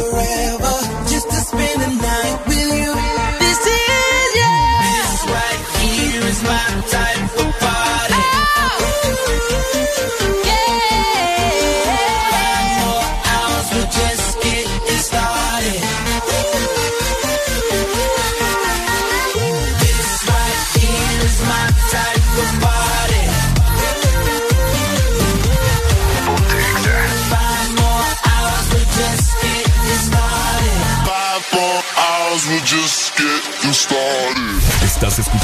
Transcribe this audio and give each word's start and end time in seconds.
never. 0.00 0.39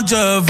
la 0.00 0.40
noche 0.40 0.49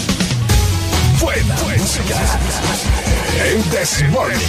Buena, 1.21 1.55
música. 1.77 2.17
El 3.45 3.69
Desmorning. 3.69 4.39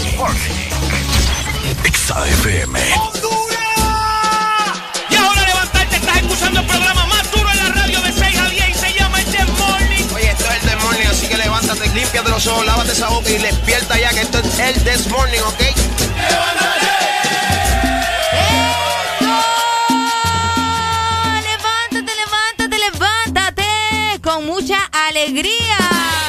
Exa 1.84 2.26
FM. 2.26 2.80
Y 5.10 5.14
ahora 5.16 5.42
levantarte, 5.46 5.96
estás 5.96 6.16
escuchando 6.16 6.60
el 6.60 6.66
programa 6.66 7.06
más 7.06 7.30
duro 7.30 7.50
en 7.50 7.58
la 7.58 7.68
radio 7.68 8.00
de 8.00 8.12
6 8.12 8.38
a 8.38 8.48
10 8.48 8.68
y 8.70 8.74
se 8.74 8.92
llama 8.94 9.20
El 9.20 9.26
The 9.26 9.44
Morning. 9.44 10.04
Oye, 10.14 10.30
esto 10.30 10.44
es 10.44 10.50
el 10.50 10.60
This 10.70 10.82
Morning, 10.82 11.06
así 11.10 11.28
que 11.28 11.36
levántate, 11.36 11.88
límpiate 11.88 12.30
los 12.30 12.46
ojos, 12.46 12.64
lávate 12.64 12.92
esa 12.92 13.08
boca 13.08 13.28
y 13.28 13.38
despierta 13.38 13.98
ya 13.98 14.10
que 14.10 14.22
esto 14.22 14.38
es 14.38 14.58
el 14.58 14.82
This 14.82 15.08
Morning, 15.08 15.40
¿ok? 15.40 15.60
Levántate, 21.42 22.12
levántate, 22.16 22.78
levántate 22.78 24.20
con 24.22 24.46
mucha 24.46 24.78
alegría. 25.08 26.21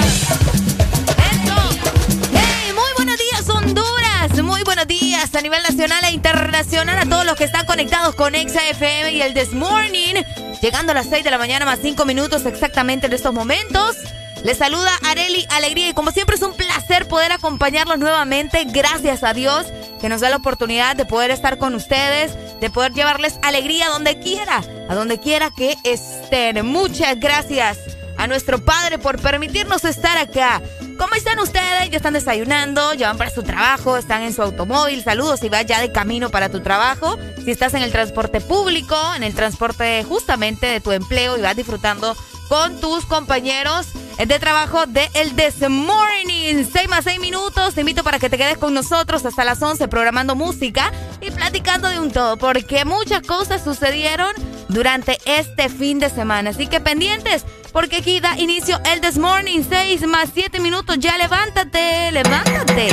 A 5.35 5.41
nivel 5.41 5.63
nacional 5.63 6.03
e 6.03 6.11
internacional 6.11 6.99
a 6.99 7.05
todos 7.05 7.25
los 7.25 7.35
que 7.35 7.45
están 7.45 7.65
conectados 7.65 8.13
con 8.13 8.35
Exa 8.35 8.67
FM 8.69 9.13
y 9.13 9.21
el 9.21 9.33
This 9.33 9.53
Morning. 9.53 10.15
Llegando 10.61 10.91
a 10.91 10.95
las 10.95 11.07
6 11.07 11.23
de 11.23 11.31
la 11.31 11.37
mañana 11.37 11.65
más 11.65 11.79
5 11.81 12.05
minutos 12.05 12.45
exactamente 12.45 13.07
en 13.07 13.13
estos 13.13 13.33
momentos. 13.33 13.97
Les 14.43 14.57
saluda 14.57 14.91
Areli 15.05 15.47
Alegría 15.49 15.89
y 15.89 15.93
como 15.93 16.11
siempre 16.11 16.35
es 16.35 16.41
un 16.43 16.53
placer 16.53 17.07
poder 17.07 17.31
acompañarlos 17.31 17.97
nuevamente. 17.97 18.65
Gracias 18.65 19.23
a 19.23 19.33
Dios 19.33 19.65
que 19.99 20.09
nos 20.09 20.21
da 20.21 20.29
la 20.29 20.35
oportunidad 20.35 20.95
de 20.95 21.05
poder 21.05 21.31
estar 21.31 21.57
con 21.57 21.73
ustedes, 21.73 22.37
de 22.59 22.69
poder 22.69 22.93
llevarles 22.93 23.39
alegría 23.41 23.89
donde 23.89 24.19
quiera, 24.19 24.61
a 24.87 24.93
donde 24.93 25.19
quiera 25.19 25.49
que 25.55 25.77
estén. 25.83 26.63
Muchas 26.65 27.19
gracias 27.19 27.79
a 28.17 28.27
nuestro 28.27 28.63
Padre 28.63 28.99
por 28.99 29.19
permitirnos 29.19 29.83
estar 29.85 30.17
acá. 30.17 30.61
¿Cómo 30.97 31.15
están 31.15 31.39
ustedes? 31.39 31.89
¿Ya 31.89 31.97
están 31.97 32.13
desayunando? 32.13 32.93
¿Ya 32.93 33.07
van 33.07 33.17
para 33.17 33.29
su 33.29 33.43
trabajo? 33.43 33.97
¿Están 33.97 34.21
en 34.21 34.33
su 34.33 34.41
automóvil? 34.41 35.03
Saludos 35.03 35.39
si 35.39 35.50
vas 35.50 35.65
ya 35.65 35.81
de 35.81 35.91
camino 35.91 36.29
para 36.29 36.50
tu 36.50 36.62
trabajo. 36.62 37.17
Si 37.43 37.51
estás 37.51 37.73
en 37.73 37.83
el 37.83 37.91
transporte 37.91 38.41
público, 38.41 38.95
en 39.15 39.23
el 39.23 39.33
transporte 39.33 40.03
justamente 40.03 40.67
de 40.67 40.81
tu 40.81 40.91
empleo 40.91 41.38
y 41.38 41.41
vas 41.41 41.55
disfrutando 41.55 42.15
con 42.47 42.79
tus 42.79 43.05
compañeros 43.05 43.88
de 44.17 44.39
trabajo 44.39 44.86
de 44.86 45.10
El 45.13 45.36
This 45.36 45.67
Morning. 45.70 46.65
6 46.72 46.89
más 46.89 47.03
6 47.03 47.20
minutos. 47.20 47.74
Te 47.74 47.82
invito 47.82 48.03
para 48.03 48.20
que 48.20 48.29
te 48.29 48.38
quedes 48.38 48.58
con 48.58 48.74
nosotros 48.74 49.25
hasta 49.25 49.43
las 49.43 49.62
11 49.62 49.88
programando 49.88 50.36
música 50.36 50.91
y 51.22 51.32
platicando 51.32 51.89
de 51.89 52.00
un 52.00 52.12
todo, 52.12 52.38
porque 52.38 52.86
muchas 52.86 53.22
cosas 53.22 53.63
sucedieron 53.63 54.34
durante 54.70 55.17
este 55.25 55.70
fin 55.70 56.00
de 56.00 56.10
semana. 56.10 56.51
Así 56.51 56.67
que 56.67 56.79
pendientes, 56.79 57.46
porque 57.72 57.98
aquí 57.98 58.20
da 58.20 58.38
inicio 58.38 58.79
El 58.86 59.01
This 59.01 59.17
Morning. 59.17 59.62
6 59.67 60.08
más 60.08 60.29
7 60.34 60.60
minutos. 60.60 60.98
Ya 61.00 61.17
levántate, 61.17 62.12
levántate. 62.12 62.89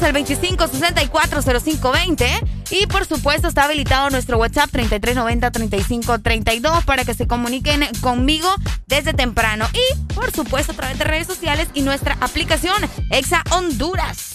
Nosotros 0.00 0.02
al 0.02 0.12
25640520 0.58 2.26
Y 2.70 2.86
por 2.86 3.06
supuesto 3.06 3.48
está 3.48 3.64
habilitado 3.64 4.10
nuestro 4.10 4.38
WhatsApp 4.38 4.70
3390-3532 4.72 6.84
para 6.84 7.04
que 7.04 7.14
se 7.14 7.26
comuniquen 7.26 7.84
conmigo 8.00 8.48
desde 8.86 9.12
temprano. 9.14 9.66
Y 9.72 9.80
por 10.14 10.30
supuesto 10.32 10.72
a 10.72 10.74
través 10.74 10.98
de 10.98 11.04
redes 11.04 11.26
sociales 11.26 11.68
y 11.74 11.82
nuestra 11.82 12.16
aplicación 12.20 12.76
Exa 13.10 13.42
Honduras. 13.50 14.32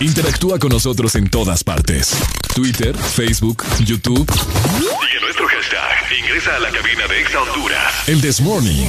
Interactúa 0.00 0.58
con 0.58 0.70
nosotros 0.70 1.14
en 1.16 1.28
todas 1.28 1.62
partes. 1.64 2.16
Twitter, 2.54 2.96
Facebook, 2.96 3.64
YouTube. 3.80 4.30
Sigue 4.30 5.20
nuestro 5.20 5.46
hashtag. 5.48 6.12
Ingresa 6.20 6.56
a 6.56 6.60
la 6.60 6.70
cabina 6.70 7.06
de 7.08 7.20
Exa 7.20 7.42
Honduras. 7.42 8.08
El 8.08 8.20
This 8.20 8.40
Morning. 8.40 8.86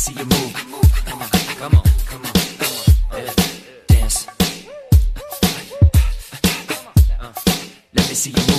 See 0.00 0.14
you 0.14 0.24
move. 0.24 0.54
Come 0.54 0.74
on, 0.74 0.88
come 1.04 1.20
on, 1.20 1.28
come 1.58 1.74
on. 1.76 1.84
Come 2.08 2.24
on. 2.24 3.34
Dance. 3.86 4.26
Uh, 7.20 7.32
let 7.92 8.08
me 8.08 8.14
see 8.14 8.30
you 8.30 8.49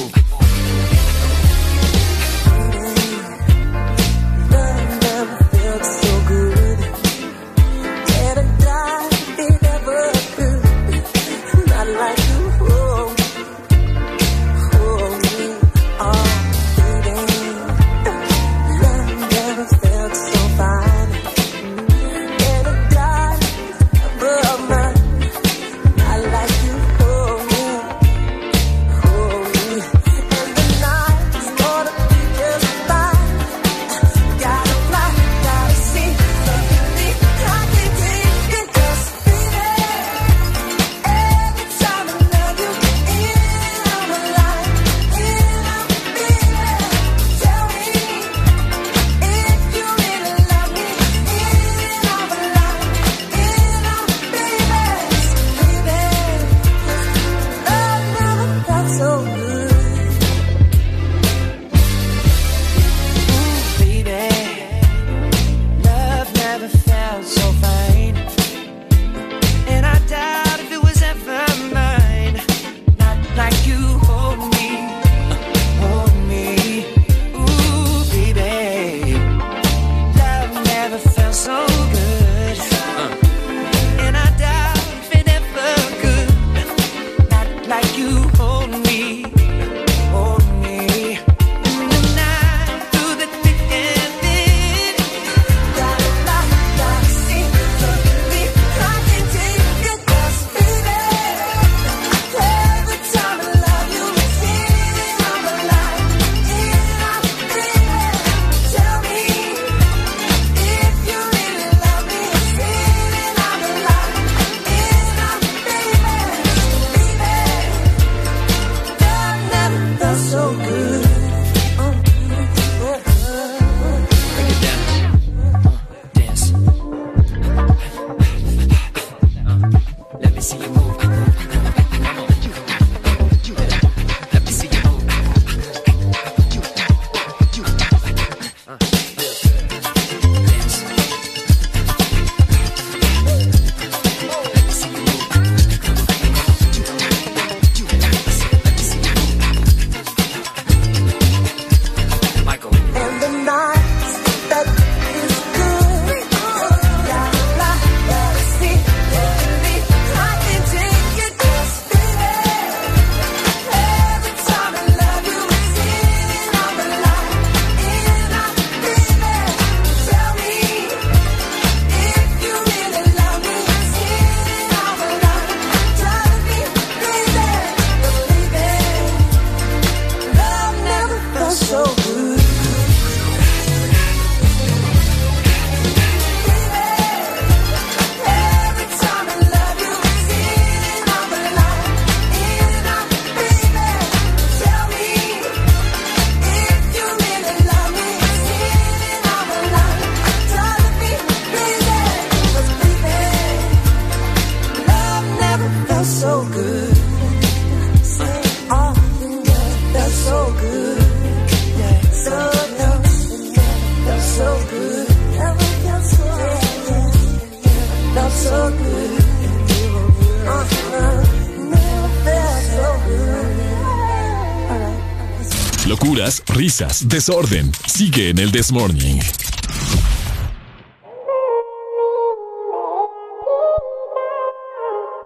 desorden. 226.87 227.71
Sigue 227.87 228.29
en 228.29 228.39
el 228.39 228.51
This 228.51 228.71
Morning. 228.71 229.19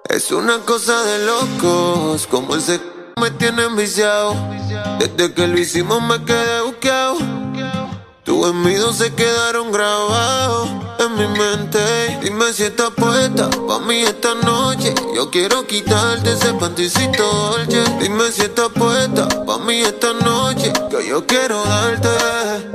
Es 0.09 0.31
una 0.31 0.59
cosa 0.59 1.03
de 1.03 1.25
locos, 1.25 2.27
como 2.27 2.55
ese 2.55 2.79
me 3.19 3.31
tiene 3.31 3.63
enviciado. 3.63 4.35
Desde 4.99 5.33
que 5.33 5.47
lo 5.47 5.57
hicimos 5.57 6.01
me 6.01 6.23
quedé 6.25 6.61
buqueado. 6.61 7.17
Tus 8.23 8.47
envidios 8.47 8.97
se 8.97 9.13
quedaron 9.13 9.71
grabados 9.71 10.69
mi 11.15 11.27
mente. 11.27 12.19
Dime 12.21 12.53
si 12.53 12.63
estás 12.63 12.91
puesta 12.91 13.49
pa' 13.67 13.79
mí 13.79 14.01
esta 14.01 14.35
noche. 14.35 14.93
Yo 15.15 15.29
quiero 15.31 15.65
quitarte 15.65 16.33
ese 16.33 16.53
panticito 16.53 17.23
dolce. 17.23 17.83
Dime 17.99 18.31
si 18.31 18.41
estás 18.41 18.69
puesta 18.69 19.27
pa' 19.45 19.57
mí 19.59 19.81
esta 19.81 20.13
noche. 20.13 20.71
Que 20.89 21.07
yo 21.07 21.25
quiero 21.25 21.63
darte. 21.63 22.74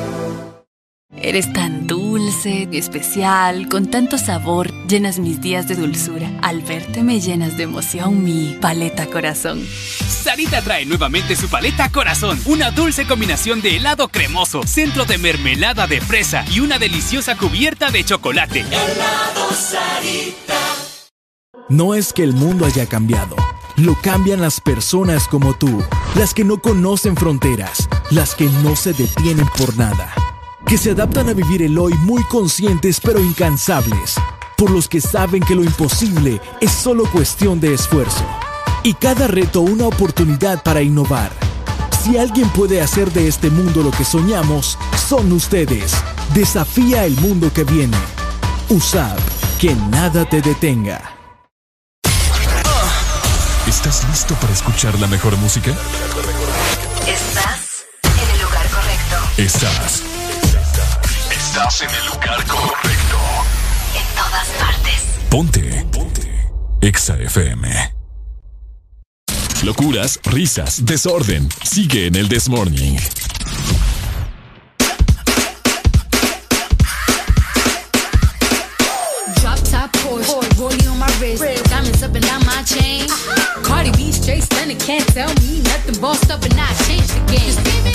Eres 1.23 1.53
tan 1.53 1.85
dulce, 1.85 2.67
especial, 2.71 3.69
con 3.69 3.91
tanto 3.91 4.17
sabor, 4.17 4.71
llenas 4.87 5.19
mis 5.19 5.39
días 5.39 5.67
de 5.67 5.75
dulzura. 5.75 6.31
Al 6.41 6.61
verte 6.61 7.03
me 7.03 7.19
llenas 7.19 7.57
de 7.57 7.63
emoción 7.63 8.23
mi 8.23 8.57
paleta 8.59 9.05
corazón. 9.05 9.63
Sarita 9.63 10.63
trae 10.63 10.85
nuevamente 10.85 11.35
su 11.35 11.47
paleta 11.47 11.89
corazón, 11.89 12.39
una 12.45 12.71
dulce 12.71 13.05
combinación 13.05 13.61
de 13.61 13.77
helado 13.77 14.07
cremoso, 14.07 14.63
centro 14.65 15.05
de 15.05 15.19
mermelada 15.19 15.85
de 15.85 16.01
fresa 16.01 16.43
y 16.51 16.59
una 16.59 16.79
deliciosa 16.79 17.37
cubierta 17.37 17.91
de 17.91 18.03
chocolate. 18.03 18.61
Helado 18.61 19.51
Sarita. 19.53 20.59
No 21.69 21.93
es 21.93 22.13
que 22.13 22.23
el 22.23 22.33
mundo 22.33 22.65
haya 22.65 22.87
cambiado, 22.87 23.35
lo 23.77 23.95
cambian 24.01 24.41
las 24.41 24.59
personas 24.59 25.27
como 25.27 25.53
tú, 25.53 25.83
las 26.15 26.33
que 26.33 26.43
no 26.43 26.61
conocen 26.61 27.15
fronteras, 27.15 27.87
las 28.09 28.35
que 28.35 28.45
no 28.63 28.75
se 28.75 28.93
detienen 28.93 29.47
por 29.57 29.77
nada, 29.77 30.13
que 30.65 30.77
se 30.77 30.91
adaptan 30.91 31.29
a 31.29 31.33
vivir 31.33 31.61
el 31.61 31.77
hoy 31.77 31.93
muy 32.03 32.23
conscientes 32.25 32.99
pero 32.99 33.19
incansables, 33.19 34.15
por 34.57 34.71
los 34.71 34.87
que 34.87 35.01
saben 35.01 35.41
que 35.43 35.55
lo 35.55 35.63
imposible 35.63 36.41
es 36.59 36.71
solo 36.71 37.03
cuestión 37.11 37.59
de 37.59 37.73
esfuerzo 37.73 38.25
y 38.83 38.93
cada 38.93 39.27
reto 39.27 39.61
una 39.61 39.87
oportunidad 39.87 40.63
para 40.63 40.81
innovar. 40.81 41.31
Si 42.03 42.17
alguien 42.17 42.49
puede 42.49 42.81
hacer 42.81 43.11
de 43.11 43.27
este 43.27 43.49
mundo 43.49 43.83
lo 43.83 43.91
que 43.91 44.03
soñamos, 44.03 44.77
son 45.07 45.31
ustedes. 45.31 45.93
Desafía 46.33 47.05
el 47.05 47.15
mundo 47.17 47.51
que 47.53 47.63
viene. 47.63 47.97
USAP, 48.69 49.19
que 49.59 49.75
nada 49.75 50.27
te 50.27 50.41
detenga. 50.41 51.15
¿Estás 53.67 54.07
listo 54.09 54.33
para 54.35 54.51
escuchar 54.53 54.97
la 54.99 55.07
mejor 55.07 55.37
música? 55.37 55.71
Estás 57.07 57.85
en 58.03 58.35
el 58.35 58.41
lugar 58.41 58.67
correcto. 58.69 59.15
Estás. 59.37 60.00
Estás 61.61 61.81
en 61.81 61.89
el 61.91 62.07
lugar 62.07 62.43
correcto. 62.47 63.17
En 63.93 64.15
todas 64.15 64.47
partes. 64.57 65.03
Ponte. 65.29 65.85
Ponte. 65.91 66.49
Exa 66.81 67.19
FM. 67.19 67.93
Locuras, 69.61 70.19
risas, 70.23 70.83
desorden. 70.87 71.47
Sigue 71.63 72.07
en 72.07 72.15
el 72.15 72.29
This 72.29 72.49
Morning. 72.49 72.97
Drop 79.35 79.59
top 79.69 79.91
Porsche, 80.01 80.49
rollie 80.57 80.87
on 80.87 80.97
my 80.97 81.05
wrist, 81.19 81.43
diamonds 81.69 82.01
up 82.01 82.15
and 82.15 82.25
down 82.25 82.43
my 82.43 82.63
chain. 82.63 83.05
Cardi 83.61 83.91
B 83.91 84.11
straight 84.11 84.41
stunning, 84.41 84.79
can't 84.79 85.05
tell 85.13 85.31
me 85.35 85.61
nothing. 85.61 86.01
Bossed 86.01 86.31
up 86.31 86.43
and 86.43 86.59
I 86.59 86.73
changed 86.85 87.13
the 87.13 87.31
game. 87.31 87.90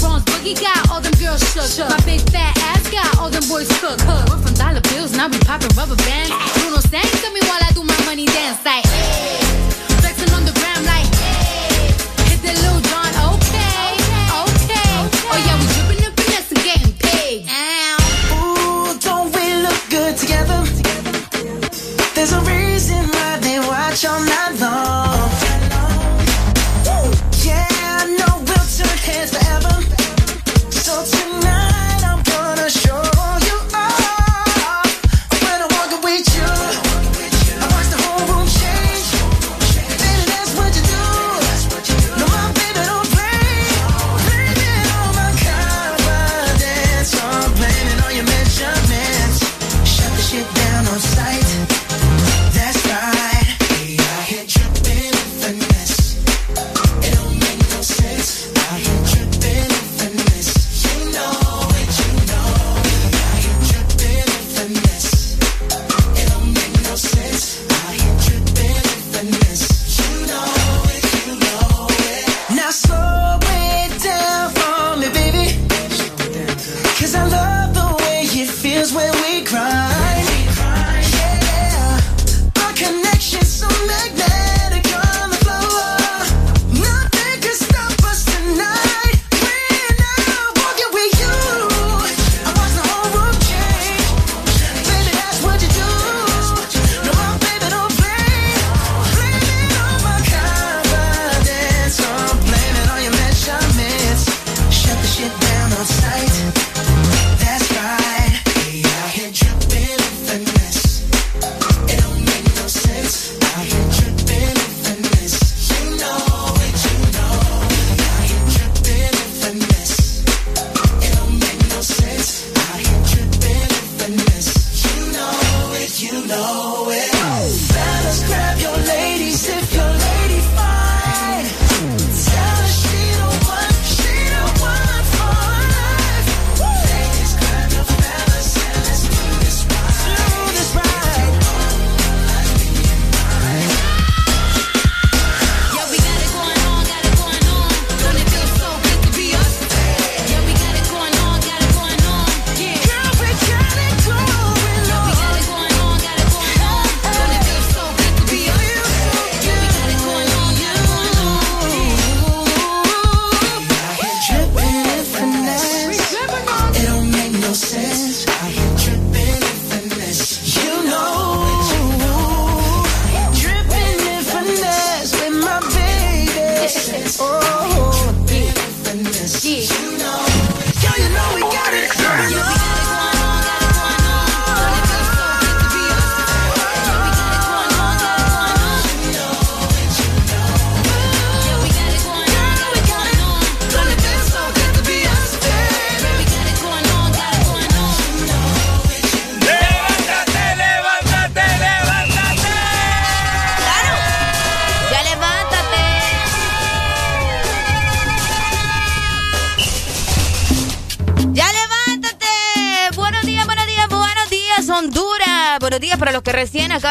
Bronze 0.00 0.24
boogie 0.24 0.56
got 0.60 0.90
all 0.90 1.00
them 1.00 1.12
girls 1.20 1.40
shook. 1.52 1.88
My 1.88 2.00
big 2.04 2.20
fat 2.32 2.56
ass 2.72 2.88
got 2.90 3.18
all 3.18 3.28
them 3.30 3.44
boys 3.48 3.68
cooked. 3.80 4.02
We're 4.06 4.40
from 4.40 4.54
dollar 4.54 4.80
bills, 4.92 5.12
now 5.12 5.28
we 5.28 5.38
popping 5.40 5.70
rubber 5.76 5.96
bands. 6.08 6.32
Bruno 6.56 6.80
sang 6.80 7.04
to 7.04 7.28
me 7.32 7.40
while 7.44 7.60
I 7.60 7.70
do 7.74 7.84
my 7.84 8.00
money 8.04 8.26
dance 8.26 8.64
like. 8.64 8.84
Hey. 8.86 9.38
Flexing 10.00 10.32
on 10.32 10.44
the 10.48 10.52
gram 10.56 10.80
like. 10.88 11.08
Hey. 11.20 11.92
Hit 12.32 12.40
the 12.40 12.52
Lil 12.64 12.80
Jon, 12.88 13.12
okay, 13.36 14.00
okay. 14.48 14.90
Oh 15.28 15.38
yeah, 15.46 15.56
we 15.60 15.66
dripping 15.76 16.00
and 16.08 16.14
finesse 16.16 16.50
and 16.52 16.62
getting 16.64 16.92
paid. 16.96 17.44
Ooh, 18.40 18.96
don't 19.04 19.28
we 19.36 19.44
look 19.60 19.80
good 19.92 20.16
together? 20.16 20.64
There's 22.14 22.32
a 22.32 22.40
reason 22.48 23.04
why 23.12 23.38
they 23.40 23.60
watch 23.60 24.04
all 24.04 24.20
night 24.20 24.39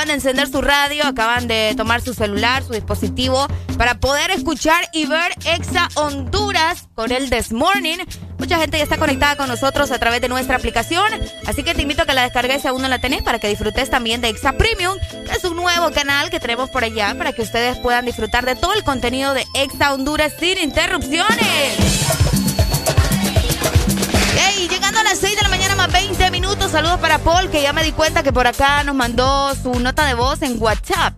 de 0.09 0.15
encender 0.15 0.47
su 0.47 0.61
radio, 0.61 1.05
acaban 1.05 1.47
de 1.47 1.73
tomar 1.77 2.01
su 2.01 2.13
celular, 2.13 2.63
su 2.63 2.73
dispositivo, 2.73 3.47
para 3.77 3.99
poder 3.99 4.31
escuchar 4.31 4.89
y 4.91 5.05
ver 5.05 5.31
Exa 5.45 5.87
Honduras 5.95 6.89
con 6.95 7.11
el 7.11 7.29
This 7.29 7.53
Morning. 7.53 7.97
Mucha 8.39 8.57
gente 8.57 8.77
ya 8.77 8.83
está 8.83 8.97
conectada 8.97 9.35
con 9.35 9.47
nosotros 9.47 9.91
a 9.91 9.99
través 9.99 10.19
de 10.21 10.27
nuestra 10.27 10.55
aplicación, 10.55 11.05
así 11.45 11.63
que 11.63 11.75
te 11.75 11.83
invito 11.83 12.01
a 12.01 12.05
que 12.05 12.13
la 12.13 12.23
descargues 12.23 12.63
si 12.63 12.67
aún 12.67 12.81
no 12.81 12.87
la 12.87 12.99
tenés 12.99 13.21
para 13.21 13.39
que 13.39 13.47
disfrutes 13.47 13.89
también 13.89 14.19
de 14.21 14.29
Exa 14.29 14.53
Premium, 14.53 14.97
es 15.31 15.43
un 15.43 15.55
nuevo 15.55 15.91
canal 15.91 16.29
que 16.29 16.39
tenemos 16.39 16.69
por 16.69 16.83
allá 16.83 17.15
para 17.17 17.31
que 17.31 17.43
ustedes 17.43 17.77
puedan 17.77 18.05
disfrutar 18.05 18.45
de 18.45 18.55
todo 18.55 18.73
el 18.73 18.83
contenido 18.83 19.33
de 19.33 19.45
Exa 19.53 19.93
Honduras 19.93 20.33
sin 20.39 20.57
interrupciones. 20.57 21.88
20 26.69 26.71
minutos, 26.71 26.71
saludos 26.71 26.99
para 26.99 27.19
Paul, 27.19 27.49
que 27.49 27.61
ya 27.61 27.73
me 27.73 27.83
di 27.83 27.91
cuenta 27.91 28.23
que 28.23 28.31
por 28.31 28.47
acá 28.47 28.83
nos 28.83 28.95
mandó 28.95 29.53
su 29.55 29.79
nota 29.79 30.05
de 30.05 30.13
voz 30.13 30.41
en 30.41 30.61
WhatsApp. 30.61 31.17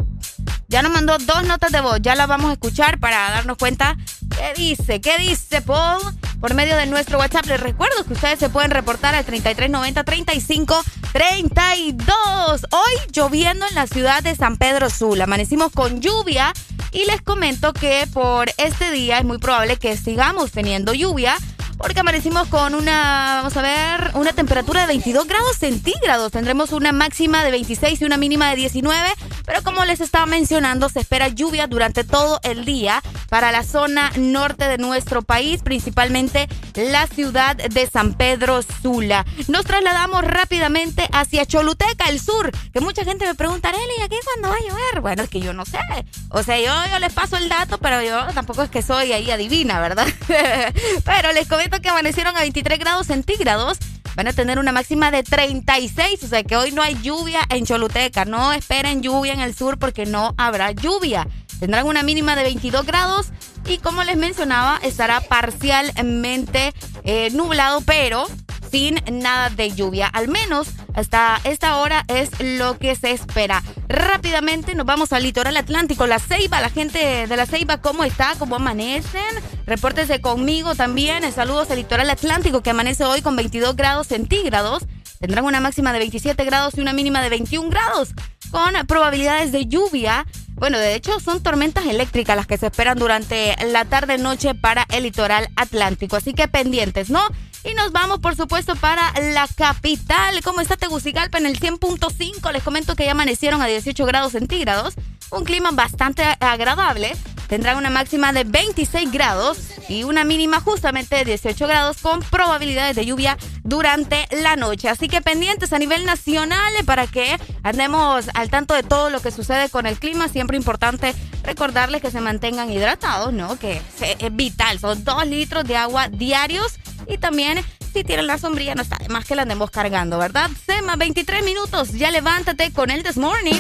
Ya 0.68 0.82
nos 0.82 0.92
mandó 0.92 1.18
dos 1.18 1.44
notas 1.46 1.72
de 1.72 1.82
voz, 1.82 2.00
ya 2.02 2.16
las 2.16 2.28
vamos 2.28 2.50
a 2.50 2.54
escuchar 2.54 3.00
para 3.00 3.32
darnos 3.32 3.58
cuenta 3.58 3.98
qué 4.30 4.54
dice, 4.56 5.02
qué 5.02 5.18
dice 5.18 5.62
Paul 5.62 6.02
por 6.40 6.54
medio 6.54 6.76
de 6.78 6.86
nuestro 6.86 7.20
WhatsApp. 7.20 7.46
Les 7.48 7.60
recuerdo 7.60 8.04
que 8.06 8.14
ustedes 8.14 8.40
se 8.40 8.50
pueden 8.50 8.72
reportar 8.72 9.14
al 9.14 9.26
3390 9.26 10.04
35 10.04 10.84
32. 11.12 12.66
Hoy 12.72 13.12
lloviendo 13.14 13.66
en 13.68 13.76
la 13.76 13.88
ciudad 13.88 14.24
de 14.24 14.36
San 14.36 14.58
Pedro 14.58 14.90
Sula. 14.90 15.26
Amanecimos 15.26 15.72
con 15.74 16.02
lluvia 16.02 16.54
y 16.92 17.06
les 17.06 17.22
comento 17.22 17.74
que 17.74 18.08
por 18.14 18.50
este 18.58 18.92
día 18.92 19.20
es 19.20 19.26
muy 19.26 19.38
probable 19.38 19.78
que 19.78 19.98
sigamos 19.98 20.52
teniendo 20.52 20.94
lluvia 20.94 21.38
porque 21.82 22.00
amanecimos 22.00 22.48
con 22.48 22.76
una, 22.76 23.38
vamos 23.38 23.58
a 23.58 23.62
ver, 23.62 24.12
una 24.16 24.34
temperatura 24.34 24.82
de 24.82 24.88
22 24.88 25.28
grados 25.28 25.58
centígrados. 25.58 26.32
Tendremos 26.32 26.72
una 26.72 26.92
máxima 26.92 27.44
de 27.44 27.52
26 27.52 28.02
y 28.02 28.06
una 28.06 28.18
mínima 28.18 28.50
de 28.50 28.56
19, 28.58 29.10
pero 29.46 29.64
como 29.64 29.84
les 29.86 30.00
estaba 30.00 30.26
mencionando, 30.26 30.90
se 30.90 31.00
espera 31.00 31.28
lluvia 31.28 31.68
durante 31.68 32.04
todo 32.04 32.40
el 32.44 32.66
día 32.66 33.02
para 33.32 33.54
la 33.54 33.64
zona 33.64 34.12
norte 34.18 34.68
de 34.68 34.78
nuestro 34.78 35.22
país, 35.22 35.64
principalmente 35.64 36.50
la 36.76 37.08
ciudad 37.08 37.56
de 37.56 37.88
San 37.88 38.14
Pedro 38.16 38.60
Sula. 38.62 39.26
Nos 39.48 39.64
trasladamos 39.64 40.22
rápidamente 40.26 41.08
hacia 41.14 41.46
Choluteca, 41.46 42.10
el 42.10 42.20
sur, 42.20 42.52
que 42.74 42.82
mucha 42.82 43.06
gente 43.06 43.26
me 43.26 43.34
pregunta, 43.34 43.70
Arely, 43.70 44.04
¿aquí 44.04 44.18
cuándo 44.26 44.50
va 44.50 44.56
a 44.56 44.60
llover? 44.60 45.00
Bueno, 45.00 45.24
es 45.24 45.30
que 45.30 45.40
yo 45.40 45.54
no 45.54 45.64
sé. 45.64 45.80
O 46.28 46.44
sea, 46.44 46.60
yo, 46.60 46.92
yo 46.92 47.00
les 47.00 47.14
paso 47.14 47.38
el 47.38 47.48
dato, 47.48 47.78
pero 47.78 48.02
yo 48.02 48.34
tampoco 48.34 48.64
es 48.64 48.70
que 48.70 48.82
soy 48.82 49.14
ahí 49.14 49.32
adivina, 49.32 49.80
¿verdad? 49.80 50.08
pero 51.06 51.32
les 51.32 51.48
comento 51.48 51.80
que 51.80 51.88
amanecieron 51.88 52.36
a 52.36 52.42
23 52.42 52.80
grados 52.80 53.08
centígrados. 53.08 53.78
Van 54.18 54.28
a 54.28 54.34
tener 54.34 54.60
una 54.60 54.74
máxima 54.74 55.10
de 55.10 55.24
36, 55.24 56.22
o 56.24 56.28
sea 56.28 56.44
que 56.44 56.58
hoy 56.58 56.74
no 56.74 56.82
hay 56.82 57.02
lluvia 57.02 57.40
en 57.50 57.66
Choluteca. 57.66 58.26
No 58.26 58.52
esperen 58.52 59.02
lluvia 59.02 59.32
en 59.32 59.40
el 59.40 59.56
sur 59.56 59.80
porque 59.80 60.06
no 60.06 60.36
habrá 60.38 60.72
lluvia. 60.72 61.28
Tendrán 61.62 61.86
una 61.86 62.02
mínima 62.02 62.36
de 62.36 62.42
22 62.42 62.88
grados 62.88 63.28
y 63.68 63.78
como 63.78 64.04
les 64.04 64.18
mencionaba, 64.18 64.80
estará 64.82 65.22
parcialmente 65.22 66.74
eh, 67.04 67.30
nublado, 67.30 67.82
pero 67.82 68.26
sin 68.72 69.00
nada 69.12 69.52
de 69.52 69.70
lluvia. 69.70 70.08
Al 70.08 70.28
menos 70.28 70.70
hasta 70.96 71.40
esta 71.44 71.78
hora 71.78 72.04
es 72.08 72.32
lo 72.40 72.80
que 72.80 72.96
se 72.96 73.12
espera. 73.12 73.62
Rápidamente 73.88 74.74
nos 74.74 74.88
vamos 74.88 75.14
al 75.14 75.22
litoral 75.22 75.56
atlántico, 75.56 76.08
la 76.08 76.18
Ceiba, 76.18 76.62
la 76.62 76.72
gente 76.72 77.28
de 77.28 77.38
la 77.38 77.46
Ceiba, 77.46 77.78
¿cómo 77.78 78.06
está? 78.06 78.34
¿Cómo 78.40 78.56
amanecen? 78.56 79.22
Repórtese 79.68 80.20
conmigo 80.20 80.74
también. 80.74 81.32
Saludos 81.32 81.70
al 81.70 81.78
litoral 81.78 82.10
atlántico 82.10 82.64
que 82.64 82.72
amanece 82.72 83.06
hoy 83.06 83.22
con 83.22 83.36
22 83.36 83.76
grados 83.76 84.08
centígrados. 84.08 84.88
Tendrán 85.20 85.46
una 85.46 85.60
máxima 85.60 85.94
de 85.94 86.00
27 86.00 86.44
grados 86.46 86.74
y 86.76 86.82
una 86.82 86.94
mínima 86.94 87.22
de 87.22 87.30
21 87.30 87.70
grados, 87.70 88.10
con 88.50 88.74
probabilidades 88.88 89.52
de 89.52 89.68
lluvia. 89.68 90.26
Bueno, 90.62 90.78
de 90.78 90.94
hecho 90.94 91.20
son 91.20 91.42
tormentas 91.42 91.88
eléctricas 91.88 92.36
las 92.36 92.46
que 92.46 92.56
se 92.56 92.68
esperan 92.68 93.00
durante 93.00 93.56
la 93.66 93.84
tarde-noche 93.84 94.54
para 94.54 94.86
el 94.92 95.02
litoral 95.02 95.50
atlántico. 95.56 96.18
Así 96.18 96.36
que 96.36 96.48
pendientes, 96.48 97.10
¿no? 97.10 97.20
Y 97.64 97.74
nos 97.74 97.92
vamos, 97.92 98.20
por 98.20 98.36
supuesto, 98.36 98.76
para 98.76 99.12
la 99.34 99.48
capital. 99.56 100.40
¿Cómo 100.44 100.62
está 100.62 100.78
Tegucigalpa 100.78 101.40
en 101.40 101.48
el 101.48 101.60
100.5? 101.60 102.52
Les 102.52 102.62
comento 102.62 102.96
que 102.96 103.06
ya 103.06 103.14
amanecieron 103.14 103.60
a 103.64 103.66
18 103.66 104.06
grados 104.06 104.34
centígrados. 104.34 104.94
Un 105.32 105.46
clima 105.46 105.72
bastante 105.72 106.22
agradable. 106.40 107.14
Tendrán 107.52 107.76
una 107.76 107.90
máxima 107.90 108.32
de 108.32 108.46
26 108.46 109.12
grados 109.12 109.58
y 109.90 110.06
una 110.06 110.24
mínima 110.24 110.62
justamente 110.62 111.18
de 111.18 111.26
18 111.26 111.68
grados 111.68 111.98
con 111.98 112.22
probabilidades 112.22 112.96
de 112.96 113.06
lluvia 113.06 113.38
durante 113.64 114.26
la 114.42 114.56
noche. 114.56 114.88
Así 114.88 115.10
que 115.10 115.20
pendientes 115.20 115.74
a 115.74 115.78
nivel 115.78 116.06
nacional 116.06 116.74
para 116.86 117.08
que 117.08 117.38
andemos 117.62 118.30
al 118.36 118.50
tanto 118.50 118.74
de 118.74 118.84
todo 118.84 119.10
lo 119.10 119.20
que 119.20 119.32
sucede 119.32 119.68
con 119.68 119.86
el 119.86 120.00
clima. 120.00 120.30
Siempre 120.30 120.56
importante 120.56 121.14
recordarles 121.44 122.02
que 122.02 122.10
se 122.10 122.22
mantengan 122.22 122.72
hidratados, 122.72 123.34
¿no? 123.34 123.60
Que 123.60 123.82
es 124.00 124.34
vital. 124.34 124.80
Son 124.80 125.04
dos 125.04 125.28
litros 125.28 125.66
de 125.66 125.76
agua 125.76 126.08
diarios 126.08 126.80
y 127.06 127.18
también, 127.18 127.62
si 127.92 128.06
tienen 128.06 128.28
la 128.28 128.38
sombrilla, 128.38 128.76
no 128.76 128.82
está 128.82 128.96
de 128.96 129.10
más 129.10 129.26
que 129.26 129.36
la 129.36 129.42
andemos 129.42 129.72
cargando, 129.72 130.18
¿verdad? 130.18 130.50
Sema, 130.66 130.96
23 130.96 131.44
minutos. 131.44 131.92
Ya 131.92 132.12
levántate 132.12 132.72
con 132.72 132.92
el 132.92 133.04
This 133.04 133.18
Morning. 133.18 133.60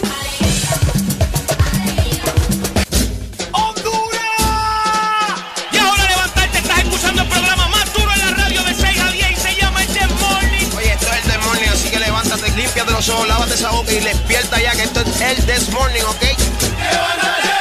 Ojos, 13.09 13.27
lávate 13.27 13.53
esa 13.55 13.71
boca 13.71 13.91
y 13.91 13.99
despierta 13.99 14.61
ya 14.61 14.71
que 14.73 14.83
esto 14.83 15.01
es 15.01 15.21
el 15.21 15.45
This 15.45 15.69
Morning, 15.71 16.01
¿ok? 16.03 16.21
¡Levántate! 16.21 17.51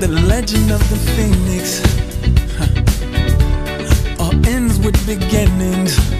the 0.00 0.08
legend 0.08 0.70
of 0.70 0.80
the 0.88 0.96
phoenix 1.12 1.82
huh. 2.56 4.24
all 4.24 4.46
ends 4.46 4.78
with 4.78 4.96
beginnings. 5.06 6.19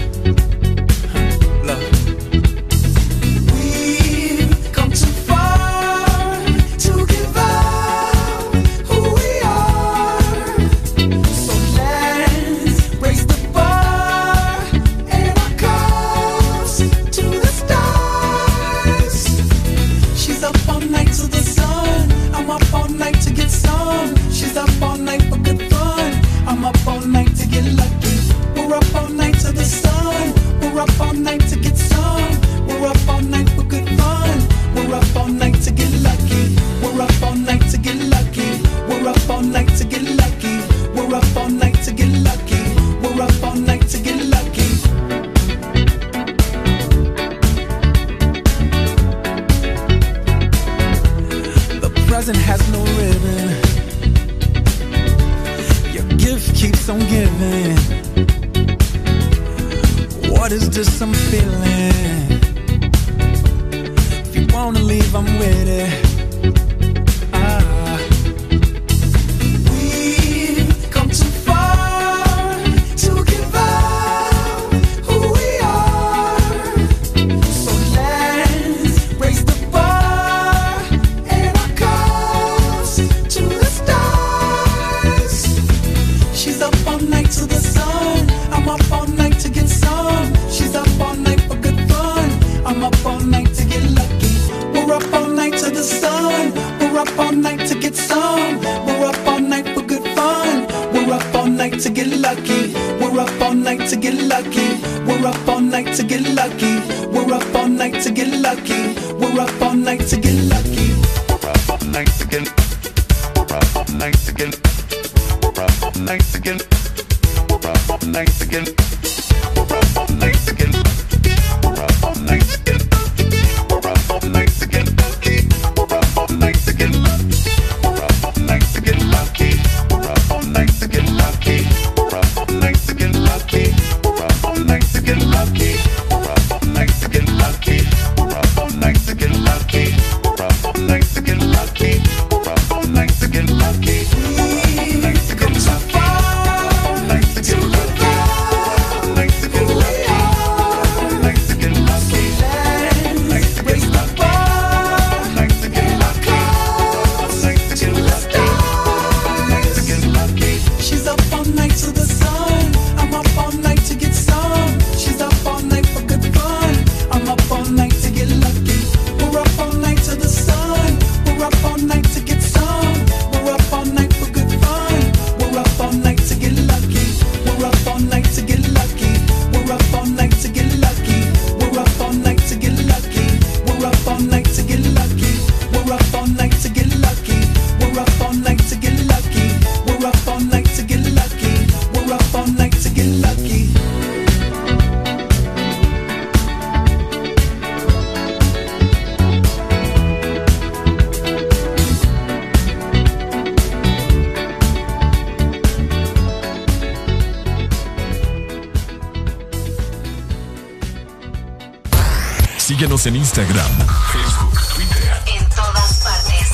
Instagram, 213.31 213.71
Facebook, 214.11 214.59
Twitter. 214.75 215.07
En 215.39 215.45
todas 215.55 216.03
partes. 216.03 216.47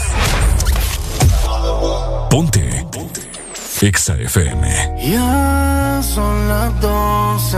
Ponte. 2.30 2.86
Ponte. 2.92 3.22
Exa 3.82 4.14
FM. 4.14 4.68
Ya 5.10 6.02
son 6.04 6.48
las 6.48 6.80
12 6.80 7.58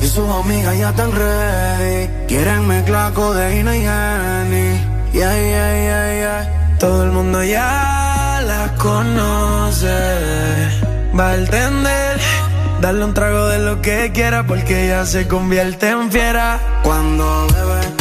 y 0.00 0.06
sus 0.06 0.30
amigas 0.30 0.78
ya 0.78 0.90
están 0.90 1.10
ready. 1.10 2.08
Quieren 2.28 2.68
mezclar 2.68 3.12
codeína 3.14 3.76
y 3.76 3.84
Annie. 3.84 4.80
Yeah, 5.12 5.34
yeah, 5.34 5.74
yeah, 5.82 6.14
yeah. 6.14 6.76
Todo 6.78 7.02
el 7.02 7.10
mundo 7.10 7.42
ya 7.42 8.42
las 8.46 8.70
conoce. 8.78 9.88
Va 11.18 11.30
a 11.30 11.34
entender. 11.34 12.20
Darle 12.80 13.06
un 13.06 13.12
trago 13.12 13.48
de 13.48 13.58
lo 13.58 13.82
que 13.82 14.12
quiera 14.14 14.46
porque 14.46 14.86
ya 14.86 15.04
se 15.04 15.26
convierte 15.26 15.88
en 15.88 16.12
fiera 16.12 16.60
cuando 16.84 17.48
bebe 17.48 17.95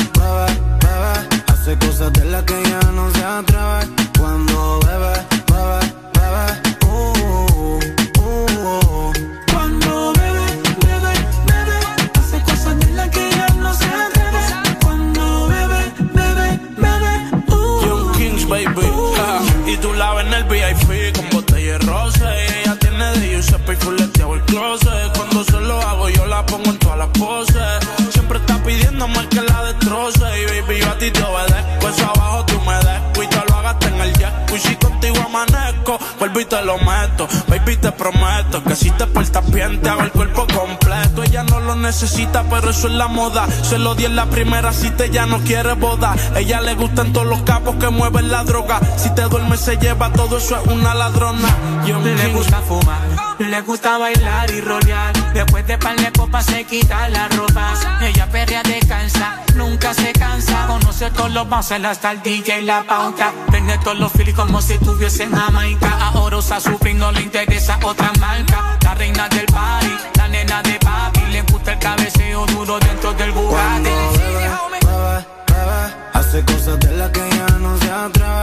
que 38.64 38.76
si 38.76 38.92
te 38.92 39.08
portas 39.08 39.52
bien, 39.52 39.82
te 39.82 39.90
hago 39.90 40.02
el 40.02 40.12
cuerpo 40.12 40.46
completo. 40.48 41.24
Ella 41.24 41.44
no 41.44 41.60
lo 41.60 41.76
necesita, 41.76 42.44
pero 42.50 42.70
eso 42.70 42.88
es 42.88 42.94
la 42.94 43.08
moda. 43.08 43.48
Se 43.64 43.78
lo 43.78 43.96
di 43.96 44.06
en 44.06 44.16
la 44.16 44.28
primera 44.28 44.72
cita, 44.74 45.06
ya 45.08 45.26
no 45.26 45.40
quiere 45.40 45.74
boda. 45.74 46.16
Ella 46.36 46.62
le 46.62 46.76
gustan 46.76 47.14
todos 47.14 47.28
los 47.28 47.42
capos 47.44 47.76
que 47.76 47.90
mueven 47.90 48.30
la 48.30 48.44
droga. 48.44 48.80
Si 48.98 49.10
te 49.14 49.24
duermes, 49.24 49.60
se 49.60 49.78
lleva 49.78 50.12
todo 50.12 50.38
eso, 50.38 50.58
es 50.58 50.68
una 50.72 50.94
ladrona. 50.94 51.48
Yo 51.86 52.00
le 52.00 52.28
gusta 52.34 52.62
fumar, 52.62 53.02
le 53.40 53.62
gusta 53.62 53.98
bailar 53.98 54.50
y 54.52 54.62
rolear. 54.62 55.14
Después 55.34 55.66
de 55.68 55.78
par 55.78 55.96
de 55.96 56.12
copas, 56.12 56.46
se 56.46 56.64
quita 56.64 57.10
la 57.10 57.28
ropa. 57.30 57.74
Ella 58.02 58.28
perrea 58.30 58.64
descansa, 58.64 59.42
nunca 59.56 59.94
se 59.94 60.14
cansa. 60.14 60.68
Conoce 60.68 61.10
todos 61.12 61.32
los 61.32 61.48
bouncers, 61.50 61.86
hasta 61.86 62.12
el 62.12 62.22
DJ 62.22 62.62
y 62.62 62.66
la 62.66 62.84
pauta. 62.84 63.32
Tiene 63.52 63.78
todos 63.80 64.00
los 64.00 64.12
feelings 64.12 64.38
como 64.38 64.62
si 64.62 64.74
estuviese 64.74 65.24
en 65.24 65.32
Jamaica. 65.32 65.98
Ahora 66.02 66.38
usa 66.38 66.60
su 66.60 66.78
no 66.96 67.12
le 67.12 67.22
interesa 67.22 67.80
otra 67.84 68.12
marca. 68.20 68.78
La 68.84 68.94
reina 68.94 69.28
del 69.30 69.46
party, 69.48 69.92
la 70.18 70.28
nena 70.28 70.62
de 70.64 70.80
papi. 70.80 71.22
Le 71.32 71.42
gusta 71.42 71.74
el 71.74 71.80
cabeceo 71.80 72.46
duro 72.48 72.80
dentro 72.80 73.14
del 73.14 73.32
Bugatti. 73.32 73.90
Bebe, 73.90 75.26
bebe, 75.48 75.94
hace 76.14 76.46
cosas 76.46 76.80
de 76.80 76.92
las 76.98 77.10
que 77.10 77.30
ya 77.30 77.48
no 77.60 77.78
se 77.78 77.92
atreve. 77.92 78.35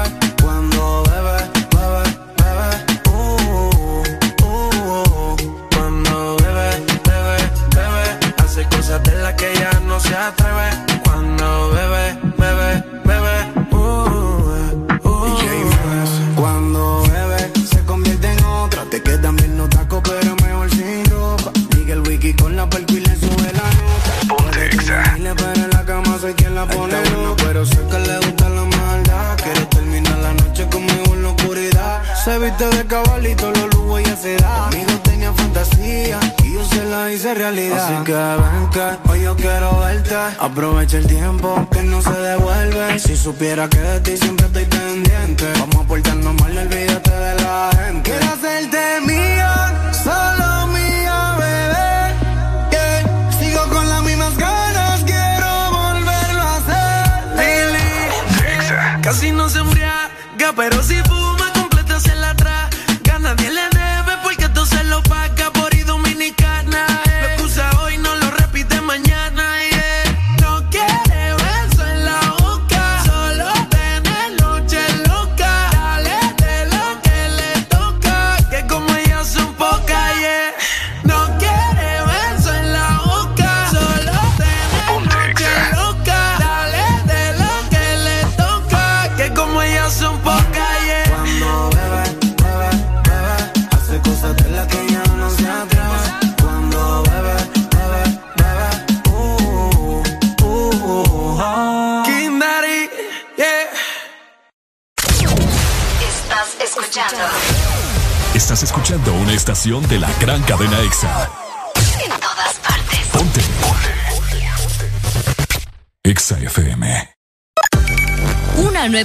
Aprovecha 40.82 40.98
el 40.98 41.06
tiempo 41.06 41.68
que 41.70 41.82
no 41.84 42.02
se 42.02 42.10
devuelve. 42.10 42.98
Si 42.98 43.16
supiera 43.16 43.68
que 43.68 43.78
de 43.78 44.00
ti 44.00 44.16
siempre 44.16 44.41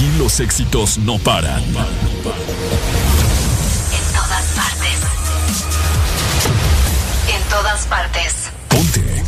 Aquí 0.00 0.10
los 0.16 0.40
éxitos 0.40 0.96
no 0.96 1.18
paran. 1.18 1.62
En 1.62 1.74
todas 4.14 4.44
partes. 4.56 4.98
En 7.28 7.42
todas 7.50 7.86
partes. 7.86 8.34
Ponte. 8.68 9.22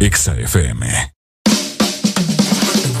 Exa 0.00 0.34
FM. 0.34 1.12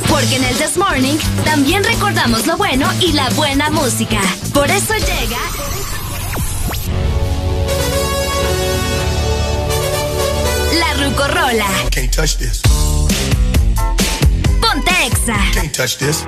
Porque 0.08 0.36
en 0.36 0.44
el 0.44 0.54
This 0.54 0.76
Morning 0.76 1.16
también 1.44 1.82
recordamos 1.82 2.46
lo 2.46 2.56
bueno 2.56 2.88
y 3.00 3.10
la 3.10 3.28
buena 3.30 3.70
música. 3.70 4.20
Por 4.54 4.70
eso 4.70 4.94
llega. 4.94 5.40
La 10.78 10.94
Rucorola. 11.04 11.66
Can't 11.90 12.14
touch 12.14 12.36
this. 12.36 12.62
Ponte 14.60 14.92
Exa. 15.08 15.36
Can't 15.54 15.74
touch 15.74 15.96
this. 15.98 16.24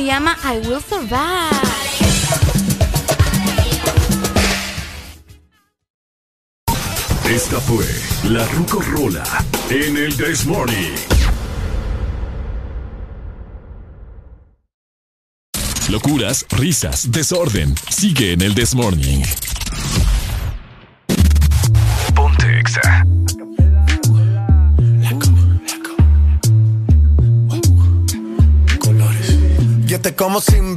se 0.00 0.06
llama 0.06 0.34
I 0.44 0.66
Will 0.66 0.82
Survive. 0.82 1.18
Esta 7.28 7.60
fue 7.60 7.84
la 8.24 8.46
Rucorola 8.46 9.24
en 9.68 9.96
el 9.98 10.16
This 10.16 10.46
Morning. 10.46 10.94
Locuras, 15.90 16.46
risas, 16.50 17.10
desorden. 17.10 17.74
Sigue 17.90 18.32
en 18.32 18.40
el 18.40 18.54
This 18.54 18.74
Morning. 18.74 19.22
como 30.20 30.38
si 30.42 30.60
me 30.60 30.69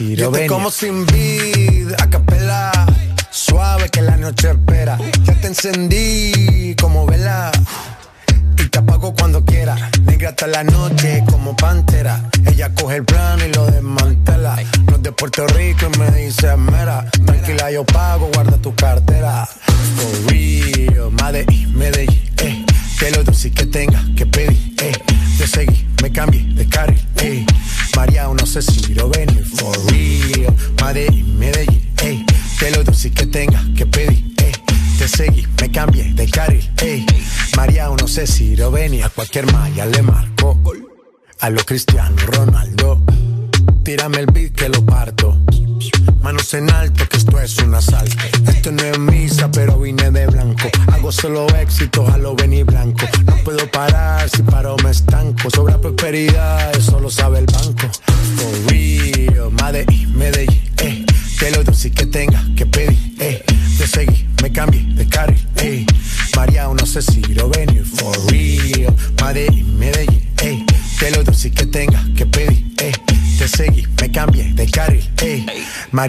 Yo 0.00 0.30
oh, 0.30 0.32
te 0.32 0.46
como 0.46 0.70
sin 0.70 1.04
vida. 1.04 1.39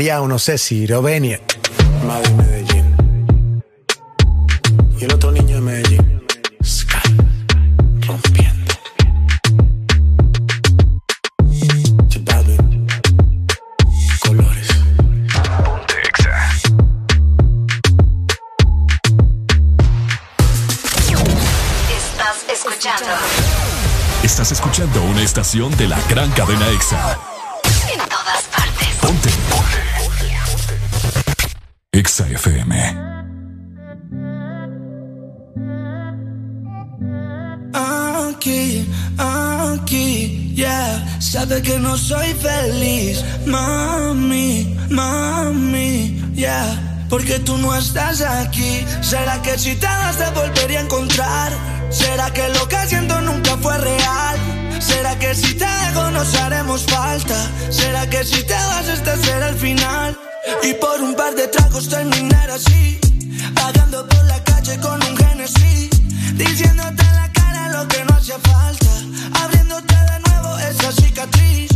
Mariano, 0.01 0.27
no 0.27 0.39
sé 0.39 0.57
si 0.57 0.87
Rovenia. 0.87 1.39
Madre 2.07 2.33
Medellín. 2.33 3.61
Y 4.99 5.03
el 5.03 5.13
otro 5.13 5.31
niño 5.31 5.57
de 5.57 5.61
Medellín. 5.61 6.23
Sky. 6.63 6.97
Rompiendo. 8.07 8.73
Chipadre. 12.07 12.57
Colores. 14.25 14.69
Ponte 15.63 15.93
exa. 16.09 16.49
Estás 21.95 22.49
escuchando. 22.51 23.05
Estás 24.23 24.51
escuchando 24.51 25.03
una 25.03 25.21
estación 25.21 25.77
de 25.77 25.87
la 25.87 26.01
gran 26.09 26.31
cadena 26.31 26.67
exa. 26.71 27.00
Mami, 43.45 44.77
mami. 44.89 46.21
Yeah. 46.33 47.05
Porque 47.09 47.39
tú 47.39 47.57
no 47.57 47.75
estás 47.75 48.21
aquí. 48.21 48.85
¿Será 49.01 49.41
que 49.41 49.57
si 49.59 49.75
te 49.75 49.85
das 49.85 50.17
te 50.17 50.29
volvería 50.31 50.79
a 50.79 50.83
encontrar? 50.83 51.51
¿Será 51.89 52.31
que 52.31 52.47
lo 52.49 52.67
que 52.69 52.77
siento 52.87 53.19
nunca 53.21 53.57
fue 53.57 53.77
real? 53.77 54.37
¿Será 54.79 55.19
que 55.19 55.35
si 55.35 55.53
te 55.55 55.65
dejo 55.65 56.09
nos 56.11 56.33
haremos 56.35 56.83
falta? 56.85 57.35
¿Será 57.69 58.09
que 58.09 58.23
si 58.23 58.43
te 58.43 58.53
vas 58.53 58.87
este 58.87 59.17
será 59.17 59.49
el 59.49 59.55
final? 59.55 60.17
Y 60.63 60.73
por 60.75 61.01
un 61.01 61.13
par 61.15 61.35
de 61.35 61.47
tragos 61.49 61.89
terminar 61.89 62.49
así, 62.49 62.99
pagando 63.53 64.07
por 64.07 64.23
la 64.25 64.41
calle 64.43 64.79
con 64.79 65.03
un 65.03 65.17
Genesis, 65.17 65.89
diciéndote 66.35 67.03
en 67.03 67.15
la 67.15 67.31
cara 67.33 67.69
lo 67.73 67.87
que 67.89 68.03
no 68.05 68.15
hacía 68.15 68.39
falta, 68.39 69.43
abriéndote 69.43 69.95
de 69.95 70.19
nuevo 70.29 70.57
esa 70.59 70.91
cicatriz. 70.93 71.69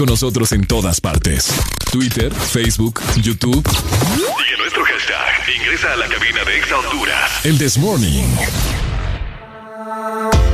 Con 0.00 0.08
nosotros 0.08 0.50
en 0.52 0.66
todas 0.66 0.98
partes. 0.98 1.52
Twitter, 1.92 2.32
Facebook, 2.32 3.02
YouTube. 3.16 3.62
Sigue 3.68 4.56
nuestro 4.56 4.82
hashtag. 4.82 5.54
Ingresa 5.54 5.92
a 5.92 5.96
la 5.96 6.08
cabina 6.08 6.42
de 6.42 6.56
Exa 6.56 6.78
Honduras. 6.78 7.44
El 7.44 7.58
This 7.58 7.76
Morning. 7.76 8.24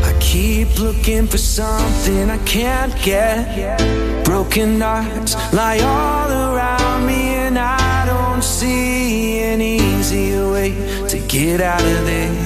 I 0.02 0.12
keep 0.18 0.76
looking 0.80 1.28
for 1.28 1.38
something 1.38 2.28
I 2.28 2.38
can't 2.44 2.92
get. 3.04 3.78
Broken 4.24 4.80
hearts 4.80 5.36
lie 5.52 5.78
all 5.78 6.28
around 6.28 7.06
me, 7.06 7.36
and 7.46 7.56
I 7.56 8.04
don't 8.04 8.42
see 8.42 9.44
an 9.44 9.60
easier 9.60 10.50
way 10.50 10.74
to 11.06 11.18
get 11.28 11.60
out 11.60 11.80
of 11.80 12.04
there. 12.04 12.45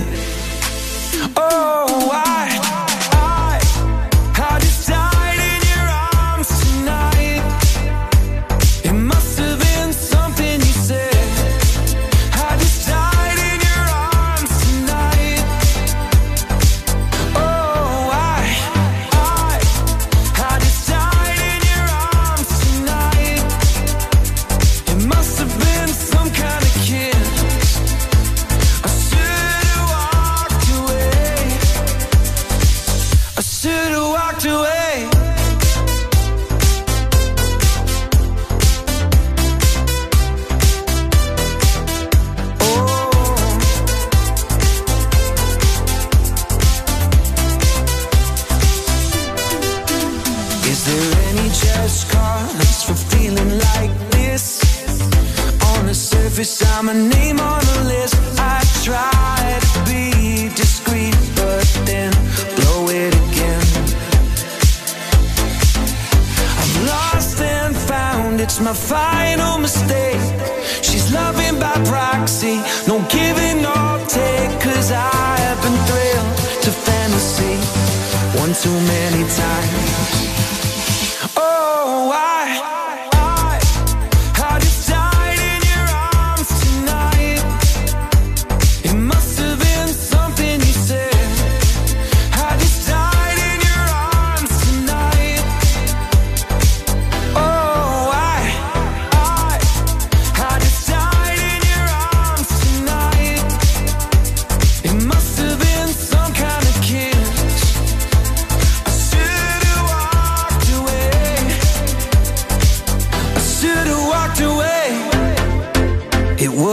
It's 68.50 68.60
my 68.60 68.74
final 68.74 69.58
mistake. 69.58 70.20
She's 70.82 71.12
loving 71.12 71.60
by 71.60 71.72
proxy, 71.84 72.56
no 72.88 72.98
giving 73.08 73.64
or 73.64 73.92
take. 74.08 74.50
Cause 74.60 74.90
I 74.90 75.36
have 75.46 75.58
been 75.62 75.78
thrilled 75.86 76.30
to 76.64 76.70
fantasy 76.86 77.54
one 78.42 78.52
too 78.52 78.78
many 78.94 79.22
times. 79.42 79.90
Oh, 81.36 82.10
I 82.12 82.79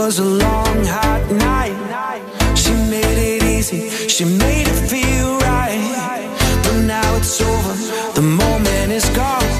was 0.08 0.20
a 0.20 0.24
long 0.24 0.78
hot 0.86 1.22
night. 1.32 1.76
She 2.56 2.72
made 2.88 3.18
it 3.34 3.42
easy, 3.42 3.90
she 4.08 4.24
made 4.24 4.66
it 4.66 4.80
feel 4.90 5.36
right. 5.36 6.24
But 6.62 6.76
now 6.94 7.16
it's 7.16 7.38
over, 7.42 7.74
the 8.14 8.22
moment 8.22 8.90
is 8.90 9.06
gone. 9.10 9.52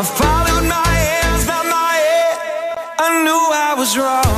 I 0.00 0.02
followed 0.20 0.66
my 0.78 0.92
hands, 1.06 1.44
not 1.48 1.66
my 1.66 1.94
head. 2.06 2.78
I 3.04 3.08
knew 3.24 3.42
I 3.68 3.74
was 3.80 3.98
wrong. 3.98 4.29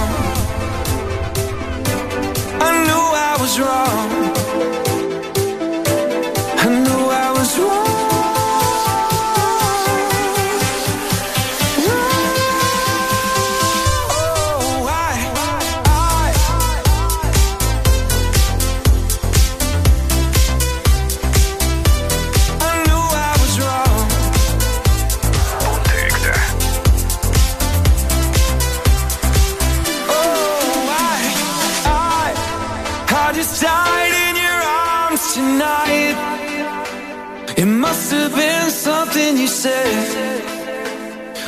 Something 38.82 39.36
you 39.36 39.46
said. 39.46 40.42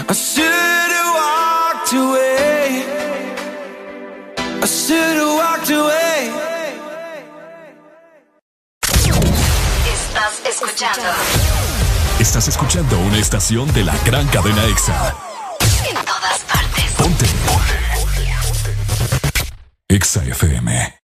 I 0.08 0.14
should 0.14 0.90
have 0.98 1.10
walked 1.20 1.92
away. 2.04 2.84
I 4.62 4.66
should 4.66 5.16
have 5.22 5.34
walked 5.42 5.70
away. 5.70 6.30
Estás 9.94 10.34
escuchando. 10.48 11.08
Estás 12.20 12.48
escuchando 12.48 12.98
una 13.00 13.18
estación 13.18 13.72
de 13.72 13.82
la 13.84 13.96
gran 14.04 14.26
cadena 14.28 14.64
EXA. 14.66 15.14
En 15.90 15.96
todas 16.04 16.38
partes. 16.52 16.92
Ponte. 16.96 17.26
Ponte. 17.46 17.76
EXA 19.88 20.24
FM. 20.24 21.03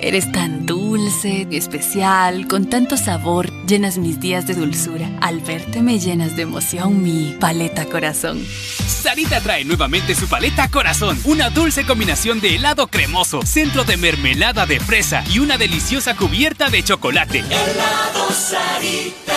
Eres 0.00 0.30
tan 0.30 0.64
dulce, 0.64 1.48
especial, 1.50 2.46
con 2.46 2.70
tanto 2.70 2.96
sabor, 2.96 3.50
llenas 3.66 3.98
mis 3.98 4.20
días 4.20 4.46
de 4.46 4.54
dulzura. 4.54 5.10
Al 5.20 5.40
verte 5.40 5.82
me 5.82 5.98
llenas 5.98 6.36
de 6.36 6.42
emoción 6.42 7.02
mi 7.02 7.36
paleta 7.40 7.84
corazón. 7.86 8.44
Sarita 8.86 9.40
trae 9.40 9.64
nuevamente 9.64 10.14
su 10.14 10.28
paleta 10.28 10.68
corazón, 10.68 11.18
una 11.24 11.50
dulce 11.50 11.84
combinación 11.84 12.40
de 12.40 12.56
helado 12.56 12.86
cremoso, 12.86 13.42
centro 13.42 13.84
de 13.84 13.96
mermelada 13.96 14.66
de 14.66 14.78
fresa 14.78 15.24
y 15.32 15.40
una 15.40 15.58
deliciosa 15.58 16.14
cubierta 16.14 16.70
de 16.70 16.82
chocolate. 16.84 17.40
Helado 17.40 18.30
Sarita. 18.32 19.36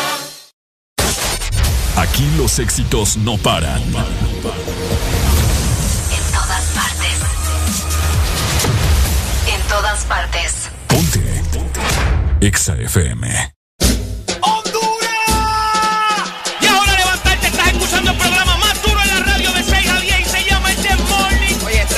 Aquí 1.97 2.27
los 2.37 2.59
éxitos 2.59 3.17
no 3.17 3.37
paran. 3.37 3.81
En 3.81 4.41
todas 4.41 4.80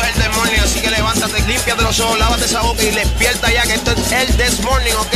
el 0.07 0.13
The 0.15 0.29
Morning, 0.29 0.59
así 0.59 0.81
que 0.81 0.89
levántate, 0.89 1.39
límpiate 1.41 1.81
los 1.83 1.99
ojos, 1.99 2.41
esa 2.41 2.61
boca 2.61 2.83
y 2.83 2.91
despierta 2.91 3.51
ya 3.51 3.63
que 3.63 3.73
esto 3.73 3.91
es 3.91 4.11
el 4.11 4.37
This 4.37 4.59
Morning, 4.61 4.93
¿ok? 4.93 5.15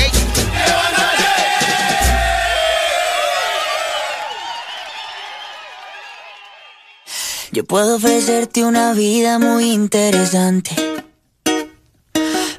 Yo 7.52 7.64
puedo 7.66 7.96
ofrecerte 7.96 8.64
una 8.64 8.94
vida 8.94 9.40
muy 9.40 9.72
interesante. 9.72 10.76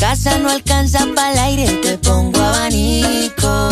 Casa 0.00 0.38
no 0.38 0.48
alcanza 0.48 1.06
para 1.14 1.32
el 1.32 1.38
aire, 1.38 1.66
te 1.82 1.98
pongo 1.98 2.40
abanico. 2.40 3.68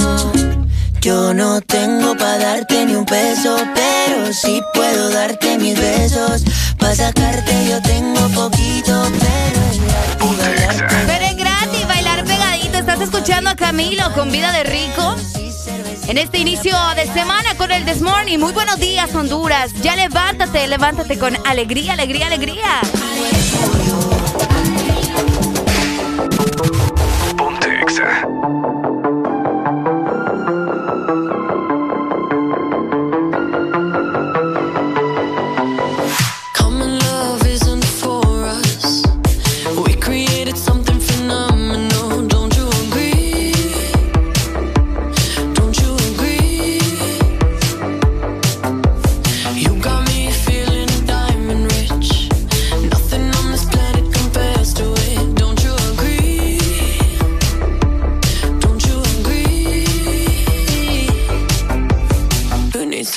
Yo 1.01 1.33
no 1.33 1.63
tengo 1.63 2.15
para 2.19 2.39
darte 2.39 2.85
ni 2.85 2.95
un 2.95 3.07
peso, 3.07 3.57
pero 3.75 4.31
sí 4.35 4.61
puedo 4.75 5.09
darte 5.09 5.57
mis 5.57 5.81
besos. 5.81 6.45
Para 6.79 6.95
sacarte 6.95 7.53
yo 7.67 7.81
tengo 7.81 8.21
poquito, 8.29 9.11
pero 9.19 9.63
es 9.71 9.81
gratis 9.81 10.37
bailar 10.37 11.07
Pero 11.07 11.25
es 11.25 11.37
gratis 11.37 11.89
bailar 11.89 12.25
pegadito. 12.25 12.77
Estás 12.77 13.01
escuchando 13.01 13.49
a 13.49 13.57
Camilo 13.57 14.13
con 14.13 14.31
vida 14.31 14.53
de 14.53 14.65
rico. 14.65 15.17
En 16.09 16.19
este 16.19 16.39
inicio 16.39 16.77
de 16.95 17.07
semana 17.07 17.55
con 17.57 17.71
el 17.71 17.87
This 17.87 18.03
Morning. 18.03 18.39
Muy 18.39 18.53
buenos 18.53 18.79
días, 18.79 19.15
Honduras. 19.15 19.73
Ya 19.83 19.97
levántate, 19.97 20.67
levántate 20.69 21.19
con 21.19 21.39
alegría, 21.47 21.95
alegría, 21.95 22.27
alegría. 22.27 22.83
Ponte 27.89 28.78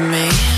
You 0.00 0.08
next 0.08 0.38
to 0.38 0.44
me? 0.44 0.49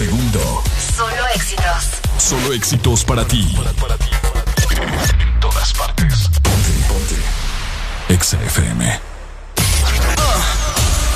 segundo. 0.00 0.62
Solo 0.96 1.28
éxitos. 1.34 1.82
Solo 2.16 2.54
éxitos 2.54 3.04
para 3.04 3.22
ti. 3.26 3.54
En 5.20 5.40
todas 5.40 5.74
partes. 5.74 6.30
Ponte, 6.42 6.72
ponte. 6.88 7.16
Exa 8.08 8.38
FM. 8.44 8.98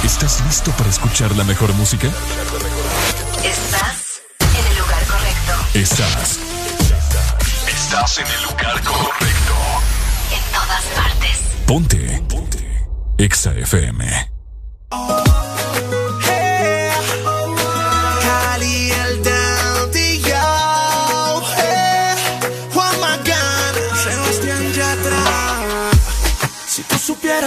¿Estás 0.05 0.43
listo 0.45 0.70
para 0.72 0.91
escuchar 0.91 1.35
la 1.35 1.45
mejor 1.45 1.72
música? 1.72 2.09
Estás 3.43 4.20
en 4.41 4.66
el 4.70 4.78
lugar 4.78 5.03
correcto. 5.07 5.53
Estás. 5.72 6.39
Estás 7.66 8.18
en 8.18 8.26
el 8.26 8.43
lugar 8.43 8.82
correcto. 8.82 9.55
En 10.30 10.43
todas 10.53 10.85
partes. 10.95 11.39
Ponte. 11.66 12.22
Ponte. 12.28 12.87
Exa 13.16 13.55
FM. 13.55 14.34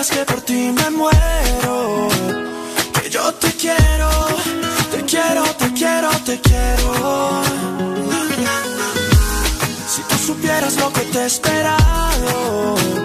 que 0.05 0.23
por 0.25 0.41
ti 0.41 0.71
me 0.71 0.89
muero, 0.91 2.07
que 2.93 3.09
yo 3.09 3.33
te 3.33 3.51
quiero, 3.53 4.09
te 4.91 5.03
quiero, 5.03 5.43
te 5.55 5.73
quiero, 5.73 6.09
te 6.23 6.39
quiero. 6.39 7.41
Si 9.89 10.01
tú 10.03 10.15
supieras 10.17 10.75
lo 10.75 10.93
que 10.93 11.01
te 11.01 11.17
he 11.17 11.25
esperado 11.25 12.96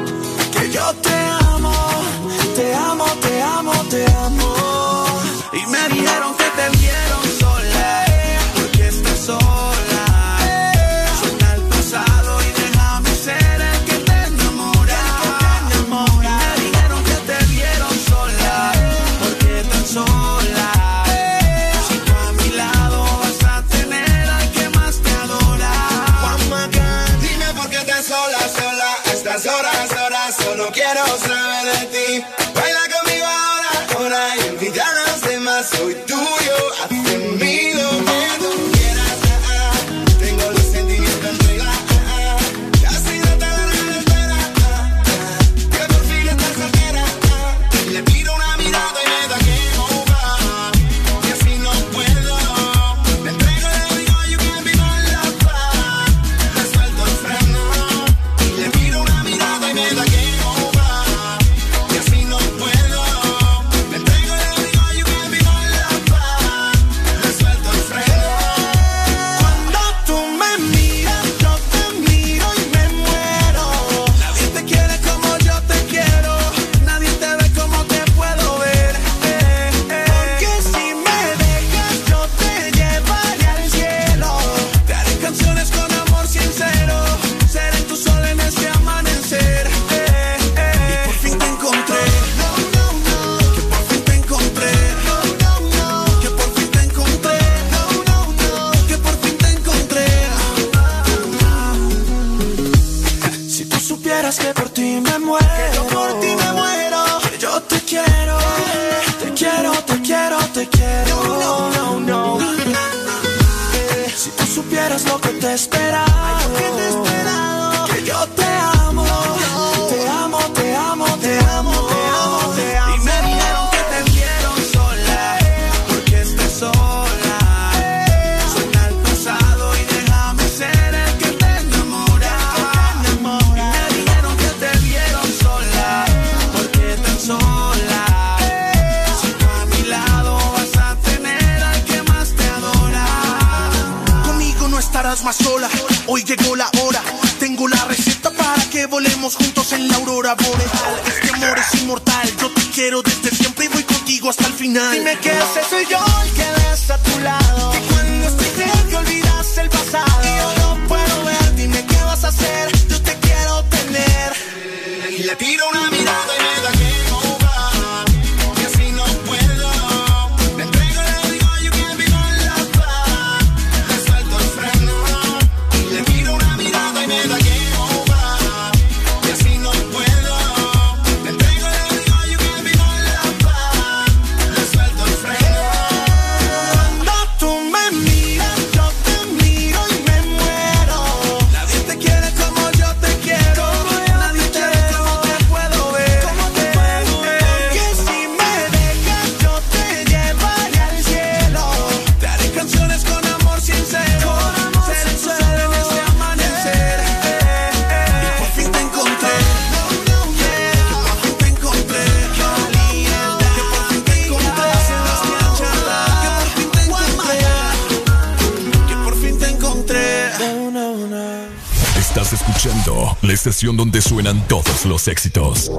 los 224.84 225.08
éxitos. 225.08 225.70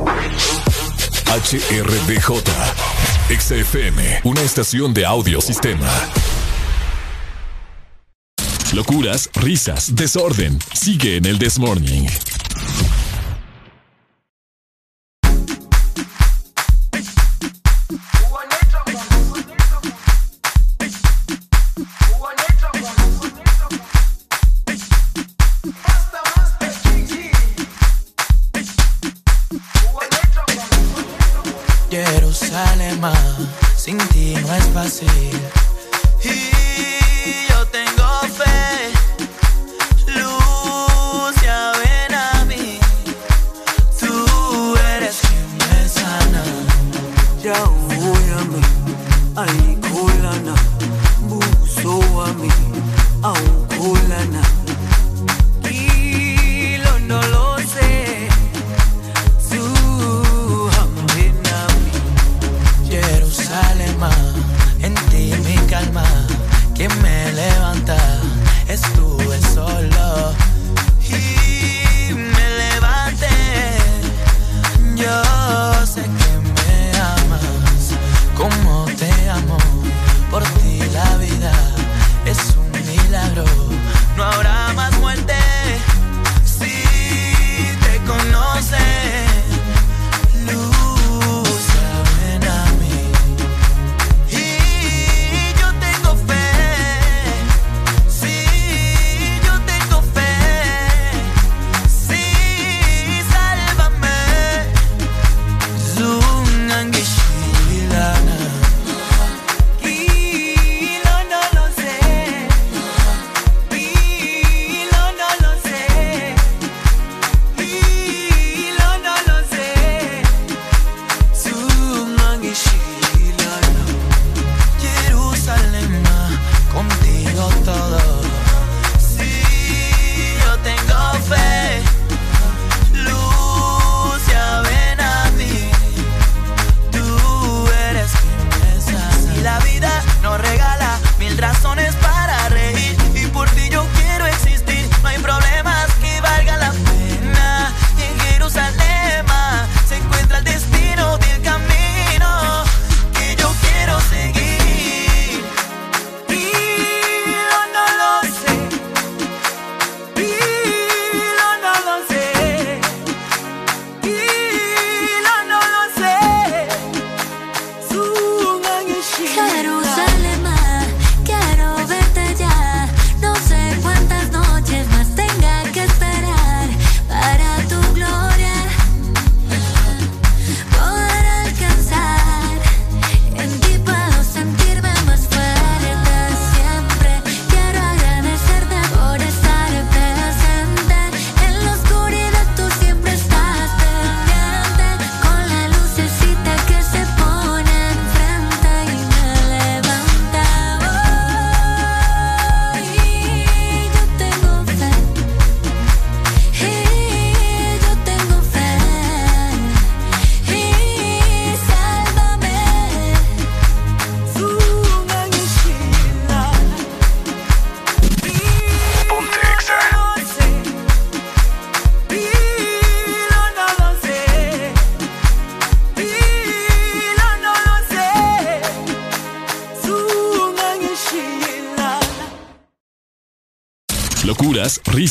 HRDJ, 1.28 2.44
XFM, 3.40 4.22
una 4.24 4.42
estación 4.42 4.94
de 4.94 5.06
audiosistema. 5.06 5.90
Locuras, 8.74 9.30
risas, 9.36 9.96
desorden. 9.96 10.60
Sigue 10.74 11.18
en 11.18 11.26
el 11.26 11.38
Desmorning. 11.38 12.08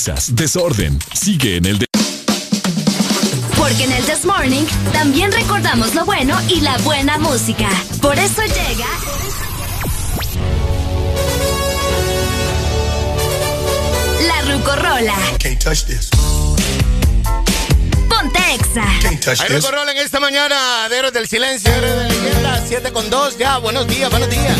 risas, 0.03 0.34
desorden. 0.34 0.98
Sigue 1.14 1.59
en 1.59 1.66
el 1.66 1.78
de 1.78 1.86
porque 3.57 3.84
en 3.84 3.92
el 3.92 4.05
This 4.05 4.24
Morning 4.24 4.64
también 4.92 5.30
recordamos 5.30 5.94
lo 5.94 6.05
bueno 6.05 6.36
y 6.48 6.61
la 6.61 6.76
buena 6.78 7.18
música. 7.18 7.68
Por 8.00 8.18
eso 8.18 8.42
llega. 8.42 8.86
La 14.26 14.53
Rucorola. 14.53 15.14
Can't 15.38 15.62
touch 15.62 15.84
this. 15.84 16.11
Ponte 18.09 18.40
exa. 18.55 19.46
Rucorola 19.48 19.92
en 19.92 19.98
esta 19.98 20.18
mañana, 20.18 20.88
Deros 20.88 21.12
del 21.12 21.28
Silencio, 21.28 21.70
Deros 21.70 21.90
de 21.90 21.96
la 21.96 22.09
Leyenda, 22.09 22.64
7 22.66 22.92
con 22.92 23.09
2. 23.09 23.38
Ya, 23.38 23.59
buenos 23.59 23.86
días, 23.86 24.11
buenos 24.11 24.28
días. 24.30 24.57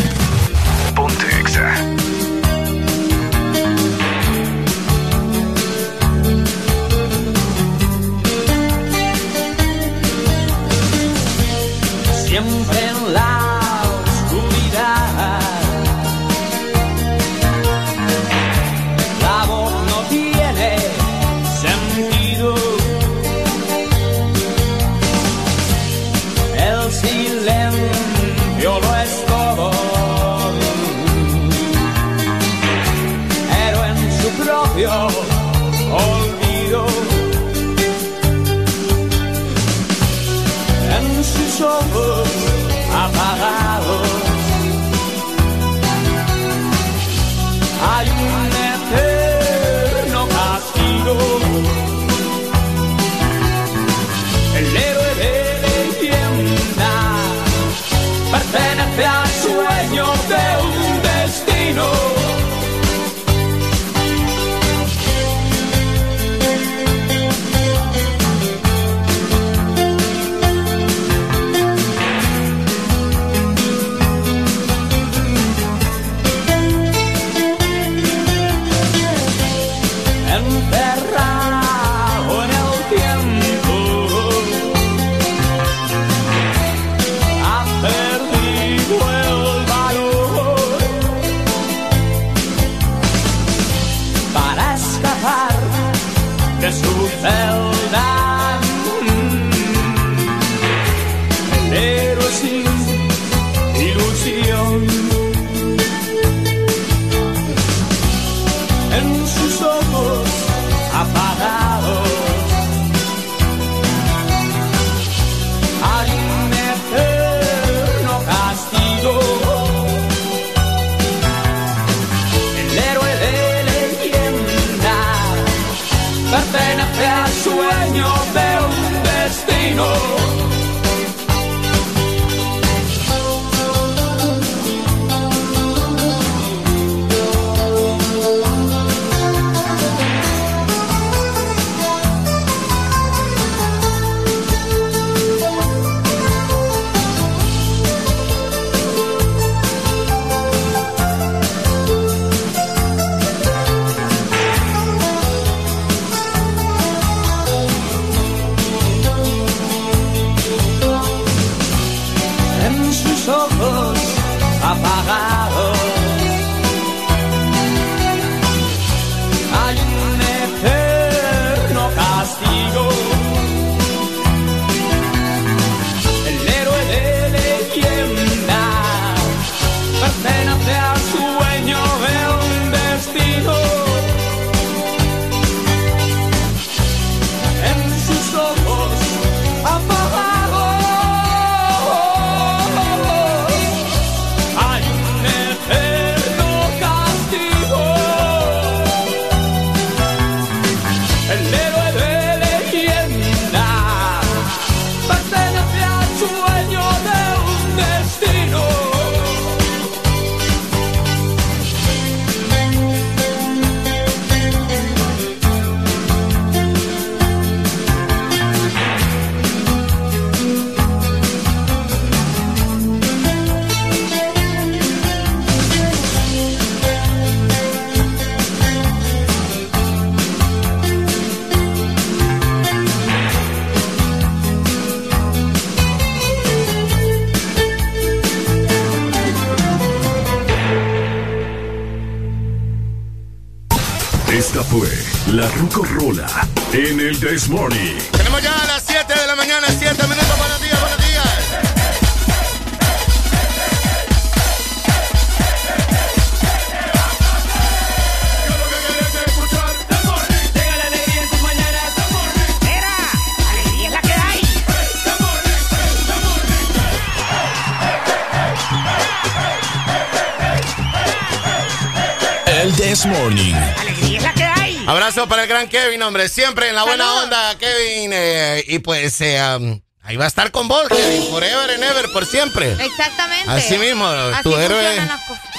Kevin, 276.03 276.07
hombre. 276.07 276.29
Siempre 276.29 276.69
en 276.69 276.75
la 276.75 276.83
buena 276.83 277.05
Saludos. 277.05 277.23
onda, 277.25 277.57
Kevin. 277.57 278.11
eh, 278.13 278.63
y 278.67 278.79
pues 278.79 279.19
eh, 279.21 279.39
um, 279.57 279.81
ahí 280.03 280.17
va 280.17 280.25
a 280.25 280.27
estar 280.27 280.51
con 280.51 280.67
vos, 280.67 280.87
Kevin. 280.89 281.29
Forever 281.29 281.71
and 281.71 281.83
ever, 281.83 282.11
por 282.11 282.25
siempre. 282.25 282.73
Exactamente. 282.73 283.49
Así 283.49 283.77
mismo, 283.77 284.05
Así 284.05 284.43
tu 284.43 284.55
héroe, 284.55 284.99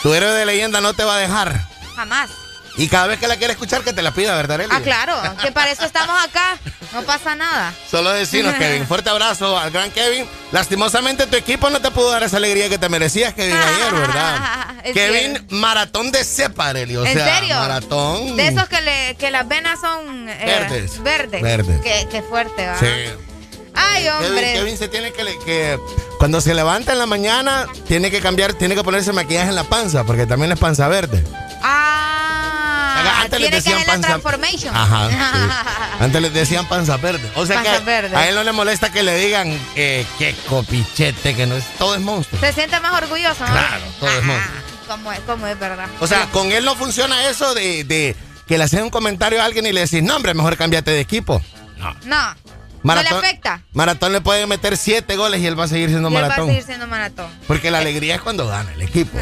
tu 0.02 0.14
héroe 0.14 0.32
de 0.32 0.46
leyenda 0.46 0.80
no 0.80 0.94
te 0.94 1.04
va 1.04 1.16
a 1.16 1.18
dejar. 1.18 1.60
Jamás. 1.96 2.30
Y 2.76 2.88
cada 2.88 3.06
vez 3.06 3.20
que 3.20 3.28
la 3.28 3.36
quiera 3.36 3.52
escuchar, 3.52 3.82
que 3.84 3.92
te 3.92 4.02
la 4.02 4.10
pida, 4.10 4.34
¿verdad, 4.34 4.60
Eli? 4.60 4.70
Ah, 4.74 4.80
claro, 4.80 5.16
que 5.40 5.52
para 5.52 5.70
eso 5.70 5.84
estamos 5.84 6.20
acá. 6.24 6.58
No 6.92 7.02
pasa 7.02 7.36
nada. 7.36 7.72
Solo 7.88 8.10
decirnos, 8.10 8.54
Kevin. 8.54 8.86
Fuerte 8.86 9.10
abrazo 9.10 9.56
al 9.58 9.70
gran 9.70 9.90
Kevin. 9.92 10.28
Lastimosamente, 10.50 11.26
tu 11.26 11.36
equipo 11.36 11.70
no 11.70 11.80
te 11.80 11.90
pudo 11.92 12.10
dar 12.10 12.24
esa 12.24 12.36
alegría 12.36 12.68
que 12.68 12.78
te 12.78 12.88
merecías, 12.88 13.32
Kevin, 13.34 13.56
ayer, 13.56 13.94
¿verdad? 13.94 14.66
Es 14.84 14.92
Kevin. 14.92 15.43
Maratón 15.54 16.12
de 16.12 16.24
cepa, 16.24 16.68
Arely, 16.68 16.96
O 16.96 17.04
¿En 17.06 17.14
sea, 17.16 17.38
serio? 17.38 17.54
maratón. 17.56 18.36
De 18.36 18.48
esos 18.48 18.68
que, 18.68 18.80
le, 18.82 19.14
que 19.16 19.30
las 19.30 19.46
venas 19.48 19.80
son 19.80 20.28
eh, 20.28 20.42
Verdes. 20.44 21.02
Verdes. 21.02 21.42
Verdes. 21.42 21.80
Qué, 21.82 22.06
qué 22.10 22.22
fuerte, 22.22 22.66
va. 22.66 22.78
Sí. 22.78 22.86
Ay, 23.76 24.08
hombre. 24.08 24.52
Kevin 24.54 24.76
se 24.78 24.88
tiene 24.88 25.12
que, 25.12 25.24
que. 25.44 25.78
Cuando 26.18 26.40
se 26.40 26.54
levanta 26.54 26.92
en 26.92 26.98
la 26.98 27.06
mañana, 27.06 27.66
tiene 27.88 28.10
que 28.10 28.20
cambiar, 28.20 28.54
tiene 28.54 28.74
que 28.76 28.84
ponerse 28.84 29.12
maquillaje 29.12 29.48
en 29.48 29.56
la 29.56 29.64
panza, 29.64 30.04
porque 30.04 30.26
también 30.26 30.52
es 30.52 30.58
panza 30.58 30.86
verde. 30.88 31.24
Ah, 31.62 33.22
Antes 33.24 33.40
les 33.40 33.50
tiene 33.50 33.50
que 33.50 33.56
decían 33.56 33.80
la 33.80 33.92
panza- 33.92 34.08
transformation. 34.08 34.76
Ajá. 34.76 35.08
sí. 35.10 35.16
Antes 36.04 36.22
les 36.22 36.32
decían 36.34 36.66
panza 36.68 36.96
verde. 36.96 37.30
O 37.36 37.46
sea 37.46 37.56
Panza 37.56 37.78
que 37.78 37.84
verde. 37.84 38.16
a 38.16 38.28
él 38.28 38.34
no 38.34 38.44
le 38.44 38.52
molesta 38.52 38.90
que 38.92 39.02
le 39.02 39.16
digan 39.18 39.48
eh, 39.76 40.04
que 40.18 40.34
copichete, 40.48 41.34
que 41.34 41.46
no 41.46 41.56
es. 41.56 41.64
Todo 41.78 41.94
es 41.94 42.00
monstruo. 42.00 42.40
Se 42.40 42.52
siente 42.52 42.78
más 42.80 43.00
orgulloso, 43.02 43.44
¿no? 43.46 43.52
Claro, 43.52 43.82
todo 44.00 44.10
es 44.10 44.22
monstruo. 44.24 44.63
Como 44.86 45.12
es, 45.12 45.20
como 45.20 45.46
es 45.46 45.58
verdad. 45.58 45.88
O 46.00 46.06
sea, 46.06 46.26
con 46.26 46.52
él 46.52 46.64
no 46.64 46.74
funciona 46.76 47.28
eso 47.28 47.54
de, 47.54 47.84
de 47.84 48.16
que 48.46 48.58
le 48.58 48.64
haces 48.64 48.82
un 48.82 48.90
comentario 48.90 49.40
a 49.40 49.44
alguien 49.44 49.66
y 49.66 49.72
le 49.72 49.80
decís, 49.80 50.02
no, 50.02 50.16
hombre, 50.16 50.34
mejor 50.34 50.56
cámbiate 50.56 50.90
de 50.90 51.00
equipo. 51.00 51.40
No. 52.04 52.34
Maratón, 52.82 53.12
no 53.14 53.20
le 53.20 53.26
afecta. 53.26 53.62
Maratón 53.72 54.12
le 54.12 54.20
puede 54.20 54.46
meter 54.46 54.76
siete 54.76 55.16
goles 55.16 55.40
y 55.40 55.46
él 55.46 55.58
va 55.58 55.64
a 55.64 55.68
seguir 55.68 55.88
siendo 55.88 56.10
Y 56.10 56.14
él 56.14 56.22
va 56.22 56.26
a 56.26 56.28
maratón. 56.28 56.48
seguir 56.48 56.62
siendo 56.64 56.86
maratón. 56.86 57.26
Porque 57.46 57.70
la 57.70 57.78
alegría 57.78 58.16
es 58.16 58.20
cuando 58.20 58.46
gana 58.46 58.72
el 58.74 58.82
equipo. 58.82 59.18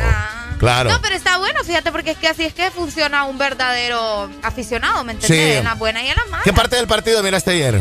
Claro. 0.58 0.90
No, 0.90 1.00
pero 1.00 1.14
está 1.14 1.38
bueno, 1.38 1.62
fíjate, 1.64 1.92
porque 1.92 2.10
es 2.12 2.18
que 2.18 2.28
así 2.28 2.44
es 2.44 2.54
que 2.54 2.70
funciona 2.72 3.24
un 3.24 3.38
verdadero 3.38 4.28
aficionado, 4.42 5.04
¿me 5.04 5.12
entendés? 5.12 5.38
Sí. 5.52 5.58
En 5.58 5.64
las 5.64 5.78
buenas 5.78 6.02
y 6.02 6.08
en 6.08 6.16
las 6.16 6.28
malas. 6.28 6.44
¿Qué 6.44 6.52
parte 6.52 6.76
del 6.76 6.86
partido 6.88 7.22
miraste 7.22 7.52
ayer? 7.52 7.80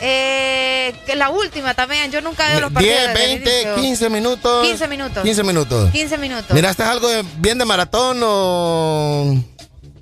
Eh, 0.00 0.94
que 1.06 1.14
la 1.14 1.30
última 1.30 1.74
también, 1.74 2.10
yo 2.10 2.20
nunca 2.20 2.46
veo 2.48 2.60
los 2.60 2.72
partidos. 2.72 2.96
10, 2.96 3.08
desde 3.08 3.24
el 3.24 3.30
20, 3.40 3.50
inicio. 3.62 3.74
15 3.76 4.10
minutos. 4.10 4.66
15 4.66 4.88
minutos. 4.88 5.22
15 5.22 5.42
minutos. 5.44 5.90
15 5.90 6.18
minutos. 6.18 6.50
¿Miraste 6.50 6.82
algo 6.82 7.08
de- 7.08 7.24
bien 7.36 7.58
de 7.58 7.64
maratón 7.64 8.20
o.? 8.22 9.34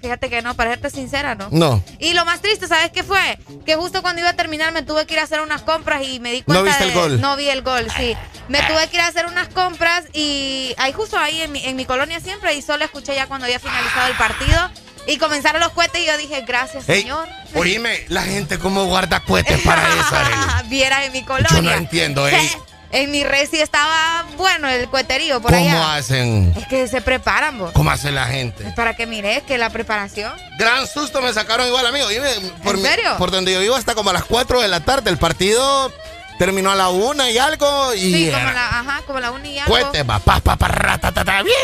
Fíjate 0.01 0.31
que 0.31 0.43
no, 0.43 0.55
para 0.55 0.71
serte 0.71 0.91
sincera, 0.91 1.35
¿no? 1.35 1.49
No. 1.51 1.83
Y 1.99 2.13
lo 2.15 2.25
más 2.25 2.41
triste, 2.41 2.69
¿sabes 2.69 2.93
qué 2.93 3.03
fue? 3.03 3.37
Que 3.67 3.75
justo 3.75 4.01
cuando 4.01 4.21
iba 4.21 4.31
a 4.31 4.35
terminar 4.37 4.73
me 4.73 4.83
tuve 4.83 5.05
que 5.07 5.15
ir 5.15 5.21
a 5.21 5.25
hacer 5.25 5.41
unas 5.41 5.63
compras 5.63 6.03
y 6.07 6.21
me 6.21 6.31
di 6.33 6.43
cuenta 6.43 6.61
¿No 6.61 6.65
viste 6.65 6.85
de- 6.85 6.91
el 6.91 6.95
gol? 6.97 7.21
No 7.21 7.37
vi 7.37 7.49
el 7.49 7.63
gol, 7.63 7.87
sí. 7.97 8.17
Me 8.47 8.63
tuve 8.63 8.87
que 8.89 8.97
ir 8.97 9.03
a 9.03 9.09
hacer 9.09 9.27
unas 9.27 9.49
compras 9.49 10.05
y 10.13 10.73
ahí 10.79 10.93
justo 10.93 11.19
ahí 11.19 11.43
en 11.43 11.51
mi, 11.51 11.65
en 11.65 11.75
mi 11.75 11.85
colonia 11.85 12.21
siempre 12.21 12.55
y 12.55 12.63
solo 12.63 12.85
escuché 12.85 13.15
ya 13.17 13.27
cuando 13.27 13.47
había 13.47 13.59
finalizado 13.59 14.07
el 14.07 14.17
partido 14.17 14.71
y 15.09 15.19
comenzaron 15.19 15.61
los 15.61 15.73
cohetes 15.73 16.01
y 16.03 16.07
yo 16.07 16.17
dije, 16.17 16.43
gracias, 16.47 16.89
Ey, 16.89 17.01
señor. 17.03 17.27
oíme, 17.55 18.05
la 18.09 18.23
gente 18.23 18.59
cómo 18.59 18.85
guarda 18.85 19.21
cohetes 19.21 19.61
para 19.63 19.83
eso, 20.01 20.15
Arely? 20.15 20.69
Vieras 20.69 21.05
en 21.07 21.13
mi 21.13 21.23
colonia. 21.25 21.51
Yo 21.57 21.63
no 21.63 21.73
entiendo, 21.73 22.29
ey. 22.29 22.51
En 22.91 23.11
mi 23.11 23.23
red 23.23 23.47
sí 23.51 23.61
estaba 23.61 24.25
bueno 24.39 24.67
el 24.67 24.89
cueterío 24.89 25.43
por 25.43 25.55
allá. 25.55 25.73
¿Cómo 25.73 25.85
hacen? 25.89 26.55
Es 26.57 26.67
que 26.69 26.89
se 26.89 27.03
preparan, 27.03 27.59
vos. 27.59 27.73
¿Cómo 27.73 27.91
hace 27.91 28.11
la 28.11 28.25
gente? 28.25 28.67
Es 28.67 28.73
para 28.73 28.97
que 28.97 29.07
mires 29.07 29.43
que 29.43 29.59
la 29.59 29.69
preparación. 29.69 30.33
Gran 30.59 30.87
susto 30.87 31.21
me 31.21 31.31
sacaron 31.35 31.67
igual, 31.67 31.85
amigo. 31.87 32.09
Dime, 32.09 32.31
por 32.65 32.77
¿En 32.77 32.83
mi- 32.83 32.89
serio? 32.89 33.15
por 33.19 33.31
donde 33.31 33.53
yo 33.53 33.61
vivo 33.61 33.75
hasta 33.75 33.95
como 33.95 34.09
a 34.09 34.15
las 34.15 34.25
4 34.25 34.63
de 34.63 34.69
la 34.69 34.81
tarde. 34.81 35.11
El 35.11 35.19
partido 35.19 35.93
terminó 36.39 36.71
a 36.71 36.75
la 36.75 36.89
una 36.89 37.31
y 37.31 37.39
algo 37.39 37.93
y 37.95 37.99
Sí, 38.13 38.31
como 38.33 38.45
la, 38.53 38.69
ajá, 38.81 39.03
como 39.07 39.21
la 39.21 39.31
uni 39.33 39.51
y 39.55 39.59
algo. 39.59 39.73
cohete, 39.73 40.03
va, 40.05 40.19
pa, 40.19 40.41
pa, 40.41 40.57
pa, 40.57 40.69
ratatata, 40.69 41.43
bien, 41.43 41.57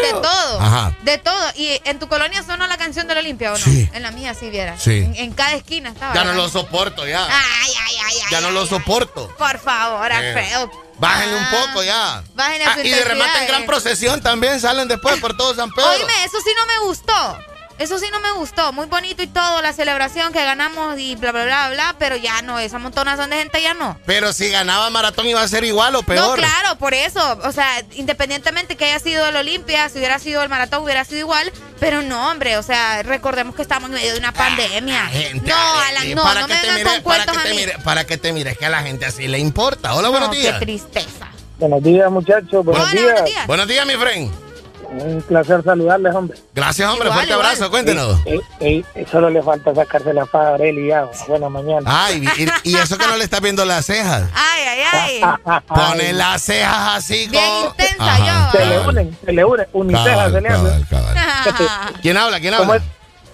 bien, 0.00 0.02
De 0.14 0.20
todo. 0.20 0.60
Ajá. 0.60 0.96
De 1.02 1.18
todo. 1.18 1.50
¿Y 1.56 1.80
en 1.84 1.98
tu 1.98 2.08
colonia 2.08 2.42
sonó 2.42 2.66
la 2.66 2.76
canción 2.78 3.06
de 3.08 3.14
la 3.14 3.20
Olimpia 3.20 3.50
o 3.52 3.58
no? 3.58 3.64
Sí. 3.64 3.88
En 3.92 4.02
la 4.02 4.10
mía 4.12 4.34
sí 4.34 4.50
vieras. 4.50 4.80
Sí. 4.82 4.98
En, 4.98 5.14
en 5.16 5.32
cada 5.32 5.52
esquina 5.54 5.90
estaba. 5.90 6.14
Ya 6.14 6.24
no 6.24 6.32
lo 6.34 6.48
soporto, 6.48 7.06
ya. 7.06 7.24
Ay, 7.26 7.72
ay, 7.86 7.94
ay, 8.06 8.16
ay. 8.24 8.28
Ya 8.30 8.40
no 8.40 8.50
lo 8.50 8.66
soporto. 8.66 9.28
Por 9.36 9.58
favor, 9.58 10.10
Eh, 10.10 10.14
Alfredo. 10.14 10.70
Bájenle 10.98 11.34
un 11.36 11.44
Ah, 11.44 11.50
poco 11.66 11.82
ya. 11.82 12.22
Bájenle 12.34 12.64
a 12.64 12.72
Ah, 12.74 12.76
y 12.84 12.90
de 12.90 13.04
remate 13.04 13.38
en 13.40 13.46
gran 13.48 13.62
eh. 13.62 13.66
procesión 13.66 14.20
también 14.20 14.60
salen 14.60 14.86
después 14.86 15.18
por 15.18 15.34
todo 15.36 15.54
San 15.54 15.70
Pedro. 15.72 15.88
Oíme, 15.90 16.24
eso 16.24 16.36
sí 16.44 16.50
no 16.58 16.66
me 16.66 16.78
gustó. 16.86 17.38
Eso 17.80 17.98
sí 17.98 18.04
no 18.12 18.20
me 18.20 18.30
gustó. 18.32 18.74
Muy 18.74 18.84
bonito 18.86 19.22
y 19.22 19.26
todo, 19.26 19.62
la 19.62 19.72
celebración 19.72 20.34
que 20.34 20.44
ganamos 20.44 20.98
y 20.98 21.16
bla, 21.16 21.32
bla, 21.32 21.44
bla, 21.46 21.70
bla, 21.70 21.96
pero 21.98 22.14
ya 22.14 22.42
no, 22.42 22.58
esa 22.58 22.78
montonazón 22.78 23.30
de 23.30 23.36
gente 23.38 23.62
ya 23.62 23.72
no. 23.72 23.98
Pero 24.04 24.34
si 24.34 24.50
ganaba 24.50 24.90
maratón 24.90 25.26
iba 25.26 25.40
a 25.42 25.48
ser 25.48 25.64
igual 25.64 25.96
o 25.96 26.02
peor. 26.02 26.28
No, 26.28 26.34
claro, 26.34 26.76
por 26.78 26.92
eso. 26.92 27.38
O 27.42 27.52
sea, 27.52 27.82
independientemente 27.92 28.76
que 28.76 28.84
haya 28.84 28.98
sido 28.98 29.26
el 29.26 29.34
Olimpia, 29.36 29.88
si 29.88 29.96
hubiera 29.96 30.18
sido 30.18 30.42
el 30.42 30.50
maratón, 30.50 30.84
hubiera 30.84 31.06
sido 31.06 31.20
igual. 31.20 31.50
Pero 31.80 32.02
no, 32.02 32.30
hombre, 32.30 32.58
o 32.58 32.62
sea, 32.62 33.02
recordemos 33.02 33.54
que 33.54 33.62
estamos 33.62 33.88
en 33.88 33.94
medio 33.94 34.12
de 34.12 34.18
una 34.18 34.32
pandemia. 34.32 35.10
no, 35.42 35.54
Alan, 35.88 36.14
no, 36.14 36.22
para 36.22 36.40
no 36.42 36.46
que 36.48 36.54
me 36.54 36.60
te 36.60 36.66
vengan 36.66 36.84
mire, 36.84 37.02
con 37.02 37.12
para 37.12 37.24
que 37.24 37.30
a 37.30 37.42
te 37.42 37.48
mí. 37.50 37.56
mire, 37.56 37.78
para 37.82 38.04
que 38.06 38.18
te 38.18 38.32
mires 38.34 38.58
que 38.58 38.66
a 38.66 38.70
la 38.70 38.82
gente 38.82 39.06
así 39.06 39.26
le 39.26 39.38
importa. 39.38 39.94
Hola, 39.94 40.10
buenos 40.10 40.28
No, 40.28 40.34
días. 40.34 40.58
Qué 40.58 40.66
tristeza. 40.66 41.28
Buenos 41.58 41.82
días, 41.82 42.10
muchachos. 42.10 42.62
Buenos 42.62 42.82
Hola, 42.82 42.92
días. 42.92 43.04
buenos 43.04 43.24
días. 43.24 43.46
Buenos 43.46 43.68
días, 43.68 43.86
mi 43.86 43.94
friend. 43.94 44.49
Un 44.92 45.22
placer 45.22 45.62
saludarles, 45.62 46.14
hombre. 46.14 46.36
Gracias, 46.54 46.88
hombre. 46.90 47.06
Igual, 47.08 47.18
Fuerte 47.18 47.32
igual. 47.32 47.46
abrazo. 47.46 47.70
Cuéntenos. 47.70 48.18
Eh, 48.26 48.40
eh, 48.60 48.84
eh, 48.96 49.06
solo 49.10 49.30
le 49.30 49.40
falta 49.42 49.72
sacarse 49.74 50.12
la 50.12 50.26
faja 50.26 50.48
a 50.48 50.54
Arely 50.54 50.88
ya. 50.88 51.06
Buena 51.28 51.48
mañana. 51.48 51.82
Ay, 51.86 52.24
y, 52.64 52.70
y 52.70 52.76
eso 52.76 52.98
que 52.98 53.06
no 53.06 53.16
le 53.16 53.22
estás 53.24 53.40
viendo 53.40 53.64
las 53.64 53.86
cejas. 53.86 54.24
Ay, 54.34 54.62
ay, 54.92 55.20
Ah, 55.22 55.38
ay. 55.44 55.60
Pone 55.68 56.12
las 56.12 56.42
cejas 56.42 56.96
así 56.96 57.28
Bien 57.28 57.44
como. 57.44 57.66
intensa 57.70 57.94
Ajá. 58.04 58.50
Se 58.52 58.66
le 58.66 58.78
unen, 58.80 59.18
se 59.24 59.32
le 59.32 59.44
unen. 59.44 59.66
Unicejas 59.72 60.32
se 60.32 60.40
le 60.40 60.48
hacen. 60.48 60.84
cabal, 60.84 60.86
cabal. 60.90 61.94
¿Quién 62.02 62.16
habla? 62.16 62.40
¿Quién 62.40 62.54
¿Cómo 62.56 62.72
habla? 62.72 62.84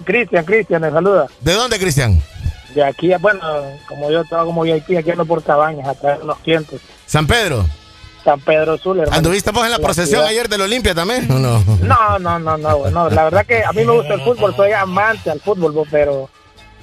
Cristian, 0.04 0.44
Cristian, 0.44 0.82
me 0.82 0.90
saluda. 0.90 1.26
¿De 1.40 1.54
dónde, 1.54 1.78
Cristian? 1.78 2.22
De 2.74 2.84
aquí, 2.84 3.10
bueno, 3.18 3.40
como 3.88 4.10
yo 4.10 4.20
estaba 4.20 4.44
como 4.44 4.60
VIP, 4.62 4.98
aquí 4.98 5.10
ando 5.10 5.24
por 5.24 5.42
cabañas, 5.42 5.88
a 5.88 5.94
traer 5.94 6.20
unos 6.22 6.38
clientes. 6.40 6.80
San 7.06 7.26
Pedro. 7.26 7.64
San 8.26 8.40
Pedro 8.40 8.74
hermano. 8.74 9.12
¿Anduviste 9.12 9.52
vos 9.52 9.64
en 9.64 9.70
la 9.70 9.78
procesión 9.78 10.06
ciudad. 10.20 10.26
ayer 10.26 10.48
del 10.48 10.60
Olimpia 10.62 10.94
también? 10.94 11.30
¿O 11.30 11.38
no? 11.38 11.62
No, 11.82 12.18
no, 12.18 12.38
no, 12.40 12.58
no, 12.58 13.08
la 13.10 13.24
verdad 13.24 13.46
que 13.46 13.62
a 13.64 13.72
mí 13.72 13.84
me 13.84 13.92
gusta 13.92 14.14
el 14.14 14.20
fútbol, 14.20 14.54
soy 14.56 14.72
amante 14.72 15.30
al 15.30 15.40
fútbol, 15.40 15.70
bo, 15.72 15.86
pero 15.90 16.28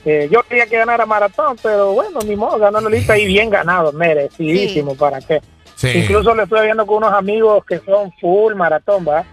eh, 0.05 0.29
yo 0.31 0.41
quería 0.43 0.65
que 0.67 0.77
ganara 0.77 1.05
maratón, 1.05 1.57
pero 1.61 1.91
bueno, 1.93 2.19
ni 2.25 2.35
modo, 2.37 2.57
ganó 2.59 2.79
Lolita 2.81 3.17
y 3.17 3.25
bien 3.25 3.49
ganado, 3.49 3.91
merecidísimo, 3.91 4.95
¿para 4.95 5.19
qué? 5.21 5.41
Sí. 5.75 5.89
Incluso 5.89 6.33
lo 6.33 6.43
estuve 6.43 6.63
viendo 6.63 6.85
con 6.85 6.97
unos 6.97 7.13
amigos 7.13 7.63
que 7.65 7.79
son 7.79 8.11
full 8.21 8.53
maratón, 8.55 9.05
¿va? 9.07 9.25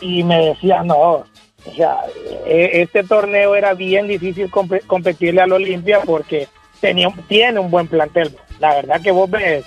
Y 0.00 0.24
me 0.24 0.46
decían, 0.46 0.88
no, 0.88 0.96
o 0.98 1.26
sea, 1.76 1.98
e- 2.46 2.82
este 2.82 3.04
torneo 3.04 3.54
era 3.54 3.74
bien 3.74 4.08
difícil 4.08 4.50
compe- 4.50 4.84
competirle 4.86 5.40
al 5.40 5.52
Olimpia 5.52 6.00
porque 6.04 6.48
tenía, 6.80 7.08
un- 7.08 7.22
tiene 7.28 7.60
un 7.60 7.70
buen 7.70 7.86
plantel. 7.86 8.36
La 8.58 8.74
verdad 8.74 9.00
que 9.00 9.10
vos 9.12 9.30
ves 9.30 9.64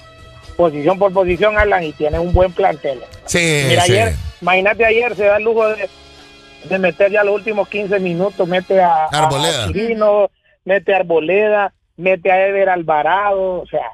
posición 0.64 1.00
por 1.00 1.14
posición, 1.14 1.58
Alan, 1.58 1.82
y 1.86 1.94
tiene 1.94 2.20
un 2.20 2.34
buen 2.34 2.52
plantel. 2.52 3.00
Sí, 3.26 3.64
Mira, 3.70 3.82
sí. 3.84 3.94
ayer, 3.94 4.14
imagínate 4.42 4.84
ayer, 4.86 5.16
se 5.16 5.24
da 5.24 5.38
el 5.38 5.44
lujo 5.44 5.66
de, 5.70 5.90
de 6.66 6.78
meter 6.80 7.10
ya 7.10 7.24
los 7.24 7.34
últimos 7.36 7.70
15 7.70 7.98
minutos, 8.02 8.46
mete 8.46 8.82
a, 8.82 9.06
a 9.06 9.08
Arboleda. 9.10 9.68
Chirino, 9.68 10.30
mete 10.66 10.94
a 10.94 10.98
Arboleda, 10.98 11.74
mete 11.96 12.30
a 12.30 12.46
Eder 12.46 12.68
Alvarado, 12.68 13.62
o 13.62 13.66
sea, 13.68 13.88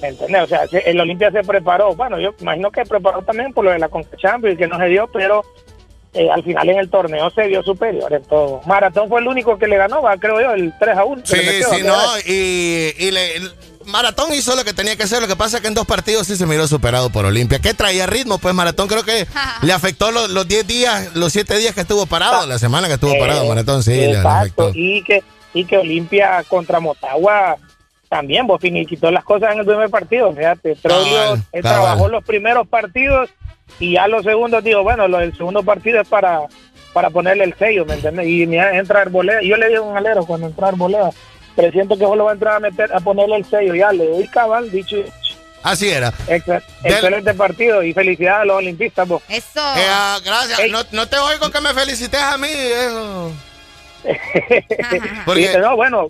¿me 0.00 0.08
entiendes? 0.08 0.42
O 0.42 0.46
sea, 0.46 0.68
se- 0.68 0.88
el 0.88 1.00
Olimpia 1.00 1.32
se 1.32 1.42
preparó, 1.42 1.96
bueno, 1.96 2.20
yo 2.20 2.36
imagino 2.40 2.70
que 2.70 2.84
preparó 2.84 3.22
también 3.22 3.52
por 3.52 3.64
lo 3.64 3.72
de 3.72 3.80
la 3.80 3.88
Conca 3.88 4.16
Champions, 4.16 4.56
que 4.58 4.68
no 4.68 4.78
se 4.78 4.84
dio, 4.86 5.08
pero 5.12 5.42
eh, 6.14 6.30
al 6.30 6.44
final 6.44 6.68
en 6.68 6.78
el 6.78 6.88
torneo 6.88 7.30
se 7.30 7.48
vio 7.48 7.64
superior 7.64 8.12
en 8.12 8.22
todo. 8.22 8.60
Maratón 8.64 9.08
fue 9.08 9.20
el 9.20 9.26
único 9.26 9.58
que 9.58 9.66
le 9.66 9.76
ganó, 9.76 10.02
creo 10.20 10.40
yo, 10.40 10.52
el 10.52 10.72
3 10.78 10.96
a 10.96 11.04
1. 11.04 11.22
Sí, 11.26 11.36
sí, 11.68 11.82
no, 11.84 11.96
y, 12.24 12.94
y 12.96 13.10
le- 13.10 13.40
Maratón 13.90 14.32
hizo 14.34 14.56
lo 14.56 14.64
que 14.64 14.72
tenía 14.72 14.96
que 14.96 15.02
hacer, 15.02 15.20
lo 15.20 15.28
que 15.28 15.36
pasa 15.36 15.56
es 15.58 15.62
que 15.62 15.68
en 15.68 15.74
dos 15.74 15.86
partidos 15.86 16.26
sí 16.26 16.36
se 16.36 16.46
miró 16.46 16.66
superado 16.68 17.10
por 17.10 17.24
Olimpia. 17.24 17.58
¿Qué 17.58 17.74
traía 17.74 18.06
ritmo? 18.06 18.38
Pues 18.38 18.54
Maratón 18.54 18.88
creo 18.88 19.02
que 19.04 19.26
le 19.62 19.72
afectó 19.72 20.10
los, 20.12 20.30
los 20.30 20.46
10 20.48 20.66
días, 20.66 21.14
los 21.16 21.32
7 21.32 21.58
días 21.58 21.74
que 21.74 21.82
estuvo 21.82 22.06
parado, 22.06 22.46
la 22.46 22.58
semana 22.58 22.86
que 22.88 22.94
estuvo 22.94 23.18
parado 23.18 23.44
Maratón, 23.46 23.82
sí, 23.82 23.90
le- 23.92 24.06
le, 24.08 24.12
Exacto, 24.14 24.62
afectó. 24.64 24.70
y 24.74 25.02
que, 25.02 25.22
y 25.54 25.64
que 25.64 25.78
Olimpia 25.78 26.42
contra 26.48 26.80
Motagua 26.80 27.56
también, 28.08 28.46
vos 28.46 28.60
finiquitó 28.60 29.10
las 29.10 29.22
cosas 29.24 29.52
en 29.52 29.60
el 29.60 29.66
primer 29.66 29.88
partido, 29.90 30.32
fíjate, 30.34 30.74
Troglio 30.76 31.34
eh, 31.52 31.60
trabajó 31.62 32.08
los 32.08 32.24
primeros 32.24 32.66
partidos 32.66 33.30
y 33.78 33.92
ya 33.92 34.08
los 34.08 34.24
segundos, 34.24 34.64
digo, 34.64 34.82
bueno, 34.82 35.06
lo 35.06 35.18
del 35.18 35.36
segundo 35.36 35.62
partido 35.62 36.00
es 36.00 36.08
para 36.08 36.40
para 36.92 37.08
ponerle 37.08 37.44
el 37.44 37.54
sello, 37.54 37.84
¿me 37.86 37.94
entiendes? 37.94 38.26
Y 38.26 38.48
mira, 38.48 38.76
entra 38.76 39.02
Arboleda, 39.02 39.38
yo 39.44 39.56
le 39.56 39.68
digo 39.68 39.84
a 39.84 39.86
un 39.90 39.96
alero 39.96 40.26
cuando 40.26 40.48
entra 40.48 40.66
Arboleda, 40.66 41.10
pero 41.56 41.70
siento 41.72 41.96
que 41.96 42.04
solo 42.04 42.24
va 42.24 42.30
a 42.30 42.34
entrar 42.34 42.56
a 42.56 42.60
meter, 42.60 42.92
a 42.92 43.00
ponerle 43.00 43.36
el 43.36 43.44
sello, 43.44 43.74
ya 43.74 43.92
le 43.92 44.06
doy 44.08 44.26
cabal, 44.28 44.70
dicho. 44.70 44.96
Así 45.62 45.90
era. 45.90 46.10
Excel- 46.26 46.62
excelente 46.84 47.34
partido 47.34 47.82
y 47.82 47.92
felicidades 47.92 48.42
a 48.42 48.44
los 48.46 48.56
olimpistas, 48.56 49.06
vos. 49.06 49.22
Eso. 49.28 49.60
Eh, 49.76 49.86
ah, 49.90 50.18
gracias. 50.24 50.70
No, 50.70 50.80
no 50.92 51.06
te 51.06 51.18
oigo 51.18 51.50
que 51.50 51.60
me 51.60 51.74
felicites 51.74 52.20
a 52.20 52.38
mí. 52.38 52.48
Eso. 52.50 53.32
Porque- 55.26 55.40
Dice, 55.42 55.58
no, 55.58 55.76
bueno, 55.76 56.06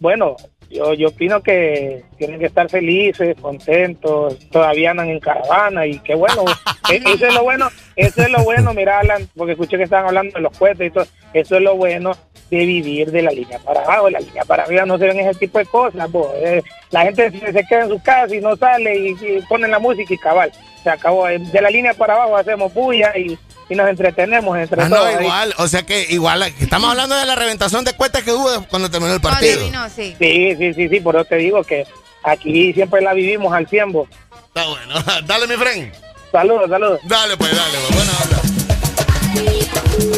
bueno, 0.00 0.36
yo, 0.70 0.94
yo 0.94 1.08
opino 1.08 1.42
que 1.42 2.04
tienen 2.18 2.38
que 2.40 2.46
estar 2.46 2.68
felices, 2.70 3.36
contentos, 3.40 4.38
todavía 4.50 4.90
andan 4.92 5.08
en 5.10 5.20
caravana 5.20 5.86
y 5.86 5.98
qué 6.00 6.14
bueno, 6.14 6.44
e- 6.90 7.02
eso 7.06 7.26
es 7.26 7.34
lo 7.34 7.42
bueno, 7.42 7.68
eso 7.96 8.22
es 8.22 8.30
lo 8.30 8.42
bueno, 8.44 8.72
mira 8.74 9.00
Alan, 9.00 9.28
porque 9.36 9.52
escuché 9.52 9.76
que 9.76 9.84
estaban 9.84 10.06
hablando 10.06 10.32
de 10.34 10.40
los 10.40 10.56
cohetes 10.56 10.88
y 10.88 10.90
todo, 10.90 11.06
eso 11.34 11.56
es 11.56 11.62
lo 11.62 11.76
bueno 11.76 12.12
de 12.50 12.64
vivir 12.64 13.10
de 13.10 13.22
la 13.22 13.30
línea 13.30 13.58
para 13.58 13.80
abajo, 13.82 14.06
de 14.06 14.12
la 14.12 14.20
línea 14.20 14.44
para 14.44 14.62
arriba 14.64 14.84
no 14.86 14.98
se 14.98 15.04
ven 15.06 15.18
ese 15.20 15.38
tipo 15.38 15.58
de 15.58 15.66
cosas, 15.66 16.10
bo. 16.10 16.32
Eh, 16.36 16.62
la 16.90 17.02
gente 17.02 17.30
se, 17.30 17.64
queda 17.66 17.82
en 17.82 17.88
su 17.88 18.00
casa 18.02 18.34
y 18.34 18.40
no 18.40 18.56
sale 18.56 18.96
y, 18.96 19.08
y 19.10 19.42
ponen 19.48 19.70
la 19.70 19.78
música 19.80 20.14
y 20.14 20.18
cabal, 20.18 20.52
se 20.82 20.90
acabó, 20.90 21.28
Eh, 21.28 21.38
de 21.38 21.60
la 21.60 21.70
línea 21.70 21.94
para 21.94 22.14
abajo 22.14 22.36
hacemos 22.36 22.72
bulla 22.72 23.12
y, 23.18 23.36
y 23.68 23.74
nos 23.74 23.88
entretenemos 23.88 24.56
entre 24.56 24.80
Ah, 24.82 24.88
todos. 24.88 25.00
no, 25.12 25.18
ahí. 25.18 25.24
igual. 25.24 25.54
O 25.58 25.66
sea 25.66 25.82
que 25.82 26.06
igual. 26.10 26.42
Estamos 26.60 26.88
hablando 26.90 27.16
de 27.16 27.26
la 27.26 27.34
reventación 27.34 27.84
de 27.84 27.94
cuentas 27.94 28.22
que 28.22 28.32
hubo 28.32 28.48
cuando 28.70 28.88
terminó 28.90 29.12
el 29.12 29.20
partido. 29.20 29.60
sí. 29.94 30.14
Sí, 30.18 30.54
sí, 30.56 30.72
sí, 30.74 30.88
sí, 30.88 31.00
por 31.00 31.16
eso 31.16 31.24
te 31.24 31.36
digo 31.36 31.64
que 31.64 31.84
aquí 32.22 32.72
siempre 32.72 33.00
la 33.02 33.12
vivimos 33.12 33.52
al 33.52 33.66
tiempo. 33.66 34.06
Está 34.48 34.66
bueno. 34.68 34.94
Dale, 35.26 35.46
mi 35.48 35.56
friend. 35.56 35.92
Saludos, 36.30 36.68
saludos. 36.70 37.00
Dale, 37.04 37.36
pues, 37.36 37.50
dale, 37.56 37.78
pues. 37.88 37.96
Buena 37.96 38.12
onda. 38.22 38.35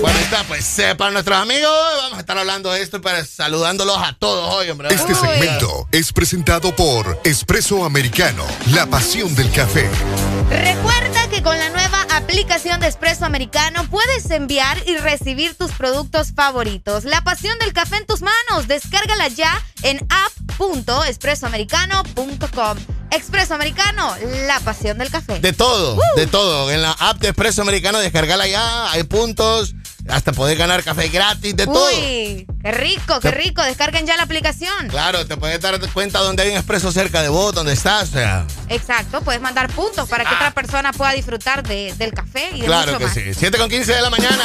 Bueno, 0.01 0.19
está, 0.21 0.45
pues 0.45 0.79
eh, 0.79 0.95
para 0.95 1.11
nuestros 1.11 1.37
amigos, 1.39 1.71
vamos 2.03 2.19
a 2.19 2.21
estar 2.21 2.39
hablando 2.39 2.71
de 2.73 2.83
esto, 2.83 3.01
pero 3.01 3.25
saludándolos 3.25 3.99
a 3.99 4.17
todos 4.19 4.55
hoy, 4.55 4.71
hombre. 4.71 4.89
Este 4.93 5.15
segmento 5.15 5.89
es 5.93 6.13
presentado 6.13 6.75
por 6.75 7.21
Espresso 7.25 7.85
Americano, 7.85 8.45
la 8.73 8.87
pasión 8.87 9.35
del 9.35 9.51
café. 9.51 9.89
Recuerda 10.51 11.29
que 11.29 11.43
con 11.43 11.59
la 11.59 11.71
nueva 11.71 11.98
aplicación 12.19 12.81
de 12.81 12.89
Espresso 12.89 13.25
Americano 13.25 13.87
puedes 13.91 14.31
enviar 14.31 14.77
y 14.87 14.99
recibir 14.99 15.55
tus 15.55 15.73
productos 15.73 16.33
favoritos. 16.35 17.05
La 17.05 17.23
pasión 17.23 17.59
del 17.59 17.73
café 17.73 17.97
en 17.97 18.05
tus 18.07 18.21
manos. 18.23 18.67
Descárgala 18.67 19.29
ya 19.29 19.63
en 19.83 20.07
app.espressoamericano.com. 20.11 22.79
Expreso 23.11 23.55
Americano, 23.55 24.15
la 24.47 24.61
pasión 24.61 24.99
del 24.99 25.11
café. 25.11 25.41
De 25.41 25.53
todo, 25.53 25.99
de 26.17 26.27
todo. 26.27 26.71
En 26.71 26.83
la 26.83 26.93
app 26.93 27.19
de 27.19 27.29
Espresso 27.29 27.63
Americano, 27.63 27.99
descargala 28.01 28.47
ya, 28.47 28.91
hay 28.91 29.05
puntos, 29.05 29.75
hasta 30.09 30.33
poder 30.33 30.57
ganar 30.57 30.83
café 30.83 31.09
gratis, 31.09 31.55
de 31.57 31.67
todo. 31.67 31.87
Uy, 31.89 32.47
qué 32.63 32.73
rico, 32.73 33.21
qué 33.21 33.31
rico. 33.31 33.63
Descarguen 33.63 34.07
ya 34.07 34.17
la 34.17 34.23
aplicación. 34.25 34.89
Claro, 34.89 35.27
te 35.27 35.37
puedes 35.37 35.61
dar 35.61 35.79
cuenta 35.93 36.19
donde 36.21 36.43
hay 36.43 36.51
un 36.51 36.57
expreso 36.57 36.91
cerca 36.93 37.23
de 37.23 37.29
vos, 37.29 37.55
donde 37.55 37.73
estás. 37.73 38.09
O 38.11 38.13
sea, 38.13 38.45
Exacto, 38.69 39.21
puedes 39.23 39.41
mandar 39.41 39.71
puntos 39.71 40.09
para 40.09 40.25
que 40.25 40.35
otra 40.35 40.51
persona 40.53 40.93
pueda 40.93 41.13
disfrutar 41.13 41.63
de- 41.67 41.95
del 41.99 42.13
café 42.13 42.49
y 42.55 42.61
de 42.61 42.67
claro 42.67 42.87
mucho 42.93 42.99
que 42.99 43.05
más. 43.07 43.15
sí. 43.15 43.35
7 43.35 43.59
con 43.59 43.69
15 43.71 43.93
de 43.95 44.03
la 44.03 44.11
mañana. 44.11 44.45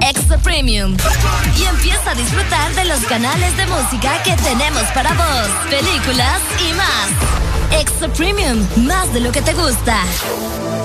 Extra 0.00 0.38
Premium. 0.38 0.96
Y 1.58 1.64
empieza 1.64 2.10
a 2.10 2.14
disfrutar 2.14 2.74
de 2.74 2.84
los 2.84 3.00
canales 3.06 3.56
de 3.56 3.66
música 3.66 4.22
que 4.22 4.32
tenemos 4.36 4.82
para 4.94 5.12
vos, 5.14 5.48
películas 5.70 6.40
y 6.68 6.72
más. 6.74 7.80
Extra 7.80 8.08
Premium, 8.08 8.66
más 8.76 9.12
de 9.12 9.20
lo 9.20 9.32
que 9.32 9.42
te 9.42 9.52
gusta. 9.54 10.02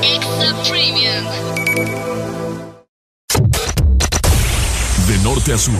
Extra 0.02 0.54
Premium. 0.70 1.26
De 5.08 5.18
norte 5.20 5.54
a 5.54 5.58
sur. 5.58 5.76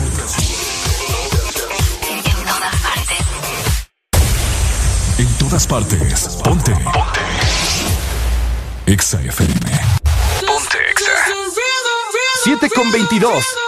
En 5.18 5.28
todas 5.38 5.66
partes. 5.66 6.38
Ponte. 6.42 6.72
Ponte. 6.72 7.22
Exa 8.86 9.20
FM. 9.20 10.01
Ponte 12.44 12.66
Exa. 12.66 12.68
7 12.68 12.70
con 12.74 12.90
22. 12.90 13.61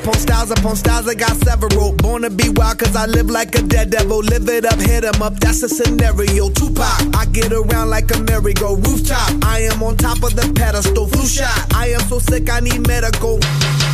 Upon 0.00 0.14
styles 0.14 0.50
upon 0.50 0.76
styles. 0.76 1.08
I 1.08 1.14
got 1.14 1.36
several. 1.44 1.92
Born 1.92 2.22
to 2.22 2.30
be 2.30 2.48
wild, 2.50 2.78
cause 2.78 2.96
I 2.96 3.06
live 3.06 3.30
like 3.30 3.54
a 3.54 3.62
dead 3.62 3.90
devil. 3.90 4.18
Live 4.18 4.48
it 4.48 4.64
up, 4.64 4.78
hit 4.78 5.00
hit 5.00 5.14
'em 5.14 5.22
up, 5.22 5.38
that's 5.40 5.62
a 5.62 5.68
scenario. 5.68 6.48
Tupac, 6.50 6.98
I 7.16 7.26
get 7.32 7.52
around 7.52 7.90
like 7.90 8.14
a 8.14 8.18
merry-go 8.20 8.76
rooftop. 8.76 9.30
I 9.44 9.60
am 9.70 9.82
on 9.82 9.96
top 9.96 10.22
of 10.22 10.34
the 10.36 10.46
pedestal, 10.54 11.06
flu 11.06 11.26
shot. 11.26 11.58
I 11.74 11.88
am 11.88 12.02
so 12.08 12.18
sick, 12.18 12.50
I 12.50 12.60
need 12.60 12.86
medical. 12.86 13.38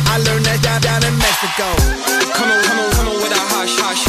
I 0.07 0.17
learned 0.25 0.45
that 0.45 0.59
down, 0.61 0.81
down 0.81 1.03
in 1.03 1.15
Mexico. 1.17 1.67
Come 2.37 2.49
on, 2.51 2.63
come 2.63 2.79
on, 2.79 2.89
come 2.91 3.07
on 3.09 3.17
with 3.23 3.33
a 3.41 3.43
hush, 3.53 3.75
hush. 3.83 4.03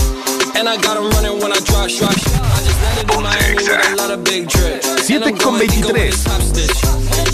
And 0.57 0.69
I 0.69 0.77
got 0.77 0.97
'em 0.97 1.11
running 1.11 1.39
when 1.41 1.53
I 1.53 1.61
rush, 1.75 2.01
rush. 2.01 2.25
I 2.57 2.59
just 2.67 2.81
landed 2.83 3.11
in 3.15 3.23
Miami 3.23 3.55
with 3.55 3.93
a 3.93 3.97
lot 3.97 4.11
of 4.11 4.25
big 4.25 4.49
drip. 4.49 4.85
And 5.11 5.25
I'm 5.25 5.35
going 5.37 5.69
to 5.69 5.81
go 5.83 5.93
with 5.93 6.15
a 6.15 6.29
top 6.29 6.43
stitch. 6.43 6.79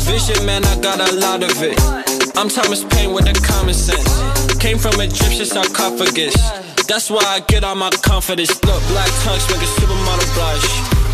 Vision, 0.07 0.47
man, 0.47 0.65
I 0.65 0.77
got 0.77 1.01
a 1.01 1.11
lot 1.15 1.43
of 1.43 1.63
it. 1.63 2.24
I'm 2.37 2.49
Thomas 2.51 2.83
Paine 2.83 3.15
with 3.15 3.31
the 3.31 3.37
common 3.47 3.75
sense. 3.75 4.11
Came 4.59 4.77
from 4.77 4.99
Egyptian 5.01 5.47
sarcophagus. 5.47 6.35
That's 6.91 7.09
why 7.09 7.23
I 7.23 7.41
get 7.47 7.63
all 7.63 7.77
my 7.77 7.91
confidence. 8.03 8.51
Look, 8.67 8.83
black 8.91 9.09
tongues 9.23 9.47
make 9.49 9.63
a 9.63 9.71
supermodel 9.79 10.27
blush. 10.35 10.67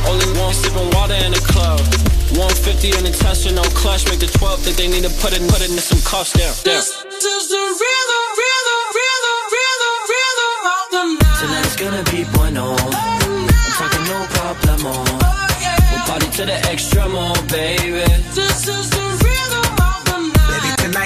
Only 0.09 0.27
one 0.41 0.55
sipping 0.55 0.89
water 0.97 1.21
in 1.21 1.33
the 1.37 1.43
club. 1.45 1.79
150 2.41 2.97
in 2.97 3.05
the 3.05 3.13
Tesla, 3.13 3.53
no 3.53 3.63
clutch. 3.77 4.09
Make 4.09 4.21
the 4.21 4.33
12 4.33 4.65
think 4.65 4.77
they 4.81 4.89
need 4.89 5.05
to 5.05 5.13
put 5.21 5.37
it, 5.37 5.45
put 5.53 5.61
it 5.61 5.69
in 5.69 5.77
some 5.77 6.01
cost 6.09 6.41
down. 6.41 6.57
down. 6.65 6.81
This 6.81 6.89
is 6.89 7.45
the 7.53 7.63
rhythm, 7.69 8.25
rhythm, 8.41 8.83
rhythm, 8.97 9.39
rhythm, 9.55 9.97
rhythm 10.09 10.55
of 10.73 10.85
the 10.89 11.03
night. 11.21 11.37
Tonight's 11.37 11.77
gonna 11.77 12.05
be 12.09 12.25
bueno. 12.33 12.65
I'm 12.81 13.73
talking 13.77 14.05
no 14.09 14.19
problemo. 14.41 14.93
Oh, 14.97 15.29
we'll 15.93 16.05
party 16.09 16.33
to 16.41 16.43
the 16.49 16.57
extremo, 16.73 17.29
baby. 17.53 18.09
This 18.33 18.69
is 18.69 19.00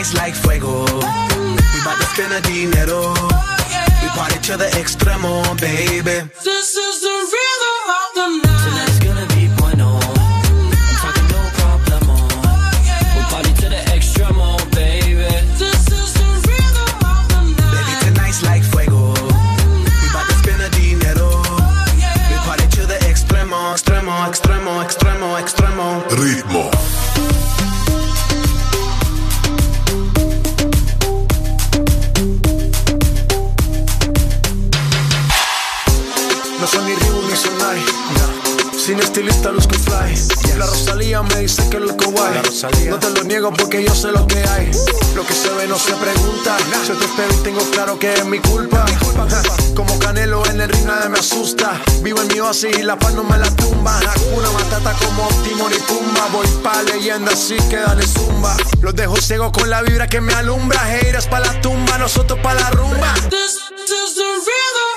Tonight's 0.05 0.16
like 0.16 0.35
fuego. 0.35 0.85
We 0.85 1.81
bout 1.82 1.97
to 1.97 2.05
spend 2.12 2.32
a 2.35 2.40
dinero. 2.43 3.14
We 4.02 4.09
party 4.09 4.39
to 4.40 4.56
the 4.59 4.68
extremo, 4.76 5.59
baby. 5.59 6.28
This 6.44 6.76
is 6.76 7.01
the 7.01 7.09
rhythm 7.09 7.43
Sin 38.85 39.01
estilista 39.01 39.51
luzco 39.51 39.73
fly. 39.77 40.15
La 40.59 40.66
Rosalía 40.66 41.23
me 41.23 41.36
dice 41.36 41.66
que 41.70 41.81
luzco 41.81 42.11
guay. 42.11 42.35
No 42.90 42.98
te 42.98 43.09
lo 43.09 43.24
niego 43.24 43.51
porque 43.51 43.82
yo 43.82 43.94
sé 43.94 44.12
lo 44.12 44.27
que 44.27 44.36
hay. 44.36 44.70
Lo 45.15 45.27
que 45.27 45.32
se 45.32 45.48
ve 45.55 45.66
no 45.66 45.78
se 45.78 45.94
pregunta. 45.94 46.59
Yo 46.86 46.94
te 46.94 47.06
espero 47.06 47.32
y 47.32 47.43
tengo 47.43 47.61
claro 47.70 47.98
que 47.98 48.12
es 48.12 48.27
mi 48.27 48.40
culpa. 48.40 48.85
Como 49.74 49.98
Canelo 50.01 50.44
en 50.51 50.61
el 50.61 50.69
ring 50.69 50.85
nadie 50.85 51.09
me 51.09 51.19
asusta. 51.19 51.81
Vivo 52.02 52.20
en 52.20 52.28
mi 52.28 52.40
oasis 52.40 52.78
y 52.78 52.82
la 52.82 52.98
paz 52.98 53.15
no 53.15 53.24
me 53.24 53.39
la 53.39 53.48
tumba. 53.56 53.98
Hakuna 54.01 54.51
Matata 54.51 54.93
como 55.02 55.28
Timon 55.43 55.73
y 55.73 55.78
Pumba. 55.78 56.28
Voy 56.31 56.47
pa' 56.62 56.82
leyenda 56.82 57.32
así 57.32 57.56
que 57.70 57.77
dale 57.77 58.06
zumba. 58.06 58.55
Los 58.82 58.94
dejo 58.94 59.16
ciego 59.16 59.51
con 59.51 59.70
la 59.70 59.81
vibra 59.81 60.09
que 60.09 60.20
me 60.20 60.35
alumbra. 60.35 60.94
Heiras 60.94 61.27
pa' 61.27 61.40
la 61.40 61.59
tumba, 61.62 61.97
nosotros 61.97 62.39
pa' 62.40 62.52
la 62.52 62.69
rumba. 62.73 63.15
This, 63.31 63.61
this 63.86 64.15
the 64.15 64.23
rhythm, 64.23 64.44
rhythm, 64.44 64.93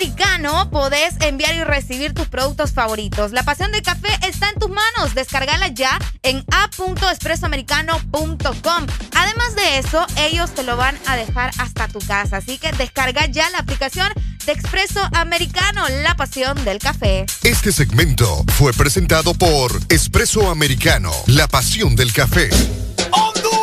Americano 0.00 0.70
podés 0.70 1.12
enviar 1.20 1.54
y 1.54 1.62
recibir 1.62 2.14
tus 2.14 2.26
productos 2.26 2.72
favoritos. 2.72 3.32
La 3.32 3.42
pasión 3.42 3.70
del 3.70 3.82
café 3.82 4.08
está 4.26 4.48
en 4.48 4.58
tus 4.58 4.70
manos. 4.70 5.14
Descargala 5.14 5.68
ya 5.68 5.98
en 6.22 6.42
app.expresoamericano.com. 6.50 8.86
Además 9.14 9.54
de 9.56 9.76
eso, 9.76 10.06
ellos 10.16 10.54
te 10.54 10.62
lo 10.62 10.78
van 10.78 10.98
a 11.06 11.16
dejar 11.16 11.50
hasta 11.58 11.86
tu 11.88 11.98
casa. 11.98 12.38
Así 12.38 12.56
que 12.56 12.72
descarga 12.72 13.26
ya 13.26 13.50
la 13.50 13.58
aplicación 13.58 14.10
de 14.46 14.52
Expreso 14.52 15.06
Americano, 15.12 15.84
la 16.02 16.16
pasión 16.16 16.64
del 16.64 16.78
café. 16.78 17.26
Este 17.42 17.70
segmento 17.70 18.42
fue 18.54 18.72
presentado 18.72 19.34
por 19.34 19.78
Espresso 19.90 20.50
Americano, 20.50 21.12
la 21.26 21.46
pasión 21.46 21.94
del 21.94 22.14
café. 22.14 22.48
Y 22.48 23.59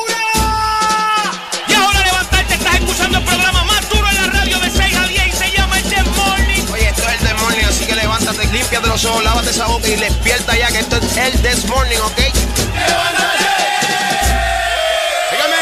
los 8.98 9.06
ojos, 9.06 9.24
lávate 9.24 9.52
esa 9.52 9.68
boca 9.68 9.88
y 9.88 9.96
despierta 9.96 10.58
ya 10.58 10.70
que 10.70 10.80
esto 10.80 10.98
es 10.98 11.18
el 11.18 11.32
This 11.44 11.66
Morning, 11.66 11.98
¿ok? 11.98 12.18
Dígame, 15.32 15.56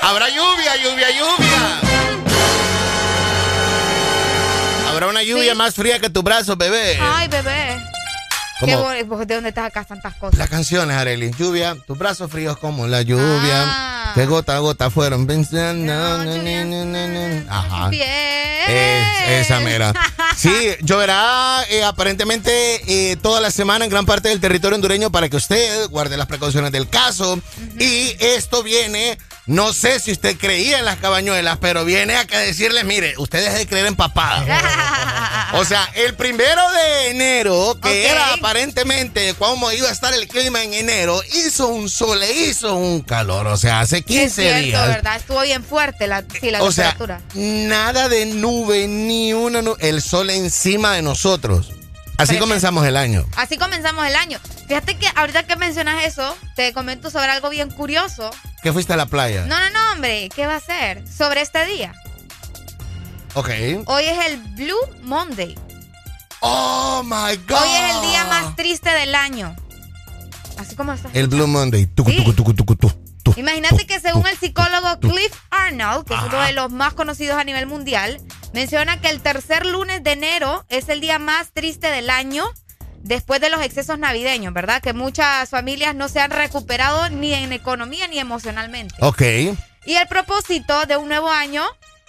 habrá 0.00 0.30
lluvia, 0.30 0.74
lluvia, 0.76 1.10
lluvia. 1.10 1.80
Habrá 4.88 5.08
una 5.08 5.22
lluvia 5.22 5.54
más 5.54 5.74
fría 5.74 5.98
que 5.98 6.08
tu 6.08 6.22
brazo, 6.22 6.56
bebé. 6.56 6.98
Ay, 6.98 7.28
bebé. 7.28 7.78
¿Cómo? 8.60 8.72
Qué 8.72 8.76
bonito. 8.76 9.16
¿De 9.26 9.34
dónde 9.34 9.48
estás 9.50 9.66
acá 9.66 9.84
tantas 9.84 10.14
cosas? 10.14 10.38
Las 10.38 10.48
canciones, 10.48 10.96
Arely. 10.96 11.30
Lluvia, 11.38 11.76
tus 11.86 11.96
brazos 11.96 12.30
fríos 12.30 12.58
como 12.58 12.86
la 12.86 13.02
lluvia. 13.02 13.64
Ah. 13.66 14.12
Que 14.14 14.26
gota 14.26 14.56
a 14.56 14.58
gota 14.58 14.90
fueron 14.90 15.26
pensando. 15.26 15.92
Ajá. 17.48 17.88
Bien. 17.88 18.08
Es, 18.68 19.46
esa 19.46 19.60
mera. 19.60 19.92
Sí, 20.36 20.76
lloverá 20.82 21.64
eh, 21.68 21.82
aparentemente 21.82 22.50
eh, 22.86 23.16
toda 23.16 23.40
la 23.40 23.50
semana 23.50 23.84
en 23.84 23.90
gran 23.90 24.06
parte 24.06 24.28
del 24.28 24.38
territorio 24.38 24.76
hondureño 24.76 25.10
para 25.10 25.28
que 25.28 25.36
usted 25.36 25.88
guarde 25.88 26.16
las 26.16 26.28
precauciones 26.28 26.70
del 26.70 26.88
caso. 26.88 27.40
Y 27.76 28.14
esto 28.20 28.62
viene, 28.62 29.18
no 29.48 29.72
sé 29.72 29.98
si 29.98 30.12
usted 30.12 30.36
creía 30.36 30.78
en 30.78 30.84
las 30.84 30.98
cabañuelas, 30.98 31.58
pero 31.60 31.84
viene 31.84 32.14
a 32.16 32.26
que 32.26 32.36
decirles, 32.36 32.84
mire, 32.84 33.14
ustedes 33.18 33.54
de 33.54 33.66
creer 33.66 33.86
en 33.86 33.96
papada. 33.96 34.44
O 35.54 35.64
sea, 35.64 35.88
el 35.94 36.14
primero 36.14 36.60
de 36.72 37.08
enero, 37.08 37.78
que 37.82 38.06
era 38.06 38.34
aparentemente 38.34 39.32
cómo 39.38 39.72
iba 39.72 39.88
a 39.88 39.92
estar 39.92 40.12
el 40.12 40.28
clima 40.28 40.62
en 40.62 40.74
enero, 40.74 41.22
hizo 41.32 41.68
un 41.68 41.88
sol, 41.88 42.20
le 42.20 42.30
hizo 42.30 42.74
un 42.76 43.00
calor. 43.00 43.46
O 43.46 43.56
sea, 43.56 43.80
hace 43.80 44.02
15 44.02 44.24
es 44.26 44.34
cierto, 44.34 44.60
días. 44.60 44.88
¿verdad? 44.88 45.16
Estuvo 45.16 45.40
bien 45.40 45.64
fuerte 45.64 46.06
la, 46.06 46.22
sí, 46.38 46.50
la 46.50 46.62
O 46.62 46.70
sea, 46.70 46.90
temperatura. 46.90 47.22
nada 47.34 48.10
de 48.10 48.26
nube, 48.26 48.86
ni 48.88 49.32
una 49.32 49.62
nube. 49.62 49.78
El 49.80 50.02
sol 50.02 50.28
encima 50.28 50.92
de 50.92 51.00
nosotros. 51.00 51.70
Así 52.18 52.38
comenzamos 52.38 52.84
el 52.86 52.96
año. 52.96 53.24
Así 53.36 53.56
comenzamos 53.56 54.06
el 54.06 54.16
año. 54.16 54.38
Fíjate 54.66 54.96
que 54.98 55.06
ahorita 55.14 55.44
que 55.44 55.56
mencionas 55.56 56.04
eso, 56.04 56.36
te 56.56 56.72
comento 56.72 57.10
sobre 57.10 57.28
algo 57.30 57.48
bien 57.48 57.70
curioso. 57.70 58.30
¿Qué 58.62 58.72
fuiste 58.72 58.92
a 58.92 58.96
la 58.96 59.06
playa? 59.06 59.46
No, 59.46 59.58
no, 59.58 59.70
no, 59.70 59.92
hombre, 59.92 60.28
¿qué 60.34 60.46
va 60.46 60.56
a 60.56 60.60
ser? 60.60 61.06
Sobre 61.08 61.40
este 61.42 61.64
día. 61.64 61.94
Ok. 63.34 63.50
Hoy 63.86 64.04
es 64.04 64.26
el 64.26 64.36
Blue 64.54 64.76
Monday. 65.02 65.54
Oh 66.40 67.02
my 67.04 67.36
God. 67.48 67.62
Hoy 67.62 67.68
es 67.72 67.94
el 67.94 68.10
día 68.10 68.24
más 68.24 68.56
triste 68.56 68.90
del 68.90 69.14
año. 69.14 69.54
Así 70.58 70.74
como 70.74 70.92
está. 70.92 71.08
El 71.12 71.28
Blue 71.28 71.46
Monday. 71.46 71.86
Tucu, 71.86 72.10
Sí. 72.10 72.16
tucu, 72.16 72.32
tucu, 72.32 72.54
tucu, 72.54 72.74
tu, 72.76 72.92
Imagínate 73.36 73.86
que 73.86 74.00
según 74.00 74.26
el 74.26 74.36
psicólogo 74.36 75.00
Cliff 75.00 75.32
Arnold, 75.50 76.06
que 76.06 76.14
es 76.14 76.20
uno 76.22 76.40
de 76.42 76.52
los 76.52 76.70
más 76.70 76.94
conocidos 76.94 77.36
a 77.38 77.44
nivel 77.44 77.66
mundial, 77.66 78.20
menciona 78.52 79.00
que 79.00 79.10
el 79.10 79.20
tercer 79.20 79.66
lunes 79.66 80.02
de 80.02 80.12
enero 80.12 80.64
es 80.68 80.88
el 80.88 81.00
día 81.00 81.18
más 81.18 81.50
triste 81.52 81.90
del 81.90 82.10
año 82.10 82.44
después 83.00 83.40
de 83.40 83.48
los 83.50 83.60
excesos 83.62 83.98
navideños, 83.98 84.52
¿verdad? 84.52 84.82
Que 84.82 84.92
muchas 84.92 85.48
familias 85.50 85.94
no 85.94 86.08
se 86.08 86.20
han 86.20 86.30
recuperado 86.30 87.08
ni 87.10 87.32
en 87.34 87.52
economía 87.52 88.08
ni 88.08 88.18
emocionalmente. 88.18 88.94
Ok. 89.00 89.22
Y 89.86 89.94
el 89.94 90.06
propósito 90.08 90.84
de 90.86 90.96
un 90.96 91.08
nuevo 91.08 91.30
año, 91.30 91.64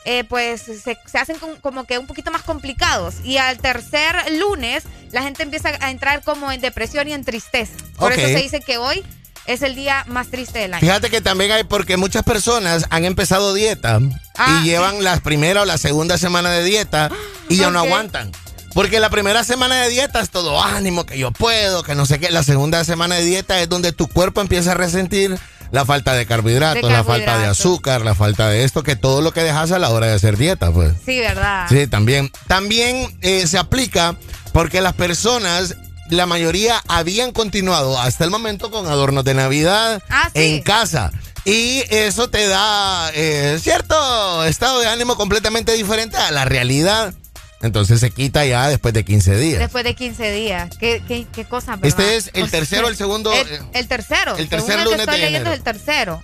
eh, 0.05 0.23
pues 0.23 0.61
se, 0.61 0.97
se 1.05 1.17
hacen 1.17 1.37
com- 1.39 1.55
como 1.61 1.85
que 1.85 1.97
un 1.97 2.07
poquito 2.07 2.31
más 2.31 2.41
complicados. 2.41 3.15
Y 3.23 3.37
al 3.37 3.57
tercer 3.59 4.15
lunes, 4.33 4.83
la 5.11 5.21
gente 5.21 5.43
empieza 5.43 5.69
a 5.79 5.91
entrar 5.91 6.21
como 6.23 6.51
en 6.51 6.59
depresión 6.61 7.07
y 7.07 7.13
en 7.13 7.23
tristeza. 7.23 7.73
Por 7.97 8.11
eso 8.13 8.21
se 8.37 8.43
dice 8.43 8.59
que 8.61 8.77
hoy 8.77 9.05
es 9.49 9.63
el 9.63 9.76
día 9.76 10.05
más 10.07 10.27
triste 10.27 10.59
del 10.59 10.76
año. 10.76 10.81
Fíjate 10.81 11.09
que 11.09 11.21
también 11.21 11.51
hay, 11.51 11.63
porque 11.63 11.97
muchas 11.97 12.23
personas 12.23 12.85
han 12.91 13.03
empezado 13.05 13.53
dieta 13.53 13.99
Ah, 14.38 14.61
y 14.61 14.67
llevan 14.67 15.03
la 15.03 15.17
primera 15.19 15.63
o 15.63 15.65
la 15.65 15.77
segunda 15.77 16.17
semana 16.17 16.51
de 16.51 16.63
dieta 16.63 17.09
y 17.49 17.57
ya 17.57 17.71
no 17.71 17.80
aguantan. 17.80 18.31
Porque 18.73 18.99
la 18.99 19.09
primera 19.09 19.43
semana 19.43 19.81
de 19.81 19.89
dieta 19.89 20.21
es 20.21 20.30
todo 20.30 20.63
ánimo, 20.63 21.05
que 21.05 21.17
yo 21.17 21.31
puedo, 21.31 21.81
que 21.84 21.95
no 21.95 22.05
sé 22.05 22.19
qué. 22.19 22.30
La 22.30 22.43
segunda 22.43 22.84
semana 22.84 23.15
de 23.15 23.26
dieta 23.26 23.59
es 23.59 23.67
donde 23.67 23.91
tu 23.91 24.07
cuerpo 24.07 24.39
empieza 24.41 24.71
a 24.71 24.76
resentir 24.76 25.38
la 25.71 25.85
falta 25.85 26.13
de 26.13 26.26
carbohidratos, 26.26 26.88
De 26.88 26.95
la 26.95 27.03
falta 27.03 27.39
de 27.39 27.45
azúcar, 27.47 28.01
la 28.01 28.15
falta 28.15 28.47
de 28.49 28.63
esto, 28.63 28.84
que 28.84 28.95
todo 28.95 29.21
lo 29.21 29.34
que 29.34 29.41
dejas 29.43 29.71
a 29.71 29.80
la 29.80 29.89
hora 29.89 30.07
de 30.07 30.13
hacer 30.13 30.38
dieta, 30.38 30.71
pues. 30.71 30.93
Sí, 31.05 31.19
¿verdad? 31.19 31.65
Sí, 31.69 31.88
también. 31.88 32.31
También 32.47 33.17
eh, 33.21 33.47
se 33.47 33.57
aplica 33.57 34.15
porque 34.53 34.81
las 34.81 34.93
personas, 34.93 35.76
la 36.10 36.26
mayoría 36.26 36.81
habían 36.88 37.31
continuado 37.31 37.99
hasta 37.99 38.23
el 38.23 38.30
momento 38.31 38.72
con 38.72 38.88
adornos 38.88 39.23
de 39.23 39.34
Navidad 39.34 40.02
Ah, 40.10 40.30
sí. 40.34 40.41
en 40.41 40.61
casa. 40.61 41.11
Y 41.45 41.84
eso 41.90 42.30
te 42.30 42.48
da 42.48 43.11
eh, 43.14 43.57
cierto 43.61 44.44
estado 44.45 44.80
de 44.81 44.88
ánimo 44.88 45.15
completamente 45.15 45.72
diferente 45.73 46.18
a 46.18 46.31
la 46.31 46.45
realidad. 46.45 47.14
Entonces 47.61 47.99
se 47.99 48.11
quita 48.11 48.45
ya 48.45 48.68
después 48.69 48.94
de 48.94 49.03
15 49.03 49.36
días. 49.38 49.60
Después 49.60 49.84
de 49.84 49.94
15 49.95 50.31
días. 50.31 50.69
¿Qué, 50.77 51.02
qué, 51.07 51.27
qué 51.34 51.45
cosa, 51.45 51.76
verdad? 51.76 51.88
Este 51.88 52.15
es 52.18 52.31
el 52.34 52.49
tercero 52.52 52.88
el 52.88 52.95
segundo, 52.95 53.34
El, 53.34 53.48
eh, 53.48 53.60
el 53.73 53.88
tercero. 53.88 54.38
el 54.38 54.48
Según 54.48 54.49
tercer 54.49 54.72
el 54.76 54.77
que 54.80 54.84
lunes 54.86 54.99
estoy 55.02 55.15
de 55.19 55.26
leyendo 55.26 55.49
enero. 55.49 55.52
es 55.53 55.57
el 55.57 55.64
tercero. 55.64 56.23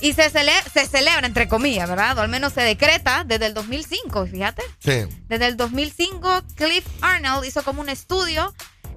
Y 0.00 0.12
se, 0.12 0.30
cele- 0.30 0.62
se 0.74 0.86
celebra, 0.86 1.26
entre 1.26 1.48
comillas, 1.48 1.88
¿verdad? 1.88 2.18
O 2.18 2.20
al 2.20 2.28
menos 2.28 2.52
se 2.52 2.60
decreta 2.60 3.24
desde 3.24 3.46
el 3.46 3.54
2005, 3.54 4.26
fíjate. 4.26 4.62
Sí. 4.78 5.06
Desde 5.28 5.46
el 5.46 5.56
2005, 5.56 6.42
Cliff 6.56 6.84
Arnold 7.00 7.46
hizo 7.46 7.62
como 7.62 7.80
un 7.80 7.88
estudio 7.88 8.52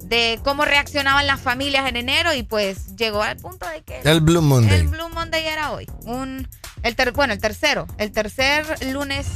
de 0.08 0.40
cómo 0.44 0.64
reaccionaban 0.66 1.28
las 1.28 1.42
familias 1.42 1.88
en 1.90 1.98
enero 1.98 2.34
y 2.34 2.44
pues 2.44 2.96
llegó 2.96 3.24
al 3.24 3.38
punto 3.38 3.68
de 3.68 3.82
que 3.84 4.00
El 4.10 4.22
Blue 4.22 4.42
Monday. 4.42 4.80
el 4.80 4.88
Blue 4.88 5.10
Monday 5.14 5.46
era 5.46 5.72
hoy. 5.72 5.86
Un, 6.06 6.48
el 6.84 6.96
ter- 6.96 7.12
bueno, 7.12 7.34
el 7.34 7.40
tercero, 7.40 7.88
el 7.98 8.12
tercer 8.12 8.66
lunes 8.94 9.28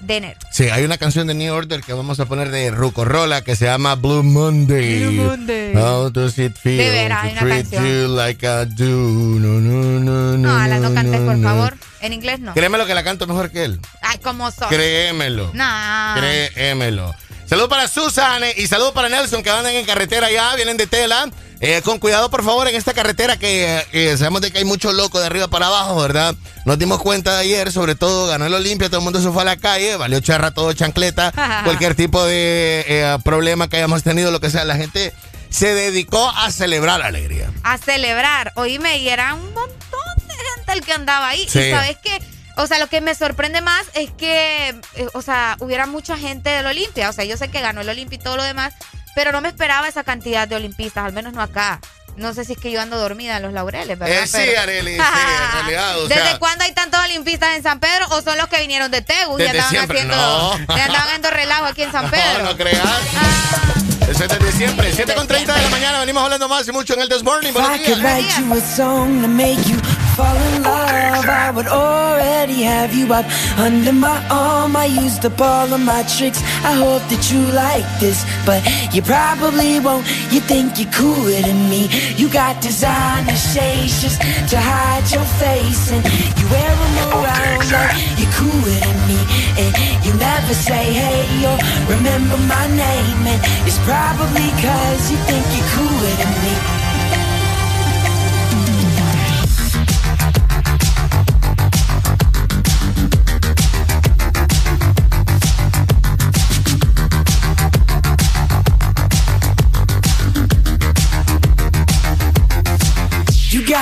de 0.00 0.18
enero. 0.18 0.38
Sí, 0.52 0.68
hay 0.68 0.84
una 0.84 0.98
canción 0.98 1.26
de 1.26 1.34
New 1.34 1.52
Order 1.54 1.80
que 1.80 1.94
vamos 1.94 2.20
a 2.20 2.26
poner 2.26 2.50
de 2.50 2.70
Ruco 2.70 3.04
Rola 3.06 3.42
que 3.42 3.56
se 3.56 3.64
llama 3.64 3.94
Blue 3.94 4.22
Monday. 4.22 5.02
Blue 5.06 5.12
Monday. 5.24 5.74
How 5.74 6.10
does 6.10 6.38
it 6.38 6.54
feel 6.56 6.76
De 6.76 6.90
veras, 6.90 7.22
to 7.22 7.26
hay 7.26 7.32
una 7.32 7.40
treat 7.40 7.70
canción. 7.70 7.86
you 7.86 8.08
like 8.14 8.46
I 8.46 8.66
do? 8.66 8.84
No, 8.84 9.60
no, 9.60 9.82
no, 10.00 10.36
no. 10.36 10.36
No, 10.36 10.56
Alan, 10.56 10.82
no 10.82 10.92
cantes, 10.94 11.20
por 11.22 11.36
no. 11.38 11.48
favor. 11.48 11.76
En 12.02 12.12
inglés 12.12 12.38
no. 12.38 12.52
Créemelo 12.52 12.84
que 12.86 12.94
la 12.94 13.02
canto 13.02 13.26
mejor 13.26 13.50
que 13.50 13.64
él. 13.64 13.80
Ay, 14.02 14.18
¿cómo 14.18 14.50
sos? 14.50 14.68
Créemelo. 14.68 15.50
Nah. 15.54 16.14
Créemelo. 16.16 17.14
Saludos 17.54 17.70
para 17.70 17.86
Susan 17.86 18.42
eh, 18.42 18.52
y 18.56 18.66
saludos 18.66 18.90
para 18.90 19.08
Nelson 19.08 19.44
que 19.44 19.48
andan 19.48 19.72
en 19.76 19.86
carretera 19.86 20.28
ya, 20.28 20.56
vienen 20.56 20.76
de 20.76 20.88
tela. 20.88 21.30
Eh, 21.60 21.82
con 21.84 22.00
cuidado, 22.00 22.28
por 22.28 22.42
favor, 22.42 22.66
en 22.66 22.74
esta 22.74 22.94
carretera 22.94 23.36
que 23.36 23.80
eh, 23.92 24.16
sabemos 24.16 24.40
de 24.40 24.50
que 24.50 24.58
hay 24.58 24.64
mucho 24.64 24.92
loco 24.92 25.20
de 25.20 25.26
arriba 25.26 25.46
para 25.46 25.68
abajo, 25.68 25.94
¿verdad? 26.02 26.34
Nos 26.64 26.80
dimos 26.80 27.00
cuenta 27.00 27.32
de 27.34 27.42
ayer, 27.42 27.70
sobre 27.70 27.94
todo 27.94 28.26
ganó 28.26 28.46
el 28.46 28.54
Olimpia, 28.54 28.88
todo 28.88 28.98
el 28.98 29.04
mundo 29.04 29.22
se 29.22 29.30
fue 29.30 29.42
a 29.42 29.44
la 29.44 29.56
calle, 29.56 29.94
valió 29.94 30.18
charra 30.18 30.50
todo 30.50 30.72
chancleta, 30.72 31.30
cualquier 31.64 31.94
tipo 31.94 32.24
de 32.24 32.84
eh, 32.88 33.18
problema 33.22 33.68
que 33.68 33.76
hayamos 33.76 34.02
tenido, 34.02 34.32
lo 34.32 34.40
que 34.40 34.50
sea, 34.50 34.64
la 34.64 34.74
gente 34.74 35.14
se 35.48 35.74
dedicó 35.74 36.28
a 36.30 36.50
celebrar 36.50 36.98
la 36.98 37.06
alegría. 37.06 37.52
A 37.62 37.78
celebrar. 37.78 38.52
Oíme, 38.56 38.98
y 38.98 39.08
era 39.10 39.32
un 39.32 39.54
montón 39.54 40.26
de 40.26 40.34
gente 40.34 40.72
el 40.72 40.80
que 40.80 40.92
andaba 40.92 41.28
ahí. 41.28 41.42
Y 41.42 41.48
sabes 41.48 41.98
que, 42.02 42.20
o 42.56 42.66
sea, 42.66 42.78
lo 42.78 42.88
que 42.88 43.00
me 43.00 43.14
sorprende 43.14 43.60
más 43.60 43.84
es 43.94 44.10
que, 44.12 44.68
eh, 44.94 45.08
o 45.14 45.22
sea, 45.22 45.56
hubiera 45.60 45.86
mucha 45.86 46.16
gente 46.16 46.50
del 46.50 46.66
Olimpia. 46.66 47.10
O 47.10 47.12
sea, 47.12 47.24
yo 47.24 47.36
sé 47.36 47.48
que 47.48 47.60
ganó 47.60 47.80
el 47.80 47.88
Olimpia 47.88 48.16
y 48.16 48.22
todo 48.22 48.36
lo 48.36 48.42
demás, 48.44 48.74
pero 49.14 49.32
no 49.32 49.40
me 49.40 49.48
esperaba 49.48 49.88
esa 49.88 50.04
cantidad 50.04 50.46
de 50.48 50.56
olimpistas, 50.56 51.04
al 51.04 51.12
menos 51.12 51.32
no 51.32 51.42
acá. 51.42 51.80
No 52.16 52.32
sé 52.32 52.44
si 52.44 52.52
es 52.52 52.58
que 52.58 52.70
yo 52.70 52.80
ando 52.80 52.96
dormida 52.96 53.38
en 53.38 53.42
los 53.42 53.52
laureles, 53.52 53.98
¿verdad? 53.98 54.22
Eh, 54.22 54.26
sí, 54.28 54.54
Arely, 54.54 54.94
sí, 54.94 55.00
en 55.00 55.52
realidad. 55.52 55.98
O 55.98 56.06
¿Desde 56.06 56.22
sea, 56.22 56.38
cuándo 56.38 56.62
hay 56.62 56.70
tantos 56.72 57.00
olimpistas 57.04 57.56
en 57.56 57.62
San 57.64 57.80
Pedro 57.80 58.06
o 58.10 58.22
son 58.22 58.38
los 58.38 58.46
que 58.46 58.60
vinieron 58.60 58.88
de 58.92 59.02
Tegu 59.02 59.34
y 59.36 59.42
Desde 59.42 59.50
andaban 59.58 59.70
siempre, 59.70 59.98
haciendo, 59.98 60.16
no. 60.16 60.76
y 60.76 60.80
andaban 60.80 61.06
haciendo 61.08 61.30
relajo 61.30 61.64
aquí 61.64 61.82
en 61.82 61.90
San 61.90 62.08
Pedro? 62.10 62.38
No, 62.38 62.50
no 62.50 62.56
creas. 62.56 62.78
Eso 64.08 64.24
es 64.24 64.28
desde 64.30 64.52
siempre. 64.52 64.92
7 64.94 65.12
con 65.14 65.26
30 65.26 65.54
de 65.54 65.62
la 65.62 65.68
mañana. 65.70 65.98
Venimos 65.98 66.22
hablando 66.22 66.48
más 66.48 66.68
y 66.68 66.72
mucho 66.72 66.94
en 66.94 67.00
el 67.00 67.08
This 67.08 67.24
Morning. 67.24 67.52
Buenos 67.52 67.72
días. 67.80 67.98
Write 70.18 70.44
you 70.44 70.54
a 70.54 70.54
song 70.54 70.54
to 70.54 70.54
make 70.54 70.54
you 70.54 70.54
fall 70.54 70.54
in 70.54 70.62
love, 70.62 71.28
I 71.28 71.50
would 71.50 71.66
already 71.66 72.62
have 72.62 72.94
you 72.94 73.12
up 73.12 73.26
under 73.58 73.92
my 73.92 74.18
arm. 74.30 74.76
I 74.76 74.86
used 74.86 75.24
up 75.24 75.40
all 75.40 75.72
of 75.72 75.80
my 75.80 76.02
tricks. 76.02 76.40
I 76.64 76.74
hope 76.74 77.02
that 77.10 77.30
you 77.32 77.40
like 77.52 77.86
this, 78.00 78.24
but 78.46 78.60
you 78.94 79.02
probably 79.02 79.80
won't. 79.80 80.06
You 80.32 80.40
think 80.40 80.78
you're 80.78 80.92
cooler 80.92 81.40
than 81.42 81.70
me. 81.70 81.88
You 82.16 82.28
got 82.28 82.60
designer 82.62 83.36
shades 83.36 84.02
just 84.02 84.20
to 84.50 84.58
hide 84.58 85.10
your 85.10 85.26
face, 85.40 85.90
and 85.92 86.04
you 86.38 86.46
wear 86.50 86.70
them 86.70 86.96
around 87.12 87.70
like 87.70 87.94
you're 88.18 88.34
cooler 88.34 88.78
than 88.80 88.98
me. 89.08 89.20
And 89.56 89.72
you 90.04 90.12
never 90.14 90.54
say 90.54 90.92
hey 90.92 91.46
or 91.46 91.58
remember 91.88 92.38
my 92.48 92.66
name, 92.68 93.26
and 93.26 93.40
it's 93.66 93.78
probably 93.84 94.48
cause 94.60 95.10
you 95.10 95.18
think 95.28 95.44
you're 95.54 95.70
cooler 95.74 96.14
than 96.18 96.32
me. 96.44 96.73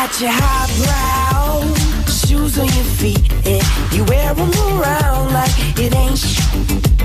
Got 0.07 0.21
your 0.21 0.31
highbrow 0.35 1.75
shoes 2.11 2.59
on 2.59 2.67
your 2.67 2.89
feet, 2.99 3.23
and 3.47 3.63
you 3.93 4.05
wear 4.07 4.35
them 4.35 4.51
around 4.51 5.33
like 5.33 5.53
it 5.79 5.95
ain't 5.95 6.19
sh- 6.19 6.43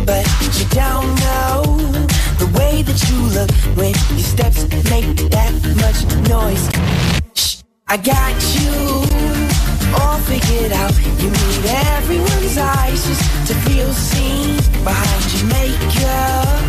But 0.03 0.25
you 0.57 0.65
don't 0.73 1.05
know 1.25 1.61
the 2.41 2.49
way 2.57 2.81
that 2.81 2.97
you 3.07 3.17
look 3.37 3.51
when 3.77 3.93
your 4.17 4.25
steps 4.25 4.63
make 4.89 5.29
that 5.29 5.53
much 5.83 5.99
noise. 6.27 6.65
Shh, 7.35 7.61
I 7.87 7.97
got 7.97 8.33
you 8.57 8.73
all 10.01 10.17
figured 10.25 10.71
out. 10.71 10.93
You 11.21 11.29
need 11.29 11.65
everyone's 11.93 12.57
eyes 12.57 13.05
just 13.05 13.47
to 13.47 13.53
feel 13.69 13.93
seen 13.93 14.55
behind 14.83 15.23
your 15.33 15.45
makeup. 15.53 16.65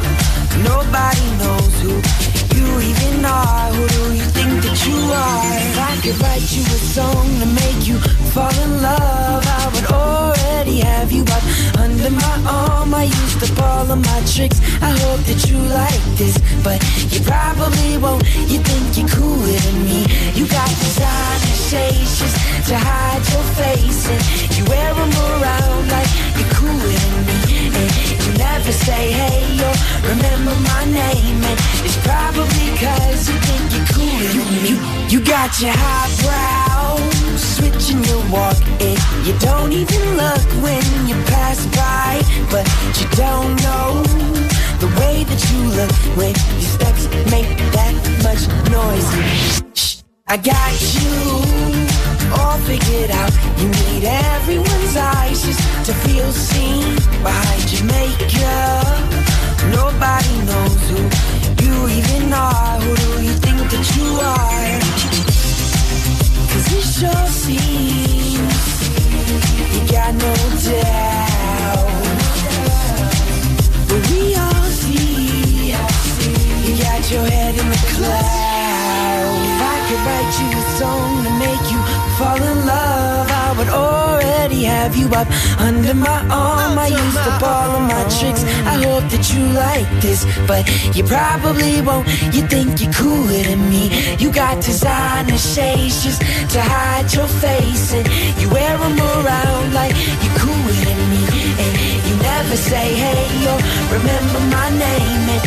Nobody 0.61 1.27
knows 1.41 1.73
who 1.81 2.38
you 2.57 2.67
even 2.91 3.25
are. 3.25 3.73
Who 3.73 3.85
do 3.89 4.03
you 4.15 4.29
think 4.37 4.63
that 4.65 4.79
you 4.87 4.97
are? 4.97 5.49
If 5.69 5.79
I 5.79 5.95
could 6.03 6.19
write 6.23 6.49
you 6.55 6.63
a 6.63 6.79
song 6.97 7.27
to 7.41 7.47
make 7.47 7.81
you 7.89 7.99
fall 8.33 8.55
in 8.65 8.83
love, 8.83 9.43
I 9.47 9.65
would 9.75 9.89
already 9.93 10.81
have 10.81 11.11
you 11.13 11.23
up 11.23 11.45
under 11.79 12.11
my 12.11 12.37
arm. 12.47 12.95
I 12.95 13.05
used 13.05 13.43
up 13.43 13.59
all 13.63 13.91
of 13.91 13.99
my 13.99 14.21
tricks. 14.35 14.61
I 14.81 14.91
hope 15.05 15.23
that 15.29 15.41
you 15.49 15.59
like 15.59 16.05
this, 16.17 16.39
but 16.63 16.79
you 17.13 17.21
probably 17.25 17.99
won't. 17.99 18.23
You 18.53 18.59
think 18.61 18.97
you're 18.97 19.09
cooler 19.09 19.59
than 19.67 19.79
me. 19.85 20.01
You 20.35 20.47
got 20.47 20.69
designer 20.69 21.57
shades 21.69 22.19
just 22.21 22.37
to 22.69 22.77
hide 22.79 23.25
your 23.33 23.47
face, 23.61 24.09
and 24.09 24.23
you 24.57 24.65
wear 24.71 24.95
them 24.95 25.13
around 25.13 25.89
like 25.91 26.11
you're 26.37 26.53
cooler 26.55 26.99
than 27.03 27.27
me. 27.27 27.48
You 28.25 28.33
never 28.39 28.73
say 28.73 29.11
hey 29.11 29.45
or 29.67 29.75
remember 30.09 30.55
my 30.73 30.85
name, 30.85 31.43
and 31.43 31.59
it's 31.85 31.99
probably 32.07 32.69
cause 32.79 33.29
you 33.29 33.37
think 33.49 33.65
you're 33.75 33.89
cooler 33.95 34.45
me. 34.53 34.61
You, 34.71 34.77
you 35.09 35.19
got 35.25 35.51
your 35.61 35.75
highbrow 35.75 36.97
switching 37.37 38.03
your 38.05 38.23
walk, 38.31 38.59
and 38.81 38.99
you 39.27 39.35
don't 39.39 39.73
even 39.73 40.03
look 40.17 40.45
when 40.63 40.85
you 41.07 41.15
pass 41.27 41.67
by, 41.75 42.23
but 42.51 42.67
you 42.99 43.07
don't 43.17 43.55
know 43.67 44.03
the 44.79 44.89
way 45.01 45.25
that 45.25 45.41
you 45.51 45.61
look 45.79 45.93
when 46.17 46.35
your 46.61 46.71
steps 46.77 47.05
make 47.31 47.51
that 47.75 47.95
much 48.23 48.47
noise. 48.71 49.88
I 50.31 50.37
got 50.37 50.73
you 50.93 51.09
oh, 51.09 52.37
all 52.39 52.59
figured 52.69 53.11
out. 53.11 53.33
You 53.57 53.69
need 53.69 54.05
everyone's 54.05 54.95
eyes 54.95 55.43
just 55.43 55.87
to 55.87 55.95
feel 56.05 56.31
seen 56.33 56.97
behind 57.25 57.73
your 57.73 57.85
makeup. 57.89 59.09
Nobody 59.73 60.37
knows 60.45 60.85
who 60.93 61.01
you 61.65 61.89
even 61.97 62.31
are. 62.31 62.79
Who 62.79 62.95
do 62.97 63.25
you 63.25 63.33
think 63.41 63.57
that 63.73 63.87
you 63.97 64.09
are? 64.21 64.77
Cause 66.53 66.69
it 66.77 66.85
sure 66.85 67.27
seems 67.33 68.61
you 69.73 69.81
got 69.91 70.13
no 70.13 70.35
doubt. 70.69 71.89
But 73.89 74.03
we 74.11 74.37
all 74.37 74.69
see 74.77 75.73
you 76.69 76.77
got 76.85 77.11
your 77.11 77.25
head 77.25 77.57
in 77.57 77.67
the 77.71 77.81
clouds. 77.97 78.48
Could 79.89 80.05
write 80.05 80.33
you 80.41 80.49
a 80.53 80.65
song 80.79 81.25
to 81.25 81.31
make 81.39 81.65
you 81.73 81.81
fall 82.19 82.37
in 82.37 82.67
love, 82.67 83.27
I 83.31 83.55
would 83.57 83.71
already 83.71 84.65
have 84.65 84.95
you 84.95 85.09
up 85.15 85.27
under 85.59 85.95
my 85.95 86.21
arm. 86.29 86.79
I 86.79 86.89
used 86.89 87.17
up 87.17 87.43
all 87.43 87.71
of 87.79 87.83
my 87.89 88.05
tricks. 88.19 88.45
I 88.69 88.75
hope 88.85 89.09
that 89.09 89.25
you 89.33 89.41
like 89.65 89.89
this, 90.03 90.27
but 90.47 90.69
you 90.95 91.05
probably 91.05 91.81
won't. 91.81 92.07
You 92.35 92.43
think 92.53 92.83
you're 92.83 92.93
cooler 92.93 93.43
than 93.49 93.71
me. 93.71 93.89
You 94.19 94.31
got 94.31 94.63
designer 94.63 95.39
shades 95.39 96.05
just 96.05 96.21
to 96.53 96.61
hide 96.61 97.09
your 97.15 97.29
face, 97.45 97.95
and 97.95 98.07
you 98.39 98.51
wear 98.51 98.77
them 98.77 98.99
around 98.99 99.73
like 99.73 99.97
you're 100.23 100.37
cooler 100.37 100.81
than 100.85 101.01
me. 101.13 101.23
And 101.65 101.73
you 102.07 102.15
never 102.21 102.57
say 102.57 102.93
hey 102.93 103.31
or 103.49 103.59
remember 103.97 104.41
my 104.53 104.69
name, 104.69 105.25
and 105.33 105.43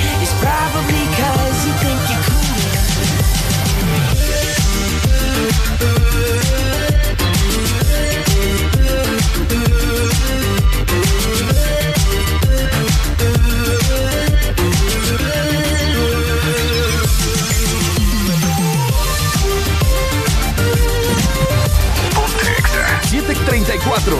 734. 23.72 24.18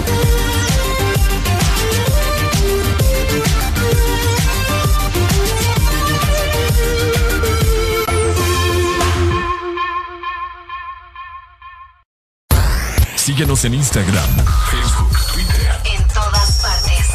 Síguenos 13.16 13.66
en 13.66 13.74
Instagram, 13.74 14.30
Facebook, 14.70 15.18
Twitter. 15.34 15.82
En 15.86 16.08
todas 16.08 16.62
partes. 16.62 17.08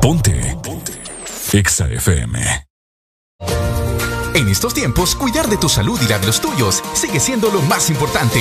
Ponte. 0.00 0.56
Ponte. 0.62 0.92
Exa 1.52 1.88
FM. 1.88 2.66
En 4.34 4.48
estos 4.48 4.74
tiempos, 4.74 5.14
cuidar 5.14 5.48
de 5.48 5.56
tu 5.56 5.68
salud 5.68 6.00
y 6.02 6.08
la 6.08 6.18
de 6.18 6.26
los 6.26 6.40
tuyos 6.40 6.82
sigue 6.94 7.20
siendo 7.20 7.50
lo 7.50 7.62
más 7.62 7.90
importante. 7.90 8.40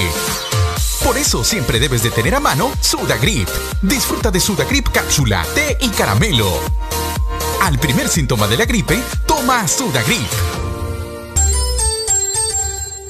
Por 1.03 1.17
eso 1.17 1.43
siempre 1.43 1.79
debes 1.79 2.03
de 2.03 2.11
tener 2.11 2.35
a 2.35 2.39
mano 2.39 2.71
Sudagrip. 2.81 3.47
Disfruta 3.81 4.31
de 4.31 4.39
Sudagrip 4.39 4.89
cápsula, 4.89 5.45
té 5.55 5.77
y 5.81 5.89
caramelo. 5.89 6.59
Al 7.61 7.79
primer 7.79 8.09
síntoma 8.09 8.47
de 8.47 8.57
la 8.57 8.65
gripe, 8.65 9.01
toma 9.25 9.67
Sudagrip. 9.67 10.29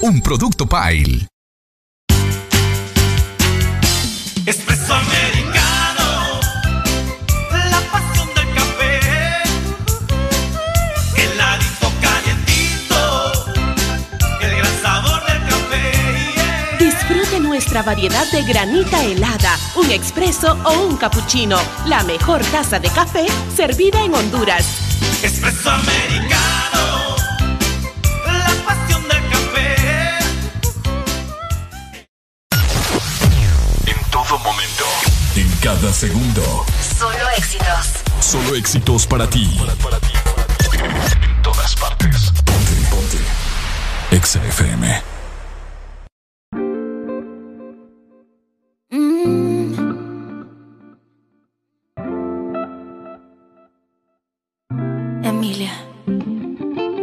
Un 0.01 0.21
producto 0.21 0.65
Pile. 0.65 1.27
Nuestra 17.69 17.83
variedad 17.83 18.25
de 18.31 18.41
granita 18.41 19.03
helada, 19.03 19.55
un 19.75 19.91
expreso 19.91 20.57
o 20.65 20.87
un 20.87 20.97
cappuccino. 20.97 21.59
La 21.85 22.01
mejor 22.03 22.41
taza 22.45 22.79
de 22.79 22.89
café 22.89 23.27
servida 23.55 24.03
en 24.03 24.15
Honduras. 24.15 24.65
Espresso 25.21 25.69
americano, 25.69 27.15
la 28.25 28.51
pasión 28.65 29.03
del 29.03 29.29
café. 29.29 29.75
En 33.85 34.09
todo 34.09 34.39
momento. 34.39 34.85
En 35.35 35.51
cada 35.61 35.93
segundo. 35.93 36.65
Solo 36.97 37.29
éxitos. 37.37 37.87
Solo 38.19 38.55
éxitos 38.55 39.05
para 39.05 39.29
ti. 39.29 39.47
En 40.73 41.41
todas 41.43 41.75
partes. 41.75 42.31
Ponte, 42.43 42.73
ponte. 42.89 43.19
Exa 44.09 44.39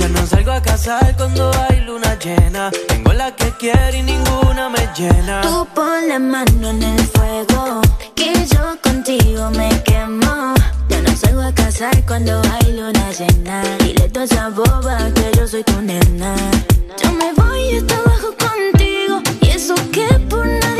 Ya 0.00 0.08
no 0.08 0.26
salgo 0.26 0.52
a 0.52 0.62
casar 0.62 1.14
cuando 1.14 1.50
hay 1.68 1.80
luna 1.82 2.18
llena. 2.18 2.70
Tengo 2.88 3.12
la 3.12 3.36
que 3.36 3.52
quiero 3.58 3.94
y 3.98 4.02
ninguna 4.02 4.70
me 4.70 4.88
llena. 4.96 5.42
Tú 5.42 5.68
pon 5.74 6.08
la 6.08 6.18
mano 6.18 6.70
en 6.70 6.82
el 6.82 7.00
fuego, 7.08 7.82
que 8.14 8.32
yo 8.46 8.78
contigo 8.82 9.50
me 9.50 9.68
quemo. 9.82 10.54
Ya 10.88 11.02
no 11.02 11.14
salgo 11.14 11.42
a 11.42 11.52
casar 11.52 11.94
cuando 12.06 12.40
hay 12.50 12.72
luna 12.72 13.12
llena. 13.12 13.62
Dile 13.80 14.08
toda 14.08 14.24
esa 14.24 14.48
boba 14.48 14.96
que 15.14 15.32
yo 15.36 15.46
soy 15.46 15.64
tu 15.64 15.82
nena. 15.82 16.34
Yo 17.02 17.12
me 17.12 17.34
voy 17.34 17.76
hasta 17.76 17.94
abajo 17.96 18.34
contigo, 18.46 19.20
y 19.42 19.48
eso 19.50 19.74
que 19.92 20.08
por 20.30 20.46
nadie 20.46 20.79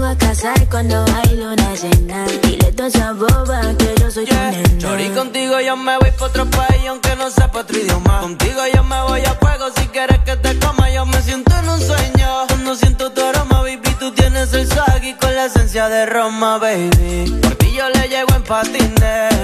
Salgo 0.00 0.12
a 0.12 0.16
casar 0.16 0.68
cuando 0.70 1.04
hay 1.14 1.36
luna 1.36 1.74
llena. 1.74 2.24
Dile 2.42 2.72
toda 2.72 2.88
esa 2.88 3.12
boba 3.12 3.60
que 3.76 3.94
yo 4.00 4.10
soy 4.10 4.24
tu 4.24 4.34
nena. 4.34 4.78
Chori, 4.78 5.10
contigo 5.10 5.60
yo 5.60 5.76
me 5.76 5.98
voy 5.98 6.10
pa' 6.12 6.24
otro 6.24 6.46
país 6.46 6.86
aunque 6.88 7.14
no 7.16 7.28
sepa 7.28 7.60
otro 7.60 7.78
idioma. 7.78 8.20
Contigo 8.20 8.62
yo 8.74 8.82
me 8.82 8.98
voy 9.02 9.20
a 9.20 9.34
fuego 9.34 9.66
si 9.76 9.86
quieres 9.88 10.18
que 10.20 10.36
te 10.36 10.58
coma. 10.58 10.88
Yo 10.90 11.04
me 11.04 11.20
siento 11.20 11.54
en 11.54 11.68
un 11.68 11.80
sueño. 11.80 12.46
Cuando 12.48 12.74
siento 12.76 13.12
tu 13.12 13.20
aroma, 13.20 13.60
baby, 13.60 13.94
tú 13.98 14.10
tienes 14.12 14.54
el 14.54 14.66
swag 14.68 15.04
y 15.04 15.12
con 15.14 15.34
la 15.34 15.44
esencia 15.44 15.90
de 15.90 16.06
Roma, 16.06 16.56
baby. 16.56 17.38
Por 17.42 17.54
ti 17.56 17.70
yo 17.76 17.90
le 17.90 18.08
llego 18.08 18.34
en 18.34 18.42
patines. 18.44 19.34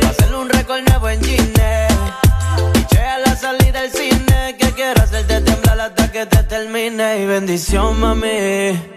Pa' 0.00 0.08
hacerle 0.08 0.36
un 0.36 0.48
récord 0.48 0.80
nuevo 0.88 1.08
en 1.10 1.22
Gine. 1.22 1.86
A 1.86 3.18
la 3.24 3.36
salida 3.36 3.82
del 3.82 3.92
cine. 3.92 4.56
Que 4.58 4.72
quiero 4.72 5.00
hacerte 5.00 5.42
temblar 5.42 5.78
hasta 5.78 6.10
que 6.10 6.26
te 6.26 6.42
termine. 6.42 7.22
Y 7.22 7.26
bendición, 7.26 8.00
mami. 8.00 8.96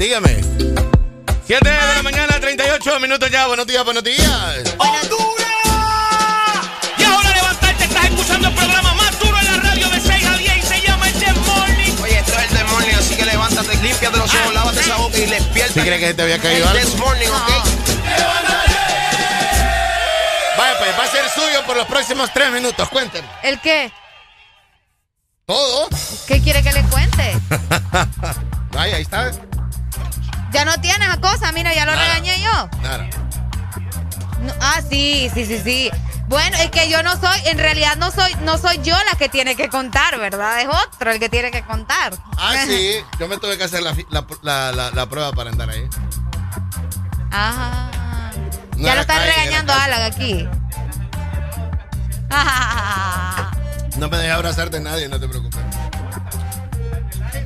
Dígame. 0.00 0.40
7 1.46 1.68
de 1.68 1.76
la 1.76 2.02
mañana, 2.02 2.40
38 2.40 3.00
minutos 3.00 3.30
ya. 3.30 3.46
Buenos 3.48 3.66
días, 3.66 3.84
buenos 3.84 4.02
días. 4.02 4.26
Y 6.96 7.04
ahora 7.04 7.30
levantarte, 7.34 7.84
estás 7.84 8.04
escuchando 8.06 8.48
el 8.48 8.54
programa 8.54 8.94
más 8.94 9.20
duro 9.20 9.38
en 9.38 9.44
la 9.44 9.56
radio 9.58 9.90
de 9.90 10.00
6 10.00 10.26
a 10.26 10.36
10 10.38 10.56
y 10.56 10.62
se 10.62 10.80
llama 10.80 11.06
El 11.06 11.12
This 11.12 11.36
Morning. 11.46 11.92
Oye, 12.02 12.18
esto 12.18 12.32
es 12.32 12.38
el 12.38 12.48
This 12.48 12.70
Morning, 12.70 12.94
así 12.94 13.14
que 13.14 13.26
levántate, 13.26 13.76
límpiate 13.76 14.16
los 14.16 14.34
ojos, 14.34 14.54
lávate 14.54 14.80
esa 14.80 14.96
boca 14.96 15.18
y 15.18 15.26
despierta. 15.26 15.74
¿Sí 15.74 15.80
crees 15.80 16.00
que 16.00 16.14
te 16.14 16.22
había 16.22 16.38
caído 16.38 16.70
El 16.70 16.78
algo? 16.78 16.80
This 16.80 16.98
Morning, 16.98 17.28
¿ok? 17.28 17.50
Vaya, 20.56 20.78
pues 20.78 20.98
va 20.98 21.04
a 21.04 21.08
ser 21.08 21.28
suyo 21.28 21.62
por 21.66 21.76
los 21.76 21.86
próximos 21.86 22.32
tres 22.32 22.50
minutos. 22.52 22.88
Cuénteme. 22.88 23.28
¿El 23.42 23.60
qué? 23.60 23.92
Todo. 25.44 25.90
¿Qué 26.26 26.40
quiere 26.40 26.62
que 26.62 26.72
le 26.72 26.84
cuente? 26.84 27.36
Vaya, 28.72 28.96
ahí 28.96 29.02
está. 29.02 29.30
Ya 30.52 30.64
no 30.64 30.74
tienes 30.80 31.08
a 31.08 31.16
cosa, 31.20 31.52
mira, 31.52 31.72
ya 31.74 31.84
lo 31.86 31.92
Nada. 31.92 32.04
regañé 32.06 32.40
yo. 32.42 32.68
Nada. 32.82 33.06
No, 34.40 34.52
ah, 34.60 34.80
sí, 34.88 35.30
sí, 35.34 35.44
sí, 35.46 35.60
sí. 35.62 35.90
Bueno, 36.28 36.56
es 36.58 36.70
que 36.70 36.88
yo 36.88 37.02
no 37.02 37.12
soy, 37.20 37.40
en 37.46 37.58
realidad 37.58 37.96
no 37.96 38.10
soy, 38.10 38.32
no 38.42 38.56
soy 38.56 38.78
yo 38.82 38.96
la 39.10 39.16
que 39.18 39.28
tiene 39.28 39.56
que 39.56 39.68
contar, 39.68 40.16
¿verdad? 40.18 40.60
Es 40.60 40.68
otro 40.68 41.10
el 41.10 41.18
que 41.18 41.28
tiene 41.28 41.50
que 41.50 41.62
contar. 41.62 42.12
Ah, 42.38 42.54
sí. 42.66 42.96
Yo 43.18 43.26
me 43.28 43.36
tuve 43.38 43.58
que 43.58 43.64
hacer 43.64 43.82
la, 43.82 43.94
la, 44.42 44.90
la- 44.92 45.06
prueba 45.06 45.32
para 45.32 45.50
andar 45.50 45.68
ahí. 45.70 45.88
Ajá. 47.32 47.90
No 48.76 48.86
ya 48.86 48.94
lo 48.94 49.00
están 49.02 49.18
calle, 49.18 49.32
regañando 49.32 49.72
a. 49.72 49.84
Alan 49.84 50.02
aquí. 50.02 50.48
No 53.98 54.08
me 54.08 54.16
dejé 54.16 54.30
abrazar 54.30 54.70
de 54.70 54.80
nadie, 54.80 55.08
no 55.08 55.18
te 55.20 55.28
preocupes. 55.28 55.60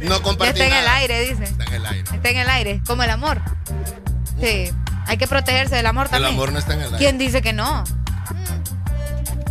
No 0.02 0.16
Ya 0.18 0.22
compartí 0.22 0.60
está 0.60 0.66
en 0.76 0.82
el 0.82 0.88
aire, 0.88 1.20
dice. 1.20 1.44
Está 1.44 1.64
en 1.64 1.74
el 1.74 1.86
aire. 1.86 2.04
Está 2.12 2.28
en 2.30 2.36
el 2.38 2.48
aire, 2.48 2.82
como 2.86 3.02
el 3.02 3.10
amor. 3.10 3.40
Sí. 4.40 4.70
Hay 5.06 5.16
que 5.18 5.26
protegerse 5.26 5.76
del 5.76 5.86
amor 5.86 6.06
El 6.06 6.10
también. 6.12 6.32
amor 6.34 6.52
no 6.52 6.58
está 6.58 6.74
en 6.74 6.80
el 6.80 6.86
aire. 6.86 6.98
¿Quién 6.98 7.18
dice 7.18 7.42
que 7.42 7.52
no? 7.52 7.84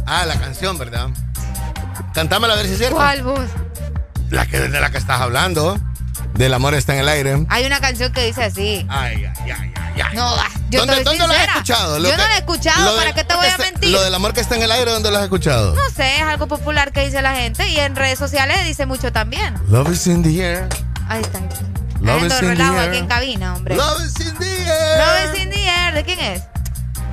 Ah, 0.06 0.26
la 0.26 0.36
canción, 0.40 0.78
¿verdad? 0.78 1.10
Cantámela 2.14 2.54
a 2.54 2.58
ver 2.58 2.66
si 2.68 2.74
es 2.74 2.78
cierto. 2.78 2.96
¿Cuál 2.96 3.24
voz? 3.24 3.50
La 4.30 4.46
que 4.46 4.60
de 4.60 4.80
la 4.80 4.90
que 4.92 4.98
estás 4.98 5.22
hablando. 5.22 5.80
Del 6.34 6.54
amor 6.54 6.74
está 6.74 6.94
en 6.94 7.00
el 7.02 7.10
aire. 7.10 7.46
Hay 7.50 7.66
una 7.66 7.80
canción 7.80 8.12
que 8.12 8.26
dice 8.26 8.44
así. 8.44 8.86
Ay, 8.90 9.26
ay, 9.26 9.52
ay, 9.52 9.74
ay, 9.76 10.02
ay. 10.10 10.16
No, 10.16 10.26
ah, 10.36 10.48
yo 10.70 10.86
¿Dónde, 10.86 11.04
dónde 11.04 11.28
lo 11.28 11.34
has 11.34 11.48
escuchado? 11.48 12.00
Lo 12.00 12.10
yo 12.10 12.18
no 12.18 12.28
lo 12.28 12.34
he 12.34 12.38
escuchado, 12.38 12.86
lo 12.86 12.92
¿para 12.96 13.06
del 13.06 13.14
qué 13.16 13.24
te 13.24 13.36
voy 13.36 13.48
a 13.48 13.58
mentir? 13.58 13.90
Lo 13.92 14.02
del 14.02 14.14
amor 14.16 14.34
que 14.34 14.42
está 14.42 14.56
en 14.56 14.64
el 14.64 14.72
aire, 14.72 14.92
¿dónde 14.92 15.12
lo 15.12 15.18
has 15.18 15.24
escuchado? 15.24 15.76
No 15.76 15.90
sé, 15.96 16.16
es 16.18 16.22
algo 16.24 16.48
popular 16.48 16.92
que 16.92 17.06
dice 17.06 17.22
la 17.22 17.36
gente 17.36 17.68
y 17.70 17.78
en 17.80 17.96
redes 17.96 18.18
sociales 18.20 18.64
dice 18.66 18.86
mucho 18.86 19.12
también. 19.12 19.56
Love 19.70 19.92
is 19.92 20.08
in 20.08 20.24
the 20.24 20.40
air. 20.44 20.68
Ahí 21.10 21.22
está. 21.22 21.40
Love 22.02 22.24
is 22.26 22.42
in 22.42 22.56
the 22.56 22.64
air. 22.64 22.90
aquí 22.90 22.98
en 22.98 23.08
cabina, 23.08 23.54
hombre. 23.56 23.76
Love 23.76 24.04
is 24.06 24.20
in 24.20 24.38
the 24.38 24.46
air. 24.46 24.98
Love 24.98 25.36
is 25.36 25.42
in 25.42 25.50
the 25.52 25.68
air. 25.70 25.94
¿De 25.94 26.04
quién 26.04 26.20
es? 26.20 26.42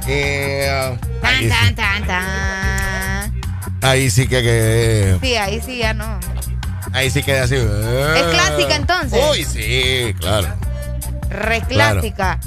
Eh, 0.06 0.98
Tan, 1.20 1.48
tan, 1.48 1.74
tan, 1.74 2.06
tan. 2.06 3.40
ahí 3.82 4.10
sí 4.10 4.26
que, 4.26 4.42
que- 4.42 5.18
Sí, 5.20 5.36
ahí 5.36 5.60
sí 5.64 5.78
ya 5.78 5.92
no. 5.94 6.18
Ahí 6.92 7.10
sí 7.10 7.22
queda 7.22 7.44
así. 7.44 7.56
Es 7.56 8.22
clásica, 8.34 8.76
entonces? 8.76 9.20
Uy, 9.30 9.44
sí, 9.44 10.14
claro. 10.18 10.48
Re 11.28 11.60
Claro. 11.62 12.00
clásica. 12.00 12.38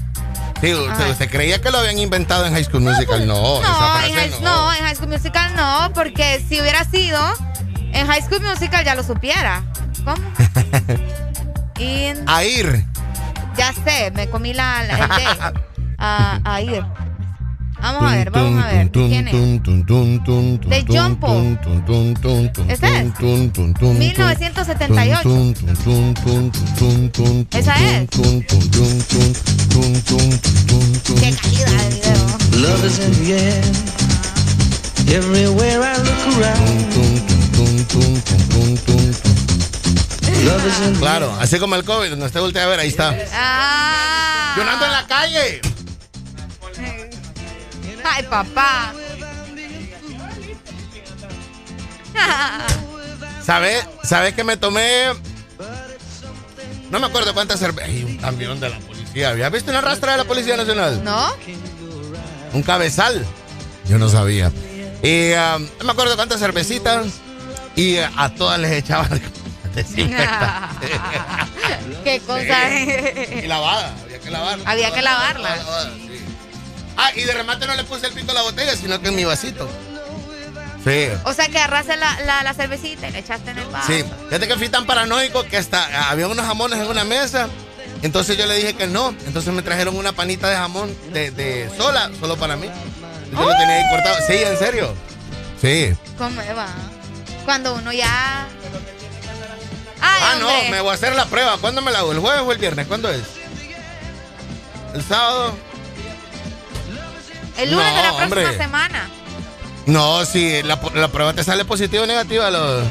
Sí, 0.62 0.74
usted, 0.74 1.30
creía 1.30 1.60
que 1.62 1.70
lo 1.72 1.80
habían 1.80 1.98
inventado 2.00 2.46
en 2.46 2.54
High 2.54 2.64
School 2.64 2.82
Musical. 2.82 3.28
No, 3.28 3.60
esa 3.62 3.70
No, 3.70 3.78
frase 3.78 4.08
en 4.08 4.14
high, 4.16 4.30
no. 4.30 4.40
no, 4.42 4.74
en 4.74 4.80
High 4.86 4.96
School 4.96 5.10
Musical 5.10 5.56
no, 5.58 5.92
porque 5.94 6.42
si 6.48 6.62
hubiera 6.62 6.86
sido 6.86 7.20
en 7.92 8.08
High 8.08 8.22
School 8.22 8.42
Musical 8.42 8.86
ya 8.86 8.96
lo 8.96 9.04
supiera. 9.04 9.62
¿Cómo? 10.06 10.22
In- 11.80 12.24
A 12.28 12.44
ir. 12.46 12.86
ya 13.58 13.74
sé, 13.74 14.12
me 14.12 14.30
comí 14.30 14.54
la, 14.54 14.84
la 14.84 14.94
el 14.98 15.10
D. 15.52 15.62
A, 15.98 16.40
a 16.44 16.62
ir. 16.62 16.84
Vamos 17.84 18.02
a 18.02 18.16
ver, 18.16 18.32
vamos 18.32 18.64
a 18.64 18.68
ver. 18.68 18.90
¿De 18.90 19.08
quién 19.10 19.28
es? 19.28 19.34
De 19.34 20.86
John 20.88 21.18
Paul. 21.18 21.60
¿Ese 22.70 22.88
es? 22.88 23.04
1978. 23.20 25.54
¿Esa 27.52 27.76
es? 27.76 28.08
Qué 31.20 31.36
calidad 31.36 31.76
de 31.76 31.90
video. 31.90 32.24
Love 32.62 32.86
is 32.86 33.00
in 33.00 33.12
the 33.26 33.34
air. 33.34 33.62
Everywhere 35.10 35.84
I 35.84 35.98
look 35.98 36.38
around. 36.38 36.94
Love 40.46 40.66
is 40.66 40.80
in 40.88 40.94
the 40.94 41.00
Claro, 41.00 41.36
así 41.38 41.60
como 41.60 41.76
el 41.76 41.84
COVID, 41.84 42.12
donde 42.12 42.28
usted 42.28 42.40
voltea 42.40 42.64
a 42.64 42.68
ver, 42.68 42.80
ahí 42.80 42.88
está. 42.88 43.14
Ah. 43.34 44.54
Yo 44.56 44.64
no 44.64 44.72
ando 44.72 44.86
en 44.86 44.92
la 44.94 45.06
calle. 45.06 45.60
Ay, 48.16 48.24
papá. 48.24 48.94
¿Sabes 53.44 53.88
¿Sabe 54.04 54.36
que 54.36 54.44
me 54.44 54.56
tomé? 54.56 55.08
No 56.92 57.00
me 57.00 57.08
acuerdo 57.08 57.34
cuántas 57.34 57.60
cervezas. 57.60 57.90
Ay, 57.90 58.04
un 58.04 58.18
camión 58.18 58.60
de 58.60 58.70
la 58.70 58.80
policía. 58.80 59.30
¿Había 59.30 59.50
visto 59.50 59.72
una 59.72 59.82
rastra 59.82 60.12
de 60.12 60.20
la 60.20 60.26
Policía 60.26 60.56
Nacional? 60.56 61.04
¿No? 61.04 61.36
Un 62.54 62.62
cabezal. 62.62 63.26
Yo 63.90 63.98
no 63.98 64.10
sabía. 64.10 64.52
Y 65.02 65.32
ah, 65.34 65.58
no 65.80 65.84
me 65.84 65.92
acuerdo 65.92 66.16
cuántas 66.16 66.40
cervecitas. 66.40 67.08
Y 67.76 67.98
ah, 67.98 68.12
a 68.16 68.30
todas 68.36 68.60
les 68.60 68.74
echaban 68.74 69.20
desinfectante. 69.74 70.88
Qué 72.04 72.20
cosa. 72.20 72.70
y 72.70 73.48
lavada. 73.48 73.96
Había 74.04 74.20
que 74.20 74.30
lavarla. 74.30 74.70
Había 74.70 74.94
que 74.94 75.02
lavarla. 75.02 75.56
Lavada, 75.56 75.92
sí. 75.96 76.13
Ah, 76.98 77.12
y 77.16 77.24
de 77.24 77.34
remate 77.34 77.66
no 77.66 77.76
le 77.76 77.84
puse 77.84 78.08
el 78.08 78.14
pico 78.14 78.32
a 78.32 78.34
la 78.36 78.42
botella, 78.44 78.76
sino 78.76 79.02
que 79.02 79.10
en 79.10 79.16
mi 79.16 79.26
vasito. 79.26 79.68
Sí. 80.84 81.08
O 81.24 81.34
sea 81.34 81.48
que 81.48 81.58
agarraste 81.58 81.96
la, 81.96 82.20
la, 82.22 82.44
la 82.44 82.54
cervecita 82.54 83.08
y 83.08 83.12
le 83.12 83.20
echaste 83.20 83.52
en 83.52 83.60
el 83.60 83.68
vaso. 83.70 83.88
Sí, 83.88 84.04
fíjate 84.26 84.48
que 84.48 84.56
fui 84.56 84.70
tan 84.70 84.86
paranoico 84.86 85.44
que 85.46 85.58
hasta 85.58 85.82
ah, 85.82 86.12
había 86.12 86.28
unos 86.28 86.46
jamones 86.46 86.80
en 86.80 86.88
una 86.88 87.04
mesa. 87.06 87.48
Entonces 88.02 88.38
yo 88.38 88.46
le 88.46 88.56
dije 88.56 88.74
que 88.74 88.86
no. 88.86 89.16
Entonces 89.26 89.54
me 89.54 89.62
trajeron 89.62 89.96
una 89.96 90.12
panita 90.12 90.50
de 90.50 90.58
jamón 90.58 90.94
de, 91.14 91.32
de 91.32 91.70
sola, 91.78 92.12
solo 92.20 92.36
para 92.36 92.58
mí. 92.58 92.68
Yo 93.32 93.40
lo 93.40 93.58
tenía 93.58 93.76
ahí 93.78 93.90
cortado. 93.90 94.18
Sí, 94.28 94.34
en 94.34 94.58
serio. 94.58 94.94
Sí. 95.62 95.96
¿Cómo 96.18 96.42
va? 96.56 96.68
Cuando 97.46 97.76
uno 97.76 97.94
ya. 97.94 98.48
Ay, 100.02 100.22
ah, 100.22 100.34
hombre. 100.36 100.64
no, 100.66 100.72
me 100.72 100.82
voy 100.82 100.92
a 100.92 100.94
hacer 100.96 101.16
la 101.16 101.26
prueba. 101.28 101.58
¿Cuándo 101.60 101.82
me 101.82 101.92
la 101.92 102.00
hago? 102.00 102.12
¿El 102.12 102.20
jueves 102.20 102.42
o 102.42 102.52
el 102.52 102.58
viernes? 102.58 102.88
¿Cuándo 102.88 103.10
es? 103.10 103.24
¿El 104.94 105.02
sábado? 105.02 105.56
El 107.58 107.72
lunes 107.72 107.86
No, 107.92 107.96
de 107.98 108.02
la 108.04 108.10
próxima 108.18 108.24
hombre. 108.42 108.58
semana. 108.58 109.10
No, 109.86 110.26
si 110.26 110.64
la, 110.64 110.80
la 110.96 111.08
prueba 111.10 111.34
te 111.34 111.44
sale 111.44 111.66
positiva 111.66 112.04
o 112.04 112.06
negativa. 112.08 112.50
Lo... 112.50 112.82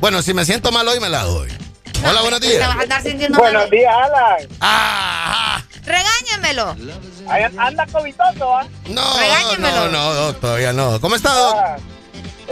Bueno, 0.00 0.22
si 0.22 0.34
me 0.34 0.44
siento 0.44 0.72
mal 0.72 0.86
hoy, 0.88 1.00
me 1.00 1.08
la 1.08 1.22
doy. 1.24 1.50
Hola, 2.06 2.20
buenos 2.22 2.40
Te 2.40 2.48
días. 2.48 2.68
vas 2.68 2.76
a 2.76 2.82
andar 2.82 3.02
sintiendo 3.02 3.38
Buenos 3.38 3.62
mal. 3.62 3.70
días, 3.70 3.94
Alan. 3.94 4.48
Ah, 4.60 5.62
Regáñamelo. 5.84 6.76
Ahí 7.28 7.44
Anda 7.56 7.86
covitoso, 7.86 8.56
¿ah? 8.56 8.66
no, 8.88 9.16
Regáñemelo. 9.18 9.88
no, 9.88 10.14
no, 10.14 10.32
todavía 10.34 10.72
no. 10.72 11.00
¿Cómo 11.00 11.16
está, 11.16 11.32
Doc? 11.32 11.56
Ah, 11.58 11.76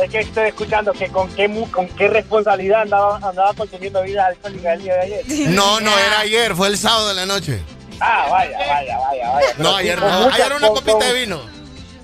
Es 0.03 0.11
que 0.11 0.21
estoy 0.21 0.49
escuchando 0.49 0.93
que 0.93 1.09
con 1.09 1.29
qué, 1.35 1.47
mu- 1.47 1.71
con 1.71 1.87
qué 1.89 2.09
responsabilidad 2.09 2.83
andaba, 2.83 3.17
andaba 3.17 3.53
consumiendo 3.55 4.01
bebidas 4.01 4.29
alcohólicas 4.29 4.75
el 4.79 4.83
día 4.83 4.95
de 4.95 5.01
ayer. 5.03 5.25
No, 5.51 5.81
no, 5.81 5.97
era 5.99 6.21
ayer, 6.21 6.55
fue 6.57 6.69
el 6.69 6.79
sábado 6.79 7.09
de 7.09 7.15
la 7.15 7.27
noche. 7.27 7.63
Ah, 8.01 8.27
vaya, 8.31 8.59
vaya, 8.59 8.99
vaya, 8.99 9.31
vaya. 9.33 9.49
No, 9.59 9.77
ayer 9.77 10.01
no. 10.01 10.21
mucha- 10.21 10.35
Ayer 10.35 10.53
una 10.57 10.67
con- 10.69 10.77
copita 10.77 10.93
con- 10.93 11.01
de 11.07 11.13
vino. 11.13 11.41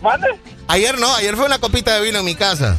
¿Mande? 0.01 0.29
Ayer 0.69 0.99
no, 0.99 1.15
ayer 1.17 1.37
fue 1.37 1.47
una 1.47 1.59
copita 1.59 1.95
de 1.97 2.01
vino 2.03 2.21
en 2.21 2.25
mi 2.25 2.35
casa. 2.35 2.77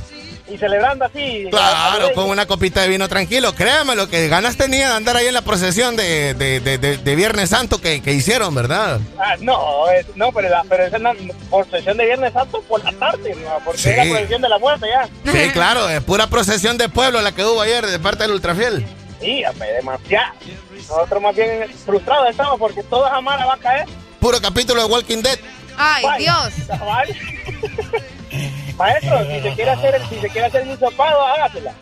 Y 0.49 0.57
celebrando 0.57 1.05
así. 1.05 1.47
Claro, 1.49 2.11
con 2.13 2.29
una 2.29 2.45
copita 2.45 2.81
de 2.81 2.89
vino 2.89 3.07
tranquilo. 3.07 3.53
Créame, 3.55 3.95
lo 3.95 4.09
que 4.09 4.27
ganas 4.27 4.57
tenía 4.57 4.89
de 4.89 4.95
andar 4.95 5.15
ahí 5.15 5.27
en 5.27 5.33
la 5.33 5.43
procesión 5.43 5.95
de, 5.95 6.33
de, 6.33 6.59
de, 6.59 6.77
de- 6.97 7.15
Viernes 7.15 7.51
Santo 7.51 7.79
que, 7.79 8.01
que 8.01 8.11
hicieron, 8.11 8.53
¿verdad? 8.53 8.99
Ah, 9.17 9.35
no, 9.39 9.89
es- 9.91 10.07
no, 10.15 10.31
pero, 10.33 10.49
la, 10.49 10.63
pero 10.67 10.83
esa 10.83 10.97
es 10.97 11.01
una 11.01 11.13
procesión 11.49 11.95
de 11.95 12.05
Viernes 12.05 12.33
Santo 12.33 12.61
por 12.63 12.83
la 12.83 12.91
tarde, 12.91 13.33
¿no? 13.35 13.59
porque 13.63 13.79
Sí. 13.81 13.89
es 13.91 13.97
la 13.97 14.03
procesión 14.03 14.41
de 14.41 14.49
la 14.49 14.59
muerte 14.59 14.87
ya. 14.89 15.31
Sí, 15.31 15.49
claro, 15.51 15.87
es 15.87 16.01
pura 16.03 16.27
procesión 16.27 16.77
de 16.77 16.89
pueblo 16.89 17.21
la 17.21 17.31
que 17.31 17.45
hubo 17.45 17.61
ayer 17.61 17.85
de 17.87 17.99
parte 17.99 18.23
del 18.23 18.31
Ultrafiel. 18.33 18.85
Hombre, 19.21 19.71
demasiado. 19.73 20.33
Nosotros 20.75 21.21
más 21.21 21.35
bien 21.35 21.69
frustrados 21.85 22.29
estamos 22.29 22.59
porque 22.59 22.81
toda 22.83 23.09
Jamara 23.11 23.45
va 23.45 23.53
a 23.53 23.57
caer. 23.57 23.85
Puro 24.19 24.41
capítulo 24.41 24.81
de 24.81 24.87
Walking 24.91 25.21
Dead. 25.21 25.37
Ay, 25.77 26.03
Vaya, 26.03 26.17
Dios. 26.17 26.53
Maestro, 28.77 29.19
si 29.25 29.41
se 29.41 29.53
quiere 29.53 29.71
hacer, 29.71 30.01
si 30.09 30.15
se 30.19 30.29
quiere 30.29 30.47
hacer 30.47 30.63
un 30.63 30.71
hisopado, 30.71 31.25
hágasela. 31.27 31.73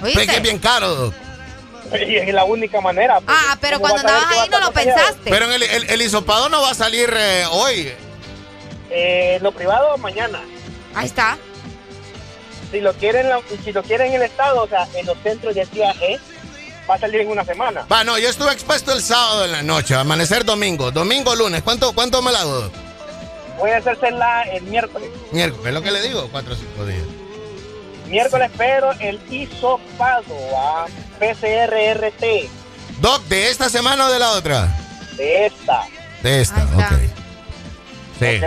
Pues 0.00 0.14
que 0.14 0.36
es 0.36 0.42
bien 0.42 0.58
caro. 0.58 1.12
Y 1.92 2.16
es 2.16 2.32
la 2.32 2.44
única 2.44 2.80
manera. 2.80 3.16
porque 3.20 3.32
Ah, 3.34 3.56
pero 3.60 3.80
¿cómo 3.80 3.92
cuando 3.94 4.08
andabas 4.08 4.38
ahí 4.38 4.48
no 4.48 4.60
lo 4.60 4.72
pensaste. 4.72 5.30
Pero 5.30 5.46
en 5.46 5.52
el, 5.52 5.62
el, 5.62 5.90
el 5.90 6.02
hisopado 6.02 6.48
no 6.48 6.62
va 6.62 6.70
a 6.70 6.74
salir 6.74 7.12
eh, 7.16 7.44
hoy. 7.50 7.92
Eh, 8.90 9.38
lo 9.42 9.52
privado 9.52 9.96
mañana. 9.98 10.40
Ahí 10.94 11.06
está. 11.06 11.38
Si 12.70 12.80
lo 12.80 12.92
quieren, 12.94 13.28
la- 13.28 13.40
si 13.64 13.72
lo 13.72 13.82
quieren 13.82 14.08
en 14.08 14.14
el 14.14 14.22
estado, 14.22 14.62
o 14.62 14.68
sea, 14.68 14.86
en 14.94 15.06
los 15.06 15.16
centros 15.22 15.54
de 15.54 15.64
viaje, 15.66 16.18
va 16.88 16.94
a 16.94 16.98
salir 16.98 17.20
en 17.22 17.28
una 17.28 17.44
semana. 17.44 17.84
Va, 17.90 18.04
no, 18.04 18.16
yo 18.18 18.28
estuve 18.28 18.52
expuesto 18.52 18.92
el 18.92 19.02
sábado 19.02 19.44
en 19.44 19.52
la 19.52 19.62
noche, 19.62 19.94
amanecer 19.94 20.44
domingo, 20.44 20.90
domingo, 20.90 21.34
lunes. 21.34 21.62
¿Cuánto, 21.62 21.92
cuánto 21.92 22.22
me 22.22 22.30
la? 22.32 22.42
Doc? 22.44 22.72
Voy 23.58 23.70
a 23.70 23.78
hacérsela 23.78 24.42
el 24.52 24.62
miércoles. 24.64 25.08
Miércoles, 25.32 25.66
es 25.66 25.74
lo 25.74 25.82
que 25.82 25.90
le 25.90 26.00
digo, 26.02 26.28
cuatro 26.30 26.54
o 26.54 26.56
cinco 26.56 26.86
días. 26.86 27.02
Miércoles, 28.06 28.50
pero 28.56 28.92
el 28.98 29.20
hisopado 29.30 30.24
a 30.56 30.86
PCRRT 31.20 32.48
Doc, 33.00 33.22
¿de 33.26 33.50
esta 33.50 33.68
semana 33.68 34.06
o 34.06 34.10
de 34.10 34.18
la 34.18 34.32
otra? 34.32 34.76
de 35.16 35.46
esta. 35.46 35.84
De 36.22 36.40
esta, 36.40 36.62
ok. 36.74 36.92
Sí. 38.18 38.40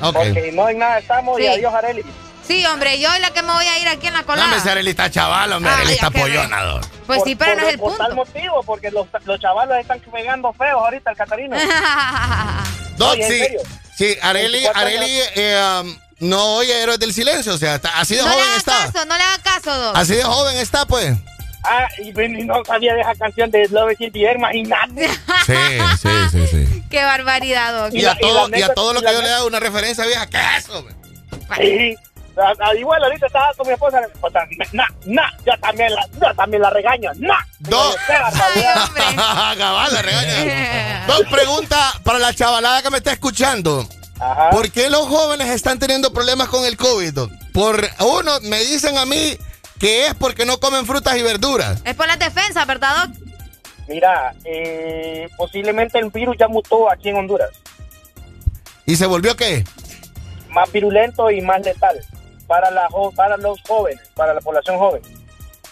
Ok. 0.00 0.14
Porque 0.14 0.50
no 0.52 0.68
en 0.68 0.78
nada 0.78 0.98
estamos 0.98 1.38
y 1.38 1.42
Sí. 1.42 1.48
adiós, 1.48 1.72
Areli. 1.74 2.02
Sí, 2.46 2.64
hombre, 2.66 3.00
yo 3.00 3.12
es 3.12 3.20
la 3.20 3.30
que 3.32 3.42
me 3.42 3.52
voy 3.52 3.66
a 3.66 3.78
ir 3.78 3.88
aquí 3.88 4.06
en 4.06 4.12
la 4.12 4.20
No, 4.20 4.26
colada. 4.26 4.48
me 4.48 4.56
esa 4.56 4.72
Arely 4.72 4.90
está 4.90 5.10
chaval, 5.10 5.52
hombre, 5.52 5.70
Ay, 5.70 5.76
Arely 5.80 5.92
está 5.94 6.06
ya 6.06 6.12
que 6.12 6.18
me- 6.18 6.24
pollona, 6.24 6.62
Doc. 6.64 6.84
Pues 7.06 7.22
sí, 7.24 7.34
pero 7.34 7.52
Por- 7.52 7.60
no 7.62 7.66
es 7.68 7.72
el 7.74 7.80
por 7.80 7.96
tal 7.96 8.06
punto. 8.14 8.24
motivo, 8.26 8.62
porque 8.64 8.90
los, 8.90 9.06
los 9.24 9.40
chavalos 9.40 9.76
están 9.78 10.00
pegando 10.00 10.52
feos 10.52 10.80
ahorita 10.82 11.10
el 11.10 11.16
Catarino. 11.16 11.56
Doc, 12.96 13.10
Oye, 13.12 13.22
¿en 13.26 13.30
sí, 13.32 13.38
serio? 13.38 13.60
sí, 13.96 14.16
Areli, 14.22 14.52
24 14.64 14.80
Areli 14.80 15.20
eh, 15.36 15.80
um, 15.82 15.96
no 16.20 16.56
oye 16.56 16.82
Héroes 16.82 16.98
del 16.98 17.12
Silencio, 17.12 17.54
o 17.54 17.58
sea, 17.58 17.76
está- 17.76 17.98
así 17.98 18.14
de 18.14 18.22
no 18.22 18.28
le 18.28 18.34
joven 18.34 18.48
haga 18.48 18.56
está. 18.58 18.72
caso, 18.92 19.04
no 19.06 19.16
le 19.16 19.22
haga 19.22 19.38
caso, 19.42 19.76
Doc. 19.76 19.96
Así 19.96 20.14
de 20.14 20.22
joven 20.24 20.56
está, 20.58 20.86
pues. 20.86 21.16
Ah, 21.66 21.88
y, 21.98 22.12
no 22.44 22.62
sabía 22.66 22.92
de 22.92 23.00
esa 23.00 23.14
canción 23.14 23.50
de 23.50 23.66
Love 23.70 23.92
Is 23.92 24.00
in 24.02 24.12
the 24.12 24.22
Air, 24.22 24.36
imagínate. 24.36 25.08
Sí, 25.46 25.54
sí, 26.02 26.08
sí, 26.30 26.46
sí. 26.46 26.82
Qué 26.90 27.02
barbaridad, 27.04 27.72
Doc. 27.84 27.94
Y, 27.94 28.04
a 28.04 28.14
todo, 28.16 28.48
la 28.48 28.58
y 28.58 28.62
a 28.62 28.68
todo 28.74 28.92
lo 28.94 29.00
que 29.02 29.12
yo 29.12 29.20
le 29.22 29.30
hago 29.30 29.46
una 29.46 29.60
referencia 29.60 30.06
vieja, 30.06 30.26
¿qué 30.28 30.38
es 30.38 30.64
eso? 30.64 30.86
Sí. 31.58 31.96
A- 32.36 32.68
a- 32.70 32.74
Igual 32.74 33.02
ahorita 33.04 33.26
estaba 33.26 33.52
con 33.54 33.66
mi 33.66 33.72
esposa, 33.74 34.00
o 34.20 34.30
sea, 34.30 34.46
nah, 34.72 34.86
nah, 35.06 35.30
yo 35.46 35.52
también 35.60 35.94
la, 35.94 36.06
yo 36.20 36.34
también 36.34 36.62
la 36.62 36.70
regaño, 36.70 37.10
nah. 37.18 37.38
Dos. 37.60 37.96
Cabal, 39.58 39.92
la 39.94 40.02
regaña. 40.02 41.04
Dos 41.06 41.22
preguntas 41.30 41.98
para 42.02 42.18
la 42.18 42.32
chavalada 42.34 42.82
que 42.82 42.90
me 42.90 42.98
está 42.98 43.12
escuchando. 43.12 43.86
Ajá. 44.20 44.50
¿Por 44.50 44.70
qué 44.70 44.90
los 44.90 45.06
jóvenes 45.08 45.48
están 45.48 45.78
teniendo 45.78 46.12
problemas 46.12 46.48
con 46.48 46.64
el 46.64 46.76
COVID? 46.76 47.18
Por 47.52 47.88
uno, 48.00 48.40
me 48.42 48.58
dicen 48.60 48.96
a 48.98 49.04
mí 49.06 49.36
que 49.78 50.06
es 50.06 50.14
porque 50.14 50.44
no 50.46 50.58
comen 50.58 50.86
frutas 50.86 51.16
y 51.16 51.22
verduras. 51.22 51.80
Es 51.84 51.94
por 51.94 52.06
las 52.06 52.18
defensas, 52.18 52.66
¿verdad, 52.66 53.06
Doc? 53.06 53.16
Mira, 53.88 54.32
eh, 54.44 55.28
posiblemente 55.36 55.98
el 55.98 56.10
virus 56.10 56.36
ya 56.38 56.48
mutó 56.48 56.90
aquí 56.90 57.10
en 57.10 57.16
Honduras. 57.16 57.50
¿Y 58.86 58.96
se 58.96 59.06
volvió 59.06 59.36
qué? 59.36 59.64
Más 60.48 60.70
virulento 60.72 61.30
y 61.30 61.40
más 61.40 61.60
letal 61.62 61.98
para, 62.46 62.70
la, 62.70 62.88
para 63.14 63.36
los 63.36 63.60
jóvenes, 63.62 64.08
para 64.14 64.34
la 64.34 64.40
población 64.40 64.78
joven. 64.78 65.02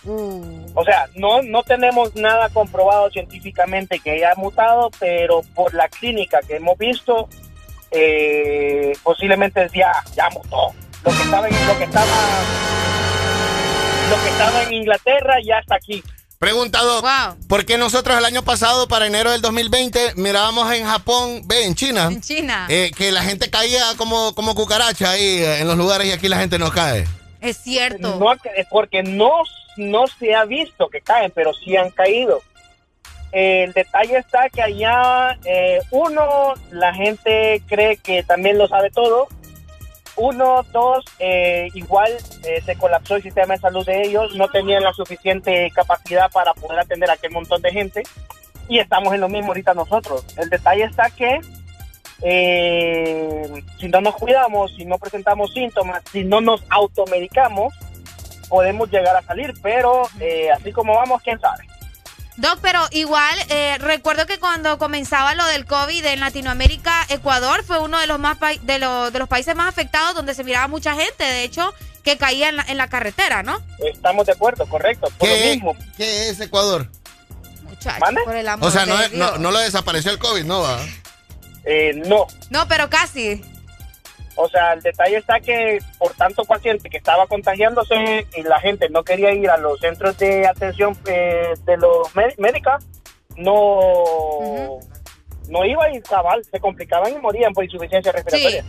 Uh. 0.05 0.67
O 0.75 0.85
sea, 0.85 1.09
no, 1.15 1.43
no 1.43 1.63
tenemos 1.63 2.15
nada 2.17 2.49
comprobado 2.49 3.11
científicamente 3.11 4.01
que 4.01 4.13
haya 4.13 4.35
mutado, 4.37 4.91
pero 4.99 5.43
por 5.55 5.73
la 5.75 5.89
clínica 5.89 6.41
que 6.41 6.57
hemos 6.57 6.77
visto, 6.77 7.29
eh, 7.91 8.93
posiblemente 9.03 9.69
ya, 9.75 9.93
ya 10.15 10.29
mutó. 10.31 10.73
Lo 11.05 11.11
que 11.11 11.23
estaba 11.23 11.49
en, 11.49 11.67
lo 11.67 11.79
que 11.79 11.85
estaba 11.85 12.07
lo 14.11 14.23
que 14.23 14.29
estaba 14.29 14.63
en 14.63 14.73
Inglaterra 14.73 15.37
ya 15.45 15.59
está 15.59 15.77
aquí. 15.77 16.03
Preguntado, 16.43 17.01
¿por 17.47 17.65
qué 17.65 17.79
nosotros 17.79 18.19
el 18.19 18.25
año 18.25 18.43
pasado, 18.43 18.89
para 18.89 19.07
enero 19.07 19.31
del 19.31 19.41
2020, 19.41 20.15
mirábamos 20.17 20.73
en 20.73 20.85
Japón, 20.85 21.43
ve, 21.45 21.65
en 21.65 21.77
China, 21.77 22.09
En 22.11 22.21
China. 22.21 22.67
eh, 22.69 22.91
que 22.97 23.13
la 23.13 23.23
gente 23.23 23.49
caía 23.49 23.85
como, 23.97 24.35
como 24.35 24.57
cucaracha 24.57 25.11
ahí 25.11 25.23
eh, 25.39 25.61
en 25.61 25.69
los 25.69 25.77
lugares 25.77 26.09
y 26.09 26.11
aquí 26.11 26.27
la 26.27 26.39
gente 26.39 26.59
no 26.59 26.73
cae? 26.73 27.07
Es 27.41 27.59
cierto. 27.59 28.17
No, 28.19 28.33
es 28.33 28.67
porque 28.69 29.05
no, 29.05 29.31
no 29.77 30.09
se 30.09 30.35
ha 30.35 30.45
visto 30.45 30.89
que 30.89 31.01
caen, 31.01 31.31
pero 31.33 31.53
sí 31.55 31.77
han 31.77 31.91
caído. 31.91 32.43
El 33.31 33.73
detalle 33.73 34.19
está 34.19 34.49
que 34.49 34.63
allá, 34.63 35.39
eh, 35.45 35.79
uno, 35.93 36.55
la 36.73 36.93
gente 36.93 37.63
cree 37.69 37.99
que 37.99 38.25
también 38.25 38.59
lo 38.59 38.67
sabe 38.67 38.91
todo. 38.91 39.29
Uno, 40.23 40.65
dos, 40.71 41.05
eh, 41.19 41.69
igual 41.75 42.17
eh, 42.45 42.63
se 42.65 42.77
colapsó 42.77 43.17
el 43.17 43.25
sistema 43.25 43.55
de 43.55 43.61
salud 43.61 43.85
de 43.85 44.03
ellos, 44.03 44.37
no 44.37 44.47
tenían 44.47 44.85
la 44.85 44.93
suficiente 44.93 45.69
capacidad 45.75 46.31
para 46.31 46.55
poder 46.55 46.79
atender 46.79 47.11
a 47.11 47.15
aquel 47.15 47.33
montón 47.33 47.61
de 47.61 47.73
gente. 47.73 48.05
Y 48.69 48.79
estamos 48.79 49.13
en 49.13 49.21
lo 49.21 49.29
mismo 49.29 49.49
ahorita 49.49 49.75
nosotros. 49.75 50.25
El 50.39 50.49
detalle 50.49 50.85
está 50.85 51.11
que 51.11 51.41
eh, 52.23 53.65
si 53.81 53.89
no 53.89 54.01
nos 54.01 54.15
cuidamos, 54.15 54.73
si 54.77 54.85
no 54.85 54.97
presentamos 54.97 55.53
síntomas, 55.53 56.05
si 56.13 56.23
no 56.23 56.41
nos 56.41 56.63
automedicamos, 56.71 57.75
podemos 58.49 58.89
llegar 58.93 59.17
a 59.17 59.23
salir, 59.23 59.53
pero 59.61 60.03
eh, 60.21 60.53
así 60.53 60.71
como 60.71 60.95
vamos, 60.95 61.21
quién 61.23 61.41
sabe. 61.41 61.65
Doc, 62.37 62.61
pero 62.63 62.81
igual 62.93 63.37
eh, 63.51 63.77
recuerdo 63.79 64.27
que 64.27 64.39
cuando 64.39 64.79
comenzaba 64.79 65.35
lo 65.35 65.45
del 65.47 65.67
COVID 65.67 66.05
en 66.07 66.21
Latinoamérica, 66.21 67.05
Ecuador 67.11 67.63
fue 67.63 67.79
uno 67.79 67.99
de 67.99 68.07
los 68.07 68.19
más 68.19 68.39
de, 68.63 68.79
los 68.79 69.13
de 69.13 69.19
los 69.19 69.29
países 69.29 69.55
más 69.55 69.69
afectados 69.69 70.15
donde 70.15 70.35
se 70.35 70.43
miraba 70.43 70.67
mucha 70.67 70.95
gente, 70.95 71.25
de 71.25 71.45
hecho, 71.45 71.75
que 72.03 72.17
caía 72.17 72.49
en 72.49 72.57
la, 72.57 72.65
en 72.69 72.79
la 72.79 72.89
carretera, 72.89 73.43
¿no? 73.43 73.61
Estamos 73.85 74.27
de 74.27 74.33
acuerdo, 74.33 74.67
correcto. 74.67 75.09
Por 75.19 75.29
lo 75.29 75.35
¿Qué, 75.35 75.55
mismo. 75.55 75.77
qué 75.97 76.31
es 76.31 76.41
Ecuador? 76.41 76.89
Muchachos, 77.65 78.09
por 78.25 78.37
el 78.37 78.49
amor 78.49 78.69
O 78.69 78.71
sea, 78.71 78.87
no, 78.87 78.97
de 78.97 79.11
no, 79.11 79.37
no 79.37 79.51
lo 79.51 79.59
desapareció 79.59 80.11
el 80.11 80.19
COVID, 80.19 80.45
¿no 80.45 80.63
va? 80.63 80.81
Eh, 81.65 81.93
no. 82.07 82.27
No, 82.51 82.67
pero 82.67 82.89
casi. 82.89 83.43
O 84.37 84.49
sea, 84.49 84.73
el 84.73 84.81
detalle 84.81 85.19
está 85.19 85.41
que 85.41 85.79
por 85.99 86.13
tanto 86.15 86.45
paciente 86.45 86.89
que 86.89 86.97
estaba 86.97 87.27
contagiándose 87.27 88.27
y 88.37 88.43
la 88.43 88.59
gente 88.61 88.89
no 88.89 89.05
quería 89.05 89.33
ir 89.33 89.51
a 89.51 89.59
los 89.59 89.79
centros 89.81 90.17
de 90.19 90.47
atención 90.47 90.97
eh, 91.07 91.55
de 91.65 91.77
los 91.77 92.09
mé- 92.15 92.35
médicas, 92.39 92.85
no, 93.37 94.79
no 95.49 95.65
iba 95.65 95.91
y 95.95 96.01
cabal, 96.03 96.43
se 96.51 96.61
complicaban 96.61 97.13
y 97.13 97.19
morían 97.19 97.53
por 97.53 97.65
insuficiencia 97.65 98.13
respiratoria. 98.13 98.65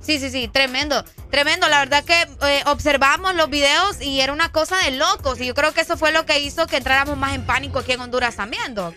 Sí, 0.00 0.18
sí, 0.18 0.30
sí, 0.30 0.48
tremendo, 0.48 1.02
tremendo. 1.30 1.66
La 1.68 1.78
verdad 1.78 2.04
que 2.04 2.20
eh, 2.46 2.62
observamos 2.66 3.34
los 3.34 3.48
videos 3.48 4.02
y 4.02 4.20
era 4.20 4.34
una 4.34 4.52
cosa 4.52 4.76
de 4.84 4.90
locos. 4.92 5.40
Y 5.40 5.46
yo 5.46 5.54
creo 5.54 5.72
que 5.72 5.80
eso 5.80 5.96
fue 5.96 6.12
lo 6.12 6.26
que 6.26 6.40
hizo 6.40 6.66
que 6.66 6.76
entráramos 6.76 7.16
más 7.16 7.34
en 7.34 7.46
pánico 7.46 7.78
aquí 7.78 7.92
en 7.92 8.00
Honduras 8.02 8.36
también, 8.36 8.74
Doc. 8.74 8.94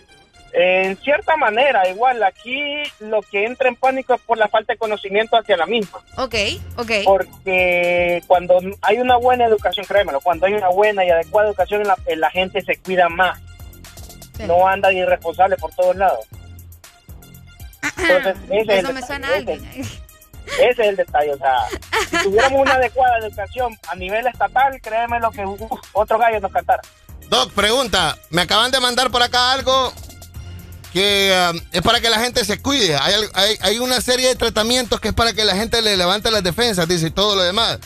En 0.52 0.96
cierta 1.02 1.36
manera, 1.36 1.88
igual, 1.88 2.22
aquí 2.22 2.60
lo 3.00 3.20
que 3.22 3.44
entra 3.44 3.68
en 3.68 3.76
pánico 3.76 4.14
es 4.14 4.20
por 4.22 4.38
la 4.38 4.48
falta 4.48 4.72
de 4.72 4.78
conocimiento 4.78 5.36
hacia 5.36 5.56
la 5.56 5.66
misma. 5.66 6.00
Ok, 6.16 6.34
ok. 6.76 6.90
Porque 7.04 8.22
cuando 8.26 8.58
hay 8.82 8.96
una 8.98 9.16
buena 9.16 9.44
educación, 9.46 9.84
créemelo, 9.86 10.20
cuando 10.20 10.46
hay 10.46 10.54
una 10.54 10.68
buena 10.68 11.04
y 11.04 11.10
adecuada 11.10 11.48
educación, 11.48 11.82
la, 11.84 11.96
la 12.16 12.30
gente 12.30 12.62
se 12.62 12.76
cuida 12.78 13.08
más. 13.08 13.38
No 14.46 14.66
anda 14.66 14.92
irresponsable 14.92 15.56
por 15.56 15.72
todos 15.74 15.96
lados. 15.96 16.24
Entonces, 17.98 18.36
ese 18.50 18.60
es 18.60 18.68
el 18.68 18.78
Eso 18.78 18.92
me 18.92 19.00
detalle, 19.00 19.06
suena 19.06 19.28
a 19.28 19.36
ese- 19.36 19.98
es 20.70 20.78
el 20.78 20.96
detalle, 20.96 21.32
o 21.34 21.38
sea, 21.38 21.56
si 22.08 22.22
tuviéramos 22.22 22.60
una 22.62 22.74
adecuada 22.74 23.18
educación 23.18 23.76
a 23.88 23.94
nivel 23.96 24.26
estatal, 24.26 24.80
créeme 24.80 25.20
lo 25.20 25.30
que 25.30 25.44
uf, 25.44 25.70
otro 25.92 26.18
gallo 26.18 26.40
nos 26.40 26.50
cantara. 26.52 26.80
Doc, 27.28 27.52
pregunta, 27.52 28.16
me 28.30 28.42
acaban 28.42 28.70
de 28.70 28.80
mandar 28.80 29.10
por 29.10 29.22
acá 29.22 29.52
algo 29.52 29.92
que 30.92 31.50
um, 31.52 31.60
es 31.72 31.82
para 31.82 32.00
que 32.00 32.10
la 32.10 32.18
gente 32.18 32.44
se 32.44 32.60
cuide. 32.60 32.96
Hay, 32.96 33.14
hay, 33.34 33.56
hay 33.60 33.78
una 33.78 34.00
serie 34.00 34.28
de 34.28 34.36
tratamientos 34.36 35.00
que 35.00 35.08
es 35.08 35.14
para 35.14 35.32
que 35.32 35.44
la 35.44 35.56
gente 35.56 35.82
le 35.82 35.96
levante 35.96 36.30
las 36.30 36.42
defensas, 36.42 36.88
dice, 36.88 37.08
y 37.08 37.10
todo 37.10 37.36
lo 37.36 37.42
demás. 37.42 37.78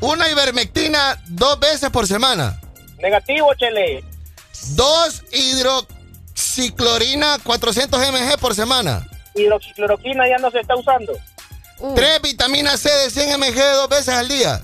Una 0.00 0.28
ivermectina 0.28 1.22
dos 1.28 1.60
veces 1.60 1.90
por 1.90 2.06
semana. 2.06 2.60
Negativo, 2.98 3.54
Chele. 3.54 4.04
Dos 4.70 5.22
hidroxiclorina 5.32 7.38
400 7.42 8.00
mg 8.00 8.38
por 8.38 8.54
semana. 8.54 9.06
Hidroxicloroquina 9.34 10.28
ya 10.28 10.38
no 10.38 10.50
se 10.50 10.60
está 10.60 10.76
usando. 10.76 11.12
Tres 11.94 12.20
vitaminas 12.22 12.80
C 12.80 12.90
de 12.90 13.10
100 13.10 13.40
mg 13.40 13.56
dos 13.76 13.88
veces 13.88 14.14
al 14.14 14.28
día. 14.28 14.62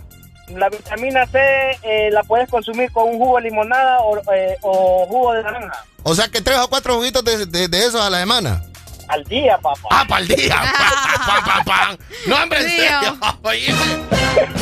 La 0.55 0.69
vitamina 0.69 1.27
C 1.27 1.39
eh, 1.83 2.11
la 2.11 2.23
puedes 2.23 2.49
consumir 2.49 2.91
con 2.93 3.09
un 3.09 3.19
jugo 3.19 3.37
de 3.37 3.43
limonada 3.51 4.01
o, 4.01 4.17
eh, 4.33 4.57
o 4.63 5.07
jugo 5.07 5.33
de 5.35 5.43
naranja. 5.43 5.85
O 6.03 6.15
sea 6.15 6.29
que 6.29 6.41
tres 6.41 6.59
o 6.59 6.69
cuatro 6.69 6.95
juguitos 6.97 7.23
de, 7.25 7.47
de- 7.47 7.69
de 7.69 7.79
esos 7.87 8.01
a 8.01 8.09
la 8.11 8.21
semana. 8.21 8.63
Al 9.09 9.25
día, 9.25 9.57
papá. 9.59 9.81
Ah, 9.91 10.05
para 10.09 10.21
el 10.23 10.29
día. 10.29 10.57
Pa, 11.27 11.43
pa, 11.45 11.45
pa, 11.45 11.65
pa. 11.65 11.97
No, 12.27 12.43
hombre, 12.43 12.61
en 12.61 12.69
serio. 12.69 13.19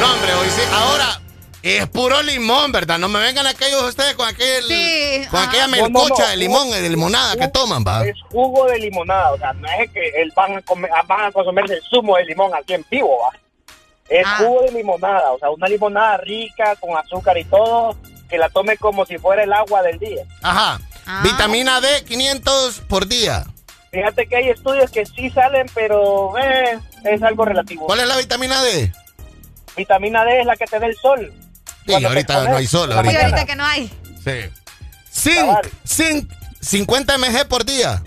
No, 0.00 0.12
hombre, 0.14 0.34
hoy 0.34 0.48
sí. 0.50 0.62
Ahora, 0.72 1.20
es 1.62 1.86
puro 1.88 2.22
limón, 2.22 2.70
¿verdad? 2.72 2.98
No 2.98 3.08
me 3.08 3.18
vengan 3.20 3.46
aquellos 3.46 3.82
ustedes 3.82 4.14
con 4.14 4.26
aquel 4.28 4.64
Sí, 4.64 5.22
con 5.30 5.40
ajá. 5.40 5.48
aquella 5.48 5.66
No, 5.66 5.76
no, 5.76 5.82
melcocha 5.90 6.22
no. 6.24 6.28
de 6.30 6.36
limón, 6.36 6.70
de 6.70 6.88
limonada 6.88 7.36
que 7.36 7.48
toman, 7.48 7.84
va. 7.86 8.06
Es 8.06 8.14
jugo 8.30 8.66
de 8.66 8.78
limonada, 8.78 9.32
o 9.32 9.38
sea, 9.38 9.52
no 9.54 9.68
es 9.68 9.90
que 9.90 10.08
el 10.20 10.30
van 10.36 10.56
a, 10.56 10.62
comer, 10.62 10.90
van 11.06 11.24
a 11.26 11.32
consumirse 11.32 11.74
el 11.74 11.82
zumo 11.90 12.16
de 12.16 12.24
limón 12.26 12.52
aquí 12.54 12.74
en 12.74 12.84
vivo, 12.90 13.18
¿va? 13.22 13.36
Es 14.08 14.24
Ah. 14.26 14.36
jugo 14.38 14.62
de 14.62 14.72
limonada, 14.72 15.32
o 15.32 15.38
sea, 15.38 15.50
una 15.50 15.68
limonada 15.68 16.16
rica, 16.18 16.76
con 16.76 16.96
azúcar 16.96 17.36
y 17.38 17.44
todo, 17.44 17.96
que 18.28 18.38
la 18.38 18.48
tome 18.48 18.76
como 18.78 19.04
si 19.06 19.18
fuera 19.18 19.42
el 19.42 19.52
agua 19.52 19.82
del 19.82 19.98
día. 19.98 20.22
Ajá. 20.42 20.80
Vitamina 21.22 21.80
D 21.80 22.04
500 22.06 22.80
por 22.88 23.06
día. 23.06 23.44
Fíjate 23.90 24.26
que 24.26 24.36
hay 24.36 24.48
estudios 24.50 24.90
que 24.90 25.06
sí 25.06 25.30
salen, 25.30 25.66
pero 25.74 26.36
eh, 26.38 26.78
es 27.04 27.22
algo 27.22 27.44
relativo. 27.46 27.86
¿Cuál 27.86 28.00
es 28.00 28.06
la 28.06 28.16
vitamina 28.18 28.62
D? 28.62 28.92
Vitamina 29.76 30.24
D 30.24 30.40
es 30.40 30.46
la 30.46 30.56
que 30.56 30.66
te 30.66 30.78
da 30.78 30.86
el 30.86 30.96
sol. 30.96 31.32
Sí, 31.86 31.94
ahorita 32.04 32.44
no 32.44 32.56
hay 32.56 32.66
sol, 32.66 32.90
Sí, 32.90 32.96
ahorita. 32.96 33.20
ahorita 33.22 33.46
que 33.46 33.56
no 33.56 33.64
hay. 33.64 33.90
Sí. 34.22 34.50
Zinc, 35.10 35.66
zinc, 35.86 36.30
50 36.60 37.16
mg 37.16 37.46
por 37.48 37.64
día. 37.64 38.02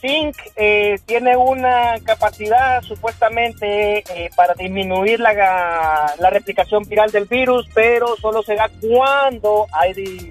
Zinc 0.00 0.36
eh, 0.56 0.98
tiene 1.06 1.36
una 1.36 1.96
capacidad 2.04 2.82
supuestamente 2.82 3.98
eh, 3.98 4.30
para 4.36 4.54
disminuir 4.54 5.20
la, 5.20 6.14
la 6.18 6.30
replicación 6.30 6.84
viral 6.84 7.10
del 7.10 7.26
virus, 7.26 7.66
pero 7.74 8.16
solo 8.16 8.42
se 8.42 8.54
da 8.54 8.70
cuando 8.80 9.66
hay, 9.72 10.28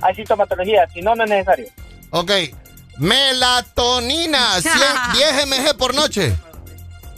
hay 0.00 0.14
sintomatología, 0.14 0.88
si 0.92 1.02
no, 1.02 1.14
no 1.14 1.24
es 1.24 1.30
necesario. 1.30 1.66
Ok. 2.10 2.30
Melatonina, 2.98 4.60
100 4.60 4.74
10 5.12 5.46
mg 5.46 5.76
por 5.76 5.94
noche. 5.94 6.34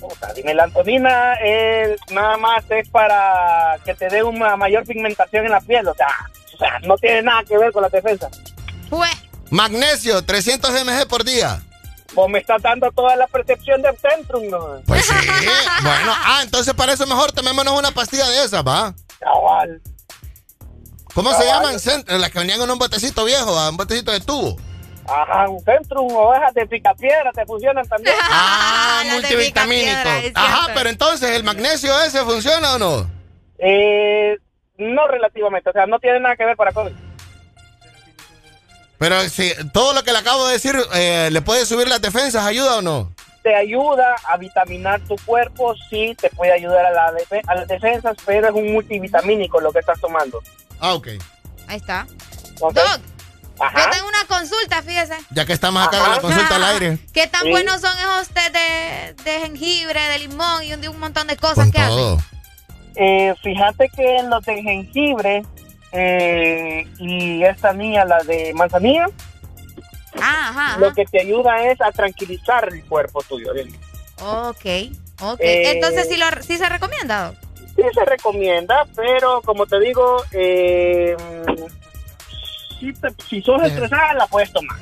O 0.03 0.15
sea, 0.17 0.31
y 0.37 0.43
melatonina 0.43 1.35
eh, 1.43 1.97
nada 2.11 2.37
más 2.37 2.65
es 2.71 2.89
para 2.89 3.77
que 3.85 3.95
te 3.95 4.09
dé 4.09 4.23
una 4.23 4.57
mayor 4.57 4.85
pigmentación 4.85 5.45
en 5.45 5.53
la 5.53 5.61
piel, 5.61 5.87
o 5.87 5.95
sea, 5.95 6.09
o 6.55 6.59
sea, 6.59 6.79
no 6.81 6.97
tiene 6.97 7.23
nada 7.23 7.43
que 7.45 7.57
ver 7.57 7.71
con 7.73 7.83
la 7.83 7.89
defensa. 7.89 8.29
Magnesio, 9.51 10.25
300 10.25 10.71
mg 10.85 11.09
por 11.09 11.25
día. 11.25 11.61
Vos 12.13 12.29
me 12.29 12.41
estás 12.41 12.61
dando 12.63 12.91
toda 12.91 13.15
la 13.17 13.27
percepción 13.29 13.81
del 13.83 13.97
Centrum, 13.97 14.49
¿no? 14.49 14.81
Pues 14.87 15.05
sí. 15.07 15.15
bueno, 15.83 16.13
ah, 16.17 16.41
entonces 16.43 16.75
para 16.75 16.93
eso 16.93 17.07
mejor 17.07 17.31
tomémonos 17.33 17.79
una 17.79 17.93
pastilla 17.93 18.29
de 18.29 18.45
esas, 18.45 18.67
¿va? 18.67 18.93
Cabal. 19.21 19.81
¿Cómo 21.15 21.33
se 21.35 21.45
llaman? 21.45 21.75
Cent- 21.77 22.09
Las 22.09 22.31
que 22.31 22.39
venían 22.39 22.61
en 22.61 22.71
un 22.71 22.79
botecito 22.79 23.25
viejo, 23.25 23.55
¿va? 23.55 23.71
un 23.71 23.77
botecito 23.77 24.13
de 24.13 24.21
tubo. 24.21 24.57
Ajá, 25.07 25.49
un 25.49 25.61
Centrum, 25.65 26.15
ovejas 26.15 26.55
de 26.55 26.67
picapiedra 26.67 27.33
te 27.33 27.45
funcionan 27.47 27.87
también. 27.89 28.15
Ah, 28.31 29.03
multivitamínico. 29.13 30.09
Ajá, 30.35 30.69
pero 30.75 30.89
entonces, 30.89 31.31
¿el 31.31 31.43
magnesio 31.45 32.01
ese 32.03 32.23
funciona 32.25 32.75
o 32.75 32.79
no? 32.79 33.11
Eh, 33.59 34.37
no 34.79 35.07
relativamente, 35.09 35.69
o 35.71 35.73
sea, 35.73 35.87
no 35.87 35.99
tiene 35.99 36.21
nada 36.21 36.37
que 36.37 36.45
ver 36.45 36.57
para 36.57 36.73
COVID. 36.73 36.93
Pero 39.01 39.19
si 39.31 39.51
todo 39.73 39.95
lo 39.95 40.05
que 40.05 40.13
le 40.13 40.19
acabo 40.19 40.47
de 40.47 40.53
decir, 40.53 40.77
eh, 40.93 41.31
¿le 41.33 41.41
puede 41.41 41.65
subir 41.65 41.89
las 41.89 42.03
defensas? 42.03 42.45
¿Ayuda 42.45 42.77
o 42.77 42.83
no? 42.83 43.11
Te 43.43 43.55
ayuda 43.57 44.15
a 44.29 44.37
vitaminar 44.37 45.01
tu 45.09 45.17
cuerpo, 45.25 45.75
sí, 45.89 46.15
te 46.21 46.29
puede 46.29 46.53
ayudar 46.53 46.85
a, 46.85 46.91
la 46.91 47.13
a 47.47 47.55
las 47.55 47.67
defensas, 47.67 48.15
pero 48.27 48.49
es 48.49 48.55
un 48.55 48.75
multivitamínico 48.75 49.59
lo 49.59 49.73
que 49.73 49.79
estás 49.79 49.99
tomando. 50.03 50.43
Ah, 50.79 50.93
ok. 50.93 51.09
Ahí 51.67 51.79
está. 51.79 52.07
Ok. 52.61 52.75
Doc, 52.75 53.01
Ajá. 53.59 53.85
yo 53.87 53.91
tengo 53.91 54.07
una 54.09 54.25
consulta, 54.27 54.83
fíjese. 54.83 55.15
Ya 55.31 55.47
que 55.47 55.55
estamos 55.55 55.83
acá 55.87 55.99
con 55.99 56.11
la 56.11 56.21
consulta 56.21 56.57
al 56.57 56.65
aire. 56.65 56.99
¿Qué 57.15 57.27
tan 57.27 57.45
Sí. 57.45 57.51
buenos 57.51 57.81
son 57.81 57.97
esos 57.99 58.29
té 58.29 58.51
de, 58.51 59.15
de 59.25 59.41
jengibre, 59.41 59.99
de 60.09 60.19
limón 60.19 60.63
y 60.63 60.75
un, 60.75 60.83
de 60.83 60.91
un 60.91 61.01
montón 61.01 61.27
de 61.27 61.39
cosas 61.39 61.55
Con 61.65 61.73
que 61.73 61.79
hacen? 61.79 61.97
todo. 61.97 62.19
Eh, 62.97 63.35
fíjate 63.43 63.89
que 63.97 64.17
en 64.19 64.29
los 64.29 64.45
de 64.45 64.63
jengibre 64.63 65.43
eh, 65.93 66.87
y 66.99 67.43
esta 67.45 67.73
niña, 67.73 68.05
la 68.05 68.23
de 68.25 68.53
manzanilla, 68.55 69.07
Ah, 70.21 70.49
ajá. 70.51 70.79
lo 70.79 70.93
que 70.93 71.05
te 71.05 71.21
ayuda 71.21 71.65
es 71.71 71.81
a 71.81 71.93
tranquilizar 71.93 72.69
el 72.73 72.85
cuerpo 72.85 73.23
tuyo. 73.23 73.53
¿bien? 73.55 73.69
Ok, 74.21 74.65
ok. 75.21 75.41
Eh, 75.41 75.71
Entonces, 75.73 76.09
¿sí, 76.09 76.17
lo, 76.17 76.27
sí 76.43 76.59
se 76.59 76.69
recomienda? 76.69 77.33
Sí 77.77 77.83
se 77.95 78.05
recomienda, 78.05 78.87
pero 78.97 79.41
como 79.43 79.67
te 79.67 79.79
digo, 79.81 80.23
eh, 80.33 81.17
si, 82.79 82.93
te- 82.93 83.15
si 83.29 83.41
sos 83.43 83.63
estresada, 83.63 84.15
la 84.15 84.27
puedes 84.27 84.53
tomar. 84.53 84.77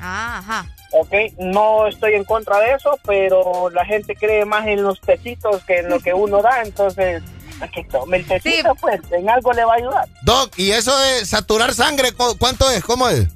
Ah, 0.00 0.38
ajá. 0.38 0.66
Ok, 0.92 1.12
no 1.38 1.86
estoy 1.88 2.12
en 2.14 2.24
contra 2.24 2.60
de 2.60 2.72
eso, 2.74 2.98
pero 3.04 3.70
la 3.70 3.84
gente 3.84 4.14
cree 4.14 4.44
más 4.44 4.66
en 4.66 4.82
los 4.82 5.00
tecitos 5.00 5.64
que 5.64 5.78
en 5.78 5.88
lo 5.88 5.98
que 5.98 6.14
uno 6.14 6.40
da, 6.42 6.62
entonces, 6.62 7.22
que 7.68 7.84
tome 7.84 8.18
el 8.18 8.26
tecito, 8.26 8.74
pues, 8.80 9.00
en 9.12 9.28
algo 9.28 9.52
le 9.52 9.64
va 9.64 9.72
a 9.74 9.76
ayudar. 9.76 10.08
Doc, 10.22 10.52
¿y 10.58 10.70
eso 10.72 10.96
de 10.98 11.24
saturar 11.26 11.72
sangre, 11.74 12.12
cu- 12.12 12.36
cuánto 12.38 12.70
es? 12.70 12.82
¿Cómo 12.84 13.08
es? 13.08 13.28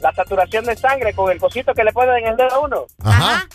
La 0.00 0.12
saturación 0.14 0.64
de 0.64 0.76
sangre 0.76 1.12
con 1.14 1.30
el 1.30 1.38
cosito 1.38 1.72
que 1.74 1.84
le 1.84 1.92
ponen 1.92 2.16
en 2.24 2.26
el 2.32 2.36
dedo 2.36 2.52
a 2.54 2.58
uno. 2.60 2.86
Ajá. 3.04 3.46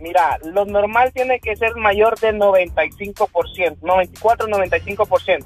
Mira, 0.00 0.38
lo 0.44 0.64
normal 0.64 1.12
tiene 1.12 1.40
que 1.40 1.56
ser 1.56 1.74
mayor 1.76 2.18
del 2.20 2.36
95%, 2.38 3.78
94-95%. 3.80 5.44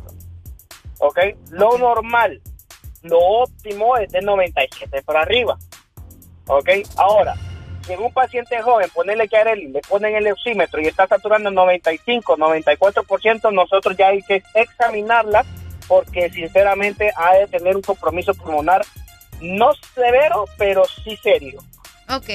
¿Ok? 0.99 1.19
Lo 1.51 1.79
normal, 1.79 2.41
lo 3.03 3.19
óptimo 3.19 3.97
es 3.97 4.13
de 4.13 4.21
97 4.21 5.03
para 5.03 5.23
arriba. 5.23 5.59
¿Ok? 6.47 6.69
Ahora, 6.97 7.35
si 7.85 7.93
en 7.93 8.01
un 8.01 8.13
paciente 8.13 8.61
joven 8.63 8.89
ponerle 8.95 9.29
que 9.29 9.37
a 9.37 9.43
él 9.43 9.73
le 9.73 9.81
ponen 9.81 10.15
el 10.15 10.31
oxímetro 10.33 10.81
y 10.81 10.87
está 10.87 11.07
saturando 11.07 11.51
95, 11.51 12.37
94%, 12.37 13.53
nosotros 13.53 13.97
ya 13.97 14.09
hay 14.09 14.23
que 14.23 14.43
examinarla 14.55 15.45
porque 15.89 16.31
sinceramente 16.31 17.13
ha 17.17 17.35
de 17.35 17.47
tener 17.49 17.77
un 17.77 17.83
compromiso 17.83 18.35
pulmonar 18.35 18.85
no 19.41 19.73
severo, 19.95 20.45
pero 20.57 20.85
sí 21.05 21.19
serio. 21.23 21.63
Ok. 22.09 22.29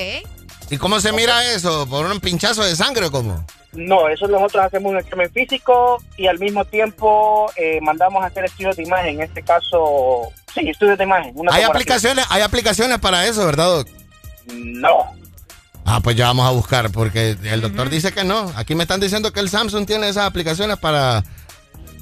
¿Y 0.70 0.78
cómo 0.78 1.00
se 1.00 1.14
mira 1.14 1.44
eso? 1.54 1.88
¿Por 1.90 2.06
un 2.06 2.20
pinchazo 2.20 2.64
de 2.64 2.76
sangre 2.76 3.06
o 3.06 3.12
cómo? 3.12 3.46
No, 3.74 4.10
eso 4.10 4.28
nosotros 4.28 4.66
hacemos 4.66 4.92
un 4.92 4.98
examen 4.98 5.32
físico 5.32 6.02
y 6.18 6.28
al 6.28 6.40
mismo 6.40 6.66
tiempo 6.66 7.52
eh, 7.56 7.80
mandamos 7.82 8.24
a 8.24 8.28
hacer 8.28 8.46
estudios 8.46 8.76
de 8.76 8.84
imagen. 8.84 9.16
En 9.16 9.22
este 9.24 9.44
caso, 9.44 10.32
sí, 10.54 10.70
estudios 10.70 10.98
de 10.98 11.04
imagen. 11.04 11.32
una 11.36 11.54
Hay 11.54 11.64
aplicaciones, 11.64 12.26
hay 12.30 12.42
aplicaciones 12.42 13.00
para 13.00 13.26
eso, 13.28 13.46
¿verdad, 13.46 13.68
Doc? 13.68 13.88
No. 14.54 15.17
Ah, 15.90 16.02
pues 16.02 16.18
ya 16.18 16.26
vamos 16.28 16.46
a 16.46 16.52
buscar, 16.52 16.92
porque 16.92 17.38
el 17.44 17.62
doctor 17.62 17.90
dice 17.90 18.12
que 18.12 18.26
no. 18.26 18.52
Aquí 18.58 18.76
me 18.76 18.84
están 18.84 19.00
diciendo 19.00 19.32
que 19.32 19.40
el 19.40 19.50
Samsung 19.50 19.86
tiene 19.86 20.10
esas 20.10 20.26
aplicaciones 20.26 20.78
para, 20.78 21.24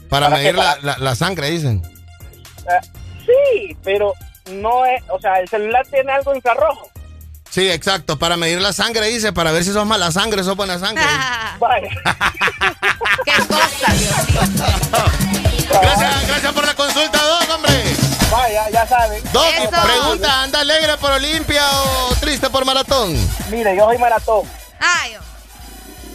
para, 0.09 0.27
¿Para 0.27 0.29
medir 0.37 0.55
la, 0.55 0.77
la- 0.81 0.97
la 0.97 1.15
sangre, 1.15 1.51
dicen. 1.51 1.83
Eh, 2.67 2.87
sí, 3.25 3.77
pero 3.83 4.13
no 4.53 4.85
es, 4.87 5.03
o 5.09 5.19
sea, 5.19 5.35
el 5.39 5.47
celular 5.47 5.85
tiene 5.91 6.11
algo 6.11 6.33
infrarrojo. 6.35 6.89
Sí, 7.51 7.69
exacto, 7.69 8.17
para 8.17 8.37
medir 8.37 8.59
la 8.59 8.73
sangre, 8.73 9.05
dice, 9.07 9.31
para 9.31 9.51
ver 9.51 9.63
si 9.63 9.71
sos 9.71 9.85
mala 9.85 10.11
sangre, 10.11 10.43
sos 10.43 10.55
buena 10.57 10.79
sangre. 10.79 11.03
Vaya. 11.59 11.89
Qué 13.23 13.31
cosa, 13.47 13.93
Dios 13.93 14.27
mío. 14.29 14.41
Gracias, 15.81 16.27
gracias 16.27 16.53
por 16.53 16.65
la 16.65 16.73
consulta, 16.75 17.19
Doc, 17.21 17.49
hombre. 17.55 17.83
Vaya, 18.31 18.69
ya 18.69 18.87
saben. 18.87 19.21
Doc, 19.33 19.45
Eso. 19.57 19.69
pregunta, 19.83 20.43
¿anda 20.43 20.59
alegre 20.61 20.95
por 20.97 21.11
Olimpia 21.11 21.63
o 21.81 22.14
triste 22.35 22.49
por 22.49 22.65
maratón? 22.65 23.15
Mire, 23.49 23.77
yo 23.77 23.85
soy 23.85 23.97
maratón. 23.97 24.43
Ay, 24.79 25.15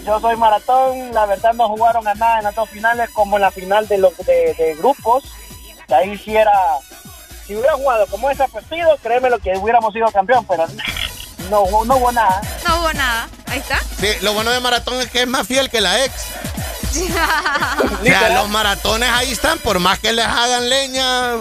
Yo 0.05 0.21
soy 0.21 0.37
maratón, 0.37 1.15
la 1.15 1.25
verdad 1.25 1.55
no 1.55 1.67
jugaron 1.69 2.07
a 2.07 2.15
nada 2.15 2.39
en 2.39 2.45
las 2.45 2.55
dos 2.55 2.69
finales 2.69 3.09
como 3.15 3.37
en 3.37 3.43
la 3.43 3.51
final 3.51 3.89
de 3.89 3.97
los 3.97 4.15
de, 4.19 4.55
de 4.55 4.75
grupos. 4.77 5.25
Que 5.89 5.95
ahí 5.95 6.19
sí 6.19 6.37
era, 6.37 6.53
si 7.47 7.57
hubiera 7.57 7.73
jugado 7.73 8.07
como 8.09 8.31
ese 8.31 8.47
partido, 8.49 8.99
créeme 9.03 9.31
lo 9.31 9.39
que 9.39 9.57
hubiéramos 9.57 9.95
sido 9.95 10.11
campeón, 10.11 10.45
pero 10.47 10.67
no, 11.49 11.85
no 11.87 11.97
hubo 11.97 12.13
nada. 12.13 12.43
No 12.69 12.81
hubo 12.81 12.93
nada. 12.93 13.27
Ahí 13.47 13.59
está. 13.61 13.81
Sí, 13.99 14.09
lo 14.21 14.35
bueno 14.35 14.51
de 14.51 14.61
maratón 14.61 15.01
es 15.01 15.11
que 15.11 15.23
es 15.23 15.27
más 15.27 15.47
fiel 15.47 15.71
que 15.71 15.81
la 15.81 16.05
ex. 16.05 16.15
O 18.01 18.05
sea, 18.05 18.31
los 18.35 18.49
maratones 18.51 19.09
ahí 19.11 19.31
están, 19.33 19.59
por 19.59 19.79
más 19.79 19.99
que 20.01 20.13
les 20.13 20.27
hagan 20.27 20.69
leña. 20.69 21.37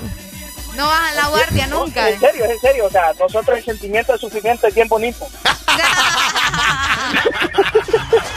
No 0.79 0.87
bajan 0.87 1.13
la 1.13 1.27
guardia 1.27 1.67
No, 1.67 1.83
nunca. 1.83 2.07
En 2.07 2.17
serio, 2.21 2.45
en 2.45 2.57
serio, 2.61 2.85
o 2.85 2.89
sea, 2.89 3.11
nosotros 3.19 3.57
el 3.57 3.65
sentimiento 3.65 4.13
de 4.13 4.17
sufrimiento 4.17 4.65
es 4.65 4.73
bien 4.73 4.87
bonito. 4.87 5.27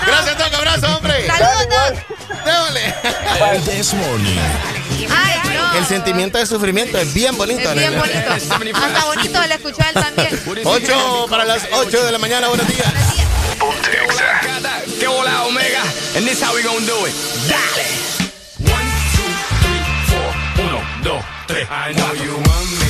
Gracias, 0.06 0.36
Doc, 0.38 0.52
abrazo, 0.52 0.96
hombre. 0.96 1.24
Saludos. 1.24 2.00
El 3.46 3.96
Morning. 3.96 4.38
Ay, 5.08 5.54
no. 5.54 5.74
El 5.78 5.86
sentimiento 5.86 6.38
de 6.38 6.46
sufrimiento 6.46 6.98
es 6.98 7.14
bien 7.14 7.38
bonito. 7.38 7.70
Es 7.70 7.78
bien 7.78 7.96
bonito. 7.96 8.32
Hasta 8.32 9.04
bonito 9.04 9.38
a 9.38 9.44
él 9.44 9.60
también. 9.94 10.40
8 10.64 11.26
para 11.30 11.44
las 11.44 11.68
8 11.72 12.04
de 12.06 12.10
la 12.10 12.18
mañana, 12.18 12.48
buenos 12.48 12.66
días. 12.66 12.92
Que 14.98 15.06
hola 15.06 15.44
Omega, 15.44 15.82
and 16.16 16.26
this 16.26 16.42
how 16.42 16.52
we 16.52 16.62
gonna 16.64 16.84
do 16.84 17.06
it. 17.06 17.14
Dale. 17.48 17.84
One, 18.68 18.90
two, 19.14 19.30
three, 19.62 19.84
four. 20.08 20.34
Uno, 20.66 20.80
dos, 21.04 21.22
tres. 21.22 21.31
I 21.50 21.92
know 21.92 22.12
you 22.12 22.34
want 22.34 22.80
me. 22.80 22.81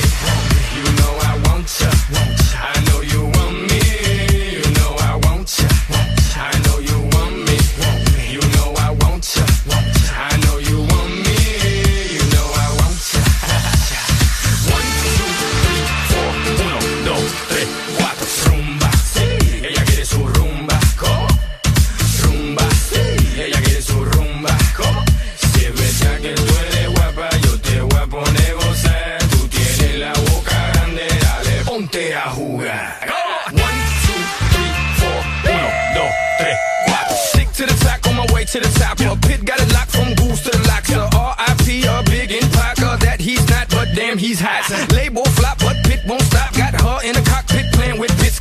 To 38.53 38.59
the 38.59 38.79
top. 38.79 38.99
Your 38.99 39.17
pit 39.17 39.43
got 39.45 39.59
it 39.59 39.73
locked 39.73 39.91
from 39.91 40.13
goose 40.13 40.43
to 40.43 40.51
the 40.51 40.67
lock. 40.67 40.85
So 40.85 41.09
R.I.P. 41.17 41.85
a 41.85 42.03
big 42.05 42.31
impact. 42.31 42.83
Uh, 42.83 42.97
that 42.97 43.19
he's 43.19 43.41
not, 43.49 43.67
but 43.69 43.87
damn, 43.95 44.17
he's 44.17 44.39
hot. 44.39 44.69
Label 44.93 45.25
flop, 45.33 45.57
but 45.57 45.75
pit 45.85 46.01
won't 46.07 46.21
stop. 46.21 46.53
Got 46.53 46.79
her 46.79 46.99
in 47.03 47.15
the 47.15 47.21
cockpit 47.27 47.65
playing 47.73 47.99
with 47.99 48.15
bits. 48.21 48.39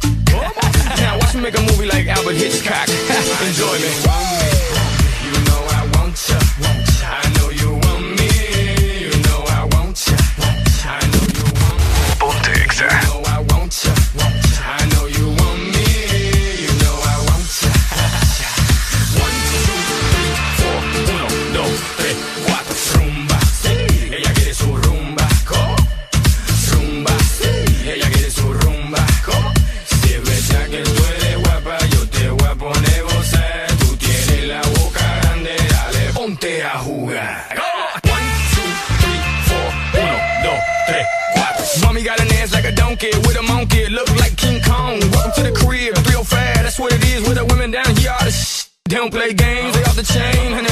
now 1.00 1.18
watch 1.18 1.34
me 1.34 1.40
make 1.40 1.56
a 1.56 1.62
movie 1.62 1.86
like 1.86 2.06
Albert 2.08 2.36
Hitchcock. 2.36 2.88
Enjoy 3.48 3.72
me. 3.80 4.41
Like 43.02 43.26
with 43.26 43.36
a 43.36 43.42
monkey. 43.42 43.88
Look 43.88 44.08
like 44.16 44.36
King 44.36 44.62
Kong. 44.62 45.00
Welcome 45.10 45.32
to 45.36 45.42
the 45.50 45.52
crib, 45.52 45.94
305. 45.94 46.62
That's 46.62 46.78
what 46.78 46.92
it 46.92 47.04
is 47.04 47.26
with 47.26 47.36
the 47.36 47.44
women 47.44 47.70
down 47.70 47.96
here. 47.96 48.12
All 48.12 48.24
the 48.24 48.68
They 48.88 48.96
don't 48.96 49.10
play 49.10 49.32
games, 49.32 49.74
they 49.74 49.84
off 49.84 49.96
the 49.96 50.02
chain, 50.02 50.71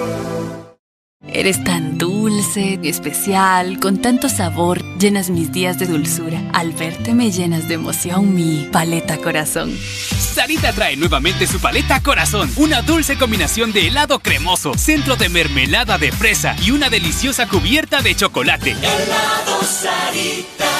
Eres 1.27 1.63
tan 1.63 1.99
dulce, 1.99 2.79
especial, 2.83 3.79
con 3.79 4.01
tanto 4.01 4.27
sabor, 4.27 4.83
llenas 4.97 5.29
mis 5.29 5.51
días 5.51 5.77
de 5.77 5.85
dulzura. 5.85 6.41
Al 6.51 6.71
verte 6.71 7.13
me 7.13 7.29
llenas 7.29 7.67
de 7.67 7.75
emoción 7.75 8.33
mi 8.33 8.67
paleta 8.71 9.17
corazón. 9.17 9.71
Sarita 9.77 10.73
trae 10.73 10.95
nuevamente 10.97 11.45
su 11.45 11.59
paleta 11.59 12.01
corazón, 12.01 12.51
una 12.55 12.81
dulce 12.81 13.17
combinación 13.17 13.71
de 13.71 13.87
helado 13.87 14.17
cremoso, 14.19 14.73
centro 14.75 15.15
de 15.15 15.29
mermelada 15.29 15.99
de 15.99 16.11
fresa 16.11 16.55
y 16.59 16.71
una 16.71 16.89
deliciosa 16.89 17.47
cubierta 17.47 18.01
de 18.01 18.15
chocolate. 18.15 18.71
Helado 18.71 19.61
Sarita. 19.63 20.71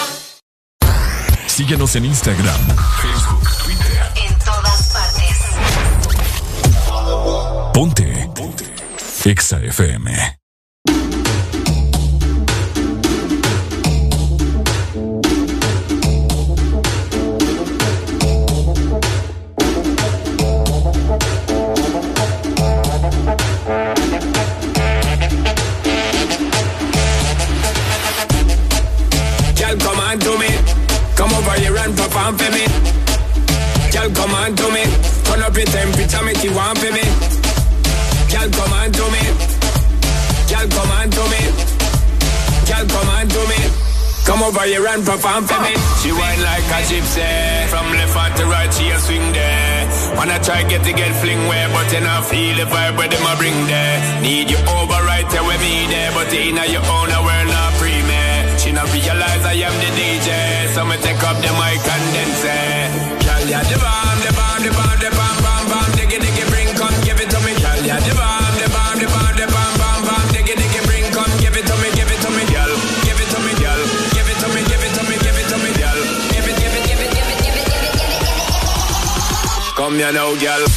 Síguenos 1.46 1.96
en 1.96 2.06
Instagram, 2.06 2.60
Facebook, 3.02 3.48
Twitter. 3.64 4.02
En 4.28 4.34
todas 4.40 4.92
partes. 4.92 5.38
Ponte. 7.74 8.11
Ponte. 9.22 9.30
Exa 9.30 9.60
FM. 9.60 10.10
Girl, 33.92 34.10
come 34.16 34.34
on 34.34 34.56
to 34.56 34.72
me. 34.72 34.84
Turn 35.26 35.42
up 35.44 35.56
your 35.56 35.66
temperature, 35.66 36.24
make 36.24 36.44
you 36.44 36.56
want 36.56 36.78
for 36.80 36.92
me. 36.92 37.32
Girl, 40.62 40.70
come 40.78 40.94
on 40.94 41.10
to 41.10 41.24
me. 41.34 41.42
Girl, 42.70 42.86
come 42.86 43.10
on 43.18 43.26
to 43.26 43.42
me. 43.50 43.58
Come 44.30 44.46
over 44.46 44.62
here 44.62 44.86
and 44.86 45.02
perform 45.02 45.50
for 45.50 45.58
me. 45.58 45.74
She 45.98 46.14
whine 46.14 46.38
like 46.46 46.70
a 46.70 46.86
gypsy. 46.86 47.66
From 47.74 47.90
left 47.98 48.14
hand 48.14 48.38
to 48.38 48.46
right, 48.46 48.70
she 48.70 48.94
a 48.94 49.00
swing 49.02 49.26
there. 49.34 49.90
Wanna 50.14 50.38
try 50.38 50.62
get 50.70 50.86
to 50.86 50.94
get 50.94 51.18
fling 51.18 51.50
where, 51.50 51.66
but 51.74 51.90
you 51.90 52.02
not 52.06 52.30
feel 52.30 52.54
the 52.54 52.70
vibe 52.70 52.94
where 52.94 53.10
them 53.10 53.26
a 53.26 53.34
bring 53.42 53.58
there. 53.66 54.22
Need 54.22 54.54
you 54.54 54.62
over 54.78 55.02
right 55.02 55.26
there 55.34 55.42
with 55.42 55.62
me 55.66 55.90
there, 55.90 56.14
but 56.14 56.30
in 56.30 56.54
your 56.70 56.86
own 56.94 57.10
world 57.10 57.50
not 57.50 57.74
free 57.82 58.06
man. 58.06 58.46
She 58.62 58.70
not 58.72 58.86
realize 58.94 59.42
I 59.42 59.58
am 59.66 59.74
the 59.82 59.90
DJ, 59.98 60.30
so 60.78 60.86
me 60.86 60.94
take 61.02 61.26
up 61.26 61.42
the 61.42 61.50
mic 61.58 61.82
and 61.82 62.06
then 62.14 62.32
say, 62.38 62.86
Girl, 63.26 63.44
ya 63.50 63.66
the 63.66 63.78
bomb, 63.82 64.20
the 64.22 64.32
bomb, 64.38 64.62
the 64.62 64.70
bomb, 64.78 64.98
the 65.02 65.10
bomb, 65.10 65.31
it. 80.02 80.08
Come 80.08 80.10
here 80.10 80.14
now, 80.14 80.36
girl. 80.36 80.68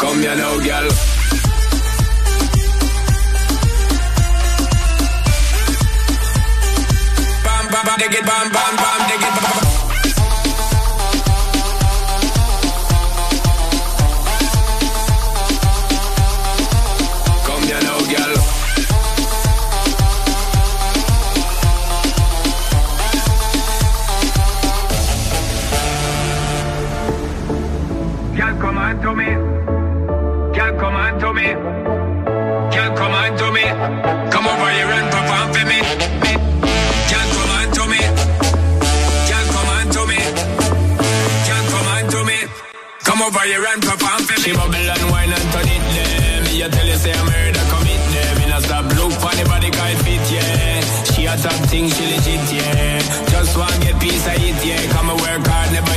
Come 0.00 0.20
here 0.20 0.36
now, 0.36 0.58
girl. 0.58 0.88
Bam, 7.44 7.70
bam, 7.70 7.84
bam, 7.84 7.98
dig 7.98 8.14
it, 8.14 8.26
bam, 8.26 8.52
bam, 8.52 8.76
bam. 8.76 9.01
Come 33.72 34.46
over 34.46 34.68
here 34.68 34.84
and 34.84 35.08
perform 35.08 35.48
for 35.48 35.64
me. 35.64 35.80
Girl, 37.08 37.28
come 37.32 37.52
on 37.56 37.68
to 37.72 37.84
me. 37.88 38.00
Girl, 39.28 39.46
come 39.48 39.70
on 39.72 39.86
to 39.96 40.02
me. 40.12 40.20
Girl, 41.48 41.64
come 41.72 41.88
on 41.96 42.04
to 42.12 42.20
me. 42.28 42.38
Come 43.00 43.22
over 43.22 43.40
here 43.48 43.64
and 43.64 43.80
perform 43.80 44.20
for 44.28 44.36
me. 44.36 44.44
She 44.44 44.52
bubble 44.52 44.76
and 44.76 45.10
wine 45.10 45.32
and 45.32 45.46
turn 45.56 45.64
it 45.72 45.84
there. 45.88 46.44
Me 46.44 46.62
I 46.62 46.68
tell 46.68 46.86
you 46.86 46.96
say 47.00 47.16
I'm 47.16 47.24
murder 47.24 47.64
commit 47.72 48.02
there. 48.12 48.36
Me 48.40 48.46
not 48.52 48.62
stop 48.62 48.84
look 48.92 49.12
for 49.16 49.32
the 49.40 49.44
yeah. 50.28 50.80
She 51.08 51.24
a 51.24 51.34
top 51.40 51.56
thing, 51.72 51.88
she 51.88 52.04
legit 52.12 52.44
yeah. 52.52 53.00
Just 53.32 53.56
want 53.56 53.80
get 53.80 53.98
piece 53.98 54.26
of 54.26 54.36
it 54.36 54.60
yeah. 54.68 54.84
Come 54.92 55.08
and 55.08 55.20
work 55.20 55.46
hard, 55.48 55.72
never 55.72 55.91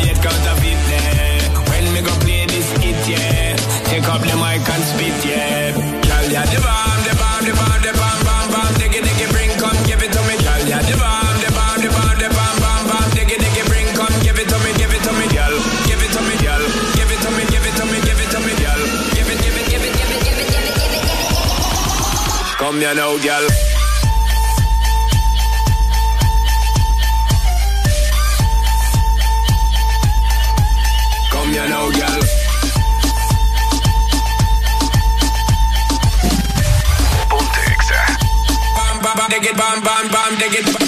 Come 22.76 22.81
here 22.81 22.93
now, 22.93 23.18
girl. 23.19 23.47
Come 31.31 31.52
here 31.53 31.69
now, 31.69 31.89
girl. 31.89 32.22
Ponte 37.30 37.61
Exa. 37.72 38.02
Bam, 38.76 39.02
bam, 39.02 39.15
bam, 39.15 39.30
dig 39.30 39.45
it, 39.45 39.56
bam, 39.56 39.81
bam, 39.81 40.10
bam, 40.10 40.38
dig 40.38 40.53
it. 40.60 40.85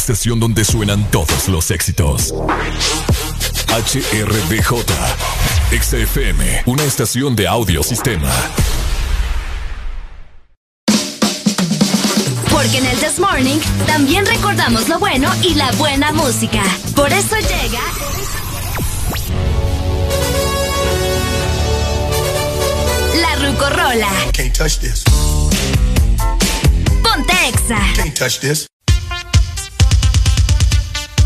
estación 0.00 0.40
donde 0.40 0.64
suenan 0.64 1.04
todos 1.10 1.48
los 1.48 1.70
éxitos. 1.70 2.32
HRBJ, 3.68 4.72
XFM, 5.78 6.62
una 6.64 6.84
estación 6.84 7.36
de 7.36 7.46
audiosistema. 7.46 8.32
Porque 12.50 12.78
en 12.78 12.86
el 12.86 12.96
This 12.96 13.18
Morning 13.18 13.58
también 13.86 14.24
recordamos 14.24 14.88
lo 14.88 14.98
bueno 14.98 15.30
y 15.42 15.52
la 15.52 15.70
buena 15.72 16.12
música. 16.12 16.62
Por 16.96 17.12
eso 17.12 17.36
llega... 17.36 17.80
La 23.20 23.34
Rucorola. 23.36 24.12
Ponte 27.02 27.32
Exa. 27.48 27.78
Can't 27.96 28.14
touch 28.14 28.40
this. 28.40 28.66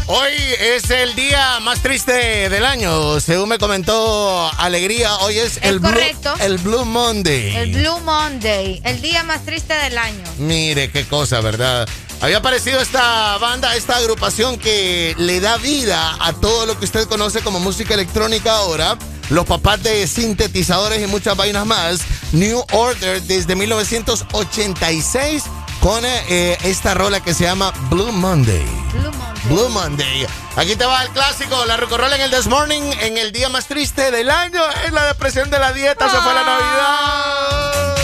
Hoy 0.07 0.33
es 0.61 0.91
el 0.91 1.15
día 1.15 1.61
más 1.61 1.81
triste 1.81 2.51
del 2.51 2.67
año, 2.67 3.21
según 3.21 3.49
me 3.49 3.57
comentó 3.57 4.51
Alegría. 4.59 5.17
Hoy 5.17 5.39
es, 5.39 5.59
el, 5.63 5.79
Blue, 5.79 5.95
el 6.41 6.59
Blue 6.59 6.85
Monday. 6.85 7.57
El 7.57 7.73
Blue 7.73 8.01
Monday, 8.01 8.83
el 8.85 9.01
día 9.01 9.23
más 9.23 9.47
triste 9.47 9.73
del 9.73 9.97
año. 9.97 10.23
Mire 10.37 10.91
qué 10.91 11.07
cosa, 11.07 11.41
¿verdad? 11.41 11.89
Había 12.21 12.37
aparecido 12.37 12.81
esta 12.81 13.39
banda, 13.39 13.75
esta 13.77 13.97
agrupación 13.97 14.59
que 14.59 15.15
le 15.17 15.41
da 15.41 15.57
vida 15.57 16.19
a 16.21 16.35
todo 16.35 16.67
lo 16.67 16.79
que 16.79 16.85
usted 16.85 17.09
conoce 17.09 17.41
como 17.41 17.59
música 17.59 17.95
electrónica 17.95 18.57
ahora. 18.57 18.99
Los 19.31 19.47
papás 19.47 19.83
de 19.83 20.07
sintetizadores 20.07 21.03
y 21.03 21.07
muchas 21.07 21.35
vainas 21.35 21.65
más. 21.65 22.01
New 22.33 22.63
Order 22.73 23.23
desde 23.23 23.57
1986 23.57 25.45
con 25.85 26.03
eh, 26.07 26.57
esta 26.63 26.95
rola 26.95 27.21
que 27.21 27.35
se 27.35 27.45
llama 27.45 27.71
Blue 27.91 28.11
Monday. 28.11 28.65
Blue 28.91 29.13
Monday. 29.13 29.43
Blue 29.51 29.69
Monday. 29.69 30.27
Aquí 30.57 30.77
te 30.77 30.87
va 30.87 31.03
el 31.03 31.11
clásico, 31.11 31.63
la 31.67 31.77
rola 31.77 32.17
en 32.17 32.23
el 32.23 32.31
This 32.31 32.47
Morning, 32.47 32.81
en 33.03 33.19
el 33.19 33.33
día 33.33 33.51
más 33.51 33.67
triste 33.67 34.11
del 34.11 34.31
año, 34.31 34.63
es 34.87 34.93
la 34.95 35.05
depresión 35.05 35.51
de 35.51 35.59
la 35.59 35.75
dieta, 35.75 36.09
se 36.09 36.17
fue 36.17 36.33
la 36.33 36.43
Navidad. 36.43 37.95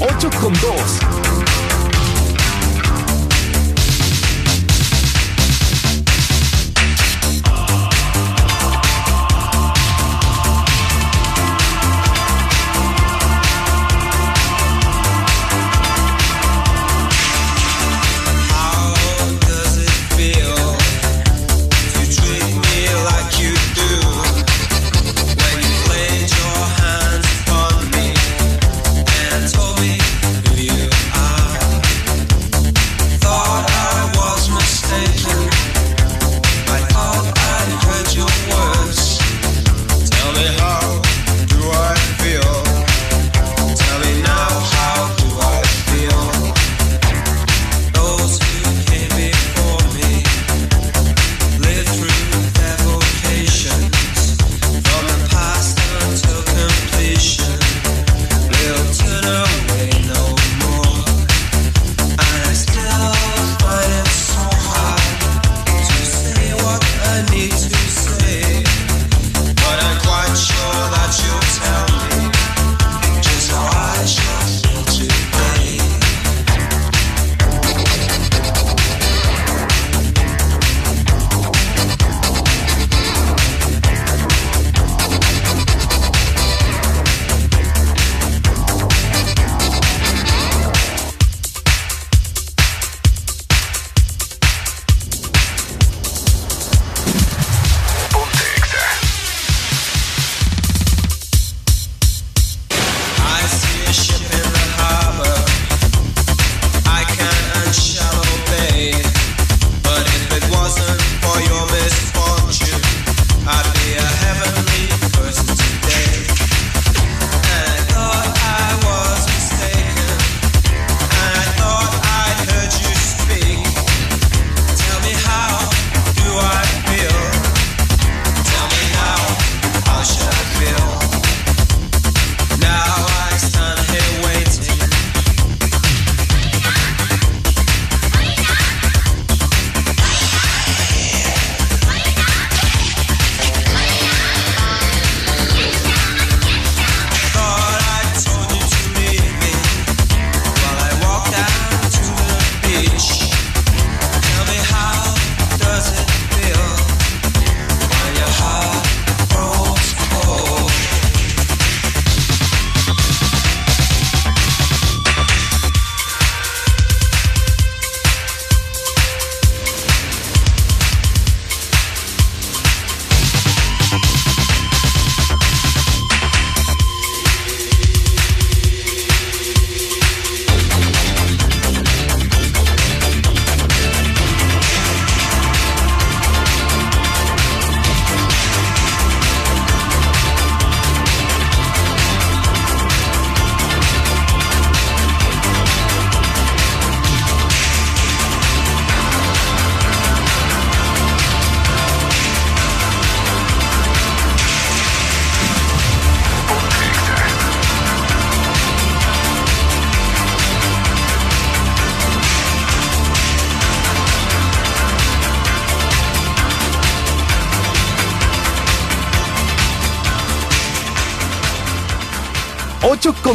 8 0.00 0.30
con 0.40 0.52
2. 0.54 1.07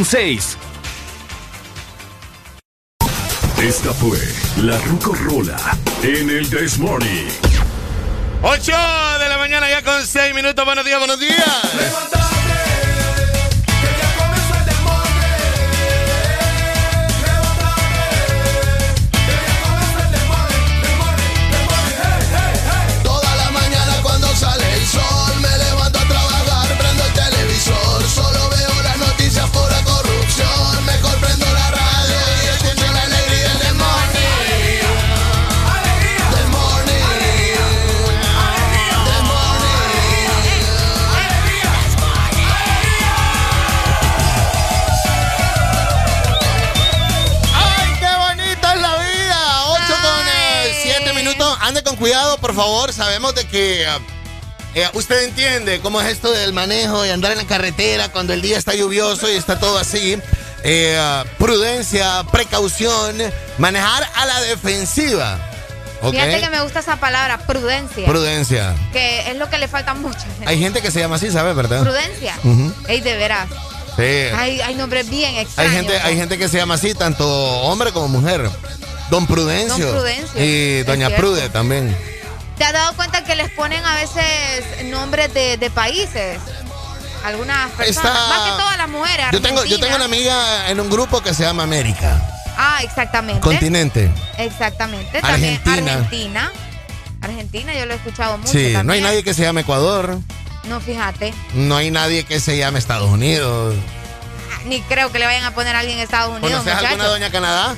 Con 0.04 0.06
6. 0.06 0.58
Esta 3.62 3.94
fue 3.94 4.18
la 4.58 4.78
Rucorola 4.80 5.58
en 6.02 6.30
el 6.30 6.50
This 6.50 6.78
Morning. 6.78 7.28
8 8.42 8.72
de 9.20 9.30
la 9.30 9.38
mañana 9.38 9.70
ya 9.70 9.82
con 9.82 10.06
6 10.06 10.36
minutos. 10.36 10.66
Buenos 10.66 10.84
días, 10.84 11.00
buenos 11.00 11.20
días. 11.20 11.63
Por 52.54 52.64
favor. 52.64 52.94
Sabemos 52.94 53.34
de 53.36 53.46
que 53.46 53.84
eh, 54.76 54.88
usted 54.94 55.24
entiende 55.24 55.80
cómo 55.82 56.02
es 56.02 56.08
esto 56.08 56.32
del 56.32 56.54
manejo 56.54 57.06
y 57.06 57.10
andar 57.10 57.32
en 57.32 57.40
la 57.40 57.46
carretera 57.46 58.10
cuando 58.10 58.34
el 58.34 58.42
día 58.42 58.58
está 58.58 58.76
lluvioso 58.76 59.32
y 59.32 59.36
está 59.36 59.60
todo 59.60 59.78
así. 59.78 60.20
Eh, 60.64 61.24
prudencia, 61.38 62.24
precaución, 62.32 63.18
manejar 63.58 64.08
a 64.16 64.26
la 64.26 64.42
defensiva. 64.42 65.40
¿ok? 66.02 66.12
Fíjate 66.12 66.42
que 66.42 66.50
me 66.50 66.62
gusta 66.62 66.80
esa 66.80 66.98
palabra, 66.98 67.40
prudencia. 67.40 68.06
Prudencia. 68.06 68.76
que 68.92 69.32
es 69.32 69.38
lo 69.38 69.50
que 69.50 69.58
le 69.58 69.68
falta 69.68 69.96
gente. 69.96 70.46
Hay 70.46 70.60
gente 70.60 70.82
que 70.82 70.92
se 70.92 71.00
llama 71.00 71.16
así, 71.16 71.32
¿sabes? 71.32 71.56
¿Verdad? 71.56 71.82
Prudencia. 71.82 72.38
Ujú. 72.44 72.74
Ey, 72.88 73.02
de 73.02 73.18
veras. 73.18 73.50
Sí. 73.96 74.04
Hay, 74.36 74.62
hay 74.62 74.76
nombres 74.76 75.10
bien 75.10 75.36
Hay 75.36 75.42
extraños. 75.42 75.74
gente, 75.74 76.00
hay 76.00 76.18
gente 76.18 76.38
que 76.38 76.48
se 76.48 76.58
llama 76.58 76.76
así, 76.76 76.94
tanto 76.94 77.28
hombre 77.62 77.92
como 77.92 78.08
mujer. 78.08 78.50
Don 79.10 79.28
Prudencio. 79.28 79.86
Don 79.86 79.96
Prudencio, 79.96 80.44
Y 80.44 80.84
Doña. 80.84 81.10
Prude 81.16 81.50
también. 81.50 82.13
¿Te 82.74 82.78
has 82.80 82.86
dado 82.86 82.96
cuenta 82.96 83.24
que 83.24 83.36
les 83.36 83.52
ponen 83.52 83.86
a 83.86 83.94
veces 83.94 84.84
nombres 84.86 85.32
de, 85.32 85.58
de 85.58 85.70
países? 85.70 86.40
Algunas 87.24 87.70
personas. 87.70 88.12
Está- 88.12 88.28
Más 88.30 88.40
que 88.42 88.50
todas 88.50 88.78
las 88.78 88.90
mujeres. 88.90 89.28
Yo 89.32 89.42
tengo, 89.44 89.64
yo 89.64 89.80
tengo 89.80 89.96
una 89.96 90.06
amiga 90.06 90.68
en 90.72 90.80
un 90.80 90.90
grupo 90.90 91.22
que 91.22 91.36
se 91.36 91.44
llama 91.44 91.62
América. 91.62 92.20
Ah, 92.58 92.80
exactamente. 92.82 93.42
Continente. 93.42 94.12
Exactamente. 94.40 95.22
También 95.22 95.54
Argentina. 95.64 95.94
Argentina. 95.94 96.52
Argentina, 97.22 97.74
yo 97.76 97.86
lo 97.86 97.94
he 97.94 97.98
escuchado 97.98 98.40
mucho. 98.40 98.52
Sí, 98.52 98.74
no 98.84 98.92
hay 98.92 99.02
nadie 99.02 99.24
que 99.24 99.36
se 99.36 99.44
llame 99.44 99.62
Ecuador. 99.62 100.18
No, 100.64 100.82
fíjate. 100.82 101.32
No 101.54 101.78
hay 101.78 101.92
nadie 101.92 102.24
que 102.24 102.40
se 102.40 102.58
llame 102.58 102.80
Estados 102.80 103.12
Unidos. 103.12 103.76
Ni 104.66 104.82
creo 104.82 105.12
que 105.12 105.20
le 105.20 105.28
vayan 105.28 105.44
a 105.44 105.52
poner 105.54 105.76
a 105.76 105.80
alguien 105.82 106.00
en 106.00 106.06
Estados 106.06 106.32
Unidos. 106.36 106.64
¿Conoces 106.64 106.74
alguna. 106.74 107.06
Doña 107.08 107.30
Canadá? 107.30 107.76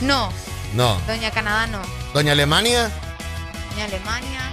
No, 0.00 0.32
No. 0.74 0.96
Doña 1.08 1.32
Canadá 1.32 1.66
no. 1.66 1.82
¿Doña 2.14 2.32
Alemania? 2.32 2.88
Ni 3.78 3.84
Alemania. 3.84 4.50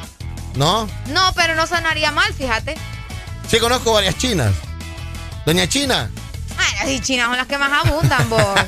No. 0.53 0.88
No, 1.07 1.34
pero 1.34 1.56
no 1.56 1.65
sonaría 1.65 2.11
mal, 2.11 2.31
fíjate. 2.31 2.77
Sí, 3.47 3.57
conozco 3.57 3.91
varias 3.91 4.15
chinas. 4.19 4.53
Doña 5.47 5.68
China. 5.68 6.11
Ay, 6.60 6.97
las 6.97 7.02
chinas 7.07 7.26
son 7.26 7.38
las 7.38 7.47
que 7.47 7.57
más 7.57 7.85
abundan, 7.85 8.30
vos. 8.30 8.39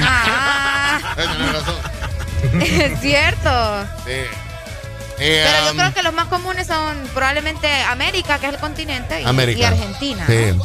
ah, 0.00 0.98
es 2.60 3.00
cierto. 3.00 3.86
Sí. 4.04 4.10
Eh, 5.20 5.46
Pero 5.46 5.64
yo 5.66 5.70
um, 5.70 5.76
creo 5.76 5.94
que 5.94 6.02
los 6.02 6.12
más 6.12 6.26
comunes 6.26 6.66
son 6.66 7.08
probablemente 7.14 7.72
América, 7.84 8.40
que 8.40 8.48
es 8.48 8.54
el 8.54 8.58
continente, 8.58 9.22
y, 9.22 9.24
América. 9.24 9.60
y 9.60 9.64
Argentina. 9.64 10.26
Sí. 10.26 10.58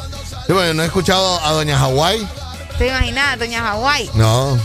Sí, 0.48 0.54
bueno, 0.54 0.74
no 0.74 0.82
he 0.82 0.88
escuchado 0.88 1.40
a 1.46 1.52
Doña 1.52 1.78
Hawái. 1.78 2.28
¿Te 2.80 2.88
imaginas, 2.88 3.38
Doña 3.38 3.62
Hawái? 3.62 4.10
No. 4.16 4.58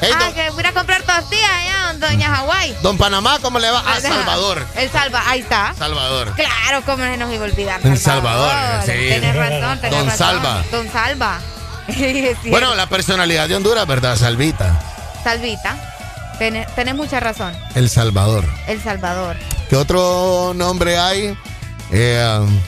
Hey, 0.00 0.10
ah, 0.14 0.30
que 0.34 0.48
voy 0.50 0.64
a 0.64 0.72
comprar 0.72 1.02
tortillas 1.02 1.50
allá, 1.50 1.79
Doña 2.00 2.34
Hawái. 2.34 2.76
don 2.82 2.96
Panamá, 2.98 3.38
¿cómo 3.40 3.58
le 3.58 3.70
va? 3.70 3.80
A 3.80 4.00
Salvador. 4.00 4.66
El 4.74 4.90
Salva, 4.90 5.22
ahí 5.26 5.40
está. 5.40 5.74
Salvador. 5.78 6.34
Claro, 6.34 6.82
cómo 6.86 7.04
se 7.04 7.16
nos 7.16 7.32
iba 7.32 7.44
a 7.44 7.48
olvidar. 7.48 7.80
En 7.86 7.96
Salvador, 7.98 8.52
sí. 8.86 8.92
Tienes 8.92 9.36
razón, 9.36 9.78
tenés 9.80 9.98
Don 9.98 10.06
razón. 10.08 10.18
Salva. 10.18 10.64
Don 10.70 10.90
Salva. 10.90 11.40
Bueno, 12.50 12.74
la 12.76 12.86
personalidad 12.88 13.48
de 13.48 13.56
Honduras, 13.56 13.86
¿verdad? 13.86 14.16
Salvita. 14.16 14.78
Salvita. 15.24 15.76
Tenés, 16.38 16.72
tenés 16.74 16.94
mucha 16.94 17.20
razón. 17.20 17.52
El 17.74 17.90
Salvador. 17.90 18.44
El 18.66 18.80
Salvador. 18.82 19.36
¿Qué 19.68 19.76
otro 19.76 20.52
nombre 20.54 20.98
hay? 20.98 21.36
Eh, 21.90 22.38
um, 22.40 22.60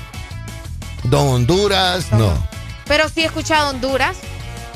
Don 1.04 1.28
Honduras, 1.28 2.10
no. 2.12 2.32
Pero 2.86 3.08
sí 3.08 3.22
he 3.22 3.26
escuchado 3.26 3.70
Honduras. 3.70 4.16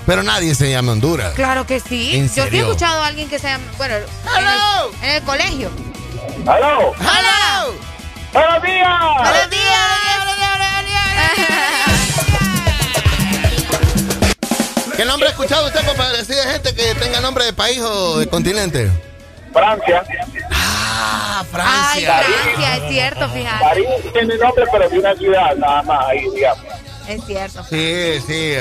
Pero 0.07 0.23
nadie 0.23 0.55
se 0.55 0.71
llama 0.71 0.93
Honduras. 0.93 1.35
Claro 1.35 1.67
que 1.67 1.81
sí. 1.81 2.17
¿En 2.17 2.33
Yo 2.33 2.47
sí 2.47 2.57
he 2.57 2.61
escuchado 2.61 3.03
a 3.03 3.09
alguien 3.09 3.29
que 3.29 3.39
se 3.41 3.49
llama. 3.49 3.65
Bueno, 3.77 3.97
en 3.97 4.03
el, 4.03 5.09
en 5.09 5.17
el 5.17 5.23
colegio. 5.23 5.71
¡Aló! 6.47 6.91
¡Hola! 6.91 7.67
¡Buenos 8.33 8.63
días! 8.63 9.01
¡Buenos 9.19 9.51
días! 9.51 9.67
¿Qué 14.97 15.05
nombre 15.05 15.29
ha 15.29 15.33
escuchado 15.33 15.67
usted 15.67 15.85
para 15.97 16.11
decir 16.13 16.37
de 16.37 16.43
gente 16.53 16.75
que 16.75 16.95
tenga 16.95 17.21
nombre 17.21 17.45
de 17.45 17.53
país 17.53 17.81
o 17.83 18.19
de 18.19 18.27
continente? 18.29 18.91
Francia. 19.53 20.03
Ah, 20.53 21.41
Ay, 21.41 21.47
Francia. 21.51 22.23
Francia, 22.23 22.77
es 22.77 22.89
cierto, 22.89 23.29
fíjate. 23.29 23.65
París 23.65 23.87
tiene 24.13 24.37
nombre, 24.39 24.65
pero 24.73 24.89
de 24.89 24.99
una 24.99 25.15
ciudad 25.17 25.55
nada 25.57 25.83
más 25.83 26.07
ahí, 26.07 26.25
digamos. 26.35 26.65
Es 27.09 27.25
cierto. 27.27 27.65
Sí, 27.65 28.21
sí. 28.27 28.55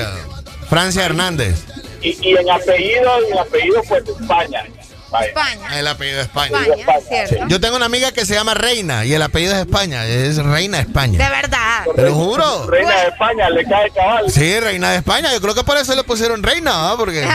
Francia 0.69 1.05
Hernández. 1.05 1.65
Y, 2.01 2.17
y 2.21 2.35
en 2.37 2.49
apellido, 2.49 3.11
en 3.31 3.37
apellido, 3.37 3.81
pues 3.87 4.03
España. 4.07 4.63
Vaya. 5.11 5.27
España. 5.27 5.79
El 5.79 5.87
apellido 5.87 6.17
de 6.17 6.23
España. 6.23 6.57
España, 6.77 6.99
cierto. 7.27 7.47
Yo 7.47 7.61
tengo 7.61 7.75
una 7.77 7.85
amiga 7.85 8.11
que 8.11 8.25
se 8.25 8.33
llama 8.33 8.53
Reina 8.53 9.05
y 9.05 9.13
el 9.13 9.21
apellido 9.21 9.53
es 9.53 9.59
España. 9.59 10.05
Es 10.05 10.37
Reina 10.43 10.77
de 10.77 10.83
España. 10.83 11.23
De 11.23 11.29
verdad. 11.29 11.85
Te 11.95 12.01
lo 12.01 12.13
juro. 12.13 12.67
Reina 12.67 13.01
de 13.01 13.07
España, 13.09 13.49
le 13.49 13.63
cae 13.65 13.89
cabal. 13.91 14.29
Sí, 14.29 14.59
Reina 14.59 14.91
de 14.91 14.97
España. 14.97 15.31
Yo 15.31 15.39
creo 15.41 15.55
que 15.55 15.63
por 15.63 15.77
eso 15.77 15.95
le 15.95 16.03
pusieron 16.03 16.43
Reina, 16.43 16.91
¿ah? 16.91 16.95
Porque, 16.97 17.25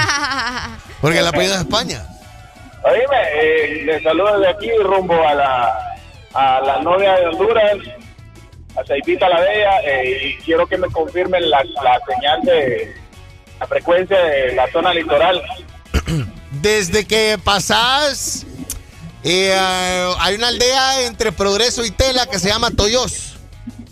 porque 1.00 1.18
el 1.20 1.26
apellido 1.26 1.54
es 1.54 1.60
España. 1.60 2.06
Oíme, 2.82 3.22
eh, 3.34 3.82
le 3.84 4.02
saludo 4.02 4.38
desde 4.38 4.52
aquí 4.52 4.70
rumbo 4.82 5.14
a 5.26 5.34
la, 5.34 5.74
a 6.34 6.60
la 6.60 6.80
novia 6.82 7.12
de 7.14 7.26
Honduras, 7.26 7.76
a 8.76 8.84
Saipita 8.86 9.28
la 9.28 9.40
Bella, 9.40 9.80
eh, 9.84 10.20
y 10.28 10.42
quiero 10.42 10.66
que 10.66 10.78
me 10.78 10.88
confirmen 10.88 11.48
la, 11.50 11.62
la 11.82 12.00
señal 12.08 12.40
de 12.42 12.94
la 13.60 13.66
frecuencia 13.66 14.18
de 14.18 14.54
la 14.54 14.70
zona 14.72 14.92
litoral. 14.94 15.40
Desde 16.50 17.06
que 17.06 17.38
pasás, 17.42 18.46
eh, 19.22 19.54
hay 20.18 20.34
una 20.34 20.48
aldea 20.48 21.02
entre 21.06 21.30
Progreso 21.32 21.84
y 21.84 21.90
Tela 21.90 22.26
que 22.26 22.38
se 22.38 22.48
llama 22.48 22.70
Toyos. 22.70 23.36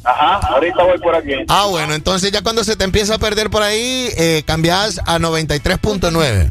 Ajá, 0.05 0.36
ahorita 0.55 0.85
voy 0.85 0.99
por 0.99 1.15
aquí. 1.15 1.32
Ah, 1.49 1.66
bueno, 1.66 1.95
entonces 1.95 2.32
ya 2.32 2.43
cuando 2.43 2.65
se 2.65 2.77
te 2.77 2.85
empieza 2.85 3.15
a 3.16 3.19
perder 3.19 3.51
por 3.51 3.62
ahí, 3.62 4.09
eh, 4.16 4.43
cambias 4.47 5.01
a 5.07 5.19
93.9. 5.19 6.51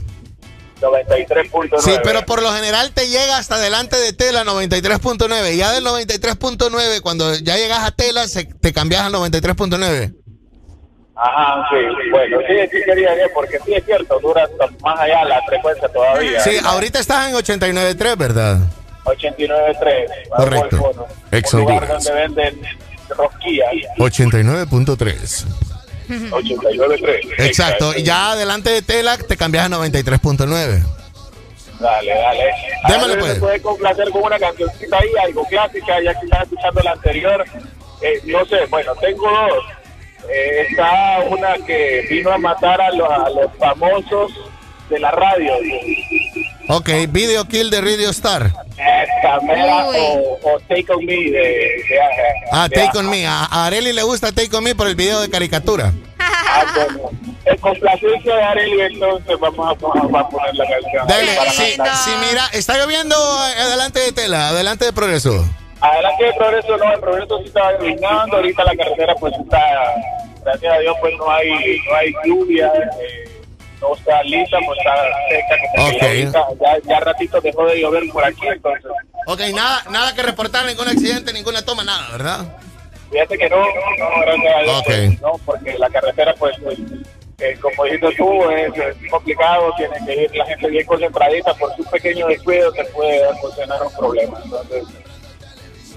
93.9. 0.80 1.81
Sí, 1.81 1.91
pero 2.03 2.23
por 2.26 2.44
lo 2.44 2.53
general 2.53 2.91
te 2.91 3.07
llega 3.10 3.38
hasta 3.38 3.57
delante 3.57 3.98
de 3.98 4.14
Tela 4.14 4.44
93.9. 4.44 5.53
Y 5.56 5.57
ya 5.57 5.72
del 5.72 5.84
93.9, 5.84 7.02
cuando 7.02 7.34
ya 7.35 7.57
llegas 7.57 7.80
a 7.80 7.91
Tela, 7.91 8.27
se- 8.27 8.45
te 8.45 8.73
cambias 8.73 9.02
a 9.02 9.10
93.9. 9.10 10.14
Ajá, 11.19 11.68
sí, 11.72 12.10
bueno, 12.11 12.38
sí, 12.48 12.53
sí 12.72 12.77
quería 12.85 13.15
ir, 13.15 13.31
porque 13.34 13.57
sí 13.65 13.73
es 13.73 13.84
cierto, 13.85 14.19
dura 14.19 14.44
hasta 14.44 14.68
más 14.84 14.99
allá 14.99 15.26
la 15.26 15.41
frecuencia 15.48 15.88
todavía. 15.88 16.39
Sí, 16.41 16.57
ahorita 16.64 16.99
estás 16.99 17.30
en 17.30 17.35
89.3, 17.35 18.18
¿verdad? 18.18 18.60
89.3. 19.03 20.30
Correcto. 20.30 21.07
Ex 21.31 21.53
Honduras. 21.53 21.89
donde 21.89 22.11
venden 22.11 22.61
rosquillas. 23.10 23.68
89.3. 23.98 25.45
89.3. 26.07 27.34
Exacto. 27.39 27.94
Y 27.98 28.03
ya 28.03 28.35
delante 28.35 28.69
de 28.69 28.81
Tela 28.81 29.18
te 29.18 29.35
cambias 29.38 29.65
a 29.65 29.69
93.9. 29.69 30.84
Dale, 31.80 32.11
dale. 32.11 32.52
Démosle, 32.89 33.18
pues. 33.18 33.34
¿Me 33.35 33.39
puede 33.39 33.61
complacer 33.61 34.10
con 34.10 34.23
una 34.23 34.39
cancioncita 34.39 34.98
ahí, 34.98 35.10
algo 35.23 35.45
clásica, 35.45 36.02
ya 36.02 36.14
que 36.14 36.26
estaba 36.26 36.44
escuchando 36.44 36.81
la 36.81 36.91
anterior? 36.91 37.45
Eh, 38.02 38.22
no 38.26 38.45
sé, 38.45 38.65
bueno, 38.69 38.94
tengo 38.95 39.30
dos. 39.30 39.64
Eh, 40.30 40.68
está 40.70 41.20
una 41.30 41.54
que 41.66 42.06
vino 42.10 42.32
a 42.32 42.38
matar 42.38 42.82
a, 42.82 42.91
los- 42.91 43.10
a 43.10 43.30
los 43.30 43.52
famosos 43.58 44.32
de 44.90 44.99
la 44.99 45.12
radio. 45.12 45.54
Ok, 46.70 46.90
Video 47.10 47.45
Kill 47.48 47.70
de 47.70 47.82
Radio 47.82 48.10
Star. 48.10 48.52
Esta 48.78 49.40
mera 49.41 49.86
o, 49.88 50.38
o 50.44 50.60
Take 50.68 50.86
On 50.94 51.06
Me 51.06 51.14
de... 51.16 51.32
de- 51.32 51.82
Ah, 52.52 52.68
de- 52.70 52.76
Take 52.76 52.98
On 52.98 53.10
Me. 53.10 53.26
A 53.26 53.45
a 53.45 53.66
Areli 53.68 53.94
le 53.94 54.04
gusta 54.04 54.32
Take 54.32 54.56
On 54.56 54.64
Me 54.64 54.76
por 54.76 54.88
el 54.88 54.95
video 54.95 55.22
de 55.22 55.30
caricatura. 55.30 55.94
Ah, 56.20 56.66
bueno. 56.76 57.10
En 57.45 57.58
complacencia 57.60 58.36
de 58.36 58.44
Arely, 58.44 58.82
entonces 58.82 59.40
vamos 59.40 59.70
a, 59.70 59.74
vamos 59.82 60.14
a 60.14 60.30
poner 60.30 60.56
la 60.56 60.66
canción. 60.68 61.08
Dale, 61.08 61.36
Para 61.38 61.52
sí, 61.52 61.64
sí, 62.04 62.12
mira, 62.30 62.45
está 62.52 62.78
lloviendo 62.78 63.16
eh, 63.16 63.62
adelante 63.62 63.99
de 64.02 64.12
Tela, 64.12 64.49
adelante 64.49 64.84
de 64.86 64.91
Progreso. 64.94 65.45
Adelante 65.80 66.26
de 66.26 66.34
Progreso, 66.34 66.78
no, 66.78 66.91
el 66.91 66.99
Progreso 66.99 67.38
sí 67.40 67.45
está 67.45 67.74
iluminando, 67.74 68.38
ahorita 68.38 68.64
la 68.64 68.76
carretera 68.76 69.16
pues 69.16 69.34
está, 69.40 69.62
gracias 70.44 70.74
a 70.74 70.80
Dios 70.80 70.95
pues 70.99 71.14
no 71.18 71.30
hay, 71.30 71.49
no 71.88 71.95
hay 71.95 72.14
lluvia, 72.26 72.72
eh, 72.99 73.41
no 73.80 73.95
está 73.95 74.24
lisa, 74.24 74.58
pues 74.66 74.80
está 74.80 74.95
seca, 75.30 75.99
que 75.99 76.06
ahorita, 76.06 76.48
ya, 76.60 76.78
ya 76.84 76.99
ratito 76.99 77.41
dejó 77.41 77.66
de 77.68 77.80
llover 77.80 78.04
por 78.12 78.26
aquí, 78.26 78.48
entonces, 78.48 78.91
Ok, 79.28 79.41
nada, 79.54 79.84
nada 79.91 80.16
que 80.16 80.24
reportar, 80.24 80.66
ningún 80.66 80.88
accidente, 80.88 81.34
ninguna 81.34 81.64
toma, 81.64 81.84
nada, 81.84 82.10
¿verdad? 82.12 82.58
fíjate 83.12 83.38
que 83.38 83.49
no, 83.49 83.58
no, 83.58 84.22
gracias 84.22 84.56
a 84.56 84.64
Dios, 84.64 84.84
pues, 84.86 85.22
no, 85.22 85.32
porque 85.45 85.78
la 85.78 85.90
carretera 85.90 86.34
pues, 86.40 86.56
pues, 86.64 86.78
eh, 87.40 87.58
como 87.62 87.84
dijiste 87.84 88.16
tú, 88.18 88.49
es, 88.49 88.76
es 88.76 89.12
complicado, 89.12 89.72
tiene 89.78 89.95
que 90.06 90.24
ir 90.24 90.36
la 90.36 90.45
gente 90.45 90.70
bien 90.70 90.86
concentradita, 90.86 91.54
por 91.54 91.76
su 91.76 91.84
pequeño 91.86 92.28
descuido 92.28 92.72
se 92.74 92.84
puede 92.86 93.28
ocasionar 93.28 93.84
un 93.84 93.94
problema, 93.94 94.40
entonces, 94.44 94.84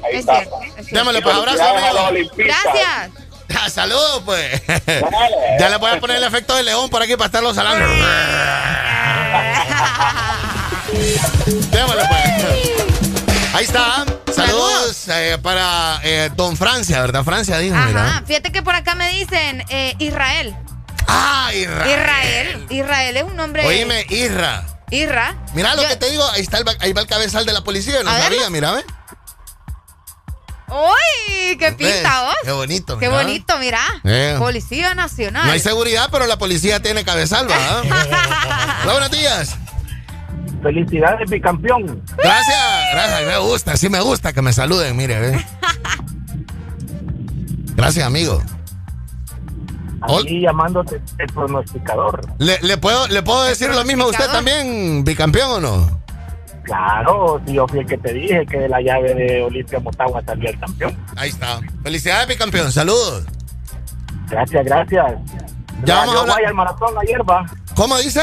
ahí 0.04 0.14
Es 0.14 0.20
está. 0.20 0.34
cierto, 0.36 0.60
es 0.62 0.74
cierto. 0.74 0.96
Démosle, 0.96 1.22
pues, 1.22 1.36
abrazo, 1.36 1.62
amigo. 1.62 2.30
Gracias. 2.36 3.10
Ah, 3.60 3.68
Saludos, 3.70 4.22
pues. 4.24 4.62
ya 5.58 5.68
le 5.68 5.76
voy 5.76 5.90
a 5.90 6.00
poner 6.00 6.16
el 6.16 6.24
efecto 6.24 6.54
de 6.54 6.62
león 6.62 6.88
por 6.90 7.02
aquí 7.02 7.16
para 7.16 7.26
estarlo 7.26 7.52
salando. 7.54 7.86
Démosle, 11.70 12.02
pues. 12.08 13.54
Ahí 13.54 13.64
está. 13.64 14.04
Saludos, 14.34 15.08
eh, 15.08 15.38
para 15.42 16.00
eh, 16.04 16.30
Don 16.36 16.56
Francia, 16.56 17.00
¿verdad? 17.00 17.24
Francia 17.24 17.58
dijo, 17.58 17.74
Ajá, 17.76 18.22
fíjate 18.26 18.52
que 18.52 18.62
por 18.62 18.74
acá 18.74 18.94
me 18.94 19.08
dicen 19.10 19.64
eh, 19.68 19.94
Israel. 19.98 20.56
Ah, 21.08 21.50
Israel. 21.52 21.90
Israel. 21.90 22.66
Israel 22.70 23.16
es 23.16 23.22
un 23.24 23.36
nombre. 23.36 23.66
Oíme, 23.66 24.06
Isra. 24.08 24.64
Isra. 24.90 25.34
Mira 25.54 25.74
lo 25.74 25.86
que 25.86 25.96
te 25.96 26.10
digo, 26.10 26.24
ahí, 26.32 26.42
está 26.42 26.58
el, 26.58 26.64
ahí 26.78 26.92
va 26.92 27.00
el 27.02 27.06
cabezal 27.08 27.44
de 27.44 27.52
la 27.52 27.62
policía, 27.62 28.02
no 28.04 28.10
sabía, 28.10 28.48
mira, 28.50 28.72
¿ves? 28.72 28.84
¡Uy! 30.70 31.56
¡Qué 31.56 31.72
pinta 31.72 32.22
vos! 32.22 32.36
Qué 32.44 32.52
bonito, 32.52 32.98
Qué 32.98 33.08
bonito, 33.08 33.58
mira. 33.58 33.80
Eh. 34.04 34.36
Policía 34.38 34.94
Nacional. 34.94 35.46
No 35.46 35.52
hay 35.52 35.60
seguridad, 35.60 36.08
pero 36.12 36.26
la 36.26 36.38
policía 36.38 36.80
tiene 36.80 37.04
cabezal, 37.04 37.46
¿verdad? 37.48 37.82
Hola, 38.82 38.92
buenos 38.92 39.10
días. 39.10 39.56
Felicidades, 40.62 41.28
bicampeón. 41.28 42.02
Gracias, 42.16 42.56
gracias. 42.92 43.26
Me 43.26 43.38
gusta, 43.38 43.76
sí 43.76 43.88
me 43.88 44.00
gusta 44.00 44.32
que 44.32 44.42
me 44.42 44.52
saluden, 44.52 44.96
mire, 44.96 45.18
ve. 45.18 45.46
Gracias, 47.74 48.06
amigo. 48.06 48.42
Aquí 50.02 50.40
llamándote 50.40 51.00
el 51.18 51.26
pronosticador. 51.28 52.20
¿Le, 52.38 52.58
le 52.62 52.78
puedo, 52.78 53.06
¿Le 53.08 53.22
puedo 53.22 53.42
decir 53.44 53.70
lo 53.70 53.84
mismo 53.84 54.04
a 54.04 54.08
usted 54.08 54.26
también, 54.30 55.04
bicampeón 55.04 55.50
o 55.50 55.60
no? 55.60 55.99
Claro, 56.62 57.40
si 57.46 57.54
yo 57.54 57.66
fui 57.66 57.80
el 57.80 57.86
que 57.86 57.96
te 57.98 58.12
dije 58.12 58.44
que 58.46 58.58
de 58.58 58.68
la 58.68 58.80
llave 58.80 59.14
de 59.14 59.42
Olimpia 59.42 59.80
Motagua 59.80 60.22
salió 60.24 60.48
el 60.50 60.58
campeón. 60.58 60.96
Ahí 61.16 61.30
está. 61.30 61.58
Felicidades, 61.82 62.28
bicampeón. 62.28 62.70
Saludos. 62.70 63.24
Gracias, 64.28 64.64
gracias. 64.64 65.14
Ya 65.84 65.94
vamos 65.96 66.14
a 66.14 66.18
salió 66.18 66.20
hablar- 66.20 66.36
guay 66.36 66.44
al 66.44 66.54
maratón 66.54 66.94
ayer, 67.02 67.20
va. 67.28 67.46
¿Cómo 67.74 67.96
dice? 67.98 68.20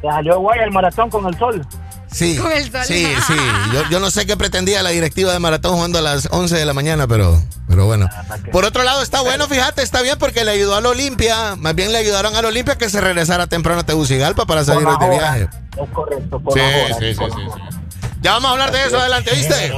Se 0.00 0.08
salió 0.08 0.38
guay 0.40 0.60
al 0.60 0.70
maratón 0.72 1.10
con 1.10 1.26
el 1.26 1.36
sol. 1.38 1.66
Sí. 2.14 2.36
Con 2.36 2.52
el 2.52 2.70
sol. 2.70 2.80
Sí, 2.86 3.06
sí. 3.26 3.34
Yo, 3.72 3.82
yo 3.90 3.98
no 4.00 4.10
sé 4.10 4.24
qué 4.24 4.36
pretendía 4.36 4.82
la 4.84 4.90
directiva 4.90 5.32
de 5.32 5.40
Maratón 5.40 5.74
jugando 5.74 5.98
a 5.98 6.02
las 6.02 6.28
11 6.30 6.56
de 6.56 6.64
la 6.64 6.72
mañana, 6.72 7.08
pero, 7.08 7.42
pero 7.68 7.86
bueno. 7.86 8.08
Por 8.52 8.64
otro 8.64 8.84
lado, 8.84 9.02
está 9.02 9.20
bueno, 9.20 9.48
fíjate, 9.48 9.82
está 9.82 10.00
bien 10.00 10.16
porque 10.18 10.44
le 10.44 10.52
ayudó 10.52 10.76
a 10.76 10.80
la 10.80 10.90
Olimpia. 10.90 11.56
Más 11.56 11.74
bien 11.74 11.90
le 11.90 11.98
ayudaron 11.98 12.36
a 12.36 12.42
la 12.42 12.48
Olimpia 12.48 12.78
que 12.78 12.88
se 12.88 13.00
regresara 13.00 13.48
temprano 13.48 13.80
a 13.80 13.84
Tegucigalpa 13.84 14.46
para 14.46 14.64
salir 14.64 14.86
de 14.86 15.10
viaje. 15.10 15.48
Es 15.82 15.90
correcto, 15.92 16.38
por 16.38 16.54
Sí, 16.54 16.60
sí, 17.00 17.14
sí, 17.14 17.24
sí, 17.34 17.42
Ya 18.22 18.32
vamos 18.34 18.48
a 18.48 18.52
hablar 18.52 18.70
de 18.70 18.84
eso 18.84 18.98
adelante, 18.98 19.32
¿viste? 19.34 19.72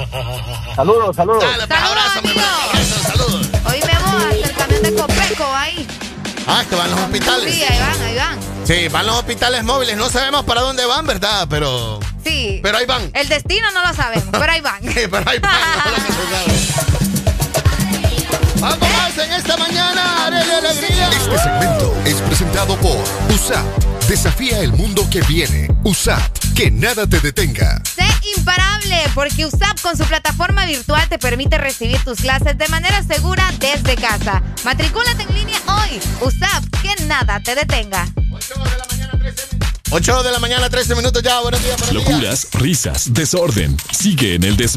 Saludos, 0.75 1.17
saludos. 1.17 1.43
Dale, 1.43 1.67
pues, 1.67 1.81
abrazo, 1.81 2.23
mi 2.23 2.29
hermano. 2.31 2.49
Eso, 2.75 3.01
saludos. 3.01 3.47
Hoy 3.65 3.81
me 3.81 4.13
voy 4.13 4.43
hasta 4.43 4.51
el 4.51 4.57
camión 4.57 4.83
de 4.83 4.95
Copeco 4.95 5.47
ahí. 5.55 5.87
Ah, 6.47 6.61
es 6.61 6.69
que 6.69 6.77
van 6.77 6.91
los 6.91 7.01
hospitales. 7.01 7.55
Sí, 7.55 7.63
ahí 7.63 7.79
van, 7.79 8.03
ahí 8.03 8.17
van. 8.17 8.56
Sí, 8.67 8.89
van 8.89 9.07
los 9.07 9.15
hospitales 9.17 9.63
móviles. 9.63 9.97
No 9.97 10.11
sabemos 10.11 10.45
para 10.45 10.61
dónde 10.61 10.85
van, 10.87 11.07
¿verdad? 11.07 11.47
Pero. 11.49 12.01
Sí. 12.25 12.59
Pero 12.65 12.79
ahí 12.79 12.87
van. 12.87 13.09
El 13.15 13.29
destino 13.29 13.71
no 13.71 13.87
lo 13.87 13.95
sabemos, 13.95 14.27
pero 14.33 14.51
ahí 14.53 14.61
van. 14.61 14.83
Sí, 14.93 15.03
pero 15.09 15.31
ahí 15.31 15.39
van. 15.39 15.55
Vamos 18.59 18.79
más 18.81 19.19
en 19.19 19.33
esta 19.35 19.57
mañana, 19.57 20.27
Alegría. 20.27 21.09
Este 21.11 21.39
segmento 21.39 21.95
es 22.05 22.15
presentado 22.23 22.77
por 22.79 22.97
USAP. 23.33 23.96
Desafía 24.09 24.61
el 24.61 24.73
mundo 24.73 25.05
que 25.11 25.21
viene. 25.23 25.69
USAP. 25.83 26.23
Que 26.55 26.71
nada 26.71 27.09
te 27.09 27.19
detenga. 27.19 27.83
Sé 27.85 28.07
imparable 28.37 29.03
porque 29.15 29.45
USAP 29.45 29.81
con 29.81 29.97
su 29.97 30.05
plataforma 30.05 30.65
virtual 30.65 31.09
te 31.09 31.19
permite 31.19 31.59
recibir 31.59 31.99
tus 32.05 32.21
clases 32.21 32.57
de 32.57 32.69
manera 32.69 33.03
segura 33.03 33.53
desde 33.59 33.97
casa. 33.97 34.45
Matricúlate 34.65 35.25
en 35.25 35.35
línea 35.35 35.61
hoy. 35.67 36.01
USAP, 36.21 36.65
que 36.83 37.05
nada 37.07 37.41
te 37.41 37.57
detenga. 37.57 38.07
8 39.91 40.23
de 40.23 40.31
la 40.31 40.39
mañana, 40.39 40.71
13 40.71 40.95
minutos 40.95 41.21
ya. 41.23 41.41
Buenos 41.41 41.63
días, 41.65 41.77
buenos 41.81 42.05
días. 42.05 42.09
Locuras, 42.09 42.49
risas, 42.53 43.13
desorden. 43.13 43.77
Sigue 43.91 44.37
en 44.37 44.45
el 44.45 44.57
This 44.57 44.77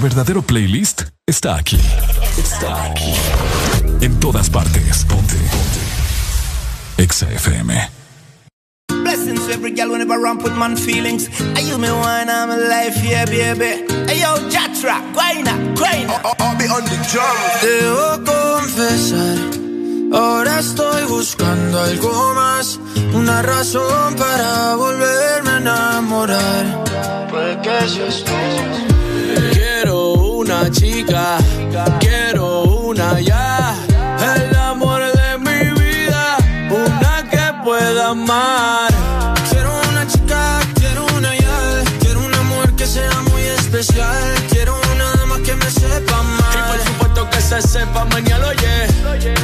Tu 0.00 0.04
verdadero 0.04 0.40
playlist 0.40 1.02
está 1.26 1.56
aquí. 1.56 1.78
Está 2.38 2.84
aquí. 2.84 3.12
En 4.00 4.18
todas 4.18 4.48
partes. 4.48 5.04
Ponte. 5.04 5.36
Ponte. 5.36 7.02
Exa 7.02 7.30
FM. 7.30 7.90
Blessings 9.02 9.46
to 9.46 9.52
every 9.52 9.72
girl 9.72 9.90
whenever 9.90 10.26
I 10.26 10.38
put 10.38 10.56
man 10.56 10.78
feelings. 10.78 11.28
I 11.54 11.60
use 11.60 11.76
me 11.76 11.90
wine, 11.90 12.30
I'm 12.30 12.50
alive, 12.50 12.96
yeah, 13.04 13.26
baby. 13.26 13.84
Hey, 14.08 14.20
yo, 14.22 14.38
Jatra, 14.48 15.02
guayna, 15.12 15.52
guayna. 15.76 16.18
I'll 16.40 16.56
be 16.56 16.64
on 16.64 16.82
the 16.84 16.96
drum. 17.12 17.36
Debo 17.60 18.24
confesar, 18.24 19.36
ahora 20.14 20.60
estoy 20.60 21.04
buscando 21.08 21.78
algo 21.78 22.34
más, 22.34 22.80
una 23.12 23.42
razón 23.42 24.16
para 24.16 24.76
volverme 24.76 25.50
a 25.50 25.56
enamorar. 25.58 26.84
Puede 27.30 27.60
que 27.60 27.86
seas 27.86 28.24
tú. 28.24 28.89
Quiero 30.50 30.62
una 30.62 30.70
chica, 30.72 31.38
quiero 32.00 32.62
una 32.62 33.20
ya. 33.20 33.76
El 34.34 34.56
amor 34.56 35.00
de 35.00 35.38
mi 35.38 35.80
vida, 35.80 36.38
una 36.68 37.22
que 37.30 37.62
pueda 37.62 38.08
amar. 38.08 38.92
Quiero 39.48 39.70
una 39.90 40.04
chica, 40.08 40.58
quiero 40.74 41.06
una 41.16 41.36
ya, 41.36 41.84
quiero 42.00 42.26
una 42.26 42.42
mujer 42.42 42.72
que 42.72 42.84
sea 42.84 43.20
muy 43.30 43.42
especial, 43.42 44.34
quiero 44.50 44.74
una 44.92 45.12
dama 45.18 45.38
que 45.44 45.54
me 45.54 45.70
sepa 45.70 46.20
mal. 46.20 46.40
Y 46.52 46.68
por 46.68 46.84
supuesto 46.84 47.30
que 47.30 47.40
se 47.40 47.62
sepa 47.62 48.04
mañana, 48.06 48.48
oye. 48.48 48.88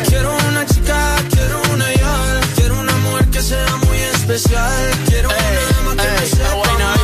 Quiero 0.09 0.37
una 0.49 0.67
chica, 0.67 0.99
quiero 1.31 1.63
una 1.73 1.95
ya, 1.95 2.41
quiero 2.57 2.81
una 2.81 2.97
mujer 2.97 3.27
que 3.27 3.43
sea 3.43 3.77
muy 3.87 3.99
especial, 3.99 4.91
quiero 5.07 5.29
una 5.29 5.61
dama 5.71 6.03
que 6.03 6.21
me 6.21 6.27
sepa 6.27 6.73
mal. 6.81 6.97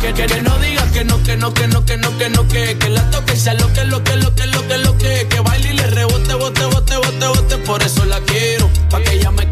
Que, 0.00 0.14
que, 0.14 0.26
que 0.26 0.40
no 0.42 0.56
digas 0.58 0.89
que 1.00 1.06
no, 1.06 1.22
que 1.22 1.36
no, 1.38 1.54
que 1.54 1.66
no, 1.66 1.86
que 1.86 1.96
no, 1.96 2.18
que 2.18 2.28
no, 2.28 2.46
que, 2.46 2.76
que 2.78 2.88
la 2.90 3.10
toque 3.10 3.34
sea 3.34 3.54
lo 3.54 3.72
que, 3.72 3.84
lo 3.84 4.04
que, 4.04 4.16
lo 4.16 4.34
que, 4.34 4.46
lo 4.46 4.68
que, 4.68 4.76
lo 4.76 4.98
que, 4.98 5.26
que 5.30 5.40
baile 5.40 5.70
y 5.70 5.72
le 5.72 5.86
rebote, 5.86 6.34
bote, 6.34 6.64
bote, 6.66 6.96
bote, 6.96 7.26
bote, 7.26 7.56
por 7.58 7.82
eso 7.82 8.04
la 8.04 8.20
quiero, 8.20 8.68
pa' 8.90 9.00
que 9.00 9.14
ella 9.14 9.30
me 9.30 9.48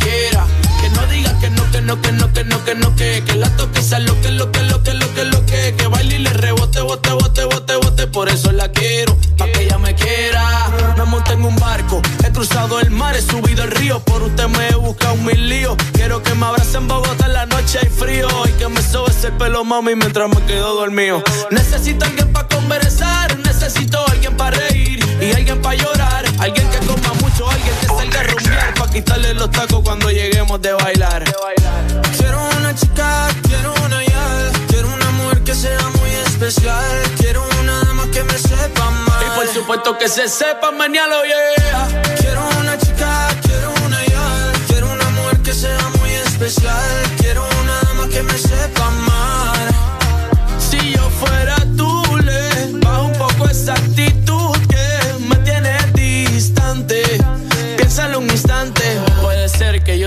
no, 1.88 2.02
que 2.02 2.12
no, 2.12 2.30
que 2.34 2.44
no, 2.44 2.64
que 2.66 2.74
no, 2.74 2.94
que 2.96 3.24
que, 3.24 3.34
la 3.36 3.48
toque 3.56 3.80
sea 3.80 3.98
lo 3.98 4.20
que, 4.20 4.30
lo 4.30 4.52
que, 4.52 4.62
lo 4.62 4.82
que, 4.82 4.92
lo 4.92 5.14
que, 5.14 5.24
que, 5.46 5.74
que 5.74 5.86
baile 5.86 6.16
y 6.16 6.18
le 6.18 6.30
rebote, 6.30 6.82
bote, 6.82 7.10
bote, 7.12 7.44
bote, 7.44 7.76
bote, 7.76 8.06
por 8.08 8.28
eso 8.28 8.52
la 8.52 8.70
quiero, 8.70 9.16
pa' 9.38 9.46
que 9.46 9.62
ella 9.62 9.78
me 9.78 9.94
quiera. 9.94 10.68
Me 10.98 11.04
monté 11.04 11.32
en 11.32 11.44
un 11.44 11.56
barco, 11.56 12.02
he 12.26 12.30
cruzado 12.30 12.78
el 12.80 12.90
mar, 12.90 13.16
he 13.16 13.22
subido 13.22 13.64
el 13.64 13.70
río, 13.70 14.00
por 14.00 14.22
usted 14.22 14.48
me 14.48 14.68
he 14.68 14.74
buscado 14.74 15.16
mil 15.16 15.48
líos. 15.48 15.78
Quiero 15.94 16.22
que 16.22 16.34
me 16.34 16.44
abrace 16.44 16.76
en 16.76 16.88
Bogotá 16.88 17.24
en 17.24 17.32
la 17.32 17.46
noche 17.46 17.78
hay 17.80 17.88
frío 17.88 18.28
y 18.46 18.52
que 18.52 18.68
me 18.68 18.82
sobe 18.82 19.10
ese 19.10 19.30
pelo 19.32 19.64
mami 19.64 19.94
mientras 19.94 20.28
me 20.28 20.42
quedo 20.44 20.74
dormido. 20.74 21.22
Necesito 21.50 22.04
alguien 22.04 22.30
para 22.34 22.48
conversar, 22.48 23.38
necesito 23.38 24.06
alguien 24.08 24.36
para 24.36 24.58
reír 24.58 25.00
y 25.22 25.32
alguien 25.32 25.62
para 25.62 25.76
llorar, 25.76 26.24
alguien 26.38 26.68
que 26.68 26.78
coma 26.86 27.14
mucho, 27.14 27.27
alguien 27.58 27.76
que 27.80 27.86
salga 27.86 28.20
a 28.20 28.22
rumbear 28.24 28.74
para 28.74 28.92
quitarle 28.92 29.34
los 29.34 29.50
tacos 29.50 29.80
cuando 29.82 30.10
lleguemos 30.10 30.60
de 30.60 30.72
bailar. 30.72 31.24
Quiero 32.16 32.48
una 32.58 32.74
chica, 32.74 33.28
quiero 33.46 33.74
una 33.84 34.04
ya, 34.04 34.50
quiero 34.68 34.88
una 34.88 35.10
mujer 35.10 35.42
que 35.44 35.54
sea 35.54 35.80
muy 35.98 36.10
especial, 36.26 36.84
quiero 37.18 37.44
una 37.60 37.84
dama 37.84 38.06
que 38.12 38.22
me 38.22 38.38
sepa 38.38 38.90
mal. 38.90 39.24
Y 39.26 39.36
por 39.36 39.48
supuesto 39.48 39.98
que 39.98 40.08
se 40.08 40.28
sepa 40.28 40.70
mañana, 40.70 41.16
yeah. 41.24 42.02
Quiero 42.18 42.48
una 42.60 42.78
chica, 42.78 43.28
quiero 43.42 43.72
una 43.86 44.04
ya, 44.06 44.52
quiero 44.68 44.92
una 44.92 45.08
mujer 45.10 45.38
que 45.38 45.52
sea 45.52 45.88
muy 45.98 46.10
especial, 46.10 47.16
quiero 47.18 47.46
una 47.62 47.80
dama 47.82 48.08
que 48.08 48.22
me 48.22 48.38
sepa 48.38 48.90
mal. 48.90 49.17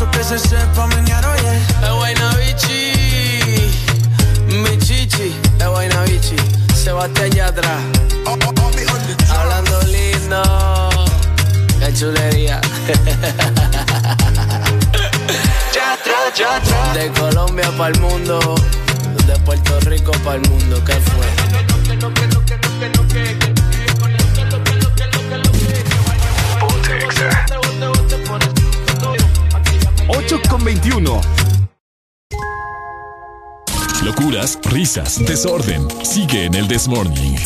Supuesto 0.00 0.32
que 0.32 0.38
se 0.38 0.48
sepa 0.48 0.86
menear, 0.86 1.22
oye. 1.26 1.58
Es 1.82 1.90
Guayna 1.90 2.34
Bichi, 2.36 3.70
mi 4.46 4.78
chichi, 4.78 5.34
es 5.58 5.66
Guayna 5.66 6.02
Bichi, 6.04 6.36
Sebastián 6.74 7.30
Yatra. 7.32 7.76
Hablando 9.28 9.82
lindo, 9.82 10.42
qué 11.80 11.92
chulería. 11.92 12.62
De 16.94 17.12
Colombia 17.12 17.70
para 17.76 17.92
el 17.92 18.00
mundo, 18.00 18.54
de 19.26 19.38
Puerto 19.40 19.80
Rico 19.80 20.12
para 20.24 20.36
el 20.36 20.48
mundo, 20.48 20.82
¿qué 20.82 20.94
fue? 20.94 22.39
8 30.12 30.40
con 30.48 30.64
21. 30.64 31.20
Locuras, 34.02 34.58
risas, 34.64 35.24
desorden. 35.24 35.86
Sigue 36.04 36.46
en 36.46 36.54
el 36.54 36.68
This 36.68 36.88
Morning. 36.88 37.36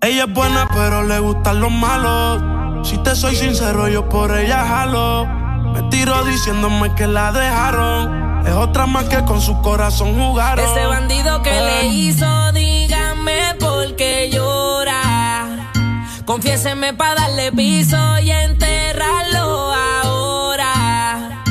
Ella 0.00 0.24
es 0.24 0.32
buena, 0.32 0.68
pero 0.72 1.02
le 1.02 1.18
gustan 1.18 1.60
los 1.60 1.70
malos. 1.70 2.88
Si 2.88 2.96
te 2.98 3.14
soy 3.16 3.34
sincero, 3.36 3.88
yo 3.88 4.08
por 4.08 4.36
ella 4.36 4.64
jalo. 4.66 5.26
Me 5.72 5.82
tiro 5.90 6.24
diciéndome 6.24 6.94
que 6.94 7.06
la 7.06 7.32
dejaron. 7.32 8.46
Es 8.46 8.54
otra 8.54 8.86
más 8.86 9.04
que 9.04 9.22
con 9.24 9.40
su 9.40 9.60
corazón 9.60 10.14
jugaron. 10.14 10.64
Ese 10.64 10.86
bandido 10.86 11.42
que 11.42 11.50
le 11.50 11.80
Ay. 11.80 12.08
hizo, 12.08 12.52
dígame 12.52 13.54
por 13.58 13.96
qué. 13.96 14.27
Confiéseme 16.28 16.92
para 16.92 17.22
darle 17.22 17.50
piso 17.52 17.96
y 18.22 18.30
enterrarlo 18.30 19.72
ahora. 19.72 21.42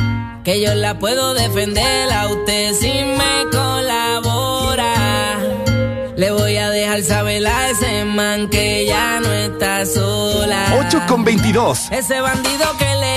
Que 0.44 0.62
yo 0.62 0.76
la 0.76 1.00
puedo 1.00 1.34
defender 1.34 2.14
a 2.14 2.28
usted 2.28 2.76
si 2.76 2.92
me 2.92 3.50
colabora. 3.52 5.40
Le 6.16 6.30
voy 6.30 6.58
a 6.58 6.70
dejar 6.70 7.02
saber 7.02 7.48
a 7.48 7.72
ese 7.72 8.06
man 8.06 8.50
que 8.50 8.86
ya 8.86 9.20
no 9.20 9.34
está 9.34 9.84
sola. 9.84 10.76
8 10.86 11.06
con 11.08 11.24
22. 11.24 11.92
Ese 11.92 12.22
bandido 12.22 12.78
que 12.78 12.86
le 12.86 13.17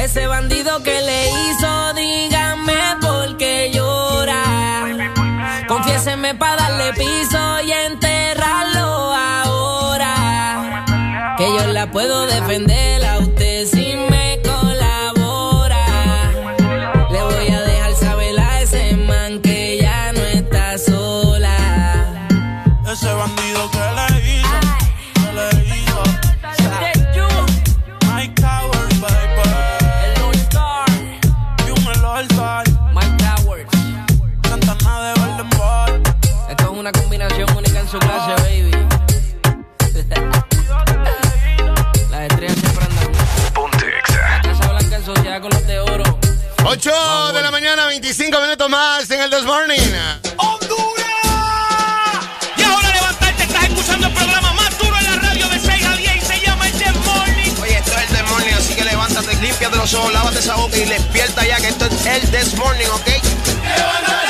Ese 0.00 0.26
bandido 0.26 0.82
que 0.82 0.98
le 1.02 1.28
hizo, 1.28 1.92
dígame 1.92 2.72
por 3.02 3.36
qué 3.36 3.70
llora. 3.70 4.42
Confiéseme 5.68 6.34
para 6.36 6.56
darle 6.56 6.94
piso 6.94 7.60
y 7.60 7.70
enterrarlo 7.70 9.12
ahora. 9.14 10.14
Que 11.36 11.44
yo 11.44 11.66
la 11.66 11.90
puedo 11.90 12.24
defender 12.24 13.04
a 13.04 13.18
usted 13.18 13.39
8 46.72 47.32
de 47.32 47.42
la 47.42 47.50
mañana, 47.50 47.86
25 47.86 48.40
minutos 48.42 48.70
más 48.70 49.10
en 49.10 49.20
el 49.20 49.28
This 49.28 49.42
Morning. 49.42 49.74
Y 52.56 52.62
ahora 52.62 52.94
levantarte, 52.94 53.42
estás 53.42 53.64
escuchando 53.64 54.06
el 54.06 54.14
programa 54.14 54.52
más 54.52 54.78
duro 54.78 54.96
en 54.96 55.04
la 55.04 55.16
radio 55.16 55.48
de 55.48 55.58
6 55.58 55.84
a 55.84 55.96
10 55.96 56.16
y 56.16 56.20
se 56.20 56.40
llama 56.46 56.68
el 56.68 56.72
The 56.74 56.92
Morning. 56.92 57.52
Oye, 57.60 57.76
esto 57.76 57.90
es 57.90 57.98
el 57.98 58.16
This 58.16 58.30
Morning, 58.30 58.52
así 58.56 58.74
que 58.76 58.84
levántate, 58.84 59.34
límpiate 59.42 59.76
los 59.76 59.92
ojos, 59.94 60.12
lávate 60.12 60.38
esa 60.38 60.54
boca 60.54 60.76
y 60.76 60.84
despierta 60.84 61.44
ya 61.44 61.56
que 61.56 61.68
esto 61.70 61.86
es 61.86 62.06
el 62.06 62.30
This 62.30 62.54
Morning, 62.54 62.86
¿ok? 62.86 64.29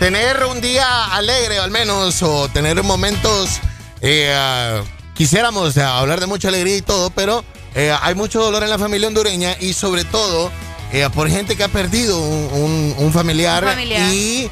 Tener 0.00 0.44
un 0.44 0.60
día 0.60 1.04
alegre 1.14 1.58
al 1.60 1.70
menos 1.70 2.20
o 2.22 2.48
tener 2.48 2.82
momentos... 2.82 3.60
eh, 4.00 4.34
ah, 4.36 4.82
quisiéramos 5.14 5.76
hablar 5.76 6.18
de 6.18 6.26
mucha 6.26 6.48
alegría 6.48 6.76
y 6.78 6.82
todo, 6.82 7.10
pero 7.10 7.44
eh, 7.74 7.94
hay 8.02 8.14
mucho 8.14 8.40
dolor 8.42 8.62
en 8.64 8.70
la 8.70 8.78
familia 8.78 9.06
hondureña 9.08 9.54
y 9.60 9.74
sobre 9.74 10.04
todo 10.04 10.50
eh, 10.92 11.06
por 11.14 11.28
gente 11.28 11.56
que 11.56 11.62
ha 11.64 11.68
perdido 11.68 12.18
un, 12.18 12.48
un- 12.52 12.94
un 12.98 13.12
familiar, 13.12 13.62
Un 13.62 13.70
familiar. 13.70 14.10
y 14.10 14.50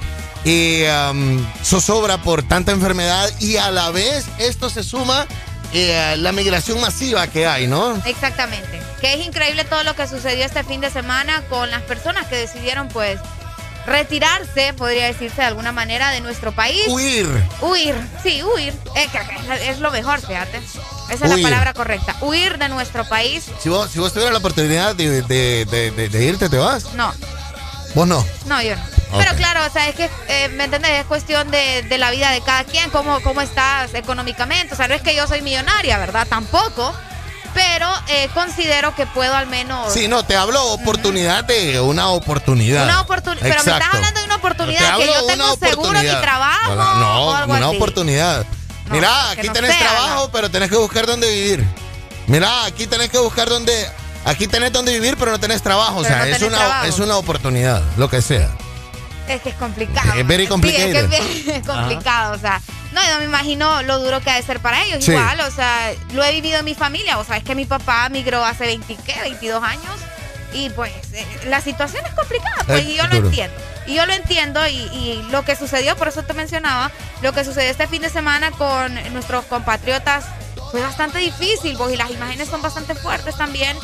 um, 1.11 1.45
zozobra 1.65 2.19
por 2.23 2.43
tanta 2.43 2.71
enfermedad 2.73 3.29
y 3.41 3.57
a 3.57 3.71
la 3.71 3.91
vez 3.91 4.27
esto 4.39 4.69
se 4.71 4.83
suma 4.85 5.27
eh, 5.73 6.15
la 6.19 6.33
migración 6.33 6.81
masiva 6.81 7.27
que 7.27 7.47
hay, 7.47 7.67
¿no? 7.67 7.97
Exactamente. 8.05 8.81
Que 9.01 9.15
es 9.15 9.27
increíble 9.27 9.65
todo 9.65 9.83
lo 9.85 9.95
que 9.97 10.07
sucedió 10.07 10.45
este 10.45 10.65
fin 10.65 10.81
de 10.83 10.91
semana 10.91 11.43
con 11.49 11.71
las 11.71 11.83
personas 11.83 12.27
que 12.27 12.37
decidieron, 12.37 12.89
pues, 12.89 13.19
retirarse, 13.89 14.73
podría 14.75 15.07
decirse 15.07 15.37
de 15.43 15.47
alguna 15.49 15.73
manera, 15.73 16.11
de 16.11 16.21
nuestro 16.21 16.53
país. 16.53 16.85
Huir. 16.89 17.27
Huir, 17.61 17.95
sí, 18.23 18.43
huir. 18.43 18.75
Eh, 18.95 19.09
Es 19.69 19.79
lo 19.81 19.91
mejor, 19.91 20.21
fíjate. 20.21 20.59
Esa 21.11 21.25
es 21.25 21.31
la 21.31 21.39
palabra 21.43 21.73
correcta. 21.75 22.15
Huir 22.21 22.59
de 22.59 22.69
nuestro 22.69 23.05
país. 23.09 23.45
Si 23.63 23.69
vos, 23.69 23.91
si 23.91 23.99
vos 23.99 24.13
tuvieras 24.13 24.33
la 24.33 24.39
oportunidad 24.39 24.95
de, 24.95 25.23
de- 25.23 25.65
de- 25.65 25.91
de- 25.91 26.09
de 26.09 26.25
irte, 26.25 26.49
¿te 26.49 26.59
vas? 26.59 26.93
No, 26.95 27.13
Vos 27.95 28.07
no. 28.07 28.25
no, 28.47 28.63
yo 28.63 28.77
no. 28.77 28.83
Pero 29.17 29.35
claro, 29.37 29.61
o 29.67 29.71
sea, 29.73 29.89
es 29.89 29.95
que, 29.95 30.11
eh, 30.29 30.49
¿me 30.51 30.65
entiendes? 30.65 30.91
Es 31.01 31.07
cuestión 31.07 31.51
de, 31.51 31.83
de 31.83 31.97
la 31.99 32.11
vida 32.11 32.31
de 32.31 32.43
cada 32.43 32.65
quien, 32.65 32.91
cómo, 32.91 33.21
cómo 33.23 33.41
estás 33.41 33.95
económicamente. 33.95 34.75
O 34.75 34.77
sea, 34.77 34.87
no 34.87 34.95
es 34.95 35.01
que 35.01 35.15
yo 35.17 35.27
soy 35.27 35.41
millonaria, 35.41 35.97
¿verdad? 35.97 36.27
Tampoco. 36.29 36.95
Pero 37.55 37.89
eh, 38.09 38.29
considero 38.35 38.95
que 38.95 39.07
puedo 39.07 39.35
al 39.35 39.47
menos... 39.47 39.93
Sí, 39.93 40.09
no, 40.09 40.25
te 40.25 40.37
hablo 40.37 40.63
oportunidad 40.73 41.45
de 41.45 41.81
una 41.81 42.09
oportunidad. 42.11 42.85
Una 42.85 43.01
oportunidad. 43.01 43.43
Pero 43.43 43.65
me 43.65 43.73
estás 43.73 43.95
hablando 43.95 44.21
de 44.21 44.27
una 44.27 44.37
oportunidad 44.37 44.97
que 44.97 45.07
yo 45.07 45.27
tengo 45.27 45.57
seguro 45.57 46.01
mi 46.01 46.09
trabajo. 46.21 46.75
No, 46.75 47.25
o 47.25 47.35
algo 47.35 47.55
una 47.55 47.69
así. 47.69 47.77
oportunidad. 47.77 48.47
Mira, 48.91 49.11
que 49.35 49.41
aquí 49.41 49.47
no 49.49 49.53
tenés 49.53 49.77
sea, 49.77 49.91
trabajo, 49.91 50.31
pero 50.33 50.51
tenés 50.51 50.71
que 50.71 50.77
buscar 50.77 51.07
dónde 51.07 51.31
vivir. 51.31 51.65
Mira, 52.27 52.65
aquí 52.65 52.87
tenés 52.87 53.11
que 53.11 53.19
buscar 53.19 53.49
dónde. 53.49 53.91
Aquí 54.25 54.47
tenés 54.47 54.73
dónde 54.73 54.93
vivir, 54.93 55.17
pero 55.19 55.31
no 55.31 55.41
tenés 55.41 55.63
trabajo. 55.63 56.03
Pero 56.03 56.15
o 56.15 56.19
sea, 56.19 56.27
no 56.27 56.37
es, 56.37 56.43
una, 56.43 56.57
trabajo. 56.57 56.87
es 56.87 56.99
una 56.99 57.17
oportunidad, 57.17 57.83
lo 57.97 58.09
que 58.09 58.23
sea. 58.23 58.51
Es 59.29 59.43
que 59.43 59.51
es 59.51 59.55
complicado. 59.57 60.15
Es 60.15 60.27
very 60.27 60.45
Sí, 60.45 60.49
complicated. 60.49 61.13
es 61.13 61.45
que 61.45 61.57
es 61.57 61.67
complicado, 61.67 62.35
o 62.35 62.39
sea. 62.39 62.61
No, 62.93 63.01
yo 63.03 63.19
me 63.19 63.25
imagino 63.25 63.83
lo 63.83 63.99
duro 63.99 64.21
que 64.21 64.31
ha 64.31 64.37
de 64.37 64.43
ser 64.43 64.61
para 64.61 64.83
ellos. 64.85 65.05
Sí. 65.05 65.13
Igual, 65.13 65.41
o 65.41 65.51
sea, 65.51 65.93
lo 66.15 66.25
he 66.25 66.33
vivido 66.33 66.59
en 66.59 66.65
mi 66.65 66.75
familia. 66.75 67.19
O 67.19 67.25
sea, 67.25 67.37
es 67.37 67.45
que 67.45 67.55
mi 67.55 67.67
papá 67.67 68.09
migró 68.09 68.45
hace 68.45 68.65
20, 68.65 68.97
¿qué? 69.05 69.21
22 69.21 69.63
años. 69.63 70.01
Y 70.55 70.71
pues 70.71 70.91
eh, 71.13 71.27
la 71.47 71.61
situación 71.61 72.05
es 72.07 72.13
complicada, 72.15 72.65
pues, 72.67 72.85
y 72.87 72.95
yo 72.95 73.07
lo 73.07 73.17
entiendo. 73.17 73.55
Y 73.87 73.95
yo 73.95 74.07
lo 74.07 74.15
entiendo 74.15 74.67
y, 74.67 74.77
y, 74.77 75.27
lo 75.31 75.45
que 75.45 75.57
sucedió, 75.57 75.95
por 75.97 76.09
eso 76.09 76.23
te 76.23 76.33
mencionaba, 76.33 76.91
lo 77.23 77.33
que 77.33 77.45
sucedió 77.45 77.71
este 77.71 77.87
fin 77.87 78.01
de 78.01 78.09
semana 78.09 78.51
con 78.53 78.95
nuestros 79.13 79.45
compatriotas 79.45 80.25
fue 80.71 80.81
bastante 80.81 81.19
difícil, 81.19 81.77
pues, 81.77 81.93
y 81.93 81.97
las 81.97 82.11
imágenes 82.11 82.49
son 82.49 82.63
bastante 82.63 82.95
fuertes 82.95 83.37
también. 83.37 83.77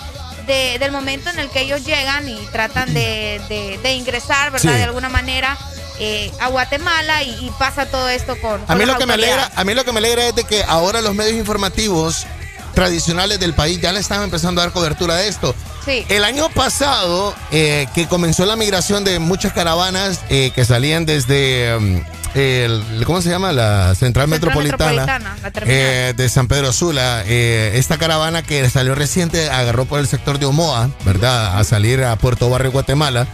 De, 0.46 0.78
del 0.78 0.92
momento 0.92 1.30
en 1.30 1.38
el 1.38 1.48
que 1.48 1.60
ellos 1.60 1.84
llegan 1.84 2.28
y 2.28 2.36
tratan 2.52 2.92
de, 2.92 3.40
de, 3.82 3.94
ingresar, 3.94 4.50
¿verdad? 4.50 4.74
De 4.74 4.82
alguna 4.82 5.08
manera 5.08 5.56
eh, 5.98 6.30
a 6.40 6.48
Guatemala 6.48 7.22
y, 7.22 7.50
pasa 7.58 7.86
todo 7.86 8.08
esto 8.08 8.36
con, 8.40 8.60
a 8.66 8.74
mí 8.74 8.84
lo 8.84 8.98
que 8.98 9.06
me 9.06 9.14
alegra 9.14 9.50
a 9.54 9.64
mí 9.64 9.74
lo 9.74 9.84
que 9.84 9.92
me 9.92 9.98
alegra 9.98 10.26
es 10.26 10.34
de 10.34 10.42
que 10.42 10.64
ahora 10.64 11.00
los 11.00 11.14
medios 11.14 11.36
informativos 11.36 12.26
tradicionales 12.74 13.38
del 13.38 13.54
país 13.54 13.80
ya 13.80 13.92
le 13.92 14.00
están 14.00 14.22
empezando 14.22 14.60
a 14.60 14.64
dar 14.64 14.72
cobertura 14.72 15.14
a 15.14 15.24
esto. 15.24 15.54
El 15.86 16.24
año 16.24 16.48
pasado, 16.48 17.34
eh, 17.52 17.86
que 17.94 18.06
comenzó 18.06 18.46
la 18.46 18.56
migración 18.56 19.04
de 19.04 19.18
muchas 19.18 19.52
caravanas 19.52 20.20
eh, 20.30 20.50
que 20.54 20.64
salían 20.64 21.04
desde, 21.04 21.78
mm, 21.78 22.00
el, 22.34 23.04
¿cómo 23.06 23.22
se 23.22 23.30
llama? 23.30 23.52
La 23.52 23.94
Central, 23.94 24.28
Metropolitana, 24.28 25.36
eh, 25.66 26.14
de 26.16 26.28
San 26.28 26.48
Pedro 26.48 26.72
Sula. 26.72 27.22
esta 27.24 27.98
caravana 27.98 28.42
que 28.42 28.68
salió 28.70 28.94
reciente 28.94 29.50
agarró 29.50 29.84
por 29.84 30.00
el 30.00 30.06
sector 30.06 30.38
de 30.38 30.46
Omoa, 30.46 30.90
¿verdad? 31.04 31.58
A 31.58 31.64
salir 31.64 32.02
a 32.04 32.16
Puerto 32.16 32.50
Barrio, 32.50 32.72
Guatemala. 32.72 33.26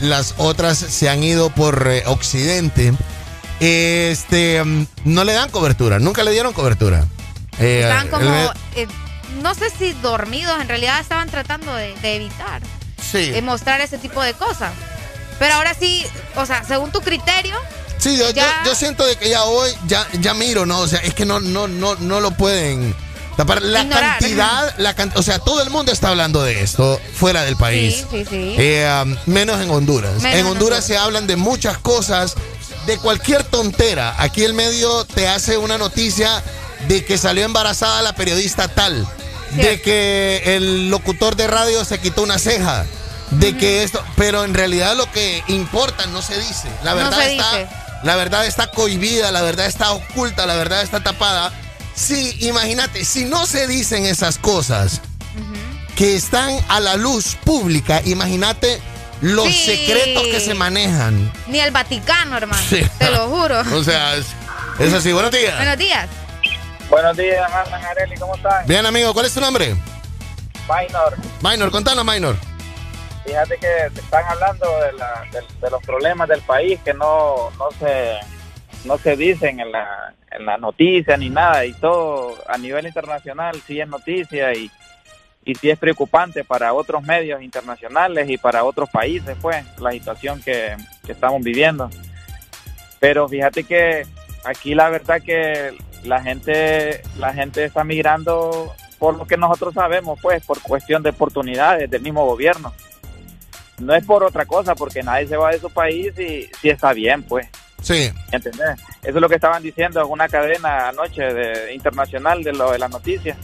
las 0.00 0.34
otras 0.36 0.78
se 0.78 1.08
han 1.08 1.22
ido 1.22 1.50
por 1.50 1.90
Occidente. 2.06 2.92
Este, 3.58 4.62
mm, 4.62 4.86
no 5.06 5.24
le 5.24 5.32
dan 5.32 5.48
cobertura, 5.48 5.98
nunca 5.98 6.22
le 6.22 6.30
dieron 6.30 6.52
cobertura. 6.52 7.06
Están 7.58 8.08
como 8.08 8.52
no 9.42 9.54
sé 9.54 9.70
si 9.70 9.92
dormidos, 9.94 10.60
en 10.60 10.68
realidad 10.68 11.00
estaban 11.00 11.28
tratando 11.28 11.74
de, 11.74 11.94
evitar 12.02 12.62
sí. 13.00 13.32
mostrar 13.42 13.80
ese 13.80 13.98
tipo 13.98 14.22
de 14.22 14.34
cosas. 14.34 14.72
Pero 15.38 15.54
ahora 15.54 15.74
sí, 15.74 16.06
o 16.36 16.46
sea, 16.46 16.64
según 16.64 16.90
tu 16.90 17.00
criterio. 17.00 17.56
Sí, 17.98 18.18
yo, 18.64 18.74
siento 18.74 19.04
de 19.06 19.16
que 19.16 19.30
ya 19.30 19.44
hoy 19.44 19.70
ya, 19.86 20.06
ya 20.20 20.34
miro, 20.34 20.66
¿no? 20.66 20.80
O 20.80 20.88
sea, 20.88 21.00
es 21.00 21.14
que 21.14 21.24
no, 21.24 21.40
no, 21.40 21.66
no, 21.66 21.96
no 21.96 22.20
lo 22.20 22.30
pueden. 22.32 22.94
La 23.36 23.86
cantidad, 23.88 24.74
la 24.78 24.94
o 25.14 25.22
sea, 25.22 25.38
todo 25.38 25.62
el 25.62 25.68
mundo 25.68 25.92
está 25.92 26.08
hablando 26.08 26.42
de 26.42 26.62
esto 26.62 26.98
fuera 27.14 27.44
del 27.44 27.56
país. 27.56 28.06
Sí, 28.10 28.24
sí, 28.24 28.26
sí. 28.30 28.54
Eh, 28.56 29.02
um, 29.02 29.14
menos 29.26 29.60
en 29.60 29.70
Honduras. 29.70 30.24
en 30.24 30.46
Honduras 30.46 30.86
se 30.86 30.96
hablan 30.96 31.26
de 31.26 31.36
muchas 31.36 31.76
cosas, 31.76 32.34
de 32.86 32.96
cualquier 32.96 33.44
tontera. 33.44 34.14
Aquí 34.18 34.42
el 34.42 34.54
medio 34.54 35.04
te 35.04 35.28
hace 35.28 35.58
una 35.58 35.76
noticia 35.76 36.42
de 36.88 37.04
que 37.04 37.18
salió 37.18 37.44
embarazada 37.44 38.00
la 38.00 38.14
periodista 38.14 38.68
tal 38.68 39.06
de 39.56 39.80
que 39.80 40.56
el 40.56 40.90
locutor 40.90 41.36
de 41.36 41.46
radio 41.46 41.84
se 41.84 41.98
quitó 41.98 42.22
una 42.22 42.38
ceja, 42.38 42.84
de 43.30 43.56
que 43.56 43.82
esto, 43.82 44.02
pero 44.16 44.44
en 44.44 44.54
realidad 44.54 44.96
lo 44.96 45.10
que 45.10 45.42
importa 45.48 46.06
no 46.06 46.22
se 46.22 46.38
dice. 46.38 46.68
La 46.84 46.94
verdad 46.94 47.26
está, 47.28 47.85
la 48.02 48.16
verdad 48.16 48.46
está 48.46 48.70
cohibida, 48.70 49.32
la 49.32 49.42
verdad 49.42 49.66
está 49.66 49.92
oculta, 49.92 50.46
la 50.46 50.54
verdad 50.56 50.82
está 50.82 51.02
tapada. 51.02 51.52
Sí, 51.94 52.36
imagínate, 52.40 53.04
si 53.04 53.24
no 53.24 53.46
se 53.46 53.66
dicen 53.66 54.04
esas 54.04 54.38
cosas 54.38 55.00
que 55.96 56.14
están 56.14 56.58
a 56.68 56.80
la 56.80 56.96
luz 56.96 57.36
pública, 57.44 58.02
imagínate 58.04 58.80
los 59.22 59.52
secretos 59.54 60.24
que 60.24 60.40
se 60.40 60.54
manejan. 60.54 61.32
Ni 61.48 61.58
el 61.58 61.70
Vaticano, 61.70 62.36
hermano. 62.36 62.62
Te 62.68 63.10
lo 63.10 63.28
juro. 63.28 63.62
O 63.72 63.82
sea, 63.82 64.14
es, 64.16 64.26
es 64.78 64.92
así. 64.92 65.12
Buenos 65.12 65.30
días. 65.30 65.56
Buenos 65.56 65.78
días. 65.78 66.08
Buenos 66.90 67.16
días, 67.16 67.50
Alan 67.52 67.84
Areli, 67.84 68.14
¿cómo 68.16 68.36
estás? 68.36 68.66
Bien, 68.66 68.86
amigo, 68.86 69.12
¿cuál 69.12 69.26
es 69.26 69.34
tu 69.34 69.40
nombre? 69.40 69.74
Minor. 70.68 71.16
Minor, 71.42 71.70
contanos, 71.70 72.04
Minor. 72.04 72.36
Fíjate 73.26 73.56
que 73.58 74.00
están 74.00 74.24
hablando 74.24 74.66
de, 75.60 75.70
los 75.70 75.82
problemas 75.82 76.28
del 76.28 76.40
país 76.42 76.78
que 76.84 76.94
no, 76.94 77.50
no, 77.58 77.70
se, 77.72 78.20
no 78.84 78.96
se 78.98 79.16
dicen 79.16 79.58
en 79.58 79.72
la, 79.72 80.14
en 80.30 80.46
la 80.46 80.56
noticia 80.58 81.16
ni 81.16 81.28
nada, 81.28 81.64
y 81.66 81.72
todo 81.72 82.36
a 82.48 82.56
nivel 82.56 82.86
internacional 82.86 83.60
sí 83.66 83.80
es 83.80 83.88
noticia 83.88 84.54
y, 84.54 84.70
y 85.44 85.54
sí 85.56 85.70
es 85.70 85.78
preocupante 85.78 86.44
para 86.44 86.72
otros 86.72 87.02
medios 87.02 87.42
internacionales 87.42 88.30
y 88.30 88.38
para 88.38 88.62
otros 88.62 88.88
países, 88.90 89.36
pues, 89.42 89.64
la 89.80 89.90
situación 89.90 90.40
que, 90.40 90.76
que 91.04 91.12
estamos 91.12 91.42
viviendo. 91.42 91.90
Pero 93.00 93.28
fíjate 93.28 93.64
que 93.64 94.06
aquí 94.44 94.76
la 94.76 94.88
verdad 94.88 95.20
que 95.20 95.76
la 96.04 96.22
gente, 96.22 97.02
la 97.18 97.32
gente 97.32 97.64
está 97.64 97.82
migrando 97.82 98.72
por 99.00 99.16
lo 99.16 99.26
que 99.26 99.36
nosotros 99.36 99.74
sabemos, 99.74 100.18
pues, 100.22 100.44
por 100.46 100.62
cuestión 100.62 101.02
de 101.02 101.10
oportunidades 101.10 101.90
del 101.90 102.02
mismo 102.02 102.24
gobierno. 102.24 102.72
No 103.78 103.94
es 103.94 104.04
por 104.04 104.24
otra 104.24 104.46
cosa, 104.46 104.74
porque 104.74 105.02
nadie 105.02 105.26
se 105.26 105.36
va 105.36 105.50
de 105.50 105.60
su 105.60 105.70
país 105.70 106.18
y 106.18 106.48
si 106.60 106.70
está 106.70 106.92
bien, 106.92 107.22
pues. 107.22 107.46
Sí. 107.82 108.10
¿Entendés? 108.32 108.80
Eso 109.02 109.16
es 109.16 109.20
lo 109.20 109.28
que 109.28 109.34
estaban 109.34 109.62
diciendo 109.62 110.00
en 110.00 110.10
una 110.10 110.28
cadena 110.28 110.88
anoche 110.88 111.22
de, 111.22 111.74
internacional 111.74 112.42
de 112.42 112.52
lo 112.52 112.72
de 112.72 112.78
las 112.78 112.90
noticias, 112.90 113.36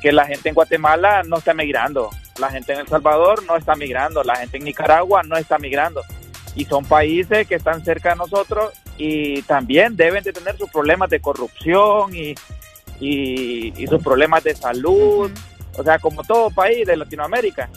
que 0.00 0.12
la 0.12 0.26
gente 0.26 0.48
en 0.48 0.54
Guatemala 0.54 1.22
no 1.24 1.38
está 1.38 1.54
migrando, 1.54 2.10
la 2.38 2.50
gente 2.50 2.72
en 2.72 2.80
El 2.80 2.88
Salvador 2.88 3.44
no 3.44 3.56
está 3.56 3.74
migrando, 3.74 4.22
la 4.22 4.36
gente 4.36 4.58
en 4.58 4.64
Nicaragua 4.64 5.22
no 5.24 5.36
está 5.36 5.58
migrando. 5.58 6.02
Y 6.54 6.64
son 6.64 6.84
países 6.84 7.46
que 7.46 7.56
están 7.56 7.84
cerca 7.84 8.10
de 8.10 8.16
nosotros 8.16 8.72
y 8.96 9.42
también 9.42 9.96
deben 9.96 10.24
de 10.24 10.32
tener 10.32 10.56
sus 10.56 10.70
problemas 10.70 11.10
de 11.10 11.20
corrupción 11.20 12.14
y, 12.14 12.34
y, 13.00 13.86
sus 13.86 14.02
problemas 14.02 14.42
de 14.44 14.56
salud, 14.56 15.30
o 15.76 15.84
sea, 15.84 15.98
como 15.98 16.24
todo 16.24 16.50
país 16.50 16.86
de 16.86 16.96
Latinoamérica. 16.96 17.68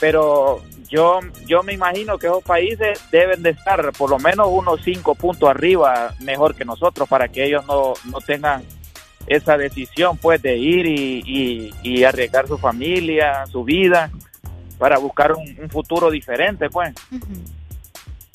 Pero 0.00 0.62
yo, 0.88 1.20
yo 1.46 1.62
me 1.62 1.74
imagino 1.74 2.18
que 2.18 2.26
esos 2.26 2.42
países 2.42 3.00
deben 3.10 3.42
de 3.42 3.50
estar 3.50 3.92
por 3.92 4.10
lo 4.10 4.18
menos 4.18 4.48
unos 4.50 4.80
cinco 4.82 5.14
puntos 5.14 5.48
arriba 5.48 6.14
mejor 6.20 6.54
que 6.54 6.64
nosotros 6.64 7.08
para 7.08 7.28
que 7.28 7.44
ellos 7.44 7.66
no, 7.66 7.94
no 8.10 8.20
tengan 8.20 8.62
esa 9.26 9.58
decisión 9.58 10.16
pues 10.16 10.40
de 10.40 10.56
ir 10.56 10.86
y, 10.86 11.72
y, 11.82 12.04
arriesgar 12.04 12.48
su 12.48 12.56
familia, 12.56 13.44
su 13.46 13.62
vida 13.62 14.10
para 14.78 14.96
buscar 14.98 15.32
un, 15.32 15.68
futuro 15.68 16.10
diferente 16.10 16.70
pues 16.70 16.94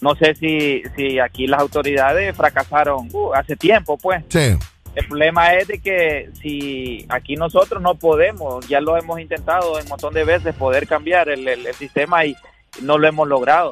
no 0.01 0.15
sé 0.15 0.35
si, 0.35 0.83
si 0.95 1.17
aquí 1.19 1.47
las 1.47 1.61
autoridades 1.61 2.35
fracasaron 2.35 3.07
uh, 3.13 3.33
hace 3.33 3.55
tiempo, 3.55 3.97
pues. 3.97 4.21
Sí. 4.27 4.57
El 4.95 5.07
problema 5.07 5.53
es 5.55 5.67
de 5.67 5.79
que 5.79 6.29
si 6.39 7.05
aquí 7.09 7.35
nosotros 7.35 7.81
no 7.81 7.95
podemos, 7.95 8.67
ya 8.67 8.79
lo 8.79 8.95
hemos 8.95 9.19
intentado 9.19 9.73
un 9.73 9.87
montón 9.87 10.13
de 10.13 10.23
veces 10.23 10.53
poder 10.55 10.87
cambiar 10.87 11.29
el, 11.29 11.47
el, 11.47 11.73
sistema 11.73 12.25
y 12.25 12.35
no 12.81 12.97
lo 12.97 13.07
hemos 13.07 13.27
logrado. 13.27 13.71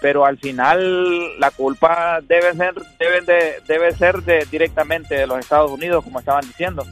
Pero 0.00 0.24
al 0.24 0.38
final 0.38 1.38
la 1.40 1.50
culpa 1.50 2.20
debe 2.22 2.54
ser, 2.54 2.74
deben 2.98 3.24
de, 3.26 3.56
debe 3.66 3.92
ser 3.92 4.22
de, 4.22 4.46
directamente 4.50 5.16
de 5.16 5.26
los 5.26 5.38
Estados 5.38 5.70
Unidos, 5.70 6.04
como 6.04 6.20
estaban 6.20 6.46
diciendo, 6.46 6.86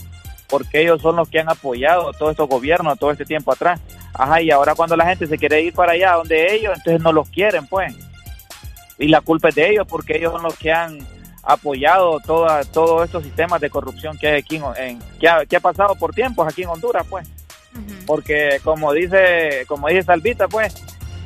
porque 0.49 0.83
ellos 0.83 1.01
son 1.01 1.17
los 1.17 1.29
que 1.29 1.41
han 1.41 1.49
apoyado 1.49 2.13
todos 2.13 2.33
estos 2.33 2.49
gobiernos 2.49 2.99
todo 2.99 3.13
este 3.13 3.25
tiempo 3.25 3.53
atrás. 3.53 3.81
Ajá, 4.15 4.43
y 4.43 4.51
ahora 4.51 4.75
cuando 4.75 4.97
la 4.97 5.07
gente 5.07 5.27
se 5.27 5.39
quiere 5.39 5.63
ir 5.63 5.73
para 5.73 5.93
allá 5.93 6.15
donde 6.15 6.55
ellos, 6.55 6.73
entonces 6.77 7.01
no 7.01 7.13
los 7.13 7.29
quieren, 7.31 7.67
pues 7.67 7.95
y 9.01 9.09
la 9.09 9.23
culpa 9.23 9.49
es 9.49 9.55
de 9.55 9.71
ellos 9.71 9.87
porque 9.89 10.19
ellos 10.19 10.33
son 10.33 10.43
los 10.43 10.57
que 10.57 10.71
han 10.71 10.99
apoyado 11.43 12.21
toda, 12.21 12.65
todos 12.65 13.05
estos 13.05 13.23
sistemas 13.23 13.61
de 13.61 13.71
corrupción 13.71 14.19
que 14.19 14.29
hay 14.29 14.39
aquí 14.39 14.61
en, 14.77 14.99
que, 15.19 15.29
ha, 15.29 15.47
que 15.47 15.57
ha 15.57 15.61
pasado 15.61 15.95
por 15.95 16.15
tiempos 16.15 16.47
aquí 16.47 16.63
en 16.63 16.69
Honduras 16.69 17.07
pues. 17.09 17.27
Porque 18.05 18.61
como 18.65 18.93
dice 18.93 19.65
como 19.67 19.89
dice 19.89 20.03
Salvita 20.03 20.49
pues 20.49 20.75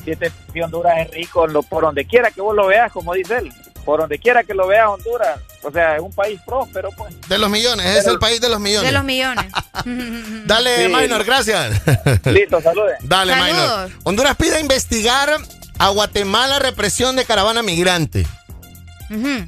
si, 0.05 0.11
este, 0.11 0.31
Honduras 0.63 0.99
es 0.99 1.11
rico 1.11 1.47
lo, 1.47 1.63
por 1.63 1.85
donde 1.85 2.05
quiera 2.05 2.31
que 2.31 2.41
vos 2.41 2.55
lo 2.55 2.67
veas 2.67 2.93
como 2.93 3.15
dice 3.15 3.39
él 3.39 3.53
por 3.85 4.01
donde 4.01 4.19
quiera 4.19 4.45
que 4.45 4.55
lo 4.55 4.67
veas 4.67 4.89
Honduras 4.89 5.41
o 5.63 5.71
sea 5.71 5.97
es 5.97 6.03
un 6.03 6.13
país 6.13 6.39
próspero 6.45 6.91
pues. 6.97 7.15
De 7.29 7.39
los 7.39 7.49
millones 7.49 7.87
es 7.87 8.07
el 8.07 8.19
país 8.19 8.41
de 8.41 8.51
los 8.51 8.61
millones. 8.61 8.91
De 8.91 8.93
los 8.93 9.05
millones. 9.05 9.47
Dale 10.47 10.89
Minor 10.89 11.25
gracias. 11.25 11.81
Listo 12.27 12.61
saludos 12.61 12.93
dale 13.03 13.35
Minor. 13.35 13.91
Honduras 14.05 14.37
pide 14.37 14.61
investigar 14.61 15.39
a 15.79 15.89
Guatemala 15.89 16.59
represión 16.59 17.17
de 17.17 17.25
caravana 17.25 17.63
migrante. 17.63 18.27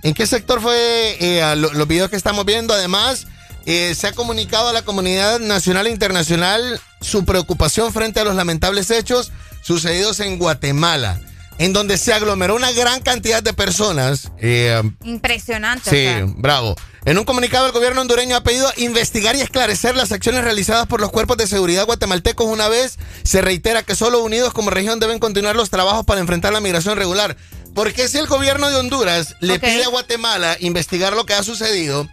¿En 0.02 0.14
qué 0.14 0.26
sector 0.26 0.60
fue 0.60 1.16
eh, 1.20 1.56
los 1.56 1.88
videos 1.88 2.10
que 2.10 2.16
estamos 2.16 2.44
viendo? 2.44 2.74
Además, 2.74 3.26
eh, 3.66 3.94
se 3.96 4.06
ha 4.06 4.12
comunicado 4.12 4.68
a 4.68 4.72
la 4.72 4.82
comunidad 4.82 5.40
nacional 5.40 5.88
e 5.88 5.90
internacional 5.90 6.80
su 7.00 7.24
preocupación 7.24 7.92
frente 7.92 8.20
a 8.20 8.24
los 8.24 8.36
lamentables 8.36 8.90
hechos 8.90 9.32
sucedidos 9.62 10.20
en 10.20 10.38
Guatemala, 10.38 11.20
en 11.58 11.72
donde 11.72 11.98
se 11.98 12.12
aglomeró 12.12 12.54
una 12.54 12.72
gran 12.72 13.00
cantidad 13.00 13.42
de 13.42 13.52
personas. 13.52 14.30
Eh, 14.38 14.82
Impresionante. 15.02 15.90
Sí, 15.90 16.32
bravo. 16.36 16.76
En 17.04 17.18
un 17.18 17.24
comunicado, 17.24 17.66
el 17.66 17.72
gobierno 17.72 18.00
hondureño 18.00 18.34
ha 18.34 18.42
pedido 18.42 18.70
investigar 18.78 19.36
y 19.36 19.40
esclarecer 19.40 19.94
las 19.94 20.10
acciones 20.10 20.42
realizadas 20.42 20.88
por 20.88 21.00
los 21.00 21.12
cuerpos 21.12 21.36
de 21.36 21.46
seguridad 21.46 21.86
guatemaltecos. 21.86 22.46
Una 22.46 22.68
vez 22.68 22.98
se 23.22 23.40
reitera 23.40 23.84
que 23.84 23.94
solo 23.94 24.24
unidos 24.24 24.52
como 24.52 24.70
región 24.70 24.98
deben 24.98 25.20
continuar 25.20 25.54
los 25.54 25.70
trabajos 25.70 26.04
para 26.04 26.20
enfrentar 26.20 26.52
la 26.52 26.60
migración 26.60 26.96
regular. 26.96 27.36
Porque 27.76 28.08
si 28.08 28.18
el 28.18 28.26
gobierno 28.26 28.70
de 28.70 28.76
Honduras 28.76 29.36
le 29.40 29.60
pide 29.60 29.84
a 29.84 29.88
Guatemala 29.88 30.56
investigar 30.60 31.12
lo 31.12 31.26
que 31.26 31.34
ha 31.34 31.44
sucedido, 31.44 32.08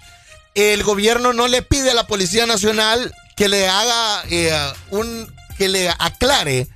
el 0.53 0.83
gobierno 0.83 1.33
no 1.33 1.47
le 1.47 1.63
pide 1.63 1.89
a 1.89 1.95
la 1.95 2.05
Policía 2.05 2.45
Nacional 2.45 3.15
que 3.35 3.49
le 3.49 3.67
haga 3.67 4.23
eh, 4.29 4.55
un 4.91 5.33
que 5.57 5.69
le 5.69 5.89
aclare 5.89 6.67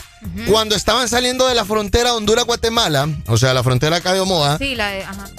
cuando 0.50 0.76
estaban 0.76 1.08
saliendo 1.08 1.48
de 1.48 1.56
la 1.56 1.64
frontera 1.66 2.14
Honduras-Guatemala, 2.14 3.08
o 3.28 3.38
sea, 3.38 3.54
la 3.54 3.64
frontera 3.64 3.98
acá 3.98 4.14
de 4.14 4.20
Omoa, 4.20 4.58
Sí, 4.58 4.76
la 4.76 4.90
de, 4.90 5.04
ajá. 5.04 5.30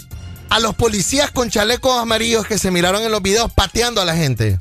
a 0.51 0.61
los 0.61 0.75
policías 0.75 1.31
con 1.31 1.51
chalecos 1.51 1.97
amarillos 1.99 2.47
que 2.47 2.59
se 2.59 2.71
miraron 2.71 3.03
en 3.03 3.11
los 3.11 3.21
videos 3.23 3.53
pateando 3.53 4.01
a 4.01 4.05
la 4.05 4.15
gente. 4.17 4.59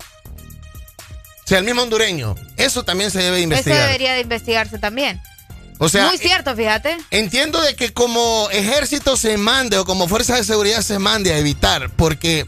O 1.46 1.48
sea, 1.48 1.60
el 1.60 1.64
mismo 1.66 1.82
hondureño. 1.84 2.36
Eso 2.58 2.84
también 2.84 3.10
se 3.10 3.20
debe 3.20 3.38
Eso 3.38 3.44
investigar. 3.44 3.86
debería 3.86 4.14
de 4.14 4.22
investigarse 4.22 4.80
también. 4.80 5.22
O 5.80 5.88
sea, 5.90 6.08
Muy 6.08 6.18
cierto, 6.18 6.56
fíjate. 6.56 6.98
Entiendo 7.12 7.62
de 7.62 7.76
que 7.76 7.94
como 7.94 8.50
ejército 8.52 9.16
se 9.16 9.38
mande 9.38 9.78
o 9.78 9.86
como 9.86 10.08
fuerza 10.08 10.36
de 10.36 10.44
seguridad 10.44 10.82
se 10.82 10.98
mande 11.00 11.32
a 11.34 11.38
evitar, 11.38 11.90
porque 11.92 12.46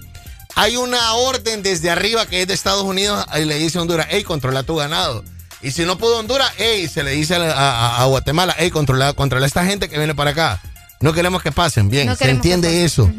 hay 0.55 0.75
una 0.77 1.13
orden 1.13 1.61
desde 1.61 1.91
arriba 1.91 2.25
que 2.25 2.41
es 2.41 2.47
de 2.47 2.55
Estados 2.55 2.83
Unidos 2.83 3.23
y 3.39 3.45
le 3.45 3.55
dice 3.59 3.77
a 3.77 3.81
Honduras, 3.83 4.07
hey, 4.09 4.23
controla 4.23 4.63
tu 4.63 4.75
ganado. 4.75 5.23
Y 5.61 5.71
si 5.71 5.83
no 5.85 5.97
pudo 5.97 6.19
Honduras, 6.19 6.51
hey, 6.57 6.87
se 6.87 7.03
le 7.03 7.11
dice 7.11 7.35
a, 7.35 7.51
a- 7.51 8.01
a 8.01 8.05
Guatemala, 8.05 8.55
hey, 8.57 8.69
controla, 8.71 9.13
controla 9.13 9.45
a 9.45 9.47
esta 9.47 9.65
gente 9.65 9.89
que 9.89 9.97
viene 9.97 10.15
para 10.15 10.31
acá. 10.31 10.61
No 11.01 11.13
queremos 11.13 11.41
que 11.41 11.51
pasen, 11.51 11.89
bien, 11.89 12.07
No 12.07 12.15
se 12.15 12.29
entiende 12.29 12.83
eso. 12.85 13.09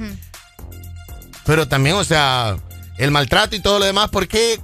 Pero 1.45 1.67
también, 1.69 1.97
o 1.97 2.05
sea, 2.05 2.57
el 2.99 3.11
maltrato 3.11 3.57
y 3.57 3.61
todo 3.61 3.79
lo 3.79 3.85
demás, 3.87 4.11
¿por 4.11 4.29
qué 4.29 4.61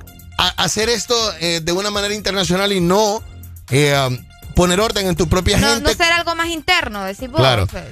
hacer 0.56 0.88
esto 0.88 1.14
eh, 1.40 1.60
de 1.62 1.72
una 1.72 1.90
manera 1.90 2.14
internacional 2.14 2.72
y 2.72 2.80
no 2.80 3.22
eh, 3.70 3.94
um, 4.06 4.18
poner 4.54 4.80
orden 4.80 5.06
en 5.06 5.16
tu 5.16 5.28
propia 5.28 5.56
No, 5.58 5.66
gente? 5.68 5.82
no 5.90 5.94
ser 5.96 6.12
algo 6.12 6.34
más 6.34 6.48
interno, 6.48 7.02
decir 7.04 7.28
vos. 7.30 7.40
Claro. 7.40 7.66
pues. 7.66 7.84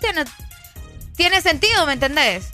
tiene, 0.00 0.24
tiene 1.16 1.40
sentido, 1.40 1.86
¿me 1.86 1.92
entendés? 1.94 2.46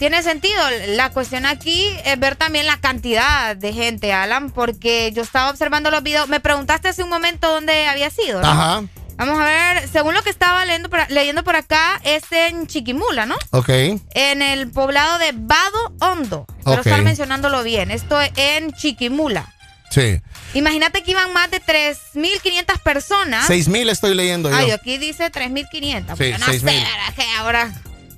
Tiene 0.00 0.22
sentido. 0.22 0.58
La 0.96 1.10
cuestión 1.10 1.44
aquí 1.44 1.86
es 2.06 2.18
ver 2.18 2.34
también 2.34 2.64
la 2.66 2.78
cantidad 2.78 3.54
de 3.54 3.74
gente, 3.74 4.14
Alan, 4.14 4.50
porque 4.50 5.12
yo 5.14 5.20
estaba 5.20 5.50
observando 5.50 5.90
los 5.90 6.02
videos. 6.02 6.26
Me 6.26 6.40
preguntaste 6.40 6.88
hace 6.88 7.02
un 7.02 7.10
momento 7.10 7.52
dónde 7.52 7.86
había 7.86 8.08
sido, 8.08 8.40
¿no? 8.40 8.48
Ajá, 8.48 8.82
Vamos 9.18 9.38
a 9.38 9.44
ver, 9.44 9.86
según 9.90 10.14
lo 10.14 10.22
que 10.22 10.30
estaba 10.30 10.64
leyendo 10.64 10.88
por, 10.88 11.10
leyendo 11.10 11.44
por 11.44 11.54
acá, 11.54 12.00
es 12.02 12.22
en 12.32 12.66
Chiquimula, 12.66 13.26
¿no? 13.26 13.36
ok. 13.50 13.68
En 14.14 14.40
el 14.40 14.70
poblado 14.70 15.18
de 15.18 15.32
Vado 15.34 15.92
Hondo. 16.00 16.46
Ok. 16.64 16.78
estar 16.78 17.02
mencionándolo 17.02 17.62
bien. 17.62 17.90
Esto 17.90 18.18
es 18.22 18.32
en 18.36 18.72
Chiquimula. 18.72 19.52
Sí. 19.90 20.22
Imagínate 20.54 21.02
que 21.02 21.10
iban 21.10 21.30
más 21.34 21.50
de 21.50 21.60
3.500 21.60 22.78
personas. 22.82 23.46
Seis 23.46 23.68
mil 23.68 23.90
estoy 23.90 24.14
leyendo 24.14 24.48
yo. 24.48 24.56
Ay, 24.56 24.70
aquí 24.70 24.96
dice 24.96 25.30
3.500. 25.30 26.16
Sí, 26.16 26.32
no 26.38 26.46
sé, 26.46 26.62
6.000. 26.62 27.14
que 27.14 27.24
ahora 27.36 27.70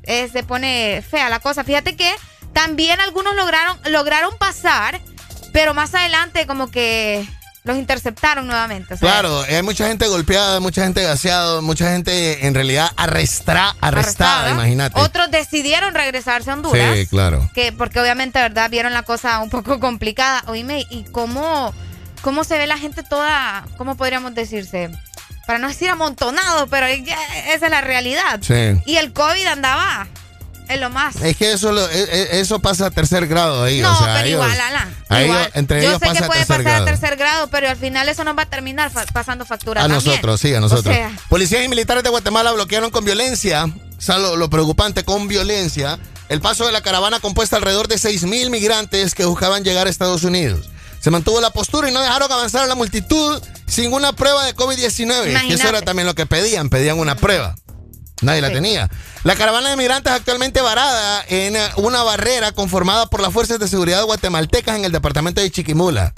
eh, 0.04 0.28
se 0.32 0.42
pone 0.42 1.02
fea 1.08 1.28
la 1.28 1.40
cosa. 1.40 1.64
Fíjate 1.64 1.96
que 1.96 2.10
también 2.52 3.00
algunos 3.00 3.34
lograron, 3.34 3.78
lograron 3.90 4.36
pasar, 4.38 5.00
pero 5.52 5.74
más 5.74 5.94
adelante 5.94 6.46
como 6.46 6.70
que 6.70 7.26
los 7.64 7.76
interceptaron 7.76 8.46
nuevamente. 8.46 8.94
o 8.94 8.96
sea, 8.96 9.08
Claro, 9.08 9.42
hay 9.42 9.62
mucha 9.62 9.86
gente 9.86 10.08
golpeada, 10.08 10.58
mucha 10.60 10.82
gente 10.82 11.02
gaseada, 11.02 11.60
mucha 11.60 11.90
gente 11.92 12.46
en 12.46 12.54
realidad 12.54 12.90
arrestra, 12.96 13.76
arrestada, 13.80 14.40
arrestada. 14.40 14.50
imagínate. 14.50 15.00
Otros 15.00 15.30
decidieron 15.30 15.94
regresarse 15.94 16.50
a 16.50 16.54
Honduras. 16.54 16.96
Sí, 16.98 17.06
claro. 17.06 17.48
Que, 17.54 17.72
porque 17.72 18.00
obviamente, 18.00 18.40
¿verdad? 18.40 18.68
Vieron 18.68 18.92
la 18.92 19.02
cosa 19.04 19.38
un 19.40 19.50
poco 19.50 19.78
complicada. 19.80 20.42
Oíme, 20.48 20.86
¿y 20.90 21.04
cómo, 21.04 21.72
cómo 22.22 22.42
se 22.42 22.58
ve 22.58 22.66
la 22.66 22.78
gente 22.78 23.04
toda, 23.04 23.64
cómo 23.78 23.96
podríamos 23.96 24.34
decirse? 24.34 24.90
Para 25.46 25.58
no 25.58 25.68
decir 25.68 25.88
amontonado, 25.90 26.66
pero 26.68 26.86
esa 26.86 27.66
es 27.66 27.70
la 27.70 27.80
realidad. 27.80 28.40
Sí. 28.42 28.80
Y 28.86 28.96
el 28.96 29.12
COVID 29.12 29.44
andaba 29.46 30.06
en 30.68 30.80
lo 30.80 30.88
más. 30.88 31.16
Es 31.16 31.36
que 31.36 31.52
eso 31.52 31.72
lo- 31.72 31.86
e- 31.90 32.02
e- 32.04 32.40
eso 32.40 32.60
pasa 32.60 32.86
a 32.86 32.90
tercer 32.90 33.26
grado 33.26 33.64
ahí. 33.64 33.80
no, 33.80 33.92
o 33.92 33.96
sea, 34.04 34.14
pero 34.14 34.26
ellos- 34.28 34.44
igual, 34.44 34.60
Alan. 34.60 34.96
ellos- 35.10 35.24
igual. 35.24 35.50
entre 35.54 35.82
Yo 35.82 35.88
ellos 35.88 36.00
sé 36.00 36.06
pasa 36.06 36.20
que 36.20 36.26
puede 36.26 36.40
pasar 36.46 36.62
grado. 36.62 36.82
a 36.82 36.86
tercer 36.86 37.16
grado, 37.16 37.46
pero 37.48 37.68
al 37.68 37.76
final 37.76 38.08
eso 38.08 38.24
nos 38.24 38.38
va 38.38 38.42
a 38.42 38.46
terminar 38.46 38.90
fa- 38.90 39.04
pasando 39.12 39.44
factura 39.44 39.82
A 39.82 39.88
también. 39.88 40.04
nosotros, 40.04 40.40
sí, 40.40 40.54
a 40.54 40.60
nosotros. 40.60 40.86
O 40.94 40.96
sea, 40.98 41.10
Policías 41.28 41.64
y 41.64 41.68
militares 41.68 42.02
de 42.04 42.08
Guatemala 42.10 42.52
bloquearon 42.52 42.90
con 42.90 43.04
violencia, 43.04 43.64
o 43.64 44.00
sea, 44.00 44.18
lo, 44.18 44.36
lo 44.36 44.48
preocupante, 44.48 45.04
con 45.04 45.26
violencia, 45.28 45.98
el 46.28 46.40
paso 46.40 46.64
de 46.64 46.72
la 46.72 46.80
caravana 46.80 47.18
compuesta 47.20 47.56
alrededor 47.56 47.88
de 47.88 47.98
6 47.98 48.22
mil 48.22 48.48
migrantes 48.48 49.14
que 49.14 49.24
buscaban 49.26 49.64
llegar 49.64 49.88
a 49.88 49.90
Estados 49.90 50.22
Unidos. 50.24 50.70
Se 51.02 51.10
mantuvo 51.10 51.40
la 51.40 51.50
postura 51.50 51.88
y 51.88 51.92
no 51.92 52.00
dejaron 52.00 52.30
avanzar 52.30 52.62
a 52.62 52.66
la 52.66 52.74
multitud 52.76 53.42
sin 53.66 53.92
una 53.92 54.12
prueba 54.12 54.44
de 54.46 54.54
COVID-19. 54.54 55.46
Que 55.48 55.54
eso 55.54 55.68
era 55.68 55.82
también 55.82 56.06
lo 56.06 56.14
que 56.14 56.26
pedían, 56.26 56.68
pedían 56.68 56.98
una 56.98 57.16
prueba. 57.16 57.56
Nadie 58.22 58.40
la 58.40 58.52
tenía. 58.52 58.88
La 59.24 59.34
caravana 59.34 59.70
de 59.70 59.76
migrantes 59.76 60.12
actualmente 60.12 60.60
varada 60.60 61.24
en 61.28 61.56
eh, 61.56 61.68
una 61.76 62.04
barrera 62.04 62.52
conformada 62.52 63.06
por 63.06 63.20
las 63.20 63.32
fuerzas 63.32 63.58
de 63.58 63.66
seguridad 63.66 64.04
guatemaltecas 64.04 64.76
en 64.76 64.84
el 64.84 64.92
departamento 64.92 65.40
de 65.40 65.50
Chiquimula. 65.50 66.14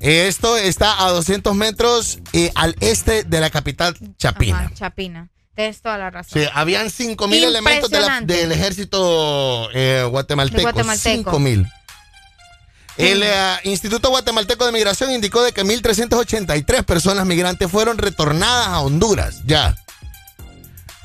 Esto 0.00 0.56
está 0.56 1.04
a 1.04 1.10
200 1.10 1.54
metros 1.54 2.18
eh, 2.32 2.50
al 2.56 2.74
este 2.80 3.22
de 3.22 3.40
la 3.40 3.50
capital 3.50 3.96
Chapina. 4.18 4.58
ajá, 4.58 4.74
Chapina. 4.74 5.28
Tienes 5.54 5.82
toda 5.82 5.98
la 5.98 6.10
razón. 6.10 6.40
Sí, 6.42 6.48
habían 6.54 6.90
5 6.90 7.28
mil 7.28 7.44
elementos 7.44 7.90
de 7.90 8.00
la- 8.00 8.06
Impresionante. 8.06 8.36
del 8.36 8.52
ejército 8.52 9.68
eh, 9.74 10.04
guatemalteco. 10.10 10.56
De 10.56 10.62
guatemalteco. 10.64 11.30
5 11.30 11.38
mil. 11.38 11.66
El 13.00 13.22
eh, 13.22 13.56
Instituto 13.64 14.10
Guatemalteco 14.10 14.66
de 14.66 14.72
Migración 14.72 15.10
indicó 15.10 15.42
de 15.42 15.52
que 15.52 15.64
1.383 15.64 16.84
personas 16.84 17.26
migrantes 17.26 17.70
fueron 17.70 17.98
retornadas 17.98 18.68
a 18.68 18.80
Honduras, 18.80 19.42
ya. 19.46 19.76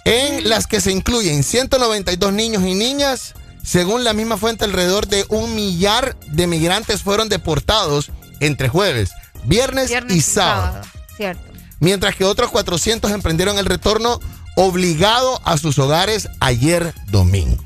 En 0.03 0.49
las 0.49 0.67
que 0.67 0.81
se 0.81 0.91
incluyen 0.91 1.43
192 1.43 2.33
niños 2.33 2.63
y 2.63 2.73
niñas. 2.73 3.33
Según 3.63 4.03
la 4.03 4.13
misma 4.13 4.37
fuente, 4.37 4.65
alrededor 4.65 5.07
de 5.07 5.25
un 5.29 5.55
millar 5.55 6.15
de 6.27 6.45
migrantes 6.45 7.01
fueron 7.01 7.29
deportados 7.29 8.11
entre 8.39 8.69
jueves, 8.69 9.11
viernes, 9.45 9.89
Viernes 9.89 10.15
y 10.15 10.21
sábado. 10.21 10.81
Cierto. 11.17 11.41
Mientras 11.79 12.15
que 12.15 12.25
otros 12.25 12.51
400 12.51 13.11
emprendieron 13.11 13.57
el 13.57 13.65
retorno 13.65 14.19
obligado 14.55 15.41
a 15.43 15.57
sus 15.57 15.79
hogares 15.79 16.29
ayer 16.39 16.93
domingo. 17.07 17.64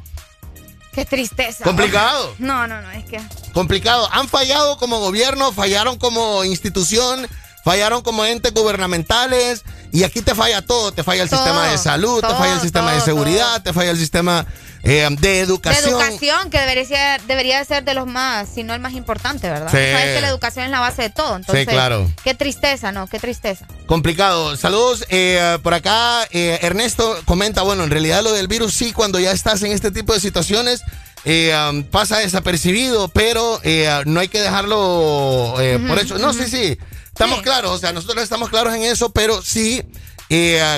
Qué 0.92 1.06
tristeza. 1.06 1.64
Complicado. 1.64 2.36
No, 2.40 2.68
no, 2.68 2.82
no, 2.82 2.92
es 2.92 3.06
que. 3.06 3.22
Complicado. 3.54 4.10
Han 4.12 4.28
fallado 4.28 4.78
como 4.78 5.00
gobierno, 5.00 5.52
fallaron 5.52 5.98
como 5.98 6.44
institución, 6.44 7.28
fallaron 7.64 8.02
como 8.02 8.26
entes 8.26 8.54
gubernamentales 8.54 9.64
y 9.92 10.04
aquí 10.04 10.22
te 10.22 10.36
falla 10.36 10.62
todo. 10.62 10.92
Te 10.92 11.04
falla 11.04 11.24
el 11.24 11.30
Todo, 11.30 11.40
sistema 11.40 11.68
de 11.68 11.78
salud, 11.78 12.22
te 12.22 12.34
falla 12.34 12.54
el 12.54 12.62
sistema 12.62 12.94
de 12.94 13.02
seguridad, 13.02 13.62
te 13.62 13.74
falla 13.74 13.92
el 13.92 13.98
sistema 13.98 14.46
eh, 14.84 15.08
de 15.20 15.40
educación. 15.40 15.86
De 15.86 15.92
educación, 15.92 16.50
que 16.50 16.60
debería 16.60 16.86
ser, 16.86 17.22
debería 17.24 17.64
ser 17.66 17.84
de 17.84 17.94
los 17.94 18.08
más, 18.08 18.50
si 18.54 18.64
no 18.64 18.74
el 18.74 18.80
más 18.80 18.94
importante, 18.94 19.50
¿verdad? 19.50 19.68
Sí. 19.68 19.78
Sabes 19.78 20.16
que 20.16 20.22
la 20.22 20.30
educación 20.30 20.66
es 20.66 20.72
la 20.72 20.80
base 20.80 21.04
de 21.04 21.10
todo. 21.10 21.36
Entonces, 21.36 21.68
claro. 21.68 22.10
Qué 22.24 22.34
tristeza, 22.34 22.92
¿no? 22.92 23.08
Qué 23.08 23.20
tristeza. 23.20 23.66
Complicado. 23.86 24.56
Saludos. 24.56 25.06
eh, 25.10 25.58
por 25.64 25.74
acá, 25.74 26.28
eh, 26.32 26.60
Ernesto 26.62 27.20
comenta, 27.26 27.62
bueno, 27.62 27.84
en 27.84 27.90
realidad 27.90 28.24
lo 28.24 28.34
del 28.34 28.48
virus 28.48 28.74
sí, 28.74 28.94
cuando 28.94 29.20
ya 29.20 29.32
estás 29.32 29.62
en 29.64 29.72
este 29.72 29.92
tipo 29.92 30.14
de 30.14 30.20
situaciones, 30.20 30.82
eh, 31.26 31.54
um, 31.70 31.84
pasa 31.84 32.20
desapercibido, 32.20 33.10
pero 33.10 33.60
eh, 33.64 34.04
no 34.06 34.20
hay 34.20 34.30
que 34.30 34.40
dejarlo 34.42 35.56
eh, 35.60 35.80
por 35.88 36.00
hecho. 36.00 36.18
No, 36.18 36.34
sí, 36.34 36.46
sí. 36.48 36.78
Estamos 37.08 37.42
claros, 37.42 37.72
o 37.72 37.78
sea, 37.78 37.92
nosotros 37.92 38.24
estamos 38.24 38.50
claros 38.50 38.74
en 38.74 38.84
eso, 38.84 39.12
pero 39.12 39.42
sí, 39.42 39.84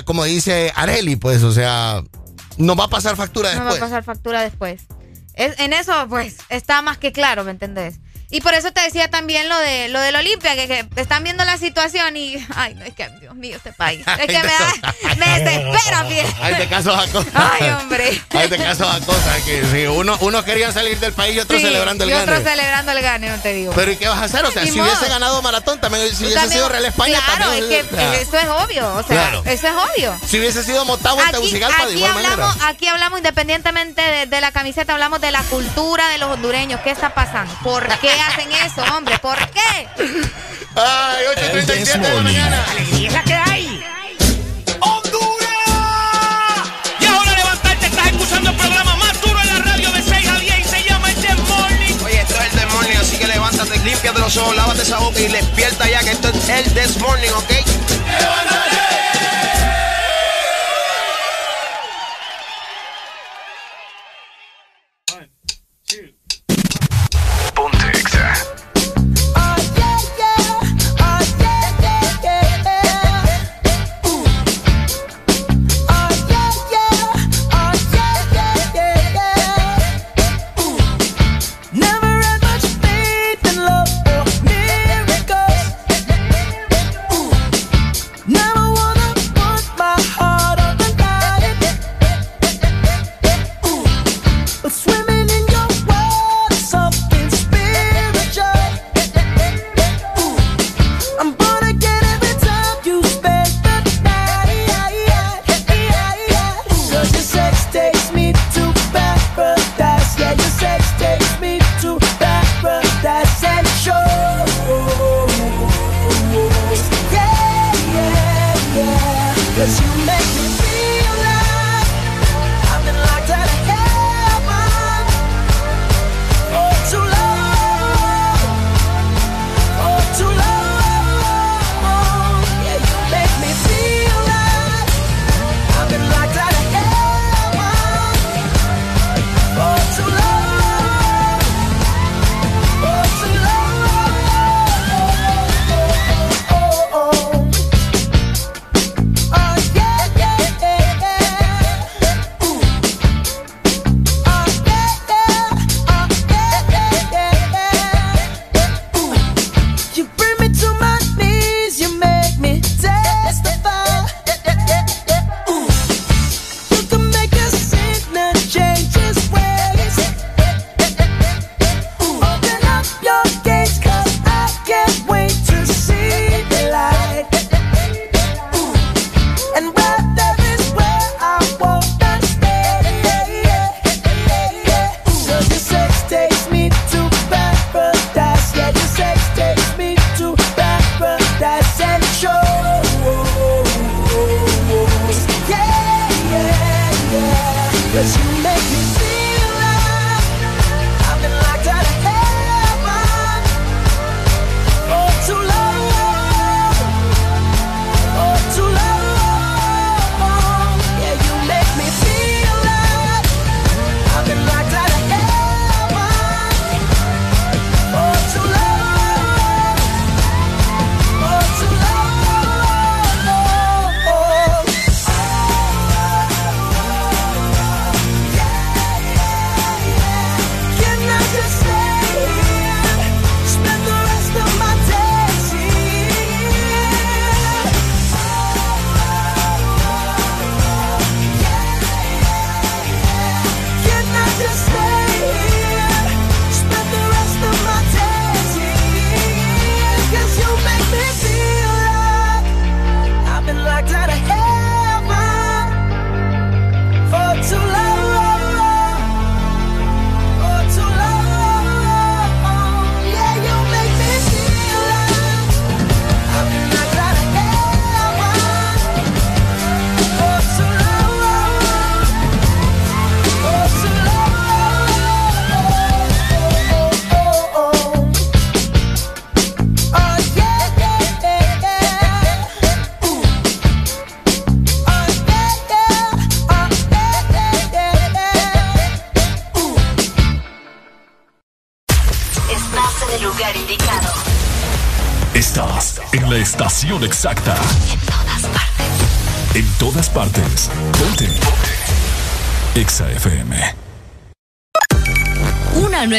como 0.05 0.23
dice 0.23 0.71
Areli, 0.75 1.15
pues, 1.15 1.43
o 1.43 1.51
sea, 1.51 2.01
nos 2.57 2.77
va 2.79 2.85
a 2.85 2.87
pasar 2.89 3.15
factura 3.15 3.53
No 3.53 3.59
va 3.59 3.65
después. 3.65 3.81
a 3.81 3.85
pasar 3.85 4.03
factura 4.03 4.41
después. 4.41 4.81
Es- 5.33 5.59
en 5.59 5.73
eso, 5.73 5.93
pues, 6.09 6.37
está 6.49 6.81
más 6.81 6.97
que 6.97 7.11
claro, 7.11 7.43
¿me 7.43 7.51
entendés? 7.51 7.99
Y 8.31 8.39
por 8.41 8.53
eso 8.53 8.71
te 8.71 8.81
decía 8.81 9.09
también 9.09 9.49
lo 9.49 9.57
de 9.59 9.89
lo 9.89 9.99
del 9.99 10.15
Olimpia, 10.15 10.55
que, 10.55 10.67
que 10.67 11.01
están 11.01 11.23
viendo 11.23 11.43
la 11.43 11.57
situación 11.57 12.15
y, 12.15 12.35
ay, 12.55 12.75
no, 12.75 12.85
es 12.85 12.93
que, 12.93 13.09
Dios 13.19 13.35
mío, 13.35 13.57
este 13.57 13.73
país. 13.73 14.05
Es 14.07 14.27
que 14.27 14.37
me, 14.39 14.43
da, 14.43 15.15
me 15.17 15.39
desespera, 15.39 16.05
fíjate. 16.09 16.35
Hay 16.41 16.55
de 16.55 16.67
casos 16.69 16.97
a 16.97 17.07
cosas. 17.11 17.31
Ay, 17.33 17.69
hombre. 17.71 18.21
Hay 18.31 18.47
de 18.47 18.57
casos 18.57 18.87
a 18.87 18.99
cosas 19.05 19.41
que 19.43 19.63
sí, 19.71 19.85
uno, 19.87 20.17
unos 20.21 20.43
querían 20.45 20.73
salir 20.73 20.97
del 20.99 21.11
país 21.13 21.35
y 21.35 21.39
otros 21.41 21.59
Sí, 21.59 21.65
celebrando 21.67 22.05
el 22.05 22.09
y 22.09 22.13
otros 22.13 22.39
gane. 22.39 22.49
celebrando 22.49 22.91
el 22.93 23.01
gane, 23.01 23.29
no 23.29 23.37
te 23.39 23.53
digo. 23.53 23.73
Pero 23.75 23.91
¿y 23.91 23.97
qué 23.97 24.07
vas 24.07 24.19
a 24.19 24.23
hacer? 24.23 24.45
O 24.45 24.51
sea, 24.51 24.63
Ni 24.63 24.71
si 24.71 24.77
modo. 24.77 24.89
hubiese 24.89 25.09
ganado 25.09 25.41
maratón, 25.41 25.79
también 25.81 26.07
si 26.15 26.23
hubiese 26.23 26.35
también- 26.35 26.51
sido 26.59 26.69
Real 26.69 26.85
España, 26.85 27.19
Claro, 27.25 27.45
también. 27.51 27.63
es 27.71 27.87
que 27.87 27.93
o 27.93 27.97
sea, 27.97 28.15
eso 28.21 28.37
es 28.39 28.47
obvio, 28.47 28.93
o 28.95 29.03
sea, 29.03 29.07
Claro. 29.29 29.43
eso 29.45 29.67
es 29.67 29.73
obvio. 29.73 30.17
Si 30.25 30.39
hubiese 30.39 30.63
sido 30.63 30.85
Motagua 30.85 31.25
en 31.25 31.31
Tegucigalpa, 31.31 31.77
de 31.85 31.91
aquí 31.91 31.97
igual 31.97 32.11
hablamos, 32.25 32.47
manera. 32.55 32.67
aquí 32.69 32.87
hablamos 32.87 33.19
independientemente 33.19 34.01
de, 34.01 34.25
de 34.25 34.41
la 34.41 34.51
camiseta, 34.53 34.93
hablamos 34.93 35.19
de 35.19 35.31
la 35.31 35.41
cultura 35.43 36.07
de 36.09 36.17
los 36.17 36.29
hondureños. 36.31 36.79
¿Qué 36.81 36.91
está 36.91 37.13
pasando? 37.13 37.53
¿Por 37.63 37.85
qué 37.99 38.09
hacen 38.21 38.51
eso, 38.51 38.83
hombre? 38.95 39.17
¿Por 39.19 39.37
qué? 39.49 39.87
Ay, 40.75 41.25
8.37 41.35 41.99
de 41.99 42.15
la 42.15 42.21
mañana. 42.21 42.65
¡Y 42.97 43.05
es 43.05 43.13
la 43.13 43.23
que 43.23 43.33
hay! 43.33 43.83
¡Honduras! 44.79 45.49
Y 46.99 47.05
ahora 47.05 47.31
levantarte, 47.35 47.85
estás 47.87 48.07
escuchando 48.07 48.49
el 48.51 48.55
programa 48.55 48.95
más 48.95 49.21
duro 49.21 49.39
en 49.41 49.47
la 49.47 49.59
radio 49.59 49.91
de 49.91 50.01
6 50.01 50.27
a 50.27 50.39
10 50.39 50.59
y 50.59 50.63
se 50.63 50.83
llama 50.83 51.09
El 51.09 51.15
This 51.15 51.39
Morning. 51.47 51.95
Oye, 52.05 52.21
esto 52.21 52.35
es 52.35 52.41
el 52.41 52.59
This 52.59 52.73
Morning, 52.73 52.95
así 52.99 53.17
que 53.17 53.27
levántate, 53.27 53.79
límpiate 53.79 54.19
los 54.19 54.37
ojos, 54.37 54.55
lávate 54.55 54.81
esa 54.81 54.99
boca 54.99 55.19
y 55.19 55.27
despierta 55.27 55.89
ya 55.89 55.99
que 55.99 56.11
esto 56.11 56.29
es 56.29 56.49
el 56.49 56.73
This 56.73 56.97
Morning, 56.97 57.29
¿ok? 57.31 57.51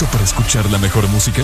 Listo 0.00 0.06
para 0.12 0.24
escuchar 0.24 0.70
la 0.70 0.78
mejor 0.78 1.06
música? 1.08 1.42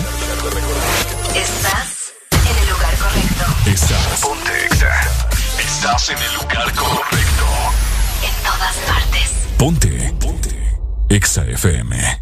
Estás 1.35 2.13
en 2.31 2.57
el 2.57 2.69
lugar 2.69 2.95
correcto. 2.97 3.69
Estás. 3.69 4.21
Ponte 4.21 4.65
Exa. 4.65 5.01
Estás 5.59 6.09
en 6.09 6.17
el 6.17 6.33
lugar 6.35 6.73
correcto. 6.73 7.45
En 8.23 8.43
todas 8.43 8.75
partes. 8.87 9.29
Ponte. 9.57 10.13
Ponte. 10.19 10.77
Exa 11.09 11.45
FM. 11.45 12.16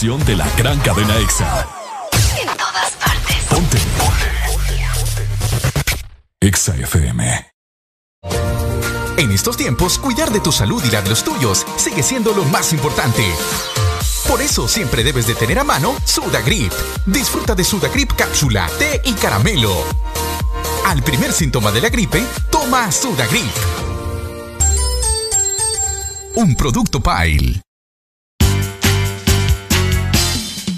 Estación 0.00 0.24
de 0.24 0.34
la 0.34 0.48
gran 0.56 0.78
cadena 0.80 1.14
EXA. 1.18 1.68
En 2.40 2.46
todas 2.56 2.90
partes. 2.92 3.36
Ponte. 3.50 3.78
EXA 6.40 6.74
FM. 6.76 7.52
En 9.18 9.30
estos 9.30 9.58
tiempos, 9.58 9.98
cuidar 9.98 10.30
de 10.30 10.40
tu 10.40 10.52
salud 10.52 10.82
y 10.86 10.90
la 10.90 11.02
de 11.02 11.10
los 11.10 11.22
tuyos 11.22 11.66
sigue 11.76 12.02
siendo 12.02 12.32
lo 12.32 12.44
más 12.46 12.72
importante. 12.72 13.22
Por 14.26 14.40
eso 14.40 14.68
siempre 14.68 15.04
debes 15.04 15.26
de 15.26 15.34
tener 15.34 15.58
a 15.58 15.64
mano 15.64 15.94
Sudagrip. 16.06 16.72
Disfruta 17.04 17.54
de 17.54 17.64
Sudagrip 17.64 18.12
cápsula, 18.14 18.70
té 18.78 19.02
y 19.04 19.12
caramelo. 19.12 19.84
Al 20.86 21.02
primer 21.02 21.30
síntoma 21.30 21.70
de 21.72 21.82
la 21.82 21.90
gripe, 21.90 22.24
toma 22.50 22.90
Sudagrip. 22.90 23.52
Un 26.36 26.56
producto 26.56 27.00
Pile. 27.00 27.60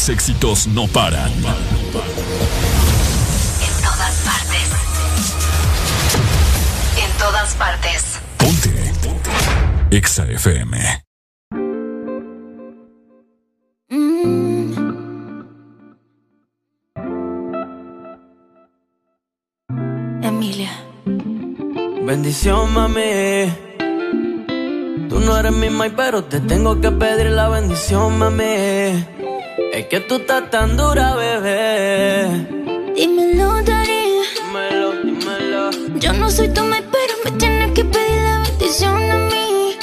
los 0.00 0.08
éxitos 0.08 0.66
no 0.68 0.86
paran. 0.86 1.30
En 1.30 1.42
todas 3.82 4.14
partes. 4.24 4.66
En 6.96 7.10
todas 7.18 7.54
partes. 7.56 8.18
Ponte. 8.38 8.92
EXA 9.90 10.24
FM. 10.24 11.04
Emilia. 20.22 20.70
Bendición, 22.06 22.72
mami. 22.72 23.52
Tú 25.10 25.20
no 25.20 25.36
eres 25.36 25.52
mi 25.52 25.68
mai, 25.68 25.90
pero 25.94 26.24
te 26.24 26.40
tengo 26.40 26.80
que 26.80 26.90
pedir 26.90 27.26
la 27.32 27.50
bendición, 27.50 28.18
mami. 28.18 29.20
Es 29.72 29.86
que 29.86 30.00
tú 30.00 30.16
estás 30.16 30.50
tan 30.50 30.76
dura, 30.76 31.14
bebé. 31.14 32.26
Dímelo, 32.94 33.62
Dari. 33.62 34.20
Dímelo, 34.36 34.92
dímelo. 35.02 35.70
Yo 35.98 36.12
no 36.14 36.30
soy 36.30 36.48
tu 36.48 36.62
mai, 36.64 36.82
pero 36.90 37.14
me 37.24 37.30
tienes 37.38 37.72
que 37.72 37.84
pedir 37.84 38.22
la 38.22 38.42
bendición 38.42 39.10
a 39.10 39.16
mí. 39.16 39.76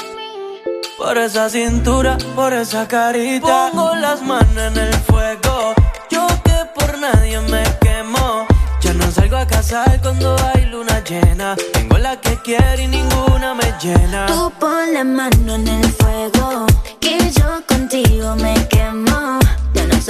Por 0.97 1.17
esa 1.17 1.49
cintura, 1.49 2.17
por 2.35 2.53
esa 2.53 2.88
carita. 2.88 3.69
Pongo 3.72 3.95
las 3.95 4.22
manos 4.22 4.57
en 4.57 4.77
el 4.77 4.93
fuego. 4.93 5.73
Yo 6.09 6.27
que 6.43 6.57
por 6.75 6.97
nadie 6.99 7.39
me 7.41 7.64
quemo. 7.81 8.45
Ya 8.81 8.93
no 8.93 9.09
salgo 9.11 9.38
a 9.38 9.47
casar 9.47 9.99
cuando 10.01 10.35
hay 10.53 10.65
luna 10.65 11.03
llena. 11.03 11.56
Tengo 11.73 11.97
la 11.97 12.19
que 12.19 12.38
quiero 12.43 12.81
y 12.81 12.88
ninguna 12.88 13.53
me 13.53 13.73
llena. 13.81 14.25
Tú 14.27 14.51
pon 14.59 14.93
la 14.93 15.03
mano 15.03 15.56
en 15.56 15.67
el 15.67 15.91
fuego, 15.93 16.65
que 16.99 17.17
yo 17.31 17.61
contigo 17.67 18.35
me 18.35 18.53
quemo. 18.67 19.39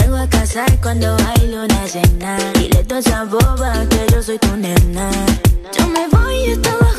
Salgo 0.08 0.24
a 0.24 0.30
casar 0.30 0.80
cuando 0.82 1.18
hay 1.18 1.52
luna 1.52 1.86
llena. 1.86 2.38
Dile 2.54 2.82
toda 2.86 3.02
esa 3.02 3.26
boba 3.26 3.74
que 3.90 4.08
yo 4.10 4.24
soy 4.24 4.40
tu 4.40 4.56
nena. 4.56 5.10
Yo 5.78 5.86
me 5.86 6.08
voy 6.08 6.54
hasta 6.54 6.72
abajo 6.72 6.97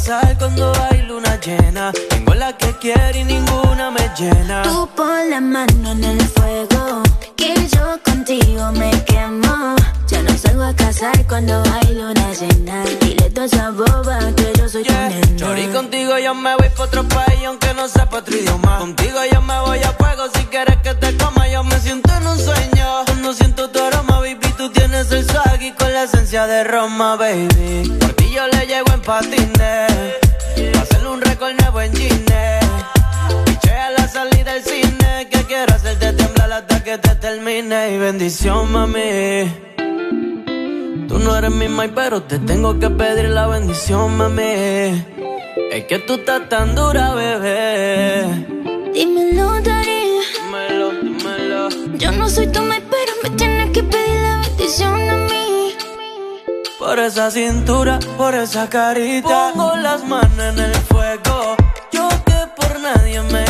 casar 0.00 0.38
cuando 0.38 0.72
hay 0.84 1.02
luna 1.02 1.38
llena. 1.40 1.92
Tengo 2.08 2.34
la 2.34 2.56
que 2.56 2.72
quiero 2.80 3.18
y 3.18 3.24
ninguna 3.24 3.90
me 3.90 4.10
llena. 4.18 4.62
Tú 4.62 4.88
pon 4.96 5.30
la 5.30 5.40
mano 5.40 5.92
en 5.92 6.04
el 6.04 6.20
fuego, 6.22 7.02
que 7.40 7.54
yo 7.74 7.98
contigo 8.04 8.70
me 8.72 8.90
quemo. 9.04 9.74
Ya 10.08 10.22
no 10.22 10.36
salgo 10.36 10.64
a 10.64 10.74
casar 10.74 11.26
cuando 11.26 11.62
hay 11.72 11.94
luna 11.94 12.32
llena. 12.38 12.84
Dile 13.00 13.30
toda 13.30 13.46
esa 13.46 13.70
boba 13.70 14.18
que 14.36 14.52
yo 14.58 14.68
soy 14.68 14.84
tu 14.84 14.92
nena. 14.92 15.36
Chori, 15.36 15.66
contigo 15.68 16.18
yo 16.18 16.34
me 16.34 16.54
voy 16.56 16.68
pa' 16.76 16.84
otro 16.84 17.02
país 17.08 17.40
aunque 17.46 17.72
no 17.74 17.88
sepa 17.88 18.18
otro 18.18 18.36
idioma. 18.36 18.78
Contigo 18.78 19.18
yo 19.32 19.40
me 19.40 19.58
voy 19.60 19.78
a 19.78 19.92
fuego 19.92 20.24
si 20.34 20.42
quieres 20.52 20.76
que 20.84 20.94
te 20.94 21.16
coma. 21.16 21.48
Yo 21.48 21.64
me 21.64 21.78
siento 21.80 22.12
en 22.14 22.26
un 22.26 22.38
sueño. 22.38 22.86
Cuando 23.06 23.32
siento 23.32 23.70
tu 23.70 23.78
aroma, 23.80 24.20
baby, 24.20 24.48
tú 24.58 24.70
tienes 24.70 25.10
el 25.10 25.24
swag 25.24 25.62
y 25.62 25.72
con 25.72 25.92
la 25.92 26.04
esencia 26.04 26.46
de 26.46 26.64
Roma, 26.64 27.16
baby. 27.16 27.90
Por 28.00 28.12
ti 28.12 28.30
yo 28.34 28.46
le 28.48 28.66
llego 28.66 28.92
en 28.92 29.00
patines. 29.00 29.92
Pa' 30.72 30.80
hacerle 30.82 31.08
un 31.08 31.20
récord 31.22 31.54
nuevo 31.58 31.80
en 31.80 31.94
Gine. 31.96 32.59
A 33.90 34.00
la 34.02 34.08
salida 34.08 34.54
del 34.54 34.62
cine. 34.62 35.28
Que 35.30 35.44
quiero 35.44 35.74
hacerte 35.74 36.12
temblar 36.12 36.52
hasta 36.52 36.84
que 36.84 36.98
te 36.98 37.14
termine. 37.16 37.94
Y 37.94 37.98
bendición, 37.98 38.70
mami. 38.70 39.52
Tú 41.08 41.18
no 41.18 41.36
eres 41.36 41.50
mi 41.50 41.68
mai, 41.68 41.88
pero 41.92 42.22
te 42.22 42.38
tengo 42.38 42.78
que 42.78 42.88
pedir 42.90 43.30
la 43.30 43.48
bendición, 43.48 44.16
mami. 44.16 44.42
Es 45.72 45.84
que 45.88 45.98
tú 46.06 46.14
estás 46.14 46.48
tan 46.48 46.74
dura, 46.74 47.14
bebé. 47.14 48.46
Dímelo, 48.94 49.60
Dari. 49.60 50.02
Dímelo, 50.44 50.90
dímelo. 51.02 51.68
Yo 51.96 52.12
no 52.12 52.28
soy 52.28 52.46
tu 52.46 52.62
mai, 52.62 52.82
pero 52.94 53.12
me 53.22 53.30
tienes 53.30 53.70
que 53.70 53.82
pedir 53.82 54.20
la 54.22 54.40
bendición 54.46 55.08
a 55.08 55.14
mí. 55.28 55.74
Por 56.78 56.98
esa 56.98 57.30
cintura, 57.30 57.98
por 58.16 58.34
esa 58.34 58.68
carita. 58.68 59.52
Pongo 59.52 59.76
las 59.76 60.04
manos 60.04 60.38
en 60.38 60.58
el 60.58 60.74
fuego. 60.74 61.56
Yo 61.92 62.08
que 62.24 62.38
por 62.56 62.80
nadie 62.80 63.20
me 63.22 63.49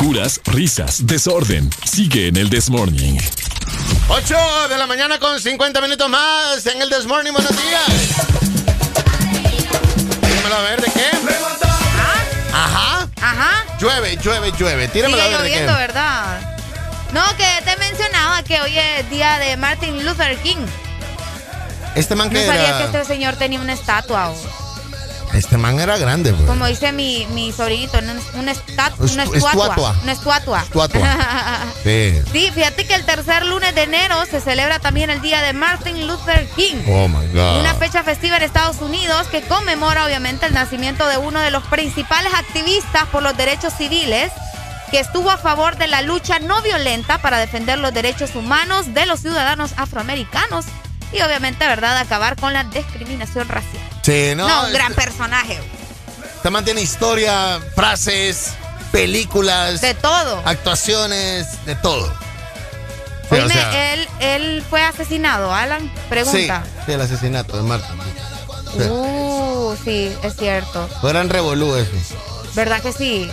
Locuras, 0.00 0.40
risas, 0.44 1.04
desorden. 1.08 1.68
Sigue 1.84 2.28
en 2.28 2.36
el 2.36 2.48
This 2.48 2.70
Morning. 2.70 3.18
8 4.08 4.36
de 4.68 4.78
la 4.78 4.86
mañana 4.86 5.18
con 5.18 5.40
50 5.40 5.80
minutos 5.80 6.08
más 6.08 6.64
en 6.66 6.80
el 6.80 6.88
This 6.88 7.04
Morning. 7.04 7.32
Buenos 7.32 7.50
días. 7.50 7.82
Tíramelo 10.22 10.54
a 10.54 10.60
ver 10.62 10.80
de 10.82 10.92
qué. 10.92 11.10
Ajá. 12.52 13.08
Ajá. 13.20 13.64
Llueve, 13.80 14.16
llueve, 14.22 14.52
llueve. 14.56 14.86
Tíramelo 14.86 15.20
a 15.20 15.24
Sigue 15.26 15.34
ver 15.36 15.42
de 15.42 15.48
qué. 15.50 15.54
lloviendo, 15.56 15.78
¿verdad? 15.80 16.54
No, 17.12 17.24
que 17.36 17.48
te 17.64 17.76
mencionaba 17.78 18.44
que 18.44 18.60
hoy 18.60 18.78
es 18.78 19.10
día 19.10 19.38
de 19.40 19.56
Martin 19.56 20.04
Luther 20.06 20.36
King. 20.38 20.64
Este 21.96 22.14
man 22.14 22.28
No 22.28 22.34
que 22.34 22.46
sabía 22.46 22.68
era. 22.68 22.78
que 22.78 22.84
este 22.84 23.04
señor 23.04 23.34
tenía 23.34 23.58
una 23.60 23.72
estatua. 23.72 24.30
o- 24.30 24.67
Este 25.34 25.56
man 25.58 25.78
era 25.78 25.96
grande, 25.98 26.32
pues. 26.32 26.46
Como 26.46 26.66
dice 26.66 26.90
mi, 26.92 27.26
mi 27.32 27.52
sobrinito, 27.52 27.98
una, 27.98 28.14
una, 28.34 28.52
estat- 28.52 28.94
una 28.98 29.24
Est- 29.24 29.34
estatua. 29.34 29.64
estatua. 29.66 29.96
Una 30.02 30.12
estatua. 30.12 30.62
Estatua. 30.62 31.16
Sí. 31.84 32.20
Sí, 32.32 32.50
fíjate 32.54 32.86
que 32.86 32.94
el 32.94 33.04
tercer 33.04 33.46
lunes 33.46 33.74
de 33.74 33.82
enero 33.84 34.16
se 34.30 34.40
celebra 34.40 34.78
también 34.80 35.10
el 35.10 35.20
día 35.22 35.40
de 35.42 35.52
Martin 35.52 36.06
Luther 36.06 36.46
King. 36.56 36.76
Oh 36.88 37.08
my 37.08 37.26
God. 37.32 37.60
Una 37.60 37.74
fecha 37.74 38.02
festiva 38.02 38.36
en 38.36 38.42
Estados 38.42 38.80
Unidos 38.80 39.26
que 39.28 39.42
conmemora 39.42 40.04
obviamente 40.04 40.46
el 40.46 40.54
nacimiento 40.54 41.06
de 41.06 41.18
uno 41.18 41.40
de 41.40 41.50
los 41.50 41.62
principales 41.64 42.32
activistas 42.34 43.04
por 43.12 43.22
los 43.22 43.36
derechos 43.36 43.72
civiles 43.78 44.32
que 44.90 44.98
estuvo 45.00 45.30
a 45.30 45.36
favor 45.38 45.76
de 45.76 45.86
la 45.86 46.02
lucha 46.02 46.38
no 46.40 46.60
violenta 46.62 47.18
para 47.18 47.38
defender 47.38 47.78
los 47.78 47.92
derechos 47.94 48.34
humanos 48.34 48.92
de 48.94 49.06
los 49.06 49.20
ciudadanos 49.20 49.72
afroamericanos 49.76 50.64
y 51.12 51.20
obviamente, 51.22 51.66
¿verdad?, 51.66 51.96
acabar 51.98 52.36
con 52.36 52.52
la 52.52 52.64
discriminación 52.64 53.48
racial. 53.48 53.82
Sí, 54.08 54.32
no. 54.34 54.48
No, 54.48 54.64
un 54.64 54.72
gran 54.72 54.94
personaje. 54.94 55.60
Man 56.50 56.64
tiene 56.64 56.80
historia, 56.80 57.60
frases, 57.74 58.54
películas. 58.90 59.82
De 59.82 59.92
todo. 59.92 60.42
Actuaciones, 60.46 61.62
de 61.66 61.74
todo. 61.76 62.10
Sí, 63.28 63.34
o 63.36 63.48
sea, 63.50 63.92
él, 63.92 64.08
él 64.20 64.64
fue 64.70 64.82
asesinado, 64.82 65.52
Alan. 65.54 65.92
Pregunta. 66.08 66.62
Sí, 66.64 66.70
sí, 66.86 66.92
el 66.92 67.00
asesinato 67.02 67.58
de 67.58 67.62
Martin. 67.64 68.00
Sí. 68.72 68.82
Uh, 68.88 69.76
sí, 69.84 70.16
es 70.22 70.36
cierto. 70.36 70.88
Fueran 71.02 71.28
revolú 71.28 71.76
eso. 71.76 72.16
¿Verdad 72.54 72.80
que 72.80 72.94
sí? 72.94 73.30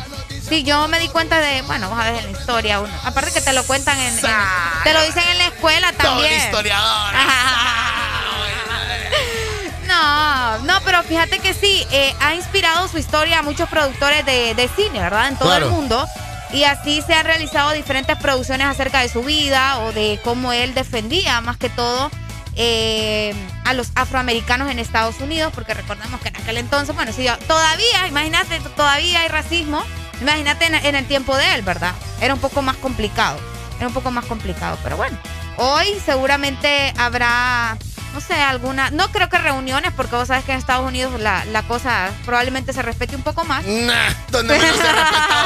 Sí, 0.49 0.63
yo 0.63 0.89
me 0.89 0.99
di 0.99 1.07
cuenta 1.07 1.39
de, 1.39 1.61
bueno, 1.61 1.89
vamos 1.89 2.05
a 2.05 2.11
ver 2.11 2.19
en 2.25 2.33
la 2.33 2.37
historia 2.37 2.81
uno. 2.81 2.93
Aparte 3.05 3.31
que 3.31 3.39
te 3.39 3.53
lo 3.53 3.63
cuentan 3.63 3.97
en, 3.97 4.13
en- 4.13 4.21
te 4.83 4.93
lo 4.93 5.01
dicen 5.03 5.23
en 5.29 5.37
la 5.37 5.47
escuela 5.47 5.93
también. 5.93 6.33
No, 9.99 10.57
no, 10.59 10.73
pero 10.83 11.03
fíjate 11.03 11.39
que 11.39 11.53
sí, 11.53 11.85
eh, 11.91 12.13
ha 12.19 12.33
inspirado 12.35 12.87
su 12.87 12.97
historia 12.97 13.39
a 13.39 13.41
muchos 13.43 13.69
productores 13.69 14.25
de, 14.25 14.53
de 14.53 14.67
cine, 14.75 14.99
¿verdad? 14.99 15.29
En 15.29 15.35
todo 15.37 15.49
Claro. 15.49 15.67
el 15.67 15.71
mundo. 15.71 16.05
Y 16.51 16.63
así 16.63 17.01
se 17.05 17.13
han 17.13 17.25
realizado 17.25 17.71
diferentes 17.71 18.17
producciones 18.17 18.67
acerca 18.67 18.99
de 19.01 19.09
su 19.09 19.23
vida 19.23 19.79
o 19.79 19.91
de 19.93 20.19
cómo 20.23 20.53
él 20.53 20.73
defendía 20.73 21.41
más 21.41 21.57
que 21.57 21.69
todo 21.69 22.11
eh, 22.55 23.33
a 23.65 23.73
los 23.73 23.89
afroamericanos 23.95 24.69
en 24.69 24.79
Estados 24.79 25.19
Unidos, 25.19 25.51
porque 25.53 25.73
recordemos 25.73 26.21
que 26.21 26.29
en 26.29 26.37
aquel 26.37 26.57
entonces, 26.57 26.95
bueno, 26.95 27.11
sí, 27.11 27.27
todavía, 27.47 28.07
imagínate, 28.07 28.59
todavía 28.75 29.21
hay 29.21 29.27
racismo. 29.27 29.83
Imagínate 30.21 30.65
en, 30.67 30.75
en 30.75 30.95
el 30.95 31.05
tiempo 31.07 31.35
de 31.35 31.55
él, 31.55 31.61
¿verdad? 31.63 31.93
Era 32.21 32.33
un 32.33 32.39
poco 32.39 32.61
más 32.61 32.77
complicado. 32.77 33.37
Era 33.77 33.87
un 33.87 33.93
poco 33.93 34.11
más 34.11 34.25
complicado, 34.25 34.77
pero 34.83 34.95
bueno. 34.97 35.17
Hoy 35.57 35.87
seguramente 36.05 36.93
habrá, 36.97 37.77
no 38.15 38.21
sé, 38.21 38.33
alguna. 38.33 38.89
No 38.91 39.11
creo 39.11 39.27
que 39.29 39.37
reuniones, 39.37 39.91
porque 39.93 40.15
vos 40.15 40.29
sabes 40.29 40.45
que 40.45 40.53
en 40.53 40.57
Estados 40.57 40.87
Unidos 40.87 41.19
la, 41.19 41.43
la 41.45 41.63
cosa 41.63 42.09
probablemente 42.25 42.71
se 42.71 42.81
respete 42.81 43.15
un 43.15 43.23
poco 43.23 43.43
más. 43.43 43.65
Nah, 43.65 44.09
donde 44.29 44.57
menos 44.57 44.77
se 44.77 44.87
ha 44.87 44.93
respetado. 44.93 45.45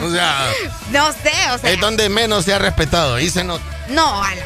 O 0.06 0.10
sea, 0.10 0.46
No 0.92 1.12
sé, 1.12 1.50
o 1.52 1.58
sea. 1.58 1.70
es 1.70 1.80
donde 1.80 2.08
menos 2.08 2.44
se 2.44 2.54
ha 2.54 2.58
respetado. 2.60 3.16
Ahí 3.16 3.28
se 3.28 3.42
nota. 3.44 3.64
No, 3.88 4.22
Alan, 4.22 4.38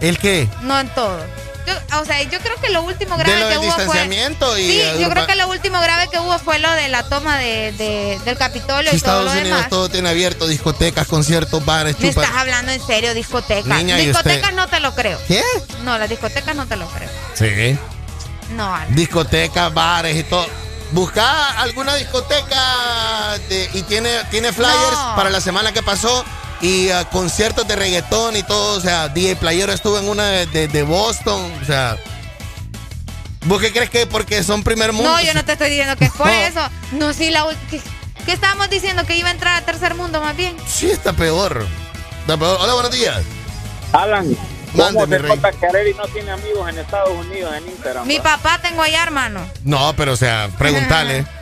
¿El 0.00 0.18
qué? 0.18 0.48
no 0.62 0.80
en 0.80 0.88
todo. 0.94 1.18
Yo, 1.66 2.00
o 2.00 2.04
sea, 2.04 2.20
yo 2.22 2.38
creo 2.40 2.56
que 2.60 2.70
lo 2.70 2.82
último 2.82 3.16
grave 3.16 3.34
De 3.34 3.40
lo 3.40 3.46
que 3.46 3.54
del 3.54 3.58
hubo 3.60 3.70
fue. 3.72 3.84
distanciamiento 3.84 4.58
y 4.58 4.62
Sí, 4.66 4.82
yo 4.98 5.08
creo 5.10 5.26
que 5.26 5.34
lo 5.36 5.48
último 5.48 5.80
grave 5.80 6.08
que 6.10 6.18
hubo 6.18 6.38
fue 6.40 6.58
lo 6.58 6.70
de 6.72 6.88
la 6.88 7.04
toma 7.04 7.38
de, 7.38 7.72
de- 7.72 8.18
del 8.24 8.36
Capitolio 8.36 8.82
y 8.92 8.98
todo 9.00 9.20
Estados 9.20 9.24
lo 9.26 9.30
Unidos 9.32 9.48
demás. 9.48 9.68
todo 9.70 9.88
tiene 9.88 10.08
abierto, 10.08 10.46
discotecas, 10.48 11.06
conciertos, 11.06 11.64
bares, 11.64 11.98
Me 12.00 12.08
chupas. 12.10 12.24
estás 12.24 12.40
hablando 12.40 12.72
en 12.72 12.84
serio, 12.84 13.14
discotecas. 13.14 13.64
Niña, 13.78 13.96
¿y 14.00 14.10
usted? 14.10 14.24
discotecas 14.30 14.52
no 14.54 14.66
te 14.66 14.80
lo 14.80 14.94
creo. 14.94 15.18
¿Qué? 15.28 15.42
No, 15.84 15.96
las 15.98 16.08
discotecas 16.08 16.56
no 16.56 16.66
te 16.66 16.76
lo 16.76 16.86
creo. 16.88 17.08
Sí. 17.34 17.78
No, 18.50 18.74
Alan. 18.74 18.94
Discotecas, 18.94 19.72
bares 19.72 20.16
y 20.16 20.24
todo. 20.24 20.46
Busca 20.90 21.52
alguna 21.60 21.94
discoteca 21.94 23.38
de- 23.48 23.70
y 23.72 23.82
tiene, 23.82 24.10
tiene 24.30 24.52
flyers 24.52 24.92
No. 24.92 25.14
para 25.16 25.30
la 25.30 25.40
semana 25.40 25.72
que 25.72 25.82
pasó 25.82 26.24
y 26.62 26.88
ah, 26.90 27.04
conciertos 27.10 27.66
de 27.68 27.76
reggaetón 27.76 28.36
y 28.36 28.42
todo. 28.42 28.78
O 28.78 28.80
sea, 28.80 29.08
DJ 29.08 29.36
Playero 29.36 29.72
estuvo 29.72 29.98
en 29.98 30.08
una 30.08 30.26
de, 30.28 30.46
de- 30.46 30.68
de 30.68 30.82
Boston. 30.82 31.52
O 31.60 31.64
sea, 31.66 31.98
¿vos 33.44 33.60
qué 33.60 33.72
crees 33.72 33.90
que 33.90 34.06
porque 34.06 34.42
son 34.42 34.62
primer 34.62 34.92
mundo? 34.92 35.10
No, 35.10 35.20
yo 35.22 35.34
no 35.34 35.44
te 35.44 35.52
estoy 35.52 35.68
diciendo 35.70 35.96
que 35.96 36.06
es 36.06 36.12
por 36.12 36.26
No. 36.26 36.32
eso. 36.32 36.60
No, 36.92 37.12
sí, 37.12 37.30
la 37.30 37.44
¿qué, 37.70 37.80
qué 38.24 38.32
estábamos 38.32 38.70
diciendo? 38.70 39.04
Que 39.04 39.16
iba 39.16 39.28
a 39.28 39.32
entrar 39.32 39.60
a 39.62 39.66
tercer 39.66 39.94
mundo 39.94 40.20
más 40.20 40.36
bien. 40.36 40.56
Sí, 40.66 40.90
está 40.90 41.12
peor. 41.12 41.66
Está 42.20 42.36
peor. 42.36 42.58
Hola, 42.60 42.74
buenos 42.74 42.92
días. 42.92 43.20
Alan, 43.92 44.34
Mande, 44.74 45.00
¿cómo 45.00 45.06
rey. 45.06 45.36
nota 45.36 45.50
que 45.52 45.94
no 45.96 46.04
tiene 46.08 46.30
amigos 46.30 46.66
en 46.70 46.78
Estados 46.78 47.10
Unidos 47.10 47.52
en 47.56 47.68
Instagram? 47.68 48.06
Mi 48.06 48.16
va? 48.18 48.24
papá 48.38 48.58
tengo 48.62 48.80
allá, 48.82 49.02
hermano. 49.02 49.40
No, 49.64 49.92
pero 49.96 50.12
o 50.12 50.16
sea, 50.16 50.48
pregúntale. 50.56 51.26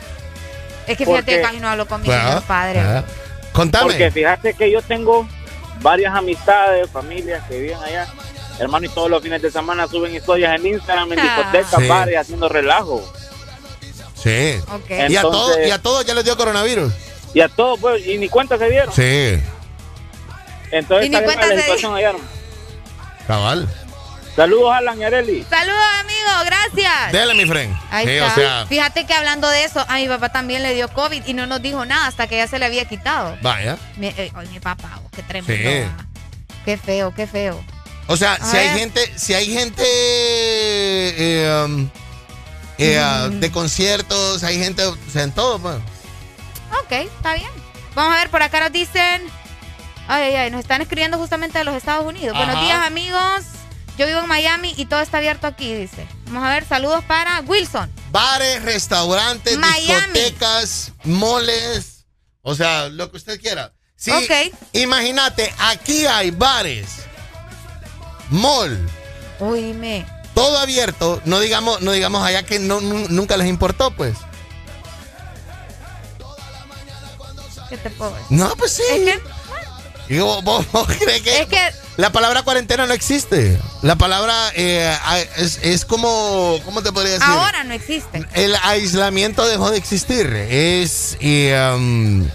Es 0.87 0.97
que 0.97 1.05
¿Por 1.05 1.13
fíjate 1.17 1.35
que 1.37 1.41
casi 1.43 1.59
no 1.59 1.69
hablo 1.69 1.87
con 1.87 2.01
mi 2.01 2.09
Ah, 2.11 2.23
señor 2.25 2.43
padre. 2.43 2.79
ah. 2.81 3.03
Contame. 3.53 3.85
Porque 3.85 4.11
fíjate 4.11 4.53
que 4.53 4.71
yo 4.71 4.81
tengo 4.81 5.27
varias 5.81 6.13
amistades, 6.15 6.89
familias 6.89 7.43
que 7.47 7.59
viven 7.59 7.77
allá. 7.83 8.07
Hermano, 8.59 8.85
y 8.85 8.89
todos 8.89 9.09
los 9.09 9.23
fines 9.23 9.41
de 9.41 9.49
semana 9.49 9.87
suben 9.87 10.13
historias 10.15 10.59
en 10.59 10.67
Instagram, 10.67 11.11
en 11.13 11.19
Ah. 11.19 11.23
discotecas, 11.23 11.81
Sí. 11.81 11.87
bares, 11.87 12.17
haciendo 12.17 12.47
relajo. 12.49 13.03
Sí. 14.15 14.55
Y, 15.09 15.15
a 15.15 15.21
todos, 15.21 15.57
y 15.65 15.71
a 15.71 15.79
todos 15.81 16.05
ya 16.05 16.13
les 16.13 16.23
dio 16.23 16.37
coronavirus. 16.37 16.93
Y 17.33 17.41
a 17.41 17.49
todos, 17.49 17.79
pues, 17.79 18.05
y 18.05 18.17
ni 18.19 18.29
cuenta 18.29 18.57
se 18.57 18.69
dieron. 18.69 18.93
Sí. 18.93 19.41
Entonces, 20.69 21.07
Y 21.07 21.09
ni 21.09 21.15
está 21.15 21.25
cuenta 21.25 21.47
la 21.47 21.55
se 21.55 21.61
situación 21.61 21.95
allá, 21.95 22.09
hermano. 22.09 22.25
Cabal. 23.27 23.67
Saludos, 24.35 24.73
Alan 24.73 24.99
y 24.99 25.03
Arely. 25.03 25.45
Saludos, 25.49 25.79
amigo, 25.99 26.45
gracias. 26.45 27.11
Dele, 27.11 27.33
mi 27.33 27.45
friend. 27.45 27.75
Ahí 27.91 28.05
Sí, 28.07 28.13
está. 28.13 28.27
o 28.31 28.35
sea, 28.35 28.65
Fíjate 28.67 29.05
que 29.05 29.13
hablando 29.13 29.49
de 29.49 29.65
eso, 29.65 29.85
a 29.87 29.95
mi 29.95 30.07
papá 30.07 30.29
también 30.29 30.63
le 30.63 30.73
dio 30.73 30.87
COVID 30.93 31.25
y 31.25 31.33
no 31.33 31.45
nos 31.47 31.61
dijo 31.61 31.85
nada 31.85 32.07
hasta 32.07 32.27
que 32.27 32.37
ya 32.37 32.47
se 32.47 32.57
le 32.57 32.65
había 32.65 32.85
quitado. 32.85 33.37
vaya. 33.41 33.77
Mi, 33.97 34.07
eh, 34.07 34.31
ay, 34.33 34.47
mi 34.47 34.59
papá, 34.61 34.99
oh, 35.05 35.09
qué 35.13 35.21
tremendo. 35.23 35.69
Sí. 35.69 35.85
ah. 35.89 36.05
Qué 36.63 36.77
feo, 36.77 37.13
qué 37.13 37.27
feo. 37.27 37.61
O 38.07 38.15
sea, 38.17 38.33
A 38.33 38.45
si 38.45 38.57
hay 38.57 38.69
gente, 38.79 39.13
si 39.17 39.33
hay 39.33 39.45
gente 39.51 39.83
eh, 39.85 41.63
um, 41.65 41.89
eh, 42.77 42.99
ah, 42.99 43.27
de 43.29 43.51
conciertos, 43.51 44.43
hay 44.43 44.57
gente, 44.57 44.85
o 44.85 44.97
sea, 45.11 45.23
en 45.23 45.31
todo, 45.31 45.59
pues. 45.59 45.75
Ok, 46.83 46.91
está 46.91 47.35
bien. 47.35 47.49
Vamos 47.95 48.13
a 48.15 48.19
ver, 48.19 48.29
por 48.29 48.41
acá 48.43 48.59
nos 48.61 48.71
dicen. 48.71 49.23
Ay, 50.07 50.23
ay, 50.23 50.35
ay, 50.35 50.51
nos 50.51 50.61
están 50.61 50.81
escribiendo 50.81 51.17
justamente 51.17 51.57
de 51.57 51.63
los 51.65 51.75
Estados 51.75 52.05
Unidos. 52.05 52.35
Ajá. 52.35 52.45
Buenos 52.45 52.63
días, 52.65 52.85
amigos. 52.85 53.43
Yo 54.01 54.07
vivo 54.07 54.21
en 54.21 54.27
Miami 54.27 54.73
y 54.77 54.87
todo 54.87 54.99
está 55.01 55.19
abierto 55.19 55.45
aquí, 55.45 55.75
dice. 55.75 56.07
Vamos 56.25 56.43
a 56.43 56.49
ver, 56.49 56.65
saludos 56.67 57.03
para 57.05 57.39
Wilson. 57.41 57.87
Bares, 58.09 58.63
restaurantes, 58.63 59.55
Miami. 59.59 59.91
discotecas, 60.11 60.91
moles, 61.03 62.07
o 62.41 62.55
sea, 62.55 62.89
lo 62.89 63.11
que 63.11 63.17
usted 63.17 63.39
quiera. 63.39 63.73
Sí, 63.95 64.09
Ok. 64.09 64.55
imagínate, 64.73 65.53
aquí 65.59 66.07
hay 66.07 66.31
bares, 66.31 66.87
mall, 68.31 68.89
Uy, 69.39 70.03
todo 70.33 70.57
abierto, 70.57 71.21
no 71.25 71.39
digamos, 71.39 71.81
no 71.81 71.91
digamos 71.91 72.23
allá 72.25 72.41
que 72.41 72.57
no, 72.57 72.81
nu- 72.81 73.05
nunca 73.09 73.37
les 73.37 73.45
importó, 73.49 73.91
pues. 73.91 74.17
¿Qué 77.69 77.77
te 77.77 77.91
puedo 77.91 78.15
decir? 78.15 78.25
No, 78.31 78.55
pues 78.55 78.73
sí. 78.73 78.81
Es 78.89 79.19
que, 79.19 79.21
Y 80.15 80.17
vos, 80.21 80.43
vos- 80.43 80.65
vos 80.71 80.87
crees 80.99 81.21
que, 81.21 81.41
es 81.41 81.47
que 81.47 81.71
la 82.01 82.11
palabra 82.11 82.41
cuarentena 82.41 82.87
no 82.87 82.93
existe. 82.93 83.59
La 83.83 83.95
palabra 83.95 84.33
eh, 84.55 84.91
es, 85.37 85.59
es 85.61 85.85
como, 85.85 86.59
¿cómo 86.65 86.81
te 86.81 86.91
podría 86.91 87.13
decir? 87.13 87.27
ahora 87.27 87.63
no 87.63 87.75
existe. 87.75 88.25
El 88.33 88.55
aislamiento 88.63 89.47
dejó 89.47 89.69
de 89.69 89.77
existir. 89.77 90.25
Es, 90.33 91.15
y, 91.19 91.51
um, 91.51 92.27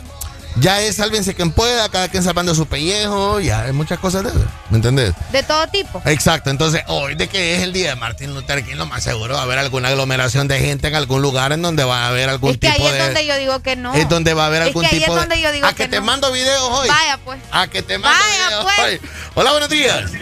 ya 0.58 0.80
es 0.80 0.96
sálvense 0.96 1.34
quien 1.34 1.50
pueda, 1.52 1.88
cada 1.88 2.08
quien 2.08 2.22
salvando 2.22 2.54
su 2.54 2.66
pellejo, 2.66 3.40
ya 3.40 3.62
hay 3.62 3.72
muchas 3.72 3.98
cosas 3.98 4.24
de 4.24 4.30
eso. 4.30 4.44
¿Me 4.70 4.76
entendés? 4.76 5.12
De 5.32 5.42
todo 5.42 5.66
tipo. 5.68 6.00
Exacto, 6.04 6.50
entonces 6.50 6.82
hoy 6.88 7.14
de 7.14 7.28
que 7.28 7.56
es 7.56 7.62
el 7.62 7.72
día 7.72 7.90
de 7.90 7.96
Martin 7.96 8.34
Luther 8.34 8.64
King, 8.64 8.76
lo 8.76 8.86
más 8.86 9.04
seguro 9.04 9.34
va 9.34 9.40
a 9.40 9.42
haber 9.44 9.58
alguna 9.58 9.88
aglomeración 9.88 10.48
de 10.48 10.58
gente 10.58 10.88
en 10.88 10.94
algún 10.94 11.22
lugar 11.22 11.52
en 11.52 11.62
donde 11.62 11.84
va 11.84 12.04
a 12.04 12.08
haber 12.08 12.28
algún 12.28 12.52
Es 12.52 12.58
que 12.58 12.68
ahí 12.68 12.76
tipo 12.76 12.88
es 12.88 12.94
de... 12.94 13.00
donde 13.00 13.26
yo 13.26 13.36
digo 13.36 13.60
que 13.60 13.76
no. 13.76 13.94
Es 13.94 14.08
donde 14.08 14.34
va 14.34 14.44
a 14.44 14.46
haber 14.46 14.62
Es 14.62 14.68
algún 14.68 14.82
que 14.82 14.88
ahí 14.88 14.98
tipo 15.00 15.12
es 15.12 15.20
donde 15.20 15.36
de... 15.36 15.42
yo 15.42 15.52
digo 15.52 15.66
a 15.66 15.70
que, 15.70 15.84
que 15.84 15.88
te 15.88 15.96
no. 16.00 16.06
mando 16.06 16.32
videos 16.32 16.68
hoy. 16.70 16.88
Vaya, 16.88 17.18
pues. 17.24 17.40
A 17.50 17.66
que 17.66 17.82
te 17.82 17.98
mando 17.98 18.18
Vaya, 18.18 18.46
videos 18.48 18.64
pues. 18.64 19.00
hoy. 19.02 19.10
Hola, 19.34 19.50
buenos 19.50 19.68
días. 19.68 20.12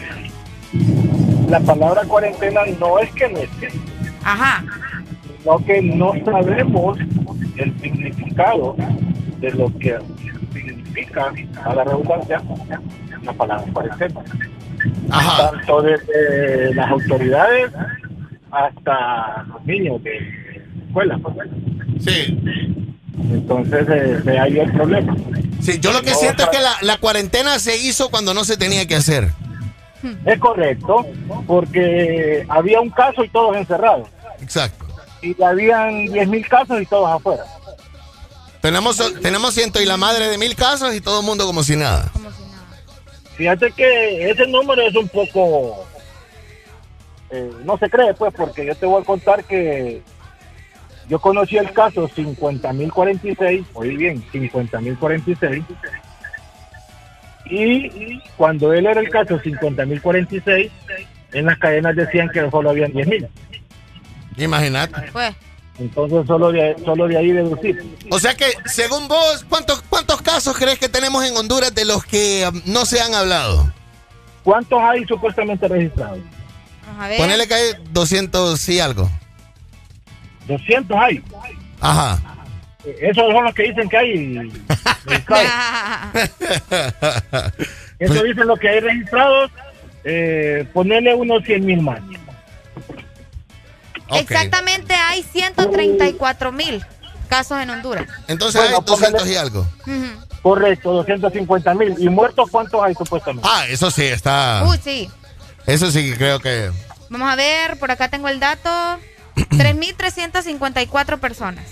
La 1.48 1.60
palabra 1.60 2.02
cuarentena 2.04 2.62
no 2.80 2.98
es 2.98 3.10
que 3.12 3.28
no 3.28 3.38
existe, 3.38 3.72
Ajá. 4.24 4.64
sino 5.42 5.64
que 5.64 5.82
no 5.82 6.12
sabemos 6.24 6.98
el 7.56 7.80
significado 7.80 8.74
de 9.44 9.50
lo 9.52 9.72
que 9.78 9.98
significa, 10.52 11.32
a 11.64 11.74
la 11.74 11.84
redundancia, 11.84 12.42
la 13.22 13.32
palabra 13.32 13.64
cuarentena. 13.72 14.20
Ajá. 15.10 15.50
Tanto 15.50 15.82
desde 15.82 16.74
las 16.74 16.90
autoridades 16.90 17.72
hasta 18.50 19.44
los 19.48 19.64
niños 19.64 20.02
de 20.02 20.62
escuela. 20.86 21.18
pues. 21.18 21.34
Sí. 22.04 22.38
Entonces, 23.30 23.86
eh, 23.88 24.20
de 24.24 24.38
ahí 24.38 24.58
el 24.58 24.72
problema. 24.72 25.14
Sí, 25.60 25.78
yo 25.80 25.92
lo 25.92 26.02
que 26.02 26.10
No, 26.10 26.16
siento 26.16 26.42
es 26.44 26.48
que 26.50 26.60
la, 26.60 26.72
la 26.82 26.98
cuarentena 26.98 27.58
se 27.58 27.76
hizo 27.78 28.10
cuando 28.10 28.34
no 28.34 28.44
se 28.44 28.56
tenía 28.56 28.86
que 28.86 28.96
hacer. 28.96 29.30
Es 30.26 30.38
correcto, 30.38 31.06
porque 31.46 32.44
había 32.48 32.80
un 32.80 32.90
caso 32.90 33.24
y 33.24 33.28
todos 33.30 33.56
encerrados. 33.56 34.08
Exacto. 34.42 34.84
y 35.22 35.42
habían 35.42 36.04
10 36.06 36.28
mil 36.28 36.46
casos 36.46 36.82
y 36.82 36.84
todos 36.84 37.08
afuera. 37.10 37.44
Tenemos, 38.64 39.20
tenemos 39.20 39.52
ciento 39.52 39.82
y 39.82 39.84
la 39.84 39.98
madre 39.98 40.26
de 40.26 40.38
mil 40.38 40.56
casos 40.56 40.94
y 40.94 41.02
todo 41.02 41.20
el 41.20 41.26
mundo 41.26 41.44
como 41.44 41.62
si 41.62 41.76
nada. 41.76 42.10
Fíjate 43.36 43.70
que 43.72 44.30
ese 44.30 44.46
número 44.46 44.80
es 44.80 44.96
un 44.96 45.06
poco... 45.06 45.86
eh, 47.28 47.50
no 47.62 47.76
se 47.76 47.90
cree, 47.90 48.14
pues, 48.14 48.32
porque 48.34 48.64
yo 48.64 48.74
te 48.74 48.86
voy 48.86 49.02
a 49.02 49.04
contar 49.04 49.44
que 49.44 50.00
yo 51.10 51.18
conocí 51.18 51.58
el 51.58 51.74
caso 51.74 52.08
50.046, 52.08 53.66
oí 53.74 53.96
bien, 53.98 54.24
50.046. 54.32 55.62
Y 57.50 58.18
cuando 58.38 58.72
él 58.72 58.86
era 58.86 58.98
el 58.98 59.10
caso 59.10 59.38
50.046, 59.40 60.70
en 61.34 61.44
las 61.44 61.58
cadenas 61.58 61.94
decían 61.96 62.30
que 62.30 62.48
solo 62.50 62.70
habían 62.70 62.94
10.000. 62.94 63.28
Imagínate. 64.38 65.02
Pues. 65.12 65.34
Entonces 65.78 66.26
solo 66.26 66.52
de, 66.52 66.76
solo 66.84 67.08
de 67.08 67.18
ahí 67.18 67.32
deducir. 67.32 67.96
O 68.10 68.18
sea 68.18 68.34
que, 68.34 68.46
según 68.66 69.08
vos, 69.08 69.44
¿cuántos, 69.48 69.82
¿cuántos 69.82 70.22
casos 70.22 70.56
crees 70.56 70.78
que 70.78 70.88
tenemos 70.88 71.24
en 71.24 71.36
Honduras 71.36 71.74
de 71.74 71.84
los 71.84 72.04
que 72.04 72.48
um, 72.48 72.60
no 72.66 72.86
se 72.86 73.00
han 73.00 73.14
hablado? 73.14 73.72
¿Cuántos 74.44 74.80
hay 74.80 75.04
supuestamente 75.04 75.66
registrados? 75.66 76.20
Vamos 76.86 77.04
a 77.04 77.08
ver. 77.08 77.18
Ponele 77.18 77.48
que 77.48 77.54
hay 77.54 77.72
200 77.90 78.68
y 78.68 78.78
algo. 78.80 79.10
200 80.46 80.96
hay. 80.96 81.22
Ajá. 81.80 82.20
Esos 83.00 83.32
son 83.32 83.44
los 83.44 83.54
que 83.54 83.62
dicen 83.64 83.88
que 83.88 83.96
hay. 83.96 84.38
Eso 87.98 88.22
dicen 88.22 88.46
los 88.46 88.58
que 88.58 88.68
hay 88.68 88.80
registrados. 88.80 89.50
Eh, 90.04 90.66
ponerle 90.74 91.14
unos 91.14 91.42
100 91.44 91.64
mil 91.64 91.80
más. 91.80 92.00
Exactamente 94.16 94.94
hay 94.94 95.22
134 95.22 96.52
mil 96.52 96.84
casos 97.28 97.58
en 97.60 97.70
Honduras. 97.70 98.06
Entonces 98.28 98.60
Bueno, 98.60 98.78
hay 98.78 98.84
200 98.84 99.28
y 99.28 99.36
algo. 99.36 99.60
Ujú. 99.86 100.24
Correcto, 100.42 100.92
250 100.92 101.74
mil. 101.74 101.94
¿Y 101.98 102.08
muertos 102.08 102.50
cuántos 102.50 102.82
hay 102.82 102.94
supuestamente? 102.94 103.48
Ah, 103.50 103.64
eso 103.68 103.90
sí, 103.90 104.04
está. 104.04 104.62
Uy, 104.66 104.78
sí. 104.82 105.10
Eso 105.66 105.90
sí 105.90 106.10
que 106.10 106.16
creo 106.16 106.38
que. 106.40 106.70
Vamos 107.08 107.30
a 107.30 107.36
ver, 107.36 107.78
por 107.78 107.90
acá 107.90 108.08
tengo 108.08 108.28
el 108.28 108.40
dato. 108.40 108.68
3.354 109.36 111.18
personas. 111.18 111.64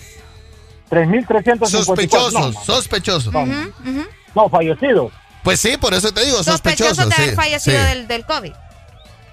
3.354. 0.90 1.66
Sospechosos, 1.68 2.32
No, 2.32 2.64
sospechosos. 2.64 3.34
Ujú. 3.34 4.06
No, 4.34 4.48
fallecidos. 4.48 5.12
Pues 5.42 5.60
sí, 5.60 5.76
por 5.76 5.92
eso 5.94 6.12
te 6.12 6.24
digo, 6.24 6.42
sospechosos. 6.42 6.96
Sospechosos 6.96 7.08
de 7.08 7.14
haber 7.14 7.30
sí, 7.30 7.36
fallecido 7.36 7.78
sí. 7.80 7.88
del, 7.88 8.06
del 8.08 8.24
COVID. 8.24 8.52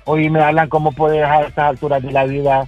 Hoy 0.06 0.30
me 0.30 0.44
hablan 0.44 0.68
cómo 0.70 0.92
puedes 0.92 1.24
a 1.24 1.44
estas 1.44 1.70
alturas 1.70 2.02
de 2.02 2.12
la 2.12 2.26
vida 2.26 2.68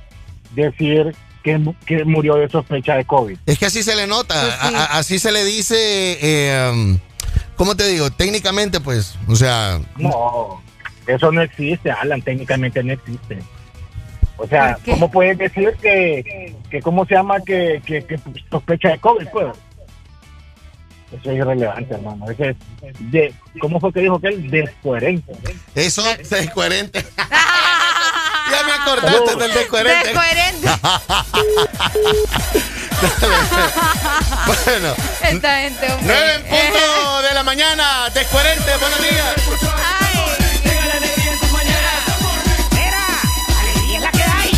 decir 0.55 1.15
que, 1.43 1.59
que 1.85 2.03
murió 2.05 2.35
de 2.35 2.49
sospecha 2.49 2.95
de 2.95 3.05
COVID. 3.05 3.37
Es 3.45 3.57
que 3.57 3.65
así 3.65 3.81
se 3.83 3.95
le 3.95 4.07
nota, 4.07 4.39
Pues 4.41 4.53
sí. 4.69 4.75
a- 4.75 4.79
a- 4.83 4.97
así 4.99 5.19
se 5.19 5.31
le 5.31 5.43
dice, 5.43 5.75
eh, 6.21 6.97
¿cómo 7.55 7.75
te 7.75 7.87
digo? 7.87 8.11
Técnicamente, 8.11 8.79
pues, 8.79 9.15
o 9.27 9.35
sea, 9.35 9.79
No, 9.97 10.61
eso 11.07 11.31
no 11.31 11.41
existe, 11.41 11.89
Alan, 11.91 12.21
técnicamente 12.21 12.83
no 12.83 12.93
existe. 12.93 13.39
O 14.37 14.47
sea. 14.47 14.77
¿cómo 14.85 15.11
puedes 15.11 15.37
decir 15.37 15.71
que, 15.81 16.55
que 16.69 16.79
cómo 16.81 17.05
se 17.05 17.13
llama, 17.15 17.39
que, 17.41 17.81
que, 17.85 18.03
que 18.03 18.19
sospecha 18.49 18.89
de 18.89 18.97
COVID, 18.99 19.27
pues? 19.31 19.47
Eso 21.11 21.29
es 21.31 21.37
irrelevante, 21.37 21.93
hermano. 21.93 22.29
Eso 22.31 22.45
es 22.45 22.55
de, 23.11 23.33
¿Cómo 23.59 23.79
fue 23.79 23.91
que 23.93 23.99
dijo 23.99 24.19
que 24.19 24.29
él? 24.29 24.49
Descoherente. 24.49 25.33
eso 25.75 26.09
es 26.09 26.29
descoherente. 26.29 27.05
ya 28.51 28.63
me 28.63 28.71
acordaste 28.73 29.35
del 29.35 29.53
descoherente. 29.53 30.07
Descoherente. 30.09 30.67
bueno, 34.45 34.95
Esta 35.21 35.59
gente, 35.61 35.91
hombre. 35.91 36.05
nueve 36.05 36.33
en 36.35 36.41
punto 36.43 37.21
de 37.21 37.33
la 37.33 37.43
mañana, 37.43 38.09
descoherente, 38.13 38.71
buenos 38.77 39.01
días. 39.01 39.35
Llega 40.63 40.85
la 40.87 40.93
alegría 40.95 41.31
en 41.31 41.39
tus 41.39 41.51
mañanas. 41.51 42.03
Mira, 42.71 43.05
alegría 43.59 43.97
es 43.97 44.03
la 44.03 44.11
que 44.11 44.23
hay. 44.23 44.51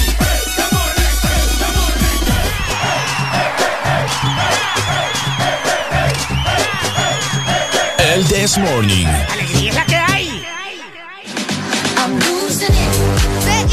El 8.00 8.26
This 8.28 8.58
Morning. 8.58 9.08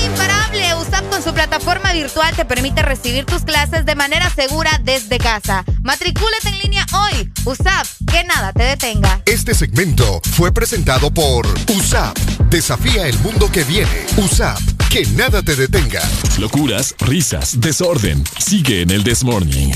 Imparable. 0.05 0.75
USAP 0.77 1.09
con 1.11 1.23
su 1.23 1.33
plataforma 1.33 1.93
virtual 1.93 2.35
te 2.35 2.45
permite 2.45 2.83
recibir 2.83 3.25
tus 3.25 3.43
clases 3.43 3.85
de 3.87 3.95
manera 3.95 4.31
segura 4.31 4.81
desde 4.83 5.19
casa. 5.19 5.65
Matricúlate 5.83 6.49
en 6.49 6.59
línea 6.59 6.87
hoy. 6.93 7.33
USAP, 7.45 7.87
que 8.11 8.25
nada 8.25 8.53
te 8.53 8.65
detenga. 8.65 9.21
Este 9.27 9.55
segmento 9.55 10.21
fue 10.33 10.53
presentado 10.53 11.11
por 11.11 11.47
USAP. 11.69 12.17
Desafía 12.51 13.07
el 13.07 13.19
mundo 13.21 13.51
que 13.51 13.65
viene. 13.65 14.07
USAP. 14.17 14.61
Que 14.91 15.07
nada 15.07 15.41
te 15.41 15.55
detenga. 15.55 16.03
Locuras, 16.39 16.97
risas, 16.99 17.61
desorden. 17.61 18.25
Sigue 18.39 18.83
en 18.83 18.91
el 18.91 19.05
This 19.05 19.23
Morning. 19.23 19.71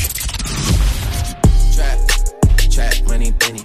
Trap, 1.72 1.98
trap, 2.68 3.06
money, 3.06 3.32
penny. 3.32 3.64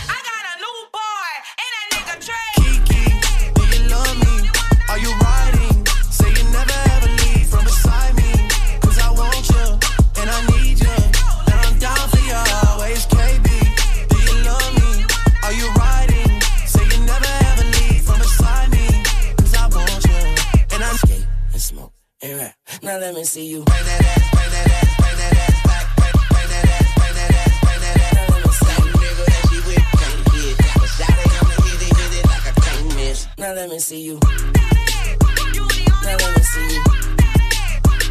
Now 22.23 22.99
let 22.99 23.15
me 23.15 23.23
see 23.23 23.47
you. 23.47 23.63
That 23.63 23.73
ass, 23.73 24.29
that 24.31 24.53
ass, 24.53 24.93
that 25.01 25.33
ass 25.41 25.57
back. 25.65 25.85
That 25.97 26.13
ass, 26.53 26.93
that 26.95 27.17
ass, 27.17 27.57
that 27.65 27.97
ass. 27.97 28.13
Now 28.13 28.29
let 28.29 28.45
me 28.45 28.51
see 28.53 28.77
you. 28.77 28.93
nigga 28.93 29.25
that 29.25 29.41
she 29.49 29.57
with 29.65 29.85
can't 29.97 30.21
hit. 30.29 30.53
Got 30.61 30.85
shot 30.85 31.17
hit 31.65 31.81
it, 31.81 31.89
hit 31.97 32.13
it 32.19 32.25
like 32.27 32.45
I 32.45 32.53
can't 32.61 32.85
miss. 32.95 33.19
Now 33.39 33.53
let 33.53 33.67
me 33.69 33.79
see 33.79 34.01
you. 34.01 34.19
Now 34.21 36.13
let 36.13 36.31
me 36.37 36.43
see 36.43 36.67
you. 36.69 36.83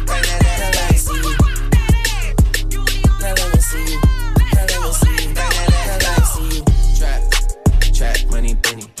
That 0.07 0.27
ass, 0.27 0.59
now 0.59 0.75
let 0.75 0.91
me 0.91 0.97
see 0.97 1.19
you. 1.23 1.35
Now 3.21 3.31
let 3.31 3.47
me 3.55 3.61
see 3.61 3.95
you. 6.57 6.63
Trap, 6.99 7.21
trap, 7.93 8.17
money, 8.29 8.55
penny. 8.55 9.00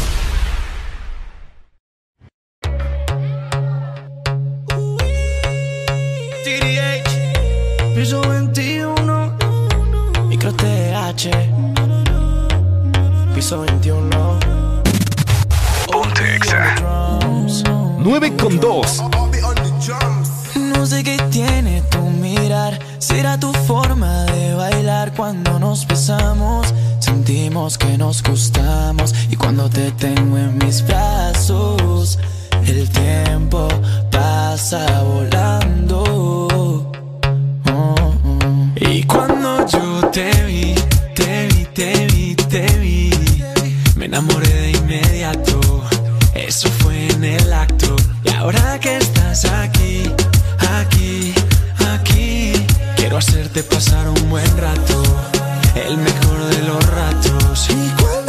Piso 13.35 13.59
21. 13.59 14.39
Ponte 15.85 16.39
9 17.99 18.37
con 18.37 18.57
2. 18.57 19.03
No 20.55 20.85
sé 20.85 21.03
qué 21.03 21.17
tiene 21.29 21.81
tu 21.89 21.99
mirar, 21.99 22.79
será 22.99 23.37
tu 23.37 23.51
forma 23.51 24.23
de 24.23 24.53
bailar 24.53 25.13
cuando 25.13 25.59
nos 25.59 25.85
besamos. 25.85 26.73
Sentimos 26.99 27.77
que 27.77 27.97
nos 27.97 28.23
gustamos 28.23 29.13
y 29.29 29.35
cuando 29.35 29.69
te 29.69 29.91
tengo 29.91 30.37
en 30.37 30.57
mis 30.59 30.81
brazos, 30.87 32.19
el 32.65 32.89
tiempo 32.89 33.67
pasa 34.09 35.03
volando 35.03 36.20
ahora 48.55 48.79
que 48.79 48.97
estás 48.97 49.45
aquí, 49.45 50.03
aquí, 50.79 51.33
aquí, 51.93 52.53
quiero 52.95 53.17
hacerte 53.17 53.63
pasar 53.63 54.09
un 54.09 54.29
buen 54.29 54.57
rato, 54.57 55.03
el 55.75 55.97
mejor 55.97 56.45
de 56.45 56.61
los 56.63 56.85
ratos. 56.89 58.20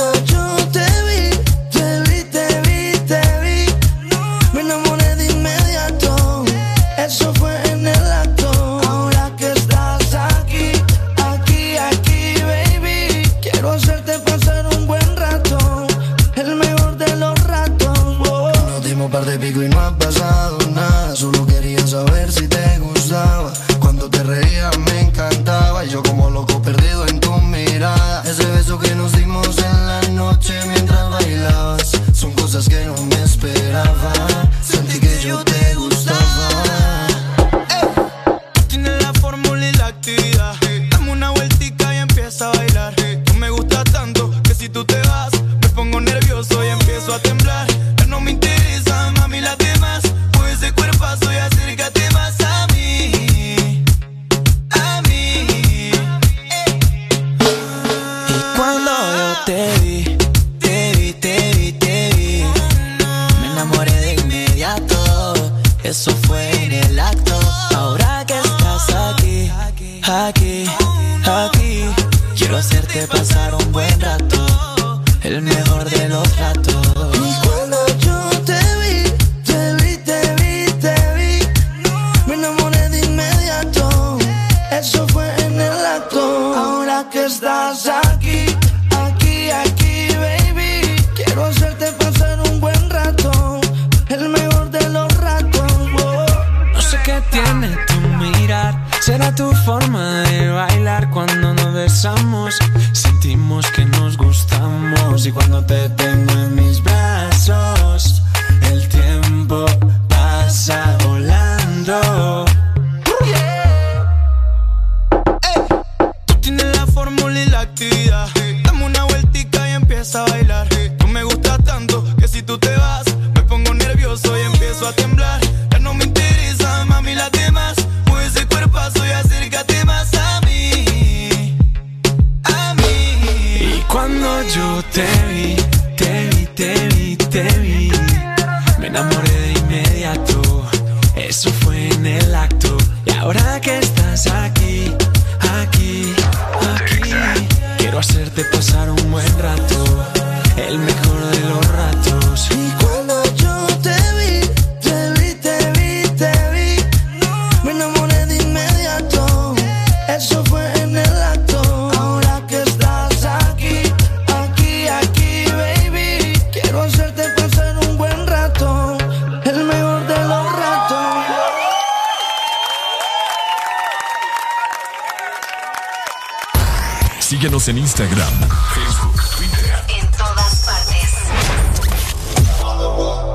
Síguenos 177.42 177.66
en 177.66 177.78
Instagram, 177.78 178.32
Facebook, 178.72 179.20
Twitter. 179.36 179.74
En 179.98 180.08
todas 180.12 180.64
partes. 180.64 181.10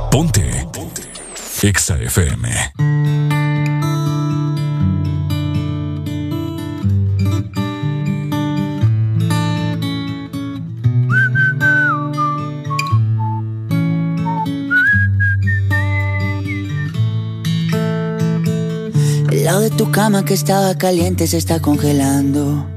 Ponte. 0.10 0.66
Ponte. 0.72 1.02
Exa 1.62 1.98
FM. 1.98 2.48
El 19.32 19.44
lado 19.44 19.60
de 19.60 19.70
tu 19.72 19.92
cama 19.92 20.24
que 20.24 20.34
estaba 20.34 20.78
caliente 20.78 21.28
se 21.28 21.36
está 21.36 21.60
congelando. 21.60 22.77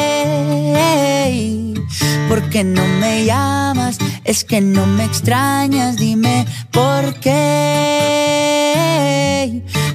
¿Por 2.31 2.43
qué 2.49 2.63
no 2.63 2.87
me 3.01 3.25
llamas? 3.25 3.97
Es 4.23 4.45
que 4.45 4.61
no 4.61 4.85
me 4.85 5.03
extrañas. 5.03 5.97
Dime 5.97 6.45
por 6.71 7.15
qué. 7.15 8.31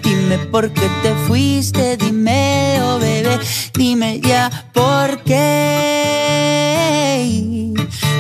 Dime 0.03 0.37
por 0.51 0.71
qué 0.71 0.87
te 1.03 1.15
fuiste. 1.27 1.97
Dime, 1.97 2.79
oh 2.83 2.99
bebé. 2.99 3.39
Dime 3.73 4.21
ya 4.21 4.51
por 4.75 5.23
qué. 5.23 5.97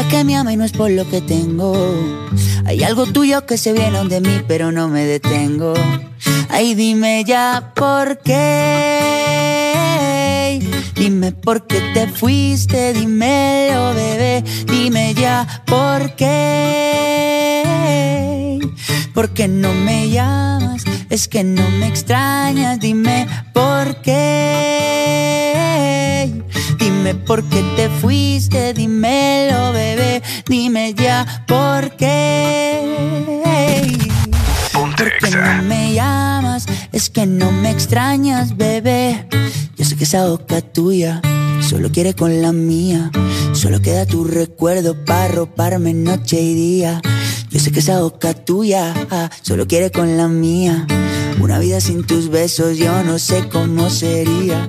que 0.00 0.24
me 0.24 0.36
ama 0.36 0.52
y 0.52 0.56
no 0.56 0.64
es 0.64 0.72
por 0.72 0.90
lo 0.90 1.06
que 1.08 1.20
tengo. 1.20 1.74
Hay 2.64 2.82
algo 2.82 3.04
tuyo 3.06 3.44
que 3.44 3.58
se 3.58 3.74
viene 3.74 4.02
de 4.04 4.22
mí, 4.22 4.42
pero 4.48 4.72
no 4.72 4.88
me 4.88 5.04
detengo. 5.04 5.74
Ay, 6.48 6.74
dime 6.74 7.24
ya 7.24 7.72
por 7.74 8.18
qué. 8.18 9.02
Dime 10.94 11.32
por 11.32 11.66
qué 11.66 11.82
te 11.92 12.08
fuiste, 12.08 12.94
dímelo, 12.94 13.92
bebé. 13.94 14.42
Dime 14.66 15.12
ya 15.14 15.62
por 15.66 16.16
qué. 16.16 17.62
¿Por 19.12 19.28
qué 19.30 19.46
no 19.48 19.74
me 19.74 20.08
llamas? 20.08 20.84
Es 21.10 21.28
que 21.28 21.44
no 21.44 21.68
me 21.78 21.88
extrañas, 21.88 22.80
dime 22.80 23.26
por 23.52 23.96
qué. 23.96 25.52
Dime 26.82 27.14
por 27.14 27.44
qué 27.44 27.62
te 27.76 27.88
fuiste, 27.88 28.74
dímelo, 28.74 29.70
bebé. 29.70 30.20
Dime 30.48 30.94
ya 30.94 31.44
por 31.46 31.94
qué. 31.96 32.82
¿Por 34.72 34.96
qué 34.96 35.30
no 35.30 35.62
me 35.62 35.94
llamas? 35.94 36.66
Es 36.90 37.08
que 37.08 37.24
no 37.24 37.52
me 37.52 37.70
extrañas, 37.70 38.56
bebé. 38.56 39.28
Yo 39.76 39.84
sé 39.84 39.94
que 39.94 40.02
esa 40.02 40.26
boca 40.26 40.60
tuya 40.60 41.22
solo 41.60 41.92
quiere 41.92 42.14
con 42.14 42.42
la 42.42 42.50
mía. 42.50 43.12
Solo 43.52 43.80
queda 43.80 44.04
tu 44.04 44.24
recuerdo 44.24 45.04
para 45.04 45.28
roparme 45.28 45.94
noche 45.94 46.40
y 46.40 46.54
día. 46.54 47.00
Yo 47.50 47.60
sé 47.60 47.70
que 47.70 47.78
esa 47.78 48.00
boca 48.00 48.34
tuya 48.34 48.92
ah, 49.12 49.30
solo 49.42 49.68
quiere 49.68 49.92
con 49.92 50.16
la 50.16 50.26
mía. 50.26 50.88
Una 51.40 51.60
vida 51.60 51.80
sin 51.80 52.04
tus 52.04 52.28
besos 52.28 52.76
yo 52.76 53.04
no 53.04 53.20
sé 53.20 53.48
cómo 53.48 53.88
sería. 53.88 54.68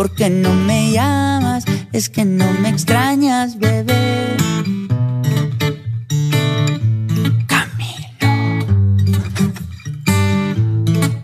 ¿Por 0.00 0.14
qué 0.14 0.30
no 0.30 0.54
me 0.54 0.92
llamas? 0.92 1.66
Es 1.92 2.08
que 2.08 2.24
no 2.24 2.50
me 2.62 2.70
extrañas, 2.70 3.58
bebé. 3.58 4.34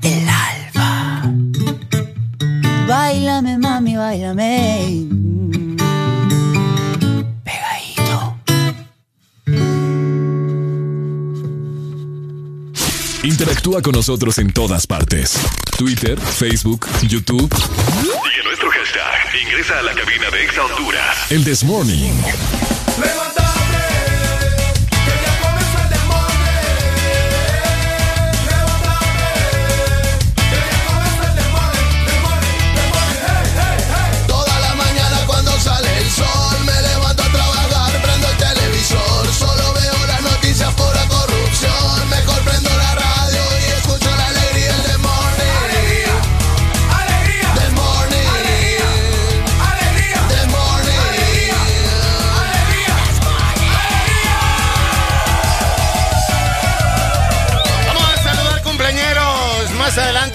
El 0.02 0.28
alba. 0.28 1.32
Báilame, 2.86 3.56
mami, 3.56 3.96
báilame. 3.96 5.08
Interactúa 13.26 13.82
con 13.82 13.92
nosotros 13.92 14.38
en 14.38 14.52
todas 14.52 14.86
partes. 14.86 15.36
Twitter, 15.76 16.16
Facebook, 16.16 16.86
YouTube. 17.02 17.52
Sigue 17.56 18.44
nuestro 18.44 18.70
hashtag. 18.70 19.42
Ingresa 19.42 19.80
a 19.80 19.82
la 19.82 19.94
cabina 19.94 20.30
de 20.30 20.44
Exa 20.44 20.64
Honduras. 20.64 21.32
El 21.32 21.44
This 21.44 21.64
Morning. 21.64 22.12
Toda 22.94 23.65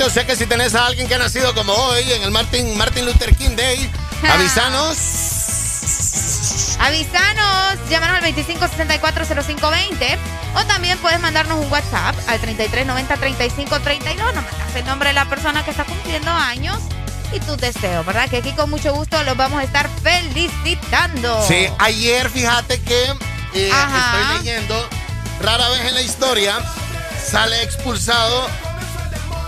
adelante. 0.01 0.03
O 0.03 0.09
sea 0.09 0.25
que 0.25 0.35
si 0.35 0.45
tenés 0.45 0.75
a 0.75 0.85
alguien 0.85 1.07
que 1.07 1.15
ha 1.15 1.19
nacido 1.19 1.53
como 1.53 1.73
hoy 1.73 2.11
en 2.11 2.23
el 2.23 2.31
Martin, 2.31 2.77
Martin 2.77 3.05
Luther 3.05 3.35
King 3.35 3.55
Day, 3.55 3.89
avisanos. 4.29 4.97
Avisanos, 6.79 7.77
llámanos 7.89 8.17
al 8.17 8.35
25640520 8.35 10.17
o 10.55 10.65
también 10.65 10.97
puedes 10.97 11.19
mandarnos 11.19 11.63
un 11.63 11.71
WhatsApp 11.71 12.15
al 12.27 12.41
33903532. 12.41 14.15
Nos 14.15 14.33
mandas 14.33 14.75
el 14.75 14.85
nombre 14.85 15.09
de 15.09 15.13
la 15.13 15.25
persona 15.25 15.63
que 15.63 15.71
está 15.71 15.83
cumpliendo 15.83 16.31
años 16.31 16.79
y 17.31 17.39
tus 17.39 17.57
deseos, 17.57 18.05
¿verdad? 18.05 18.29
Que 18.29 18.37
aquí 18.37 18.51
con 18.53 18.69
mucho 18.69 18.93
gusto 18.93 19.21
los 19.23 19.37
vamos 19.37 19.61
a 19.61 19.63
estar 19.63 19.89
felicitando. 20.01 21.45
Sí, 21.47 21.67
ayer 21.77 22.29
fíjate 22.29 22.81
que 22.81 23.03
eh, 23.53 23.69
estoy 23.69 24.37
leyendo, 24.37 24.89
rara 25.41 25.69
vez 25.69 25.81
en 25.81 25.93
la 25.93 26.01
historia 26.01 26.59
sale 27.23 27.61
expulsado 27.61 28.49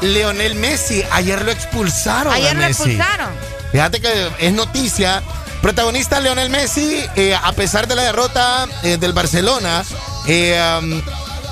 Leonel 0.03 0.55
Messi. 0.55 1.03
Ayer 1.11 1.41
lo 1.43 1.51
expulsaron. 1.51 2.31
a 2.31 2.35
Ayer 2.35 2.55
lo 2.55 2.61
Messi. 2.61 2.83
expulsaron. 2.91 3.29
Fíjate 3.71 4.01
que 4.01 4.31
es 4.39 4.53
noticia. 4.53 5.23
Protagonista 5.61 6.19
Leonel 6.19 6.49
Messi, 6.49 7.03
eh, 7.15 7.33
a 7.41 7.51
pesar 7.53 7.87
de 7.87 7.95
la 7.95 8.03
derrota 8.03 8.67
eh, 8.83 8.97
del 8.97 9.13
Barcelona, 9.13 9.83
eh, 10.27 10.79
um, 10.81 11.01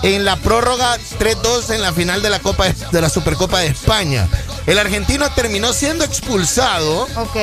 en 0.04 0.26
la 0.26 0.36
prórroga 0.36 0.98
3-2 1.20 1.70
en 1.76 1.82
la 1.82 1.94
final 1.94 2.22
de 2.22 2.30
la 2.30 2.40
Copa 2.40 2.66
de, 2.66 2.76
de 2.92 3.02
la 3.02 3.10
Supercopa 3.10 3.60
de 3.60 3.68
España. 3.68 4.28
El 4.68 4.78
argentino 4.80 5.32
terminó 5.32 5.72
siendo 5.74 6.04
expulsado 6.04 7.08
Ok. 7.16 7.38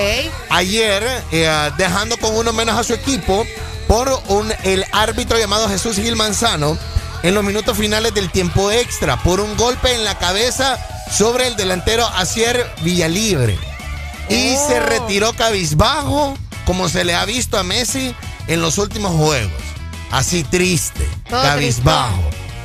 ayer, 0.51 1.05
eh, 1.33 1.71
dejando 1.79 2.17
con 2.19 2.37
uno 2.37 2.53
menos 2.53 2.79
a 2.79 2.85
su 2.85 2.93
equipo 2.95 3.47
por 3.87 4.23
un, 4.29 4.53
el 4.65 4.85
árbitro 4.93 5.39
llamado 5.39 5.69
Jesús 5.71 5.97
Gil 5.97 6.17
Manzano 6.17 6.77
en 7.23 7.35
los 7.35 7.43
minutos 7.43 7.77
finales 7.79 8.13
del 8.15 8.31
tiempo 8.31 8.71
extra 8.71 9.17
por 9.23 9.41
un 9.41 9.57
golpe 9.57 9.95
en 9.95 10.05
la 10.05 10.19
cabeza 10.19 10.79
sobre 11.11 11.47
el 11.49 11.57
delantero 11.57 12.07
Asier 12.07 12.69
Villalibre. 12.83 13.59
Y 14.29 14.55
Oh. 14.57 14.69
se 14.69 14.81
retiró 14.81 15.33
cabizbajo, 15.33 16.37
como 16.67 16.89
se 16.89 17.05
le 17.05 17.15
ha 17.15 17.25
visto 17.25 17.57
a 17.59 17.63
Messi 17.63 18.15
en 18.47 18.61
los 18.61 18.79
últimos 18.79 19.13
juegos. 19.17 19.53
Así 20.11 20.43
triste, 20.45 21.07
Todo 21.29 21.43
cabizbajo, 21.43 22.23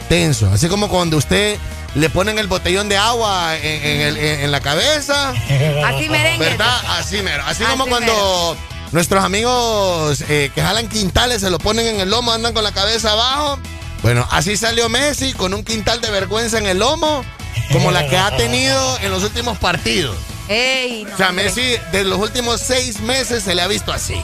tenso. 0.10 0.50
Así 0.52 0.68
como 0.68 0.88
cuando 0.90 1.18
usted 1.18 1.58
le 1.96 2.10
ponen 2.10 2.40
el 2.40 2.48
botellón 2.48 2.90
de 2.90 2.98
agua 2.98 3.56
en, 3.58 3.84
en 3.86 4.02
el- 4.02 4.18
en- 4.18 4.40
en 4.42 4.52
la 4.52 4.60
cabeza. 4.62 5.30
Así 5.86 6.10
merengue. 6.10 6.38
¿Verdad? 6.50 6.82
Así 6.98 7.22
mero. 7.22 7.44
Así, 7.46 7.64
Así 7.64 7.72
como 7.72 7.86
cuando 7.88 8.58
nuestros 8.92 9.24
amigos 9.24 10.22
eh, 10.28 10.52
que 10.54 10.62
jalan 10.62 10.88
quintales 10.90 11.42
se 11.42 11.50
lo 11.50 11.60
ponen 11.60 11.86
en 11.88 12.00
el 12.02 12.10
lomo, 12.10 12.32
andan 12.32 12.54
con 12.54 12.64
la 12.64 12.72
cabeza 12.72 13.12
abajo. 13.12 13.60
Bueno, 14.02 14.28
así 14.32 14.58
salió 14.58 14.90
Messi 14.90 15.32
con 15.34 15.54
un 15.54 15.64
quintal 15.64 16.02
de 16.02 16.12
vergüenza 16.12 16.58
en 16.58 16.66
el 16.66 16.80
lomo, 16.80 17.24
como 17.72 17.92
la 17.92 18.08
que 18.08 18.18
ha 18.18 18.36
tenido 18.38 18.98
en 19.00 19.12
los 19.12 19.24
últimos 19.24 19.58
partidos. 19.58 20.16
Ey, 20.50 21.06
no, 21.06 21.14
O 21.14 21.18
sea, 21.18 21.30
hombre. 21.30 21.46
Messi 21.46 21.78
de 21.92 22.04
los 22.04 22.20
últimos 22.20 22.60
seis 22.62 23.00
meses 23.00 23.44
se 23.44 23.56
le 23.56 23.62
ha 23.62 23.68
visto 23.68 23.92
así, 23.94 24.22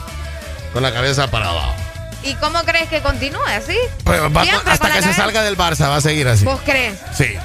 con 0.73 0.83
la 0.83 0.91
cabeza 0.93 1.29
para 1.31 1.49
abajo. 1.49 1.73
¿Y 2.23 2.33
cómo 2.35 2.61
crees 2.63 2.89
que 2.89 3.01
continúe 3.01 3.39
así? 3.47 3.77
Pues 4.03 4.19
va- 4.21 4.41
hasta 4.65 4.91
que 4.91 5.01
se 5.01 5.13
salga 5.13 5.41
del 5.43 5.57
Barça 5.57 5.87
va 5.89 5.95
a 5.97 6.01
seguir 6.01 6.27
así. 6.27 6.43
¿Vos 6.43 6.59
crees? 6.65 6.99
Sí. 7.17 7.35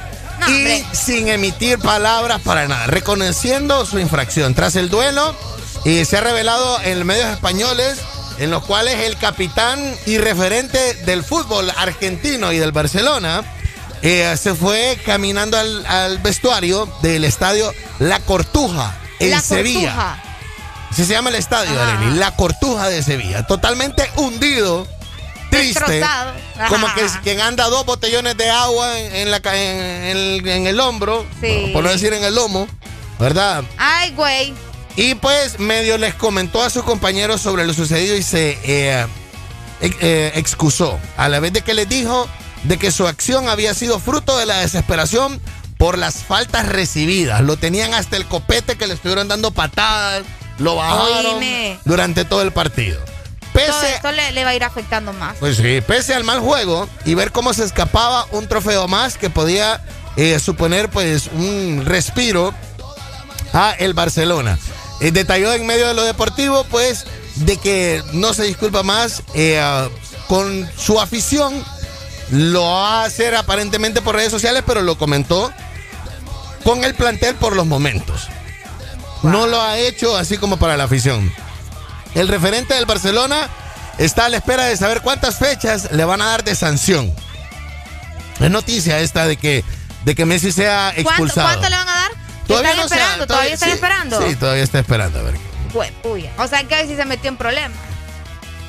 No, 0.41 0.49
y 0.49 0.53
hombre. 0.53 0.85
sin 0.93 1.29
emitir 1.29 1.79
palabras 1.79 2.41
para 2.43 2.67
nada, 2.67 2.89
reconociendo 2.89 3.87
su 3.87 4.01
infracción. 4.01 4.53
Tras 4.55 4.75
el 4.75 4.91
duelo, 4.91 5.35
y 5.85 6.05
se 6.05 6.17
ha 6.17 6.21
revelado 6.23 6.81
en 6.83 7.07
medios 7.07 7.29
españoles 7.31 7.99
en 8.41 8.51
los 8.51 8.65
cuales 8.65 8.97
el 9.01 9.17
capitán 9.17 9.95
y 10.07 10.19
referente 10.19 10.95
del 11.05 11.23
fútbol 11.23 11.71
argentino 11.77 12.51
y 12.53 12.59
del 12.59 12.73
Barcelona 12.73 13.45
eh, 14.05 14.37
se 14.37 14.55
fue 14.55 14.97
caminando 15.05 15.59
al, 15.59 15.85
al 15.87 16.19
vestuario 16.19 16.87
del 17.03 17.25
estadio 17.25 17.73
La 17.99 18.21
Cortuja 18.21 18.95
en 19.19 19.31
La 19.31 19.41
Sevilla. 19.41 19.89
Cortuja. 19.95 20.23
Así 20.91 21.05
se 21.07 21.13
llama 21.13 21.31
el 21.31 21.37
estadio, 21.37 21.81
Arely, 21.83 22.17
La 22.19 22.37
Cortuja 22.37 22.89
de 22.89 23.03
Sevilla. 23.03 23.45
Totalmente 23.49 24.09
hundido, 24.15 24.87
triste. 25.51 26.05
Como 26.69 26.87
que 26.95 27.05
quien 27.25 27.41
anda 27.41 27.65
dos 27.69 27.85
botellones 27.85 28.37
de 28.37 28.49
agua 28.49 28.97
en, 29.01 29.15
en 29.17 29.31
la, 29.33 29.41
ca- 29.41 29.57
en, 29.57 29.77
en 29.81 30.17
el, 30.17 30.49
en 30.49 30.67
el 30.69 30.79
hombro, 30.79 31.27
Sí. 31.41 31.71
por 31.73 31.83
no 31.83 31.91
decir 31.91 32.13
en 32.13 32.23
el 32.23 32.37
lomo, 32.37 32.69
¿verdad? 33.19 33.65
Ay, 33.77 34.13
güey. 34.13 34.55
Y 34.97 35.17
pues 35.17 35.59
medio 35.59 35.99
les 35.99 36.15
comentó 36.15 36.63
a 36.63 36.71
sus 36.71 36.85
compañeros 36.85 37.41
sobre 37.41 37.67
lo 37.67 37.75
sucedido 37.75 38.15
y 38.15 38.23
se 38.23 38.57
eh, 38.63 39.05
eh, 39.81 40.33
excusó, 40.37 41.01
a 41.17 41.29
la 41.29 41.41
vez 41.41 41.53
de 41.53 41.63
que 41.63 41.75
les 41.75 41.89
dijo 41.89 42.29
de 42.65 42.79
que 42.79 42.91
su 42.91 43.07
acción 43.07 43.49
había 43.49 43.75
sido 43.75 43.99
fruto 43.99 44.37
de 44.37 44.47
la 44.47 44.59
desesperación 44.59 45.41
por 45.79 45.99
las 45.99 46.17
faltas 46.17 46.67
recibidas. 46.69 47.41
Lo 47.43 47.57
tenían 47.57 47.95
hasta 47.95 48.17
el 48.17 48.27
copete 48.27 48.77
que 48.77 48.87
le 48.87 48.95
estuvieron 48.95 49.29
dando 49.29 49.51
patadas, 49.51 50.23
lo 50.59 50.77
bajaron 50.77 51.35
Oíme. 51.37 51.79
durante 51.85 52.25
todo 52.25 52.43
el 52.43 52.53
partido. 52.53 52.99
Todo 52.99 53.53
Pese, 53.53 53.95
esto 53.95 54.11
le, 54.11 54.33
le 54.33 54.45
va 54.45 54.51
a 54.51 54.55
ir 54.55 54.65
afectando 54.65 55.13
más. 55.13 55.37
pues 55.39 55.57
sí, 55.59 55.81
pese 55.87 56.13
al 56.15 56.25
mal 56.25 56.41
juego 56.41 56.89
y 57.05 57.15
ver 57.15 57.31
cómo 57.31 57.55
se 57.55 57.65
escapaba 57.65 58.27
un 58.33 58.49
trofeo 58.49 58.89
más 58.89 59.17
que 59.17 59.31
podía 59.31 59.81
eh, 60.17 60.39
suponer 60.41 60.89
pues 60.91 61.29
un 61.33 61.83
respiro 61.87 62.53
a 63.53 63.73
el 63.79 63.95
Barcelona. 63.95 64.59
Eh, 65.01 65.13
detalló 65.13 65.53
en 65.53 65.67
medio 65.67 65.87
de 65.87 65.95
lo 65.95 66.03
deportivo 66.03 66.65
pues 66.65 67.05
de 67.37 67.57
que 67.57 68.03
no 68.13 68.33
se 68.35 68.45
disculpa 68.45 68.83
más 68.83 69.23
eh, 69.35 69.61
ah, 69.61 69.89
con 70.27 70.69
su 70.77 71.01
afición. 71.01 71.65
Lo 72.31 72.63
va 72.63 73.03
a 73.03 73.05
hacer 73.05 73.35
aparentemente 73.35 74.01
por 74.03 74.15
redes 74.17 74.31
sociales, 74.31 74.63
pero 74.67 74.83
lo 74.83 74.97
comentó 74.97 75.53
con 76.65 76.85
el 76.85 76.95
plantel 76.95 77.35
por 77.37 77.55
los 77.55 77.67
momentos. 77.67 78.29
No 79.23 79.47
lo 79.47 79.61
ha 79.61 79.79
hecho 79.79 80.17
así 80.17 80.39
como 80.39 80.59
para 80.59 80.77
la 80.77 80.85
afición. 80.85 81.33
El 82.15 82.29
referente 82.29 82.75
del 82.75 82.87
Barcelona 82.87 83.49
está 83.99 84.27
a 84.27 84.29
la 84.29 84.39
espera 84.39 84.65
de 84.65 84.77
saber 84.77 85.01
cuántas 85.03 85.39
fechas 85.39 85.93
le 85.93 86.05
van 86.05 86.23
a 86.23 86.27
dar 86.27 86.45
de 86.45 86.55
sanción. 86.55 87.15
Es 88.41 88.51
noticia 88.51 89.01
esta 89.01 89.27
de 89.27 89.37
que, 89.37 89.65
de 90.05 90.15
que 90.15 90.25
Messi 90.25 90.53
sea 90.53 90.93
¿Cuánto, 90.95 91.11
expulsado. 91.11 91.49
cuánto 91.49 91.69
le 91.71 91.77
van 91.77 91.89
a 91.89 91.95
dar? 91.95 92.11
Todavía 92.47 92.71
¿Están 92.71 92.77
no 92.77 92.85
esperando? 92.85 93.27
¿Todavía 93.27 93.55
están 93.55 93.69
sí, 93.69 93.75
esperando? 93.75 94.29
Sí, 94.29 94.37
todavía 94.37 94.63
está 94.63 94.79
esperando. 94.79 95.19
A 95.19 95.23
ver. 95.23 95.35
Pues, 95.73 95.91
puya. 96.03 96.31
O 96.39 96.47
sea, 96.47 96.63
que 96.65 96.75
a 96.75 96.79
ver 96.79 96.89
si 96.89 96.97
se 96.97 97.05
metió 97.05 97.29
en 97.29 97.37
problemas. 97.37 97.79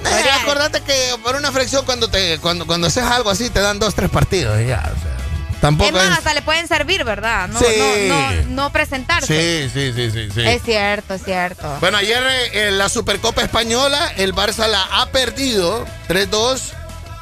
Eh, 0.05 0.29
acordate 0.41 0.81
que 0.81 1.15
por 1.23 1.35
una 1.35 1.51
fracción 1.51 1.85
cuando 1.85 2.07
te 2.09 2.37
cuando 2.39 2.65
cuando 2.67 2.87
haces 2.87 3.03
algo 3.03 3.29
así 3.29 3.49
te 3.49 3.59
dan 3.59 3.79
dos 3.79 3.95
tres 3.95 4.09
partidos 4.09 4.59
y 4.61 4.67
ya, 4.67 4.79
o 4.95 5.01
sea, 5.01 5.17
tampoco 5.61 5.87
Es 5.89 5.93
más, 5.95 6.11
es- 6.11 6.17
hasta 6.19 6.33
le 6.33 6.41
pueden 6.41 6.67
servir, 6.67 7.03
¿verdad? 7.03 7.47
No, 7.47 7.59
Sí. 7.59 7.65
no, 8.07 8.15
no, 8.15 8.43
no 8.49 8.71
presentarse. 8.71 9.69
Sí, 9.69 9.69
sí, 9.73 9.93
sí, 9.93 10.11
sí, 10.11 10.29
sí. 10.33 10.41
Es 10.47 10.61
cierto, 10.63 11.13
es 11.15 11.23
cierto. 11.23 11.77
Bueno, 11.79 11.97
ayer 11.97 12.21
eh, 12.23 12.67
en 12.67 12.77
la 12.77 12.89
Supercopa 12.89 13.41
Española, 13.41 14.11
el 14.17 14.33
Barça 14.35 14.67
la 14.67 14.81
ha 15.01 15.07
perdido 15.11 15.85
3-2 16.07 16.73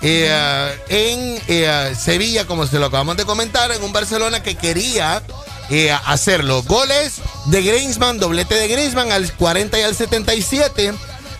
eh, 0.01 0.27
eh, 0.29 0.79
en 0.89 1.41
eh, 1.47 1.95
Sevilla, 1.97 2.45
como 2.45 2.67
se 2.67 2.77
lo 2.79 2.87
acabamos 2.87 3.15
de 3.17 3.23
comentar, 3.25 3.71
en 3.71 3.81
un 3.83 3.93
Barcelona 3.93 4.43
que 4.43 4.55
quería 4.55 5.21
eh, 5.69 5.95
hacerlo. 6.05 6.61
Goles 6.63 7.13
de 7.45 7.61
Griezmann, 7.61 8.19
doblete 8.19 8.55
de 8.55 8.67
Griezmann 8.67 9.13
al 9.13 9.31
40 9.33 9.79
y 9.79 9.83
al 9.83 9.95
77. 9.95 10.93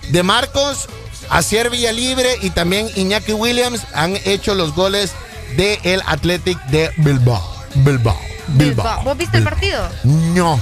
De 0.10 0.24
Marcos, 0.24 0.88
Asier 1.34 1.70
Villalibre 1.70 2.38
y 2.42 2.50
también 2.52 2.88
Iñaki 2.96 3.34
Williams 3.34 3.82
han 3.94 4.18
hecho 4.26 4.56
los 4.56 4.74
goles 4.76 5.12
del 5.58 5.80
el 5.84 6.02
Athletic 6.06 6.58
de 6.66 6.92
Bilbao. 6.98 7.42
Bilbao. 7.76 8.20
Bilbao. 8.48 9.04
¿Vos 9.04 9.18
viste 9.18 9.38
el 9.38 9.44
partido? 9.44 9.90
No. 10.04 10.60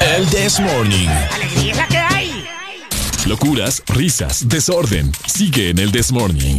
El 0.00 0.26
This 0.28 0.58
Morning. 0.60 1.08
Alegría 1.32 1.72
es 1.72 1.76
la 1.76 1.86
que 1.86 1.98
hay. 1.98 2.46
Locuras, 3.26 3.82
risas, 3.88 4.48
desorden. 4.48 5.12
Sigue 5.26 5.68
en 5.70 5.78
el 5.78 5.92
This 5.92 6.10
Morning. 6.10 6.58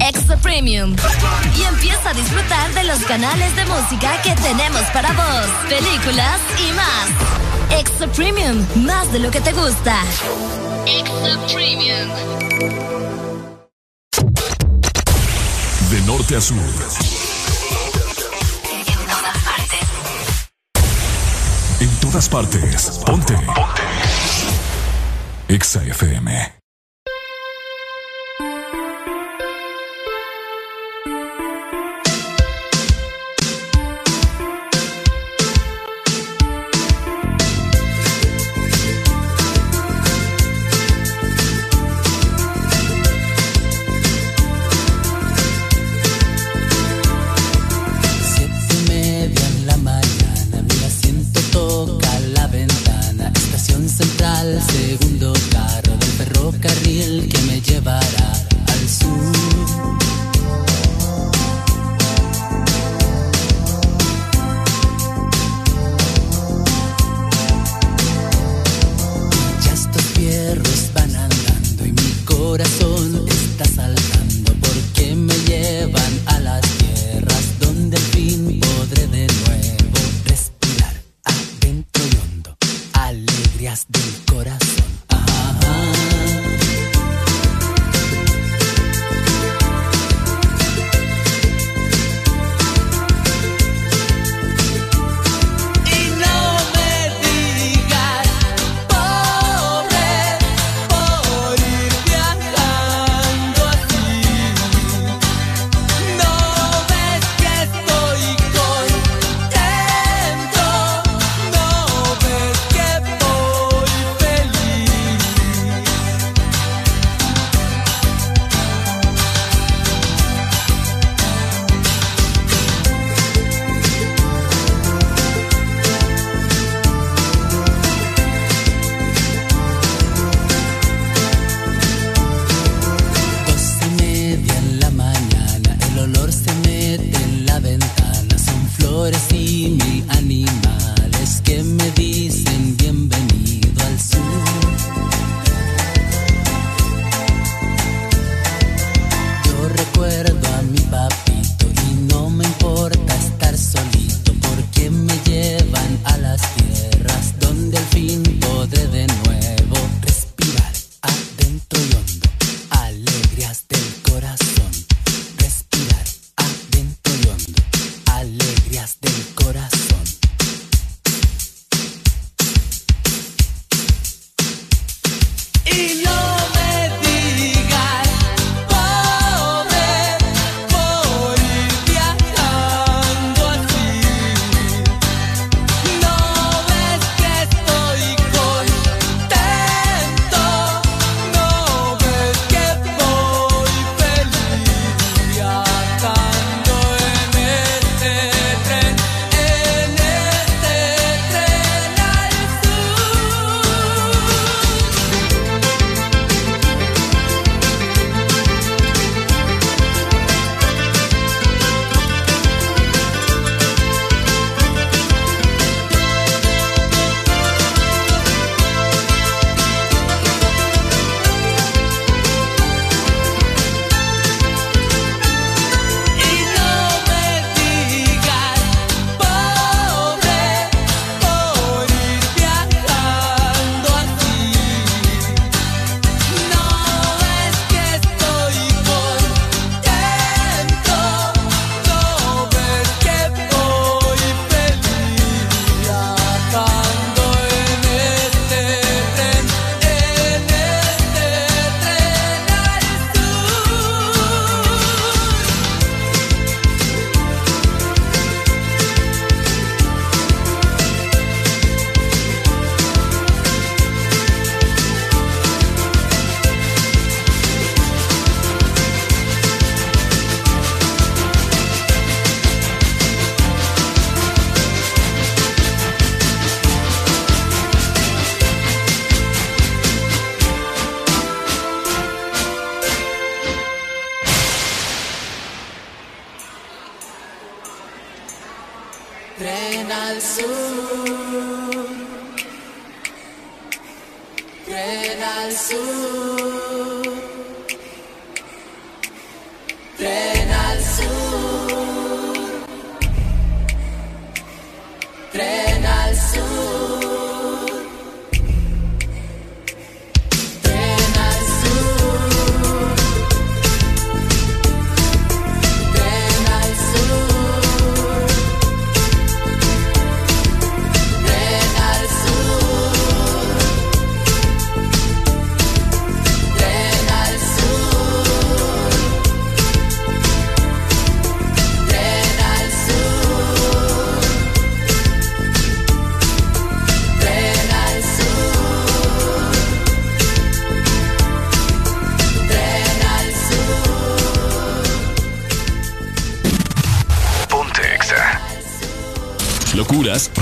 Extra 0.00 0.36
Premium. 0.36 0.96
Y 1.56 1.62
empieza 1.62 2.10
a 2.10 2.14
disfrutar 2.14 2.72
de 2.74 2.84
los 2.84 3.00
canales 3.00 3.54
de 3.54 3.64
música 3.66 4.20
que 4.22 4.34
tenemos 4.34 4.82
para 4.92 5.12
vos, 5.12 5.46
películas 5.68 6.40
y 6.58 6.72
más. 6.72 7.80
Extra 7.80 8.06
Premium, 8.08 8.64
más 8.76 9.12
de 9.12 9.18
lo 9.18 9.30
que 9.30 9.40
te 9.40 9.52
gusta. 9.52 9.96
Extra 10.86 11.38
Premium. 11.52 12.08
De 15.90 16.00
norte 16.06 16.36
a 16.36 16.40
sur. 16.40 16.56
En 21.80 21.90
todas 22.00 22.28
partes. 22.28 23.00
Ponte. 23.04 23.34
Ponte. 23.34 23.82
Exa 25.48 25.82
FM. 25.82 26.59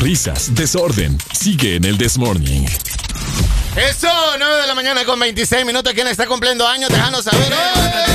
Risas, 0.09 0.55
desorden. 0.55 1.19
Sigue 1.39 1.77
en 1.77 1.85
el 1.85 1.99
This 1.99 2.17
Morning. 2.17 2.65
Eso, 3.77 4.09
9 4.39 4.57
de 4.63 4.67
la 4.67 4.75
mañana 4.75 5.05
con 5.05 5.21
26 5.21 5.67
minutos. 5.67 5.93
¿Quién 5.93 6.07
está 6.07 6.27
cumpliendo 6.27 6.67
años? 6.67 6.89
Déjanos 6.89 7.25
saber. 7.25 7.53
Jessica 7.53 8.08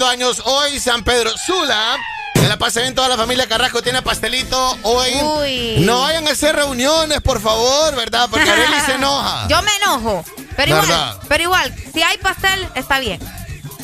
cumpliendo 0.00 0.06
años 0.08 0.42
hoy, 0.46 0.80
San 0.80 1.04
Pedro 1.04 1.30
Sula. 1.36 1.96
Que 2.34 2.48
la 2.48 2.56
pase 2.56 2.80
bien 2.80 2.94
toda 2.94 3.08
la 3.08 3.16
familia 3.18 3.46
Carrasco, 3.46 3.82
tiene 3.82 4.00
pastelito 4.00 4.78
hoy. 4.82 5.12
Uy. 5.22 5.74
No 5.84 6.00
vayan 6.02 6.26
a 6.26 6.30
hacer 6.30 6.56
reuniones, 6.56 7.20
por 7.20 7.40
favor, 7.40 7.94
¿verdad? 7.96 8.28
Porque 8.30 8.48
Arely 8.50 8.80
se 8.86 8.94
enoja. 8.94 9.46
Yo 9.48 9.60
me 9.62 9.70
enojo. 9.76 10.24
Pero 10.56 10.76
igual, 10.82 11.18
pero 11.28 11.42
igual, 11.44 11.74
si 11.92 12.02
hay 12.02 12.16
pastel, 12.18 12.66
está 12.74 12.98
bien. 12.98 13.20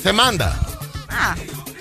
Se 0.03 0.13
manda. 0.13 0.59
Ah, 1.11 1.35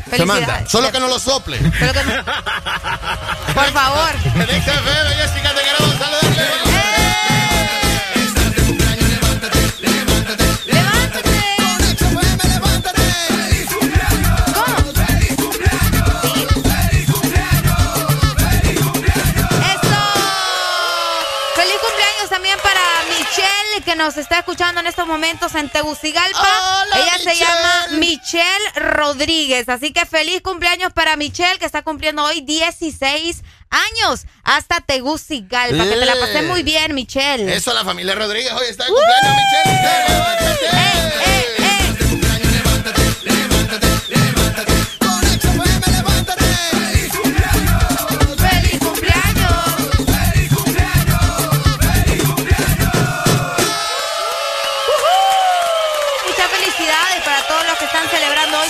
Se 0.10 0.26
manda. 0.26 0.68
Solo 0.68 0.92
que 0.92 1.00
no 1.00 1.08
lo 1.08 1.18
sople. 1.20 1.58
Que 1.60 1.64
no- 2.04 2.26
Por 3.56 3.72
favor. 3.72 4.12
Nos 24.06 24.18
está 24.18 24.38
escuchando 24.38 24.82
en 24.82 24.86
estos 24.86 25.08
momentos 25.08 25.56
en 25.56 25.68
Tegucigalpa. 25.68 26.38
Hola, 26.40 26.96
Ella 26.96 27.18
se 27.18 27.30
Michelle. 27.32 27.40
llama 27.40 27.88
Michelle 27.98 28.70
Rodríguez. 28.76 29.68
Así 29.68 29.92
que 29.94 30.06
feliz 30.06 30.44
cumpleaños 30.44 30.94
para 30.94 31.16
Michelle, 31.16 31.58
que 31.58 31.66
está 31.66 31.82
cumpliendo 31.82 32.24
hoy 32.24 32.42
16 32.42 33.42
años. 33.72 34.26
Hasta 34.44 34.82
Tegucigalpa. 34.82 35.84
Que 35.86 35.90
te 35.90 36.06
la 36.06 36.20
pasé 36.20 36.44
muy 36.44 36.62
bien, 36.62 36.94
Michelle. 36.94 37.52
Eso, 37.56 37.74
la 37.74 37.84
familia 37.84 38.14
Rodríguez 38.14 38.52
hoy 38.54 38.68
está 38.70 38.84
de 38.86 38.92
cumpleaños, 38.92 39.36
Michelle. 39.36 39.82
Levántate. 40.08 41.15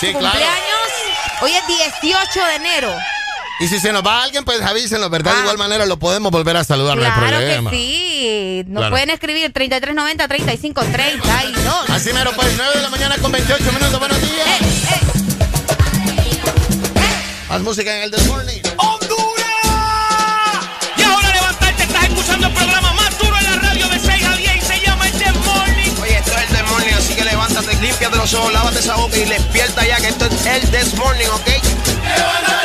Sí, 0.07 0.13
claro. 0.13 0.29
cumpleaños. 0.29 0.65
Hoy 1.41 1.51
es 1.51 1.67
18 2.01 2.45
de 2.45 2.55
enero. 2.55 2.95
Y 3.59 3.67
si 3.69 3.79
se 3.79 3.93
nos 3.93 4.05
va 4.05 4.23
alguien, 4.23 4.43
pues 4.43 4.61
avísenos, 4.61 5.09
¿verdad? 5.09 5.33
De 5.33 5.39
igual 5.41 5.57
manera 5.57 5.85
lo 5.85 5.97
podemos 5.97 6.29
volver 6.31 6.57
a 6.57 6.63
saludar, 6.65 6.97
no 6.97 7.03
hay 7.03 7.09
Ah. 7.09 7.15
Claro 7.17 7.37
problema. 7.37 7.69
que 7.71 7.77
sí. 7.77 8.63
Nos 8.67 8.81
Claro. 8.81 8.91
pueden 8.91 9.09
escribir 9.11 9.53
3390-3532. 9.53 11.89
Así 11.89 12.11
mero, 12.13 12.31
pues 12.35 12.49
9 12.57 12.71
de 12.75 12.81
la 12.81 12.89
mañana 12.89 13.15
con 13.21 13.31
28 13.31 13.71
minutos. 13.71 13.97
Buenos 13.99 14.19
días. 14.21 14.59
Más 17.49 17.61
música 17.61 17.95
en 17.95 18.01
el 18.03 18.11
This 18.11 18.27
Morning. 18.27 18.59
Límpiate 27.85 28.17
los 28.17 28.33
ojos, 28.33 28.51
lávate 28.51 28.79
esa 28.79 28.95
boca 28.95 29.15
y 29.15 29.25
despierta 29.25 29.85
ya 29.85 29.97
que 29.97 30.07
esto 30.07 30.25
es 30.25 30.45
el 30.47 30.71
This 30.71 30.95
Morning, 30.95 31.27
¿ok? 31.27 32.64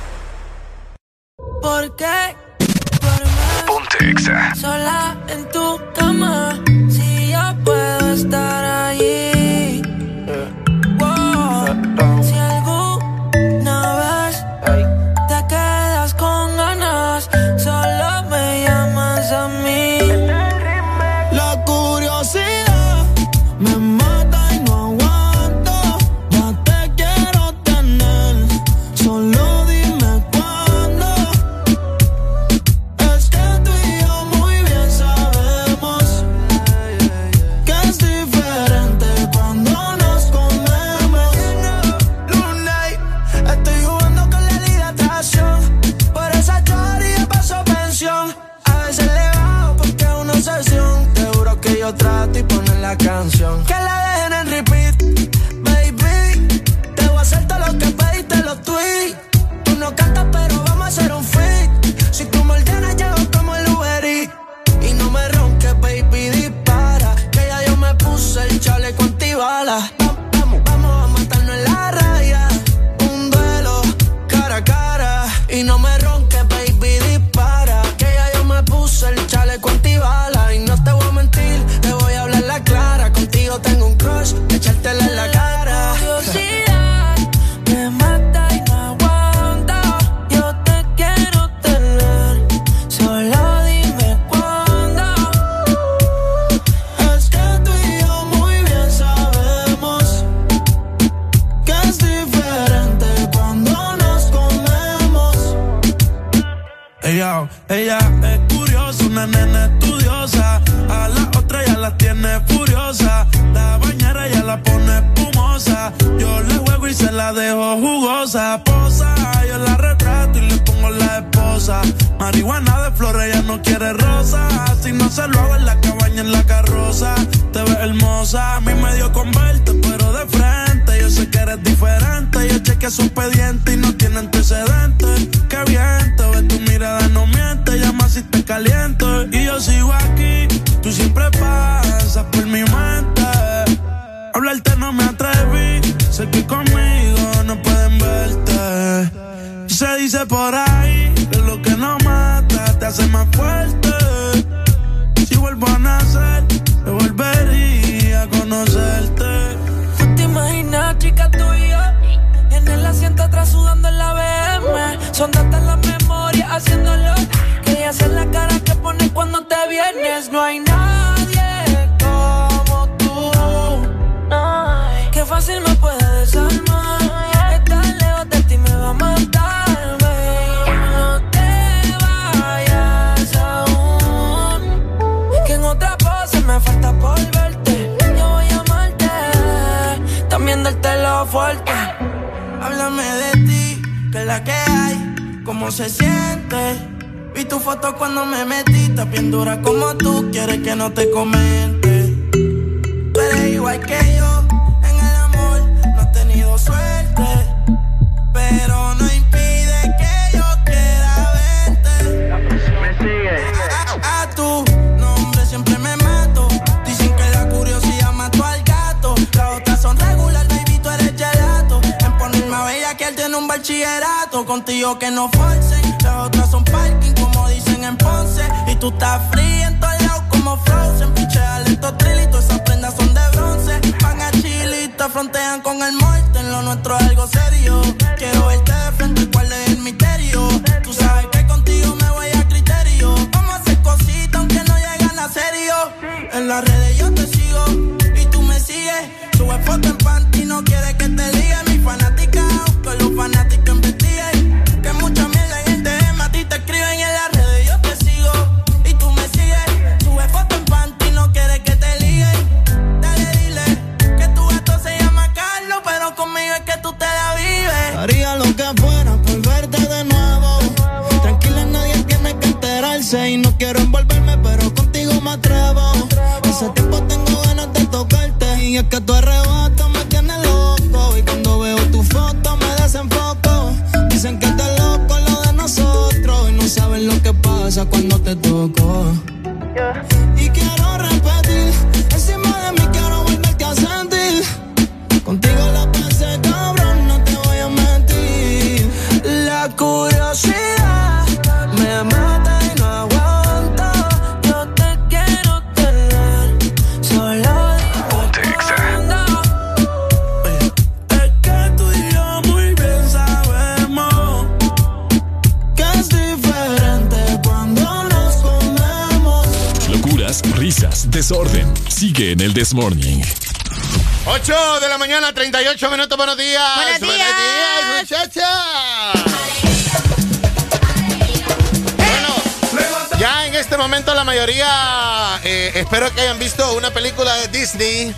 Disney 337.81 338.15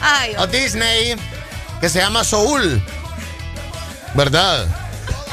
Ay, 0.00 0.34
o 0.38 0.46
Disney 0.46 1.16
que 1.80 1.88
se 1.88 1.98
llama 1.98 2.22
Soul. 2.22 2.82
¿Verdad? 4.14 4.66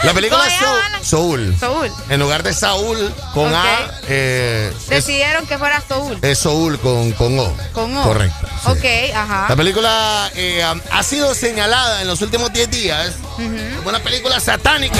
La 0.04 0.14
película 0.14 0.44
¿Cómo 0.44 0.58
se 0.58 0.66
llama, 0.66 1.04
Soul. 1.04 1.58
Soul. 1.58 1.92
En 2.10 2.20
lugar 2.20 2.44
de 2.44 2.54
Saúl 2.54 3.14
con 3.34 3.54
A, 3.54 3.92
eh, 4.10 4.74
es, 4.74 4.88
Decidieron 4.90 5.46
que 5.48 5.58
fuera 5.58 5.82
Soul. 5.88 6.18
es 6.22 6.40
Soul 6.40 6.80
con, 6.80 7.12
con 7.14 7.38
O. 7.40 7.56
Con 7.72 7.96
O. 7.96 8.04
Correcto. 8.04 8.48
sí. 8.64 8.70
Ok, 8.70 9.16
ajá. 9.16 9.46
La 9.50 9.56
película 9.56 10.32
eh, 10.36 10.64
ha 10.64 11.04
sido 11.04 11.34
señalada 11.36 12.02
en 12.02 12.08
los 12.08 12.22
últimos 12.22 12.52
10 12.52 12.72
días 12.72 13.14
como 13.38 13.90
una 13.90 14.00
película 14.00 14.40
satánica. 14.40 15.00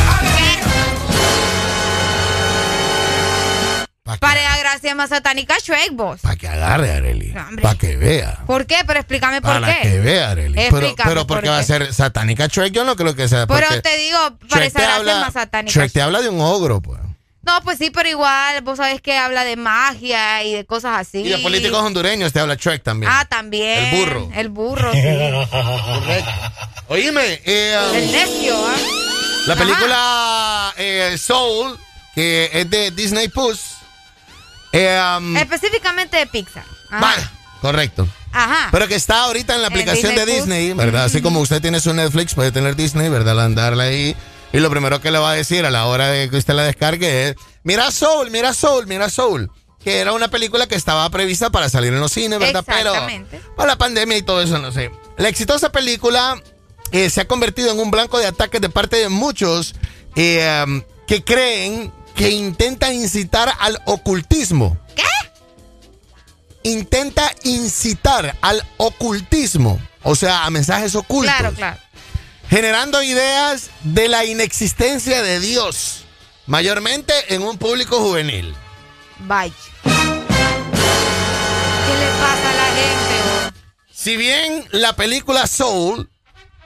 Más 4.96 5.10
satánica 5.10 5.56
Shrek, 5.60 5.92
vos. 5.94 6.22
Para 6.22 6.36
que 6.36 6.48
agarre, 6.48 6.92
Areli. 6.92 7.34
Hombre. 7.38 7.62
Para 7.64 7.78
que 7.78 7.96
vea. 7.98 8.40
¿Por 8.46 8.66
qué? 8.66 8.78
Pero 8.86 9.00
explícame 9.00 9.42
por 9.42 9.52
Para 9.62 9.76
qué. 9.76 9.82
que 9.90 10.00
vea, 10.00 10.32
Areli. 10.32 10.56
Pero, 10.72 10.96
pero 11.04 11.28
¿por 11.28 11.42
qué 11.42 11.50
va 11.50 11.60
a 11.60 11.64
ser 11.64 11.94
satánica 11.94 12.48
Shrek? 12.48 12.74
Yo 12.74 12.84
no 12.84 12.96
creo 12.96 13.16
que 13.16 13.28
sea. 13.28 13.48
Pero 13.48 13.82
te 13.82 13.98
digo, 13.98 14.18
para 14.50 14.66
Shrek 14.66 14.76
esa 14.78 14.96
habla- 14.96 15.20
más 15.20 15.34
satánica. 15.34 15.72
Shrek 15.80 15.92
te 15.92 16.02
habla 16.02 16.22
de 16.22 16.30
un 16.30 16.42
ogro, 16.42 16.82
pues. 16.82 17.00
No, 17.46 17.62
pues 17.62 17.78
sí, 17.78 17.90
pero 17.90 18.08
igual, 18.08 18.62
vos 18.62 18.78
sabés 18.78 19.02
que 19.02 19.18
habla 19.18 19.44
de 19.44 19.58
magia 19.58 20.44
y 20.44 20.54
de 20.54 20.66
cosas 20.66 20.98
así. 20.98 21.20
Y 21.20 21.30
de 21.30 21.40
políticos 21.40 21.82
hondureños 21.82 22.32
te 22.32 22.40
habla 22.40 22.56
Shrek 22.56 22.82
también. 22.84 23.12
Ah, 23.14 23.26
también. 23.26 23.84
El 23.94 24.00
burro. 24.00 24.30
El 24.34 24.48
burro, 24.50 24.94
sí. 24.94 25.02
Correcto. 25.02 26.32
Oíme, 26.88 27.42
eh, 27.44 27.78
um, 27.90 27.96
El 27.98 28.12
necio, 28.14 28.56
¿ah? 28.66 28.76
La 29.48 29.56
película 29.58 30.74
eh, 30.78 31.18
Soul, 31.18 31.78
que 32.16 32.50
es 32.54 32.70
de 32.70 32.92
Disney 32.92 33.28
Plus. 33.28 33.60
Eh, 34.74 35.18
um, 35.18 35.38
Específicamente 35.38 36.18
de 36.18 36.28
Pixar. 36.28 36.66
Vale, 36.90 37.24
correcto. 37.62 38.08
Ajá. 38.34 38.70
Pero 38.72 38.88
que 38.88 38.96
está 38.96 39.24
ahorita 39.24 39.56
en 39.56 39.62
la 39.62 39.68
aplicación 39.68 40.12
Disney 40.12 40.18
de 40.18 40.24
Plus. 40.24 40.36
Disney, 40.36 40.74
¿verdad? 40.74 41.06
Así 41.06 41.22
como 41.22 41.40
usted 41.40 41.62
tiene 41.62 41.80
su 41.80 41.94
Netflix, 41.94 42.34
puede 42.34 42.52
tener 42.52 42.76
Disney, 42.76 43.08
¿verdad? 43.10 43.40
Andarla 43.40 43.84
ahí. 43.84 44.16
Y 44.52 44.60
lo 44.60 44.70
primero 44.70 45.00
que 45.02 45.12
le 45.12 45.20
va 45.20 45.32
a 45.32 45.34
decir 45.36 45.66
a 45.66 45.72
la 45.72 45.86
hora 45.86 46.08
de 46.08 46.30
que 46.30 46.38
usted 46.38 46.54
la 46.54 46.64
descargue 46.64 47.30
es: 47.30 47.36
Mira 47.64 47.92
Soul, 47.92 48.32
mira 48.32 48.54
Soul, 48.54 48.88
mira 48.88 49.10
Soul. 49.10 49.50
Que 49.84 50.00
era 50.00 50.14
una 50.14 50.30
película 50.30 50.66
que 50.66 50.76
estaba 50.76 51.10
prevista 51.10 51.50
para 51.50 51.70
salir 51.70 51.94
en 51.94 52.00
los 52.00 52.12
cines, 52.12 52.40
¿verdad? 52.40 52.64
Pero 52.66 52.94
Exactamente. 52.94 53.42
por 53.56 53.68
la 53.68 53.78
pandemia 53.78 54.18
y 54.18 54.22
todo 54.22 54.42
eso, 54.42 54.58
no 54.58 54.72
sé. 54.72 54.92
La 55.18 55.28
exitosa 55.28 55.72
película 55.72 56.42
eh, 56.92 57.10
se 57.10 57.22
ha 57.22 57.28
convertido 57.28 57.72
en 57.72 57.80
un 57.80 57.92
blanco 57.92 58.18
de 58.18 58.28
ataques 58.28 58.62
de 58.62 58.70
parte 58.70 58.96
de 58.96 59.10
muchos 59.10 59.76
eh, 60.16 60.64
um, 60.66 60.82
que 61.06 61.24
creen 61.24 61.92
que 62.16 62.30
intenta 62.30 62.92
incitar 62.94 63.54
al 63.60 63.80
ocultismo. 63.86 64.78
¿Qué? 64.96 65.04
Intenta 66.64 67.32
incitar 67.44 68.36
al 68.42 68.64
ocultismo, 68.78 69.80
o 70.04 70.16
sea, 70.16 70.46
a 70.46 70.50
mensajes 70.50 70.96
ocultos, 70.96 71.34
Claro, 71.36 71.54
claro. 71.56 71.78
generando 72.50 73.02
ideas 73.04 73.70
de 73.84 74.08
la 74.08 74.24
inexistencia 74.26 75.22
de 75.24 75.40
Dios, 75.40 76.06
mayormente 76.46 77.14
en 77.30 77.42
un 77.44 77.58
público 77.58 78.00
juvenil. 78.00 78.56
Vaya. 79.20 79.54
¿Qué 79.84 79.90
le 82.00 82.08
pasa 82.22 82.50
a 82.50 82.54
la 82.54 82.66
gente? 82.66 83.60
Si 83.92 84.16
bien 84.18 84.66
la 84.72 84.96
película 84.96 85.48
Soul 85.48 86.10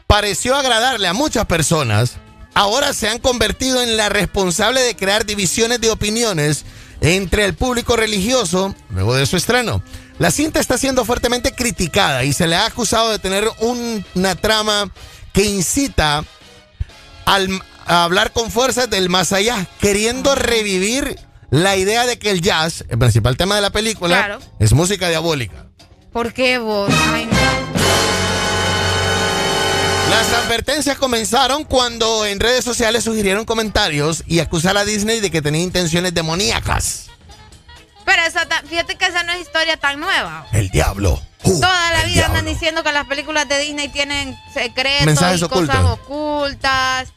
pareció 0.08 0.56
agradarle 0.56 1.08
a 1.08 1.14
muchas 1.14 1.46
personas, 1.46 2.14
ahora 2.58 2.92
se 2.94 3.08
han 3.08 3.20
convertido 3.20 3.82
en 3.84 3.98
la 3.98 4.10
responsable 4.10 4.82
de 4.82 4.96
crear 4.96 5.26
divisiones 5.26 5.80
de 5.80 5.92
opiniones 5.92 6.66
entre 7.02 7.46
el 7.46 7.54
público 7.54 7.96
religioso 7.96 8.74
luego 8.90 9.16
de 9.16 9.26
su 9.28 9.38
estreno. 9.38 9.84
La 10.18 10.32
cinta 10.32 10.60
está 10.60 10.78
siendo 10.80 11.06
fuertemente 11.06 11.52
criticada 11.54 12.24
y 12.24 12.34
se 12.34 12.48
le 12.48 12.56
ha 12.56 12.66
acusado 12.66 13.12
de 13.12 13.20
tener 13.20 13.48
un- 13.60 14.04
una 14.16 14.34
trama 14.36 14.90
que 15.34 15.44
incita 15.46 16.24
al, 17.26 17.62
a 17.86 18.04
hablar 18.04 18.32
con 18.34 18.50
fuerzas 18.50 18.90
del 18.90 19.10
más 19.10 19.32
allá, 19.34 19.68
queriendo 19.80 20.34
revivir 20.34 21.20
la 21.52 21.76
idea 21.78 22.08
de 22.08 22.18
que 22.18 22.32
el 22.32 22.42
jazz, 22.42 22.84
el 22.90 22.98
principal 22.98 23.38
tema 23.38 23.56
de 23.56 23.62
la 23.62 23.70
película, 23.70 24.18
Claro. 24.18 24.40
es 24.60 24.74
música 24.74 25.08
diabólica. 25.10 25.68
¿Por 26.12 26.34
qué 26.34 26.58
vos? 26.58 26.92
Ay, 27.14 27.28
no. 27.28 27.57
Las 30.10 30.32
advertencias 30.34 30.98
comenzaron 30.98 31.64
cuando 31.64 32.26
en 32.26 32.40
redes 32.40 32.64
sociales 32.64 33.04
sugirieron 33.04 33.46
comentarios 33.46 34.24
y 34.26 34.40
acusar 34.40 34.78
a 34.78 34.86
Disney 34.86 35.20
de 35.20 35.30
que 35.30 35.42
tenía 35.42 35.62
intenciones 35.62 36.14
demoníacas. 36.14 37.08
Pero 38.06 38.22
eso, 38.24 38.40
fíjate 38.70 38.96
que 38.96 39.06
esa 39.06 39.24
no 39.24 39.34
es 39.34 39.42
historia 39.42 39.78
tan 39.78 40.00
nueva. 40.00 40.48
El 40.54 40.70
diablo. 40.70 41.22
Toda 41.44 41.92
la 41.92 42.04
vida 42.06 42.26
andan 42.26 42.46
diciendo 42.46 42.84
que 42.84 42.92
las 42.92 43.06
películas 43.06 43.48
de 43.48 43.60
Disney 43.60 43.90
tienen 43.90 44.38
secretos 44.54 45.06
Mensajes 45.06 45.42
y 45.42 45.44
ocultos. 45.44 45.76
cosas 45.76 45.92
ocultas. 45.92 47.10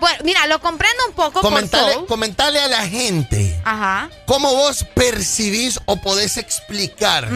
Bueno, 0.00 0.18
mira, 0.24 0.46
lo 0.46 0.60
comprendo 0.60 1.06
un 1.08 1.14
poco 1.14 1.40
Comentale, 1.40 1.82
por 1.84 1.92
Soul. 1.94 2.06
comentale 2.06 2.60
a 2.60 2.68
la 2.68 2.86
gente 2.86 3.60
Ajá. 3.64 4.08
cómo 4.26 4.54
vos 4.54 4.84
percibís 4.94 5.80
o 5.86 5.96
podés 5.96 6.36
explicar 6.36 7.28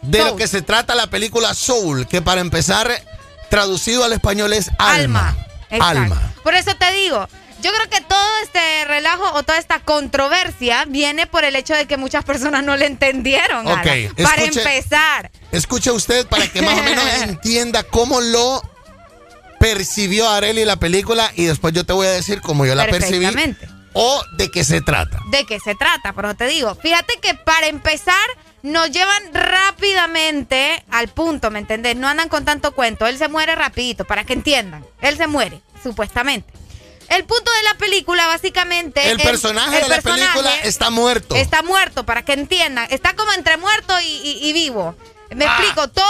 de 0.00 0.24
lo 0.24 0.36
que 0.36 0.48
se 0.48 0.62
trata 0.62 0.94
la 0.94 1.08
película 1.08 1.52
Soul, 1.52 2.06
que 2.08 2.22
para 2.22 2.40
empezar, 2.40 2.90
traducido 3.50 4.04
al 4.04 4.12
español 4.14 4.52
es 4.54 4.70
alma. 4.78 5.36
Exacto. 5.68 5.84
Alma. 6.00 6.32
Por 6.42 6.54
eso 6.54 6.74
te 6.76 6.90
digo, 6.92 7.28
yo 7.62 7.70
creo 7.72 7.90
que 7.90 8.00
todo 8.00 8.36
este 8.42 8.84
relajo 8.86 9.24
o 9.34 9.42
toda 9.42 9.58
esta 9.58 9.80
controversia 9.80 10.84
viene 10.86 11.26
por 11.26 11.44
el 11.44 11.54
hecho 11.56 11.74
de 11.74 11.86
que 11.86 11.96
muchas 11.96 12.24
personas 12.24 12.64
no 12.64 12.76
le 12.76 12.86
entendieron. 12.86 13.66
Ok, 13.66 13.78
Alan. 13.86 14.14
Para 14.22 14.42
escuche- 14.42 14.58
empezar. 14.58 15.30
Escuche 15.52 15.90
usted 15.90 16.26
para 16.26 16.46
que 16.48 16.62
más 16.62 16.78
o 16.78 16.82
menos 16.82 17.04
entienda 17.22 17.82
cómo 17.82 18.20
lo 18.20 18.62
percibió 19.58 20.28
Areli 20.30 20.64
la 20.64 20.76
película 20.76 21.30
y 21.36 21.44
después 21.44 21.74
yo 21.74 21.84
te 21.84 21.92
voy 21.92 22.06
a 22.06 22.12
decir 22.12 22.40
cómo 22.40 22.64
yo 22.64 22.74
la 22.74 22.86
percibí 22.86 23.26
o 23.92 24.22
de 24.38 24.50
qué 24.50 24.64
se 24.64 24.80
trata. 24.80 25.20
¿De 25.30 25.44
qué 25.44 25.58
se 25.60 25.74
trata? 25.74 26.12
Por 26.12 26.24
eso 26.24 26.34
te 26.34 26.46
digo. 26.46 26.74
Fíjate 26.76 27.18
que 27.20 27.34
para 27.34 27.66
empezar 27.66 28.14
nos 28.62 28.90
llevan 28.90 29.22
rápidamente 29.32 30.84
al 30.90 31.08
punto, 31.08 31.50
¿me 31.50 31.58
entendés? 31.58 31.96
No 31.96 32.08
andan 32.08 32.28
con 32.28 32.44
tanto 32.44 32.72
cuento. 32.72 33.06
Él 33.06 33.18
se 33.18 33.28
muere 33.28 33.54
rapidito, 33.54 34.04
para 34.04 34.24
que 34.24 34.32
entiendan. 34.34 34.84
Él 35.00 35.16
se 35.16 35.26
muere, 35.26 35.60
supuestamente. 35.82 36.52
El 37.08 37.24
punto 37.24 37.50
de 37.50 37.62
la 37.64 37.74
película, 37.74 38.26
básicamente... 38.28 39.10
El 39.10 39.18
personaje 39.18 39.78
el 39.78 39.82
de 39.82 39.88
la 39.88 40.00
película 40.00 40.54
está 40.62 40.90
muerto. 40.90 41.34
Está 41.34 41.62
muerto, 41.62 42.04
para 42.06 42.24
que 42.24 42.34
entiendan. 42.34 42.86
Está 42.90 43.14
como 43.16 43.32
entre 43.32 43.56
muerto 43.56 43.98
y, 44.00 44.04
y- 44.04 44.48
y 44.48 44.52
vivo. 44.52 44.94
Me 45.34 45.44
Ah, 45.44 45.56
explico, 45.58 45.88
todo... 45.88 46.04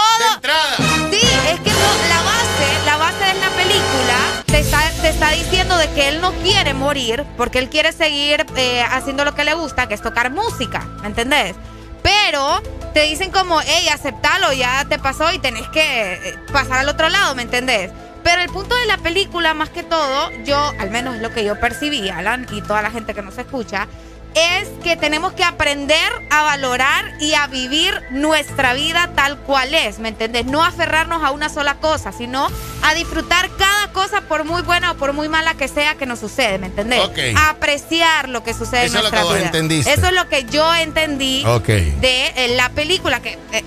Sí, 1.09 1.17
es 1.49 1.59
que 1.61 1.69
lo- 1.71 2.07
la 2.09 2.21
base, 2.21 2.85
la 2.85 2.97
base 2.97 3.23
de 3.25 3.33
la 3.35 3.49
película 3.49 4.43
te 4.45 4.59
está, 4.59 4.91
te 5.01 5.09
está 5.09 5.29
diciendo 5.31 5.75
de 5.77 5.89
que 5.91 6.07
él 6.09 6.21
no 6.21 6.33
quiere 6.43 6.73
morir 6.75 7.23
porque 7.37 7.59
él 7.59 7.69
quiere 7.69 7.93
seguir 7.93 8.45
eh, 8.55 8.83
haciendo 8.89 9.23
lo 9.25 9.33
que 9.35 9.43
le 9.43 9.53
gusta, 9.55 9.87
que 9.87 9.93
es 9.95 10.01
tocar 10.01 10.29
música, 10.31 10.79
¿me 11.01 11.07
entendés? 11.07 11.55
Pero 12.01 12.61
te 12.93 13.01
dicen 13.03 13.31
como, 13.31 13.59
hey, 13.61 13.87
aceptalo, 13.89 14.53
ya 14.53 14.85
te 14.85 14.99
pasó 14.99 15.31
y 15.31 15.39
tenés 15.39 15.67
que 15.69 16.13
eh, 16.13 16.35
pasar 16.51 16.79
al 16.79 16.89
otro 16.89 17.09
lado, 17.09 17.35
¿me 17.35 17.43
entendés? 17.43 17.91
Pero 18.23 18.41
el 18.41 18.49
punto 18.49 18.75
de 18.75 18.85
la 18.85 18.97
película, 18.97 19.53
más 19.53 19.69
que 19.69 19.83
todo, 19.83 20.29
yo, 20.43 20.57
al 20.79 20.91
menos 20.91 21.15
es 21.15 21.21
lo 21.21 21.33
que 21.33 21.43
yo 21.43 21.59
percibí, 21.59 22.09
Alan, 22.09 22.45
y 22.51 22.61
toda 22.61 22.81
la 22.81 22.91
gente 22.91 23.13
que 23.13 23.21
nos 23.21 23.37
escucha, 23.37 23.87
es 24.33 24.67
que 24.83 24.95
tenemos 24.95 25.33
que 25.33 25.43
aprender 25.43 26.09
a 26.29 26.43
valorar 26.43 27.13
y 27.19 27.33
a 27.33 27.47
vivir 27.47 27.93
nuestra 28.11 28.73
vida 28.73 29.11
tal 29.15 29.37
cual 29.39 29.73
es, 29.73 29.99
¿me 29.99 30.09
entendés? 30.09 30.45
No 30.45 30.63
aferrarnos 30.63 31.23
a 31.23 31.31
una 31.31 31.49
sola 31.49 31.75
cosa, 31.75 32.11
sino 32.11 32.47
a 32.81 32.93
disfrutar 32.93 33.49
cada 33.57 33.91
cosa 33.91 34.21
por 34.21 34.43
muy 34.45 34.61
buena 34.61 34.91
o 34.91 34.95
por 34.95 35.13
muy 35.13 35.27
mala 35.27 35.53
que 35.55 35.67
sea 35.67 35.95
que 35.95 36.05
nos 36.05 36.19
sucede, 36.19 36.57
¿me 36.59 36.67
entendés? 36.67 37.01
Ok. 37.01 37.17
Apreciar 37.49 38.29
lo 38.29 38.43
que 38.43 38.53
sucede 38.53 38.85
Eso 38.85 38.99
en 38.99 39.05
es 39.05 39.11
lo 39.11 39.11
nuestra 39.11 39.19
que 39.19 39.25
vos 39.25 39.33
vida. 39.35 39.45
entendiste. 39.47 39.93
Eso 39.93 40.07
es 40.07 40.13
lo 40.13 40.29
que 40.29 40.45
yo 40.45 40.73
entendí 40.75 41.43
de 41.43 42.27
eh, 42.35 42.55
la 42.55 42.69
película 42.69 43.19
que 43.21 43.37
eh, 43.51 43.63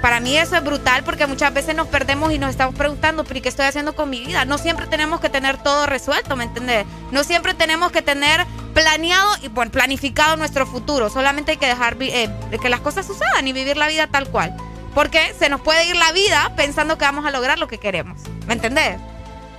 para 0.00 0.20
mí 0.20 0.36
eso 0.36 0.56
es 0.56 0.64
brutal 0.64 1.02
porque 1.04 1.26
muchas 1.26 1.52
veces 1.52 1.74
nos 1.74 1.88
perdemos 1.88 2.32
y 2.32 2.38
nos 2.38 2.50
estamos 2.50 2.74
preguntando, 2.74 3.24
pero 3.24 3.38
¿y 3.38 3.42
qué 3.42 3.48
estoy 3.48 3.66
haciendo 3.66 3.94
con 3.94 4.10
mi 4.10 4.24
vida? 4.24 4.44
No 4.44 4.58
siempre 4.58 4.86
tenemos 4.86 5.20
que 5.20 5.28
tener 5.28 5.56
todo 5.58 5.86
resuelto, 5.86 6.36
¿me 6.36 6.44
entiendes? 6.44 6.86
No 7.10 7.24
siempre 7.24 7.54
tenemos 7.54 7.92
que 7.92 8.02
tener 8.02 8.46
planeado 8.74 9.28
y 9.42 9.48
bueno, 9.48 9.72
planificado 9.72 10.36
nuestro 10.36 10.66
futuro. 10.66 11.10
Solamente 11.10 11.52
hay 11.52 11.56
que 11.56 11.66
dejar 11.66 11.96
eh, 12.00 12.30
que 12.60 12.68
las 12.68 12.80
cosas 12.80 13.06
sucedan 13.06 13.46
y 13.46 13.52
vivir 13.52 13.76
la 13.76 13.88
vida 13.88 14.06
tal 14.06 14.28
cual. 14.28 14.56
Porque 14.94 15.34
se 15.38 15.48
nos 15.48 15.60
puede 15.60 15.84
ir 15.86 15.96
la 15.96 16.12
vida 16.12 16.52
pensando 16.56 16.98
que 16.98 17.04
vamos 17.04 17.26
a 17.26 17.30
lograr 17.30 17.58
lo 17.58 17.68
que 17.68 17.78
queremos. 17.78 18.20
¿Me 18.46 18.54
entendés? 18.54 18.96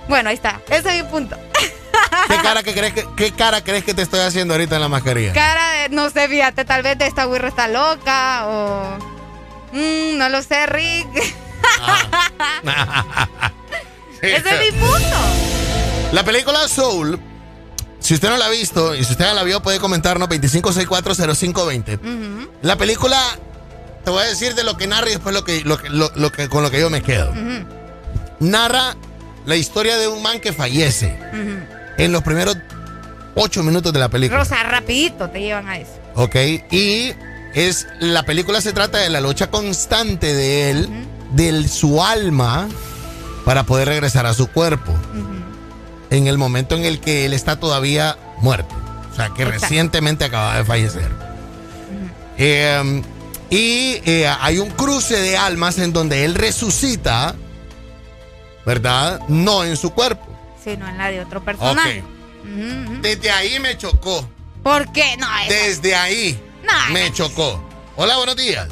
Bueno, 0.08 0.30
ahí 0.30 0.34
está. 0.34 0.60
Ese 0.68 0.96
es 0.96 1.04
mi 1.04 1.10
punto. 1.10 1.36
¿Qué 2.28 2.36
cara, 2.42 2.62
que 2.62 2.74
crees 2.74 2.92
que, 2.92 3.06
¿Qué 3.16 3.32
cara 3.32 3.62
crees 3.62 3.84
que 3.84 3.94
te 3.94 4.02
estoy 4.02 4.20
haciendo 4.20 4.54
ahorita 4.54 4.76
en 4.76 4.82
la 4.82 4.88
mascarilla? 4.88 5.32
Cara 5.32 5.70
de, 5.70 5.88
no 5.90 6.10
sé, 6.10 6.28
fíjate, 6.28 6.64
tal 6.64 6.82
vez 6.82 6.98
de 6.98 7.06
esta 7.06 7.24
güirra 7.24 7.48
está 7.48 7.68
loca 7.68 8.46
o... 8.46 9.19
No 10.20 10.28
lo 10.28 10.42
sé, 10.42 10.66
Rick. 10.66 11.08
Ese 14.20 14.36
es 14.66 14.74
mi 14.74 14.78
punto. 14.78 15.16
La 16.12 16.22
película 16.24 16.68
Soul, 16.68 17.18
si 18.00 18.12
usted 18.12 18.28
no 18.28 18.36
la 18.36 18.44
ha 18.44 18.50
visto 18.50 18.94
y 18.94 19.02
si 19.02 19.12
usted 19.12 19.24
ya 19.24 19.32
la 19.32 19.44
vio, 19.44 19.62
puede 19.62 19.78
comentarnos 19.78 20.28
25640520. 20.28 22.00
Ujú, 22.00 22.50
La 22.60 22.76
película, 22.76 23.18
te 24.04 24.10
voy 24.10 24.22
a 24.22 24.26
decir 24.26 24.54
de 24.54 24.62
lo 24.62 24.76
que 24.76 24.86
narra 24.86 25.06
y 25.08 25.12
después 25.12 25.34
lo 25.34 25.42
que, 25.42 25.62
lo, 25.64 25.78
que- 25.78 25.88
lo- 25.88 26.12
lo 26.14 26.30
que, 26.30 26.50
con 26.50 26.62
lo 26.62 26.70
que 26.70 26.80
yo 26.80 26.90
me 26.90 27.02
quedo. 27.02 27.32
Narra 28.40 28.96
la 29.46 29.56
historia 29.56 29.96
de 29.96 30.06
un 30.06 30.22
man 30.22 30.38
que 30.40 30.52
fallece 30.52 31.18
en 31.96 32.12
los 32.12 32.22
primeros 32.22 32.58
ocho 33.36 33.62
minutos 33.62 33.90
de 33.94 34.00
la 34.00 34.10
película. 34.10 34.40
Rosa, 34.40 34.62
rapidito 34.64 35.30
te 35.30 35.40
llevan 35.40 35.66
a 35.66 35.78
eso. 35.78 35.92
Ok, 36.14 36.36
y 36.70 37.14
es 37.54 37.86
la 38.00 38.24
película 38.24 38.60
se 38.60 38.72
trata 38.72 38.98
de 38.98 39.10
la 39.10 39.20
lucha 39.20 39.50
constante 39.50 40.34
de 40.34 40.70
él, 40.70 40.88
de 41.32 41.66
su 41.68 42.02
alma, 42.02 42.68
para 43.44 43.64
poder 43.64 43.88
regresar 43.88 44.26
a 44.26 44.34
su 44.34 44.46
cuerpo. 44.48 44.92
En 46.10 46.26
el 46.26 46.38
momento 46.38 46.76
en 46.76 46.84
el 46.84 47.00
que 47.00 47.24
él 47.26 47.32
está 47.32 47.58
todavía 47.60 48.16
muerto. 48.38 48.74
O 49.12 49.14
sea, 49.16 49.28
que 49.28 49.42
Exacto. 49.42 49.60
recientemente 49.66 50.24
acaba 50.24 50.56
de 50.56 50.64
fallecer. 50.64 51.10
Eh, 52.38 53.02
y 53.50 54.00
eh, 54.04 54.32
hay 54.40 54.58
un 54.58 54.70
cruce 54.70 55.16
de 55.20 55.36
almas 55.36 55.78
en 55.78 55.92
donde 55.92 56.24
él 56.24 56.34
resucita, 56.34 57.34
¿verdad? 58.64 59.20
No 59.28 59.64
en 59.64 59.76
su 59.76 59.90
cuerpo. 59.90 60.26
Sí, 60.62 60.76
no 60.76 60.88
en 60.88 60.98
la 60.98 61.10
de 61.10 61.20
otro 61.20 61.44
personaje. 61.44 62.02
Desde 63.02 63.30
ahí 63.30 63.58
me 63.60 63.76
chocó. 63.76 64.28
¿Por 64.62 64.90
qué? 64.92 65.16
No, 65.18 65.26
esa- 65.38 65.52
Desde 65.54 65.94
ahí 65.94 66.40
No, 66.62 66.92
me 66.92 67.12
chocó. 67.12 67.62
Hola, 67.96 68.16
buenos 68.16 68.36
días. 68.36 68.68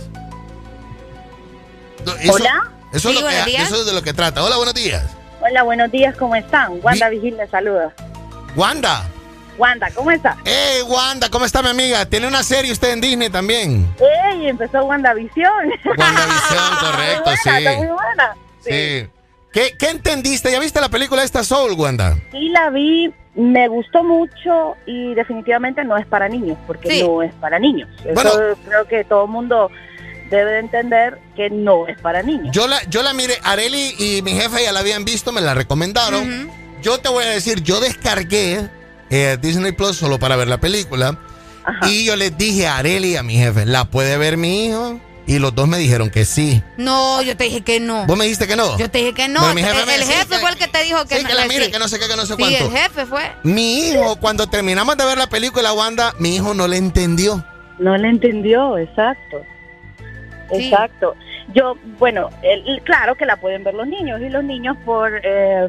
Hola. 2.31 2.71
Eso, 2.93 2.97
es 2.97 3.03
Sí, 3.03 3.09
lo 3.13 3.15
que- 3.21 3.25
buenos 3.25 3.47
días. 3.47 3.63
eso 3.65 3.81
es 3.81 3.87
de 3.87 3.93
lo 3.93 4.03
que 4.03 4.13
trata. 4.15 4.43
Hola, 4.43 4.57
buenos 4.57 4.75
días. 4.75 5.05
Hola, 5.41 5.63
buenos 5.63 5.91
días, 5.91 6.17
¿cómo 6.17 6.35
están? 6.35 6.81
Wanda 6.83 7.09
Vigil 7.11 7.37
les 7.37 7.51
saluda. 7.51 7.93
Wanda. 8.57 9.09
Wanda, 9.59 9.91
¿cómo 9.95 10.11
está? 10.11 10.37
Hey, 10.45 10.83
Wanda, 10.87 11.29
¿cómo 11.31 11.45
está 11.45 11.63
mi 11.63 11.69
amiga? 11.69 12.07
Tiene 12.07 12.27
una 12.29 12.43
serie 12.43 12.71
usted 12.73 12.91
en 12.93 13.01
Disney 13.01 13.29
también. 13.29 13.93
¡Ey! 14.01 14.49
Empezó 14.49 14.85
WandaVision. 14.85 15.71
WandaVision, 15.85 16.77
correcto, 16.81 17.31
muy 17.31 17.37
buena, 17.37 17.37
sí. 17.43 17.49
está 17.65 17.73
muy 17.77 17.87
buena. 17.87 18.37
Sí. 18.65 19.09
¿Qué, 19.53 19.77
qué 19.79 19.89
entendiste? 19.91 20.53
¿Ya 20.53 20.61
viste 20.61 20.81
la 20.81 20.89
película 20.89 21.23
esta 21.25 21.43
Soul, 21.43 21.73
Wanda? 21.73 22.17
Sí, 22.31 22.49
la 22.51 22.71
vi, 22.71 23.13
me 23.39 23.69
gustó 23.69 24.03
mucho 24.03 24.77
y 24.85 25.15
definitivamente 25.15 25.85
no 25.85 25.97
es 25.97 26.05
para 26.07 26.29
niños, 26.29 26.59
porque 26.67 27.03
no 27.05 27.23
es 27.23 27.33
para 27.35 27.59
niños. 27.59 27.89
Eso 28.05 28.13
Bueno. 28.15 28.33
creo 28.67 28.85
que 28.89 29.05
todo 29.05 29.25
el 29.25 29.31
mundo 29.31 29.71
debe 30.29 30.53
de 30.53 30.59
entender 30.59 31.19
que 31.37 31.49
no 31.49 31.87
es 31.87 31.99
para 32.01 32.23
niños. 32.23 32.49
Yo 32.53 32.67
la, 32.67 32.83
yo 32.91 33.03
la 33.03 33.13
miré, 33.15 33.35
Areli 33.45 33.95
y 33.99 34.23
mi 34.23 34.33
jefe 34.33 34.65
ya 34.65 34.73
la 34.73 34.81
habían 34.81 35.05
visto, 35.05 35.31
me 35.33 35.41
la 35.41 35.55
recomendaron. 35.55 36.51
Yo 36.83 36.99
te 36.99 37.09
voy 37.09 37.25
a 37.25 37.29
decir, 37.29 37.63
yo 37.63 37.81
descargué 37.81 38.69
eh, 39.11 39.39
Disney 39.41 39.73
Plus 39.73 39.97
solo 39.97 40.19
para 40.19 40.37
ver 40.37 40.49
la 40.49 40.59
película. 40.59 41.17
Y 41.87 42.05
yo 42.07 42.17
les 42.17 42.37
dije 42.37 42.67
a 42.67 42.79
Areli 42.79 43.13
y 43.13 43.17
a 43.17 43.23
mi 43.23 43.35
jefe, 43.35 43.67
¿la 43.67 43.85
puede 43.85 44.17
ver 44.17 44.37
mi 44.37 44.67
hijo? 44.67 44.99
Y 45.29 45.39
los 45.39 45.55
dos 45.55 45.69
me 45.69 45.77
dijeron 45.79 46.09
que 46.11 46.25
sí. 46.25 46.63
No, 46.79 47.21
yo 47.23 47.37
te 47.37 47.45
dije 47.45 47.61
que 47.61 47.79
no. 47.81 48.07
¿Vos 48.07 48.17
me 48.17 48.25
dijiste 48.25 48.47
que 48.49 48.57
no? 48.57 48.77
Yo 48.79 48.91
te 48.91 48.99
dije 48.99 49.13
que 49.13 49.29
no. 49.29 49.41
Bueno, 49.41 49.55
mi 49.55 49.63
jefe 49.63 49.81
el 49.83 50.01
decía 50.01 50.17
jefe 50.21 50.39
fue 50.39 50.51
el 50.51 50.57
que 50.57 50.67
te 50.69 50.83
dijo 50.85 51.05
que 51.05 51.19
Sí, 51.19 51.25
que 51.25 51.35
la 51.35 51.47
mire, 51.47 51.71
que 51.71 51.79
no 51.79 51.87
sé 51.87 51.99
qué, 51.99 52.09
que 52.09 52.17
no 52.17 52.23
sé 52.27 52.35
Sí, 52.35 52.39
cuánto. 52.43 52.65
el 52.65 52.71
jefe 52.71 53.07
fue. 53.07 53.31
Mi 53.43 53.91
hijo, 53.91 54.17
cuando 54.17 54.47
terminamos 54.49 54.97
de 54.97 55.05
ver 55.05 55.19
la 55.19 55.27
película, 55.29 55.73
Wanda, 55.75 56.15
mi 56.19 56.35
hijo 56.37 56.55
no 56.55 56.67
le 56.67 56.79
entendió. 56.79 57.45
No 57.79 57.97
le 57.97 58.09
entendió, 58.09 58.79
exacto. 58.79 59.43
Exacto. 60.51 61.15
Yo, 61.55 61.75
bueno, 61.99 62.31
el- 62.43 62.81
claro 62.83 63.15
que 63.15 63.27
la 63.27 63.37
pueden 63.37 63.65
ver 63.65 63.75
los 63.75 63.87
niños 63.87 64.21
y 64.21 64.29
los 64.31 64.43
niños 64.45 64.77
por 64.85 65.11
eh, 65.23 65.67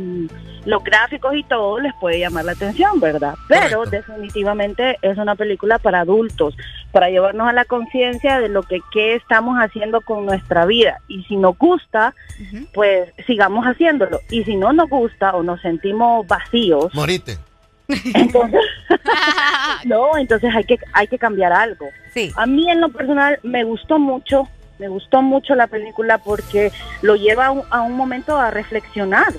los 0.65 0.83
gráficos 0.83 1.35
y 1.35 1.43
todo 1.43 1.79
les 1.79 1.93
puede 1.95 2.19
llamar 2.19 2.45
la 2.45 2.53
atención, 2.53 2.99
¿verdad? 2.99 3.35
Pero 3.47 3.85
definitivamente 3.85 4.97
es 5.01 5.17
una 5.17 5.35
película 5.35 5.79
para 5.79 6.01
adultos, 6.01 6.55
para 6.91 7.09
llevarnos 7.09 7.47
a 7.47 7.53
la 7.53 7.65
conciencia 7.65 8.39
de 8.39 8.49
lo 8.49 8.63
que 8.63 8.79
qué 8.91 9.15
estamos 9.15 9.57
haciendo 9.57 10.01
con 10.01 10.25
nuestra 10.25 10.65
vida 10.65 10.99
y 11.07 11.23
si 11.23 11.35
nos 11.35 11.57
gusta, 11.57 12.13
pues 12.73 13.11
sigamos 13.25 13.65
haciéndolo 13.65 14.19
y 14.29 14.43
si 14.43 14.55
no 14.55 14.73
nos 14.73 14.89
gusta 14.89 15.35
o 15.35 15.43
nos 15.43 15.61
sentimos 15.61 16.27
vacíos, 16.27 16.93
Morite. 16.93 17.37
entonces, 18.13 18.61
no, 19.85 20.17
entonces 20.17 20.53
hay 20.55 20.63
que 20.63 20.77
hay 20.93 21.07
que 21.07 21.17
cambiar 21.17 21.53
algo. 21.53 21.87
Sí. 22.13 22.31
A 22.35 22.45
mí 22.45 22.69
en 22.69 22.81
lo 22.81 22.89
personal 22.89 23.39
me 23.43 23.63
gustó 23.63 23.99
mucho, 23.99 24.47
me 24.77 24.87
gustó 24.87 25.21
mucho 25.21 25.55
la 25.55 25.67
película 25.67 26.17
porque 26.17 26.71
lo 27.01 27.15
lleva 27.15 27.47
a 27.47 27.51
un, 27.51 27.63
a 27.69 27.81
un 27.81 27.95
momento 27.95 28.37
a 28.37 28.51
reflexionar. 28.51 29.33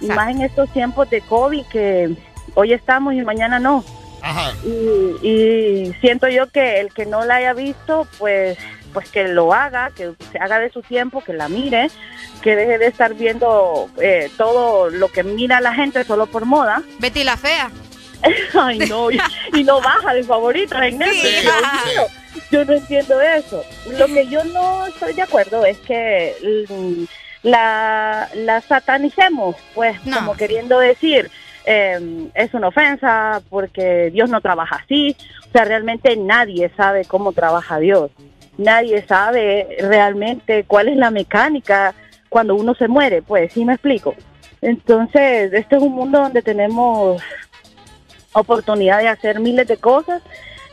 Y 0.00 0.06
más 0.08 0.30
en 0.30 0.42
estos 0.42 0.72
tiempos 0.72 1.08
de 1.10 1.20
COVID 1.22 1.64
que 1.66 2.14
hoy 2.54 2.72
estamos 2.72 3.14
y 3.14 3.22
mañana 3.22 3.58
no. 3.58 3.84
Y, 4.64 5.28
y 5.28 5.92
siento 6.00 6.28
yo 6.28 6.48
que 6.48 6.80
el 6.80 6.92
que 6.92 7.06
no 7.06 7.24
la 7.24 7.36
haya 7.36 7.52
visto, 7.52 8.08
pues 8.18 8.58
pues 8.96 9.10
que 9.10 9.28
lo 9.28 9.52
haga, 9.52 9.90
que 9.94 10.12
se 10.32 10.38
haga 10.38 10.58
de 10.58 10.70
su 10.70 10.80
tiempo, 10.80 11.22
que 11.22 11.34
la 11.34 11.50
mire, 11.50 11.90
que 12.40 12.56
deje 12.56 12.78
de 12.78 12.86
estar 12.86 13.12
viendo 13.12 13.90
eh, 14.00 14.30
todo 14.38 14.88
lo 14.88 15.08
que 15.08 15.22
mira 15.22 15.60
la 15.60 15.74
gente 15.74 16.02
solo 16.04 16.24
por 16.24 16.46
moda. 16.46 16.82
Betty 16.98 17.22
la 17.22 17.36
fea. 17.36 17.70
Ay, 18.54 18.78
no, 18.78 19.10
y, 19.10 19.20
y 19.52 19.64
no 19.64 19.82
baja 19.82 20.14
de 20.14 20.24
favoritos 20.24 20.80
en 20.80 20.96
Netflix. 20.96 21.46
Yo 22.50 22.64
no 22.64 22.72
entiendo 22.72 23.20
eso. 23.20 23.62
Lo 23.98 24.06
que 24.06 24.26
yo 24.28 24.42
no 24.44 24.86
estoy 24.86 25.12
de 25.12 25.20
acuerdo 25.20 25.66
es 25.66 25.76
que 25.80 26.66
mm, 26.66 27.04
la, 27.46 28.28
la 28.34 28.60
satanicemos, 28.60 29.54
pues, 29.72 29.96
como 30.00 30.34
queriendo 30.34 30.80
decir, 30.80 31.30
eh, 31.64 32.28
es 32.34 32.52
una 32.54 32.68
ofensa 32.68 33.40
porque 33.48 34.10
Dios 34.10 34.28
no 34.28 34.40
trabaja 34.40 34.82
así. 34.84 35.16
O 35.46 35.52
sea, 35.52 35.64
realmente 35.64 36.16
nadie 36.16 36.72
sabe 36.76 37.04
cómo 37.04 37.32
trabaja 37.32 37.78
Dios. 37.78 38.10
Nadie 38.58 39.06
sabe 39.06 39.76
realmente 39.78 40.64
cuál 40.64 40.88
es 40.88 40.96
la 40.96 41.12
mecánica 41.12 41.94
cuando 42.28 42.56
uno 42.56 42.74
se 42.74 42.88
muere, 42.88 43.22
pues, 43.22 43.52
¿sí 43.52 43.64
me 43.64 43.74
explico? 43.74 44.16
Entonces, 44.60 45.52
este 45.52 45.76
es 45.76 45.82
un 45.82 45.94
mundo 45.94 46.18
donde 46.18 46.42
tenemos 46.42 47.22
oportunidad 48.32 48.98
de 48.98 49.08
hacer 49.08 49.38
miles 49.38 49.68
de 49.68 49.76
cosas 49.76 50.20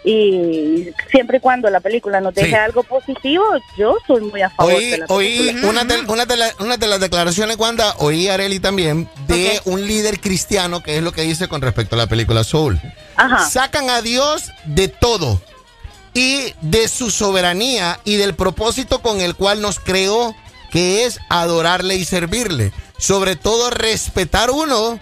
y 0.03 0.89
siempre 1.09 1.37
y 1.37 1.39
cuando 1.39 1.69
la 1.69 1.79
película 1.79 2.19
nos 2.19 2.33
deje 2.33 2.49
Sí. 2.49 2.55
algo 2.55 2.83
positivo, 2.83 3.43
yo 3.77 3.95
soy 4.05 4.21
muy 4.21 4.41
a 4.41 4.49
favor 4.49 4.73
Oí, 4.73 4.89
de 4.89 4.97
la 4.97 5.05
oí 5.07 5.55
una, 5.63 5.83
de, 5.85 5.99
una 6.07 6.25
de 6.25 6.37
la- 6.37 6.53
una 6.59 6.77
de 6.77 6.87
las 6.87 6.99
declaraciones, 6.99 7.57
Wanda, 7.57 7.95
oí 7.99 8.27
Areli 8.27 8.59
también, 8.59 9.09
de 9.27 9.61
un 9.65 9.85
líder 9.87 10.19
cristiano, 10.19 10.83
que 10.83 10.97
es 10.97 11.03
lo 11.03 11.11
que 11.13 11.21
dice 11.21 11.47
con 11.47 11.61
respecto 11.61 11.95
a 11.95 11.99
la 11.99 12.07
película 12.07 12.43
Soul. 12.43 12.79
Sacan 13.49 13.89
a 13.89 14.01
Dios 14.01 14.51
de 14.65 14.87
todo 14.89 15.41
y 16.13 16.53
de 16.61 16.87
su 16.89 17.09
soberanía 17.09 17.99
y 18.03 18.17
del 18.17 18.35
propósito 18.35 18.99
con 19.01 19.21
el 19.21 19.35
cual 19.35 19.61
nos 19.61 19.79
creó, 19.79 20.35
que 20.71 21.05
es 21.05 21.19
adorarle 21.29 21.95
y 21.95 22.03
servirle. 22.05 22.71
Sobre 22.97 23.35
todo 23.35 23.69
respetar 23.69 24.51
uno 24.51 24.99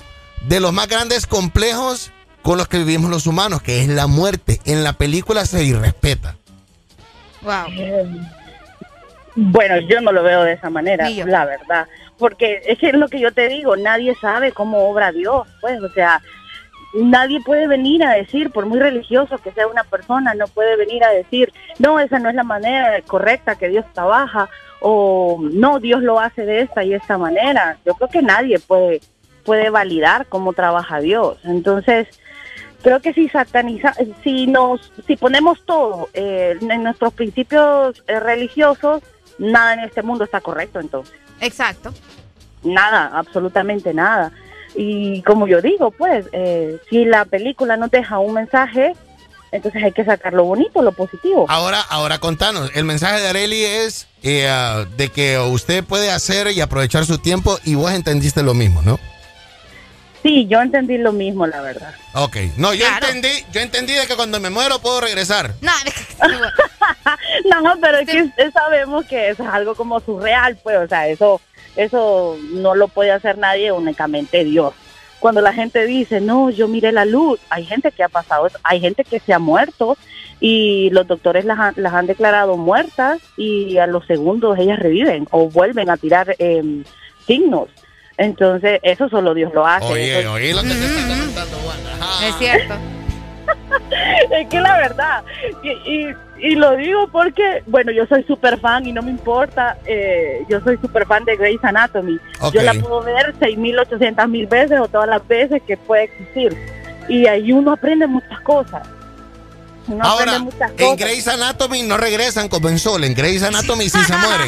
de 0.48 0.60
los 0.60 0.74
más 0.74 0.88
grandes 0.88 1.26
complejos 1.28 2.12
con 2.42 2.58
los 2.58 2.68
que 2.68 2.80
vivimos 2.80 3.10
los 3.10 3.28
humanos, 3.28 3.62
que 3.62 3.82
es 3.82 3.88
la 3.88 4.08
muerte. 4.08 4.60
En 4.66 4.84
la 4.84 4.94
película 4.94 5.46
se 5.46 5.64
irrespeta. 5.64 6.36
Wow. 7.42 7.68
Bueno, 9.36 9.80
yo 9.90 10.02
no 10.02 10.12
lo 10.12 10.24
veo 10.24 10.44
de 10.44 10.54
esa 10.54 10.70
manera, 10.70 11.10
la 11.10 11.46
verdad. 11.46 11.88
Porque 12.18 12.62
es 12.66 12.78
que 12.78 12.90
es 12.90 12.94
lo 12.94 13.08
que 13.08 13.20
yo 13.20 13.32
te 13.32 13.48
digo, 13.48 13.76
nadie 13.76 14.16
sabe 14.22 14.52
cómo 14.52 14.90
obra 14.90 15.12
Dios, 15.12 15.48
pues, 15.60 15.82
o 15.82 15.90
sea, 15.90 16.22
nadie 16.94 17.40
puede 17.44 17.68
venir 17.68 18.04
a 18.04 18.12
decir, 18.12 18.52
por 18.52 18.68
muy 18.68 18.80
religioso 18.80 19.40
que 19.40 19.52
sea 19.54 19.68
una 19.68 19.84
persona, 19.84 20.36
no 20.36 20.48
puede 20.48 20.76
venir 20.76 21.04
a 21.04 21.10
decir, 21.10 21.52
no, 21.80 22.00
esa 22.00 22.20
no 22.20 22.30
es 22.30 22.36
la 22.36 22.44
manera 22.44 23.02
correcta 23.08 23.56
que 23.56 23.70
Dios 23.70 23.86
trabaja, 23.94 24.50
o 24.82 25.40
no, 25.42 25.80
Dios 25.80 26.04
lo 26.04 26.20
hace 26.20 26.46
de 26.46 26.62
esta 26.62 26.84
y 26.84 26.94
esta 26.94 27.18
manera. 27.18 27.78
Yo 27.86 27.94
creo 27.96 28.10
que 28.10 28.22
nadie 28.22 28.60
puede, 28.60 29.02
puede 29.44 29.70
validar 29.70 30.26
cómo 30.28 30.54
trabaja 30.54 31.00
Dios. 31.00 31.38
Entonces, 31.44 32.08
creo 32.82 33.00
que 33.02 33.14
si 33.14 33.30
sataniza, 33.30 33.94
si 34.24 34.48
nos, 34.48 34.92
si 35.08 35.16
ponemos 35.16 35.64
todo 35.66 36.10
eh, 36.14 36.58
en 36.62 36.84
nuestros 36.84 37.14
principios 37.14 38.04
eh, 38.08 38.20
religiosos, 38.20 39.04
nada 39.38 39.74
en 39.74 39.80
este 39.82 40.02
mundo 40.04 40.24
está 40.24 40.42
correcto 40.42 40.80
entonces. 40.80 41.16
Exacto. 41.40 41.94
Nada, 42.64 43.12
absolutamente 43.14 43.94
nada. 43.94 44.32
Y 44.76 45.22
como 45.24 45.48
yo 45.48 45.62
digo, 45.62 45.92
pues, 45.92 46.26
eh, 46.32 46.80
si 46.90 47.06
la 47.06 47.26
película 47.26 47.76
nos 47.78 47.92
deja 47.92 48.20
un 48.20 48.34
mensaje, 48.34 48.94
entonces 49.52 49.84
hay 49.84 49.92
que 49.92 50.06
sacar 50.06 50.34
lo 50.34 50.46
bonito, 50.46 50.82
lo 50.82 50.94
positivo. 50.94 51.46
Ahora, 51.50 51.82
ahora 51.82 52.20
contanos, 52.20 52.72
el 52.74 52.86
mensaje 52.86 53.20
de 53.20 53.28
Areli 53.28 53.64
es 53.64 54.08
eh, 54.24 54.48
ah, 54.50 54.86
de 54.96 55.10
que 55.10 55.40
usted 55.40 55.84
puede 55.84 56.10
hacer 56.10 56.52
y 56.52 56.62
aprovechar 56.62 57.06
su 57.06 57.18
tiempo 57.18 57.58
y 57.66 57.76
vos 57.76 57.92
entendiste 57.92 58.44
lo 58.44 58.54
mismo, 58.54 58.82
¿no? 58.82 59.00
Sí, 60.22 60.46
yo 60.48 60.62
entendí 60.62 60.98
lo 60.98 61.12
mismo, 61.12 61.48
la 61.48 61.62
verdad. 61.62 61.94
Ok, 62.14 62.38
no, 62.58 62.74
yo 62.74 62.86
entendí, 62.88 63.44
yo 63.52 63.62
entendí 63.62 63.94
de 63.94 64.06
que 64.06 64.16
cuando 64.16 64.40
me 64.40 64.50
muero 64.50 64.80
puedo 64.80 65.02
regresar. 65.02 65.54
No, 67.50 67.62
no, 67.62 67.80
pero 67.82 67.98
es 67.98 68.08
que 68.08 68.52
sabemos 68.52 69.06
que 69.06 69.30
eso 69.30 69.44
es 69.44 69.50
algo 69.50 69.74
como 69.74 70.00
surreal, 70.00 70.58
pues, 70.62 70.78
o 70.78 70.88
sea, 70.88 71.08
eso, 71.08 71.42
eso 71.76 72.38
no 72.52 72.76
lo 72.76 72.88
puede 72.88 73.12
hacer 73.12 73.38
nadie, 73.38 73.72
únicamente 73.72 74.44
Dios. 74.44 74.74
Cuando 75.20 75.42
la 75.42 75.54
gente 75.54 75.86
dice, 75.86 76.22
no, 76.22 76.50
yo 76.50 76.68
miré 76.68 76.92
la 76.92 77.06
luz, 77.06 77.40
hay 77.50 77.66
gente 77.66 77.92
que 77.92 78.04
ha 78.04 78.10
pasado 78.10 78.48
eso, 78.48 78.60
hay 78.64 78.80
gente 78.80 79.04
que 79.04 79.20
se 79.20 79.34
ha 79.34 79.40
muerto 79.40 79.98
y 80.40 80.90
los 80.90 81.08
doctores 81.08 81.46
las 81.46 81.60
han, 81.60 81.74
las 81.78 81.94
han 81.94 82.08
declarado 82.08 82.58
muertas 82.58 83.20
y 83.38 83.78
a 83.78 83.88
los 83.88 84.06
segundos 84.08 84.58
ellas 84.58 84.80
reviven 84.80 85.28
o 85.32 85.48
vuelven 85.50 85.90
a 85.90 85.98
tirar 85.98 86.36
em, 86.40 86.84
signos. 87.28 87.70
Entonces, 88.22 88.80
eso 88.84 89.10
solo 89.10 89.34
Dios 89.34 89.52
lo 89.54 89.66
hace. 89.66 89.86
Oye, 89.92 90.20
Eso- 90.20 90.34
oye 90.34 90.54
lo 90.54 90.62
que 90.62 90.68
te 90.68 90.74
está 90.86 91.08
comentando, 91.08 91.58
Wanda. 91.66 92.28
Es 92.28 92.36
cierto. 92.38 92.76
es 94.32 94.48
que 94.48 94.62
la 94.62 94.78
verdad, 94.78 95.24
y, 95.64 95.70
y, 95.92 96.16
y 96.40 96.56
lo 96.56 96.76
digo 96.76 97.08
porque, 97.12 97.64
bueno, 97.66 97.92
yo 97.92 98.06
soy 98.06 98.24
súper 98.24 98.60
fan 98.60 98.86
y 98.86 98.92
no 98.94 99.02
me 99.02 99.10
importa, 99.10 99.78
eh, 99.86 100.44
yo 100.48 100.62
soy 100.62 100.78
súper 100.78 101.08
fan 101.08 101.26
de 101.26 101.36
Grey's 101.36 101.64
Anatomy. 101.64 102.20
Yo 102.54 102.62
la 102.62 102.74
puedo 102.76 103.02
ver 103.02 103.34
6.800 103.40 104.28
mil 104.28 104.46
veces 104.46 104.80
o 104.80 104.88
todas 104.88 105.10
las 105.10 105.28
veces 105.28 105.62
que 105.66 105.76
puede 105.78 106.04
existir. 106.04 106.56
Y 107.10 107.26
ahí 107.26 107.52
uno 107.52 107.72
aprende 107.74 108.06
muchas 108.06 108.40
cosas. 108.42 108.88
Uno 109.88 110.04
Ahora, 110.04 110.34
aprende 110.36 110.52
muchas 110.52 110.72
en. 110.78 110.96
Grey's 110.96 111.28
Anatomy 111.28 111.82
no 111.82 111.98
regresan 111.98 112.48
como 112.50 112.70
en 112.70 112.78
Sol, 112.78 113.04
en 113.04 113.16
Grey's 113.16 113.42
Anatomy 113.42 113.90
sí 113.90 113.98
se 114.04 114.16
mueren. 114.18 114.48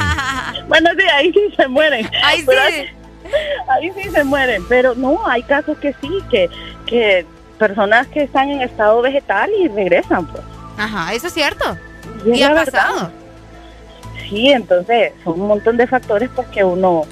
Bueno, 0.67 0.91
sí, 0.95 1.03
ahí 1.11 1.33
sí 1.33 1.41
se 1.57 1.67
mueren. 1.67 2.07
Ahí 2.23 2.41
sí. 2.41 2.45
Ahí 3.69 3.91
sí 3.95 4.09
se 4.09 4.23
mueren, 4.23 4.63
pero 4.67 4.95
no, 4.95 5.25
hay 5.27 5.43
casos 5.43 5.77
que 5.77 5.93
sí, 6.01 6.09
que, 6.29 6.49
que 6.85 7.25
personas 7.57 8.07
que 8.07 8.23
están 8.23 8.49
en 8.49 8.61
estado 8.61 9.01
vegetal 9.01 9.49
y 9.59 9.67
regresan, 9.67 10.25
pues. 10.27 10.43
Ajá, 10.77 11.13
eso 11.13 11.27
es 11.27 11.33
cierto. 11.33 11.77
Y, 12.25 12.41
es 12.41 12.47
ha 12.49 12.53
pasado. 12.53 12.93
verdad. 12.95 13.11
Sí, 14.29 14.49
entonces 14.51 15.13
son 15.23 15.39
un 15.41 15.47
montón 15.47 15.77
de 15.77 15.85
factores 15.87 16.29
pues 16.35 16.47
que 16.47 16.63
uno, 16.63 17.05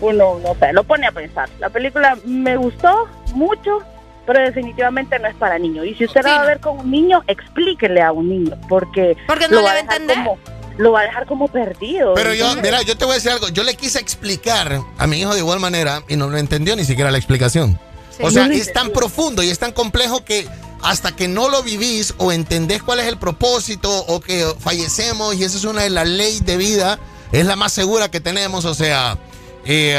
uno, 0.00 0.38
no 0.42 0.54
sé, 0.58 0.72
lo 0.72 0.84
pone 0.84 1.06
a 1.06 1.12
pensar. 1.12 1.48
La 1.58 1.70
película 1.70 2.16
me 2.24 2.56
gustó 2.56 3.08
mucho, 3.34 3.78
pero 4.26 4.40
definitivamente 4.40 5.18
no 5.18 5.28
es 5.28 5.34
para 5.36 5.58
niños. 5.58 5.86
Y 5.86 5.94
si 5.94 6.04
usted 6.04 6.22
la 6.24 6.38
va 6.38 6.42
a 6.42 6.46
ver 6.46 6.60
con 6.60 6.78
un 6.80 6.90
niño, 6.90 7.22
explíquele 7.26 8.02
a 8.02 8.12
un 8.12 8.28
niño, 8.28 8.56
porque, 8.68 9.16
Porque 9.26 9.48
no 9.48 9.56
lo 9.56 9.60
le 9.62 9.66
va 9.68 9.72
a 9.72 9.80
entender. 9.80 10.16
como- 10.18 10.38
lo 10.78 10.92
va 10.92 11.00
a 11.00 11.02
dejar 11.04 11.26
como 11.26 11.48
perdido. 11.48 12.14
Pero 12.14 12.34
yo, 12.34 12.54
mira, 12.56 12.82
yo 12.82 12.96
te 12.96 13.04
voy 13.04 13.12
a 13.12 13.14
decir 13.16 13.30
algo. 13.30 13.48
Yo 13.48 13.62
le 13.64 13.74
quise 13.74 13.98
explicar 13.98 14.80
a 14.98 15.06
mi 15.06 15.20
hijo 15.20 15.32
de 15.32 15.40
igual 15.40 15.60
manera 15.60 16.02
y 16.08 16.16
no 16.16 16.28
lo 16.28 16.38
entendió 16.38 16.76
ni 16.76 16.84
siquiera 16.84 17.10
la 17.10 17.18
explicación. 17.18 17.78
Sí. 18.16 18.22
O 18.22 18.30
sea, 18.30 18.46
No 18.46 18.54
es 18.54 18.72
tan 18.72 18.90
profundo 18.90 19.42
y 19.42 19.50
es 19.50 19.58
tan 19.58 19.72
complejo 19.72 20.24
que 20.24 20.46
hasta 20.82 21.14
que 21.14 21.28
no 21.28 21.48
lo 21.48 21.62
vivís 21.62 22.14
o 22.18 22.32
entendés 22.32 22.82
cuál 22.82 23.00
es 23.00 23.06
el 23.06 23.18
propósito 23.18 23.90
o 24.06 24.20
que 24.20 24.46
fallecemos 24.58 25.34
y 25.34 25.44
esa 25.44 25.56
es 25.56 25.64
una 25.64 25.82
de 25.82 25.90
las 25.90 26.06
leyes 26.06 26.44
de 26.44 26.56
vida, 26.56 26.98
es 27.32 27.46
la 27.46 27.56
más 27.56 27.72
segura 27.72 28.10
que 28.10 28.20
tenemos, 28.20 28.64
o 28.64 28.74
sea, 28.74 29.18
eh, 29.64 29.98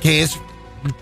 que 0.00 0.22
es 0.22 0.38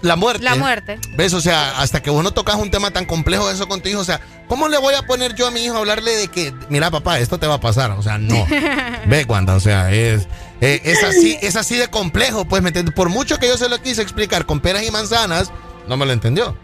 la 0.02 0.16
muerte. 0.16 0.44
La 0.44 0.54
muerte. 0.54 0.98
¿Ves? 1.16 1.32
O 1.34 1.40
sea, 1.40 1.80
hasta 1.80 2.02
que 2.02 2.10
vos 2.10 2.22
no 2.22 2.32
tocas 2.32 2.56
un 2.56 2.70
tema 2.70 2.90
tan 2.90 3.04
complejo 3.04 3.50
eso 3.50 3.68
con 3.68 3.80
tu 3.80 3.88
hijo, 3.88 4.00
o 4.00 4.04
sea, 4.04 4.20
¿cómo 4.48 4.68
le 4.68 4.78
voy 4.78 4.94
a 4.94 5.02
poner 5.02 5.34
yo 5.34 5.46
a 5.46 5.50
mi 5.50 5.64
hijo 5.64 5.76
a 5.76 5.78
hablarle 5.78 6.12
de 6.16 6.28
que, 6.28 6.54
mira 6.68 6.90
papá, 6.90 7.18
esto 7.18 7.38
te 7.38 7.46
va 7.46 7.54
a 7.54 7.60
pasar? 7.60 7.90
O 7.92 8.02
sea, 8.02 8.18
no. 8.18 8.46
Ve, 9.06 9.24
Wanda, 9.28 9.54
o 9.54 9.60
sea, 9.60 9.92
es, 9.92 10.28
eh, 10.60 10.80
es, 10.84 11.02
así, 11.04 11.38
es 11.42 11.56
así 11.56 11.76
de 11.76 11.88
complejo, 11.88 12.44
pues, 12.44 12.62
¿me 12.62 12.68
entiendes? 12.68 12.94
Por 12.94 13.08
mucho 13.08 13.38
que 13.38 13.48
yo 13.48 13.56
se 13.56 13.68
lo 13.68 13.80
quise 13.80 14.02
explicar 14.02 14.46
con 14.46 14.60
peras 14.60 14.82
y 14.82 14.90
manzanas, 14.90 15.50
no 15.88 15.96
me 15.96 16.06
lo 16.06 16.12
entendió. 16.12 16.56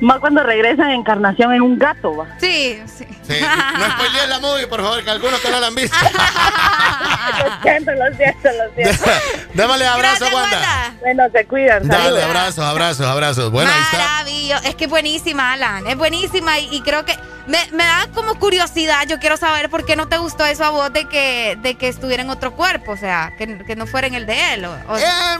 Más 0.00 0.18
cuando 0.18 0.42
regresan 0.42 0.90
en 0.90 1.00
encarnación 1.00 1.52
en 1.52 1.60
un 1.62 1.78
gato, 1.78 2.16
va. 2.16 2.26
Sí, 2.40 2.80
sí. 2.86 3.04
Sí, 3.28 3.34
no 3.78 3.90
spoilees 3.90 4.28
la 4.28 4.40
movie, 4.40 4.66
por 4.66 4.80
favor, 4.82 5.04
que 5.04 5.10
algunos 5.10 5.38
que 5.40 5.50
no 5.50 5.60
la 5.60 5.66
han 5.68 5.74
visto. 5.74 5.96
lo 7.44 7.62
siento, 7.62 7.92
lo 7.92 8.16
siento, 8.16 8.48
lo 8.50 8.74
siento. 8.74 9.04
Démosle 9.54 9.86
abrazo, 9.86 10.24
Wanda. 10.32 10.94
Bueno, 11.00 11.24
se 11.32 11.44
cuidan. 11.46 11.86
Dale, 11.86 12.02
saludos. 12.04 12.24
abrazos, 12.24 12.64
abrazos, 12.64 13.06
abrazos. 13.06 13.50
Bueno, 13.50 13.70
ahí 13.72 13.80
está. 13.82 13.98
Maravilloso. 13.98 14.64
Es 14.64 14.74
que 14.74 14.84
es 14.84 14.90
buenísima, 14.90 15.52
Alan. 15.52 15.86
Es 15.86 15.96
buenísima 15.96 16.58
y, 16.58 16.74
y 16.74 16.80
creo 16.82 17.04
que 17.04 17.14
me, 17.46 17.58
me 17.72 17.84
da 17.84 18.06
como 18.14 18.34
curiosidad. 18.36 19.06
Yo 19.06 19.18
quiero 19.18 19.36
saber 19.36 19.70
por 19.70 19.84
qué 19.84 19.96
no 19.96 20.08
te 20.08 20.18
gustó 20.18 20.44
eso 20.46 20.64
a 20.64 20.70
vos 20.70 20.92
de 20.92 21.04
que, 21.06 21.56
de 21.62 21.74
que 21.76 21.88
estuviera 21.88 22.22
en 22.22 22.30
otro 22.30 22.52
cuerpo. 22.52 22.92
O 22.92 22.96
sea, 22.96 23.32
que, 23.38 23.58
que 23.64 23.76
no 23.76 23.86
fuera 23.86 24.06
en 24.06 24.14
el 24.14 24.26
de 24.26 24.54
él. 24.54 24.64
o- 24.64 24.72
o- 24.88 24.98
Eh, 24.98 25.38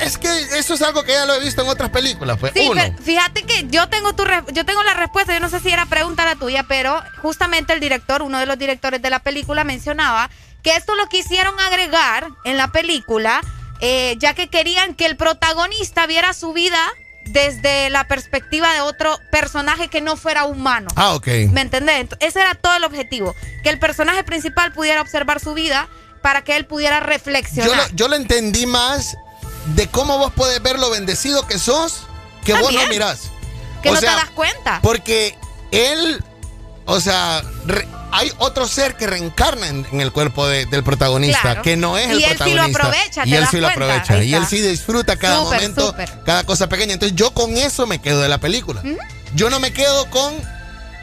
Es 0.00 0.18
que 0.18 0.28
eso 0.58 0.74
es 0.74 0.82
algo 0.82 1.02
que 1.04 1.12
ya 1.12 1.24
lo 1.26 1.34
he 1.34 1.40
visto 1.40 1.62
en 1.62 1.68
otras 1.68 1.90
películas. 1.90 2.38
Pues, 2.38 2.52
Sí, 2.54 2.68
uno. 2.70 2.80
pero 2.82 3.02
fíjate 3.02 3.42
que 3.44 3.66
yo 3.68 3.88
tengo 3.88 4.12
tu 4.14 4.24
re- 4.24 4.42
yo 4.52 4.64
tengo 4.64 4.82
la 4.82 4.94
respuesta, 4.94 5.32
yo 5.32 5.40
no 5.40 5.48
sé 5.48 5.60
si 5.60 5.70
era 5.70 5.86
pregunta 5.86 6.24
la 6.24 6.36
tuya, 6.36 6.64
pero 6.68 7.02
justamente 7.22 7.72
el 7.72 7.80
director, 7.80 8.22
uno 8.22 8.38
de 8.38 8.46
los 8.46 8.58
directores 8.58 9.00
de 9.02 9.10
la 9.10 9.18
película 9.20 9.64
mencionaba 9.64 10.30
que 10.62 10.76
esto 10.76 10.94
lo 10.94 11.06
quisieron 11.08 11.58
agregar 11.60 12.28
en 12.44 12.56
la 12.56 12.68
película, 12.68 13.40
eh, 13.80 14.16
ya 14.18 14.34
que 14.34 14.48
querían 14.48 14.94
que 14.94 15.06
el 15.06 15.16
protagonista 15.16 16.06
viera 16.06 16.32
su 16.34 16.52
vida 16.52 16.78
desde 17.24 17.88
la 17.90 18.06
perspectiva 18.08 18.72
de 18.74 18.80
otro 18.80 19.16
personaje 19.30 19.88
que 19.88 20.00
no 20.00 20.16
fuera 20.16 20.44
humano. 20.44 20.88
Ah, 20.96 21.14
ok. 21.14 21.26
¿Me 21.52 21.60
entendés? 21.60 22.06
Ese 22.20 22.40
era 22.40 22.54
todo 22.56 22.74
el 22.76 22.84
objetivo. 22.84 23.34
Que 23.62 23.70
el 23.70 23.78
personaje 23.78 24.24
principal 24.24 24.72
pudiera 24.72 25.00
observar 25.00 25.38
su 25.40 25.54
vida 25.54 25.88
para 26.20 26.42
que 26.42 26.56
él 26.56 26.66
pudiera 26.66 27.00
reflexionar. 27.00 27.68
Yo 27.70 27.74
lo, 27.76 27.88
yo 27.94 28.08
lo 28.08 28.16
entendí 28.16 28.66
más 28.66 29.16
de 29.66 29.88
cómo 29.88 30.18
vos 30.18 30.32
puedes 30.34 30.60
ver 30.62 30.78
lo 30.78 30.90
bendecido 30.90 31.46
que 31.46 31.58
sos 31.58 32.00
que 32.44 32.54
vos 32.54 32.72
no 32.72 32.86
mirás. 32.88 33.30
Que 33.82 33.90
O 33.90 33.94
no 33.94 34.00
sea, 34.00 34.10
te 34.10 34.16
das 34.16 34.30
cuenta. 34.30 34.80
Porque 34.82 35.36
él, 35.70 36.22
o 36.86 37.00
sea, 37.00 37.42
re- 37.66 37.86
hay 38.10 38.30
otro 38.38 38.66
ser 38.68 38.96
que 38.96 39.06
reencarna 39.06 39.68
en, 39.68 39.86
en 39.90 40.00
el 40.00 40.12
cuerpo 40.12 40.46
de- 40.46 40.66
del 40.66 40.82
protagonista, 40.84 41.40
Claro. 41.40 41.62
que 41.62 41.76
no 41.76 41.96
es 41.98 42.08
el 42.10 42.20
Y 42.20 42.24
él 42.24 42.30
sí 42.30 42.36
lo 42.36 42.36
protagonista. 42.64 42.78
aprovecha, 42.86 43.26
Y 43.26 43.30
¿te 43.30 43.36
él 43.38 43.46
sí 43.50 43.56
lo 43.60 43.68
aprovecha. 43.68 44.14
Ahí 44.14 44.28
Y 44.30 44.34
él 44.34 44.46
sí 44.46 44.60
disfruta 44.60 45.16
cada 45.16 45.40
momento, 45.42 45.94
cada 46.26 46.44
cosa 46.44 46.68
pequeña. 46.68 46.92
Entonces 46.94 47.16
yo 47.16 47.32
con 47.32 47.56
eso 47.56 47.86
me 47.86 48.00
quedo 48.00 48.20
de 48.20 48.28
la 48.28 48.38
película. 48.38 48.82
Yo 49.34 49.48
no 49.50 49.60
me 49.60 49.72
quedo 49.72 50.10
con 50.10 50.34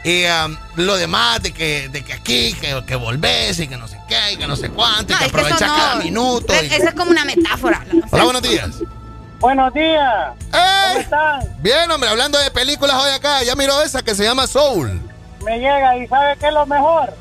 eh, 0.04 0.30
um, 0.46 0.56
lo 0.76 0.96
demás 0.96 1.42
de 1.42 1.52
que, 1.52 1.88
de 1.88 2.04
que 2.04 2.12
aquí, 2.12 2.52
que, 2.54 2.82
que 2.86 2.96
volvés 2.96 3.58
y 3.58 3.68
que 3.68 3.76
no 3.76 3.88
sé 3.88 3.98
qué, 4.08 4.32
y 4.32 4.36
que 4.36 4.46
no 4.46 4.56
sé 4.56 4.70
cuánto, 4.70 5.12
y 5.12 5.14
No, 5.14 5.18
que 5.18 5.26
es 5.26 5.32
que 5.32 5.38
aprovechas 5.38 5.68
no. 5.68 5.76
cada 5.76 5.94
minuto. 5.96 6.52
Y- 6.54 6.66
Eso 6.66 6.88
es 6.88 6.94
como 6.94 7.10
una 7.10 7.24
metáfora. 7.24 7.84
Hola, 8.10 8.24
buenos 8.24 8.42
días. 8.42 8.70
Buenos 9.40 9.72
días. 9.72 10.32
¿Cómo 10.50 11.00
están? 11.00 11.40
Bien, 11.62 11.90
hombre, 11.90 12.10
hablando 12.10 12.38
de 12.38 12.50
películas 12.50 12.94
hoy 12.96 13.10
acá, 13.12 13.42
ya 13.42 13.54
miró 13.56 13.80
esa 13.82 14.02
que 14.02 14.14
se 14.14 14.24
llama 14.24 14.46
Soul. 14.46 15.00
Me 15.44 15.58
llega 15.58 15.96
y 15.96 16.06
¿sabe 16.08 16.36
qué 16.38 16.48
es 16.48 16.52
lo 16.52 16.66
mejor? 16.66 17.14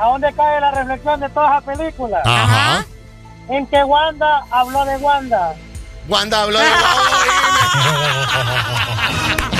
¿A 0.00 0.06
dónde 0.06 0.32
cae 0.34 0.60
la 0.60 0.70
reflexión 0.70 1.18
de 1.20 1.28
toda 1.30 1.58
esa 1.58 1.72
película? 1.72 2.22
Ajá. 2.24 2.84
En 3.48 3.66
que 3.66 3.82
Wanda 3.84 4.44
habló 4.50 4.84
de 4.84 4.96
Wanda. 4.98 5.54
Wanda 6.08 6.42
habló 6.42 6.58
de 6.60 6.66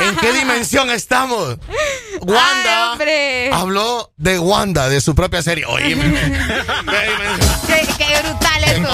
¿En 0.00 0.16
qué 0.16 0.32
dimensión 0.38 0.90
estamos? 0.90 1.58
Wanda 2.20 2.96
habló 3.52 4.12
de 4.16 4.38
Wanda, 4.38 4.88
de 4.88 5.00
su 5.00 5.14
propia 5.14 5.42
serie. 5.42 5.64
Oye, 5.66 5.96
Qué, 7.66 7.88
qué 7.96 8.22
brutal 8.22 8.64
eso. 8.64 8.92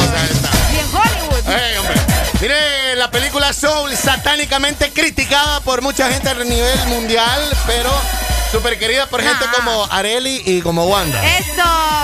Bien 0.70 0.86
Hollywood. 0.92 1.48
Ey, 1.48 1.78
hombre. 1.78 1.94
Mire, 2.40 2.96
la 2.96 3.10
película 3.10 3.52
Soul, 3.52 3.96
satánicamente 3.96 4.90
criticada 4.92 5.60
por 5.60 5.82
mucha 5.82 6.10
gente 6.10 6.28
a 6.28 6.34
nivel 6.34 6.86
mundial, 6.88 7.40
pero 7.66 7.90
súper 8.54 8.78
querida 8.78 9.06
por 9.08 9.20
gente 9.20 9.44
como 9.56 9.84
Areli 9.90 10.40
y 10.46 10.60
como 10.60 10.86
Wanda. 10.86 11.20
Eso, 11.38 11.62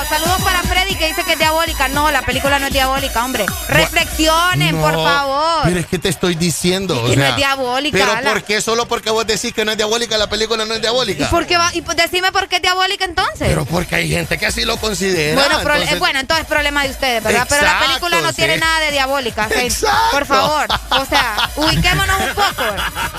saludos 0.09 0.43
para 0.43 0.61
Freddy 0.65 0.97
que 0.97 1.07
dice 1.07 1.23
que 1.23 1.35
es 1.35 1.39
diabólica. 1.39 1.87
No, 1.87 2.11
la 2.11 2.23
película 2.23 2.59
no 2.59 2.67
es 2.67 2.73
diabólica, 2.73 3.25
hombre. 3.25 3.47
Reflexionen, 3.69 4.77
por 4.77 4.95
favor. 4.95 5.61
Pero 5.63 5.79
es 5.79 5.87
que 5.87 6.01
te 6.01 6.09
estoy 6.09 6.35
diciendo. 6.35 6.95
Es 7.07 7.13
o 7.13 7.21
no 7.21 7.25
es 7.25 7.37
diabólica, 7.37 7.97
Pero 7.97 8.13
Ala. 8.13 8.31
¿por 8.33 8.43
qué 8.43 8.61
solo 8.61 8.89
porque 8.89 9.11
vos 9.11 9.25
decís 9.29 9.53
que 9.53 9.65
no 9.65 9.71
es 9.71 9.77
diabólica, 9.77 10.19
la 10.19 10.29
película 10.29 10.65
no 10.65 10.75
es 10.75 10.81
diabólica? 10.81 11.25
¿Y 11.25 11.27
por 11.29 11.47
qué 11.47 11.57
va? 11.57 11.71
Y 11.73 11.83
decime 11.95 12.33
por 12.33 12.49
qué 12.49 12.57
es 12.57 12.63
diabólica 12.63 13.05
entonces. 13.05 13.47
Pero 13.47 13.65
porque 13.65 13.95
hay 13.95 14.09
gente 14.11 14.37
que 14.37 14.47
así 14.47 14.65
lo 14.65 14.77
considera. 14.79 15.41
bueno, 15.41 15.61
entonces- 15.61 15.93
eh, 15.93 15.99
bueno, 16.01 16.19
entonces 16.19 16.47
problema 16.47 16.83
de 16.83 16.91
ustedes, 16.91 17.23
¿verdad? 17.23 17.47
Pero 17.49 17.63
la 17.63 17.79
película 17.79 18.21
no 18.23 18.33
tiene 18.33 18.55
sí. 18.55 18.61
nada 18.61 18.81
de 18.81 18.91
diabólica. 18.91 19.47
ok. 19.47 19.53
Exacto. 19.57 19.97
Por 20.11 20.27
favor. 20.27 20.67
O 20.91 21.07
sea, 21.07 21.49
ubiquémonos 21.57 22.21
un 22.21 22.35
poco. 22.35 22.65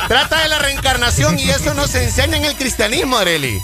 Trata 0.09 0.41
de 0.41 0.49
la 0.49 0.59
reencarnación 0.59 1.39
y 1.39 1.49
eso 1.49 1.73
no 1.73 1.87
se 1.87 2.03
enseña 2.03 2.35
en 2.35 2.43
el 2.43 2.55
cristianismo, 2.55 3.20
Areli. 3.21 3.61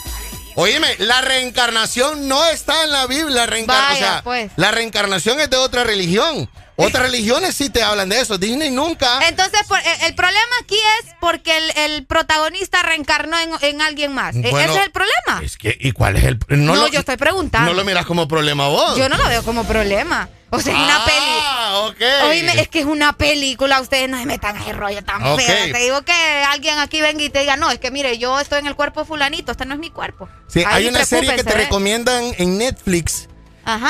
Oíme, 0.55 0.95
la 0.99 1.21
reencarnación 1.21 2.27
no 2.27 2.43
está 2.45 2.83
en 2.83 2.91
la 2.91 3.05
Biblia. 3.05 3.45
La, 3.45 3.45
reencar- 3.45 3.67
Vaya, 3.67 3.93
o 3.93 3.97
sea, 3.97 4.21
pues. 4.23 4.51
la 4.55 4.71
reencarnación 4.71 5.39
es 5.39 5.49
de 5.49 5.57
otra 5.57 5.83
religión. 5.83 6.49
Otras 6.77 7.03
religiones 7.03 7.55
sí 7.55 7.69
te 7.69 7.81
hablan 7.83 8.07
de 8.09 8.21
eso. 8.21 8.37
Disney 8.37 8.69
nunca. 8.69 9.27
Entonces, 9.27 9.61
por- 9.67 9.79
el, 9.79 10.05
el 10.07 10.15
problema 10.15 10.55
aquí 10.61 10.77
es 11.01 11.11
porque 11.19 11.57
el, 11.57 11.71
el 11.91 12.05
protagonista 12.05 12.83
reencarnó 12.83 13.37
en, 13.39 13.49
en 13.61 13.81
alguien 13.81 14.13
más. 14.13 14.35
E- 14.35 14.49
Bueno, 14.51 14.71
¿Ese 14.73 14.79
es 14.81 14.85
el 14.85 14.91
problema? 14.91 15.41
Es 15.43 15.57
que, 15.57 15.75
¿Y 15.79 15.91
cuál 15.91 16.15
es 16.17 16.23
el 16.25 16.37
No, 16.49 16.75
lo- 16.75 16.87
yo 16.87 16.99
estoy 16.99 17.17
preguntando. 17.17 17.71
No 17.71 17.75
lo 17.77 17.83
miras 17.83 18.05
como 18.05 18.27
problema 18.27 18.67
vos. 18.67 18.95
Yo 18.97 19.09
no 19.09 19.17
lo 19.17 19.27
veo 19.27 19.43
como 19.43 19.63
problema. 19.65 20.29
O 20.49 20.61
sea, 20.61 20.73
es 20.73 20.79
una 20.81 21.03
peli. 21.03 21.17
Ah, 21.41 21.81
ok. 21.89 22.29
Oíme, 22.29 22.61
es 22.61 22.69
que 22.69 22.79
es 22.79 22.85
una 22.85 23.11
película. 23.13 23.81
Ustedes 23.81 24.07
no 24.07 24.17
se 24.17 24.25
metan 24.25 24.55
ese 24.55 24.71
rollo 24.71 25.03
tan 25.03 25.21
Ok. 25.25 25.41
feo. 25.41 25.73
Te 25.73 25.79
digo 25.79 26.01
que 26.03 26.13
alguien 26.13 26.79
aquí 26.79 27.01
venga 27.01 27.21
y 27.21 27.29
te 27.29 27.39
diga, 27.39 27.57
no, 27.57 27.69
es 27.69 27.79
que 27.79 27.91
mire, 27.91 28.17
yo 28.17 28.39
estoy 28.39 28.59
en 28.59 28.67
el 28.67 28.75
cuerpo 28.75 29.03
fulanito. 29.03 29.51
Este 29.51 29.65
no 29.65 29.73
es 29.73 29.79
mi 29.79 29.89
cuerpo. 29.89 30.29
Sí, 30.47 30.59
Ahí 30.65 30.83
hay 30.83 30.87
una 30.87 31.03
serie 31.05 31.35
que 31.35 31.43
te 31.43 31.49
¿eh? 31.51 31.57
recomiendan 31.57 32.23
en 32.37 32.57
Netflix. 32.57 33.27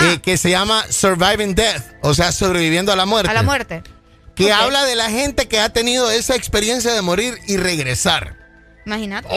Eh, 0.01 0.19
que 0.21 0.37
se 0.37 0.49
llama 0.49 0.85
Surviving 0.89 1.53
Death, 1.55 1.83
o 2.01 2.13
sea, 2.13 2.31
sobreviviendo 2.31 2.91
a 2.91 2.95
la 2.95 3.05
muerte. 3.05 3.29
A 3.29 3.33
la 3.33 3.43
muerte. 3.43 3.83
Que 4.35 4.51
habla 4.51 4.83
de 4.85 4.95
la 4.95 5.09
gente 5.09 5.47
que 5.47 5.59
ha 5.59 5.69
tenido 5.69 6.11
esa 6.11 6.35
experiencia 6.35 6.93
de 6.93 7.01
morir 7.01 7.39
y 7.47 7.57
regresar. 7.57 8.35
Imagínate. 8.85 9.27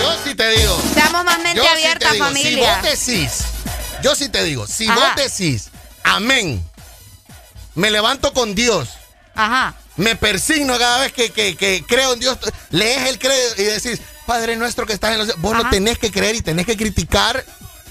Yo 0.00 0.16
sí 0.24 0.34
te 0.34 0.48
digo. 0.50 0.80
Seamos 0.94 1.24
más 1.24 1.38
mente 1.40 1.56
yo 1.58 1.62
sí 1.64 1.68
abierta, 1.70 2.12
digo, 2.12 2.24
familia. 2.24 2.50
Si 2.50 2.56
vos 2.60 2.82
decís, 2.82 3.44
yo 4.02 4.14
sí 4.14 4.28
te 4.28 4.44
digo, 4.44 4.66
si 4.66 4.86
Ajá. 4.88 4.94
vos 5.00 5.08
decís, 5.16 5.70
amén, 6.04 6.64
me 7.74 7.90
levanto 7.90 8.32
con 8.32 8.54
Dios, 8.54 8.88
Ajá. 9.34 9.74
me 9.96 10.16
persigno 10.16 10.78
cada 10.78 10.98
vez 11.00 11.12
que, 11.12 11.30
que- 11.30 11.56
que 11.56 11.84
creo 11.86 12.14
en 12.14 12.20
Dios, 12.20 12.38
lees 12.70 13.08
el 13.08 13.18
credo 13.18 13.54
y 13.58 13.62
decís, 13.64 14.00
Padre 14.26 14.56
nuestro 14.56 14.86
que 14.86 14.92
estás 14.92 15.12
en 15.12 15.18
los 15.18 15.36
vos 15.40 15.52
no 15.54 15.60
Ajá. 15.62 15.70
tenés 15.70 15.98
que 15.98 16.10
creer 16.10 16.36
y 16.36 16.42
tenés 16.42 16.66
que 16.66 16.76
criticar 16.76 17.44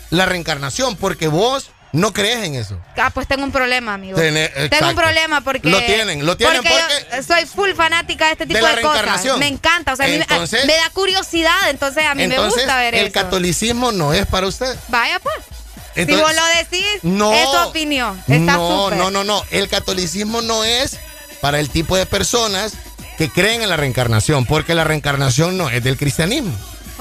la 0.10 0.26
reencarnación 0.26 0.95
porque 0.95 1.27
vos 1.27 1.69
no 1.93 2.14
crees 2.14 2.45
en 2.45 2.56
eso. 2.56 2.80
Ah, 2.98 3.10
pues 3.10 3.27
tengo 3.27 3.43
un 3.43 3.51
problema, 3.51 3.93
amigo. 3.95 4.18
Tené- 4.18 4.50
Tengo 4.69 4.90
un 4.90 4.95
problema 4.95 5.42
porque. 5.42 5.69
Lo 5.69 5.77
tienen, 5.84 6.26
lo 6.26 6.38
tienen 6.38 6.61
yo 6.64 7.22
soy 7.27 7.45
full 7.45 7.72
fanática 7.74 8.27
de 8.27 8.32
este 8.32 8.45
tipo 8.48 8.60
la 8.61 8.76
de, 8.76 8.82
cosas. 8.82 8.93
reencarnación. 9.01 9.40
Me 9.40 9.48
encanta. 9.48 9.92
O 9.93 9.95
sea, 9.98 10.06
a 10.06 10.10
mí 10.10 10.16
me- 10.16 10.22
Entonces- 10.22 10.66
me 10.66 10.74
da 10.76 10.90
curiosidad. 10.92 11.69
Entonces, 11.69 12.06
a 12.06 12.16
mí 12.16 12.27
me 12.27 12.40
gusta 12.40 12.77
ver 12.77 12.95
el 12.95 13.08
eso. 13.08 13.14
catolicismo 13.14 13.92
no 13.92 14.14
es 14.14 14.26
para 14.26 14.48
usted. 14.48 14.74
Vaya, 14.88 15.19
pues. 15.19 15.35
si 15.95 16.16
vos 16.16 16.34
lo 16.34 16.45
decís, 16.58 16.85
No. 17.03 17.34
es 17.34 17.51
tu 17.51 17.58
opinión. 17.58 18.18
Está 18.26 18.53
no, 18.53 18.90
no, 18.92 19.11
no, 19.11 19.26
no. 19.26 19.43
El 19.51 19.68
catolicismo 19.68 20.42
no 20.42 20.64
es 20.64 20.98
para 21.42 21.60
el 21.60 21.69
tipo 21.69 21.98
de 21.98 22.06
personas 22.06 22.72
que 23.22 23.30
creen 23.30 23.61
en 23.61 23.69
la 23.69 23.77
reencarnación, 23.77 24.48
porque 24.48 24.74
la 24.74 24.83
reencarnación 24.83 25.56
no 25.56 25.69
es 25.69 25.83
del 25.83 25.95
cristianismo. 25.95 26.51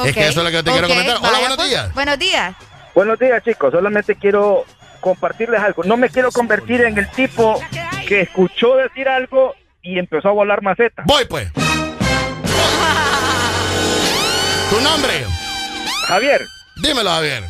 Es 0.05 0.12
que 0.12 0.28
eso 0.28 0.40
es 0.40 0.44
lo 0.44 0.50
que 0.50 0.57
yo 0.57 0.65
te 0.65 0.70
quiero 0.70 0.86
comentar. 0.86 1.16
Hola, 1.16 1.31
vaya, 1.31 1.39
buenos 1.39 1.57
pues. 1.57 1.68
días. 1.70 1.94
Buenos 1.94 2.18
días. 2.18 2.55
Buenos 2.94 3.18
días, 3.18 3.42
chicos. 3.42 3.73
Solamente 3.73 4.15
quiero 4.16 4.66
compartirles 5.00 5.62
algo. 5.62 5.82
No 5.84 5.97
me 5.97 6.10
quiero 6.10 6.31
convertir 6.31 6.82
en 6.82 6.99
el 6.99 7.08
tipo 7.12 7.58
que 8.07 8.20
escuchó 8.20 8.76
decir 8.76 9.08
algo 9.08 9.55
y 9.81 9.99
empezó 9.99 10.28
a 10.28 10.32
volar 10.32 10.60
maceta. 10.60 11.05
Voy, 11.07 11.24
pues. 11.24 11.50
¿Tu 14.70 14.81
nombre? 14.82 15.24
Javier. 16.07 16.47
Dímelo, 16.82 17.08
Javier. 17.08 17.44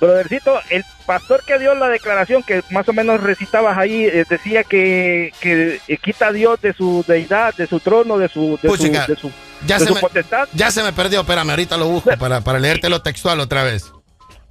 Brothercito, 0.00 0.60
el 0.70 0.84
pastor 1.06 1.42
que 1.44 1.58
dio 1.58 1.74
la 1.74 1.88
declaración 1.88 2.42
que 2.42 2.62
más 2.70 2.88
o 2.88 2.92
menos 2.92 3.20
recitabas 3.22 3.78
ahí 3.78 4.04
eh, 4.04 4.24
decía 4.28 4.62
que, 4.64 5.32
que 5.40 5.80
eh, 5.88 5.96
quita 5.98 6.28
a 6.28 6.32
Dios 6.32 6.60
de 6.60 6.74
su 6.74 7.04
deidad, 7.08 7.54
de 7.54 7.66
su 7.66 7.80
trono, 7.80 8.18
de 8.18 8.28
su, 8.28 8.58
de 8.62 8.68
su, 8.68 8.76
Puchica, 8.76 9.06
de 9.06 9.16
su, 9.16 9.30
ya, 9.66 9.78
de 9.78 9.84
se 9.84 9.88
su 9.88 9.94
me, 9.94 10.00
potestad. 10.00 10.48
ya 10.52 10.70
se 10.70 10.82
me 10.82 10.92
perdió. 10.92 11.20
Espérame, 11.20 11.50
ahorita 11.50 11.76
lo 11.76 11.88
busco 11.88 12.10
para, 12.18 12.42
para 12.42 12.58
leerte 12.58 12.90
lo 12.90 13.00
textual 13.00 13.40
otra 13.40 13.64
vez. 13.64 13.90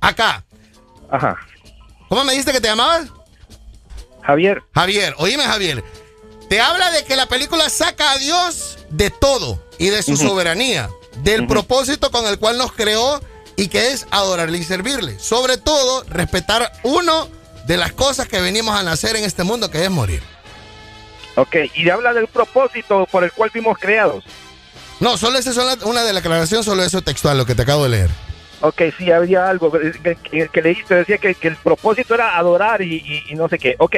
Acá. 0.02 0.44
Ajá. 1.12 1.38
¿Cómo 2.10 2.24
me 2.24 2.32
dijiste 2.32 2.52
que 2.52 2.62
te 2.62 2.68
llamabas? 2.68 3.08
Javier. 4.24 4.64
Javier, 4.74 5.14
oíme, 5.18 5.44
Javier. 5.44 5.84
Te 6.50 6.60
habla 6.60 6.92
de 6.92 7.04
que 7.06 7.16
la 7.16 7.28
película 7.28 7.70
saca 7.70 8.12
a 8.12 8.18
Dios 8.18 8.80
de 8.90 9.10
todo 9.10 9.64
y 9.78 9.90
de 9.90 10.04
su 10.04 10.16
soberanía, 10.18 10.90
del 11.24 11.48
propósito 11.48 12.12
con 12.12 12.26
el 12.28 12.40
cual 12.40 12.58
nos 12.58 12.72
creó 12.72 13.22
y 13.58 13.68
que 13.68 13.92
es 13.92 14.08
adorarle 14.12 14.58
y 14.58 14.64
servirle. 14.64 15.20
Sobre 15.20 15.58
todo, 15.58 16.04
respetar 16.10 16.72
uno 16.84 17.30
de 17.66 17.78
las 17.78 17.94
cosas 17.94 18.28
que 18.28 18.42
venimos 18.42 18.76
a 18.78 18.84
nacer 18.84 19.16
en 19.16 19.24
este 19.24 19.44
mundo, 19.44 19.72
que 19.72 19.84
es 19.84 19.90
morir. 19.90 20.22
Ok, 21.36 21.56
y 21.74 21.90
habla 21.90 22.14
del 22.14 22.28
propósito 22.28 23.08
por 23.12 23.24
el 23.24 23.32
cual 23.32 23.52
fuimos 23.52 23.78
creados. 23.78 24.24
No, 25.00 25.18
solo 25.18 25.38
esa 25.38 25.50
es 25.52 25.58
una, 25.58 25.74
una 25.86 26.04
declaración, 26.04 26.64
solo 26.64 26.84
eso 26.84 27.02
textual, 27.02 27.38
lo 27.38 27.46
que 27.46 27.56
te 27.56 27.64
acabo 27.64 27.84
de 27.84 27.90
leer. 27.90 28.10
Ok, 28.62 28.82
sí, 28.98 29.12
había 29.12 29.50
algo 29.50 29.70
que, 29.72 30.16
que- 30.32 30.48
que 30.48 30.62
leíste, 30.62 30.96
decía 30.96 31.18
que, 31.18 31.36
que 31.36 31.50
el 31.50 31.58
propósito 31.58 32.16
era 32.16 32.38
adorar 32.38 32.82
y, 32.82 32.96
y- 32.96 33.24
y 33.30 33.36
no 33.36 33.50
sé 33.50 33.60
qué. 33.60 33.76
Ok. 33.80 33.98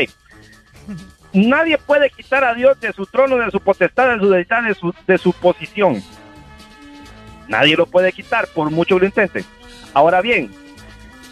Nadie 1.33 1.77
puede 1.77 2.09
quitar 2.09 2.43
a 2.43 2.53
Dios 2.55 2.79
de 2.79 2.91
su 2.93 3.05
trono, 3.05 3.37
de 3.37 3.51
su 3.51 3.59
potestad, 3.59 4.13
de 4.13 4.19
su 4.19 4.29
deidad, 4.29 4.63
de 4.63 4.73
su, 4.73 4.93
de 5.05 5.17
su 5.17 5.33
posición. 5.33 6.03
Nadie 7.47 7.75
lo 7.75 7.85
puede 7.85 8.11
quitar, 8.11 8.47
por 8.47 8.71
mucho 8.71 8.95
que 8.95 9.01
lo 9.01 9.05
intente. 9.05 9.43
Ahora 9.93 10.21
bien, 10.21 10.51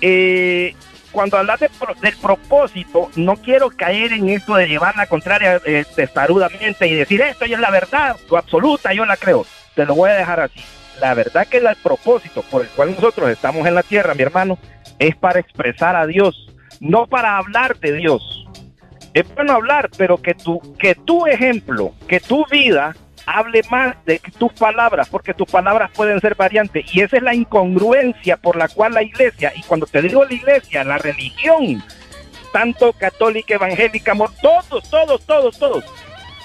eh, 0.01 0.75
cuando 1.11 1.37
hablas 1.37 1.59
de 1.61 1.69
del 2.01 2.15
propósito, 2.17 3.09
no 3.15 3.37
quiero 3.37 3.69
caer 3.69 4.11
en 4.13 4.29
esto 4.29 4.55
de 4.55 4.67
llevar 4.67 4.95
la 4.97 5.07
contraria 5.07 5.61
eh, 5.65 5.85
y 6.81 6.93
decir 6.93 7.21
esto 7.21 7.45
ya 7.45 7.55
es 7.55 7.61
la 7.61 7.71
verdad 7.71 8.17
absoluta, 8.35 8.93
yo 8.93 9.05
la 9.05 9.17
creo. 9.17 9.45
Te 9.75 9.85
lo 9.85 9.95
voy 9.95 10.09
a 10.09 10.15
dejar 10.15 10.41
así. 10.41 10.59
La 10.99 11.13
verdad 11.13 11.47
que 11.47 11.57
el 11.57 11.67
propósito 11.81 12.41
por 12.43 12.63
el 12.63 12.67
cual 12.69 12.91
nosotros 12.95 13.29
estamos 13.29 13.65
en 13.65 13.75
la 13.75 13.83
tierra, 13.83 14.13
mi 14.13 14.23
hermano, 14.23 14.57
es 14.99 15.15
para 15.15 15.39
expresar 15.39 15.95
a 15.95 16.05
Dios, 16.05 16.47
no 16.79 17.07
para 17.07 17.37
hablar 17.37 17.77
de 17.79 17.93
Dios. 17.93 18.45
Es 19.13 19.25
bueno 19.33 19.53
hablar, 19.53 19.89
pero 19.97 20.21
que 20.21 20.33
tu, 20.33 20.61
que 20.77 20.95
tu 20.95 21.25
ejemplo, 21.27 21.93
que 22.07 22.19
tu 22.19 22.45
vida 22.51 22.93
hable 23.25 23.61
más 23.69 23.95
de 24.05 24.19
tus 24.37 24.53
palabras, 24.53 25.09
porque 25.09 25.33
tus 25.33 25.49
palabras 25.49 25.91
pueden 25.93 26.19
ser 26.21 26.35
variantes. 26.35 26.85
Y 26.93 27.01
esa 27.01 27.17
es 27.17 27.23
la 27.23 27.33
incongruencia 27.33 28.37
por 28.37 28.55
la 28.55 28.67
cual 28.67 28.93
la 28.93 29.03
iglesia, 29.03 29.51
y 29.55 29.61
cuando 29.63 29.85
te 29.85 30.01
digo 30.01 30.23
la 30.23 30.33
iglesia, 30.33 30.83
la 30.83 30.97
religión, 30.97 31.83
tanto 32.51 32.93
católica, 32.93 33.55
evangélica, 33.55 34.13
todos, 34.41 34.89
todos, 34.89 35.25
todos, 35.25 35.57
todos, 35.57 35.83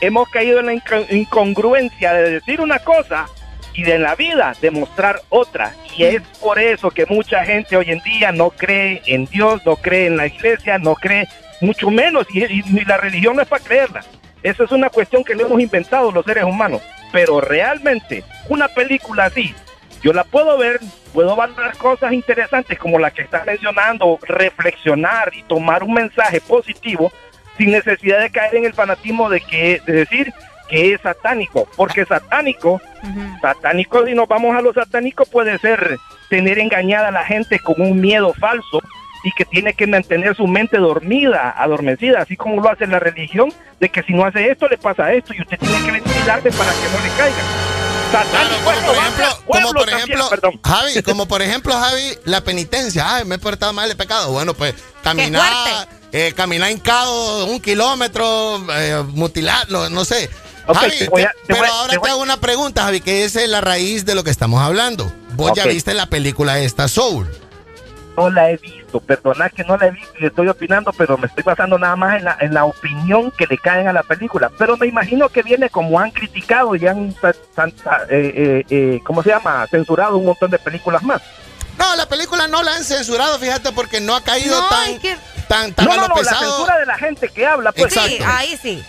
hemos 0.01 0.29
caído 0.31 0.61
en 0.61 0.67
la 0.67 0.83
incongruencia 1.11 2.13
de 2.15 2.31
decir 2.31 2.61
una 2.61 2.79
cosa 2.79 3.27
y 3.75 3.83
de 3.83 3.99
la 3.99 4.15
vida 4.15 4.55
demostrar 4.61 5.21
otra. 5.29 5.75
Y 5.97 6.05
es 6.05 6.23
por 6.41 6.59
eso 6.59 6.91
que 6.91 7.07
mucha 7.07 7.45
gente 7.45 7.77
hoy 7.77 7.91
en 7.91 8.01
día 8.01 8.33
no 8.33 8.51
cree 8.51 9.03
en 9.07 9.27
Dios, 9.27 9.65
no 9.67 9.77
cree 9.77 10.07
en 10.07 10.17
la 10.17 10.27
iglesia, 10.27 10.79
no 10.79 10.95
cree 10.95 11.29
mucho 11.61 11.91
menos, 11.91 12.27
y, 12.33 12.43
y 12.45 12.85
la 12.85 12.97
religión 12.97 13.37
no 13.37 13.43
es 13.43 13.49
para 13.49 13.63
creerla. 13.63 14.05
Esa 14.43 14.65
es 14.65 14.73
una 14.73 14.91
cuestión 14.91 15.25
que 15.25 15.35
le 15.35 15.43
hemos 15.43 15.61
inventado 15.61 16.11
los 16.11 16.25
seres 16.25 16.45
humanos. 16.45 16.83
Pero 17.13 17.41
realmente, 17.41 18.25
una 18.49 18.69
película 18.69 19.27
así, 19.27 19.55
yo 20.03 20.13
la 20.13 20.25
puedo 20.25 20.57
ver, 20.57 20.81
puedo 21.13 21.37
valorar 21.37 21.77
cosas 21.77 22.13
interesantes 22.13 22.79
como 22.79 22.99
la 22.99 23.11
que 23.11 23.23
está 23.23 23.45
mencionando, 23.45 24.19
reflexionar 24.23 25.33
y 25.35 25.43
tomar 25.43 25.83
un 25.83 25.95
mensaje 25.95 26.41
positivo 26.41 27.13
sin 27.59 27.73
necesidad 27.73 28.21
de 28.21 28.31
caer 28.31 28.57
en 28.57 28.65
el 28.65 28.73
fanatismo 28.73 29.29
de 29.29 29.41
que 29.41 29.83
de 29.85 29.93
decir 29.93 30.33
que 30.69 30.95
es 30.95 31.01
satánico, 31.01 31.69
porque 31.77 32.05
satánico, 32.05 32.81
satánico 33.43 34.07
si 34.07 34.15
nos 34.15 34.29
vamos 34.29 34.57
a 34.57 34.63
lo 34.63 34.73
satánico 34.73 35.27
puede 35.27 35.59
ser 35.59 35.99
tener 36.31 36.61
engañada 36.61 37.09
a 37.09 37.13
la 37.13 37.25
gente 37.25 37.59
con 37.59 37.81
un 37.81 38.01
miedo 38.01 38.33
falso 38.35 38.81
y 39.23 39.33
que 39.33 39.45
tiene 39.45 39.75
que 39.75 39.87
mantener 39.87 40.35
su 40.35 40.47
mente 40.47 40.79
dormida, 40.79 41.55
adormecida, 41.57 42.23
así 42.23 42.37
como 42.37 42.63
lo 42.63 42.71
hace 42.71 42.87
la 42.87 42.99
religión, 42.99 43.53
de 43.79 43.89
que 43.89 44.03
si 44.03 44.13
no 44.13 44.25
hace 44.25 44.51
esto 44.51 44.69
le 44.69 44.79
pasa 44.79 45.13
esto 45.13 45.35
y 45.35 45.41
usted 45.41 45.59
tiene 45.59 45.85
que 45.85 45.93
ventilarse 45.93 46.51
para 46.53 46.73
que 46.73 46.89
no 46.93 47.01
le 47.03 47.11
caiga. 47.17 47.37
como 48.67 48.83
por 48.85 48.95
ejemplo, 48.95 49.27
como 49.47 49.73
por 49.73 49.89
ejemplo 49.89 50.29
Javi, 50.65 51.03
como 51.05 51.29
por 51.29 51.43
ejemplo, 51.43 51.75
Javi, 51.75 52.19
la 52.25 52.43
penitencia. 52.43 53.17
Ay, 53.17 53.25
me 53.25 53.37
he 53.37 53.39
portado 53.39 53.73
mal, 53.73 53.91
he 53.91 53.95
pecado. 53.95 54.33
Bueno, 54.33 54.55
pues 54.55 54.75
caminar, 55.03 55.89
eh, 56.13 56.33
caminar 56.35 56.71
hincado 56.71 57.47
un 57.47 57.61
kilómetro, 57.61 58.65
eh, 58.75 59.03
mutilar, 59.09 59.69
no, 59.71 60.05
sé. 60.05 60.31
Javi, 60.67 61.09
pero 61.47 61.67
ahora 61.67 61.99
te, 61.99 62.09
hago 62.09 62.23
una 62.23 62.39
pregunta, 62.39 62.85
Javi, 62.85 63.01
que 63.01 63.25
es 63.25 63.35
la 63.49 63.61
raíz 63.61 64.05
de 64.05 64.15
lo 64.15 64.25
que 64.25 64.31
estamos 64.31 64.63
hablando. 64.63 65.13
Vos 65.35 65.53
ya 65.55 65.65
viste 65.65 65.95
la 65.95 66.07
película 66.07 66.59
esta 66.59 66.87
Soul 66.89 67.29
no 68.17 68.31
la 68.31 68.51
he 68.51 68.57
visto, 68.57 69.01
perdona 69.01 69.49
que 69.51 69.65
no 69.65 69.77
la 69.77 69.87
he 69.87 69.91
visto 69.91 70.13
y 70.19 70.27
estoy 70.27 70.49
opinando, 70.49 70.93
pero 70.93 71.17
me 71.17 71.27
estoy 71.27 71.43
basando 71.43 71.79
nada 71.79 71.97
más 71.97 72.19
en 72.19 72.25
la, 72.25 72.37
en 72.41 72.55
la 72.55 72.65
opinión 72.65 73.31
que 73.31 73.47
le 73.47 73.59
caen 73.59 73.89
a 73.89 73.93
la 73.93 74.03
película. 74.03 74.51
Pero 74.59 74.77
me 74.77 74.87
imagino 74.87 75.29
que 75.29 75.43
viene 75.43 75.71
como 75.71 75.99
han 75.99 76.11
criticado 76.11 76.75
y 76.75 76.87
han, 76.87 77.09
eh, 77.09 77.73
eh, 78.11 78.65
eh, 78.69 79.01
¿cómo 79.05 79.23
se 79.23 79.31
llama? 79.31 79.67
Censurado 79.71 80.17
un 80.17 80.27
montón 80.27 80.51
de 80.51 80.59
películas 80.59 81.03
más. 81.03 81.23
No, 81.79 81.97
la 81.97 82.07
película 82.07 82.47
no 82.47 82.63
la 82.63 82.75
han 82.75 82.85
censurado, 82.85 83.39
fíjate, 83.39 83.73
porque 83.73 84.01
no 84.01 84.15
ha 84.15 84.23
caído 84.23 84.57
tan, 84.69 85.01
tan, 85.49 85.73
tan, 85.73 85.87
no, 85.87 85.97
no, 85.97 86.09
no, 86.09 86.23
la 86.23 86.35
censura 86.35 86.79
de 86.79 86.87
la 86.87 86.99
gente 86.99 87.29
que 87.29 87.47
habla, 87.47 87.73
pues. 87.73 87.95
Sí, 87.95 88.19
ahí 88.25 88.59
sí. 88.61 88.85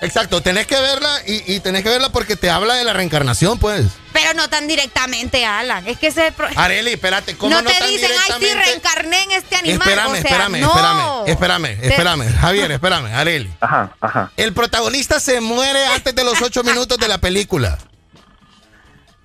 Exacto, 0.00 0.42
tenés 0.42 0.66
que 0.66 0.78
verla 0.78 1.20
y, 1.26 1.54
y, 1.54 1.60
tenés 1.60 1.82
que 1.82 1.88
verla 1.88 2.10
porque 2.10 2.36
te 2.36 2.50
habla 2.50 2.74
de 2.74 2.84
la 2.84 2.92
reencarnación, 2.92 3.58
pues. 3.58 3.86
Pero 4.12 4.34
no 4.34 4.48
tan 4.48 4.66
directamente, 4.68 5.44
Alan. 5.44 5.86
Es 5.86 5.98
que 5.98 6.08
ese. 6.08 6.32
Areli, 6.54 6.92
espérate, 6.92 7.36
¿cómo 7.36 7.54
no, 7.54 7.62
no 7.62 7.70
te 7.70 7.86
dicen, 7.86 8.10
ay, 8.24 8.32
sí, 8.38 8.52
reencarné 8.52 9.22
en 9.22 9.32
este 9.32 9.56
animal? 9.56 9.88
Espérame, 9.88 10.08
o 10.08 10.12
sea, 10.12 10.20
espérame, 10.20 10.60
no. 10.60 11.24
espérame, 11.26 11.66
espérame, 11.66 11.82
espérame. 11.82 12.36
Javier, 12.40 12.72
espérame, 12.72 13.06
Areli. 13.14 13.50
Ajá, 13.60 13.96
ajá. 14.00 14.32
El 14.36 14.52
protagonista 14.52 15.20
se 15.20 15.40
muere 15.40 15.86
antes 15.86 16.14
de 16.14 16.24
los 16.24 16.40
ocho 16.42 16.62
minutos 16.62 16.98
de 16.98 17.08
la 17.08 17.18
película 17.18 17.78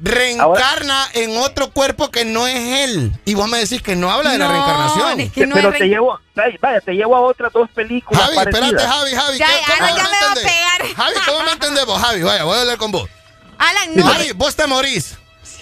reencarna 0.02 1.08
en 1.14 1.38
otro 1.38 1.72
cuerpo 1.72 2.10
que 2.10 2.26
no 2.26 2.48
es 2.48 2.90
él. 2.90 3.14
Y 3.26 3.36
vos 3.36 3.48
me 3.48 3.60
decís 3.60 3.82
que 3.82 3.96
no 3.96 4.12
habla 4.12 4.32
de 4.32 4.38
la 4.38 4.48
reencarnación. 4.48 5.20
Es 5.20 5.32
que 5.32 5.46
no 5.46 5.56
Pero 5.56 5.72
te 5.72 5.88
llevo, 5.88 6.20
vaya, 6.36 6.82
te 6.82 6.94
llevo 6.94 7.16
a 7.16 7.22
otras 7.22 7.54
dos 7.54 7.70
películas. 7.70 8.24
Javi, 8.24 8.38
espérate, 8.38 8.88
Javi, 8.88 9.12
Javi. 9.12 9.38
Ya, 9.38 9.48
¿cómo 9.68 9.98
ya 9.98 10.04
me 10.04 10.26
va 10.26 10.32
a 10.32 10.36
pegar. 10.36 10.96
Javi, 10.96 11.16
¿cómo 11.26 11.44
me 11.44 11.52
entendés 11.52 11.86
vos? 11.86 12.02
Javi, 12.02 12.24
vaya, 12.24 12.44
voy 12.44 12.58
a 12.58 12.62
hablar 12.62 12.78
con 12.78 12.92
vos. 12.92 13.10
Alan, 13.58 13.96
no. 13.96 14.06
Javi, 14.06 14.32
vos 14.32 14.56
te 14.56 14.66
morís. 14.68 15.16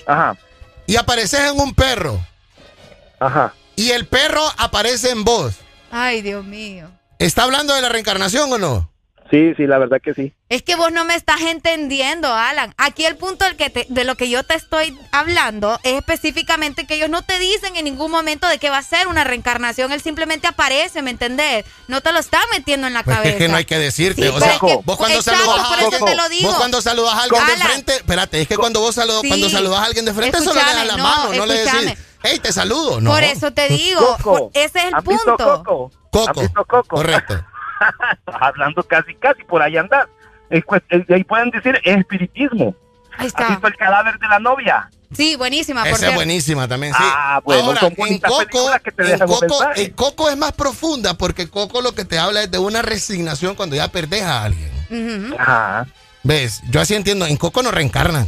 Ajá. 0.08 0.38
Y 0.88 0.96
apareces 0.96 1.40
en 1.42 1.60
un 1.60 1.74
perro. 1.76 2.20
Ajá. 3.20 3.54
Y 3.76 3.92
el 3.92 4.08
perro 4.08 4.44
aparece 4.58 5.12
en 5.12 5.24
vos. 5.24 5.56
Ay, 5.92 6.22
Dios 6.22 6.44
mío. 6.46 6.90
¿Está 7.20 7.44
hablando 7.44 7.74
de 7.74 7.82
la 7.82 7.90
reencarnación 7.90 8.52
o 8.54 8.58
no? 8.58 8.90
Sí, 9.30 9.54
sí, 9.56 9.68
la 9.68 9.78
verdad 9.78 10.02
que 10.04 10.16
sí. 10.16 10.34
Es 10.50 10.64
que 10.64 10.76
vos 10.76 10.92
no 10.92 11.06
me 11.06 11.14
estás 11.14 11.42
entendiendo, 11.42 12.34
Alan. 12.34 12.74
Aquí 12.78 13.06
el 13.06 13.16
punto 13.16 13.46
del 13.46 13.56
que 13.56 13.86
de 13.88 14.04
lo 14.04 14.16
que 14.16 14.28
yo 14.28 14.44
te 14.44 14.56
estoy 14.56 14.98
hablando 15.12 15.80
es 15.84 15.94
específicamente 15.94 16.88
que 16.88 16.96
ellos 16.96 17.10
no 17.10 17.22
te 17.22 17.38
dicen 17.38 17.76
en 17.76 17.86
ningún 17.86 18.10
momento 18.10 18.48
de 18.48 18.58
que 18.58 18.72
va 18.72 18.80
a 18.80 18.84
ser 18.84 19.08
una 19.08 19.24
reencarnación. 19.24 19.92
Él 19.92 20.02
simplemente 20.02 20.48
aparece, 20.48 21.04
¿me 21.04 21.12
entendés? 21.12 21.66
No 21.88 22.02
te 22.02 22.12
lo 22.12 22.18
está 22.18 22.40
metiendo 22.52 22.88
en 22.88 22.94
la 22.94 23.04
pues 23.04 23.18
cabeza. 23.18 23.34
Es 23.34 23.38
que 23.38 23.48
no 23.50 23.58
hay 23.58 23.66
que 23.66 23.78
decirte. 23.78 24.30
o 24.30 24.40
sea, 24.40 24.58
vos 24.84 24.98
cuando 24.98 25.22
saludas 25.22 25.60
a 25.60 25.74
alguien, 25.74 26.42
vos 26.44 26.56
cuando 26.56 26.82
saludas 26.82 27.14
a 27.14 27.24
alguien 27.24 27.46
de 27.46 27.56
frente, 27.64 27.96
espérate, 27.98 28.42
es 28.42 28.48
que 28.48 28.58
cuando 28.58 28.80
vos 28.80 28.96
saludas, 28.96 29.22
cuando 29.28 29.50
saludas 29.50 29.80
a 29.82 29.86
alguien 29.86 30.06
de 30.06 30.14
frente 30.14 30.40
solo 30.40 30.56
le 30.56 30.74
das 30.74 30.88
la 30.88 30.98
mano, 30.98 31.34
no 31.34 31.46
le 31.46 31.54
decís, 31.54 31.94
hey, 32.24 32.40
te 32.42 32.52
saludo, 32.52 33.00
¿no? 33.00 33.12
Por 33.12 33.24
eso 33.24 33.52
te 33.52 33.70
digo, 33.70 34.50
ese 34.56 34.80
es 34.80 34.86
el 34.86 35.04
punto. 35.04 35.38
Coco? 35.38 35.92
Coco. 36.12 36.54
Coco? 36.56 36.84
Correcto. 36.88 37.46
Hablando 38.40 38.84
casi, 38.84 39.16
casi 39.16 39.44
por 39.44 39.62
ahí 39.62 39.78
andar. 39.78 40.08
ahí 40.50 41.24
pueden 41.24 41.50
decir 41.52 41.80
espiritismo. 41.84 42.76
Ahí 43.18 43.28
está. 43.28 43.44
¿Has 43.44 43.50
visto 43.50 43.68
el 43.68 43.76
cadáver 43.76 44.18
de 44.20 44.28
la 44.28 44.40
novia? 44.40 44.90
Sí, 45.12 45.36
buenísima. 45.36 45.88
Esa 45.90 46.10
es 46.10 46.16
buenísima 46.16 46.68
también, 46.68 46.94
sí. 46.94 47.00
Ah, 47.04 47.42
bueno, 47.44 47.64
Ahora, 47.64 47.80
son 47.80 47.94
en 47.98 48.20
Coco, 48.20 48.72
que 48.84 48.92
te 48.92 49.12
en 49.12 49.20
Coco, 49.20 49.40
mensaje. 49.42 49.84
en 49.84 49.92
Coco 49.94 50.30
es 50.30 50.38
más 50.38 50.52
profunda 50.52 51.16
porque 51.16 51.50
Coco 51.50 51.82
lo 51.82 51.94
que 51.96 52.06
te 52.06 52.20
habla 52.20 52.44
es 52.44 52.52
de 52.52 52.60
una 52.60 52.82
resignación 52.84 53.56
cuando 53.56 53.76
ya 53.76 53.88
perdés 53.88 54.24
a 54.24 54.44
alguien. 54.44 54.72
Ajá. 55.38 55.88
¿Ves? 56.24 56.62
Yo 56.70 56.80
así 56.80 56.94
entiendo, 56.94 57.26
en 57.26 57.38
Coco 57.38 57.64
no 57.64 57.72
reencarnan. 57.72 58.28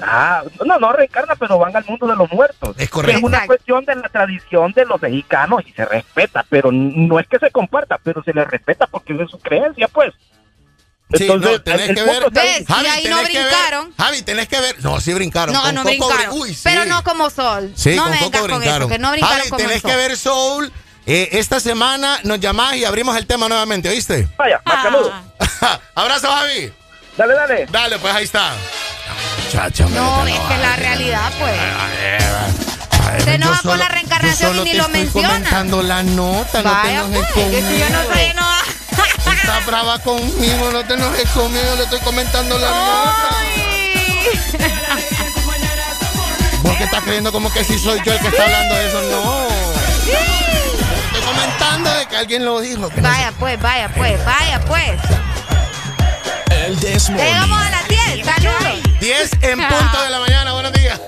Ah, 0.00 0.42
no, 0.64 0.78
no 0.78 0.92
reencarna, 0.92 1.36
pero 1.36 1.58
van 1.58 1.74
al 1.76 1.84
mundo 1.84 2.06
de 2.06 2.16
los 2.16 2.30
muertos. 2.32 2.74
Es 2.78 2.88
correcto. 2.90 3.18
Es 3.18 3.22
una 3.24 3.46
cuestión 3.46 3.84
de 3.84 3.94
la 3.96 4.08
tradición 4.08 4.72
de 4.72 4.84
los 4.86 5.00
mexicanos 5.00 5.62
y 5.66 5.72
se 5.72 5.84
respeta, 5.84 6.44
pero 6.48 6.70
no 6.72 7.18
es 7.20 7.26
que 7.26 7.38
se 7.38 7.50
comparta, 7.50 7.98
pero 8.02 8.22
se 8.22 8.32
le 8.32 8.44
respeta 8.44 8.86
porque 8.86 9.12
es 9.20 9.30
su 9.30 9.38
creencia, 9.38 9.88
pues. 9.88 10.12
Sí, 11.14 11.24
Entonces, 11.24 11.52
no, 11.52 11.62
tenés 11.62 11.88
que 11.94 12.02
ver. 12.04 12.30
¿Ves? 12.30 12.64
Y 12.68 12.72
ahí 12.86 13.04
no 13.04 13.16
tenés 13.18 13.28
que 13.28 13.38
ver- 13.38 13.48
brincaron. 13.50 13.94
Javi, 13.98 14.22
tenés 14.22 14.48
que 14.48 14.60
ver. 14.62 14.82
No, 14.82 14.98
sí 14.98 15.12
brincaron. 15.12 15.54
No, 15.54 15.60
Con 15.62 15.74
no 15.74 15.82
Coco 15.82 15.90
brincaron. 16.08 16.34
brin- 16.34 16.40
Uy, 16.40 16.54
sí. 16.54 16.60
Pero 16.64 16.84
no 16.86 17.04
como 17.04 17.28
Sol. 17.28 17.70
Sí, 17.76 17.94
no 17.96 18.04
con 18.04 18.12
vengas 18.12 18.30
Coco 18.30 18.38
con 18.48 18.58
brincaron. 18.60 18.82
eso, 18.82 18.88
que 18.88 18.98
no 18.98 19.10
brincaron 19.10 19.36
Javi, 19.38 19.48
como 19.50 19.58
tenés 19.62 19.82
Sol. 19.82 19.90
que 19.90 19.96
ver 19.98 20.16
Soul. 20.16 20.72
Eh, 21.04 21.28
esta 21.32 21.60
semana 21.60 22.18
nos 22.24 22.40
llamás 22.40 22.76
y 22.76 22.84
abrimos 22.86 23.14
el 23.16 23.26
tema 23.26 23.46
nuevamente, 23.48 23.88
¿oíste? 23.90 24.26
Vaya. 24.38 24.62
Ah. 24.64 25.22
Abrazo, 25.94 26.28
Javi. 26.30 26.72
Dale, 27.18 27.34
dale. 27.34 27.66
Dale, 27.70 27.98
pues 27.98 28.14
ahí 28.14 28.24
está. 28.24 28.52
Chacho, 29.52 29.86
No, 29.90 30.26
es 30.26 30.40
que 30.40 30.56
la 30.56 30.76
realidad, 30.76 31.30
pues. 31.38 31.52
Se 33.22 33.34
enoja 33.34 33.60
con 33.60 33.78
la 33.78 33.88
reencarnación 33.88 34.56
y 34.60 34.64
ni 34.64 34.72
lo 34.72 34.88
menciona. 34.88 35.28
comentando 35.28 35.82
la 35.82 36.02
nota, 36.02 36.62
Vaya, 36.62 37.02
no 37.02 37.10
te 37.10 37.18
enojes 37.18 37.18
pues, 37.18 37.44
conmigo. 37.44 37.58
es 37.58 37.64
que 37.66 37.78
yo 37.78 37.90
no 37.90 38.14
soy 38.14 38.22
enojada. 38.24 38.62
Estás 39.42 39.66
brava 39.66 39.98
conmigo, 39.98 40.70
no 40.72 40.84
te 40.84 40.94
enojes 40.94 41.28
conmigo, 41.30 41.76
le 41.76 41.84
estoy 41.84 42.00
comentando 42.00 42.58
la 42.58 42.70
nota. 42.70 43.28
Vos 46.62 46.76
que 46.76 46.84
estás 46.84 47.02
creyendo 47.02 47.30
como 47.30 47.52
que 47.52 47.62
si 47.62 47.78
soy 47.78 48.00
yo 48.06 48.12
el 48.14 48.20
que 48.20 48.28
está 48.28 48.44
hablando 48.44 48.74
de 48.74 48.88
eso, 48.88 49.02
no. 49.10 49.48
Estoy 50.06 51.22
comentando 51.26 51.92
de 51.92 52.06
que 52.06 52.16
alguien 52.16 52.44
lo 52.46 52.58
dijo. 52.60 52.88
no 52.96 53.02
Vaya 53.02 53.32
pues, 53.38 53.60
vaya 53.60 53.90
pues, 53.90 54.24
vaya 54.24 54.60
pues. 54.60 54.92
El. 56.48 56.80
Llegamos 56.80 57.60
a 57.60 57.70
las 57.70 57.88
10, 57.88 58.24
saludos. 58.24 58.91
10 59.02 59.30
en 59.42 59.58
punto 59.58 60.00
de 60.00 60.10
la 60.10 60.20
mañana, 60.20 60.52
buenos 60.52 60.72
días. 60.74 61.00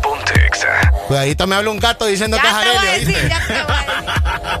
Ponte 0.00 0.46
Exa. 0.46 0.90
Cuidadito 1.06 1.46
me 1.46 1.54
habla 1.54 1.68
un 1.70 1.78
gato 1.78 2.06
diciendo 2.06 2.38
que 2.40 2.46
es 2.46 3.06
Ya 3.28 3.46
te 3.46 3.52
voy 3.52 3.74
a 3.74 3.90
Arelio. 3.92 4.60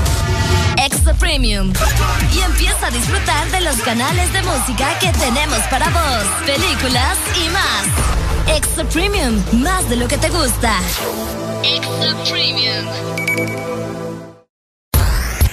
Premium. 1.19 1.73
Y 2.33 2.39
empieza 2.39 2.87
a 2.87 2.91
disfrutar 2.91 3.49
de 3.51 3.61
los 3.61 3.75
canales 3.77 4.31
de 4.31 4.41
música 4.43 4.97
que 4.99 5.11
tenemos 5.13 5.59
para 5.69 5.89
vos, 5.89 6.23
películas 6.45 7.17
y 7.43 7.49
más. 7.49 8.55
Extra 8.55 8.83
Premium, 8.85 9.43
más 9.53 9.89
de 9.89 9.95
lo 9.95 10.07
que 10.07 10.17
te 10.17 10.29
gusta. 10.29 10.79
Extra 11.63 12.15
Premium. 12.29 12.85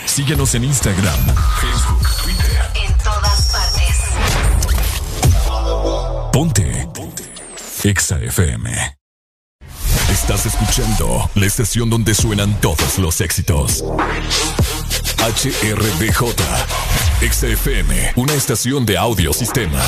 Síguenos 0.05 0.55
en 0.55 0.65
Instagram, 0.65 1.19
Facebook, 1.61 2.09
Twitter. 2.23 2.71
En 2.87 2.99
todas 2.99 3.53
partes. 3.53 3.97
Ponte. 6.33 6.89
Ponte. 6.95 7.25
Exa 7.85 8.19
FM. 8.19 8.99
Estás 10.11 10.47
escuchando 10.47 11.31
la 11.35 11.47
estación 11.47 11.89
donde 11.91 12.15
suenan 12.15 12.61
todos 12.61 12.99
los 12.99 13.21
éxitos. 13.21 13.85
HRBJ. 15.29 16.35
Exa 17.21 17.49
FM, 17.49 18.13
una 18.17 18.33
estación 18.33 18.87
de 18.87 18.97
audio 18.97 19.31
sistema. 19.35 19.79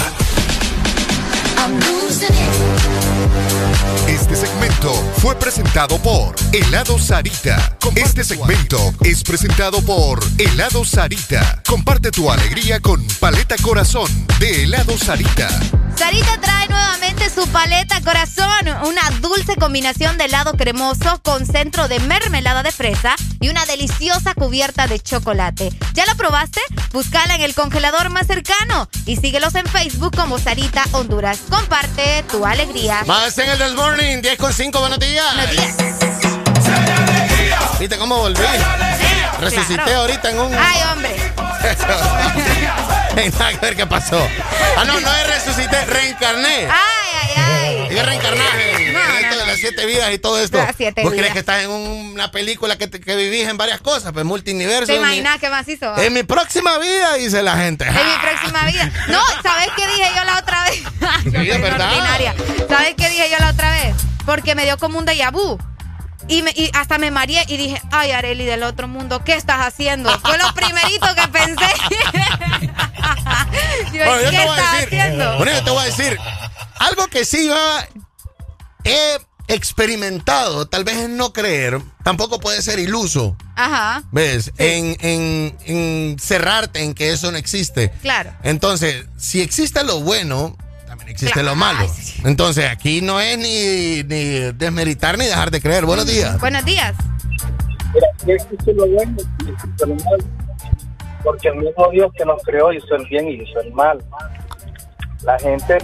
Este 4.06 4.36
segmento 4.36 4.92
fue 5.16 5.34
presentado 5.36 5.96
por 6.02 6.34
Helado 6.52 6.98
Sarita. 6.98 7.78
Este 7.94 8.22
segmento 8.22 8.92
es 9.02 9.22
presentado 9.22 9.80
por 9.80 10.20
Helado 10.36 10.84
Sarita. 10.84 11.62
Comparte 11.66 12.10
tu 12.10 12.30
alegría 12.30 12.78
con 12.80 13.02
Paleta 13.18 13.56
Corazón 13.62 14.10
de 14.38 14.64
Helado 14.64 14.98
Sarita. 14.98 15.48
Sarita 15.96 16.38
trae 16.40 16.68
nuevamente 16.68 17.30
su 17.30 17.46
paleta 17.48 18.00
corazón, 18.02 18.68
una 18.86 19.10
dulce 19.20 19.56
combinación 19.56 20.18
de 20.18 20.26
helado 20.26 20.52
cremoso 20.52 21.20
con 21.22 21.46
centro 21.46 21.88
de 21.88 21.98
mermelada 22.00 22.62
de 22.62 22.72
fresa 22.72 23.16
y 23.40 23.48
una 23.48 23.64
deliciosa 23.66 24.34
cubierta 24.34 24.86
de 24.86 25.00
chocolate. 25.00 25.72
¿Ya 25.94 26.04
lo 26.06 26.14
probaste? 26.16 26.60
Búscala 26.92 27.34
en 27.34 27.40
el 27.42 27.54
congelador 27.54 28.10
más 28.10 28.26
cercano 28.26 28.88
y 29.06 29.16
síguelos 29.16 29.54
en 29.54 29.66
Facebook 29.66 30.14
como 30.14 30.38
Sarita 30.38 30.84
Honduras. 30.92 31.38
Comparte 31.48 32.22
tu 32.30 32.44
alegría. 32.46 33.02
Más 33.06 33.36
en 33.38 33.48
el 33.50 33.58
del 33.58 33.74
morning, 33.74 34.20
10 34.22 34.38
con 34.38 34.52
5, 34.52 34.78
buenos 34.80 34.98
días. 34.98 35.24
Buenos 35.34 35.50
días. 35.52 35.74
¿Viste 37.78 37.96
cómo 37.96 38.18
volví? 38.18 38.40
Resucité 39.40 39.74
Claro. 39.82 40.00
ahorita 40.02 40.30
en 40.30 40.38
un. 40.38 40.54
Ay, 40.54 40.80
hombre. 40.92 41.16
Hey, 43.16 43.30
nada 43.38 43.50
que 43.52 43.58
ver 43.58 43.76
qué 43.76 43.86
pasó. 43.86 44.20
Ah, 44.76 44.84
no, 44.84 45.00
no 45.00 45.14
es 45.14 45.26
resucité, 45.26 45.84
reencarné. 45.86 46.68
Ay, 46.70 47.10
ay, 47.22 47.30
ay. 47.36 47.88
Dije 47.88 48.02
reencarnaje. 48.02 48.89
Las 49.50 49.60
siete 49.60 49.86
vidas 49.86 50.12
y 50.12 50.18
todo 50.18 50.38
esto. 50.38 50.58
Las 50.58 50.76
siete 50.76 51.02
¿Vos 51.02 51.12
vidas. 51.12 51.22
crees 51.22 51.32
que 51.34 51.38
estás 51.40 51.64
en 51.64 51.70
un- 51.70 52.12
una 52.12 52.30
película 52.30 52.76
que, 52.78 52.86
te- 52.88 53.00
que 53.00 53.16
vivís 53.16 53.48
en 53.48 53.56
varias 53.56 53.80
cosas? 53.80 54.12
Pues 54.12 54.24
multiverso. 54.24 54.86
¿Te 54.86 54.96
en 54.96 55.02
mi- 55.02 55.08
imaginas 55.08 55.38
qué 55.40 55.50
más 55.50 55.66
hizo? 55.68 55.96
En 55.98 56.12
mi 56.12 56.22
próxima 56.22 56.78
vida, 56.78 57.14
dice 57.14 57.42
la 57.42 57.56
gente. 57.56 57.86
En 57.86 57.94
mi 57.94 58.16
próxima 58.22 58.64
vida. 58.66 58.92
No, 59.08 59.20
¿sabes 59.42 59.68
qué 59.76 59.86
dije 59.86 60.10
yo 60.16 60.24
la 60.24 60.38
otra 60.38 60.64
vez? 60.64 60.80
Es 61.50 61.60
verdad. 61.62 61.88
ordinaria. 61.88 62.34
¿Sabes 62.68 62.94
qué 62.96 63.08
dije 63.08 63.30
yo 63.30 63.38
la 63.38 63.50
otra 63.50 63.70
vez? 63.72 63.94
Porque 64.26 64.54
me 64.54 64.64
dio 64.64 64.76
como 64.78 64.98
un 64.98 65.06
déjà 65.06 65.32
vu. 65.32 65.58
Y, 66.28 66.42
me- 66.42 66.52
y 66.54 66.70
hasta 66.74 66.98
me 66.98 67.10
mareé 67.10 67.44
y 67.48 67.56
dije, 67.56 67.80
ay, 67.90 68.12
Areli 68.12 68.44
del 68.44 68.62
otro 68.62 68.86
mundo, 68.86 69.24
¿qué 69.24 69.34
estás 69.34 69.66
haciendo? 69.66 70.10
Fue 70.20 70.38
lo 70.38 70.52
primerito 70.54 71.06
que 71.16 71.26
pensé. 71.28 71.66
Yo, 73.92 74.04
Bueno, 74.04 74.22
yo 74.22 74.30
¿Qué 74.30 74.36
te 74.36 74.44
voy 74.44 74.58
a 74.58 74.60
estás 74.60 74.72
decir, 74.80 75.00
haciendo? 75.00 75.36
bueno, 75.38 75.52
yo 75.52 75.64
te 75.64 75.70
voy 75.70 75.82
a 75.82 75.86
decir, 75.86 76.18
algo 76.78 77.06
que 77.08 77.24
sí 77.24 77.46
yo 77.46 77.56
he 78.84 79.18
experimentado, 79.50 80.66
tal 80.66 80.84
vez 80.84 80.96
en 80.98 81.16
no 81.16 81.32
creer, 81.32 81.80
tampoco 82.04 82.38
puede 82.40 82.62
ser 82.62 82.78
iluso, 82.78 83.36
Ajá, 83.56 84.02
¿ves? 84.12 84.52
En, 84.58 84.96
en, 85.00 85.56
en 85.66 86.16
cerrarte 86.18 86.82
en 86.82 86.94
que 86.94 87.10
eso 87.12 87.30
no 87.32 87.38
existe. 87.38 87.90
claro. 88.02 88.30
Entonces, 88.42 89.06
si 89.16 89.40
existe 89.40 89.82
lo 89.84 90.00
bueno, 90.00 90.56
también 90.86 91.10
existe 91.10 91.32
Claro. 91.34 91.50
lo 91.50 91.54
malo. 91.56 91.86
Entonces, 92.24 92.66
aquí 92.70 93.00
no 93.00 93.20
es 93.20 93.38
ni, 93.38 94.02
ni 94.04 94.52
desmeritar 94.52 95.18
ni 95.18 95.26
dejar 95.26 95.50
de 95.50 95.60
creer. 95.60 95.84
Buenos 95.84 96.06
días. 96.06 96.38
Buenos 96.40 96.64
días. 96.64 96.94
Mira, 97.94 98.06
sí 98.24 98.30
existe 98.32 98.72
lo 98.74 98.86
bueno 98.88 99.16
y 99.46 99.50
existe 99.50 99.86
lo 99.86 99.94
malo. 99.96 100.24
Porque 101.24 101.48
el 101.48 101.56
mismo 101.56 101.90
Dios 101.92 102.10
que 102.16 102.24
nos 102.24 102.42
creó 102.42 102.72
hizo 102.72 102.94
el 102.96 103.04
bien 103.06 103.28
y 103.28 103.34
hizo 103.42 103.60
el 103.60 103.72
mal. 103.72 104.02
La 105.22 105.38
gente 105.38 105.76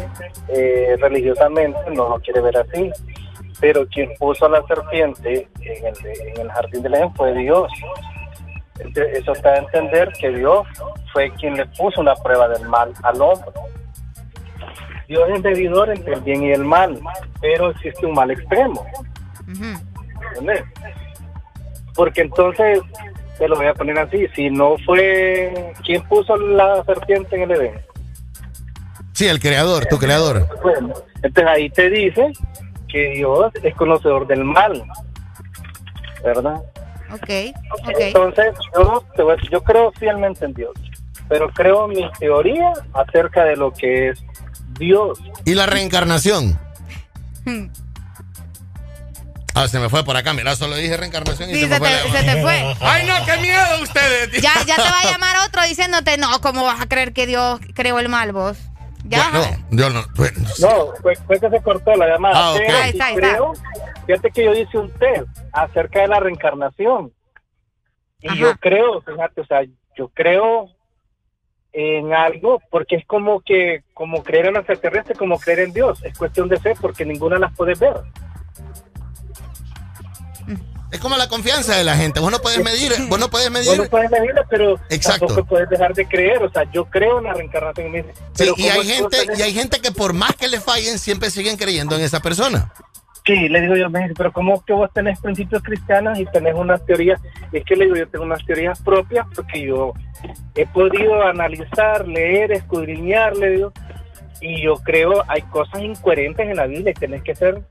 eh, 0.49 0.97
religiosamente 0.99 1.79
no 1.95 2.09
lo 2.09 2.21
quiere 2.21 2.41
ver 2.41 2.57
así. 2.57 2.91
Pero 3.61 3.87
quien 3.89 4.13
puso 4.19 4.47
a 4.47 4.51
la 4.51 4.63
serpiente 4.67 5.49
en 5.61 5.87
el, 5.87 5.95
en 6.35 6.41
el 6.43 6.51
jardín 6.51 6.83
del 6.83 6.95
Edén 6.95 7.15
fue 7.15 7.33
Dios. 7.35 7.71
Entonces, 8.79 9.19
Eso 9.19 9.33
está 9.33 9.51
a 9.55 9.57
entender 9.59 10.13
que 10.19 10.31
Dios 10.31 10.67
fue 11.13 11.31
quien 11.35 11.57
le 11.57 11.65
puso 11.67 12.01
una 12.01 12.15
prueba 12.17 12.49
del 12.49 12.69
mal 12.69 12.93
al 13.03 13.21
hombre. 13.23 13.49
Dios 15.09 15.23
es 15.35 15.43
medidor 15.43 15.89
entre 15.91 16.15
el 16.15 16.21
bien 16.21 16.43
y 16.43 16.51
el 16.53 16.65
mal, 16.65 16.99
pero 17.41 17.71
existe 17.71 18.05
un 18.05 18.13
mal 18.15 18.31
extremo. 18.31 18.85
¿Entendés? 19.49 20.65
Porque 21.95 22.23
entonces, 22.23 22.81
te 23.39 23.49
lo 23.49 23.57
voy 23.57 23.67
a 23.67 23.75
poner 23.75 23.99
así, 23.99 24.27
si 24.35 24.51
no 24.51 24.77
fue 24.85 25.73
quien 25.85 26.03
puso 26.09 26.37
la 26.37 26.85
serpiente 26.85 27.37
en 27.37 27.43
el 27.43 27.51
Edén, 27.53 27.81
Sí, 29.13 29.27
el 29.29 29.41
creador, 29.41 29.87
tu 29.87 29.97
creador. 29.97 30.47
bueno, 30.63 30.93
entonces 31.23 31.47
ahí 31.47 31.71
te 31.71 31.89
dice 31.89 32.33
que 32.97 33.11
Dios 33.11 33.53
es 33.63 33.75
conocedor 33.75 34.27
del 34.27 34.43
mal, 34.43 34.83
¿verdad? 36.25 36.57
Ok, 37.13 37.31
ok. 37.83 37.95
Entonces, 37.99 38.55
yo, 38.75 39.05
te 39.15 39.23
voy 39.23 39.33
a 39.33 39.37
decir, 39.37 39.51
yo 39.51 39.63
creo 39.63 39.93
fielmente 39.93 40.47
en 40.47 40.55
Dios, 40.55 40.73
pero 41.29 41.51
creo 41.51 41.87
mi 41.89 42.11
teoría 42.19 42.73
acerca 42.95 43.45
de 43.45 43.57
lo 43.57 43.71
que 43.71 44.09
es 44.09 44.25
Dios. 44.79 45.19
¿Y 45.45 45.55
la 45.55 45.67
reencarnación? 45.67 46.59
Hmm. 47.45 47.67
Ah, 49.55 49.69
se 49.69 49.79
me 49.79 49.89
fue 49.89 50.05
por 50.05 50.17
acá, 50.17 50.33
mira, 50.33 50.57
solo 50.57 50.77
dije 50.77 50.97
reencarnación 50.97 51.49
y 51.51 51.55
Sí, 51.55 51.61
se 51.61 51.67
me 51.69 51.75
se 51.75 51.79
fue. 51.79 51.89
te, 51.89 52.19
se 52.19 52.25
te 52.25 52.43
fue. 52.43 52.75
Ay, 52.81 53.07
no, 53.07 53.15
qué 53.27 53.37
miedo 53.43 53.63
ustedes. 53.83 54.43
Ya, 54.43 54.53
ya 54.67 54.77
te 54.77 54.83
va 54.83 55.01
a 55.01 55.13
llamar 55.13 55.37
otro 55.47 55.63
diciéndote, 55.65 56.17
no, 56.19 56.41
¿cómo 56.41 56.65
vas 56.65 56.81
a 56.81 56.87
creer 56.87 57.13
que 57.13 57.27
Dios 57.27 57.61
creó 57.75 57.99
el 57.99 58.09
mal 58.09 58.33
vos? 58.33 58.57
Bueno, 59.09 59.41
yo 59.71 59.91
no. 59.91 60.03
bueno, 60.17 60.39
No, 60.61 60.93
fue, 61.03 61.17
fue 61.17 61.39
que 61.41 61.51
se 61.51 61.63
cortó 61.63 61.95
la 61.97 62.07
llamada. 62.09 62.35
Ah, 62.37 62.53
ok. 62.53 62.59
pero 62.67 62.79
Ahí 62.79 62.83
sí 62.85 62.89
está, 62.91 63.07
ahí 63.07 63.15
está. 63.15 63.29
creo, 63.29 63.53
fíjate 64.07 64.31
que 64.31 64.45
yo 64.45 64.55
hice 64.55 64.79
un 64.79 64.91
test 64.93 65.29
acerca 65.53 66.01
de 66.01 66.09
la 66.09 66.21
reencarnación. 66.21 67.13
Y 68.21 68.29
Ajá. 68.29 68.37
yo 68.37 68.57
creo, 68.59 69.01
fíjate, 69.03 69.41
o 69.43 69.47
sea, 69.47 69.61
yo 69.97 70.09
creo 70.09 70.69
en 71.73 72.15
algo, 72.15 72.61
porque 72.71 72.97
es 72.97 73.07
como 73.07 73.41
que, 73.41 73.83
como 73.93 74.23
creer 74.23 74.47
en 74.47 74.55
los 74.55 74.61
extraterrestres, 74.69 75.19
como 75.19 75.39
creer 75.39 75.61
en 75.61 75.73
Dios. 75.75 76.03
Es 76.05 76.17
cuestión 76.17 76.49
de 76.49 76.59
fe, 76.59 76.75
porque 76.81 77.05
ninguna 77.05 77.39
las 77.39 77.55
puedes 77.55 77.79
ver. 77.79 77.95
Es 80.97 81.03
como 81.03 81.17
la 81.19 81.29
confianza 81.29 81.77
de 81.77 81.85
la 81.85 81.95
gente. 81.95 82.21
Vos 82.21 82.33
no 82.33 82.39
puedes 82.39 82.65
medir, 82.65 82.91
vos 83.09 83.19
no 83.21 83.29
puedes 83.29 83.51
medir. 83.51 83.69
Vos 83.69 83.79
no 83.79 83.85
puedes 83.85 84.11
medirla, 84.11 84.47
pero 84.49 84.81
Exacto. 84.89 85.27
tampoco 85.27 85.47
puedes 85.49 85.69
dejar 85.69 85.93
de 85.95 86.07
creer. 86.07 86.43
O 86.43 86.51
sea, 86.51 86.65
yo 86.73 86.87
creo 86.87 87.19
en 87.19 87.25
la 87.25 87.35
reencarnación. 87.35 87.93
Sí, 88.33 88.45
y 88.57 88.63
¿cómo 88.69 88.81
hay 88.81 88.87
gente, 88.87 89.17
tenés- 89.27 89.39
y 89.39 89.43
hay 89.43 89.53
gente 89.53 89.81
que 89.81 89.93
por 89.93 90.15
más 90.15 90.35
que 90.37 90.49
le 90.49 90.59
fallen, 90.59 90.99
siempre 90.99 91.31
siguen 91.31 91.59
creyendo 91.59 91.97
en 91.97 92.01
esa 92.03 92.21
persona. 92.21 92.73
Sí, 93.27 93.49
le 93.49 93.61
digo 93.61 93.77
yo, 93.77 93.91
me 93.91 94.01
dice, 94.03 94.15
pero 94.17 94.33
¿cómo 94.33 94.65
que 94.65 94.73
vos 94.73 94.89
tenés 94.95 95.21
principios 95.21 95.63
cristianos 95.63 96.19
y 96.19 96.25
tenés 96.27 96.55
unas 96.55 96.85
teorías? 96.87 97.21
Es 97.53 97.63
que 97.65 97.77
le 97.77 97.85
digo, 97.85 97.97
yo 97.97 98.09
tengo 98.09 98.25
unas 98.25 98.43
teorías 98.47 98.81
propias 98.81 99.27
porque 99.35 99.67
yo 99.67 99.93
he 100.55 100.65
podido 100.67 101.23
analizar, 101.25 102.07
leer, 102.09 102.53
escudriñar, 102.53 103.37
le 103.37 103.51
digo, 103.51 103.73
y 104.41 104.63
yo 104.63 104.77
creo 104.77 105.25
hay 105.29 105.43
cosas 105.43 105.83
incoherentes 105.83 106.49
en 106.49 106.57
la 106.57 106.67
Biblia 106.67 106.93
y 106.93 106.95
tenés 106.95 107.23
que 107.23 107.35
ser 107.35 107.63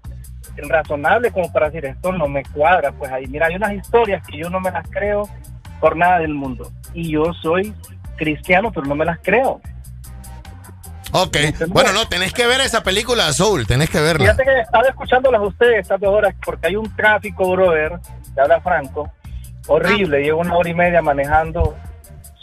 razonable 0.58 1.32
como 1.32 1.52
para 1.52 1.70
decir 1.70 1.86
esto 1.86 2.12
no 2.12 2.28
me 2.28 2.44
cuadra. 2.44 2.92
Pues 2.92 3.12
ahí, 3.12 3.26
mira, 3.28 3.48
hay 3.48 3.56
unas 3.56 3.74
historias 3.74 4.26
que 4.28 4.38
yo 4.38 4.50
no 4.50 4.60
me 4.60 4.72
las 4.72 4.88
creo 4.90 5.28
por 5.80 5.96
nada 5.96 6.20
del 6.20 6.34
mundo. 6.34 6.72
Y 6.94 7.12
yo 7.12 7.34
soy 7.42 7.74
cristiano, 8.18 8.72
pero 8.72 8.86
no 8.88 8.96
me 8.96 9.06
las 9.06 9.20
creo. 9.22 9.62
Ok. 11.12 11.38
Bueno, 11.70 11.94
no, 11.94 12.08
tenés 12.08 12.34
que 12.34 12.46
ver 12.46 12.60
esa 12.62 12.84
película 12.84 13.32
Soul, 13.32 13.66
tenés 13.68 13.90
que 13.90 14.02
verla. 14.02 14.26
Fíjate 14.34 14.44
que 14.44 14.60
estaba 14.62 14.88
escuchándolas 14.88 15.42
ustedes 15.42 15.80
estas 15.82 16.00
dos 16.02 16.10
horas 16.14 16.34
porque 16.46 16.68
hay 16.68 16.76
un 16.76 16.94
tráfico, 16.96 17.52
brother, 17.52 18.00
te 18.34 18.42
habla 18.42 18.60
Franco, 18.60 19.10
horrible. 19.68 20.22
Llevo 20.24 20.42
una 20.42 20.56
hora 20.58 20.70
y 20.70 20.74
media 20.74 21.02
manejando 21.02 21.76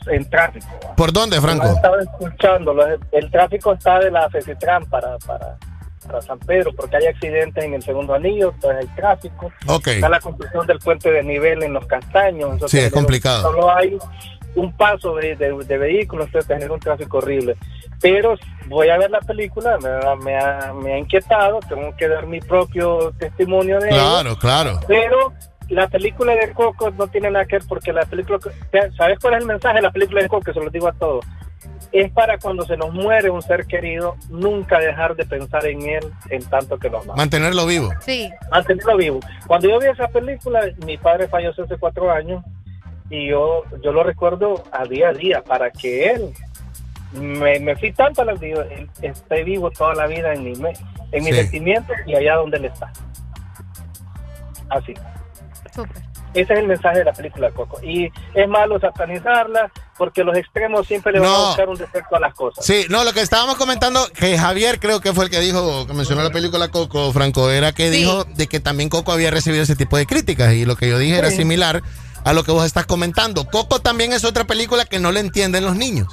en 0.06 0.28
tráfico. 0.30 0.66
¿Por 0.96 1.12
dónde, 1.12 1.40
Franco? 1.40 1.66
Estaba 1.66 2.00
escuchando, 2.00 2.72
lo- 2.72 2.86
el 3.12 3.30
tráfico 3.30 3.74
está 3.74 3.98
de 3.98 4.10
la 4.10 4.28
FECITRAN 4.30 4.86
para, 4.86 5.18
para, 5.18 5.56
para 6.12 6.22
San 6.22 6.38
Pedro, 6.38 6.72
porque 6.76 6.96
hay 6.96 7.06
accidentes 7.06 7.64
en 7.64 7.74
el 7.74 7.82
segundo 7.82 8.14
anillo, 8.14 8.52
entonces 8.54 8.80
hay 8.88 8.94
tráfico. 8.96 9.50
Ok. 9.66 9.88
Está 9.88 10.08
la 10.08 10.20
construcción 10.20 10.66
del 10.66 10.78
puente 10.78 11.10
de 11.10 11.22
nivel 11.24 11.62
en 11.64 11.72
los 11.72 11.86
castaños. 11.86 12.52
entonces 12.52 12.78
Sí, 12.80 12.86
es 12.86 12.92
complicado. 12.92 13.42
Solo 13.42 13.74
hay 13.74 13.98
un 14.54 14.70
paso 14.76 15.14
de, 15.16 15.34
de- 15.34 15.64
de 15.64 15.78
vehículos, 15.78 16.26
entonces 16.26 16.46
genera 16.54 16.72
un 16.74 16.78
tráfico 16.80 17.18
horrible. 17.18 17.56
Pero 18.00 18.34
voy 18.66 18.88
a 18.90 18.98
ver 18.98 19.10
la 19.10 19.20
película, 19.20 19.78
me, 19.78 19.88
ha- 19.88 20.14
me 20.16 20.36
ha, 20.38 20.72
me 20.74 20.92
ha 20.92 20.98
inquietado, 20.98 21.58
tengo 21.68 21.96
que 21.96 22.06
dar 22.08 22.26
mi 22.26 22.40
propio 22.40 23.12
testimonio 23.18 23.78
de 23.80 23.88
ello. 23.88 23.96
Claro, 23.96 24.36
claro. 24.38 24.80
Pero 24.86 25.32
la 25.70 25.88
película 25.88 26.34
de 26.34 26.52
Coco 26.52 26.90
no 26.90 27.06
tiene 27.08 27.30
nada 27.30 27.46
que 27.46 27.56
ver 27.56 27.66
porque 27.66 27.92
la 27.92 28.04
película, 28.04 28.38
¿sabes 28.96 29.18
cuál 29.20 29.34
es 29.34 29.40
el 29.40 29.46
mensaje 29.46 29.76
de 29.76 29.82
la 29.82 29.90
película 29.90 30.20
de 30.22 30.28
Coco? 30.28 30.52
Se 30.52 30.60
lo 30.60 30.68
digo 30.68 30.88
a 30.88 30.92
todos. 30.92 31.24
Es 31.92 32.10
para 32.10 32.38
cuando 32.38 32.64
se 32.64 32.76
nos 32.76 32.92
muere 32.92 33.28
un 33.28 33.42
ser 33.42 33.66
querido, 33.66 34.16
nunca 34.30 34.78
dejar 34.78 35.14
de 35.14 35.26
pensar 35.26 35.66
en 35.66 35.82
él 35.82 36.12
en 36.30 36.42
tanto 36.44 36.78
que 36.78 36.88
lo 36.88 36.98
amamos. 36.98 37.16
Mantenerlo 37.16 37.66
vivo. 37.66 37.90
Sí. 38.00 38.30
Mantenerlo 38.50 38.96
vivo. 38.96 39.20
Cuando 39.46 39.68
yo 39.68 39.78
vi 39.78 39.86
esa 39.88 40.08
película, 40.08 40.62
mi 40.86 40.96
padre 40.96 41.28
falleció 41.28 41.64
hace 41.64 41.76
cuatro 41.76 42.10
años 42.10 42.42
y 43.10 43.28
yo, 43.28 43.64
yo 43.82 43.92
lo 43.92 44.02
recuerdo 44.04 44.64
a 44.72 44.84
día 44.86 45.10
a 45.10 45.12
día 45.12 45.42
para 45.44 45.70
que 45.70 46.10
él 46.12 46.32
me, 47.12 47.60
me 47.60 47.76
fui 47.76 47.92
tanto 47.92 48.22
a 48.22 48.24
la 48.24 48.32
él 48.32 48.88
esté 49.02 49.44
vivo 49.44 49.70
toda 49.70 49.94
la 49.94 50.06
vida 50.06 50.32
en 50.32 50.44
mi, 50.44 50.54
me- 50.54 50.72
en 51.12 51.22
mis 51.24 51.34
Sí. 51.34 51.42
sentimientos 51.42 51.94
y 52.06 52.14
allá 52.14 52.36
donde 52.36 52.56
él 52.56 52.64
está. 52.64 52.90
Así. 54.70 54.94
Súper. 55.74 56.02
Ese 56.34 56.52
es 56.52 56.58
el 56.60 56.66
mensaje 56.66 56.98
de 56.98 57.04
la 57.04 57.12
película 57.12 57.50
Coco. 57.50 57.78
Y 57.82 58.10
es 58.34 58.48
malo 58.48 58.80
satanizarla 58.80 59.70
porque 59.98 60.24
los 60.24 60.36
extremos 60.36 60.86
siempre 60.86 61.12
le 61.12 61.20
van 61.20 61.28
No. 61.28 61.36
a 61.36 61.46
buscar 61.48 61.68
un 61.68 61.76
defecto 61.76 62.16
a 62.16 62.20
las 62.20 62.34
cosas. 62.34 62.64
Sí, 62.64 62.86
no, 62.88 63.04
lo 63.04 63.12
que 63.12 63.20
estábamos 63.20 63.56
comentando, 63.56 64.00
que 64.18 64.38
Javier 64.38 64.80
creo 64.80 65.00
que 65.00 65.12
fue 65.12 65.24
el 65.24 65.30
que 65.30 65.40
dijo, 65.40 65.86
que 65.86 65.92
mencionó 65.92 66.22
la 66.22 66.30
película 66.30 66.68
Coco, 66.68 67.12
Franco, 67.12 67.50
era 67.50 67.72
que 67.72 67.90
dijo 67.90 68.24
de 68.24 68.46
que 68.46 68.60
también 68.60 68.88
Coco 68.88 69.12
había 69.12 69.30
recibido 69.30 69.62
ese 69.62 69.76
tipo 69.76 69.96
de 69.96 70.06
críticas 70.06 70.52
y 70.54 70.64
lo 70.64 70.76
que 70.76 70.88
yo 70.88 70.98
dije 70.98 71.18
era 71.18 71.30
similar 71.30 71.82
a 72.24 72.32
lo 72.32 72.44
que 72.44 72.52
vos 72.52 72.64
estás 72.64 72.86
comentando. 72.86 73.44
Coco 73.46 73.80
también 73.80 74.12
es 74.12 74.24
otra 74.24 74.44
película 74.44 74.84
que 74.84 74.98
no 75.00 75.12
le 75.12 75.20
entienden 75.20 75.64
los 75.64 75.76
niños. 75.76 76.08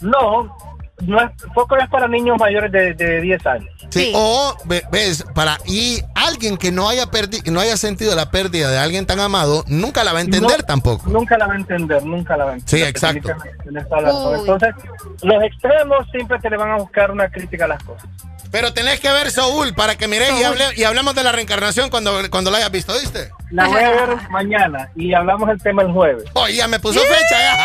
No, 0.00 0.56
no 1.02 1.20
es, 1.20 1.30
Coco 1.54 1.76
es 1.76 1.88
para 1.90 2.08
niños 2.08 2.36
mayores 2.38 2.72
de, 2.72 2.94
de 2.94 3.20
10 3.20 3.46
años. 3.46 3.70
Sí, 3.90 4.12
O, 4.14 4.56
ve- 4.64 4.82
ves, 4.90 5.24
para, 5.34 5.58
y 5.66 6.02
alguien 6.14 6.56
que 6.56 6.72
no 6.72 6.88
haya, 6.88 7.06
perdi- 7.06 7.44
no 7.50 7.60
haya 7.60 7.76
sentido 7.76 8.14
la 8.16 8.30
pérdida 8.30 8.70
de 8.70 8.78
alguien 8.78 9.06
tan 9.06 9.20
amado, 9.20 9.62
nunca 9.68 10.02
la 10.04 10.12
va 10.12 10.18
a 10.18 10.22
entender 10.22 10.58
No, 10.58 10.64
tampoco. 10.64 11.08
Nunca 11.08 11.36
la 11.38 11.46
va 11.46 11.52
a 11.54 11.56
entender, 11.56 12.02
nunca 12.04 12.36
la 12.36 12.44
va 12.46 12.50
a 12.52 12.54
entender. 12.54 12.80
Sí, 12.80 12.88
exacto. 12.88 13.30
Entonces, 13.64 14.74
los 15.22 15.42
extremos 15.44 16.06
siempre 16.10 16.38
te 16.40 16.50
le 16.50 16.56
van 16.56 16.70
a 16.72 16.76
buscar 16.76 17.10
una 17.10 17.28
crítica 17.28 17.66
a 17.66 17.68
las 17.68 17.82
cosas. 17.84 18.08
Pero 18.50 18.72
tenés 18.72 19.00
que 19.00 19.10
ver 19.10 19.30
Soul 19.30 19.74
para 19.74 19.96
que 19.96 20.06
mires 20.08 20.30
y, 20.30 20.44
hable- 20.44 20.72
y 20.76 20.84
hablamos 20.84 21.14
de 21.14 21.24
la 21.24 21.32
reencarnación 21.32 21.90
cuando, 21.90 22.12
cuando 22.30 22.50
la 22.50 22.58
hayas 22.58 22.70
visto, 22.70 22.92
¿viste? 22.98 23.30
La 23.50 23.66
voy 23.66 23.82
a 23.82 23.90
ver 23.90 24.30
mañana 24.30 24.88
y 24.96 25.12
hablamos 25.14 25.48
el 25.50 25.60
tema 25.60 25.82
el 25.82 25.92
jueves. 25.92 26.24
Oye, 26.32 26.54
ya 26.56 26.68
me 26.68 26.78
puso 26.80 27.00
fecha 27.00 27.36
ya. 27.38 27.56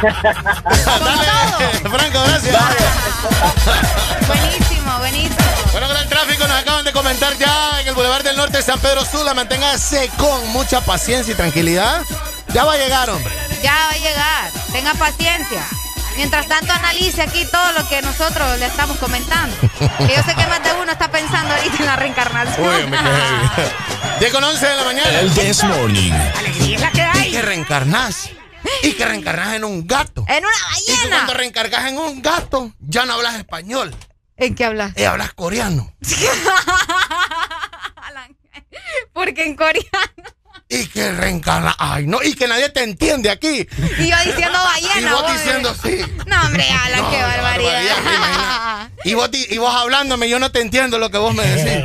Dale, 1.00 1.79
Franco, 1.88 2.22
gracias. 2.26 2.56
Buenísimo, 4.26 4.98
buenísimo. 4.98 5.36
Bueno, 5.72 5.88
gran 5.88 6.08
tráfico 6.08 6.46
nos 6.46 6.58
acaban 6.58 6.84
de 6.84 6.92
comentar 6.92 7.36
ya 7.38 7.80
en 7.80 7.88
el 7.88 7.94
Boulevard 7.94 8.22
del 8.22 8.36
Norte 8.36 8.58
de 8.58 8.62
San 8.62 8.78
Pedro 8.80 9.04
Sula. 9.04 9.34
Manténgase 9.34 10.10
con 10.18 10.46
mucha 10.48 10.80
paciencia 10.82 11.32
y 11.32 11.36
tranquilidad. 11.36 12.02
Ya 12.52 12.64
va 12.64 12.74
a 12.74 12.76
llegar, 12.76 13.08
hombre. 13.08 13.32
Ya 13.62 13.72
va 13.72 13.90
a 13.90 13.98
llegar. 13.98 14.50
Tenga 14.72 14.94
paciencia. 14.94 15.64
Mientras 16.16 16.48
tanto, 16.48 16.72
analice 16.72 17.22
aquí 17.22 17.46
todo 17.46 17.72
lo 17.72 17.88
que 17.88 18.02
nosotros 18.02 18.58
le 18.58 18.66
estamos 18.66 18.98
comentando. 18.98 19.56
Que 19.60 20.14
yo 20.14 20.22
sé 20.22 20.34
que 20.34 20.46
más 20.48 20.62
de 20.62 20.72
uno 20.74 20.92
está 20.92 21.10
pensando 21.10 21.54
ahorita 21.54 21.76
en 21.78 21.86
la 21.86 21.96
reencarnación. 21.96 22.68
Uy, 22.68 22.86
me 22.88 22.98
quedé 22.98 23.70
10 24.18 24.32
con 24.32 24.44
11 24.44 24.66
de 24.66 24.76
la 24.76 24.84
mañana. 24.84 25.20
El 25.20 25.32
This 25.32 25.64
Morning. 25.64 26.12
Alegría 26.36 26.76
es 26.76 26.82
la 26.82 26.90
que 26.90 27.02
hay. 27.02 27.30
Que 27.30 27.42
reencarnás. 27.42 28.30
Y 28.82 28.92
que 28.92 29.04
reencarnás 29.04 29.54
en 29.54 29.64
un 29.64 29.86
gato. 29.86 30.24
En 30.28 30.44
una 30.44 30.54
Y 30.80 30.84
que 30.86 30.92
ballena. 30.92 31.16
cuando 31.16 31.34
reencargas 31.34 31.86
en 31.86 31.98
un 31.98 32.22
gato, 32.22 32.72
ya 32.80 33.04
no 33.04 33.14
hablas 33.14 33.34
español. 33.36 33.94
¿En 34.36 34.54
qué 34.54 34.64
hablas? 34.64 34.92
Y 34.96 35.04
hablas 35.04 35.32
coreano. 35.34 35.92
Porque 39.12 39.44
en 39.44 39.56
coreano. 39.56 39.88
Y 40.68 40.86
que 40.86 41.10
reencarnas. 41.12 41.74
Ay, 41.78 42.06
no. 42.06 42.22
Y 42.22 42.34
que 42.34 42.46
nadie 42.46 42.68
te 42.70 42.82
entiende 42.84 43.28
aquí. 43.30 43.66
Y 43.98 44.08
yo 44.08 44.16
diciendo 44.24 44.58
ballena. 44.64 45.00
Y 45.00 45.04
vos 45.12 45.22
vos, 45.22 45.32
diciendo 45.32 45.74
sí. 45.82 45.98
No, 46.26 46.40
hombre, 46.42 46.64
Alan, 46.70 47.02
No, 47.02 47.10
qué 47.10 47.22
barbaridad. 47.22 48.90
Y 49.04 49.14
vos, 49.14 49.30
y 49.32 49.56
vos 49.56 49.74
hablándome, 49.74 50.28
yo 50.28 50.38
no 50.38 50.52
te 50.52 50.60
entiendo 50.60 50.98
lo 50.98 51.10
que 51.10 51.16
vos 51.16 51.34
me 51.34 51.42
decís. 51.46 51.82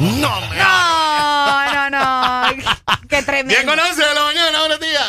No, 0.00 0.40
me 0.40 0.56
No, 0.56 1.72
no, 1.72 1.90
no. 1.90 2.64
Qué 3.08 3.22
tremendo. 3.22 3.54
10 3.54 3.64
con 3.66 3.78
11 3.78 4.02
de 4.02 4.14
la 4.14 4.24
mañana, 4.24 4.58
buenos 4.60 4.80
días. 4.80 5.08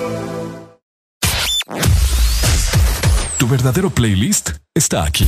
verdadero 3.51 3.89
playlist 3.89 4.51
está 4.73 5.03
aquí. 5.03 5.27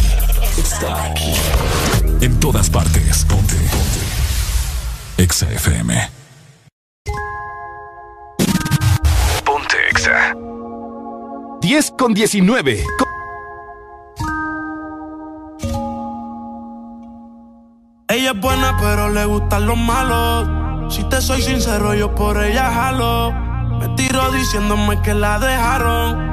Está 0.57 1.11
aquí. 1.11 1.33
En 2.21 2.39
todas 2.39 2.69
partes. 2.69 3.25
Ponte. 3.25 3.55
Ponte. 3.55 5.21
Exa 5.21 5.51
FM. 5.51 6.09
Ponte 9.43 9.75
Exa. 9.91 10.33
10 11.59 11.91
con 11.97 12.13
19. 12.13 12.85
Ella 18.07 18.31
es 18.31 18.39
buena, 18.39 18.77
pero 18.79 19.09
le 19.09 19.25
gustan 19.25 19.67
los 19.67 19.77
malos. 19.77 20.95
Si 20.95 21.03
te 21.09 21.21
soy 21.21 21.41
sincero, 21.41 21.93
yo 21.93 22.15
por 22.15 22.41
ella 22.41 22.71
jalo. 22.71 23.33
Me 23.79 23.89
tiro 23.97 24.31
diciéndome 24.31 25.01
que 25.01 25.13
la 25.13 25.39
dejaron 25.39 26.32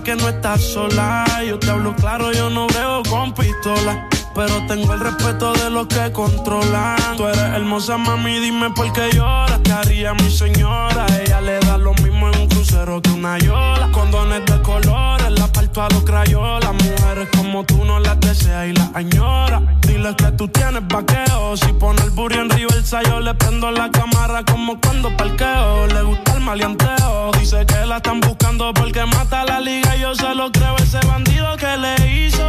que 0.00 0.16
no 0.16 0.28
estás 0.28 0.60
sola. 0.62 1.24
Yo 1.46 1.58
te 1.58 1.70
hablo 1.70 1.94
claro, 1.94 2.32
yo 2.32 2.48
no 2.48 2.66
veo 2.68 3.02
con 3.08 3.32
pistola. 3.34 4.08
Pero 4.34 4.66
tengo 4.66 4.94
el 4.94 5.00
respeto 5.00 5.52
de 5.52 5.68
los 5.68 5.86
que 5.86 6.10
controlan. 6.12 7.16
Tú 7.16 7.26
eres 7.26 7.38
hermosa, 7.38 7.98
mami, 7.98 8.38
dime 8.38 8.70
por 8.70 8.90
qué 8.92 9.10
lloras. 9.12 9.62
Te 9.62 9.72
haría 9.72 10.14
mi 10.14 10.30
señora. 10.30 11.06
Ella 11.20 11.40
le 11.42 11.58
da 11.60 11.76
lo 11.76 11.92
mismo 11.94 12.28
en 12.30 12.40
un 12.40 12.48
crucero 12.48 13.02
que 13.02 13.10
una 13.10 13.38
yola. 13.38 13.90
Condones 13.92 14.44
de 14.46 14.62
colores, 14.62 15.30
la 15.30 15.46
parto 15.48 15.82
a 15.82 15.88
los 15.90 16.02
crayolas. 16.04 16.72
Mujeres 16.72 17.28
como 17.36 17.64
tú 17.64 17.84
no 17.84 18.00
las 18.00 18.18
deseas 18.20 18.68
y 18.68 18.72
las 18.72 18.90
añora. 18.94 19.60
Dile 19.82 20.16
que 20.16 20.32
tú 20.32 20.48
tienes 20.48 20.86
vaqueo. 20.88 21.56
Si 21.56 21.70
pone 21.74 22.00
el 22.02 22.10
burro 22.10 22.40
en 22.40 22.48
río 22.48 22.68
el 22.74 22.84
sayo, 22.84 23.20
le 23.20 23.34
prendo 23.34 23.70
la 23.70 23.90
cámara 23.90 24.42
como 24.44 24.80
cuando 24.80 25.14
parqueo. 25.16 25.86
Le 25.88 26.02
gusta 26.02 26.31
maleanteo. 26.42 27.30
Dice 27.38 27.64
que 27.66 27.86
la 27.86 27.96
están 27.96 28.20
buscando 28.20 28.72
porque 28.74 29.04
mata 29.06 29.44
la 29.44 29.60
liga. 29.60 29.96
Yo 29.96 30.14
se 30.14 30.34
lo 30.34 30.50
creo, 30.50 30.76
ese 30.76 30.98
bandido 31.06 31.56
que 31.56 31.76
le 31.76 32.26
hizo. 32.26 32.48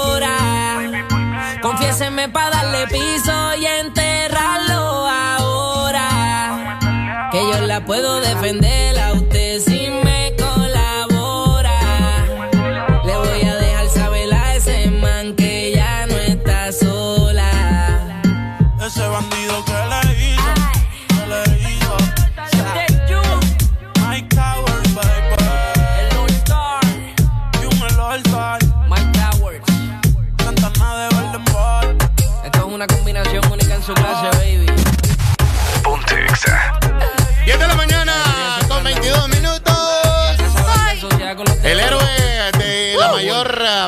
Confiéseme 1.61 2.27
para 2.29 2.49
darle 2.49 2.87
piso 2.87 3.55
y 3.55 3.65
enterrarlo 3.65 5.07
ahora. 5.07 6.79
Que 7.31 7.39
yo 7.39 7.61
la 7.67 7.85
puedo 7.85 8.19
defender 8.19 8.99
a 8.99 9.13
usted 9.13 9.40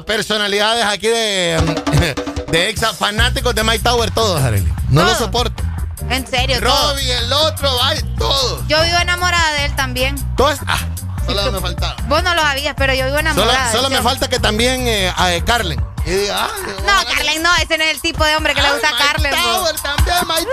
personalidades 0.01 0.85
aquí 0.85 1.07
de, 1.07 2.15
de 2.51 2.69
exa 2.69 2.93
fanáticos 2.93 3.53
de 3.55 3.63
Mike 3.63 3.79
Tower, 3.83 4.11
todos, 4.11 4.41
Arely. 4.41 4.71
No 4.89 5.03
lo 5.03 5.15
soporto. 5.15 5.63
En 6.09 6.27
serio. 6.27 6.59
Robbie, 6.59 7.11
el 7.11 7.31
otro, 7.31 7.69
ay, 7.81 7.99
todos. 8.17 8.67
Yo 8.67 8.81
vivo 8.81 8.97
enamorada 8.97 9.53
de 9.53 9.65
él 9.65 9.75
también. 9.75 10.15
Todos. 10.35 10.59
Ah, 10.67 10.79
solo 11.25 11.51
me 11.51 11.59
faltaba. 11.59 11.95
Vos 12.07 12.23
no 12.23 12.33
lo 12.35 12.41
sabías, 12.41 12.75
pero 12.77 12.93
yo 12.93 13.05
vivo 13.05 13.17
Solo, 13.17 13.31
enamorada. 13.31 13.71
solo 13.71 13.89
de 13.89 13.95
me 13.95 14.01
falta 14.01 14.27
que 14.27 14.39
también 14.39 14.87
eh, 14.87 15.11
a 15.15 15.33
eh, 15.33 15.43
Carlen. 15.43 15.83
Y 16.05 16.09
diga, 16.09 16.45
ah, 16.45 16.49
No, 16.85 17.13
Carlen 17.15 17.41
no, 17.43 17.49
ese 17.61 17.77
no 17.77 17.83
es 17.85 17.91
el 17.91 18.01
tipo 18.01 18.25
de 18.25 18.35
hombre 18.35 18.53
que 18.53 18.61
le 18.61 18.71
gusta 18.71 18.89
a 18.89 18.97
Carlen. 18.97 19.31
Tower 19.33 19.75
también, 19.81 20.17
Tower. 20.19 20.47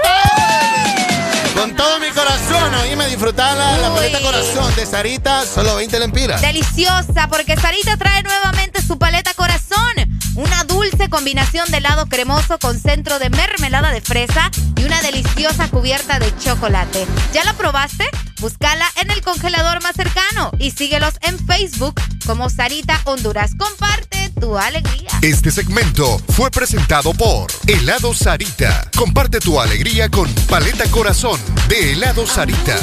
Con 1.55 1.77
todo 1.77 1.99
mi 1.99 2.09
corazón, 2.11 2.75
oíme 2.83 3.07
disfrutar 3.09 3.57
la, 3.57 3.77
la 3.79 3.91
Uy. 3.91 3.97
paleta 3.97 4.21
corazón 4.21 4.75
de 4.77 4.87
Sarita, 4.87 5.45
solo 5.45 5.77
20 5.77 5.99
lempiras. 5.99 6.41
Deliciosa, 6.41 7.29
porque 7.29 7.57
Sarita 7.57 7.97
trae 7.97 8.23
nuevamente 8.23 8.81
su 8.81 8.99
paleta 8.99 9.35
corazón. 9.35 10.20
Una 10.35 10.65
dulce 10.65 11.09
combinación 11.09 11.71
de 11.71 11.79
helado 11.79 12.07
cremoso 12.07 12.59
con 12.59 12.79
centro 12.79 13.19
de 13.19 13.31
mermelada 13.31 13.91
de 13.91 14.01
fresa 14.01 14.51
y 14.77 14.85
una 14.85 15.01
deliciosa 15.03 15.69
cubierta 15.69 16.19
de 16.19 16.33
chocolate. 16.39 17.07
¿Ya 17.33 17.45
la 17.45 17.55
probaste? 17.55 18.09
Búscala 18.39 18.87
en 18.97 19.11
el 19.11 19.23
congelador 19.23 19.83
más 19.83 19.95
cercano 19.97 20.51
y 20.59 20.71
síguelos 20.71 21.15
en 21.23 21.39
Facebook 21.47 22.01
como 22.27 22.49
Sarita 22.49 23.01
Honduras. 23.05 23.53
Comparte 23.59 24.31
tu 24.41 24.57
alegría. 24.57 25.11
Este 25.23 25.51
segmento 25.51 26.21
fue 26.29 26.51
presentado 26.51 27.13
por 27.13 27.51
Helado 27.67 28.15
Sarita. 28.15 28.89
Comparte 28.97 29.41
tu 29.41 29.61
alegría 29.61 30.09
con 30.09 30.33
Paleta 30.49 30.85
Corazón 30.91 31.39
de 31.69 31.93
Helado 31.93 32.27
Sarita. 32.27 32.79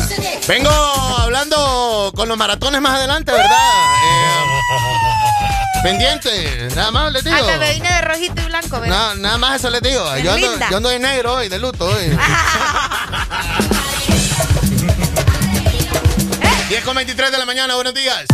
Vengo 0.47 0.69
hablando 0.69 2.11
con 2.15 2.27
los 2.27 2.37
maratones 2.37 2.81
más 2.81 2.95
adelante, 2.95 3.31
¿verdad? 3.31 3.57
Eh, 5.39 5.46
pendiente, 5.83 6.67
nada 6.75 6.91
más 6.91 7.11
les 7.11 7.23
digo. 7.23 7.35
Hasta 7.35 7.57
me 7.57 7.73
vine 7.73 7.89
de 7.91 8.01
rojito 8.01 8.41
y 8.41 8.45
blanco, 8.45 8.79
¿verdad? 8.79 9.09
Na- 9.09 9.15
nada 9.15 9.37
más 9.37 9.55
eso 9.59 9.69
les 9.69 9.81
digo. 9.81 10.03
Yo 10.17 10.33
ando, 10.33 10.59
yo 10.69 10.77
ando 10.77 10.89
de 10.89 10.99
negro 10.99 11.33
hoy, 11.35 11.49
de 11.49 11.59
luto 11.59 11.85
hoy. 11.85 12.17
10 16.69 16.83
con 16.85 16.95
23 16.95 17.31
de 17.31 17.37
la 17.37 17.45
mañana, 17.45 17.75
buenos 17.75 17.93
días. 17.93 18.25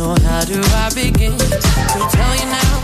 So 0.00 0.14
how 0.24 0.42
do 0.46 0.58
I 0.58 0.88
begin 0.94 1.36
to 1.36 1.98
tell 2.16 2.34
you 2.40 2.46
now 2.48 2.74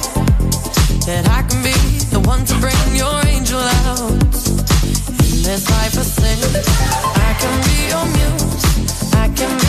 that 1.09 1.25
I 1.31 1.41
can 1.49 1.63
be 1.65 1.73
the 2.13 2.21
one 2.21 2.45
to 2.45 2.55
bring 2.61 2.77
your 2.95 3.25
angel 3.25 3.59
out 3.59 4.13
in 4.13 5.41
this 5.41 5.65
life 5.71 5.97
of 5.97 6.05
sin? 6.05 6.37
I 7.17 7.33
can 7.41 7.57
be 7.65 7.89
your 7.89 8.05
muse, 8.05 9.15
I 9.15 9.29
can 9.35 9.66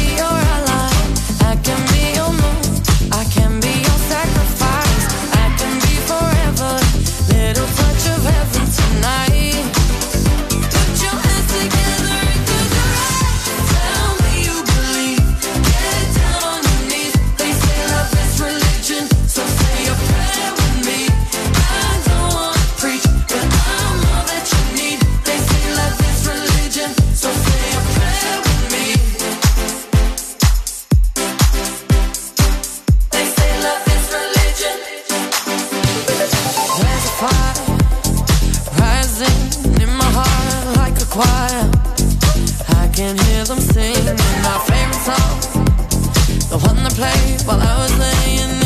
choir. 41.17 41.65
I 42.81 42.87
can 42.93 43.17
hear 43.25 43.43
them 43.45 43.59
singing 43.59 44.19
my 44.45 44.57
favorite 44.69 45.03
song, 45.07 45.37
the 46.51 46.57
one 46.69 46.77
they 46.83 46.93
played 46.93 47.41
while 47.47 47.61
I 47.61 47.73
was 47.81 47.93
laying 47.97 48.56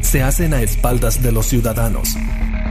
se 0.00 0.22
hacen 0.22 0.54
a 0.54 0.62
espaldas 0.62 1.22
de 1.22 1.32
los 1.32 1.46
ciudadanos. 1.46 2.16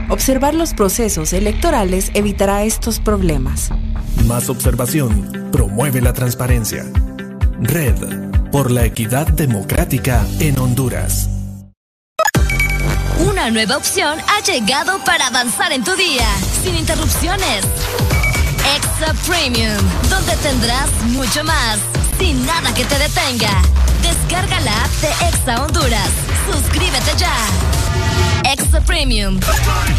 Observar 0.08 0.54
los 0.54 0.74
procesos 0.74 1.32
electorales 1.32 2.10
evitará 2.14 2.64
estos 2.64 2.98
problemas. 2.98 3.70
Más 4.26 4.50
observación 4.50 5.48
promueve 5.52 6.00
la 6.00 6.12
transparencia. 6.12 6.84
Red 7.60 7.94
por 8.50 8.72
la 8.72 8.84
equidad 8.84 9.28
democrática 9.28 10.26
en 10.40 10.58
Honduras. 10.58 11.28
Una 13.20 13.50
nueva 13.50 13.76
opción 13.76 14.18
ha 14.18 14.42
llegado 14.42 14.98
para 15.04 15.28
avanzar 15.28 15.72
en 15.72 15.84
tu 15.84 15.94
día, 15.94 16.26
sin 16.64 16.74
interrupciones. 16.74 17.64
Extra 18.76 19.14
Premium, 19.28 19.78
donde 20.08 20.34
tendrás 20.42 20.90
mucho 21.10 21.44
más, 21.44 21.78
sin 22.18 22.44
nada 22.44 22.74
que 22.74 22.84
te 22.84 22.98
detenga. 22.98 23.62
Descarga 24.02 24.60
la 24.60 24.84
app 24.84 24.90
de 25.00 25.08
Exa 25.28 25.62
Honduras. 25.62 26.10
Suscríbete 26.50 27.12
ya. 27.16 27.34
Extra 28.50 28.80
Premium. 28.80 29.38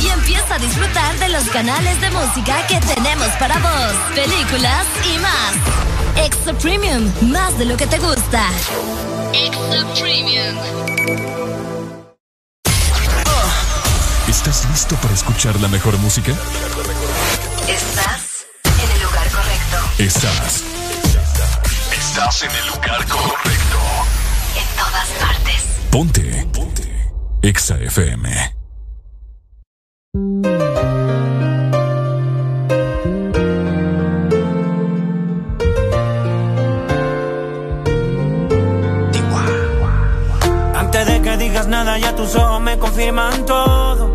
Y 0.02 0.08
empieza 0.08 0.56
a 0.56 0.60
disfrutar 0.60 1.18
de 1.20 1.30
los 1.30 1.44
canales 1.50 2.00
de 2.02 2.10
música 2.12 2.66
que 2.68 2.80
tenemos 2.82 3.28
para 3.40 3.58
vos, 3.60 3.94
películas 4.16 4.86
y 5.14 5.18
más. 5.20 6.26
Extra 6.26 6.54
Premium, 6.54 7.12
más 7.22 7.58
de 7.58 7.66
lo 7.66 7.78
que 7.78 7.88
te 7.88 8.00
gusta. 8.00 8.48
Extra 9.34 9.86
Premium. 10.00 10.58
¿Estás 14.28 14.66
listo 14.70 14.96
para 14.96 15.14
escuchar 15.14 15.60
la 15.60 15.68
mejor 15.68 15.98
música? 16.00 16.32
Estás 17.68 18.48
en 18.66 18.92
el 18.92 19.04
lugar 19.04 19.30
correcto. 19.30 19.78
Estás. 20.00 20.81
Estás 22.14 22.44
en 22.44 22.52
el 22.52 22.68
lugar 22.68 23.08
correcto. 23.08 23.80
En 24.58 24.68
todas 24.76 25.08
partes. 25.18 25.66
Ponte. 25.90 26.46
Ponte. 26.52 27.10
Exa 27.42 27.78
FM. 27.80 28.30
Antes 40.76 41.08
de 41.08 41.22
que 41.22 41.38
digas 41.38 41.68
nada, 41.68 41.98
ya 41.98 42.14
tus 42.14 42.36
ojos 42.36 42.60
me 42.60 42.78
confirman 42.78 43.46
todo. 43.46 44.12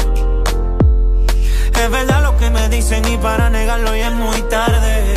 Es 1.73 1.91
verdad 1.91 2.23
lo 2.25 2.36
que 2.36 2.50
me 2.50 2.68
dicen 2.68 3.08
y 3.10 3.16
para 3.16 3.49
negarlo 3.49 3.97
ya 3.97 4.08
es 4.08 4.15
muy 4.15 4.42
tarde. 4.50 5.16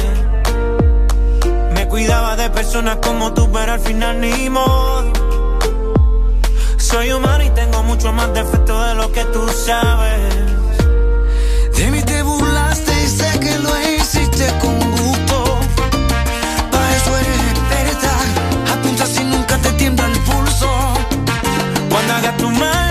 Cuidaba 1.99 2.37
de 2.37 2.49
personas 2.51 2.95
como 3.03 3.33
tú, 3.33 3.51
pero 3.51 3.73
al 3.73 3.79
final 3.81 4.21
ni 4.21 4.49
modo. 4.49 5.11
Soy 6.77 7.11
humano 7.11 7.43
y 7.43 7.49
tengo 7.49 7.83
mucho 7.83 8.13
más 8.13 8.33
defectos 8.33 8.87
de 8.87 8.95
lo 8.95 9.11
que 9.11 9.25
tú 9.25 9.45
sabes. 9.49 10.33
De 11.75 11.91
mí 11.91 12.01
te 12.03 12.21
burlaste 12.23 13.03
y 13.03 13.05
sé 13.05 13.39
que 13.41 13.53
lo 13.59 13.71
hiciste 13.81 14.47
con 14.61 14.79
gusto. 14.79 15.59
Para 16.71 16.95
eso 16.95 17.17
eres 17.17 17.41
experta. 17.51 18.11
Apunta 18.75 19.05
si 19.05 19.25
nunca 19.25 19.57
te 19.57 19.73
tiembla 19.73 20.05
el 20.05 20.19
pulso. 20.19 20.69
Cuando 21.89 22.13
hagas 22.13 22.37
tu 22.37 22.49
maleta, 22.49 22.88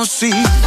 conocí. 0.00 0.59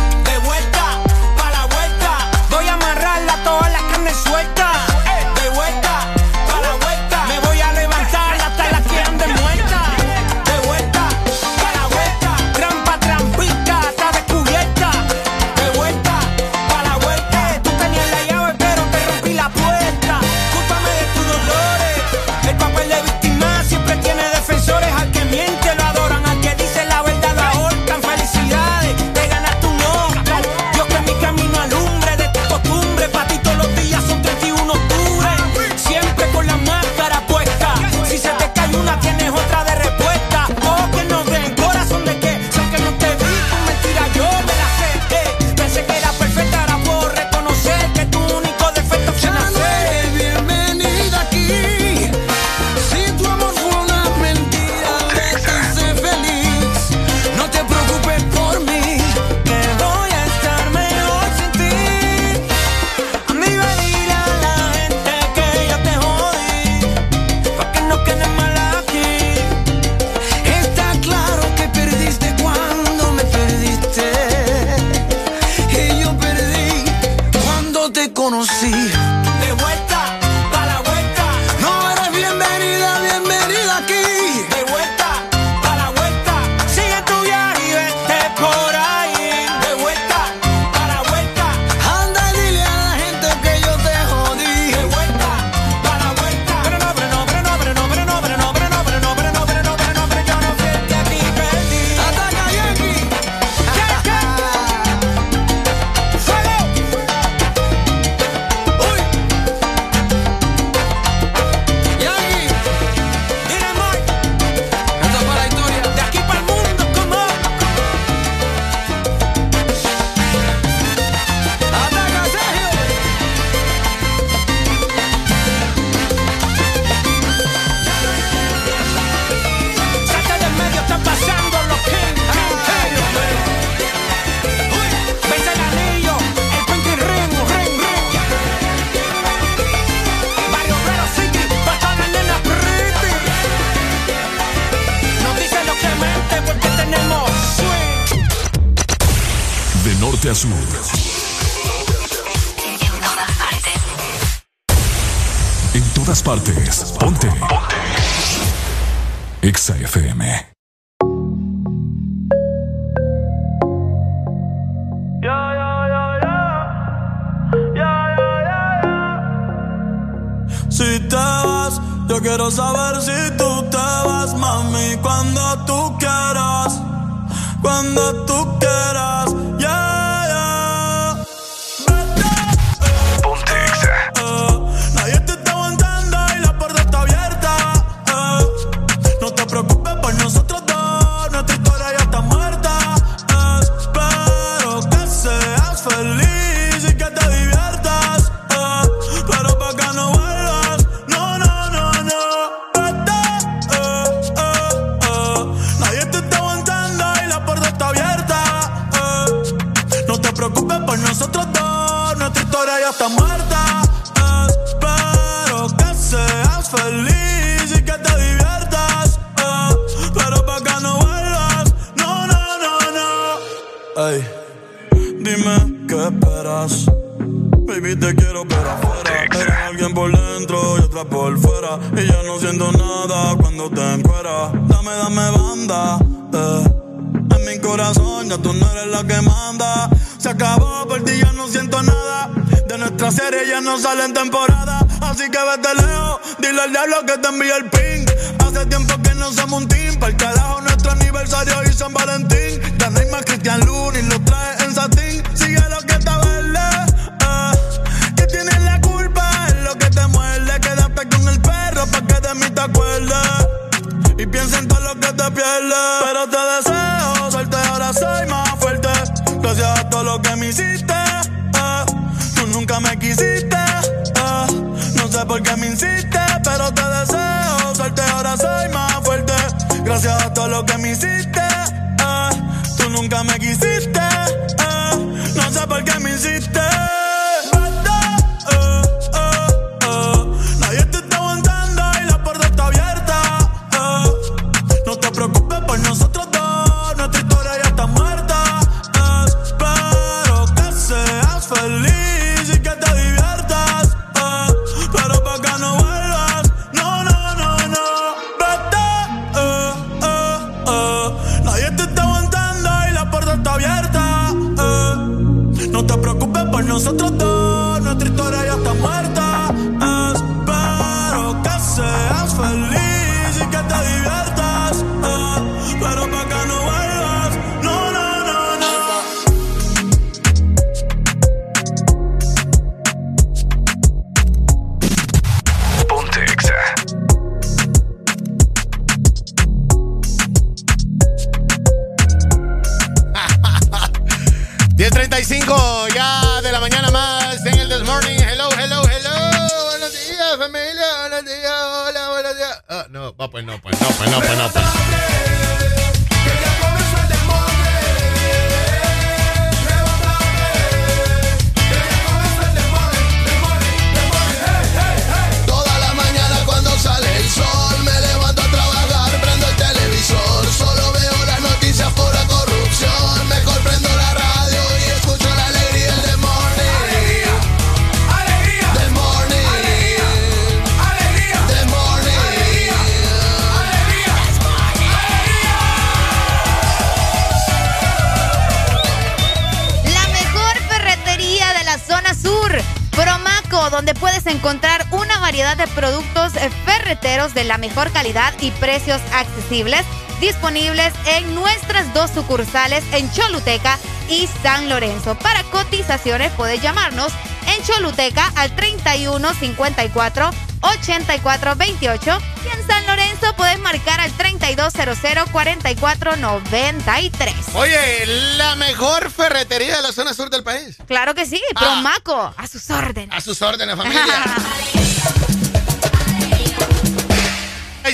disponibles 400.19 400.93
en 401.05 401.35
nuestras 401.35 401.93
dos 401.93 402.09
sucursales 402.09 402.83
en 402.91 403.11
Choluteca 403.11 403.77
y 404.09 404.27
San 404.41 404.67
Lorenzo. 404.67 405.15
Para 405.19 405.43
cotizaciones 405.43 406.31
puedes 406.31 406.59
llamarnos 406.59 407.13
en 407.45 407.63
Choluteca 407.63 408.31
al 408.35 408.55
31 408.55 409.31
54 409.35 410.31
84 410.61 411.55
28 411.55 412.17
y 412.45 412.57
en 412.57 412.67
San 412.67 412.87
Lorenzo 412.87 413.35
puedes 413.35 413.59
marcar 413.59 413.99
al 413.99 414.11
3200 414.13 415.29
44 415.29 416.15
93. 416.15 417.35
Oye, 417.53 418.05
la 418.37 418.55
mejor 418.55 419.11
ferretería 419.11 419.75
de 419.77 419.81
la 419.83 419.91
zona 419.91 420.15
sur 420.15 420.31
del 420.31 420.43
país. 420.43 420.77
Claro 420.87 421.13
que 421.13 421.27
sí, 421.27 421.41
ah. 421.55 421.59
Promaco, 421.59 422.15
ah, 422.15 422.33
a 422.37 422.47
sus 422.47 422.69
órdenes. 422.71 423.15
A 423.15 423.21
sus 423.21 423.39
órdenes, 423.43 423.75
familia. 423.75 424.03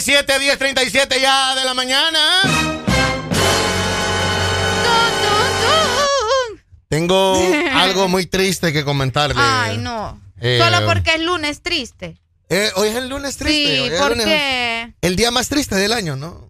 1037, 0.10 0.40
1037 0.40 1.22
ya 1.22 1.54
de 1.54 1.66
la 1.66 1.76
mañana. 1.76 2.20
Tengo 6.88 7.40
algo 7.76 8.08
muy 8.08 8.26
triste 8.26 8.74
que 8.74 8.84
comentarle. 8.84 9.36
Ay, 9.38 9.78
no. 9.78 10.20
Eh, 10.42 10.60
Solo 10.60 10.88
porque 10.88 11.14
es 11.14 11.22
lunes 11.22 11.62
triste. 11.62 12.18
Eh, 12.50 12.72
hoy 12.76 12.88
es 12.88 12.96
el 12.96 13.08
lunes 13.08 13.38
triste. 13.38 13.88
Sí, 13.88 14.96
el 15.02 15.16
día 15.16 15.30
más 15.30 15.48
triste 15.48 15.76
del 15.76 15.94
año, 15.94 16.16
¿no? 16.16 16.48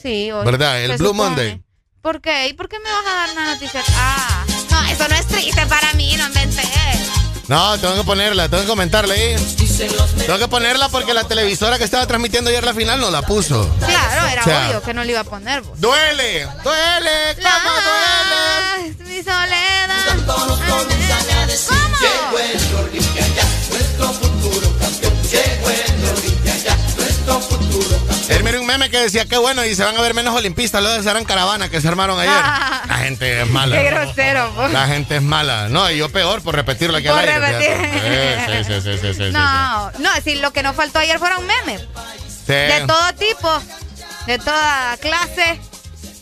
Sí, 0.00 0.30
hoy. 0.30 0.44
¿Verdad? 0.46 0.80
El 0.80 0.96
Blue. 0.98 1.14
Monday. 1.14 1.60
¿Por 2.00 2.20
qué? 2.20 2.46
¿Y 2.46 2.52
por 2.52 2.68
qué 2.68 2.78
me 2.78 2.88
vas 2.92 3.04
a 3.04 3.12
dar 3.12 3.30
una 3.32 3.54
noticia? 3.54 3.82
Ah, 3.96 4.46
no, 4.70 4.84
eso 4.84 5.08
no 5.08 5.16
es 5.16 5.26
triste 5.26 5.66
para 5.66 5.92
mí, 5.94 6.14
no 6.16 6.28
me 6.28 6.44
inventé. 6.44 6.62
No, 7.48 7.76
tengo 7.80 7.96
que 7.96 8.04
ponerla, 8.04 8.48
tengo 8.48 8.62
que 8.62 8.68
comentarla 8.68 9.14
ahí. 9.14 9.34
Tengo 9.78 10.38
que 10.38 10.48
ponerla 10.48 10.88
porque 10.88 11.14
la 11.14 11.24
televisora 11.24 11.78
que 11.78 11.84
estaba 11.84 12.06
transmitiendo 12.06 12.50
ayer 12.50 12.64
la 12.64 12.74
final 12.74 13.00
no 13.00 13.10
la 13.10 13.22
puso. 13.22 13.68
Claro, 13.78 14.26
era 14.26 14.42
O 14.42 14.44
sea, 14.44 14.68
obvio 14.70 14.82
que 14.82 14.94
no 14.94 15.04
le 15.04 15.12
iba 15.12 15.20
a 15.20 15.24
poner. 15.24 15.60
vos. 15.62 15.80
Duele, 15.80 16.48
duele, 16.64 17.36
¿cómo 17.36 17.70
duele? 17.84 18.94
Mi 19.04 19.22
soledad. 19.22 19.88
Campeón. 20.06 20.58
Él 28.28 28.44
miró 28.44 28.60
un 28.60 28.66
meme 28.66 28.90
que 28.90 28.98
decía, 28.98 29.24
qué 29.26 29.38
bueno, 29.38 29.64
y 29.64 29.74
se 29.74 29.82
van 29.84 29.96
a 29.96 30.00
ver 30.02 30.12
menos 30.12 30.34
olimpistas, 30.34 30.80
luego 30.82 30.94
de 30.94 31.00
esa 31.00 31.10
gran 31.10 31.24
caravana 31.24 31.70
que 31.70 31.80
se 31.80 31.88
armaron 31.88 32.18
ayer. 32.20 32.32
La 32.98 33.04
gente 33.04 33.40
es 33.42 33.48
mala. 33.50 33.76
Qué 33.76 33.90
grosero, 33.90 34.52
vos. 34.52 34.70
La 34.72 34.86
gente 34.88 35.16
es 35.16 35.22
mala. 35.22 35.68
No, 35.68 35.90
y 35.90 35.98
yo 35.98 36.08
peor 36.10 36.42
por 36.42 36.54
repetirlo 36.54 36.96
aquí 36.98 37.08
Por 37.08 37.18
al 37.18 37.26
repetir. 37.26 38.64
Sí, 38.66 38.80
sí, 38.80 39.14
sí, 39.14 39.22
No, 39.32 39.90
no, 39.98 40.14
decir, 40.14 40.38
lo 40.38 40.52
que 40.52 40.62
nos 40.62 40.74
faltó 40.76 40.98
ayer 40.98 41.18
fueron 41.18 41.46
memes. 41.46 41.82
sí. 42.46 42.52
De 42.52 42.84
todo 42.86 43.12
tipo, 43.14 43.62
de 44.26 44.38
toda 44.38 44.96
clase. 45.00 45.60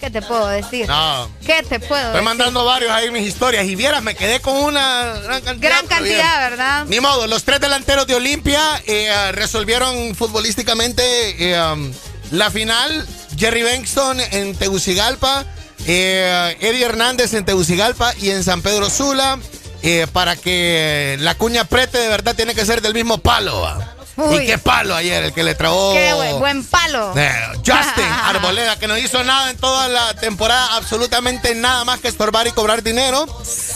¿Qué 0.00 0.10
te 0.10 0.20
puedo 0.20 0.46
decir? 0.48 0.86
No. 0.86 1.30
¿Qué 1.44 1.62
te 1.62 1.80
puedo 1.80 1.94
Estoy 1.96 2.12
decir? 2.12 2.22
mandando 2.24 2.64
varios 2.66 2.90
ahí 2.90 3.10
mis 3.10 3.26
historias 3.26 3.64
y 3.64 3.74
vieras, 3.76 4.02
me 4.02 4.14
quedé 4.14 4.40
con 4.40 4.54
una 4.54 5.14
gran 5.24 5.40
cantidad. 5.40 5.70
Gran 5.70 5.86
cantidad, 5.86 6.50
¿verdad? 6.50 6.84
Ni 6.86 7.00
modo, 7.00 7.26
los 7.26 7.44
tres 7.44 7.60
delanteros 7.60 8.06
de 8.06 8.14
Olimpia 8.14 8.60
eh, 8.86 9.32
resolvieron 9.32 10.14
futbolísticamente 10.14 11.52
eh, 11.52 11.60
um, 11.72 11.90
la 12.32 12.50
final. 12.50 13.06
Jerry 13.38 13.62
Benston 13.62 14.18
en 14.20 14.54
Tegucigalpa, 14.56 15.44
eh, 15.86 16.56
Eddie 16.60 16.84
Hernández 16.84 17.32
en 17.34 17.44
Tegucigalpa 17.44 18.12
y 18.20 18.30
en 18.30 18.42
San 18.44 18.62
Pedro 18.62 18.90
Sula. 18.90 19.38
eh, 19.82 20.06
para 20.12 20.34
que 20.36 21.16
la 21.20 21.34
cuña 21.36 21.64
prete 21.64 21.98
de 21.98 22.08
verdad 22.08 22.34
tiene 22.34 22.54
que 22.54 22.64
ser 22.66 22.82
del 22.82 22.92
mismo 22.94 23.18
palo. 23.18 23.60
¿va? 23.60 23.94
Uy. 24.16 24.44
¿Y 24.44 24.46
qué 24.46 24.58
palo 24.58 24.94
ayer? 24.96 25.22
El 25.24 25.32
que 25.32 25.44
le 25.44 25.54
trabó. 25.54 25.92
Qué 25.92 26.12
buen, 26.14 26.38
buen 26.38 26.64
palo. 26.64 27.12
Eh, 27.16 27.30
Justin 27.58 28.04
Arboleda, 28.24 28.78
que 28.78 28.88
no 28.88 28.96
hizo 28.96 29.22
nada 29.22 29.50
en 29.50 29.56
toda 29.58 29.88
la 29.88 30.14
temporada, 30.14 30.74
absolutamente 30.76 31.54
nada 31.54 31.84
más 31.84 32.00
que 32.00 32.08
estorbar 32.08 32.46
y 32.46 32.52
cobrar 32.52 32.82
dinero. 32.82 33.26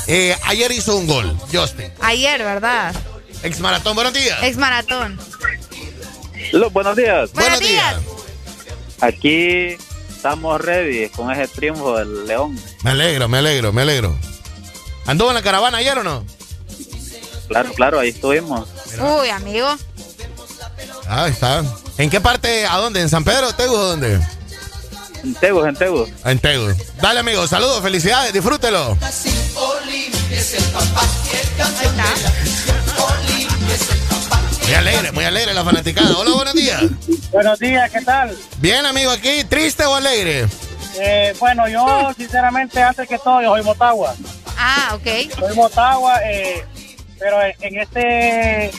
Eh, 0.06 0.34
ayer 0.46 0.72
hizo 0.72 0.96
un 0.96 1.06
gol, 1.06 1.36
Justin. 1.52 1.92
Ayer, 2.00 2.42
¿verdad? 2.42 2.94
Ex 3.42 3.60
maratón, 3.60 3.94
buenos 3.94 4.14
días. 4.14 4.38
Ex 4.42 4.56
maratón. 4.56 5.20
Los 6.52 6.72
buenos 6.72 6.96
días. 6.96 7.30
Buenos 7.34 7.60
días. 7.60 7.96
Aquí 9.00 9.76
estamos 10.20 10.60
ready 10.60 11.08
con 11.08 11.30
ese 11.30 11.48
triunfo 11.48 11.96
del 11.96 12.26
León. 12.26 12.54
Me 12.84 12.90
alegro, 12.90 13.26
me 13.26 13.38
alegro, 13.38 13.72
me 13.72 13.80
alegro. 13.80 14.14
¿Anduvo 15.06 15.30
en 15.30 15.34
la 15.34 15.40
caravana 15.40 15.78
ayer 15.78 15.96
o 15.96 16.04
no? 16.04 16.26
Claro, 17.48 17.72
claro, 17.72 18.00
ahí 18.00 18.10
estuvimos. 18.10 18.68
Uy, 19.00 19.30
amigo. 19.30 19.66
Ah, 21.08 21.26
está. 21.26 21.64
¿En 21.96 22.10
qué 22.10 22.20
parte? 22.20 22.66
¿A 22.66 22.76
dónde? 22.76 23.00
¿En 23.00 23.08
San 23.08 23.24
Pedro, 23.24 23.54
Tegu 23.54 23.72
o 23.72 23.82
dónde? 23.82 24.20
En 25.24 25.34
Tegu, 25.36 25.64
en 25.64 25.74
Tegu. 25.74 26.06
En 26.26 26.38
Tegu. 26.38 26.74
Dale, 27.00 27.20
amigo, 27.20 27.46
saludos, 27.46 27.80
felicidades, 27.80 28.34
disfrútelo. 28.34 28.98
Muy 34.70 34.76
alegre, 34.76 35.10
muy 35.10 35.24
alegre 35.24 35.52
la 35.52 35.64
fanaticada. 35.64 36.16
Hola, 36.16 36.30
buenos 36.30 36.54
días. 36.54 36.80
Buenos 37.32 37.58
días, 37.58 37.90
¿qué 37.90 38.02
tal? 38.02 38.36
Bien, 38.58 38.86
amigo, 38.86 39.10
aquí, 39.10 39.42
¿triste 39.42 39.84
o 39.84 39.96
alegre? 39.96 40.46
Eh, 40.96 41.34
bueno, 41.40 41.68
yo 41.68 42.12
sinceramente, 42.16 42.80
antes 42.80 43.08
que 43.08 43.18
todo, 43.18 43.42
yo 43.42 43.48
soy 43.48 43.64
Motagua. 43.64 44.14
Ah, 44.56 44.92
ok. 44.94 45.34
Soy 45.36 45.56
Motagua, 45.56 46.20
eh, 46.24 46.64
pero 47.18 47.38
en 47.42 47.80
este 47.80 48.70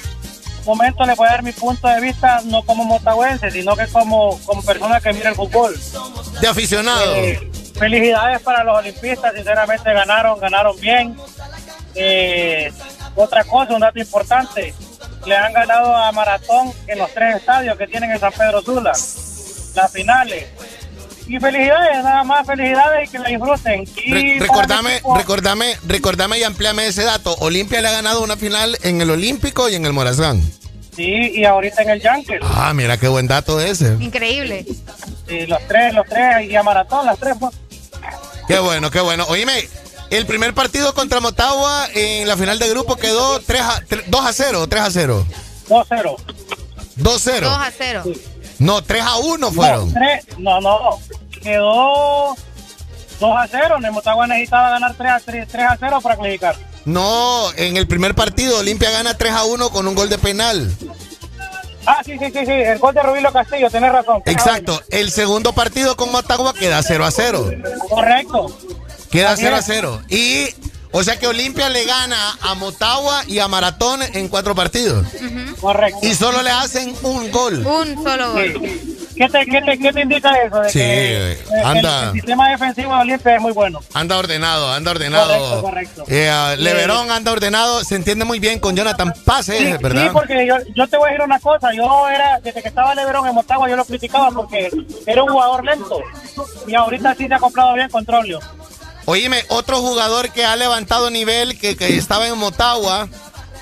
momento 0.66 1.06
le 1.06 1.14
voy 1.14 1.28
a 1.28 1.32
dar 1.32 1.44
mi 1.44 1.52
punto 1.52 1.90
de 1.90 2.00
vista 2.00 2.40
no 2.46 2.64
como 2.64 2.86
motagüense, 2.86 3.52
sino 3.52 3.76
que 3.76 3.86
como, 3.88 4.40
como 4.46 4.64
persona 4.64 5.02
que 5.02 5.12
mira 5.12 5.32
el 5.32 5.36
fútbol. 5.36 5.78
De 6.40 6.48
aficionado. 6.48 7.16
Eh, 7.18 7.52
felicidades 7.78 8.40
para 8.44 8.64
los 8.64 8.78
olimpistas, 8.78 9.34
sinceramente 9.36 9.92
ganaron, 9.92 10.40
ganaron 10.40 10.80
bien. 10.80 11.18
Eh, 11.96 12.72
otra 13.14 13.44
cosa, 13.44 13.74
un 13.74 13.82
dato 13.82 14.00
importante, 14.00 14.74
le 15.26 15.36
han 15.38 15.54
ganado 15.54 15.96
a 15.96 16.12
Maratón 16.12 16.74
en 16.88 16.98
los 17.00 17.14
tres 17.14 17.36
estadios 17.38 17.78
que 17.78 17.88
tienen 17.88 18.12
en 18.12 18.20
San 18.20 18.32
Pedro 18.32 18.62
Sula, 18.62 18.92
las 19.76 19.92
finales. 19.92 20.46
Y 21.28 21.40
felicidades, 21.40 22.04
nada 22.04 22.24
más 22.24 22.46
felicidades 22.46 23.08
y 23.08 23.12
que 23.12 23.20
la 23.20 23.30
disfruten. 23.30 23.86
Y 24.06 24.14
Re- 24.14 24.40
recordame, 24.40 25.02
recordame, 25.16 25.78
recordame 25.88 26.40
y 26.40 26.44
ampliame 26.44 26.88
ese 26.88 27.04
dato. 27.04 27.36
Olimpia 27.40 27.82
le 27.82 27.88
ha 27.88 27.92
ganado 27.92 28.22
una 28.24 28.36
final 28.36 28.78
en 28.84 29.00
el 29.02 29.10
Olímpico 29.12 29.70
y 29.70 29.76
en 29.76 29.86
el 29.86 29.94
Morazán. 29.94 30.42
Sí, 30.94 31.32
y 31.36 31.46
ahorita 31.46 31.84
en 31.84 31.90
el 31.92 32.02
Yankee. 32.02 32.34
Ah, 32.42 32.74
mira 32.74 32.98
qué 32.98 33.08
buen 33.08 33.28
dato 33.28 33.62
ese. 33.62 33.96
Increíble. 34.02 34.66
Sí, 35.28 35.46
los 35.46 35.66
tres, 35.70 35.94
los 35.94 36.06
tres, 36.08 36.50
y 36.50 36.56
a 36.56 36.64
Maratón, 36.64 37.06
las 37.06 37.18
tres. 37.18 37.36
pues. 37.40 37.54
Qué 38.48 38.60
bueno, 38.60 38.92
qué 38.92 39.00
bueno. 39.00 39.24
Oíme, 39.30 39.54
el 40.12 40.26
primer 40.26 40.54
partido 40.54 40.94
contra 40.94 41.20
Motagua 41.20 41.88
en 41.94 42.28
la 42.28 42.38
final 42.38 42.60
de 42.60 42.70
grupo 42.70 42.96
quedó 42.98 43.40
3 43.40 43.62
a, 43.62 43.82
3 43.88 44.04
2 44.08 44.26
a 44.26 44.34
0, 44.34 44.68
3 44.68 44.84
a 44.84 44.92
0. 44.92 45.26
2-0. 45.70 46.16
2-0. 46.98 47.40
2 47.42 47.44
a 47.58 47.72
0. 47.78 48.04
No, 48.60 48.84
3 48.84 49.04
a 49.04 49.18
1 49.18 49.52
fueron. 49.52 49.88
No, 49.88 49.94
tres- 50.00 50.38
no, 50.38 50.62
no, 50.62 51.00
quedó 51.42 52.36
2 53.20 53.36
a 53.38 53.48
0. 53.50 53.78
Motagua 53.92 54.28
necesitaba 54.28 54.70
ganar 54.72 54.94
3 54.96 55.12
a, 55.12 55.20
3, 55.20 55.48
3 55.48 55.64
a 55.70 55.78
0 55.80 56.00
para 56.02 56.16
clasificar. 56.16 56.56
No, 56.86 57.52
en 57.58 57.78
el 57.78 57.88
primer 57.88 58.14
partido 58.16 58.60
Olimpia 58.60 58.90
gana 58.92 59.18
3 59.18 59.32
a 59.34 59.44
1 59.46 59.70
con 59.70 59.88
un 59.88 59.96
gol 59.96 60.10
de 60.10 60.18
penal. 60.18 60.72
Ah, 61.86 62.02
sí, 62.06 62.14
sí, 62.20 62.26
sí, 62.32 62.46
sí, 62.46 62.52
el 62.52 62.78
gol 62.78 62.94
de 62.94 63.02
Rubilo 63.02 63.32
Castillo, 63.34 63.70
tenés 63.72 63.92
razón. 63.92 64.22
Exacto. 64.26 64.80
El 64.92 65.10
segundo 65.12 65.54
partido 65.54 65.96
con 65.96 66.12
Motagua 66.12 66.54
queda 66.54 66.84
0 66.84 67.06
a 67.06 67.12
0. 67.12 67.50
Correcto. 67.90 68.56
Queda 69.12 69.32
Así 69.32 69.44
0 69.44 69.56
a 69.56 69.60
es. 69.60 69.66
0. 69.68 70.02
Y, 70.10 70.48
o 70.92 71.04
sea 71.04 71.18
que 71.20 71.28
Olimpia 71.28 71.70
le 71.70 71.86
gana 71.86 72.38
a 72.42 72.56
Motagua 72.56 73.24
y 73.28 73.40
a 73.40 73.48
Maratón 73.48 74.02
en 74.02 74.28
cuatro 74.28 74.56
partidos. 74.56 75.06
Correcto. 75.60 76.00
Y 76.04 76.14
solo 76.16 76.42
le 76.42 76.50
hacen 76.52 76.94
un 77.04 77.30
gol. 77.32 77.66
Un 77.66 78.04
solo 78.04 78.34
gol. 78.34 78.54
¿Qué 79.14 79.28
te, 79.30 79.46
qué 79.46 79.62
te, 79.62 79.78
qué 79.78 79.94
te 79.94 80.02
indica 80.02 80.34
eso? 80.42 80.60
De 80.62 80.70
Sí, 80.72 80.80
que, 80.80 81.32
eh, 81.34 81.38
anda. 81.64 82.04
El, 82.04 82.08
el 82.08 82.14
sistema 82.14 82.50
defensivo 82.50 82.96
de 82.96 83.02
Olimpia 83.02 83.36
es 83.36 83.42
muy 83.42 83.52
bueno. 83.52 83.80
Anda 83.94 84.18
ordenado, 84.18 84.72
anda 84.72 84.90
ordenado. 84.92 85.28
Correcto, 85.28 85.62
correcto. 85.62 86.04
Eh, 86.08 86.28
ah, 86.30 86.56
Leverón 86.58 87.12
anda 87.12 87.32
ordenado, 87.32 87.84
se 87.84 87.96
entiende 87.98 88.26
muy 88.26 88.40
bien 88.40 88.58
con 88.60 88.76
Jonathan 88.76 89.14
Pase, 89.24 89.58
Sí, 89.60 89.74
¿verdad? 89.80 90.06
sí, 90.06 90.10
porque 90.12 90.48
yo, 90.48 90.56
yo 90.76 90.88
te 90.88 90.98
voy 90.98 91.10
a 91.10 91.12
decir 91.12 91.26
una 91.26 91.40
cosa. 91.40 91.72
Yo 91.72 92.10
era, 92.10 92.40
desde 92.40 92.64
que 92.64 92.70
estaba 92.70 92.96
Leverón 92.96 93.28
en 93.28 93.36
Motagua, 93.36 93.70
yo 93.70 93.76
lo 93.76 93.86
criticaba 93.86 94.32
porque 94.32 94.72
era 95.06 95.22
un 95.22 95.30
jugador 95.30 95.66
lento. 95.66 96.00
Y 96.66 96.74
ahorita 96.74 97.14
sí 97.14 97.28
se 97.28 97.34
ha 97.36 97.40
comprado 97.40 97.76
bien 97.76 97.90
con 97.90 98.04
Trollio. 98.04 98.40
Oíme, 99.06 99.44
otro 99.50 99.78
jugador 99.78 100.32
que 100.32 100.46
ha 100.46 100.56
levantado 100.56 101.10
nivel, 101.10 101.60
que, 101.60 101.76
que 101.76 101.98
estaba 101.98 102.28
en 102.28 102.38
Motagua. 102.38 103.10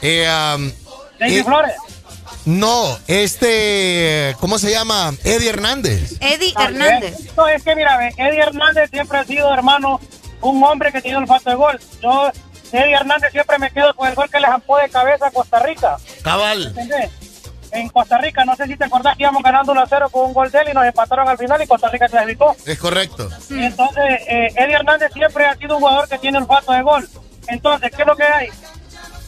Eh, 0.02 0.28
um, 0.56 0.72
David 1.20 1.40
eh, 1.40 1.44
Flores. 1.44 1.76
No, 2.46 2.98
este, 3.08 4.36
¿cómo 4.40 4.58
se 4.58 4.72
llama? 4.72 5.14
Eddie 5.24 5.50
Hernández. 5.50 6.14
Eddie. 6.20 6.54
Hernández. 6.58 7.16
No, 7.36 7.48
es 7.48 7.62
que 7.64 7.76
mira, 7.76 8.10
Eddie 8.18 8.40
Hernández 8.40 8.90
siempre 8.90 9.20
ha 9.20 9.26
sido, 9.26 9.54
hermano, 9.54 10.00
un 10.42 10.64
hombre 10.64 10.92
que 10.92 11.02
tiene 11.02 11.18
olfato 11.18 11.50
de 11.50 11.56
gol. 11.56 11.80
Yo, 12.02 12.32
Eddie 12.72 12.94
Hernández 12.94 13.32
siempre 13.32 13.60
me 13.60 13.72
quedo 13.72 13.94
con 13.94 14.08
el 14.08 14.16
gol 14.16 14.30
que 14.30 14.40
le 14.40 14.48
zampó 14.48 14.78
de 14.78 14.90
cabeza 14.90 15.28
a 15.28 15.32
Costa 15.32 15.60
Rica. 15.60 15.98
Cabal. 16.24 16.68
¿Entendés? 16.68 17.12
En 17.72 17.90
Costa 17.90 18.18
Rica, 18.18 18.46
no 18.46 18.56
sé 18.56 18.66
si 18.66 18.76
te 18.76 18.86
acordás 18.86 19.16
que 19.16 19.24
íbamos 19.24 19.44
ganando 19.44 19.72
1 19.72 19.82
a 19.82 19.88
0 19.88 20.10
con 20.12 20.26
un 20.26 20.34
gol 20.34 20.50
de 20.50 20.60
él 20.60 20.70
y 20.72 20.74
nos 20.74 20.86
empataron 20.86 21.28
al 21.28 21.38
final 21.38 21.62
y 21.62 21.68
Costa 21.68 21.90
Rica 21.90 22.08
clasificó. 22.08 22.56
Es 22.66 22.80
correcto. 22.80 23.30
Y 23.50 23.64
entonces, 23.64 24.04
eh, 24.28 24.54
Eddie 24.56 24.76
Hernández 24.76 25.12
siempre 25.14 25.46
ha 25.46 25.56
sido 25.56 25.76
un 25.76 25.82
jugador 25.82 26.08
que 26.10 26.18
tiene 26.18 26.40
olfato 26.40 26.72
de 26.72 26.82
gol. 26.82 27.08
Entonces, 27.48 27.92
¿qué 27.96 28.02
es 28.02 28.08
lo 28.08 28.16
que 28.16 28.24
hay? 28.24 28.50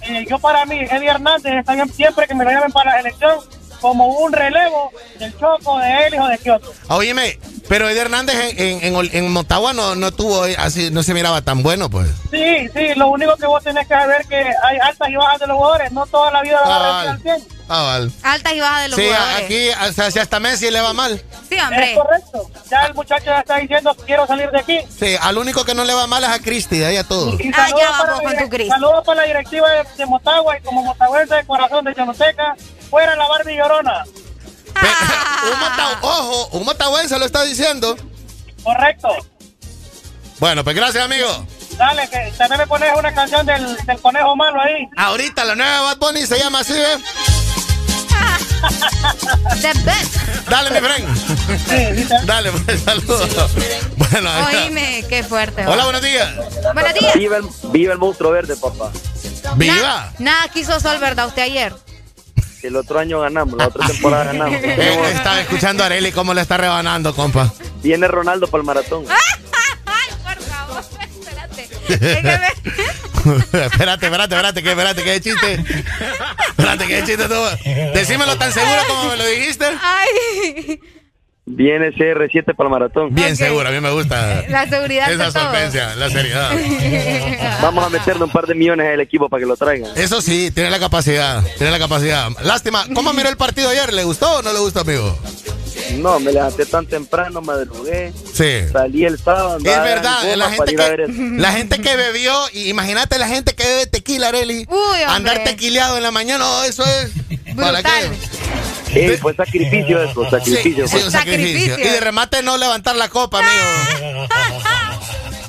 Eh, 0.03 0.25
yo 0.27 0.39
para 0.39 0.65
mí, 0.65 0.79
Eddie 0.79 1.09
Hernández 1.09 1.53
está 1.53 1.73
bien 1.73 1.89
siempre 1.89 2.27
que 2.27 2.33
me 2.33 2.43
lo 2.43 2.51
llamen 2.51 2.71
para 2.71 2.91
la 2.91 2.97
selección 2.97 3.39
como 3.81 4.05
un 4.07 4.31
relevo 4.31 4.91
del 5.19 5.37
Choco, 5.39 5.79
de 5.79 6.07
él 6.07 6.19
o 6.19 6.27
de 6.27 6.37
Kioto. 6.37 6.71
Oíme, 6.89 7.39
pero 7.67 7.89
Eddie 7.89 8.01
Hernández 8.01 8.35
en, 8.57 8.83
en, 8.83 8.95
en, 8.95 9.09
en 9.15 9.31
Motagua 9.31 9.73
no, 9.73 9.95
no 9.95 10.11
tuvo 10.11 10.43
así, 10.57 10.91
no 10.91 11.01
se 11.03 11.13
miraba 11.13 11.41
tan 11.41 11.63
bueno, 11.63 11.89
pues. 11.89 12.07
Sí, 12.29 12.69
sí, 12.73 12.93
lo 12.95 13.07
único 13.09 13.35
que 13.37 13.47
vos 13.47 13.63
tenés 13.63 13.87
que 13.87 13.93
saber 13.95 14.25
que 14.27 14.37
hay 14.37 14.77
altas 14.81 15.09
y 15.09 15.15
bajas 15.15 15.39
de 15.39 15.47
los 15.47 15.57
jugadores, 15.57 15.91
no 15.91 16.05
toda 16.05 16.31
la 16.31 16.41
vida 16.41 16.59
van 16.61 16.69
a 16.71 16.73
Cabal. 16.77 17.07
rendir 17.07 17.31
al 17.31 17.39
100. 17.41 17.61
Cabal. 17.67 18.11
Altas 18.23 18.53
y 18.53 18.59
bajas 18.59 18.81
de 18.83 18.87
los 18.89 18.99
Sí, 18.99 19.05
jugadores. 19.07 19.45
aquí, 19.45 19.69
o 19.89 19.93
sea, 19.93 20.11
si 20.11 20.19
hasta 20.19 20.39
Messi 20.39 20.69
le 20.71 20.81
va 20.81 20.93
mal. 20.93 21.21
Sí, 21.49 21.57
hombre. 21.59 21.91
Es 21.93 21.97
correcto. 21.97 22.49
Ya 22.69 22.85
el 22.85 22.93
muchacho 22.93 23.25
ya 23.25 23.39
está 23.39 23.57
diciendo 23.57 23.95
quiero 24.05 24.27
salir 24.27 24.51
de 24.51 24.59
aquí. 24.59 24.79
Sí, 24.99 25.15
al 25.21 25.37
único 25.37 25.63
que 25.65 25.73
no 25.73 25.85
le 25.85 25.93
va 25.93 26.05
mal 26.07 26.23
es 26.23 26.29
a 26.29 26.39
Cristi, 26.39 26.77
de 26.79 26.85
ahí 26.85 26.97
a 26.97 27.03
todo. 27.05 27.37
Y 27.39 27.49
Ah, 27.53 27.67
saludos 27.67 27.81
ya 27.81 27.91
para, 27.97 28.03
vamos 28.11 28.21
con 28.23 28.33
la- 28.33 28.39
tu 28.43 28.49
Cris. 28.49 28.67
saludos 28.67 29.03
para 29.05 29.21
la 29.21 29.27
directiva 29.27 29.69
de, 29.69 29.83
de 29.97 30.05
Motagua 30.05 30.57
y 30.57 30.61
como 30.61 30.83
motagüense 30.83 31.35
de 31.35 31.45
corazón 31.45 31.85
de 31.85 31.95
Chanoteca, 31.95 32.55
fuera 32.91 33.15
la 33.15 33.27
Barbie 33.27 33.55
Llorona. 33.55 34.03
un 36.03 36.03
ojo, 36.03 36.47
un 36.51 36.65
motagüense 36.65 37.17
lo 37.17 37.25
está 37.25 37.43
diciendo. 37.43 37.95
Correcto. 38.63 39.07
Bueno, 40.39 40.63
pues 40.63 40.75
gracias, 40.75 41.05
amigo. 41.05 41.47
Dale, 41.77 42.09
que 42.09 42.33
también 42.37 42.59
me 42.59 42.67
pones 42.67 42.91
una 42.97 43.13
canción 43.13 43.45
del, 43.45 43.77
del 43.77 44.01
conejo 44.01 44.35
malo 44.35 44.61
ahí. 44.61 44.87
Ahorita 44.97 45.45
la 45.45 45.55
nueva 45.55 45.81
Bad 45.81 45.97
Bunny 45.97 46.25
se 46.27 46.37
llama 46.37 46.59
así, 46.59 46.73
¿eh? 46.73 46.97
The 49.61 49.73
best. 49.83 50.15
Dale, 50.49 50.69
mi 50.69 50.87
friend. 50.87 52.25
Dale, 52.25 52.51
pues, 52.51 52.81
saludos. 52.81 53.51
Bueno. 53.95 54.29
Oíme, 54.47 55.05
qué 55.07 55.23
fuerte. 55.23 55.65
Hola, 55.65 55.85
buenos 55.85 56.01
días. 56.01 56.29
Buenos 56.73 56.93
días. 56.93 57.13
Viva 57.15 57.37
el, 57.37 57.45
viva 57.71 57.93
el 57.93 57.99
monstruo 57.99 58.31
verde, 58.31 58.55
papá. 58.57 58.91
¡Viva! 59.55 60.11
Nada 60.19 60.47
quiso 60.49 60.79
Sol, 60.79 60.99
¿verdad? 60.99 61.27
Usted 61.27 61.43
ayer. 61.43 61.73
El 62.63 62.75
otro 62.75 62.99
año 62.99 63.19
ganamos, 63.21 63.57
la 63.57 63.67
otra 63.67 63.87
temporada 63.87 64.23
ganamos. 64.33 64.61
Estaba 64.63 65.41
escuchando 65.41 65.83
a 65.83 65.87
Areli 65.87 66.11
cómo 66.11 66.33
le 66.33 66.41
está 66.41 66.57
rebanando, 66.57 67.15
compa. 67.15 67.51
Viene 67.81 68.07
Ronaldo 68.07 68.47
para 68.47 68.61
el 68.61 68.65
maratón. 68.65 69.05
Ay, 69.09 70.13
por 70.23 70.43
favor, 70.43 70.83
espérate. 70.99 71.69
espérate, 73.65 74.05
espérate, 74.05 74.35
espérate, 74.35 74.63
que 74.63 74.69
espérate, 74.69 75.03
que 75.03 75.21
chiste. 75.21 75.53
Espérate, 76.49 76.87
que 76.87 77.03
chiste 77.03 77.27
tú. 77.27 77.41
Decímelo 77.93 78.37
tan 78.37 78.51
seguro 78.53 78.81
como 78.87 79.09
me 79.09 79.17
lo 79.17 79.25
dijiste. 79.25 79.65
Ay, 79.81 80.79
Viene 81.45 81.91
CR7 81.91 82.55
para 82.55 82.67
el 82.67 82.71
maratón. 82.71 83.15
Bien 83.15 83.35
seguro, 83.35 83.67
a 83.67 83.71
mí 83.71 83.79
me 83.79 83.91
gusta 83.91 84.43
la 84.47 84.69
seguridad 84.69 85.11
esa 85.11 85.25
de 85.25 85.31
todo. 85.31 85.43
solvencia, 85.43 85.95
la 85.95 86.09
seriedad. 86.09 86.51
Vamos 87.61 87.83
a 87.83 87.89
meterle 87.89 88.23
un 88.25 88.29
par 88.29 88.45
de 88.45 88.53
millones 88.53 88.87
al 88.87 88.99
equipo 89.01 89.27
para 89.27 89.41
que 89.41 89.47
lo 89.47 89.57
traigan. 89.57 89.91
Eso 89.95 90.21
sí, 90.21 90.51
tiene 90.51 90.69
la 90.69 90.79
capacidad, 90.79 91.43
tiene 91.57 91.71
la 91.71 91.79
capacidad. 91.79 92.29
Lástima, 92.43 92.85
¿cómo 92.93 93.11
miró 93.13 93.27
el 93.27 93.37
partido 93.37 93.69
ayer? 93.69 93.91
¿Le 93.91 94.03
gustó 94.03 94.37
o 94.37 94.41
no 94.43 94.53
le 94.53 94.59
gustó, 94.59 94.81
amigo? 94.81 95.17
No, 95.97 96.19
me 96.19 96.31
levanté 96.31 96.65
tan 96.65 96.85
temprano, 96.85 97.41
madrugué. 97.41 98.13
Sí. 98.33 98.69
Salí 98.71 99.03
el 99.05 99.17
sábado. 99.17 99.57
Es 99.57 99.63
verdad, 99.63 100.35
la 100.35 100.49
gente, 100.51 100.75
que, 100.75 101.07
la 101.37 101.51
gente 101.51 101.81
que 101.81 101.95
bebió, 101.95 102.33
y 102.53 102.69
imagínate 102.69 103.17
la 103.17 103.27
gente 103.27 103.53
que 103.55 103.63
bebe 103.63 103.87
tequila, 103.87 104.27
Areli. 104.29 104.67
hombre. 104.69 105.05
Andar 105.05 105.43
tequileado 105.43 105.97
en 105.97 106.03
la 106.03 106.11
mañana, 106.11 106.43
no, 106.43 106.63
eso 106.63 106.83
es. 106.85 107.11
¿Para 107.55 107.81
qué? 107.81 107.89
Ey, 108.93 109.17
fue 109.17 109.33
sacrificio 109.35 110.03
eso, 110.03 110.29
sacrificio. 110.29 110.87
Sí, 110.87 110.91
fue. 110.97 111.05
un 111.05 111.11
sacrificio. 111.11 111.79
Y 111.79 111.83
de 111.83 111.99
remate 111.99 112.43
no 112.43 112.57
levantar 112.57 112.95
la 112.95 113.09
copa, 113.09 113.39
amigo. 113.39 114.27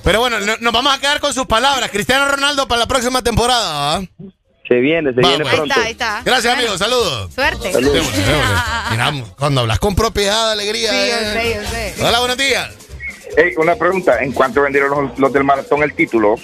Pero 0.05 0.21
bueno, 0.21 0.41
no- 0.41 0.57
nos 0.61 0.73
vamos 0.73 0.95
a 0.95 0.99
quedar 1.01 1.21
con 1.21 1.33
sus 1.35 1.47
palabras. 1.47 1.91
Cristiano 1.91 2.27
Ronaldo 2.29 2.67
para 2.69 2.81
la 2.81 2.87
próxima 2.87 3.23
temporada. 3.23 3.97
¿ah? 3.97 4.03
Se 4.69 4.75
viene, 4.77 5.13
se 5.13 5.21
viene 5.21 5.45
pronto. 5.45 5.63
Ahí 5.63 5.69
está, 5.69 5.83
ahí 5.83 5.93
está. 5.93 6.23
Gracias, 6.25 6.55
Bueno, 6.55 6.61
amigo. 6.71 6.79
Saludos. 6.79 7.35
Suerte. 7.35 7.73
Saludos. 7.73 7.95
Démosle, 7.95 8.23
démosle. 8.25 8.57
Mira, 8.91 9.13
cuando 9.37 9.61
hablas 9.63 9.79
con 9.79 9.95
propiedad, 9.95 10.53
alegría. 10.53 10.91
Sí, 10.91 10.97
yo 10.97 11.03
eh. 11.17 11.33
sé, 11.33 11.55
yo 11.63 11.69
sé. 11.71 12.05
Hola, 12.07 12.19
buenos 12.21 12.37
días. 12.37 12.71
Ey, 13.37 13.55
una 13.57 13.75
pregunta, 13.77 14.19
¿en 14.23 14.33
cuánto 14.33 14.61
vendieron 14.63 14.91
los, 15.09 15.19
los 15.19 15.33
del 15.33 15.45
maratón 15.45 15.83
el 15.83 15.95
título? 15.95 16.37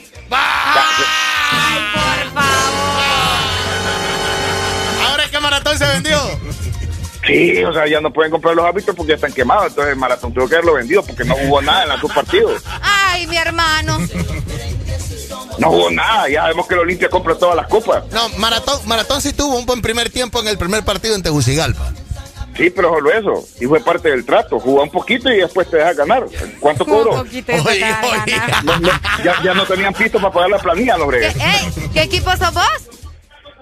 Ahora 5.07 5.25
es 5.25 5.31
que 5.31 5.41
maratón 5.41 5.79
se 5.79 5.87
vendió. 5.87 6.19
Sí, 7.29 7.63
o 7.63 7.73
sea, 7.73 7.87
ya 7.87 8.01
no 8.01 8.11
pueden 8.13 8.33
comprar 8.33 8.55
los 8.55 8.65
hábitos 8.65 8.95
porque 8.97 9.11
ya 9.11 9.17
están 9.17 9.33
quemados, 9.33 9.67
entonces 9.69 9.93
el 9.93 9.99
maratón 9.99 10.33
tuvo 10.33 10.49
que 10.49 10.55
haberlo 10.57 10.75
vendido 10.75 11.03
porque 11.05 11.25
no 11.25 11.35
jugó 11.35 11.61
nada 11.63 11.83
en 11.83 11.89
los 11.91 12.01
dos 12.01 12.13
partidos. 12.13 12.63
Ay, 12.81 13.27
mi 13.27 13.37
hermano. 13.37 13.99
No 15.59 15.69
jugó 15.71 15.91
nada, 15.91 16.29
ya 16.29 16.43
sabemos 16.43 16.67
que 16.67 16.75
el 16.75 16.81
Olimpia 16.81 17.11
compra 17.11 17.35
todas 17.35 17.55
las 17.57 17.67
copas. 17.67 18.05
No, 18.13 18.29
Maratón, 18.39 18.81
Maratón 18.87 19.21
sí 19.21 19.33
tuvo 19.33 19.59
un 19.59 19.67
buen 19.67 19.83
primer 19.83 20.09
tiempo 20.11 20.41
en 20.41 20.49
el 20.49 20.57
primer 20.57 20.85
partido 20.85 21.15
en 21.15 21.23
Tegucigalpa. 21.23 21.93
Sí, 22.57 22.71
pero 22.71 22.89
solo 22.89 23.13
eso, 23.13 23.47
y 23.61 23.67
fue 23.67 23.79
parte 23.81 24.11
del 24.11 24.25
trato, 24.25 24.59
jugó 24.59 24.83
un 24.83 24.91
poquito 24.91 25.31
y 25.31 25.37
después 25.37 25.71
te 25.71 25.77
deja 25.77 25.93
ganar. 25.93 26.25
¿Cuánto 26.59 26.85
cobró? 26.85 27.21
Oye, 27.21 27.45
oye. 27.47 27.85
No, 28.65 28.79
no, 28.81 28.89
ya, 29.23 29.43
ya 29.45 29.55
no 29.55 29.65
tenían 29.65 29.95
pisto 29.95 30.19
para 30.19 30.33
pagar 30.33 30.51
la 30.51 30.59
planilla, 30.59 30.97
los 30.97 31.09
¿Qué, 31.11 31.19
bregues. 31.19 31.37
ey, 31.37 31.89
¿Qué 31.93 32.03
equipo 32.03 32.31
sos 32.37 32.53
vos? 32.55 32.89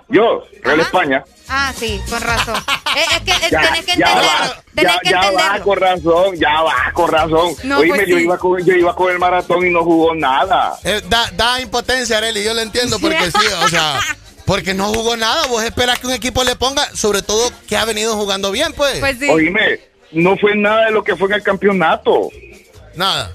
Yo, 0.08 0.44
Real 0.62 0.81
España. 0.81 1.24
Ah, 1.49 1.73
sí, 1.79 2.01
con 2.09 2.21
razón. 2.21 2.57
Eh, 2.97 3.05
es 3.12 3.21
que 3.21 3.51
Ya, 3.51 3.61
tenés 3.61 3.85
que 3.85 3.93
entenderlo. 3.93 4.55
Tenés 4.75 4.93
ya, 4.95 5.01
que 5.01 5.11
ya 5.11 5.31
va 5.31 5.61
con 5.61 5.79
razón, 5.79 6.37
ya 6.37 6.62
va 6.62 6.93
con 6.93 7.11
razón. 7.11 7.55
No, 7.65 7.79
Oíme, 7.79 7.97
pues 7.97 8.09
yo, 8.09 8.17
sí. 8.17 8.23
iba 8.25 8.39
con, 8.39 8.65
yo 8.65 8.75
iba 8.75 8.97
con 8.97 9.12
el 9.12 9.19
maratón 9.19 9.67
y 9.67 9.71
no 9.71 9.85
jugó 9.85 10.15
nada. 10.15 10.79
Eh, 10.83 11.03
da, 11.09 11.31
da 11.33 11.61
impotencia, 11.61 12.19
Areli, 12.19 12.43
yo 12.43 12.55
lo 12.55 12.61
entiendo 12.61 12.99
porque 12.99 13.31
sí, 13.31 13.47
o 13.62 13.69
sea, 13.69 14.01
porque 14.47 14.75
no 14.75 14.87
jugó 14.93 15.17
nada. 15.17 15.47
Vos 15.47 15.62
esperás 15.62 15.99
que 15.99 16.07
un 16.07 16.15
equipo 16.15 16.43
le 16.43 16.57
ponga, 16.57 16.85
sobre 16.95 17.23
todo 17.23 17.51
que 17.69 17.77
ha 17.77 17.85
venido 17.85 18.17
jugando 18.17 18.51
bien, 18.51 18.73
pues. 18.73 18.99
Pues 18.99 19.19
sí. 19.19 19.29
Oíme, 19.29 19.81
no 20.12 20.37
fue 20.37 20.57
nada 20.57 20.87
de 20.87 20.93
lo 20.93 21.05
que 21.05 21.17
fue 21.17 21.29
en 21.29 21.35
el 21.35 21.43
campeonato. 21.43 22.31
Nada. 22.95 23.33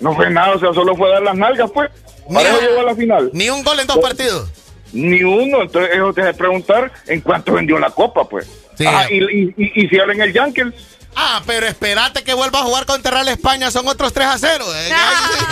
No 0.00 0.14
fue 0.14 0.30
nada, 0.30 0.54
o 0.54 0.60
sea, 0.60 0.72
solo 0.72 0.94
fue 0.94 1.08
dar 1.10 1.22
las 1.22 1.34
nalgas, 1.36 1.70
pues. 1.72 1.90
Para 2.32 2.48
eso 2.50 2.60
llegó 2.60 2.80
a 2.80 2.84
la 2.84 2.94
final. 2.94 3.30
Ni 3.32 3.48
un 3.48 3.64
gol 3.64 3.80
en 3.80 3.86
dos 3.86 3.98
partidos. 3.98 4.50
Ni 4.92 5.22
uno, 5.22 5.62
entonces 5.62 5.90
eso 5.94 6.12
te 6.12 6.22
hace 6.22 6.34
preguntar 6.34 6.90
en 7.06 7.20
cuánto 7.20 7.52
vendió 7.52 7.78
la 7.78 7.90
copa, 7.90 8.28
pues. 8.28 8.46
Sí. 8.76 8.86
Ajá, 8.86 9.10
y, 9.10 9.16
y, 9.18 9.54
y, 9.56 9.84
y 9.84 9.88
si 9.88 9.98
hablan 9.98 10.20
el 10.20 10.32
Yankees, 10.32 10.72
Ah, 11.20 11.42
pero 11.46 11.66
espérate 11.66 12.22
que 12.22 12.32
vuelva 12.32 12.60
a 12.60 12.62
jugar 12.62 12.86
contra 12.86 13.10
Real 13.10 13.26
España, 13.28 13.72
son 13.72 13.88
otros 13.88 14.12
3 14.12 14.26
a 14.28 14.38
0. 14.38 14.64
eh. 14.72 14.92
Ahí, 14.92 15.16
sí, 15.32 15.44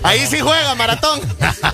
ahí 0.04 0.26
sí 0.26 0.40
juega, 0.40 0.74
Maratón. 0.76 1.20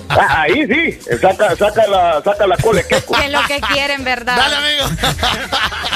ah, 0.09 0.41
ahí 0.41 0.65
sí, 0.65 0.99
saca, 1.21 1.55
saca 1.55 1.85
la, 1.87 2.21
saca 2.23 2.47
la 2.47 2.55
queco. 2.57 3.13
Que 3.13 3.25
es 3.25 3.31
lo 3.31 3.43
que 3.45 3.61
quieren, 3.61 4.03
¿verdad? 4.03 4.37
Dale, 4.37 4.55
amigo. 4.55 5.11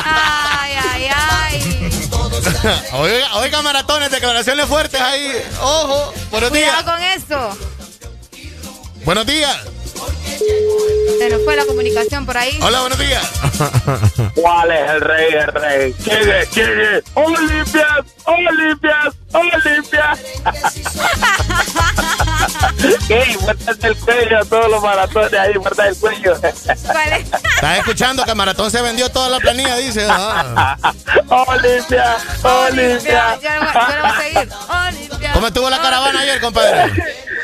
Ay, 0.06 0.74
ay, 0.94 1.08
ay. 1.16 1.90
Oiga, 2.94 3.36
oiga, 3.38 3.62
maratones, 3.64 4.12
declaraciones 4.12 4.66
fuertes 4.68 5.02
ahí. 5.02 5.32
Ojo, 5.62 6.14
buenos 6.30 6.52
días. 6.54 6.76
Cuidado 6.84 6.92
con 6.94 7.04
eso. 7.04 7.58
Buenos 9.04 9.26
días. 9.26 9.58
Se 11.18 11.30
nos 11.30 11.44
fue 11.44 11.56
la 11.56 11.66
comunicación 11.66 12.26
por 12.26 12.36
ahí. 12.38 12.58
Hola, 12.62 12.80
buenos 12.82 12.98
días. 12.98 13.30
¿Cuál 14.36 14.72
es 14.72 14.90
el 14.90 15.02
rey, 15.02 15.34
el 15.34 15.48
rey? 15.48 15.94
¿Quién 16.04 16.30
es? 16.30 16.48
¿Quién 16.50 16.80
es? 16.80 17.04
Olimpias, 17.14 18.00
Olimpias, 18.26 19.14
Olimpias. 19.34 20.20
¿Qué? 23.08 23.38
Muérdate 23.42 23.88
el 23.88 23.96
cuello 23.98 24.40
a 24.40 24.46
todos 24.46 24.72
los 24.72 24.82
maratones 24.82 25.34
ahí, 25.34 25.54
muerta 25.60 25.88
el 25.88 25.96
cuello. 25.98 26.34
Estás 26.34 27.78
escuchando 27.78 28.24
que 28.26 28.34
Maratón 28.34 28.72
se 28.72 28.82
vendió 28.82 29.10
toda 29.10 29.30
la 29.30 29.40
planilla, 29.40 29.76
dice. 29.78 30.08
Ah. 30.10 30.76
Olimpia, 31.30 32.18
Olimpia. 32.44 33.38
Yo 33.42 33.50
no, 33.62 33.74
yo 33.74 33.80
no 33.96 34.02
voy 34.02 34.04
a 34.04 34.22
seguir. 34.22 34.50
Olimpia. 34.88 35.34
¿Cómo 35.34 35.48
estuvo 35.48 35.70
la 35.70 35.80
caravana 35.82 36.22
ayer, 36.22 36.42
compadre? 36.42 36.92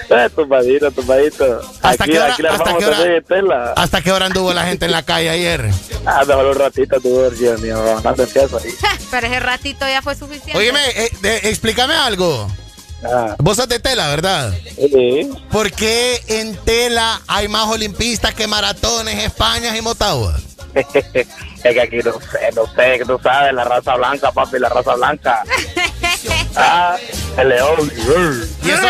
Eh, 0.10 0.30
tumbadito, 0.34 0.90
tumbadito. 0.92 1.62
¿Hasta 1.82 2.04
aquí, 2.06 2.14
qué 2.14 2.20
hora- 2.20 2.34
aquí 2.34 2.42
la 2.42 2.50
hasta 2.52 2.78
qué 2.78 2.86
hora? 2.86 2.98
también 2.98 3.16
en 3.18 3.24
tela. 3.26 3.74
¿Hasta 3.76 4.02
qué 4.02 4.12
hora 4.12 4.26
anduvo 4.28 4.54
la 4.54 4.64
gente 4.66 4.86
en 4.86 4.92
la 4.92 5.04
calle 5.04 5.30
ayer? 5.30 5.70
Ah, 6.06 6.24
mejor 6.26 6.46
un 6.46 6.56
ratito 6.56 7.00
tuvo 7.02 7.30
Dios 7.30 7.60
mío, 7.62 7.84
bastante 7.94 8.24
empiezo 8.24 8.58
ahí. 8.58 8.72
Pero 9.12 9.28
ese 9.28 9.40
ratito 9.42 9.86
ya 9.88 10.02
fue 10.02 10.16
suficiente. 10.16 10.58
Óyeme, 10.58 10.80
eh, 10.96 11.12
de- 11.22 11.38
explícame 11.50 11.94
algo. 11.94 12.48
Ah. 13.04 13.36
Vos 13.40 13.58
sos 13.58 13.68
de 13.68 13.80
tela, 13.80 14.08
¿verdad? 14.08 14.54
Sí. 14.76 15.30
¿Por 15.52 15.72
qué 15.72 16.22
en 16.28 16.56
tela 16.64 17.22
hay 17.28 17.48
más 17.48 17.68
olimpistas 17.68 18.34
que 18.34 18.48
maratones, 18.48 19.24
España 19.24 19.76
y 19.78 19.82
Motagua? 19.82 20.36
es 20.74 21.28
que 21.64 21.82
aquí 21.82 21.98
no 21.98 22.14
sé, 22.14 22.50
no 22.56 22.66
sé, 22.76 22.98
que 23.00 23.06
tú 23.06 23.20
sabes, 23.22 23.54
la 23.54 23.64
raza 23.66 23.96
blanca, 23.96 24.32
papi, 24.32 24.58
la 24.60 24.70
raza 24.70 24.96
blanca. 24.96 25.44
ah, 26.58 26.98
el 27.38 27.50
león. 27.50 27.92
Y 28.64 28.70
eso, 28.70 28.88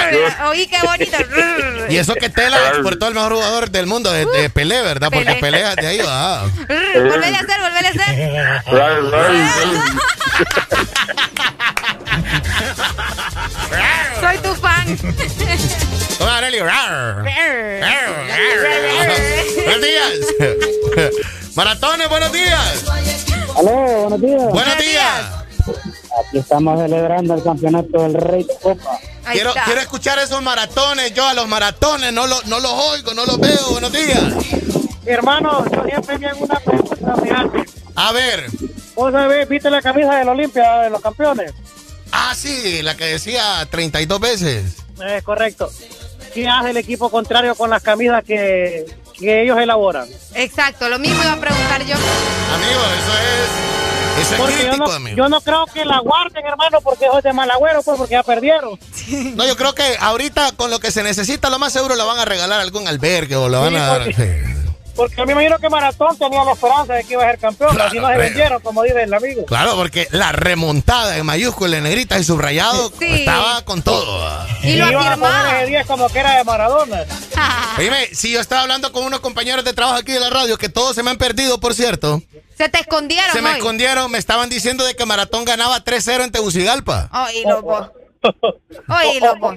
Oí 0.47 0.67
qué 0.67 0.77
bonito. 0.81 1.17
y 1.89 1.97
eso 1.97 2.13
que 2.15 2.29
tela 2.29 2.69
exportó 2.69 3.07
el 3.07 3.13
mejor 3.13 3.33
jugador 3.33 3.69
del 3.69 3.85
mundo 3.87 4.11
de, 4.11 4.25
de 4.25 4.49
Pelé, 4.49 4.81
¿verdad? 4.81 5.09
Porque 5.11 5.35
Pelé. 5.35 5.63
De 5.75 5.87
ahí 5.87 5.99
va. 5.99 6.43
Volvele 6.43 7.35
a 7.35 7.39
hacer, 7.39 7.61
volvele 7.61 7.87
a 7.87 7.91
hacer. 7.91 8.63
Soy 14.21 14.37
tu 14.39 14.55
fan. 14.55 14.97
Toma, 16.17 16.37
Arely. 16.37 16.59
Buenos 19.65 19.81
días. 19.81 21.11
Maratones, 21.55 22.09
buenos 22.09 22.31
días. 22.31 22.83
Aló, 23.55 23.71
buenos 23.71 24.21
días. 24.21 24.43
Buenos 24.51 24.77
días. 24.77 25.36
Aquí 26.25 26.37
estamos 26.39 26.79
celebrando 26.79 27.33
el 27.35 27.43
campeonato 27.43 28.01
del 28.03 28.13
Rey 28.15 28.43
de 28.43 28.55
Copa. 28.61 28.99
Quiero, 29.31 29.53
quiero 29.65 29.81
escuchar 29.81 30.17
esos 30.19 30.41
maratones, 30.41 31.13
yo 31.13 31.27
a 31.27 31.33
los 31.33 31.47
maratones, 31.47 32.13
no, 32.13 32.25
lo- 32.27 32.41
no 32.43 32.59
los 32.59 32.71
oigo, 32.71 33.13
no 33.13 33.25
los 33.25 33.39
veo. 33.39 33.71
Buenos 33.71 33.91
días. 33.91 34.23
Hermano, 35.05 35.63
yo 35.71 35.83
siempre 35.83 36.19
tengo 36.19 36.45
una 36.45 36.59
pregunta, 36.59 37.15
fíjate. 37.21 37.65
A 37.95 38.11
ver. 38.11 38.45
¿Vos 38.95 39.11
sabés, 39.11 39.47
viste 39.47 39.69
la 39.69 39.81
camisa 39.81 40.15
del 40.15 40.29
Olimpia 40.29 40.79
de 40.83 40.89
los 40.89 41.01
campeones? 41.01 41.53
Ah, 42.11 42.33
sí, 42.35 42.81
la 42.81 42.95
que 42.95 43.05
decía 43.05 43.67
32 43.69 44.19
veces. 44.19 44.75
Es 45.05 45.23
correcto. 45.23 45.69
¿Qué 46.33 46.47
hace 46.47 46.71
el 46.71 46.77
equipo 46.77 47.09
contrario 47.09 47.53
con 47.55 47.69
las 47.69 47.81
camisas 47.83 48.23
que, 48.23 48.85
que 49.19 49.43
ellos 49.43 49.57
elaboran? 49.59 50.07
Exacto, 50.35 50.87
lo 50.89 50.99
mismo 50.99 51.21
iba 51.21 51.33
a 51.33 51.39
preguntar 51.39 51.81
yo. 51.85 51.95
Amigo, 51.95 52.81
eso 52.97 53.13
es 53.13 53.49
Eso 54.21 54.33
es 54.35 54.39
Porque 54.41 54.65
yo 54.65 54.77
no, 54.77 54.85
amigo. 54.91 55.17
yo 55.17 55.29
no 55.29 55.41
creo 55.41 55.65
que 55.73 55.85
la 55.85 55.99
guarden, 55.99 56.45
hermano, 56.45 56.81
porque 56.81 57.05
es 57.15 57.23
de 57.23 57.33
mal 57.33 57.49
agüero, 57.51 57.81
pues, 57.83 57.97
porque 57.97 58.13
ya 58.13 58.23
perdieron. 58.23 58.79
No, 59.35 59.45
yo 59.45 59.55
creo 59.55 59.73
que 59.75 59.95
ahorita 59.99 60.51
con 60.53 60.69
lo 60.71 60.79
que 60.79 60.91
se 60.91 61.03
necesita, 61.03 61.49
lo 61.49 61.59
más 61.59 61.73
seguro 61.73 61.95
lo 61.95 62.05
van 62.07 62.19
a 62.19 62.25
regalar 62.25 62.59
a 62.59 62.63
algún 62.63 62.87
albergue 62.87 63.35
o 63.35 63.47
lo 63.49 63.61
van 63.61 63.69
Sí, 63.71 63.75
a 63.75 63.85
dar. 63.85 64.03
porque-. 64.05 64.57
Porque 64.97 65.21
a 65.21 65.25
mí 65.25 65.27
me 65.27 65.43
imagino 65.43 65.59
que 65.59 65.69
Maratón 65.69 66.17
tenía 66.17 66.43
la 66.43 66.53
esperanza 66.53 66.93
de 66.95 67.03
que 67.03 67.13
iba 67.13 67.23
a 67.23 67.27
ser 67.29 67.39
campeón, 67.39 67.69
Claro, 67.75 67.87
así 67.87 67.99
no 67.99 68.09
se 68.09 68.17
vendieron, 68.17 68.61
como 68.61 68.81
dice 68.83 69.03
el 69.03 69.13
amigo. 69.13 69.45
Claro, 69.45 69.75
porque 69.75 70.07
la 70.11 70.31
remontada 70.33 71.17
en 71.17 71.25
mayúscula, 71.25 71.77
en 71.77 71.83
negrita 71.83 72.17
y 72.17 72.23
subrayado 72.23 72.91
Sí. 72.99 73.05
estaba 73.19 73.63
con 73.63 73.83
todo. 73.83 74.27
Y, 74.63 74.71
iban 74.71 74.95
a 74.95 75.15
poner 75.17 75.55
ese 75.57 75.65
10 75.67 75.85
como 75.87 76.09
que 76.09 76.19
era 76.19 76.35
de 76.37 76.43
Maradona. 76.43 77.05
Dime, 77.77 78.07
si 78.13 78.31
yo 78.31 78.41
estaba 78.41 78.63
hablando 78.63 78.91
con 78.91 79.03
unos 79.03 79.19
compañeros 79.19 79.63
de 79.63 79.73
trabajo 79.73 79.99
aquí 79.99 80.11
de 80.11 80.19
la 80.19 80.31
radio, 80.31 80.57
que 80.57 80.67
todos 80.67 80.95
se 80.95 81.03
me 81.03 81.11
han 81.11 81.17
perdido, 81.17 81.59
por 81.59 81.75
cierto. 81.75 82.21
Se 82.57 82.67
te 82.67 82.79
escondieron 82.79 83.31
Se 83.33 83.41
me 83.43 83.51
hoy. 83.51 83.57
escondieron, 83.57 84.09
me 84.09 84.17
estaban 84.17 84.49
diciendo 84.49 84.83
de 84.83 84.95
que 84.95 85.05
Maratón 85.05 85.45
ganaba 85.45 85.83
3-0 85.83 86.23
en 86.23 86.31
Tegucigalpa. 86.31 87.07
Oílo, 87.13 87.61
vos. 87.61 87.87
Oílo, 88.89 89.35
vos. 89.37 89.55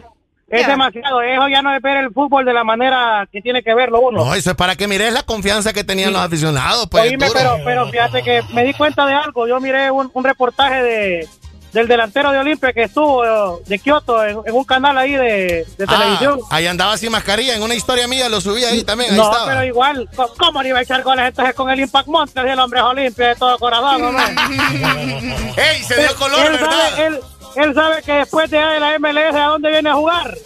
Es 0.50 0.66
demasiado, 0.66 1.22
eso 1.22 1.48
ya 1.48 1.62
no 1.62 1.72
es 1.74 1.80
ver 1.80 1.98
el 1.98 2.10
fútbol 2.12 2.44
de 2.44 2.52
la 2.52 2.64
manera 2.64 3.26
que 3.30 3.40
tiene 3.40 3.62
que 3.62 3.72
verlo 3.74 4.00
uno. 4.00 4.24
No, 4.24 4.34
eso 4.34 4.50
es 4.50 4.56
para 4.56 4.74
que 4.76 4.88
mires 4.88 5.12
la 5.12 5.22
confianza 5.22 5.72
que 5.72 5.84
tenían 5.84 6.12
los 6.12 6.22
aficionados. 6.22 6.88
Pues, 6.90 7.04
Oíme, 7.04 7.28
pero, 7.32 7.56
pero 7.64 7.88
fíjate 7.88 8.22
que 8.22 8.42
me 8.52 8.64
di 8.64 8.74
cuenta 8.74 9.06
de 9.06 9.14
algo. 9.14 9.46
Yo 9.46 9.60
miré 9.60 9.90
un, 9.90 10.10
un 10.12 10.24
reportaje 10.24 10.82
de 10.82 11.28
del 11.72 11.86
delantero 11.86 12.32
de 12.32 12.38
Olimpia 12.38 12.72
que 12.72 12.82
estuvo 12.82 13.24
eh, 13.24 13.62
de 13.64 13.78
Kioto 13.78 14.24
en, 14.24 14.38
en 14.44 14.54
un 14.56 14.64
canal 14.64 14.98
ahí 14.98 15.12
de, 15.12 15.64
de 15.78 15.84
Ah, 15.86 15.98
televisión. 16.00 16.40
Ahí 16.50 16.66
andaba 16.66 16.96
sin 16.96 17.12
mascarilla, 17.12 17.54
en 17.54 17.62
una 17.62 17.76
historia 17.76 18.08
mía 18.08 18.28
lo 18.28 18.40
subí 18.40 18.64
ahí 18.64 18.82
también, 18.82 19.12
ahí 19.12 19.16
No, 19.16 19.22
estaba. 19.30 19.46
pero 19.46 19.62
igual, 19.62 20.08
¿cómo- 20.16 20.30
¿cómo 20.36 20.62
le 20.64 20.70
iba 20.70 20.80
a 20.80 20.82
echar 20.82 21.04
goles 21.04 21.26
entonces 21.28 21.54
con 21.54 21.70
el 21.70 21.78
Impact 21.78 22.08
Montes 22.08 22.44
y 22.44 22.48
el 22.48 22.58
hombre 22.58 22.80
es 22.80 22.84
Olimpia 22.86 23.28
de 23.28 23.36
todo 23.36 23.56
corazón? 23.56 24.02
hombre? 24.04 24.24
¡Ey, 25.56 25.82
se 25.84 25.96
dio 26.00 26.14
color, 26.16 26.44
él 26.46 26.52
verdad! 26.52 26.70
Sabe, 26.90 27.06
él, 27.06 27.20
él 27.56 27.74
sabe 27.74 28.02
que 28.02 28.12
después 28.12 28.50
de 28.50 28.58
la 28.58 28.98
MLS, 28.98 29.34
¿a 29.34 29.46
dónde 29.46 29.70
viene 29.70 29.90
a 29.90 29.94
jugar? 29.94 30.36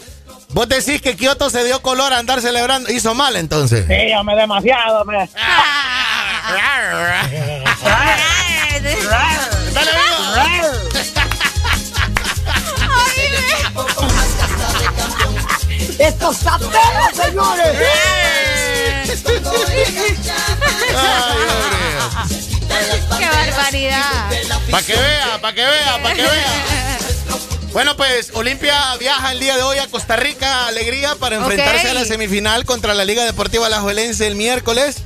Vos 0.51 0.69
decís 0.69 1.03
que 1.03 1.17
Kioto 1.17 1.51
se 1.51 1.65
dio 1.65 1.83
color 1.83 2.13
a 2.13 2.19
andar 2.19 2.41
celebrando, 2.41 2.91
hizo 2.91 3.15
mal 3.15 3.35
entonces. 3.37 3.87
Sí, 3.87 4.13
hombre, 4.15 4.37
demasiado, 4.37 5.01
hombre. 5.01 5.29
Dale, 9.75 9.91
¡Estos 15.99 16.39
taperos, 16.41 17.15
señores! 17.15 17.77
¡Qué 23.19 23.29
barbaridad! 23.29 24.31
Para 24.71 24.83
que 24.83 24.93
vea, 24.97 25.39
para 25.41 25.55
que 25.55 25.65
vea, 25.65 26.03
para 26.03 26.15
que 26.15 26.23
vea. 26.23 26.94
Bueno, 27.75 27.97
pues 27.97 28.31
Olimpia 28.35 28.95
viaja 29.01 29.33
el 29.33 29.41
día 29.41 29.57
de 29.57 29.63
hoy 29.65 29.79
a 29.79 29.89
Costa 29.89 30.15
Rica, 30.15 30.69
alegría, 30.69 31.17
para 31.17 31.35
enfrentarse 31.35 31.91
a 31.91 31.95
la 31.95 32.05
semifinal 32.05 32.65
contra 32.65 32.95
la 32.95 33.05
Liga 33.05 33.25
Deportiva 33.25 33.67
Alajuelense 33.67 34.29
el 34.29 34.37
miércoles. 34.37 34.99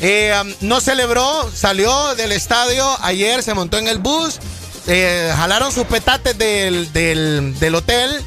Eh, 0.00 0.32
um, 0.40 0.54
no 0.60 0.80
celebró, 0.80 1.50
salió 1.52 2.14
del 2.14 2.30
estadio 2.30 2.86
ayer, 3.02 3.42
se 3.42 3.52
montó 3.52 3.78
en 3.78 3.88
el 3.88 3.98
bus, 3.98 4.38
eh, 4.86 5.32
jalaron 5.36 5.72
sus 5.72 5.86
petates 5.86 6.38
del, 6.38 6.92
del, 6.92 7.58
del 7.58 7.74
hotel 7.74 8.24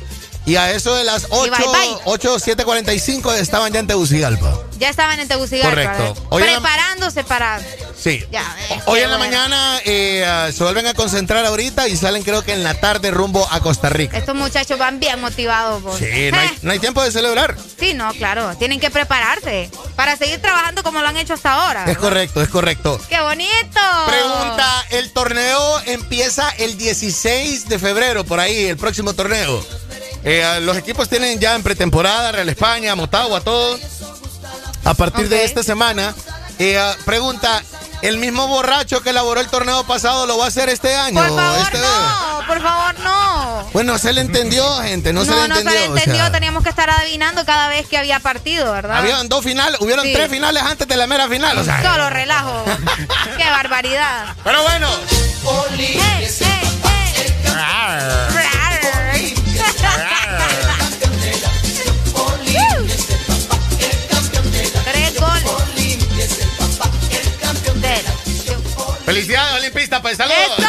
y 0.47 0.55
a 0.55 0.71
eso 0.71 0.95
de 0.95 1.03
las 1.03 1.27
8, 1.29 1.51
bye, 1.51 1.67
bye. 1.67 1.97
8, 2.05 2.37
7.45 2.37 3.35
estaban 3.35 3.73
ya 3.73 3.81
en 3.81 3.87
Tegucigalpa. 3.87 4.57
Ya 4.79 4.89
estaban 4.89 5.19
en 5.19 5.27
Tegucigalpa. 5.27 5.69
Correcto. 5.69 6.27
Preparándose 6.29 7.25
para... 7.25 7.59
Sí. 7.97 8.23
Ya, 8.31 8.55
ves, 8.69 8.79
Hoy 8.85 9.01
en 9.01 9.11
la 9.11 9.17
mañana 9.17 9.81
eh, 9.83 10.23
ah, 10.25 10.49
se 10.53 10.63
vuelven 10.63 10.87
a 10.87 10.93
concentrar 10.93 11.45
ahorita 11.45 11.89
y 11.89 11.97
salen 11.97 12.23
creo 12.23 12.43
que 12.43 12.53
en 12.53 12.63
la 12.63 12.75
tarde 12.75 13.11
rumbo 13.11 13.45
a 13.51 13.59
Costa 13.59 13.89
Rica. 13.89 14.17
Estos 14.17 14.35
muchachos 14.35 14.79
van 14.79 15.01
bien 15.01 15.19
motivados. 15.19 15.81
vos. 15.81 15.97
Sí, 15.97 16.31
no 16.31 16.39
hay, 16.39 16.49
no 16.61 16.71
hay 16.71 16.79
tiempo 16.79 17.03
de 17.03 17.11
celebrar. 17.11 17.57
Sí, 17.77 17.93
no, 17.93 18.13
claro. 18.13 18.55
Tienen 18.57 18.79
que 18.79 18.89
prepararse 18.89 19.69
para 19.97 20.15
seguir 20.15 20.41
trabajando 20.41 20.81
como 20.81 21.01
lo 21.01 21.09
han 21.09 21.17
hecho 21.17 21.33
hasta 21.33 21.55
ahora. 21.55 21.83
Es 21.91 21.97
correcto, 21.97 22.41
es 22.41 22.47
correcto. 22.47 23.01
¡Qué 23.09 23.19
bonito! 23.19 23.81
Pregunta, 24.05 24.85
el 24.91 25.11
torneo 25.11 25.81
empieza 25.87 26.49
el 26.51 26.77
16 26.77 27.67
de 27.67 27.79
febrero, 27.79 28.23
por 28.23 28.39
ahí, 28.39 28.67
el 28.67 28.77
próximo 28.77 29.13
torneo. 29.13 29.65
Eh, 30.23 30.43
ah, 30.43 30.59
los 30.59 30.75
equipos 30.77 31.07
tienen 31.09 31.39
ya 31.39 31.55
en 31.55 31.63
pretemporada, 31.63 32.31
Real 32.31 32.49
España, 32.49 32.95
Motagua, 32.95 33.41
todos. 33.41 33.79
A 34.83 34.93
partir 34.93 35.29
de 35.29 35.43
esta 35.43 35.63
semana, 35.63 36.13
eh, 36.59 36.77
ah, 36.77 36.95
pregunta, 37.05 37.61
¿el 38.01 38.17
mismo 38.17 38.47
borracho 38.47 39.01
que 39.01 39.09
elaboró 39.11 39.39
el 39.41 39.47
torneo 39.47 39.83
pasado 39.85 40.25
lo 40.25 40.37
va 40.37 40.45
a 40.45 40.47
hacer 40.47 40.69
este 40.69 40.95
año? 40.95 41.19
Por 41.21 41.35
favor, 41.35 41.61
Este- 41.61 41.77
no, 41.79 42.41
por 42.47 42.61
favor, 42.61 42.99
no. 42.99 43.69
Bueno, 43.73 43.97
se 43.97 44.13
le 44.13 44.21
entendió, 44.21 44.65
gente, 44.81 45.11
no, 45.13 45.23
se 45.25 45.31
le 45.31 45.37
no 45.37 45.43
entendió. 45.57 45.71
se 45.71 45.77
le 45.79 45.87
o 45.89 45.97
entendió. 45.97 46.21
sea, 46.23 46.31
Teníamos 46.31 46.63
que 46.63 46.69
estar 46.69 46.89
adivinando 46.89 47.45
cada 47.45 47.67
vez 47.67 47.85
que 47.87 47.97
había 47.97 48.19
partido, 48.19 48.71
¿verdad? 48.71 48.97
habían 48.97 49.27
dos 49.29 49.43
finales, 49.43 49.79
hubieron 49.81 50.05
Sí. 50.05 50.13
tres 50.13 50.29
finales 50.29 50.63
antes 50.63 50.87
de 50.87 50.95
la 50.97 51.05
mera 51.07 51.27
final. 51.27 51.57
O 51.57 51.63
sea, 51.63 51.81
Solo 51.83 52.09
relajo. 52.09 52.63
¡Qué 53.37 53.43
barbaridad! 53.49 54.35
Pero 54.43 54.63
bueno. 54.63 54.89
¡Eh, 55.77 56.29
eh, 56.29 56.31
eh! 56.41 56.61
Felicidades, 69.07 69.53
Olimpista, 69.61 70.01
pues 70.01 70.17
saludos. 70.17 70.66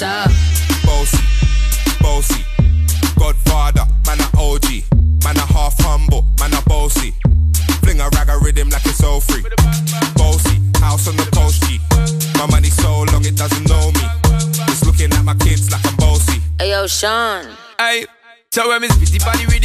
Hammer, 0.00 0.26
did? 0.28 0.86
Bossy, 0.86 1.18
bossy, 2.00 2.44
Godfather, 3.18 3.86
man 4.06 4.20
a 4.20 4.28
OG, 4.38 4.84
man 5.24 5.36
a 5.36 5.46
half 5.52 5.74
humble, 5.80 6.24
man 6.40 6.54
a 6.54 6.62
bossy. 6.68 7.14
Fling 7.82 8.00
a 8.00 8.08
rag 8.10 8.28
a 8.28 8.38
rhythm 8.38 8.68
like 8.70 8.84
it's 8.86 9.02
all 9.02 9.20
free. 9.20 9.42
Bossy, 10.14 10.60
house 10.80 11.08
on 11.08 11.16
the 11.16 11.28
coast 11.32 11.62
G. 11.64 11.80
My 12.38 12.46
money 12.46 12.70
so 12.70 13.02
long 13.12 13.24
it 13.24 13.36
doesn't 13.36 13.68
know 13.68 13.90
me. 13.92 14.04
It's 14.68 14.84
looking 14.84 15.12
at 15.12 15.24
my 15.24 15.34
kids 15.34 15.70
like 15.70 15.84
I'm 15.86 15.96
bossy. 15.96 16.40
Hey 16.58 16.70
yo, 16.70 16.86
Sean. 16.86 17.46
Aye. 17.78 18.06
So 18.50 18.68
when 18.68 18.80
me 18.80 18.88
spitty 18.88 19.20
party 19.20 19.46
with 19.46 19.62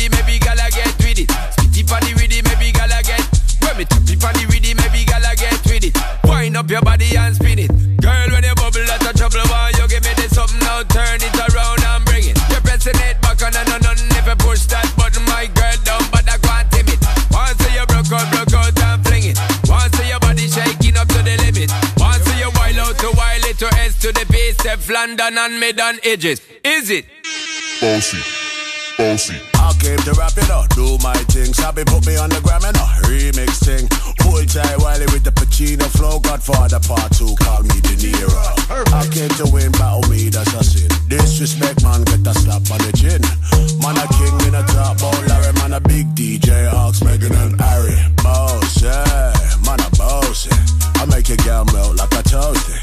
London 25.04 25.38
and 25.38 25.60
mid 25.60 25.82
on 25.82 26.00
edges. 26.06 26.40
Is 26.64 26.90
it? 26.90 27.04
Bossy, 27.82 28.24
Bossy. 28.96 29.36
I 29.60 29.76
came 29.76 30.00
to 30.08 30.14
rap 30.14 30.32
it 30.38 30.50
up, 30.50 30.70
do 30.70 30.98
my 31.04 31.12
thing. 31.28 31.52
Sabi 31.52 31.84
put 31.84 32.08
me 32.08 32.16
on 32.16 32.30
the 32.30 32.40
gram 32.40 32.64
and 32.64 32.78
a 32.78 32.88
remix 33.04 33.60
thing. 33.68 33.84
Pull 34.24 34.46
tight 34.48 34.80
Wiley 34.80 35.04
with 35.12 35.26
the 35.28 35.32
Pacino 35.36 35.84
flow. 35.92 36.22
Godfather 36.22 36.80
part 36.80 37.12
two, 37.12 37.36
call 37.44 37.64
me 37.64 37.76
De 37.84 38.00
Niro. 38.00 38.48
I 38.96 39.04
came 39.12 39.28
to 39.44 39.46
win, 39.52 39.74
battle 39.74 40.08
me, 40.08 40.30
that's 40.30 40.54
a 40.56 40.64
sin. 40.64 40.88
Disrespect, 41.10 41.84
man, 41.84 42.08
get 42.08 42.24
a 42.24 42.34
slap 42.40 42.64
on 42.72 42.80
the 42.88 42.96
chin. 42.96 43.20
Man, 43.84 44.00
a 44.00 44.08
king 44.16 44.40
in 44.48 44.56
a 44.56 44.64
top, 44.72 45.04
bowl, 45.04 45.12
oh, 45.12 45.26
Larry, 45.28 45.52
man, 45.60 45.74
a 45.74 45.82
big 45.84 46.16
DJ, 46.16 46.72
Ox, 46.72 47.04
Megan 47.04 47.36
and 47.36 47.60
Harry. 47.60 48.00
Boss, 48.24 48.82
yeah, 48.82 49.36
man, 49.68 49.84
a 49.84 49.90
boss, 50.00 50.48
yeah. 50.48 50.64
I 50.96 51.04
make 51.12 51.28
your 51.28 51.44
girl 51.44 51.66
melt 51.76 52.00
like 52.00 52.16
a 52.16 52.24
toasty. 52.24 52.83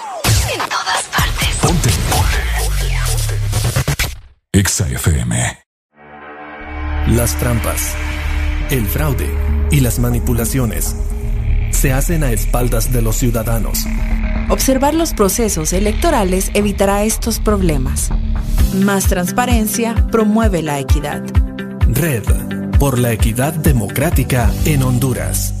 EXA 4.53 4.85
FM. 4.89 5.37
Las 7.15 7.37
trampas, 7.39 7.95
el 8.69 8.85
fraude 8.85 9.29
y 9.71 9.79
las 9.79 9.97
manipulaciones 9.97 10.93
se 11.69 11.93
hacen 11.93 12.25
a 12.25 12.33
espaldas 12.33 12.91
de 12.91 13.01
los 13.01 13.15
ciudadanos. 13.15 13.85
Observar 14.49 14.93
los 14.93 15.13
procesos 15.13 15.71
electorales 15.71 16.51
evitará 16.53 17.05
estos 17.05 17.39
problemas. 17.39 18.09
Más 18.75 19.07
transparencia 19.07 19.95
promueve 20.11 20.61
la 20.61 20.79
equidad. 20.79 21.23
Red 21.87 22.25
por 22.77 22.99
la 22.99 23.13
equidad 23.13 23.53
democrática 23.53 24.51
en 24.65 24.83
Honduras. 24.83 25.60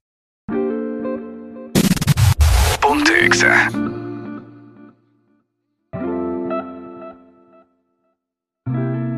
Exa. 3.21 3.69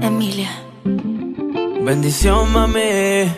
Emilia. 0.02 0.52
Bendición, 1.88 2.52
mami. 2.52 3.32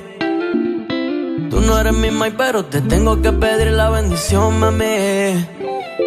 Tú 1.52 1.62
no 1.62 1.80
eres 1.80 1.94
mi 1.94 2.10
mai, 2.10 2.32
pero 2.36 2.66
te 2.66 2.82
tengo 2.82 3.22
que 3.22 3.32
pedir 3.32 3.74
la 3.74 3.92
bendición, 3.92 4.60
mami. 4.60 5.46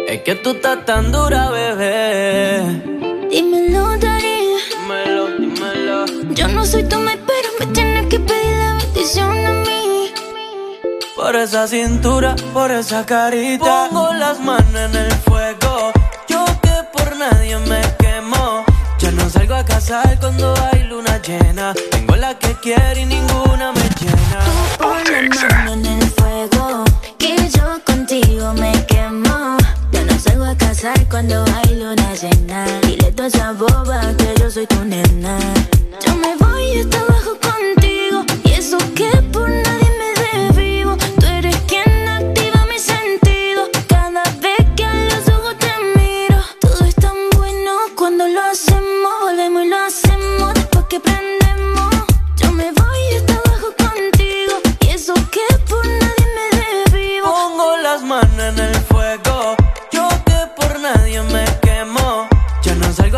Es 0.09 0.21
que 0.25 0.35
tú 0.43 0.49
estás 0.49 0.83
tan 0.85 1.13
dura, 1.13 1.49
bebé. 1.51 2.83
Dímelo, 3.31 3.97
Dari. 3.97 4.39
Dímelo, 4.71 5.23
dímelo. 5.39 6.05
Yo 6.35 6.49
no 6.49 6.65
soy 6.65 6.83
tu 6.83 6.97
mai, 6.99 7.17
pero 7.29 7.49
me 7.59 7.65
tienes 7.67 8.07
que 8.07 8.19
pedir 8.19 8.57
la 8.57 8.73
bendición 8.75 9.45
a 9.45 9.51
mí. 9.65 9.98
Por 11.19 11.35
esa 11.35 11.67
cintura, 11.67 12.33
por 12.53 12.71
esa 12.71 13.05
carita. 13.05 13.89
Pongo 13.89 14.13
las 14.13 14.39
manos 14.39 14.73
en 14.73 14.95
el 14.95 15.11
fuego. 15.11 15.91
Yo 16.29 16.45
que 16.61 16.71
por 16.93 17.17
nadie 17.17 17.57
me 17.59 17.81
quemo. 17.99 18.63
Ya 18.99 19.11
no 19.11 19.29
salgo 19.29 19.55
a 19.55 19.65
cazar 19.65 20.17
cuando 20.21 20.53
hay 20.71 20.85
luna 20.85 21.21
llena. 21.21 21.73
Tengo 21.91 22.15
la 22.15 22.39
que 22.39 22.55
quiero 22.63 23.01
y 23.01 23.05
ninguna 23.05 23.73
me 23.73 23.81
llena. 23.99 24.39
Pon 24.77 25.03
la 25.03 25.65
mano 25.65 25.73
en 25.73 25.85
el 25.87 26.09
fuego. 26.09 26.85
Que 27.17 27.35
yo 27.49 27.65
contigo 27.85 28.53
me 28.53 28.71
quemo. 28.85 29.57
Yo 29.91 30.05
no 30.05 30.17
salgo 30.17 30.45
a 30.45 30.55
casar 30.55 31.05
cuando 31.09 31.43
hay 31.43 31.75
luna 31.75 32.15
llena. 32.15 32.65
Dile 32.83 33.11
toda 33.11 33.27
esa 33.27 33.51
boba 33.51 34.01
que 34.17 34.35
yo 34.39 34.49
soy 34.49 34.65
tu 34.67 34.85
nena. 34.85 35.37
Yo 35.99 36.15
me 36.15 36.33
voy 36.37 36.79
hasta 36.79 36.97
abajo 36.97 37.37
contigo. 37.41 38.23
Y 38.45 38.51
eso 38.53 38.77
que 38.95 39.11
por 39.33 39.49
nadie 39.49 39.88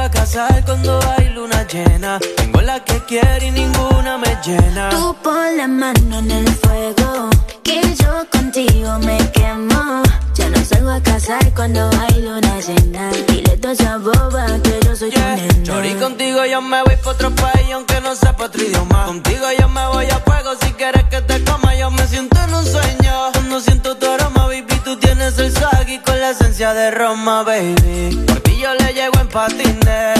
Cazar 0.09 0.65
cuando 0.65 0.99
hay 1.11 1.29
luna 1.29 1.65
llena. 1.67 2.19
Tengo 2.35 2.61
la 2.61 2.83
que 2.83 2.99
quiero 3.05 3.45
y 3.45 3.51
ninguna 3.51 4.17
me 4.17 4.35
llena. 4.43 4.89
Tú 4.89 5.15
pon 5.21 5.57
la 5.57 5.67
mano 5.67 6.19
en 6.19 6.31
el 6.31 6.47
fuego. 6.55 7.29
Que 7.63 7.81
yo 7.95 8.25
contigo 8.31 8.97
me 8.99 9.17
quemo. 9.31 10.01
Ya 10.33 10.49
no 10.49 10.60
salgo 10.81 10.91
a 10.91 11.01
casar 11.01 11.53
cuando 11.53 11.89
hay 11.99 12.21
luna 12.21 12.59
llena. 12.59 13.11
Dile 13.27 13.57
toda 13.57 13.73
esa 13.73 13.97
boba 13.97 14.45
que 14.63 14.79
yo 14.83 14.95
soy 14.95 15.11
tu 15.11 15.19
nena. 15.19 15.63
Chori, 15.63 15.93
contigo 15.95 16.45
yo 16.45 16.61
me 16.61 16.81
voy 16.83 16.95
pa' 17.03 17.11
otro 17.11 17.29
país 17.35 17.71
aunque 17.73 18.01
no 18.01 18.15
sepa 18.15 18.45
otro 18.45 18.63
idioma. 18.63 19.05
Contigo 19.05 19.45
yo 19.59 19.69
me 19.69 19.87
voy 19.87 20.05
a 20.05 20.19
fuego 20.19 20.51
si 20.61 20.71
quieres 20.73 21.03
que 21.05 21.21
te 21.21 21.43
coma. 21.43 21.75
Yo 21.75 21.91
me 21.91 22.07
siento 22.07 22.37
en 22.43 22.53
un 22.53 22.65
sueño. 22.65 23.31
Cuando 23.33 23.59
siento 23.59 23.95
tu 23.97 24.05
aroma, 24.07 24.47
baby, 24.47 24.75
tú 24.83 24.97
tienes 24.97 25.37
el 25.37 25.51
swag 25.51 25.87
y 25.89 25.99
con 25.99 26.19
la 26.19 26.31
esencia 26.31 26.73
de 26.73 26.91
Roma, 26.91 27.43
baby. 27.43 28.23
Por 28.27 28.39
ti 28.41 28.57
yo 28.59 28.73
le 28.73 28.93
llego 28.93 29.19
en 29.19 29.27
patines. 29.27 30.19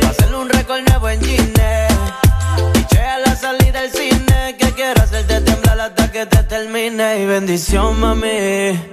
Pa' 0.00 0.08
hacerle 0.10 0.36
un 0.36 0.48
récord 0.48 0.80
nuevo 0.88 1.08
en 1.08 1.20
Gine. 1.22 1.88
Piché 2.72 3.00
a 3.00 3.18
la 3.18 3.34
salida 3.34 3.80
del 3.80 3.90
cine. 3.90 4.56
Que 4.58 4.70
quiero 4.72 5.02
hacerte 5.02 5.40
temblar 5.40 5.80
hasta 5.80 6.12
que 6.12 6.26
te 6.26 6.42
termine. 6.44 7.22
Y 7.22 7.26
bendición, 7.26 7.98
mami. 7.98 8.92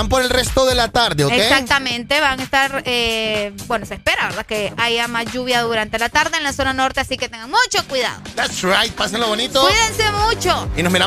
por 0.10 0.22
el 0.22 0.30
resto 0.30 0.66
de 0.66 0.76
la 0.76 0.90
tarde, 0.90 1.24
¿ok? 1.24 1.32
Exactamente, 1.32 2.20
van 2.20 2.40
a 2.40 2.44
estar, 2.44 2.84
eh, 2.86 3.54
bueno, 3.68 3.86
se 3.86 3.94
espera, 3.94 4.28
¿verdad? 4.28 4.46
Que 4.46 4.74
haya 4.76 5.08
más 5.08 5.32
lluvia 5.32 5.62
durante 5.62 5.98
la 5.98 6.10
tarde 6.10 6.38
en 6.38 6.44
la 6.44 6.52
zona 6.52 6.74
norte, 6.74 7.00
así 7.00 7.18
que 7.18 7.30
tengan 7.30 7.50
mucho 7.50 7.88
cuidado. 7.88 8.22
That's 8.36 8.64
right, 8.64 8.92
pásenlo 8.94 9.28
bonito. 9.28 9.62
Cuídense 9.62 10.12
mucho. 10.12 10.70
Y 10.76 10.84
nos 10.84 10.92
miramos. 10.92 10.96